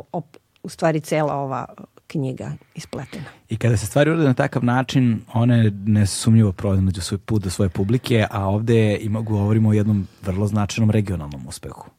u 0.64 0.70
stvari 0.70 1.00
cela 1.00 1.36
ova 1.36 1.66
knjiga 2.08 2.52
ispletena. 2.76 3.26
I 3.50 3.58
kada 3.58 3.78
se 3.78 3.86
stvari 3.86 4.10
urade 4.10 4.26
na 4.26 4.34
takav 4.34 4.64
način, 4.64 5.22
one 5.34 5.72
nesumnjivo 5.86 6.52
pronađu 6.52 7.02
svoj 7.02 7.18
put 7.18 7.44
do 7.44 7.50
svoje 7.50 7.70
publike, 7.70 8.26
a 8.32 8.46
ovde 8.46 8.98
ima, 9.02 9.22
govorimo 9.22 9.70
o 9.70 9.74
jednom 9.74 10.08
vrlo 10.22 10.48
značajnom 10.48 10.92
regionalnom 10.92 11.48
uspehu. 11.48 11.90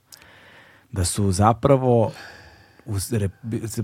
Da 0.93 1.05
su 1.05 1.33
zapravo 1.33 2.13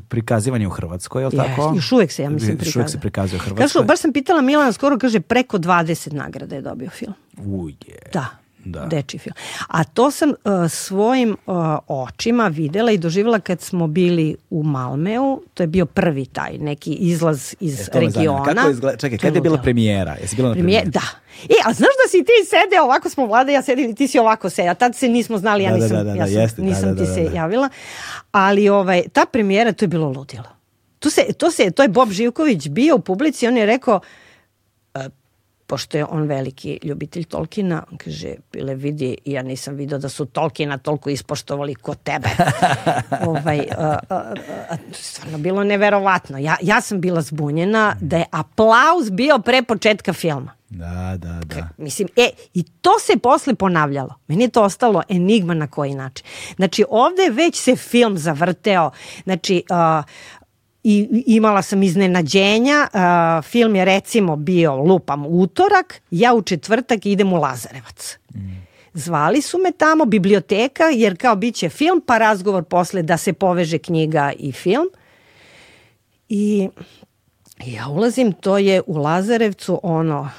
prikazivanje 0.09 0.67
u 0.67 0.71
Hrvatskoj, 0.71 1.23
je 1.23 1.27
li 1.27 1.37
yes, 1.37 1.47
tako? 1.47 1.73
Još 1.77 1.93
uvek 1.93 2.13
se, 2.13 2.23
ja 2.23 2.31
mislim, 2.31 2.57
prikazuje. 2.57 2.69
Još 2.69 2.77
uvek 2.77 2.91
se 2.91 3.01
prikazuje 3.01 3.37
u 3.37 3.43
Hrvatskoj. 3.43 3.67
Kažu, 3.67 3.87
baš 3.87 4.01
sam 4.01 4.13
pitala 4.13 4.41
Milana 4.41 4.73
skoro, 4.73 4.99
kaže, 4.99 5.21
preko 5.21 5.59
20 5.59 6.13
nagrada 6.13 6.57
je 6.57 6.63
dobio 6.63 6.91
film. 6.91 7.15
Uje. 7.39 7.99
Da 8.13 8.44
da. 8.65 8.87
deči 8.87 9.19
film. 9.19 9.35
A 9.69 9.85
to 9.85 10.11
sam 10.11 10.29
uh, 10.29 10.71
svojim 10.71 11.37
uh, 11.47 11.55
očima 11.89 12.49
videla 12.49 12.91
i 12.91 12.99
doživjela 12.99 13.41
kad 13.41 13.61
smo 13.61 13.87
bili 13.87 14.37
u 14.51 14.63
Malmeu, 14.63 15.41
to 15.55 15.63
je 15.63 15.67
bio 15.67 15.87
prvi 15.87 16.27
taj 16.27 16.59
neki 16.59 16.93
izlaz 16.93 17.55
iz 17.61 17.81
e, 17.81 18.01
regiona. 18.01 18.55
Kako 18.55 18.71
izgleda, 18.71 18.97
čekaj, 18.97 19.19
kada 19.19 19.37
je 19.37 19.43
bila 19.43 19.59
premijera? 19.59 20.17
Jesi 20.21 20.37
bila 20.37 20.49
na 20.49 20.55
premijeri? 20.55 20.91
Da. 20.91 21.03
E, 21.49 21.55
a 21.65 21.73
znaš 21.73 21.95
da 22.05 22.09
si 22.11 22.25
ti 22.25 22.33
sede, 22.51 22.81
ovako 22.81 23.11
smo 23.11 23.27
vlada, 23.27 23.53
ja 23.53 23.63
sedim, 23.63 23.95
ti 23.95 24.09
si 24.09 24.19
ovako 24.19 24.51
sede, 24.51 24.69
a 24.69 24.75
tad 24.75 24.97
se 24.97 25.09
nismo 25.09 25.39
znali, 25.39 25.65
ja 25.65 25.71
da, 25.71 25.77
da, 25.77 25.83
nisam, 25.83 25.97
da, 25.97 26.05
da, 26.05 26.13
da, 26.13 26.19
ja 26.19 26.27
sam, 26.27 26.41
jeste, 26.41 26.63
nisam 26.63 26.89
da, 26.89 26.95
da, 26.95 27.05
ti 27.05 27.15
se 27.15 27.31
javila. 27.35 27.69
Ali 28.33 28.69
ovaj, 28.69 29.03
ta 29.13 29.27
premijera, 29.33 29.73
to 29.73 29.85
je 29.85 29.89
bilo 29.89 30.09
ludilo. 30.09 30.55
To, 30.99 31.11
se, 31.11 31.33
to, 31.39 31.51
se, 31.51 31.71
to 31.71 31.83
je 31.83 31.89
Bob 31.89 32.11
Živković 32.11 32.69
bio 32.69 32.97
u 32.97 33.01
publici, 33.01 33.47
on 33.47 33.57
je 33.57 33.67
rekao, 33.67 34.01
pošto 35.67 35.99
je 35.99 36.05
on 36.05 36.23
veliki 36.23 36.79
ljubitelj 36.83 37.25
Tolkina, 37.25 37.85
on 37.93 37.99
kaže, 37.99 38.35
bile 38.53 38.75
vidi, 38.75 39.17
ja 39.25 39.43
nisam 39.43 39.75
video 39.75 39.99
da 39.99 40.09
su 40.09 40.25
Tolkina 40.25 40.79
toliko 40.79 41.11
ispoštovali 41.11 41.75
kod 41.75 42.03
tebe. 42.03 42.29
ovaj, 43.27 43.61
a, 43.79 43.99
a, 44.09 44.35
a, 44.71 44.77
stvarno 44.93 45.39
bilo 45.39 45.65
neverovatno. 45.65 46.39
Ja, 46.39 46.57
ja 46.63 46.81
sam 46.81 47.01
bila 47.01 47.23
zbunjena 47.23 47.97
da 48.01 48.17
je 48.17 48.25
aplauz 48.31 49.11
bio 49.11 49.39
pre 49.39 49.63
početka 49.63 50.13
filma. 50.13 50.53
Da, 50.69 51.17
da, 51.19 51.41
da. 51.45 51.69
Mislim, 51.79 52.09
e, 52.17 52.31
i 52.55 52.63
to 52.63 52.91
se 53.01 53.17
posle 53.19 53.55
ponavljalo. 53.55 54.15
Meni 54.29 54.45
je 54.45 54.49
to 54.49 54.63
ostalo 54.63 55.03
enigma 55.09 55.55
na 55.55 55.67
koji 55.67 55.95
način. 55.95 56.27
Znači, 56.57 56.85
ovde 56.89 57.31
već 57.31 57.57
se 57.57 57.77
film 57.77 58.19
zavrteo. 58.19 58.91
Znači, 59.25 59.65
uh, 59.71 60.05
i 60.85 61.25
imala 61.27 61.63
sam 61.63 61.83
iznenađenja. 61.83 62.89
Uh, 62.93 63.45
film 63.45 63.77
je 63.77 63.85
recimo 63.85 64.37
bio 64.37 64.77
lupam 64.77 65.27
utorak, 65.27 66.03
ja 66.11 66.35
u 66.35 66.43
četvrtak 66.43 67.07
idem 67.07 67.33
u 67.33 67.37
Lazarevac. 67.37 68.19
Mm. 68.35 68.39
Zvali 68.95 69.43
su 69.43 69.59
me 69.59 69.73
tamo, 69.73 70.05
biblioteka, 70.05 70.85
jer 70.85 71.17
kao 71.17 71.37
bit 71.37 71.55
će 71.55 71.69
film, 71.69 72.03
pa 72.07 72.19
razgovor 72.19 72.65
posle 72.65 73.03
da 73.03 73.17
se 73.17 73.33
poveže 73.33 73.79
knjiga 73.79 74.33
i 74.39 74.53
film. 74.53 74.87
I 76.29 76.69
ja 77.67 77.89
ulazim, 77.89 78.33
to 78.33 78.59
je 78.59 78.83
u 78.87 78.97
Lazarevcu 78.97 79.81
ono, 79.83 80.31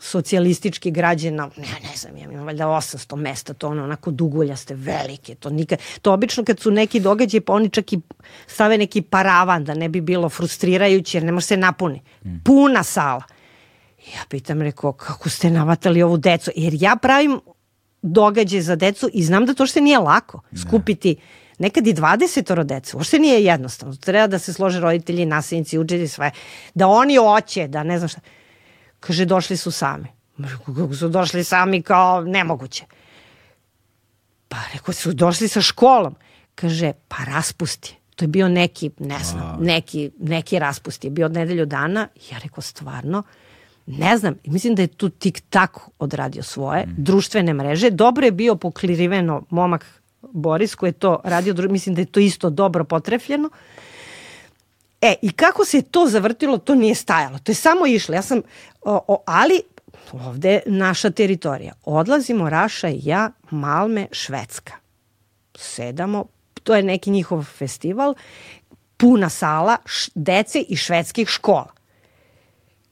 socijalistički 0.00 0.90
građana, 0.90 1.50
ne, 1.56 1.88
ne 1.90 1.96
znam, 1.96 2.16
ja 2.16 2.24
imam 2.24 2.46
valjda 2.46 2.66
800 2.66 3.16
mesta, 3.16 3.54
to 3.54 3.68
ono 3.68 3.84
onako 3.84 4.10
duguljaste, 4.10 4.74
velike, 4.74 5.34
to 5.34 5.50
nikad, 5.50 5.78
to 6.02 6.12
obično 6.12 6.44
kad 6.44 6.60
su 6.60 6.70
neki 6.70 7.00
događaji, 7.00 7.40
pa 7.40 7.52
oni 7.52 7.70
čak 7.70 7.92
i 7.92 8.00
stave 8.46 8.78
neki 8.78 9.02
paravan 9.02 9.64
da 9.64 9.74
ne 9.74 9.88
bi 9.88 10.00
bilo 10.00 10.28
frustrirajuće, 10.28 11.18
jer 11.18 11.24
ne 11.24 11.32
može 11.32 11.46
se 11.46 11.56
napuni. 11.56 12.02
Mm. 12.24 12.36
Puna 12.44 12.82
sala. 12.82 13.22
Ja 14.14 14.20
pitam, 14.28 14.62
reko, 14.62 14.92
kako 14.92 15.28
ste 15.28 15.50
navatali 15.50 16.02
ovu 16.02 16.16
decu? 16.16 16.50
Jer 16.56 16.72
ja 16.80 16.96
pravim 16.96 17.40
događaj 18.02 18.60
za 18.60 18.76
decu 18.76 19.10
i 19.12 19.22
znam 19.22 19.46
da 19.46 19.54
to 19.54 19.66
što 19.66 19.80
nije 19.80 19.98
lako 19.98 20.40
skupiti 20.62 21.16
nekad 21.58 21.86
i 21.86 21.94
20 21.94 22.64
deca. 22.64 22.96
Uopšte 22.96 23.18
nije 23.18 23.44
jednostavno. 23.44 23.96
Treba 23.96 24.26
da 24.26 24.38
se 24.38 24.52
slože 24.52 24.80
roditelji, 24.80 25.26
nasilnici, 25.26 25.78
učitelji, 25.78 26.08
sve. 26.08 26.30
Da 26.74 26.88
oni 26.88 27.18
oće, 27.18 27.68
da 27.68 27.82
ne 27.82 27.98
znam 27.98 28.08
šta. 28.08 28.20
Kaže, 29.00 29.24
došli 29.24 29.56
su 29.56 29.70
sami. 29.70 30.08
Kako 30.66 30.94
su 30.94 31.08
došli 31.08 31.44
sami 31.44 31.82
kao 31.82 32.20
nemoguće. 32.20 32.84
Pa 34.48 34.56
rekao, 34.74 34.94
su 34.94 35.12
došli 35.12 35.48
sa 35.48 35.60
školom. 35.60 36.14
Kaže, 36.54 36.92
pa 37.08 37.24
raspusti. 37.24 37.96
To 38.16 38.24
je 38.24 38.28
bio 38.28 38.48
neki, 38.48 38.90
ne 38.98 39.18
znam, 39.18 39.56
neki, 39.60 40.10
neki 40.18 40.58
raspust 40.58 41.04
je 41.04 41.10
bio 41.10 41.26
od 41.26 41.32
nedelju 41.32 41.66
dana. 41.66 42.08
Ja 42.30 42.38
rekao, 42.38 42.62
stvarno, 42.62 43.22
ne 43.86 44.18
znam, 44.18 44.34
mislim 44.44 44.74
da 44.74 44.82
je 44.82 44.88
tu 44.88 45.08
tik-tak 45.08 45.78
odradio 45.98 46.42
svoje, 46.42 46.86
mm. 46.86 46.94
društvene 46.96 47.54
mreže. 47.54 47.90
Dobro 47.90 48.24
je 48.24 48.32
bio 48.32 48.54
pokliriveno 48.54 49.42
momak 49.50 50.00
Boris 50.22 50.74
koji 50.74 50.88
je 50.88 50.92
to 50.92 51.20
radio, 51.24 51.54
mislim 51.68 51.94
da 51.94 52.00
je 52.00 52.06
to 52.06 52.20
isto 52.20 52.50
dobro 52.50 52.84
potrefljeno. 52.84 53.50
E, 55.00 55.14
i 55.22 55.32
kako 55.32 55.64
se 55.64 55.82
to 55.82 56.06
zavrtilo, 56.06 56.58
to 56.58 56.74
nije 56.74 56.94
stajalo. 56.94 57.38
To 57.38 57.52
je 57.52 57.56
samo 57.56 57.86
išlo. 57.86 58.14
Ja 58.14 58.22
sam, 58.22 58.42
o, 58.82 59.00
o, 59.08 59.22
ali 59.26 59.62
ovde 60.12 60.50
je 60.50 60.62
naša 60.66 61.10
teritorija. 61.10 61.72
Odlazimo 61.84 62.50
Raša 62.50 62.88
i 62.88 63.00
ja, 63.02 63.30
Malme, 63.50 64.06
Švedska. 64.12 64.72
Sedamo, 65.56 66.24
to 66.62 66.74
je 66.74 66.82
neki 66.82 67.10
njihov 67.10 67.44
festival, 67.44 68.14
puna 68.96 69.28
sala 69.28 69.76
š, 69.84 70.10
dece 70.14 70.60
i 70.60 70.76
švedskih 70.76 71.28
škola. 71.28 71.72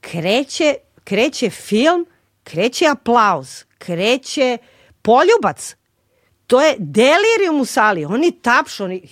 Kreće, 0.00 0.74
kreće 1.04 1.50
film, 1.50 2.06
kreće 2.44 2.86
aplauz, 2.86 3.64
kreće 3.78 4.58
poljubac, 5.02 5.76
to 6.48 6.60
je 6.60 6.76
delirium 6.78 7.60
u 7.60 7.64
sali. 7.64 8.04
Oni 8.04 8.32
tapšu, 8.32 8.84
oni, 8.84 9.02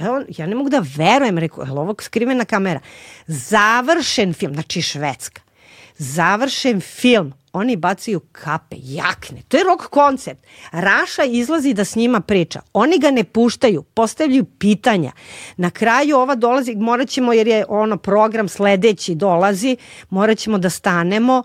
ja, 0.00 0.22
ja 0.38 0.46
ne 0.46 0.54
mogu 0.54 0.70
da 0.70 0.84
verujem, 0.96 1.38
rekao, 1.38 1.64
je 1.64 1.72
ovo 1.72 1.94
skrivena 2.00 2.44
kamera? 2.44 2.80
Završen 3.26 4.34
film, 4.34 4.54
znači 4.54 4.82
Švedska. 4.82 5.42
Završen 5.98 6.80
film, 6.80 7.32
oni 7.52 7.76
bacaju 7.76 8.20
kape, 8.32 8.76
jakne. 8.78 9.42
To 9.48 9.56
je 9.56 9.64
rock 9.64 9.86
koncert. 9.86 10.38
Raša 10.72 11.24
izlazi 11.24 11.74
da 11.74 11.84
s 11.84 11.96
njima 11.96 12.20
priča. 12.20 12.60
Oni 12.72 12.98
ga 12.98 13.10
ne 13.10 13.24
puštaju, 13.24 13.82
postavljaju 13.82 14.44
pitanja. 14.44 15.12
Na 15.56 15.70
kraju 15.70 16.16
ova 16.16 16.34
dolazi, 16.34 16.74
morat 16.74 17.08
ćemo, 17.08 17.32
jer 17.32 17.46
je 17.48 17.64
ono 17.68 17.96
program 17.96 18.48
sledeći 18.48 19.14
dolazi, 19.14 19.76
morat 20.08 20.38
ćemo 20.38 20.58
da 20.58 20.70
stanemo. 20.70 21.42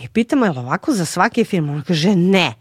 Mi 0.00 0.08
pitamo, 0.08 0.44
je 0.46 0.50
li 0.50 0.58
ovako 0.58 0.92
za 0.92 1.04
svaki 1.04 1.44
film? 1.44 1.70
On 1.70 1.82
kaže, 1.86 2.16
ne 2.16 2.54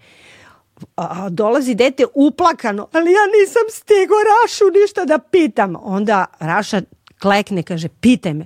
a, 0.96 1.30
dolazi 1.30 1.76
dete 1.76 2.06
uplakano, 2.16 2.88
ali 2.92 3.12
ja 3.12 3.26
nisam 3.40 3.64
stigo 3.70 4.16
Rašu 4.30 4.66
ništa 4.82 5.06
da 5.06 5.18
pitam. 5.18 5.76
Onda 5.82 6.26
Raša 6.40 6.82
klekne, 7.20 7.64
kaže, 7.64 7.88
pitaj 7.88 8.34
me. 8.34 8.46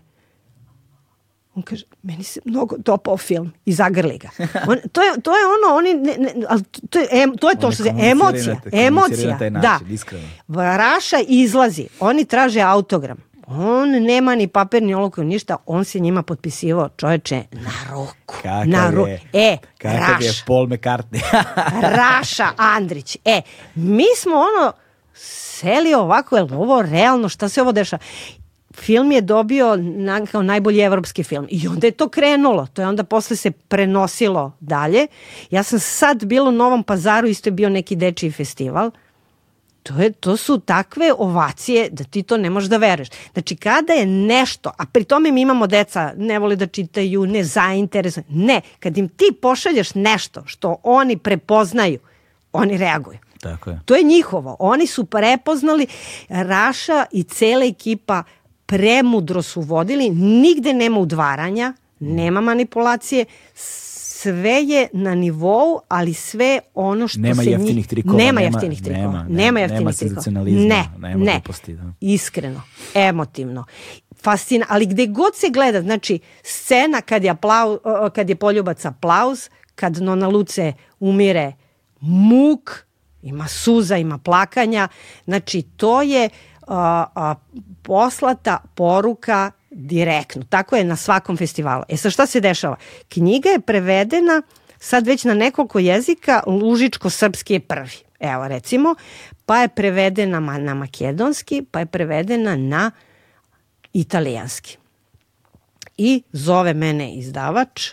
On 1.56 1.64
kaže, 1.64 1.86
meni 2.02 2.24
se 2.24 2.40
mnogo 2.46 2.76
dopao 2.78 3.18
film 3.18 3.54
i 3.66 3.74
zagrli 3.74 4.18
ga. 4.18 4.30
On, 4.68 4.78
to, 4.92 5.02
je, 5.02 5.22
to 5.22 5.38
je 5.38 5.44
ono, 5.46 5.76
oni, 5.76 5.94
ne, 5.94 6.18
ne, 6.18 6.46
ali 6.50 6.64
to, 6.90 7.00
je, 7.00 7.08
em, 7.12 7.38
to 7.38 7.50
je 7.50 7.56
to 7.56 7.72
što 7.72 7.84
se, 7.84 7.94
emocija, 8.00 8.62
emocija, 8.72 9.38
da. 9.50 9.80
Iskreno. 9.90 10.28
Raša 10.48 11.18
izlazi, 11.28 11.88
oni 12.00 12.26
traže 12.26 12.62
autogram. 12.62 13.18
On 13.60 13.90
nema 14.04 14.36
ni 14.36 14.48
papir, 14.48 14.84
ni 14.84 14.94
oloku, 14.94 15.24
ništa. 15.24 15.58
On 15.66 15.86
se 15.86 16.00
njima 16.00 16.24
potpisivao, 16.24 16.90
čoveče, 16.98 17.44
na 17.52 17.72
ruku. 17.92 18.36
Kakav 18.42 18.68
na 18.68 18.90
ru... 18.90 19.08
je? 19.08 19.22
E, 19.34 19.58
Kakav 19.78 20.00
Raš. 20.00 20.26
je 20.26 20.32
Paul 20.48 20.68
McCartney? 20.68 21.22
Raša 21.98 22.48
Andrić. 22.58 23.18
E, 23.26 23.42
mi 23.76 24.06
smo 24.18 24.36
ono 24.36 24.74
seli 25.14 25.94
ovako, 25.94 26.38
je 26.38 26.44
ovo 26.44 26.82
realno, 26.82 27.30
šta 27.30 27.50
se 27.50 27.62
ovo 27.62 27.72
dešava? 27.72 28.04
film 28.76 29.12
je 29.12 29.22
dobio 29.22 29.76
na, 29.76 30.26
kao 30.26 30.42
najbolji 30.42 30.80
evropski 30.80 31.24
film 31.24 31.48
i 31.50 31.68
onda 31.68 31.88
je 31.88 31.92
to 31.92 32.10
krenulo, 32.10 32.68
to 32.74 32.82
je 32.82 32.88
onda 32.88 33.04
posle 33.04 33.36
se 33.36 33.52
prenosilo 33.52 34.52
dalje. 34.60 35.08
Ja 35.52 35.64
sam 35.64 35.80
sad 35.80 36.26
bila 36.26 36.50
u 36.50 36.52
Novom 36.52 36.84
pazaru, 36.84 37.28
isto 37.28 37.48
je 37.48 37.52
bio 37.52 37.70
neki 37.70 37.96
dečiji 37.96 38.32
festival, 38.32 38.92
To, 39.84 40.02
je, 40.02 40.12
to 40.12 40.38
su 40.38 40.60
takve 40.60 41.14
ovacije 41.18 41.90
da 41.90 42.04
ti 42.04 42.24
to 42.24 42.38
ne 42.38 42.50
možeš 42.50 42.70
da 42.70 42.78
veruješ. 42.78 43.10
Znači, 43.34 43.56
kada 43.56 43.94
je 43.94 44.06
nešto, 44.06 44.72
a 44.78 44.86
pri 44.86 45.04
tome 45.04 45.32
mi 45.32 45.42
imamo 45.42 45.68
deca, 45.68 46.14
ne 46.18 46.40
vole 46.40 46.56
da 46.56 46.68
čitaju, 46.68 47.26
ne 47.26 47.44
zainteresuju, 47.44 48.24
ne, 48.30 48.62
kad 48.80 48.98
im 48.98 49.10
ti 49.10 49.32
pošalješ 49.42 49.96
nešto 49.96 50.44
što 50.46 50.76
oni 50.84 51.18
prepoznaju, 51.18 52.00
oni 52.54 52.78
reaguju. 52.78 53.18
Tako 53.42 53.70
je. 53.70 53.80
To 53.86 53.96
je 53.96 54.04
njihovo. 54.04 54.56
Oni 54.60 54.88
su 54.88 55.06
prepoznali, 55.06 55.88
Raša 56.30 57.06
i 57.12 57.24
cela 57.24 57.66
ekipa 57.66 58.24
premudro 58.66 59.42
su 59.42 59.62
vodili, 59.62 60.10
nigde 60.10 60.74
nema 60.74 61.00
udvaranja, 61.00 61.74
nema 62.00 62.42
manipulacije, 62.42 63.26
sve 64.22 64.64
je 64.64 64.88
na 64.94 65.16
nivou, 65.16 65.80
ali 65.88 66.14
sve 66.14 66.60
ono 66.74 67.08
što 67.08 67.20
nema 67.20 67.44
se 67.44 67.50
jeftinih 67.50 67.76
njih... 67.76 67.88
trikova, 67.88 68.18
Nema 68.18 68.32
nema- 68.32 68.48
jeftinih 68.48 68.82
trikova. 68.82 69.02
nema, 69.02 69.18
Nema, 69.20 69.30
nema- 69.32 69.60
jeftinih 69.60 69.82
nema 69.82 69.92
trikova. 69.92 70.42
Ne, 70.44 70.84
nema 71.00 71.24
ne. 71.26 71.32
gluposti, 71.34 71.74
da. 71.74 71.84
Iskreno, 72.02 72.62
emotivno. 72.96 73.66
Fascina, 74.16 74.66
ali 74.70 74.86
gde 74.86 75.08
god 75.08 75.36
se 75.36 75.50
gleda, 75.50 75.82
znači 75.82 76.20
scena 76.44 77.02
kad 77.02 77.24
je, 77.24 77.30
aplau, 77.30 77.80
kad 78.16 78.30
je 78.30 78.36
poljubac 78.36 78.86
aplauz, 78.86 79.50
kad 79.76 79.98
Nona 79.98 80.28
Luce 80.28 80.74
umire 81.00 81.54
muk, 82.00 82.86
ima 83.22 83.48
suza, 83.48 83.98
ima 83.98 84.18
plakanja, 84.18 84.88
znači 85.26 85.62
to 85.62 86.02
je 86.02 86.30
a, 86.68 87.06
a, 87.16 87.36
poslata 87.84 88.58
poruka 88.76 89.52
direktno. 89.72 90.44
Tako 90.50 90.76
je 90.76 90.84
na 90.84 90.96
svakom 90.96 91.38
festivalu. 91.38 91.84
E 91.90 91.98
sad 91.98 92.12
šta 92.12 92.26
se 92.26 92.40
dešava? 92.40 92.76
Knjiga 93.10 93.50
je 93.50 93.60
prevedena 93.60 94.42
sad 94.80 95.08
već 95.08 95.24
na 95.24 95.34
nekoliko 95.34 95.80
jezika, 95.80 96.44
lužičko-srpski 96.48 97.54
je 97.54 97.60
prvi. 97.60 97.98
Evo 98.20 98.48
recimo, 98.48 98.96
pa 99.46 99.62
je 99.62 99.68
prevedena 99.68 100.40
na 100.40 100.74
makedonski, 100.74 101.66
pa 101.72 101.80
je 101.80 101.86
prevedena 101.86 102.56
na 102.56 102.92
italijanski. 103.94 104.78
I 105.98 106.24
zove 106.32 106.74
mene 106.74 107.14
izdavač 107.14 107.90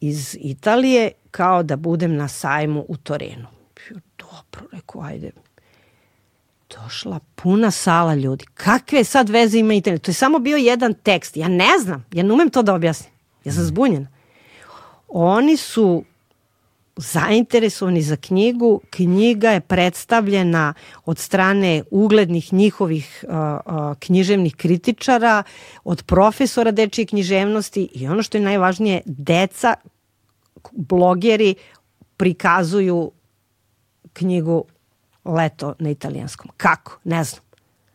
iz 0.00 0.36
Italije 0.40 1.12
kao 1.30 1.62
da 1.62 1.76
budem 1.76 2.16
na 2.16 2.28
sajmu 2.28 2.84
u 2.88 2.96
Torinu. 2.96 3.46
Dobro, 4.18 4.68
rekao, 4.72 5.02
ajde. 5.02 5.30
Došla 6.82 7.20
puna 7.34 7.70
sala 7.70 8.14
ljudi. 8.14 8.44
Kakve 8.54 9.04
sad 9.04 9.28
veze 9.28 9.58
ima 9.58 9.74
Italija? 9.74 9.98
To 9.98 10.10
je 10.10 10.14
samo 10.14 10.38
bio 10.38 10.56
jedan 10.56 10.94
tekst. 10.94 11.36
Ja 11.36 11.48
ne 11.48 11.78
znam, 11.80 12.04
ja 12.12 12.22
ne 12.22 12.32
umem 12.32 12.50
to 12.50 12.62
da 12.62 12.74
objasnim. 12.74 13.12
Ja 13.44 13.52
sam 13.52 13.64
zbunjena. 13.64 14.08
Oni 15.08 15.56
su 15.56 16.04
zainteresovani 16.96 18.02
za 18.02 18.16
knjigu. 18.16 18.80
Knjiga 18.90 19.50
je 19.50 19.60
predstavljena 19.60 20.74
od 21.04 21.18
strane 21.18 21.82
uglednih 21.90 22.52
njihovih 22.52 23.24
uh, 23.28 23.34
uh, 23.34 23.96
književnih 23.98 24.56
kritičara, 24.56 25.42
od 25.84 26.02
profesora 26.02 26.70
dečije 26.70 27.06
književnosti 27.06 27.88
i 27.94 28.08
ono 28.08 28.22
što 28.22 28.38
je 28.38 28.44
najvažnije, 28.44 29.02
deca, 29.06 29.74
blogeri 30.72 31.54
prikazuju 32.16 33.10
knjigu 34.12 34.64
Leto 35.26 35.74
na 35.78 35.90
italijanskom. 35.90 36.50
Kako? 36.56 36.98
Ne 37.04 37.24
znam. 37.24 37.42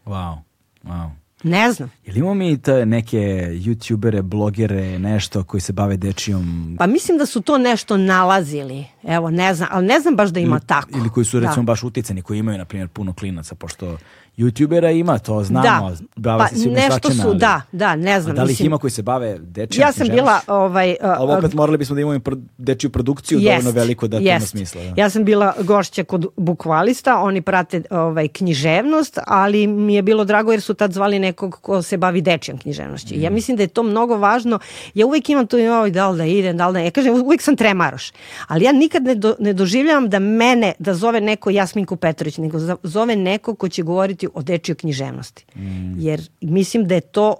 Wow, 0.06 0.38
wow. 0.84 1.10
Ne 1.44 1.72
znam. 1.72 1.91
Jel 2.06 2.18
imamo 2.18 2.34
mi 2.34 2.62
te 2.62 2.86
neke 2.86 3.18
youtubere, 3.52 4.22
blogere, 4.22 4.99
nešto 4.99 5.44
koji 5.44 5.62
se 5.62 5.74
bave 5.74 5.98
dečijom 5.98 6.76
Pa 6.80 6.88
mislim 6.88 7.18
da 7.18 7.26
su 7.26 7.41
to 7.41 7.58
nešto 7.58 7.98
nalazili. 7.98 8.86
Evo, 9.03 9.30
ne 9.30 9.53
znam, 9.53 9.70
ali 9.72 9.88
ne 9.88 9.99
znam 9.99 10.16
baš 10.16 10.30
da 10.30 10.40
ima 10.40 10.60
tako. 10.60 10.90
ili 10.98 11.10
koji 11.10 11.26
su 11.26 11.40
recimo 11.40 11.64
da. 11.64 11.72
baš 11.72 11.84
uticani, 11.84 12.22
koji 12.22 12.40
imaju 12.40 12.58
na 12.58 12.66
primjer 12.66 12.88
puno 12.88 13.14
klinaca, 13.14 13.56
pošto 13.56 13.98
youtubera 14.38 14.99
ima, 14.99 15.20
to 15.20 15.44
znamo, 15.44 15.95
Da, 16.16 16.38
pa 16.38 16.48
se 16.48 16.70
nešto 16.70 17.12
su, 17.12 17.22
ali- 17.28 17.38
da, 17.38 17.62
da, 17.72 17.95
ne 17.95 18.22
znam. 18.22 18.36
A 18.36 18.36
da 18.36 18.44
li 18.44 18.52
ih 18.52 18.62
ima 18.62 18.78
koji 18.78 18.91
se 18.91 19.02
bave 19.02 19.38
dečijom 19.40 19.82
Ja 19.88 19.91
sam 19.91 20.08
bila, 20.08 20.40
ovaj... 20.48 20.91
a, 21.02 21.16
Ali 21.20 21.32
opet 21.34 21.53
morali 21.53 21.78
bismo 21.78 21.95
da 21.95 22.02
imamo 22.02 22.20
pro- 22.20 22.38
dečiju 22.58 22.90
produkciju 22.90 23.40
Jest, 23.40 23.64
dovoljno 23.64 23.80
veliko 23.82 24.08
da 24.08 24.18
to 24.18 24.24
ima 24.24 24.40
smisla. 24.40 24.82
Da. 24.84 25.02
Ja 25.02 25.10
sam 25.10 25.24
bila 25.26 25.53
gošća 25.64 26.03
kod 26.03 26.26
bukvalista, 26.38 27.18
oni 27.20 27.41
prate 27.41 27.82
ovaj, 27.90 28.28
književnost, 28.28 29.20
ali 29.28 29.68
mi 29.68 29.95
je 29.95 30.02
bilo 30.02 30.26
drago 30.26 30.52
jer 30.52 30.62
su 30.62 30.74
tad 30.74 30.94
zvali 30.94 31.20
nekog 31.20 31.60
ko 31.62 31.82
se 31.82 31.98
bavi 31.98 32.22
dečjom 32.22 32.58
književnošću. 32.58 33.16
Mm. 33.16 33.22
Ja 33.22 33.30
mislim 33.30 33.58
da 33.58 33.64
je 33.64 33.68
to 33.68 33.84
mnogo 33.84 34.18
važno. 34.18 34.60
Ja 34.94 35.06
uvek 35.06 35.30
imam 35.30 35.48
to, 35.48 35.58
joj, 35.58 35.91
da 35.91 36.10
li 36.10 36.18
da 36.18 36.26
idem, 36.26 36.58
da 36.58 36.68
li 36.68 36.74
da... 36.74 36.80
Ja 36.80 36.91
kažem, 36.91 37.14
uvek 37.14 37.41
sam 37.41 37.56
tremaroš. 37.56 38.12
Ali 38.48 38.66
ja 38.66 38.72
nikad 38.72 39.03
ne, 39.03 39.16
do, 39.16 39.36
ne 39.40 39.53
doživljavam 39.53 40.10
da 40.10 40.20
mene, 40.20 40.74
da 40.80 40.94
zove 40.94 41.22
neko 41.22 41.49
Jasminku 41.49 41.95
Petrović, 41.95 42.38
nego 42.38 42.58
zove 42.84 43.16
neko 43.16 43.56
ko 43.56 43.70
će 43.70 43.84
govoriti 43.84 44.20
o 44.34 44.41
dečjoj 44.41 44.76
književnosti. 44.76 45.45
Mm. 45.56 45.99
Jer 45.99 46.22
mislim 46.41 46.88
da 46.88 46.95
je 46.95 47.02
to, 47.02 47.35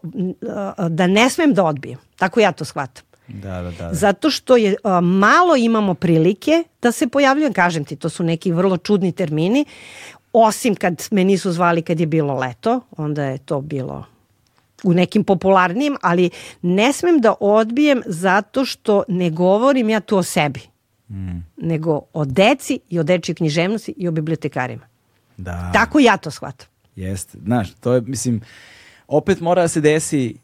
da 0.89 1.07
ne 1.07 1.29
smem 1.29 1.53
da 1.53 1.63
odbijem. 1.63 1.99
Tako 2.15 2.39
ja 2.39 2.51
to 2.51 2.65
shvatam. 2.65 3.03
Da, 3.27 3.61
da, 3.61 3.71
da. 3.71 3.71
da. 3.71 3.93
Zato 3.93 4.29
što 4.29 4.57
je 4.57 4.75
a, 4.83 5.01
malo 5.01 5.55
imamo 5.55 5.93
prilike 5.93 6.63
da 6.81 6.91
se 6.91 7.07
pojavljujem, 7.07 7.53
kažem 7.53 7.85
ti, 7.85 7.95
to 7.95 8.09
su 8.09 8.23
neki 8.23 8.51
vrlo 8.51 8.77
čudni 8.77 9.11
termini, 9.11 9.65
osim 10.33 10.75
kad 10.75 11.07
me 11.11 11.23
nisu 11.23 11.51
zvali 11.51 11.81
kad 11.81 11.99
je 11.99 12.05
bilo 12.05 12.33
leto, 12.33 12.81
onda 12.97 13.23
je 13.23 13.37
to 13.37 13.61
bilo 13.61 14.05
u 14.83 14.93
nekim 14.93 15.23
popularnijim, 15.23 15.97
ali 16.01 16.29
ne 16.61 16.93
smem 16.93 17.21
da 17.21 17.33
odbijem 17.39 18.01
zato 18.05 18.65
što 18.65 19.03
ne 19.07 19.29
govorim 19.29 19.89
ja 19.89 19.99
tu 19.99 20.17
o 20.17 20.23
sebi, 20.23 20.61
nego 21.57 22.01
o 22.13 22.25
deci 22.25 22.79
i 22.89 22.99
o 22.99 23.03
dečjoj 23.03 23.35
književnosti 23.35 23.93
i 23.97 24.07
o 24.07 24.11
bibliotekarima. 24.11 24.87
da. 25.37 25.71
Tako 25.73 25.99
ja 25.99 26.17
to 26.17 26.31
shvatam. 26.31 26.70
Jeste, 26.95 27.38
znaš, 27.45 27.73
to 27.73 27.93
je, 27.93 28.01
mislim, 28.01 28.41
opet 29.07 29.39
mora 29.39 29.61
da 29.61 29.68
se 29.68 29.81
desi 29.81 30.35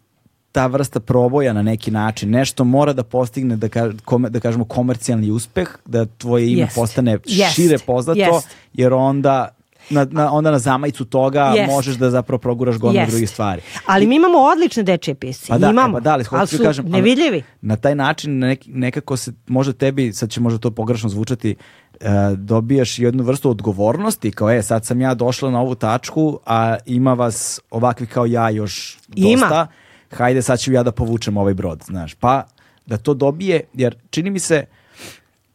ta 0.51 0.67
vrsta 0.67 0.99
proboja 0.99 1.53
na 1.53 1.61
neki 1.61 1.91
način. 1.91 2.29
Nešto 2.29 2.63
mora 2.63 2.93
da 2.93 3.03
postigne, 3.03 3.55
da, 3.55 3.69
ka, 3.69 3.91
kome, 4.05 4.29
da 4.29 4.39
kažemo, 4.39 4.65
komercijalni 4.65 5.31
uspeh, 5.31 5.69
da 5.85 6.05
tvoje 6.05 6.51
ime 6.51 6.61
Jest. 6.61 6.75
postane 6.75 7.17
Jest. 7.25 7.55
šire 7.55 7.77
poznato, 7.77 8.19
Jest. 8.19 8.47
jer 8.73 8.93
onda 8.93 9.57
na, 9.89 10.07
na, 10.11 10.31
onda 10.33 10.51
na 10.51 10.59
zamajicu 10.59 11.05
toga 11.05 11.53
Jest. 11.55 11.71
možeš 11.71 11.95
da 11.95 12.09
zapravo 12.09 12.39
proguraš 12.39 12.77
gomilu 12.77 13.01
Jest. 13.01 13.11
drugih 13.11 13.29
stvari. 13.29 13.61
Ali 13.85 14.07
mi 14.07 14.15
imamo 14.15 14.37
odlične 14.37 14.83
dečije 14.83 15.15
pisce. 15.15 15.45
Pa 15.47 15.57
da, 15.57 15.69
imamo, 15.69 15.97
e, 15.97 16.01
pa 16.01 16.03
da, 16.03 16.13
ali, 16.13 16.23
ali 16.31 16.47
ti 16.47 16.57
su 16.57 16.63
kažem, 16.63 16.85
ali 16.85 16.91
nevidljivi. 16.91 17.43
Na 17.61 17.75
taj 17.75 17.95
način 17.95 18.39
nek, 18.39 18.61
nekako 18.67 19.17
se 19.17 19.33
može 19.47 19.73
tebi, 19.73 20.13
sad 20.13 20.29
će 20.29 20.41
možda 20.41 20.59
to 20.59 20.71
pogrešno 20.71 21.09
zvučati, 21.09 21.51
e, 21.51 21.55
dobijaš 22.35 22.99
jednu 22.99 23.23
vrstu 23.23 23.49
odgovornosti, 23.49 24.31
kao 24.31 24.51
e, 24.51 24.61
sad 24.61 24.85
sam 24.85 25.01
ja 25.01 25.13
došla 25.13 25.51
na 25.51 25.61
ovu 25.61 25.75
tačku, 25.75 26.39
a 26.45 26.75
ima 26.85 27.13
vas 27.13 27.59
ovakvi 27.71 28.07
kao 28.07 28.25
ja 28.25 28.49
još 28.49 28.99
dosta, 29.07 29.29
Ima. 29.29 29.67
hajde 30.11 30.41
sad 30.41 30.59
ću 30.59 30.71
ja 30.73 30.83
da 30.83 30.91
povučem 30.91 31.37
ovaj 31.37 31.53
brod, 31.53 31.83
znaš. 31.85 32.13
Pa 32.13 32.43
da 32.85 32.97
to 32.97 33.13
dobije, 33.13 33.63
jer 33.73 33.95
čini 34.09 34.29
mi 34.29 34.39
se 34.39 34.65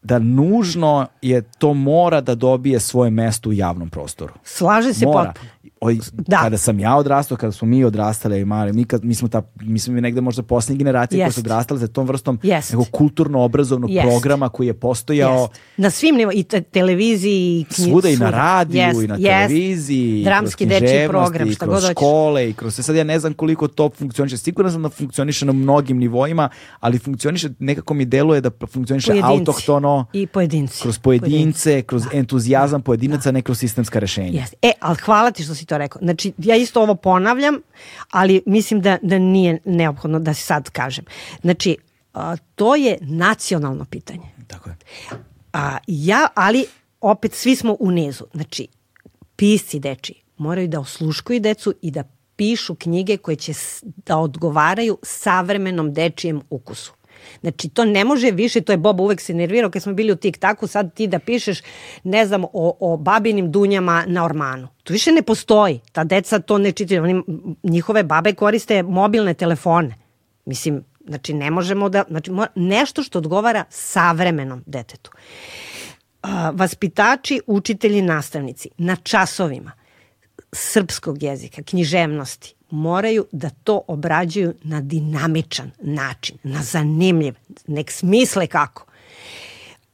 da 0.03 0.19
nužno 0.19 1.07
je 1.23 1.43
to 1.43 1.75
mora 1.75 2.21
da 2.21 2.35
dobije 2.35 2.81
svoje 2.81 3.11
mesto 3.11 3.49
u 3.49 3.53
javnom 3.53 3.91
prostoru. 3.91 4.33
Slaže 4.45 4.95
se 4.95 5.07
Mora. 5.07 5.25
potpuno. 5.25 5.52
Oj, 5.85 5.99
Da. 6.13 6.37
Kada 6.43 6.59
sam 6.59 6.81
ja 6.81 6.97
odrastao, 6.97 7.37
kada 7.37 7.53
smo 7.53 7.69
mi 7.69 7.85
odrastali 7.85 8.41
i 8.41 8.45
mali, 8.45 8.73
mi, 8.73 8.85
kad, 8.85 9.05
mi 9.05 9.15
smo 9.15 9.29
ta, 9.29 9.43
mi 9.61 9.79
smo 9.79 9.95
negde 9.95 10.21
možda 10.21 10.43
posljednje 10.43 10.79
generacije 10.79 11.19
koje 11.19 11.27
Jest. 11.27 11.35
su 11.35 11.41
odrastali 11.41 11.81
za 11.81 11.87
tom 11.87 12.07
vrstom 12.07 12.39
Jest. 12.43 12.71
nekog 12.71 12.87
kulturno-obrazovnog 12.91 13.91
Jest. 13.91 14.09
programa 14.09 14.49
koji 14.49 14.67
je 14.67 14.75
postojao. 14.75 15.49
Na 15.77 15.91
svim 15.91 16.17
nivo, 16.17 16.33
i 16.35 16.43
te, 16.43 16.61
televiziji, 16.61 17.61
i 17.61 17.65
knji, 17.75 17.85
svuda 17.85 18.09
i 18.09 18.17
na 18.17 18.31
radiju 18.31 19.03
i 19.03 19.07
na 19.07 19.17
televiziji 19.19 20.21
i 20.21 20.25
Dramski 20.25 20.65
kroz 20.67 20.69
dečiji 20.81 20.89
književnosti, 20.89 21.09
program, 21.09 21.49
i 21.49 21.57
kroz 21.57 21.85
škole 21.91 22.51
i 22.51 22.53
kroz 22.53 22.75
sve. 22.75 22.85
Sad 22.85 22.97
ja 22.97 23.05
ne 23.05 23.19
znam 23.19 23.35
koliko 23.35 23.69
to 23.69 23.91
funkcioniše. 23.99 24.37
Siguran 24.37 24.73
sam 24.73 24.83
da 24.83 24.89
funkcioniše 24.89 25.47
na 25.47 25.53
mnogim 25.53 25.99
nivoima, 25.99 26.49
ali 26.81 26.99
funkcioniše, 26.99 27.49
nekako 27.59 27.95
mi 27.95 28.05
deluje 28.05 28.41
da 28.41 28.51
funkcioniše 28.67 29.07
Pojedinci. 29.07 29.31
autohtono 29.33 30.07
I 30.13 30.27
pojedinci. 30.27 30.83
kroz 30.83 30.99
pojedince, 30.99 31.83
kroz 31.83 32.03
entuzijazam 32.13 32.83
pojedinaca, 32.83 33.31
ne 33.33 33.43
kroz 33.43 33.59
sistemska 33.59 33.99
rešenja. 33.99 34.45
E, 34.63 34.71
ali 34.81 34.97
hvala 34.97 35.31
ti 35.31 35.43
što 35.43 35.55
si 35.55 35.67
to 35.73 35.79
rekao. 35.79 36.01
Znači, 36.03 36.33
ja 36.39 36.57
isto 36.57 36.83
ovo 36.83 36.95
ponavljam, 36.95 37.61
ali 38.11 38.43
mislim 38.47 38.81
da, 38.81 38.99
da 39.03 39.19
nije 39.19 39.59
neophodno 39.65 40.19
da 40.19 40.35
se 40.35 40.43
sad 40.43 40.71
kažem. 40.71 41.05
Znači, 41.41 41.77
a, 42.15 42.37
to 42.55 42.75
je 42.77 42.99
nacionalno 43.01 43.85
pitanje. 43.85 44.29
Tako 44.47 44.71
je. 44.71 44.77
A, 45.53 45.79
ja, 45.87 46.29
ali 46.35 46.65
opet 47.01 47.35
svi 47.35 47.57
smo 47.57 47.77
u 47.81 47.91
nizu. 47.91 48.25
Znači, 48.35 48.69
pisci 49.37 49.79
deči 49.79 50.15
moraju 50.37 50.69
da 50.69 50.81
osluškuju 50.81 51.41
decu 51.41 51.75
i 51.83 51.91
da 51.91 52.05
pišu 52.37 52.75
knjige 52.75 53.17
koje 53.17 53.37
će 53.37 53.53
da 53.83 54.19
odgovaraju 54.19 54.99
savremenom 55.03 55.93
dečijem 55.93 56.43
ukusu. 56.51 56.93
Znači, 57.43 57.69
to 57.69 57.85
ne 57.85 58.05
može 58.05 58.31
više, 58.31 58.61
to 58.61 58.73
je 58.73 58.77
Boba 58.77 59.03
uvek 59.03 59.21
se 59.21 59.35
nervirao 59.35 59.71
kad 59.71 59.83
smo 59.83 59.93
bili 59.93 60.13
u 60.13 60.17
tik-taku, 60.17 60.67
sad 60.67 60.95
ti 60.95 61.07
da 61.07 61.19
pišeš, 61.19 61.61
ne 62.05 62.27
znam, 62.27 62.45
o, 62.45 62.77
o 62.81 62.97
babinim 62.97 63.53
dunjama 63.53 64.05
na 64.07 64.25
ormanu. 64.25 64.69
To 64.85 64.93
više 64.93 65.13
ne 65.13 65.23
postoji. 65.23 65.81
Ta 65.93 66.05
deca 66.05 66.39
to 66.39 66.59
ne 66.59 66.73
čitaju. 66.73 67.03
Oni, 67.03 67.23
njihove 67.63 68.03
babe 68.03 68.33
koriste 68.35 68.83
mobilne 68.83 69.35
telefone. 69.35 69.95
Mislim, 70.45 70.85
znači 71.09 71.35
ne 71.35 71.51
možemo 71.51 71.89
da, 71.89 72.05
znači 72.09 72.31
nešto 72.55 73.03
što 73.03 73.19
odgovara 73.19 73.65
savremenom 73.71 74.63
detetu. 74.67 75.11
Vaspitači, 76.53 77.41
učitelji, 77.47 78.03
nastavnici 78.03 78.69
na 78.79 78.97
časovima 78.97 79.73
srpskog 80.53 81.23
jezika, 81.23 81.63
književnosti, 81.63 82.55
moraju 82.73 83.27
da 83.33 83.51
to 83.51 83.83
obrađuju 83.89 84.55
na 84.63 84.81
dinamičan 84.81 85.71
način, 85.81 86.37
na 86.43 86.63
zanimljiv, 86.63 87.35
nek 87.67 87.91
smisle 87.91 88.47
kako. 88.47 88.85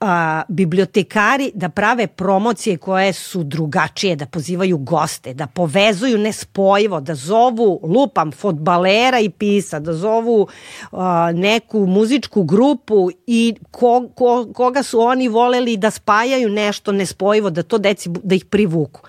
a, 0.01 0.43
bibliotekari 0.49 1.51
da 1.55 1.69
prave 1.69 2.07
promocije 2.07 2.77
koje 2.77 3.13
su 3.13 3.43
drugačije, 3.43 4.17
da 4.17 4.27
pozivaju 4.27 4.79
goste, 4.79 5.35
da 5.35 5.47
povezuju 5.47 6.19
nespojivo, 6.19 7.01
da 7.01 7.15
zovu, 7.15 7.81
lupam, 7.83 8.33
fotbalera 8.33 9.21
i 9.21 9.31
pisa, 9.31 9.79
da 9.79 9.93
zovu 9.93 10.47
a, 10.93 11.33
neku 11.33 11.87
muzičku 11.87 12.43
grupu 12.43 13.11
i 13.27 13.55
ko, 13.71 14.09
ko, 14.15 14.47
koga 14.55 14.83
su 14.83 15.01
oni 15.01 15.29
voleli 15.29 15.77
da 15.77 15.91
spajaju 15.91 16.49
nešto 16.49 16.93
nespojivo, 16.93 17.51
da 17.51 17.63
to 17.63 17.79
deci, 17.79 18.11
da 18.23 18.35
ih 18.35 18.45
privuku 18.45 19.01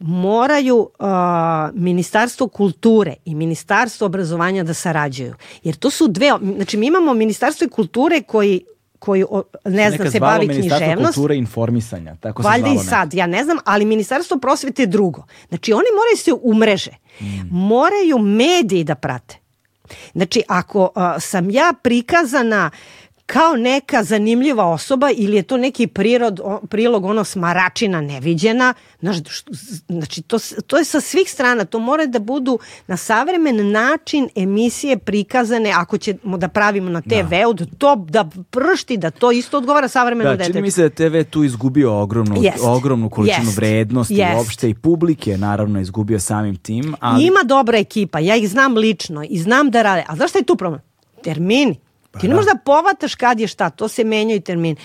moraju 0.00 0.76
uh, 0.76 1.06
Ministarstvo 1.74 2.48
kulture 2.48 3.14
i 3.24 3.34
Ministarstvo 3.34 4.06
obrazovanja 4.06 4.62
da 4.62 4.74
sarađuju. 4.74 5.34
Jer 5.62 5.76
to 5.76 5.90
su 5.90 6.08
dve, 6.08 6.32
znači 6.56 6.76
mi 6.76 6.86
imamo 6.86 7.14
Ministarstvo 7.14 7.68
kulture 7.68 8.22
koji 8.22 8.64
koji 8.98 9.24
ne 9.64 9.90
znam 9.90 10.10
se 10.10 10.20
bavi 10.20 10.48
književnost. 10.48 11.14
kulture 11.14 11.36
informisanja, 11.36 12.16
tako 12.20 12.42
se 12.42 12.48
Valjda 12.48 12.68
zvalo 12.68 12.82
i 12.82 12.84
sad, 12.84 13.14
ja 13.14 13.26
ne 13.26 13.44
znam, 13.44 13.58
ali 13.64 13.84
Ministarstvo 13.84 14.38
prosvete 14.38 14.82
je 14.82 14.86
drugo. 14.86 15.24
Znači 15.48 15.72
oni 15.72 15.86
moraju 15.96 16.16
se 16.16 16.32
umreže. 16.42 16.90
Mm. 17.20 17.26
Moraju 17.50 18.18
mediji 18.18 18.84
da 18.84 18.94
prate. 18.94 19.36
Znači 20.12 20.42
ako 20.48 20.82
uh, 20.82 21.02
sam 21.18 21.50
ja 21.50 21.72
prikazana 21.82 22.70
kao 23.32 23.56
neka 23.56 24.04
zanimljiva 24.04 24.66
osoba 24.66 25.10
ili 25.16 25.36
je 25.36 25.42
to 25.42 25.56
neki 25.56 25.86
prirod, 25.86 26.40
prilog 26.68 27.04
ono 27.04 27.24
smaračina 27.24 28.00
neviđena. 28.00 28.74
Znači, 29.88 30.22
to, 30.22 30.38
to 30.66 30.78
je 30.78 30.84
sa 30.84 31.00
svih 31.00 31.30
strana. 31.30 31.64
To 31.64 31.78
mora 31.78 32.06
da 32.06 32.18
budu 32.18 32.58
na 32.86 32.96
savremen 32.96 33.70
način 33.70 34.28
emisije 34.36 34.98
prikazane 34.98 35.72
ako 35.76 35.98
ćemo 35.98 36.38
da 36.38 36.48
pravimo 36.48 36.90
na 36.90 37.00
TV-u, 37.00 37.52
da. 37.52 37.64
da 37.64 37.70
to 37.78 37.96
da 38.08 38.28
pršti, 38.50 38.96
da 38.96 39.10
to 39.10 39.32
isto 39.32 39.58
odgovara 39.58 39.88
savremenom 39.88 40.32
da, 40.32 40.36
detetu. 40.36 40.52
Čini 40.52 40.62
mi 40.62 40.70
se 40.70 40.82
da 40.82 40.90
TV 40.90 41.30
tu 41.30 41.44
izgubio 41.44 42.00
ogromnu, 42.00 42.42
jest. 42.42 42.64
ogromnu 42.64 43.10
količinu 43.10 43.46
jest. 43.46 43.56
vrednosti 43.56 44.14
jest. 44.14 44.36
uopšte 44.36 44.70
i 44.70 44.74
publike 44.74 45.38
naravno 45.38 45.80
izgubio 45.80 46.20
samim 46.20 46.56
tim. 46.56 46.94
Ali... 47.00 47.24
Ima 47.24 47.40
dobra 47.44 47.78
ekipa, 47.78 48.18
ja 48.18 48.36
ih 48.36 48.48
znam 48.48 48.76
lično 48.76 49.24
i 49.28 49.38
znam 49.38 49.70
da 49.70 49.82
rade. 49.82 50.04
A 50.08 50.16
znaš 50.16 50.30
šta 50.30 50.38
je 50.38 50.44
tu 50.44 50.56
problem? 50.56 50.80
Termini. 51.22 51.89
Pa 52.10 52.18
Ti 52.18 52.28
ne 52.28 52.30
da. 52.30 52.36
možeš 52.36 52.52
da 52.52 52.58
povataš 52.64 53.14
kad 53.14 53.40
je 53.40 53.46
šta, 53.48 53.70
to 53.70 53.88
se 53.88 54.04
menjaju 54.04 54.40
termin. 54.40 54.76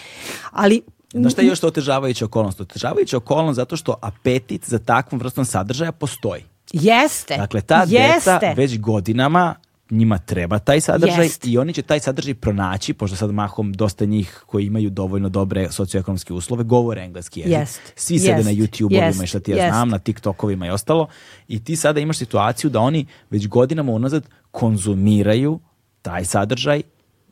Ali 0.52 0.81
Znaš 1.14 1.34
šta 1.34 1.41
je 1.41 1.47
još 1.47 1.64
otežavajuća 1.64 2.26
okolnost? 2.26 2.61
Otežavajuća 2.61 3.18
okolnost 3.18 3.56
zato 3.56 3.76
što 3.77 3.95
apetit 4.02 4.65
za 4.65 4.80
takvom 4.80 5.19
vrstom 5.19 5.45
sadržaja 5.45 5.91
postoji. 5.91 6.43
Jeste. 6.73 7.38
Dakle, 7.38 7.61
ta 7.61 7.85
Jeste. 7.88 8.31
deca 8.31 8.53
već 8.57 8.80
godinama 8.80 9.56
njima 9.89 10.18
treba 10.18 10.60
taj 10.60 10.81
sadržaj 10.81 11.26
Jest. 11.26 11.45
i 11.47 11.57
oni 11.57 11.73
će 11.73 11.81
taj 11.81 11.99
sadržaj 11.99 12.34
pronaći, 12.34 12.93
pošto 12.93 13.18
sad 13.18 13.31
mahom 13.31 13.73
dosta 13.73 14.06
njih 14.06 14.43
koji 14.45 14.65
imaju 14.65 14.89
dovoljno 14.89 15.30
dobre 15.30 15.72
socioekonomske 15.72 16.34
uslove, 16.34 16.64
govore 16.64 17.02
engleski 17.02 17.39
jezik. 17.39 17.53
Jest. 17.57 17.81
Svi 17.95 18.19
sede 18.19 18.43
na 18.43 18.52
YouTube-ovima 18.52 19.23
i 19.23 19.27
šta 19.27 19.39
ti 19.39 19.52
ja 19.52 19.57
Jest. 19.57 19.73
znam, 19.73 19.89
na 19.89 19.99
TikTokovima 19.99 20.68
i 20.68 20.69
ostalo. 20.69 21.07
I 21.47 21.64
ti 21.64 21.76
sada 21.76 21.99
imaš 21.99 22.18
situaciju 22.18 22.69
da 22.69 22.80
oni 22.80 23.06
već 23.30 23.47
godinama 23.47 23.91
unazad 23.91 24.23
konzumiraju 24.52 25.60
taj 26.02 26.26
sadržaj 26.26 26.81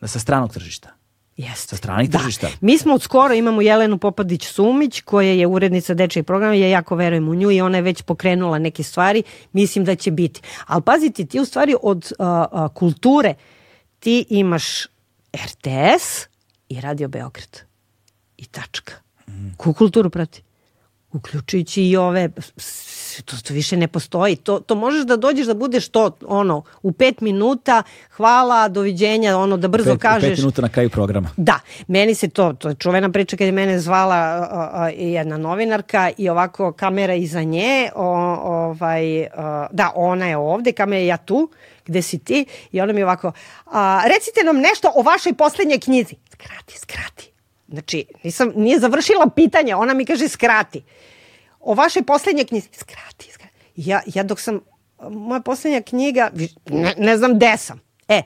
sa 0.07 0.19
stranog 0.19 0.53
tržišta. 0.53 0.89
Jeste. 1.37 1.67
Sa 1.67 1.75
stranih 1.75 2.09
da. 2.09 2.19
tržišta. 2.19 2.47
Mi 2.61 2.77
smo 2.77 2.93
od 2.93 3.01
skoro 3.01 3.33
imamo 3.33 3.61
Jelenu 3.61 3.97
Popadić-Sumić 3.97 5.01
koja 5.01 5.31
je 5.31 5.47
urednica 5.47 5.93
dečjeg 5.93 6.25
programa, 6.25 6.53
ja 6.53 6.67
jako 6.67 6.95
verujem 6.95 7.29
u 7.29 7.35
nju 7.35 7.51
i 7.51 7.61
ona 7.61 7.77
je 7.77 7.81
već 7.81 8.01
pokrenula 8.01 8.59
neke 8.59 8.83
stvari, 8.83 9.23
mislim 9.53 9.85
da 9.85 9.95
će 9.95 10.11
biti. 10.11 10.41
Ali 10.67 10.81
pazite, 10.81 11.25
ti 11.25 11.39
u 11.39 11.45
stvari 11.45 11.75
od 11.81 12.11
uh, 12.19 12.27
uh, 12.27 12.73
kulture 12.73 13.33
ti 13.99 14.25
imaš 14.29 14.85
RTS 15.35 16.27
i 16.69 16.81
Radio 16.81 17.07
Beograd. 17.07 17.61
I 18.37 18.45
tačka. 18.45 18.93
Mm. 19.27 19.49
Ku 19.57 19.73
kulturu 19.73 20.09
prati? 20.09 20.43
Uključujući 21.13 21.83
i 21.83 21.97
ove 21.97 22.29
to, 23.25 23.35
to 23.43 23.53
više 23.53 23.77
ne 23.77 23.87
postoji. 23.87 24.35
To, 24.35 24.59
to 24.59 24.75
možeš 24.75 25.05
da 25.05 25.15
dođeš 25.15 25.47
da 25.47 25.53
budeš 25.53 25.89
to, 25.89 26.17
ono, 26.25 26.63
u 26.81 26.91
pet 26.91 27.21
minuta, 27.21 27.83
hvala, 28.11 28.67
doviđenja, 28.67 29.37
ono, 29.37 29.57
da 29.57 29.67
brzo 29.67 29.91
pet, 29.91 30.01
kažeš. 30.01 30.29
Pet 30.29 30.37
minuta 30.37 30.61
na 30.61 30.69
kraju 30.69 30.89
programa. 30.89 31.29
Da, 31.37 31.59
meni 31.87 32.15
se 32.15 32.29
to, 32.29 32.53
to 32.53 32.69
je 32.69 32.75
čuvena 32.75 33.11
priča 33.11 33.37
kad 33.37 33.45
je 33.45 33.51
mene 33.51 33.79
zvala 33.79 34.15
a, 34.15 34.69
a, 34.73 34.89
jedna 34.89 35.37
novinarka 35.37 36.11
i 36.17 36.29
ovako 36.29 36.71
kamera 36.71 37.13
iza 37.13 37.43
nje, 37.43 37.89
o, 37.95 38.07
ovaj, 38.43 39.25
a, 39.25 39.67
da, 39.71 39.91
ona 39.95 40.25
je 40.25 40.37
ovde, 40.37 40.71
kamera 40.71 40.99
je 40.99 41.07
ja 41.07 41.17
tu, 41.17 41.49
gde 41.85 42.01
si 42.01 42.19
ti, 42.19 42.45
i 42.71 42.81
ona 42.81 42.93
mi 42.93 43.03
ovako, 43.03 43.31
a, 43.65 44.01
recite 44.05 44.43
nam 44.45 44.57
nešto 44.57 44.91
o 44.95 45.01
vašoj 45.01 45.33
poslednjoj 45.33 45.79
knjizi. 45.79 46.15
Skrati, 46.31 46.79
skrati. 46.79 47.32
Znači, 47.73 48.05
nisam, 48.23 48.51
nije 48.55 48.79
završila 48.79 49.29
pitanje, 49.35 49.75
ona 49.75 49.93
mi 49.93 50.05
kaže 50.05 50.27
skrati 50.27 50.83
o 51.59 51.73
vašoj 51.73 52.03
poslednje 52.03 52.43
knjizi. 52.43 52.67
Skrati, 52.71 53.31
skrati. 53.31 53.53
Ja, 53.75 54.01
ja 54.13 54.23
dok 54.23 54.39
sam, 54.39 54.59
moja 55.09 55.41
poslednja 55.41 55.81
knjiga, 55.81 56.31
ne, 56.69 56.93
ne 56.97 57.17
znam 57.17 57.35
gde 57.35 57.57
sam. 57.57 57.79
E, 58.07 58.21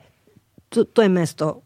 to, 0.68 0.84
to 0.84 1.02
je 1.02 1.08
mesto 1.08 1.60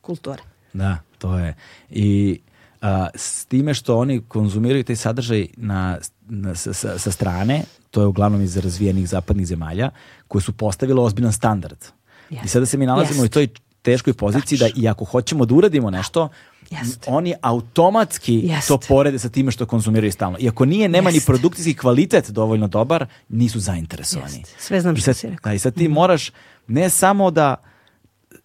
kulture. 0.00 0.42
Da, 0.72 0.98
to 1.18 1.38
je. 1.38 1.54
I 1.90 2.40
a, 2.80 3.08
s 3.14 3.44
time 3.44 3.74
što 3.74 3.98
oni 3.98 4.22
konzumiraju 4.28 4.84
taj 4.84 4.96
sadržaj 4.96 5.46
na, 5.56 5.98
na, 6.28 6.54
sa, 6.54 6.98
sa 6.98 7.10
strane, 7.10 7.62
to 7.90 8.00
je 8.00 8.06
uglavnom 8.06 8.42
iz 8.42 8.56
razvijenih 8.56 9.08
zapadnih 9.08 9.46
zemalja, 9.46 9.90
koje 10.28 10.42
su 10.42 10.52
postavile 10.52 11.02
ozbiljan 11.02 11.32
standard. 11.32 11.84
Yes. 12.30 12.44
I 12.44 12.48
sada 12.48 12.66
se 12.66 12.76
mi 12.76 12.86
nalazimo 12.86 13.22
yes. 13.22 13.26
u 13.26 13.28
toj 13.28 13.48
teškoj 13.82 14.12
poziciji 14.12 14.58
Tač. 14.58 14.72
da 14.72 14.80
i 14.80 14.88
ako 14.88 15.04
hoćemo 15.04 15.46
da 15.46 15.54
uradimo 15.54 15.90
nešto, 15.90 16.28
Jest. 16.70 17.04
oni 17.06 17.34
automatski 17.42 18.40
Jest. 18.44 18.68
to 18.68 18.78
porede 18.78 19.18
sa 19.18 19.28
time 19.28 19.50
što 19.50 19.66
konzumiraju 19.66 20.12
stalno. 20.12 20.38
Iako 20.40 20.64
nije, 20.64 20.88
nema 20.88 21.10
Jest. 21.10 21.22
ni 21.22 21.26
produkcijski 21.26 21.74
kvalitet 21.74 22.30
dovoljno 22.30 22.68
dobar, 22.68 23.06
nisu 23.28 23.60
zainteresovani. 23.60 24.44
Sve 24.58 24.80
znam 24.80 24.96
što 24.96 25.14
si 25.14 25.28
rekao. 25.28 25.50
Da, 25.50 25.54
I 25.54 25.58
sad 25.58 25.74
ti 25.74 25.88
mm. 25.88 25.92
moraš 25.92 26.30
ne 26.66 26.90
samo 26.90 27.30
da 27.30 27.56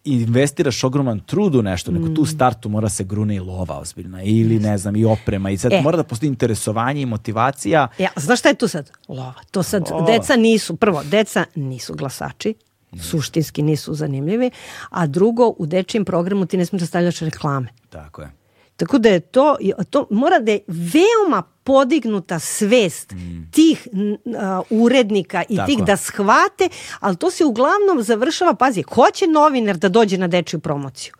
investiraš 0.03 0.83
ogroman 0.83 1.19
trud 1.19 1.55
u 1.55 1.61
nešto, 1.61 1.91
nego 1.91 2.09
tu 2.09 2.25
startu 2.25 2.69
mora 2.69 2.89
se 2.89 3.03
grune 3.03 3.35
i 3.35 3.39
lova 3.39 3.79
ozbiljna 3.79 4.23
ili 4.23 4.59
ne 4.59 4.77
znam 4.77 4.95
i 4.95 5.05
oprema 5.05 5.49
i 5.49 5.57
sad 5.57 5.73
e. 5.73 5.81
mora 5.81 5.97
da 5.97 6.03
postoji 6.03 6.27
interesovanje 6.27 7.01
i 7.01 7.05
motivacija. 7.05 7.87
Ja, 7.97 8.09
znaš 8.15 8.39
šta 8.39 8.49
je 8.49 8.55
tu 8.55 8.67
sad? 8.67 8.91
Lova. 9.07 9.33
To 9.51 9.63
sad 9.63 9.83
lova. 9.91 10.05
deca 10.05 10.35
nisu, 10.35 10.75
prvo, 10.75 11.03
deca 11.03 11.45
nisu 11.55 11.93
glasači, 11.93 12.53
suštinski 13.01 13.61
nisu 13.61 13.93
zanimljivi, 13.93 14.51
a 14.89 15.07
drugo, 15.07 15.53
u 15.57 15.65
dečijem 15.65 16.05
programu 16.05 16.45
ti 16.45 16.57
ne 16.57 16.65
smiješ 16.65 16.81
da 16.81 16.87
stavljaš 16.87 17.19
reklame. 17.19 17.67
Tako 17.89 18.21
je. 18.21 18.31
Tako 18.75 18.97
da 18.97 19.09
je 19.09 19.19
to, 19.19 19.57
to 19.89 20.07
mora 20.09 20.39
da 20.39 20.51
je 20.51 20.59
veoma 20.67 21.43
podignuta 21.63 22.39
svest 22.39 23.11
mm. 23.11 23.51
tih 23.51 23.87
uh, 23.93 24.65
urednika 24.69 25.43
i 25.49 25.55
Tako. 25.55 25.67
tih 25.67 25.83
da 25.83 25.97
shvate, 25.97 26.69
ali 26.99 27.15
to 27.15 27.31
se 27.31 27.45
uglavnom 27.45 28.03
završava, 28.03 28.53
pazi, 28.53 28.81
hoće 28.81 29.27
novinar 29.27 29.77
da 29.77 29.89
dođe 29.89 30.17
na 30.17 30.27
dečju 30.27 30.59
promociju, 30.59 31.13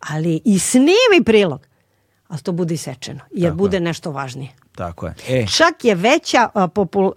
ali 0.00 0.40
i 0.44 0.58
snimi 0.58 1.24
prilog, 1.24 1.66
ali 2.28 2.40
to 2.40 2.52
bude 2.52 2.74
isečeno, 2.74 3.20
jer 3.30 3.50
Tako 3.50 3.58
bude 3.58 3.80
nešto 3.80 4.10
važnije. 4.10 4.59
Tako 4.74 5.06
je. 5.06 5.14
E. 5.28 5.46
Čak 5.46 5.84
je 5.84 5.94
veća, 5.94 6.48
uh, 6.54 6.62
popul, 6.74 7.04
uh, 7.04 7.12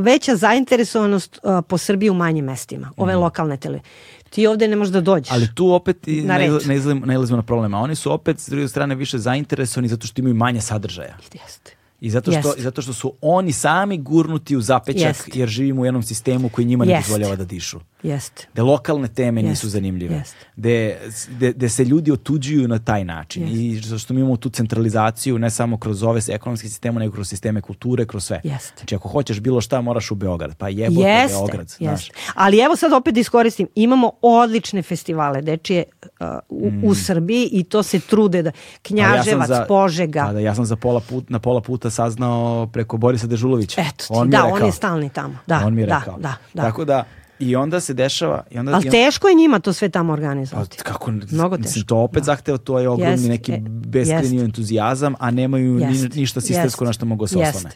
veća 0.00 0.36
zainteresovanost 0.36 1.38
uh, 1.42 1.64
po 1.68 1.78
Srbiji 1.78 2.10
u 2.10 2.14
manjim 2.14 2.44
mestima, 2.44 2.90
ove 2.96 3.16
mm. 3.16 3.18
lokalne 3.18 3.56
televizije 3.56 3.92
ti 4.32 4.46
ovde 4.46 4.68
ne 4.68 4.76
možeš 4.76 4.92
da 4.92 5.00
dođeš. 5.00 5.32
Ali 5.32 5.54
tu 5.54 5.72
opet 5.72 6.08
i 6.08 6.22
na 6.22 6.74
izlazimo 7.14 7.36
na 7.36 7.42
problema. 7.42 7.78
Oni 7.78 7.94
su 7.94 8.12
opet 8.12 8.38
s 8.38 8.48
druge 8.48 8.68
strane 8.68 8.94
više 8.94 9.18
zainteresovani 9.18 9.88
zato 9.88 10.06
što 10.06 10.20
imaju 10.20 10.34
manje 10.34 10.60
sadržaja. 10.60 11.16
Jeste. 11.32 11.76
I 12.00 12.10
zato 12.10 12.32
što, 12.32 12.54
i 12.58 12.62
zato 12.62 12.82
što 12.82 12.92
su 12.92 13.12
oni 13.20 13.52
sami 13.52 13.98
gurnuti 13.98 14.56
u 14.56 14.60
zapećak 14.60 15.16
Jest. 15.16 15.36
jer 15.36 15.48
živimo 15.48 15.82
u 15.82 15.84
jednom 15.84 16.02
sistemu 16.02 16.48
koji 16.48 16.64
njima 16.64 16.84
ne 16.84 17.02
dozvoljava 17.06 17.36
da 17.36 17.44
dišu. 17.44 17.80
Jeste. 18.02 18.46
Da 18.54 18.62
lokalne 18.62 19.08
teme 19.08 19.40
Jest. 19.40 19.48
nisu 19.48 19.68
zanimljive. 19.68 20.14
Jest. 20.14 20.36
De, 20.56 20.98
de, 21.28 21.52
de 21.52 21.68
se 21.68 21.84
ljudi 21.84 22.12
otuđuju 22.12 22.68
na 22.68 22.78
taj 22.78 23.04
način. 23.04 23.42
Jest. 23.42 23.56
I 23.56 23.88
zato 23.88 23.98
što 23.98 24.14
mi 24.14 24.20
imamo 24.20 24.36
tu 24.36 24.50
centralizaciju 24.50 25.38
ne 25.38 25.50
samo 25.50 25.76
kroz 25.76 26.02
ove 26.02 26.20
ekonomske 26.28 26.68
sisteme, 26.68 27.00
nego 27.00 27.12
kroz 27.12 27.28
sisteme 27.28 27.60
kulture, 27.60 28.06
kroz 28.06 28.24
sve. 28.24 28.40
Jest. 28.44 28.72
Znači 28.78 28.94
ako 28.94 29.08
hoćeš 29.08 29.40
bilo 29.40 29.60
šta 29.60 29.80
moraš 29.80 30.10
u 30.10 30.14
Beograd. 30.14 30.54
Pa 30.56 30.68
jebote 30.68 31.08
Jeste. 31.08 31.36
Beograd. 31.36 31.68
Znaš. 31.68 32.10
Ali 32.34 32.58
evo 32.58 32.76
sad 32.76 32.92
opet 32.92 33.14
da 33.14 33.20
iskoristim. 33.20 33.68
Imamo 33.74 34.12
odlične 34.22 34.82
festivale 34.82 35.42
dečije 35.42 35.84
uh, 36.02 36.26
u, 36.48 36.70
mm. 36.70 36.84
u 36.84 36.94
Srbiji 36.94 37.48
i 37.52 37.64
to 37.64 37.82
se 37.82 38.00
trude 38.00 38.42
da 38.42 38.50
Knjaževac, 38.82 39.48
ja 39.48 39.56
za, 39.56 39.64
Požega. 39.68 40.24
Pa 40.26 40.32
da, 40.32 40.40
ja 40.40 40.54
sam 40.54 40.64
za 40.64 40.76
pola 40.76 41.00
put, 41.00 41.30
na 41.30 41.38
pola 41.38 41.60
puta 41.60 41.90
saznao 41.90 42.66
preko 42.66 42.96
Borisa 42.96 43.26
Dežulovića. 43.26 43.80
Eto 43.80 44.04
ti, 44.06 44.06
on 44.10 44.30
da, 44.30 44.44
on 44.44 44.66
je 44.66 44.72
stalni 44.72 45.08
tamo. 45.08 45.38
Da, 45.46 45.62
on 45.66 45.74
mi 45.74 45.80
je 45.80 45.86
da, 45.86 45.98
rekao. 45.98 46.18
Da, 46.18 46.34
da. 46.54 46.62
Tako 46.62 46.84
da 46.84 47.04
I 47.42 47.56
onda 47.56 47.80
se 47.80 47.94
dešava... 47.94 48.44
I 48.50 48.58
onda, 48.58 48.72
Ali 48.74 48.90
teško 48.90 49.28
je 49.28 49.34
njima 49.34 49.58
to 49.58 49.72
sve 49.72 49.88
tamo 49.88 50.12
organizovati. 50.12 50.76
Pa, 50.78 50.84
kako, 50.84 51.10
Mnogo 51.10 51.56
teško. 51.56 51.68
Mislim, 51.68 51.84
to 51.84 51.96
opet 51.96 52.20
da. 52.20 52.24
zahteva, 52.24 52.58
to 52.58 52.78
je 52.78 52.88
ogromni 52.88 53.12
jest, 53.12 53.28
neki 53.28 53.52
beskreni 53.68 54.40
entuzijazam, 54.40 55.14
a 55.18 55.30
nemaju 55.30 55.74
ni, 55.74 56.08
ništa 56.14 56.40
sistemsko 56.40 56.84
na 56.84 56.92
što 56.92 57.06
mogu 57.06 57.26
se 57.26 57.38
oslone. 57.38 57.70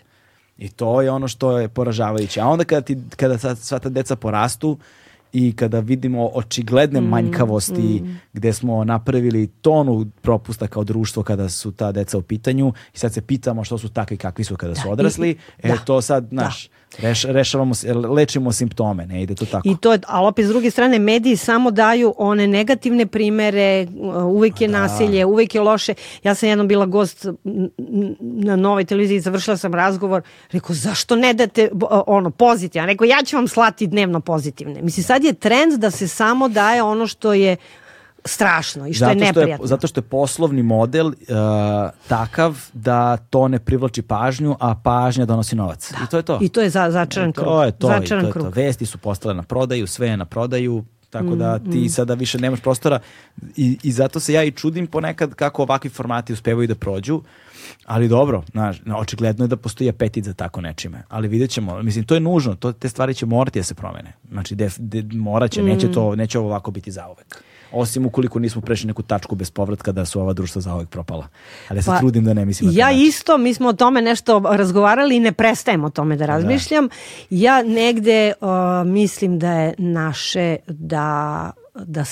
I 0.59 0.69
to 0.69 1.03
je 1.03 1.11
ono 1.11 1.29
što 1.29 1.59
je 1.59 1.69
poražavajuće. 1.69 2.41
A 2.41 2.47
onda 2.47 2.65
kada, 2.65 2.81
ti, 2.81 2.99
kada 3.17 3.39
sva 3.55 3.79
ta 3.79 3.89
deca 3.89 4.17
porastu, 4.17 4.79
i 5.33 5.53
kada 5.53 5.81
vidimo 5.81 6.27
očigledne 6.27 7.01
Mm, 7.01 7.05
manjkavosti 7.05 8.03
gde 8.33 8.53
smo 8.53 8.85
napravili 8.85 9.47
tonu 9.47 10.07
propusta 10.23 10.67
kao 10.67 10.85
društvo 10.85 11.23
kada 11.23 11.49
su 11.49 11.73
ta 11.73 11.93
deca 11.93 12.19
u 12.19 12.23
pitanju 12.23 12.73
i 12.95 12.99
sad 12.99 13.13
se 13.13 13.21
pitamo 13.21 13.65
što 13.65 13.79
su 13.79 13.89
takvi 13.89 14.17
kakvi 14.17 14.45
su 14.45 14.57
kada 14.57 14.75
su 14.75 14.89
i- 14.89 14.91
odrasli, 14.91 15.37
e 15.59 15.69
da, 15.69 15.77
to 15.77 16.01
sad, 16.03 16.29
znaš, 16.29 16.69
reš, 16.99 17.25
rešavamo, 17.25 17.75
lečimo 18.09 18.53
simptome, 18.53 19.07
ne 19.07 19.23
ide 19.23 19.35
to 19.35 19.47
tako. 19.47 19.69
I 19.69 19.77
to 19.81 19.93
je, 19.93 19.99
ali 20.07 20.29
opet 20.29 20.45
s 20.45 20.49
druge 20.49 20.71
strane 20.71 20.99
mediji 20.99 21.37
samo 21.37 21.71
daju 21.71 22.15
one 22.19 22.47
negativne 22.47 23.07
primere, 23.07 23.87
uh, 24.01 24.25
uvek 24.25 24.61
je 24.61 24.69
nasilje, 24.69 25.25
uvek 25.25 25.55
je 25.55 25.61
loše. 25.61 25.95
Ja 26.23 26.35
sam 26.35 26.49
jednom 26.49 26.69
bila 26.69 26.87
gost 26.87 27.27
na 28.21 28.57
novoj 28.57 28.85
televiziji, 28.85 29.21
završila 29.21 29.57
sam 29.57 29.75
razgovor, 29.75 30.23
rekao 30.53 30.75
zašto 30.75 31.17
ne 31.17 31.35
date 31.35 31.71
ono 32.07 32.31
pozitivno? 32.31 32.87
Rekao 32.87 33.05
ja 33.05 33.23
ću 33.27 33.37
vam 33.37 33.49
slati 33.49 33.87
dnevno 33.87 34.21
pozitivne. 34.21 34.83
Mislim 34.83 35.05
sad 35.05 35.25
je 35.25 35.33
trend 35.33 35.73
da 35.79 35.91
se 35.91 36.09
samo 36.09 36.49
daje 36.49 36.83
ono 36.83 37.07
što 37.07 37.35
je 37.35 37.57
strašno 38.27 38.87
i 38.87 38.93
što 38.95 39.05
je 39.05 39.09
zato 39.09 39.19
što 39.19 39.25
je, 39.25 39.27
neprijatno. 39.43 39.67
zato 39.67 39.87
što 39.87 39.99
je 39.99 40.05
poslovni 40.05 40.63
model 40.63 41.07
uh, 41.07 41.15
takav 42.09 42.71
da 42.73 43.17
to 43.17 43.49
ne 43.49 43.59
privlači 43.59 44.03
pažnju, 44.03 44.57
a 44.61 44.75
pažnja 44.75 45.25
donosi 45.25 45.57
novac. 45.57 45.91
I 45.91 46.11
to 46.11 46.17
je 46.17 46.23
to. 46.23 46.39
I 46.43 46.49
to 46.49 46.61
je 46.61 46.71
za, 46.71 46.91
začaran 46.91 47.33
krug. 47.33 47.47
To 47.47 47.65
je 47.65 47.73
to, 47.73 47.97
i 47.97 48.09
to 48.09 48.15
je 48.15 48.33
to. 48.33 48.51
Vesti 48.55 48.87
su 48.87 48.99
postale 48.99 49.35
na 49.35 49.43
prodaju, 49.43 49.87
sve 49.87 50.09
je 50.09 50.17
na 50.17 50.25
prodaju, 50.25 50.85
tako 51.11 51.37
da 51.37 51.59
Mm, 51.59 51.73
ti 51.73 51.89
sada 51.89 52.15
više 52.15 52.39
nemaš 52.39 52.61
prostora 52.61 52.99
i, 53.57 53.79
i 53.83 53.93
zato 53.93 54.21
se 54.21 54.33
ja 54.33 54.45
i 54.45 54.51
čudim 54.51 54.87
ponekad 54.87 55.35
kako 55.35 55.63
ovakvi 55.63 55.91
formati 55.91 56.33
uspevaju 56.33 56.69
da 56.69 56.75
prođu, 56.75 57.21
ali 57.85 58.09
dobro, 58.09 58.43
znaš, 58.53 58.77
no, 58.85 58.97
očigledno 58.99 59.45
je 59.45 59.49
da 59.49 59.57
postoji 59.57 59.91
apetit 59.91 60.25
za 60.25 60.33
tako 60.35 60.61
nečime, 60.61 61.03
ali 61.09 61.29
vidjet 61.29 61.51
ćemo, 61.51 61.83
mislim, 61.83 62.05
to 62.05 62.15
je 62.15 62.21
nužno, 62.21 62.55
to, 62.55 62.73
te 62.73 62.89
stvari 62.89 63.15
će 63.15 63.27
morati 63.27 63.59
da 63.59 63.65
se 63.65 63.75
promene, 63.75 64.13
znači, 64.31 64.55
def, 64.55 64.75
de, 64.79 65.03
morat 65.13 65.51
će, 65.51 65.63
Mm. 65.63 65.67
neće, 65.67 65.93
to, 65.93 66.17
neće 66.17 66.39
ovo 66.39 66.49
ovako 66.49 66.71
biti 66.71 66.91
zauvek. 66.91 67.43
Osim 67.77 68.07
ukoliko 68.07 68.39
nismo 68.39 68.63
prešli 68.63 68.87
neku 68.87 69.03
tačku 69.03 69.35
bez 69.35 69.51
povratka 69.51 69.93
da 69.93 70.05
su 70.05 70.21
ova 70.21 70.33
društva 70.33 70.63
zauvek 70.63 70.89
propala. 70.89 71.29
Ali 71.69 71.79
ja 71.79 71.83
se 71.83 71.91
Pa, 71.91 71.99
trudim 71.99 72.25
da 72.25 72.35
ne 72.35 72.45
mislim 72.45 72.71
Ja 72.73 72.87
način. 72.87 73.03
isto, 73.03 73.39
mi 73.39 73.55
smo 73.55 73.69
o 73.69 73.73
tome 73.73 74.03
nešto 74.03 74.43
razgovarali 74.51 75.17
i 75.17 75.21
ne 75.21 75.33
prestajem 75.33 75.85
o 75.85 75.91
tome 75.91 76.17
da 76.17 76.27
razmišljam. 76.27 76.89
Ja 77.31 77.63
negde 77.63 78.33
uh, 78.41 78.49
mislim 78.87 79.39
da 79.39 79.53
je 79.53 79.75
naše 79.79 80.57
da 80.67 81.51
da 81.75 82.05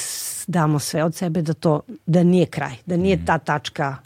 damo 0.46 0.78
sve 0.78 1.04
od 1.04 1.14
sebe 1.14 1.42
da 1.42 1.52
to 1.54 1.80
da 2.06 2.22
nije 2.22 2.46
kraj, 2.46 2.72
da 2.86 2.96
nije 2.96 3.16
Mm. 3.16 3.26
ta 3.26 3.38
tačka 3.38 3.96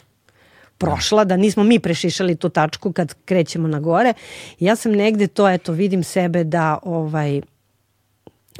prošla, 0.77 1.23
da 1.23 1.37
nismo 1.37 1.63
mi 1.63 1.79
prešišali 1.79 2.35
tu 2.35 2.49
tačku 2.49 2.91
kad 2.91 3.13
krećemo 3.25 3.67
na 3.67 3.79
gore. 3.79 4.13
Ja 4.59 4.75
sam 4.75 4.91
negde 4.91 5.27
to, 5.27 5.49
eto, 5.49 5.71
vidim 5.71 6.03
sebe 6.03 6.43
da 6.43 6.77
ovaj 6.83 7.41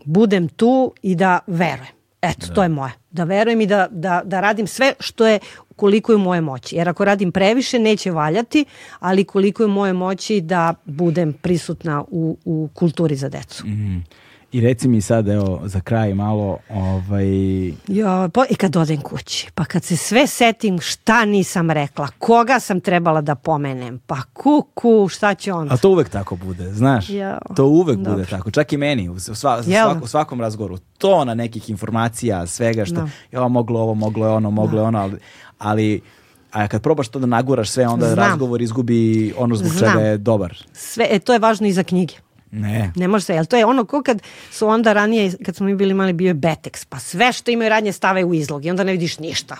budem 0.05 0.47
tu 0.47 0.93
i 1.01 1.15
da 1.15 1.39
verujem. 1.47 1.98
Eto, 2.21 2.47
to 2.47 2.63
je 2.63 2.69
moje. 2.69 2.91
Da 3.11 3.23
verujem 3.23 3.61
i 3.61 3.67
da, 3.67 3.87
da, 3.91 4.21
da 4.25 4.39
radim 4.39 4.67
sve 4.67 4.93
što 4.99 5.27
je 5.27 5.39
koliko 5.75 6.11
je 6.11 6.17
moje 6.17 6.41
moći. 6.41 6.75
Jer 6.75 6.89
ako 6.89 7.05
radim 7.05 7.31
previše, 7.31 7.79
neće 7.79 8.11
valjati, 8.11 8.65
ali 8.99 9.23
koliko 9.23 9.63
je 9.63 9.67
moje 9.67 9.93
moći 9.93 10.41
da 10.41 10.73
budem 10.85 11.33
prisutna 11.33 12.03
u, 12.07 12.37
u 12.45 12.69
kulturi 12.73 13.15
za 13.15 13.29
decu. 13.29 13.63
I 14.51 14.61
reci 14.61 14.87
mi 14.87 15.01
sad, 15.01 15.27
evo, 15.27 15.61
za 15.65 15.81
kraj 15.81 16.13
malo, 16.13 16.57
ovaj, 16.69 17.67
Jo, 17.67 18.29
po, 18.33 18.43
I 18.49 18.55
kad 18.55 18.75
odem 18.75 19.01
kući, 19.01 19.47
pa 19.55 19.65
kad 19.65 19.83
se 19.83 19.97
sve 19.97 20.27
setim 20.27 20.79
šta 20.79 21.25
nisam 21.25 21.71
rekla, 21.71 22.07
koga 22.19 22.59
sam 22.59 22.79
trebala 22.79 23.21
da 23.21 23.35
pomenem, 23.35 23.99
pa 24.07 24.21
kuku, 24.33 25.07
šta 25.09 25.35
će 25.35 25.53
on? 25.53 25.71
A 25.71 25.77
to 25.77 25.89
uvek 25.89 26.09
tako 26.09 26.35
bude, 26.35 26.73
znaš? 26.73 27.09
Jao, 27.09 27.39
to 27.55 27.65
uvek 27.65 27.97
dobro. 27.97 28.11
bude 28.13 28.25
tako. 28.25 28.51
Čak 28.51 28.73
i 28.73 28.77
meni, 28.77 29.09
u, 29.09 29.19
sva, 29.19 29.61
da? 29.61 29.99
u 30.03 30.07
svakom 30.07 30.41
razgovoru. 30.41 30.77
To 30.97 31.25
na 31.25 31.33
nekih 31.33 31.69
informacija, 31.69 32.47
svega 32.47 32.85
što, 32.85 32.95
Da. 32.95 33.09
ja, 33.31 33.47
moglo 33.47 33.79
ovo, 33.81 33.93
moglo 33.93 34.27
je 34.27 34.33
ono, 34.33 34.51
moglo 34.51 34.81
je 34.81 34.87
ono, 34.87 34.99
ali, 34.99 35.17
ali 35.57 36.01
a 36.51 36.67
kad 36.67 36.81
probaš 36.81 37.07
to 37.07 37.19
da 37.19 37.25
naguraš 37.25 37.69
sve, 37.69 37.87
onda 37.87 38.05
Znam. 38.05 38.29
razgovor 38.29 38.61
izgubi 38.61 39.33
ono 39.37 39.55
zbog 39.55 39.71
Znam. 39.71 39.91
čega 39.91 40.05
je 40.05 40.17
dobar. 40.17 40.57
Sve, 40.73 41.07
e, 41.09 41.19
to 41.19 41.33
je 41.33 41.39
važno 41.39 41.67
i 41.67 41.73
za 41.73 41.83
knjige. 41.83 42.13
Ne. 42.51 42.91
Ne 42.95 43.07
može 43.07 43.25
se, 43.25 43.33
jel 43.33 43.45
to 43.45 43.57
je 43.57 43.65
ono 43.65 43.85
ko 43.85 44.01
kad 44.03 44.21
su 44.51 44.67
onda 44.67 44.93
ranije, 44.93 45.31
kad 45.45 45.55
smo 45.55 45.65
mi 45.65 45.75
bili 45.75 45.93
mali, 45.93 46.13
bio 46.13 46.27
je 46.27 46.35
Betex, 46.35 46.85
pa 46.89 46.99
sve 46.99 47.31
što 47.33 47.51
imaju 47.51 47.69
radnje 47.69 47.91
stave 47.91 48.23
u 48.23 48.33
izlog 48.33 48.65
i 48.65 48.69
onda 48.69 48.83
ne 48.83 48.91
vidiš 48.91 49.19
ništa. 49.19 49.57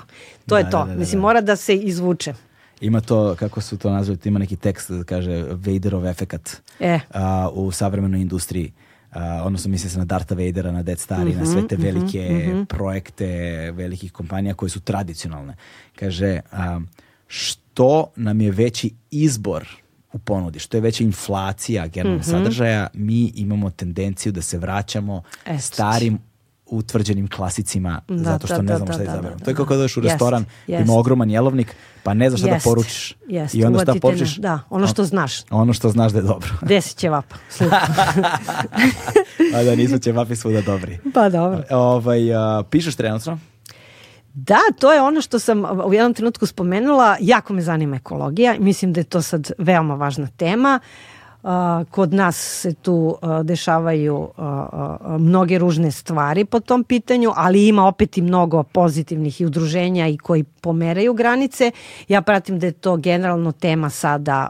To 0.48 0.58
je 0.58 0.64
Da, 0.64 0.70
to. 0.70 0.78
da, 0.78 0.86
da, 0.86 0.94
da, 0.94 1.00
Mislim, 1.00 1.18
da. 1.18 1.22
mora 1.22 1.42
da 1.42 1.56
se 1.56 1.76
izvuče. 1.76 2.34
Ima 2.82 3.02
to, 3.02 3.36
kako 3.36 3.62
su 3.62 3.78
to 3.78 3.90
nazvali, 3.90 4.20
ima 4.24 4.40
neki 4.40 4.56
tekst 4.56 4.92
da 4.92 5.04
kaže 5.04 5.44
Vaderov 5.44 6.08
efekat 6.08 6.62
E. 6.80 7.00
a, 7.14 7.50
u 7.54 7.72
savremenoj 7.72 8.22
industriji. 8.22 8.74
A, 9.12 9.42
odnosno 9.46 9.72
misli 9.72 9.90
se 9.90 9.98
na 10.00 10.06
Darta 10.06 10.36
Vadera, 10.36 10.72
na 10.72 10.84
Death 10.84 11.02
Star 11.02 11.28
i 11.28 11.30
Mhm, 11.30 11.40
na 11.40 11.46
sve 11.46 11.68
te 11.68 11.76
velike 11.76 12.50
projekte 12.70 13.28
velikih 13.72 14.12
kompanija 14.12 14.54
koje 14.54 14.70
su 14.70 14.80
tradicionalne. 14.80 15.56
Kaže, 15.96 16.40
a, 16.52 16.80
što 17.28 18.12
nam 18.16 18.42
je 18.42 18.52
veći 18.52 18.92
izbor 19.12 19.68
u 20.14 20.20
ponudi, 20.20 20.60
što 20.60 20.78
je 20.78 20.82
veća 20.82 21.04
inflacija 21.04 21.88
generalnog 21.88 22.22
Mhm. 22.22 22.30
sadržaja, 22.32 22.88
mi 22.94 23.24
imamo 23.26 23.70
tendenciju 23.70 24.32
da 24.32 24.42
se 24.42 24.58
vraćamo 24.58 25.22
Eto. 25.46 25.62
starim 25.62 26.20
utvrđenim 26.68 27.28
klasicima 27.28 28.02
Da, 28.08 28.18
zato 28.18 28.48
što 28.48 28.56
da, 28.56 28.62
ne 28.62 28.68
da, 28.68 28.78
znamo 28.78 28.86
da, 28.88 28.94
šta 28.94 28.98
da, 28.98 29.04
izaberemo. 29.06 29.36
da, 29.36 29.46
to 29.46 29.52
je 29.52 29.56
kao 29.56 29.66
da. 29.66 29.68
kada 29.68 29.78
dođeš 29.78 29.98
u 29.98 30.02
restoran 30.02 30.46
koji 30.66 30.78
ima 30.78 30.94
ogroman 30.94 31.30
jelovnik, 31.30 31.76
pa 32.04 32.14
ne 32.14 32.30
znaš 32.30 32.42
šta 32.42 32.50
da 32.50 32.60
poručiš. 32.64 33.16
jest. 33.28 33.56
I 33.56 33.66
onda 33.66 33.80
šta 33.80 33.94
poručiš? 33.96 34.36
da, 34.38 34.60
ono 34.70 34.88
što 34.88 35.04
znaš. 35.06 35.34
Ono 35.50 35.74
što 35.74 35.90
znaš 35.90 36.12
da 36.12 36.20
je 36.20 36.24
dobro. 36.24 36.50
Deset 36.64 36.98
će 36.98 37.10
vapa. 37.10 37.36
Slušaj. 37.50 37.80
A 39.56 39.64
da 39.64 39.76
nisu 39.76 40.00
će 40.00 40.12
vapi 40.12 40.36
svuda 40.36 40.62
dobri. 40.62 40.98
pa 41.14 41.30
dobro. 41.30 41.64
Ovaj, 41.72 42.34
a, 42.34 42.64
pišeš 42.64 42.96
trenutno? 42.96 43.40
Da, 44.34 44.60
to 44.80 44.94
je 44.94 45.02
ono 45.02 45.22
što 45.22 45.40
sam 45.40 45.66
u 45.86 45.94
jednom 45.94 46.14
trenutku 46.14 46.46
spomenula. 46.46 47.18
Jako 47.20 47.54
me 47.54 47.62
zanima 47.62 47.96
ekologija. 47.96 48.56
Mislim 48.60 48.94
da 48.94 49.00
je 49.00 49.04
to 49.04 49.22
sad 49.22 49.52
veoma 49.58 49.96
važna 49.96 50.28
tema. 50.28 50.80
Uh, 51.44 51.50
kod 51.92 52.14
nas 52.14 52.38
se 52.38 52.74
tu 52.74 53.18
uh, 53.22 53.42
dešavaju 53.44 54.16
uh, 54.38 54.44
mnoge 55.20 55.58
ružne 55.58 55.92
stvari 55.92 56.46
po 56.46 56.60
tom 56.60 56.84
pitanju, 56.84 57.32
ali 57.36 57.68
ima 57.68 57.88
opet 57.88 58.18
i 58.18 58.22
mnogo 58.22 58.64
pozitivnih 58.64 59.42
i 59.42 59.46
udruženja 59.46 60.08
i 60.08 60.18
koji 60.18 60.44
pomeraju 60.44 61.14
granice. 61.14 61.72
Ja 62.08 62.22
pratim 62.22 62.60
da 62.60 62.66
je 62.66 62.72
to 62.72 62.98
generalno 62.98 63.52
tema 63.52 63.90
sada 63.90 64.50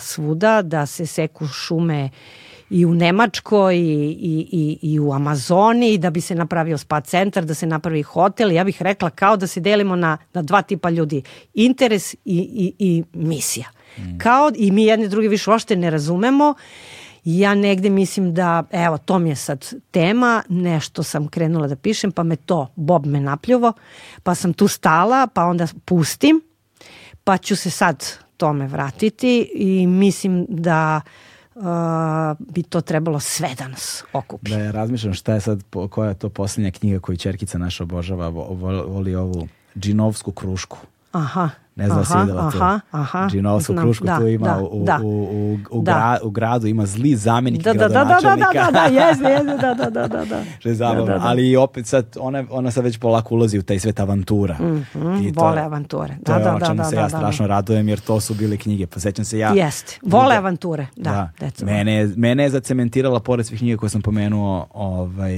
svuda, 0.00 0.62
da 0.62 0.86
se 0.86 1.06
seku 1.06 1.46
šume 1.46 2.04
i 2.04 2.10
u 2.86 2.94
Nemačkoj 2.94 3.76
i, 3.76 3.80
i, 4.20 4.48
i, 4.52 4.78
i 4.92 5.00
u 5.00 5.12
Amazoni 5.12 5.98
da 5.98 6.10
bi 6.10 6.20
se 6.20 6.34
napravio 6.34 6.78
spa 6.78 7.00
centar, 7.00 7.44
da 7.44 7.54
se 7.54 7.66
napravi 7.66 8.02
hotel. 8.02 8.52
Ja 8.52 8.64
bih 8.64 8.82
rekla 8.82 9.10
kao 9.10 9.36
da 9.36 9.46
se 9.46 9.60
delimo 9.60 9.96
na, 9.96 10.18
na 10.32 10.42
dva 10.42 10.62
tipa 10.62 10.90
ljudi. 10.90 11.22
Interes 11.54 12.14
i, 12.14 12.18
i, 12.24 12.74
i 12.78 13.04
misija. 13.12 13.68
Kao 14.18 14.50
i 14.56 14.70
mi 14.70 14.84
jedni 14.84 15.08
drugi 15.08 15.28
više 15.28 15.50
uopšte 15.50 15.76
ne 15.76 15.90
razumemo. 15.90 16.54
I 17.24 17.38
Ja 17.38 17.54
negde 17.54 17.90
mislim 17.90 18.34
da, 18.34 18.64
evo, 18.70 18.98
to 18.98 19.18
mi 19.18 19.28
je 19.28 19.36
sad 19.36 19.72
tema, 19.90 20.42
nešto 20.48 21.02
sam 21.02 21.28
krenula 21.28 21.68
da 21.68 21.76
pišem, 21.76 22.12
pa 22.12 22.22
me 22.22 22.36
to, 22.36 22.68
Bob 22.76 23.06
me 23.06 23.20
napljuvo, 23.20 23.72
pa 24.22 24.34
sam 24.34 24.52
tu 24.52 24.68
stala, 24.68 25.26
pa 25.26 25.44
onda 25.44 25.66
pustim, 25.84 26.40
pa 27.24 27.38
ću 27.38 27.56
se 27.56 27.70
sad 27.70 28.04
tome 28.36 28.66
vratiti 28.66 29.50
i 29.54 29.86
mislim 29.86 30.46
da 30.48 31.00
uh, 31.04 31.31
bi 32.38 32.62
to 32.62 32.80
trebalo 32.80 33.20
sve 33.20 33.54
da 33.58 33.68
nas 33.68 34.04
okupi. 34.12 34.50
Da 34.50 34.56
je 34.56 34.72
razmišljam 34.72 35.14
šta 35.14 35.34
je 35.34 35.40
sad, 35.40 35.60
koja 35.90 36.08
je 36.08 36.14
to 36.14 36.28
posljednja 36.28 36.70
knjiga 36.70 37.00
koju 37.00 37.16
čerkica 37.16 37.58
naša 37.58 37.82
obožava, 37.82 38.28
vo- 38.28 38.48
vo- 38.50 38.86
voli 38.86 39.14
ovu 39.14 39.48
džinovsku 39.76 40.32
krušku. 40.32 40.78
Aha. 41.12 41.50
Ne 41.76 41.86
znam 41.86 41.98
da 41.98 42.04
si 42.04 42.12
aha, 42.12 42.22
videla 42.22 42.50
to. 42.50 42.58
aha, 42.58 42.80
aha, 42.92 43.28
Džinovsku 43.28 43.72
znam, 43.72 43.84
krušku 43.84 44.06
da, 44.06 44.18
tu 44.18 44.26
ima 44.26 44.46
da, 44.46 44.58
u, 44.58 44.66
u, 44.72 44.84
da. 44.84 45.00
u, 45.02 45.08
u, 45.22 45.58
u, 45.70 45.82
Da. 45.82 45.92
gra- 45.92 46.18
u 46.22 46.30
gradu, 46.30 46.66
ima 46.66 46.86
zli 46.86 47.16
zamenik 47.16 47.62
Da, 47.62 47.72
da, 47.72 47.78
da, 47.78 47.88
da, 47.88 47.94
da, 47.94 48.04
da, 48.04 48.20
gradonačelnika. 48.20 48.64
da, 48.64 48.70
da, 48.72 48.84
jeste, 49.00 49.24
jeste, 49.24 49.44
da, 49.56 49.74
da, 49.74 49.90
da, 49.90 50.08
da, 50.08 50.24
da. 50.24 50.42
Što 50.58 50.68
je 50.68 50.74
zabavno, 50.74 51.04
Da, 51.04 51.12
da, 51.12 51.18
da. 51.18 51.26
ali 51.26 51.56
opet 51.56 51.86
sad, 51.86 52.16
ona, 52.20 52.44
ona 52.50 52.70
sad 52.70 52.84
već 52.84 52.98
polako 52.98 53.34
ulazi 53.34 53.58
u 53.58 53.62
taj 53.62 53.78
svet 53.78 54.00
avantura. 54.00 54.54
Mhm, 54.54 55.16
I 55.18 55.32
to 55.32 55.40
vole 55.40 55.60
avanture. 55.60 56.14
To 56.16 56.22
Da, 56.24 56.34
je 56.34 56.44
da, 56.44 56.50
ono 56.50 56.58
da, 56.58 56.66
čemu 56.66 56.76
da, 56.76 56.84
se 56.84 56.94
da, 56.94 57.00
ja 57.00 57.04
da, 57.04 57.08
strašno 57.10 57.46
radujem, 57.46 57.88
jer 57.88 58.00
to 58.00 58.20
su 58.20 58.34
bile 58.34 58.56
knjige. 58.56 58.86
Pa 58.86 59.00
sećam 59.00 59.24
se 59.24 59.38
ja... 59.38 59.50
Jeste. 59.50 59.98
Vole 60.02 60.28
Da. 60.28 60.38
avanture. 60.38 60.86
Da, 60.96 61.30
deca. 61.40 61.64
Mene, 61.64 62.08
mene 62.16 62.42
je 62.42 62.50
zacementirala, 62.50 63.20
pored 63.20 63.46
svih 63.46 63.58
knjiga 63.58 63.76
koje 63.76 63.90
sam 63.90 64.02
pomenuo, 64.02 64.66
ovaj, 64.70 65.36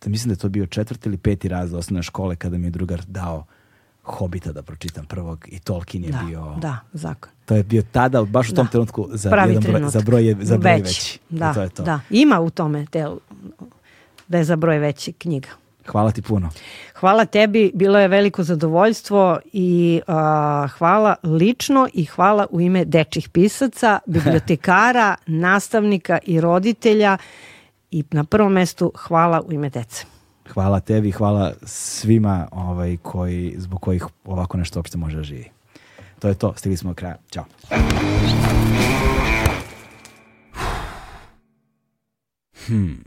da 0.00 0.10
mislim 0.10 0.28
da 0.28 0.32
je 0.32 0.38
to 0.38 0.48
bio 0.48 0.66
četvrti 0.66 1.08
ili 1.08 1.16
peti 1.16 1.48
raz 1.48 1.74
osnovne 1.74 2.02
škole 2.02 2.36
kada 2.36 2.58
mi 2.58 2.66
je 2.66 2.70
drugar 2.70 3.00
dao 3.06 3.44
Hobita 4.04 4.52
da 4.52 4.62
pročitam 4.62 5.06
prvog 5.06 5.44
i 5.48 5.58
Tolkien 5.58 6.04
je 6.04 6.10
Da, 6.10 6.20
bio... 6.26 6.54
da, 6.58 6.78
zakon. 6.92 7.30
To 7.44 7.56
je 7.56 7.62
bio 7.62 7.82
tada, 7.92 8.24
baš 8.24 8.50
u 8.50 8.54
tom 8.54 8.64
Da. 8.64 8.70
trenutku, 8.70 9.08
za, 9.12 9.30
Pravi 9.30 9.54
jedan 9.54 9.72
broj, 9.72 9.90
za 9.90 10.00
broj, 10.00 10.36
za 10.40 10.58
broj 10.58 10.72
veći. 10.74 11.18
Da, 11.30 11.50
I 11.50 11.54
to 11.54 11.62
je 11.62 11.68
to. 11.68 11.82
da. 11.82 12.00
Ima 12.10 12.40
u 12.40 12.50
tome 12.50 12.86
del, 12.92 13.16
da 14.28 14.38
je 14.38 14.44
za 14.44 14.56
broj 14.56 14.78
veći 14.78 15.12
knjiga. 15.12 15.48
Hvala 15.86 16.10
ti 16.10 16.22
puno. 16.22 16.50
Hvala 16.94 17.24
tebi, 17.24 17.70
bilo 17.74 17.98
je 17.98 18.08
veliko 18.08 18.42
zadovoljstvo 18.42 19.38
i 19.52 20.00
a, 20.06 20.68
hvala 20.68 21.14
lično 21.22 21.88
i 21.94 22.04
hvala 22.04 22.46
u 22.50 22.60
ime 22.60 22.84
dečih 22.84 23.28
pisaca, 23.28 23.98
bibliotekara, 24.06 25.16
nastavnika 25.26 26.18
i 26.22 26.40
roditelja 26.40 27.18
i 27.90 28.04
na 28.10 28.24
prvom 28.24 28.52
mestu 28.52 28.92
hvala 28.96 29.40
u 29.40 29.52
ime 29.52 29.70
dece 29.70 30.04
hvala 30.52 30.80
tebi, 30.80 31.10
hvala 31.10 31.52
svima 31.62 32.48
ovaj, 32.52 32.96
koji, 33.02 33.54
zbog 33.56 33.80
kojih 33.80 34.06
ovako 34.24 34.56
nešto 34.56 34.78
uopšte 34.78 34.98
može 34.98 35.16
da 35.16 35.22
živi. 35.22 35.50
To 36.18 36.28
je 36.28 36.34
to, 36.34 36.54
stigli 36.56 36.76
smo 36.76 36.90
do 36.90 36.94
kraja. 36.94 37.16
Ćao. 37.30 37.44
Hmm. 42.66 43.04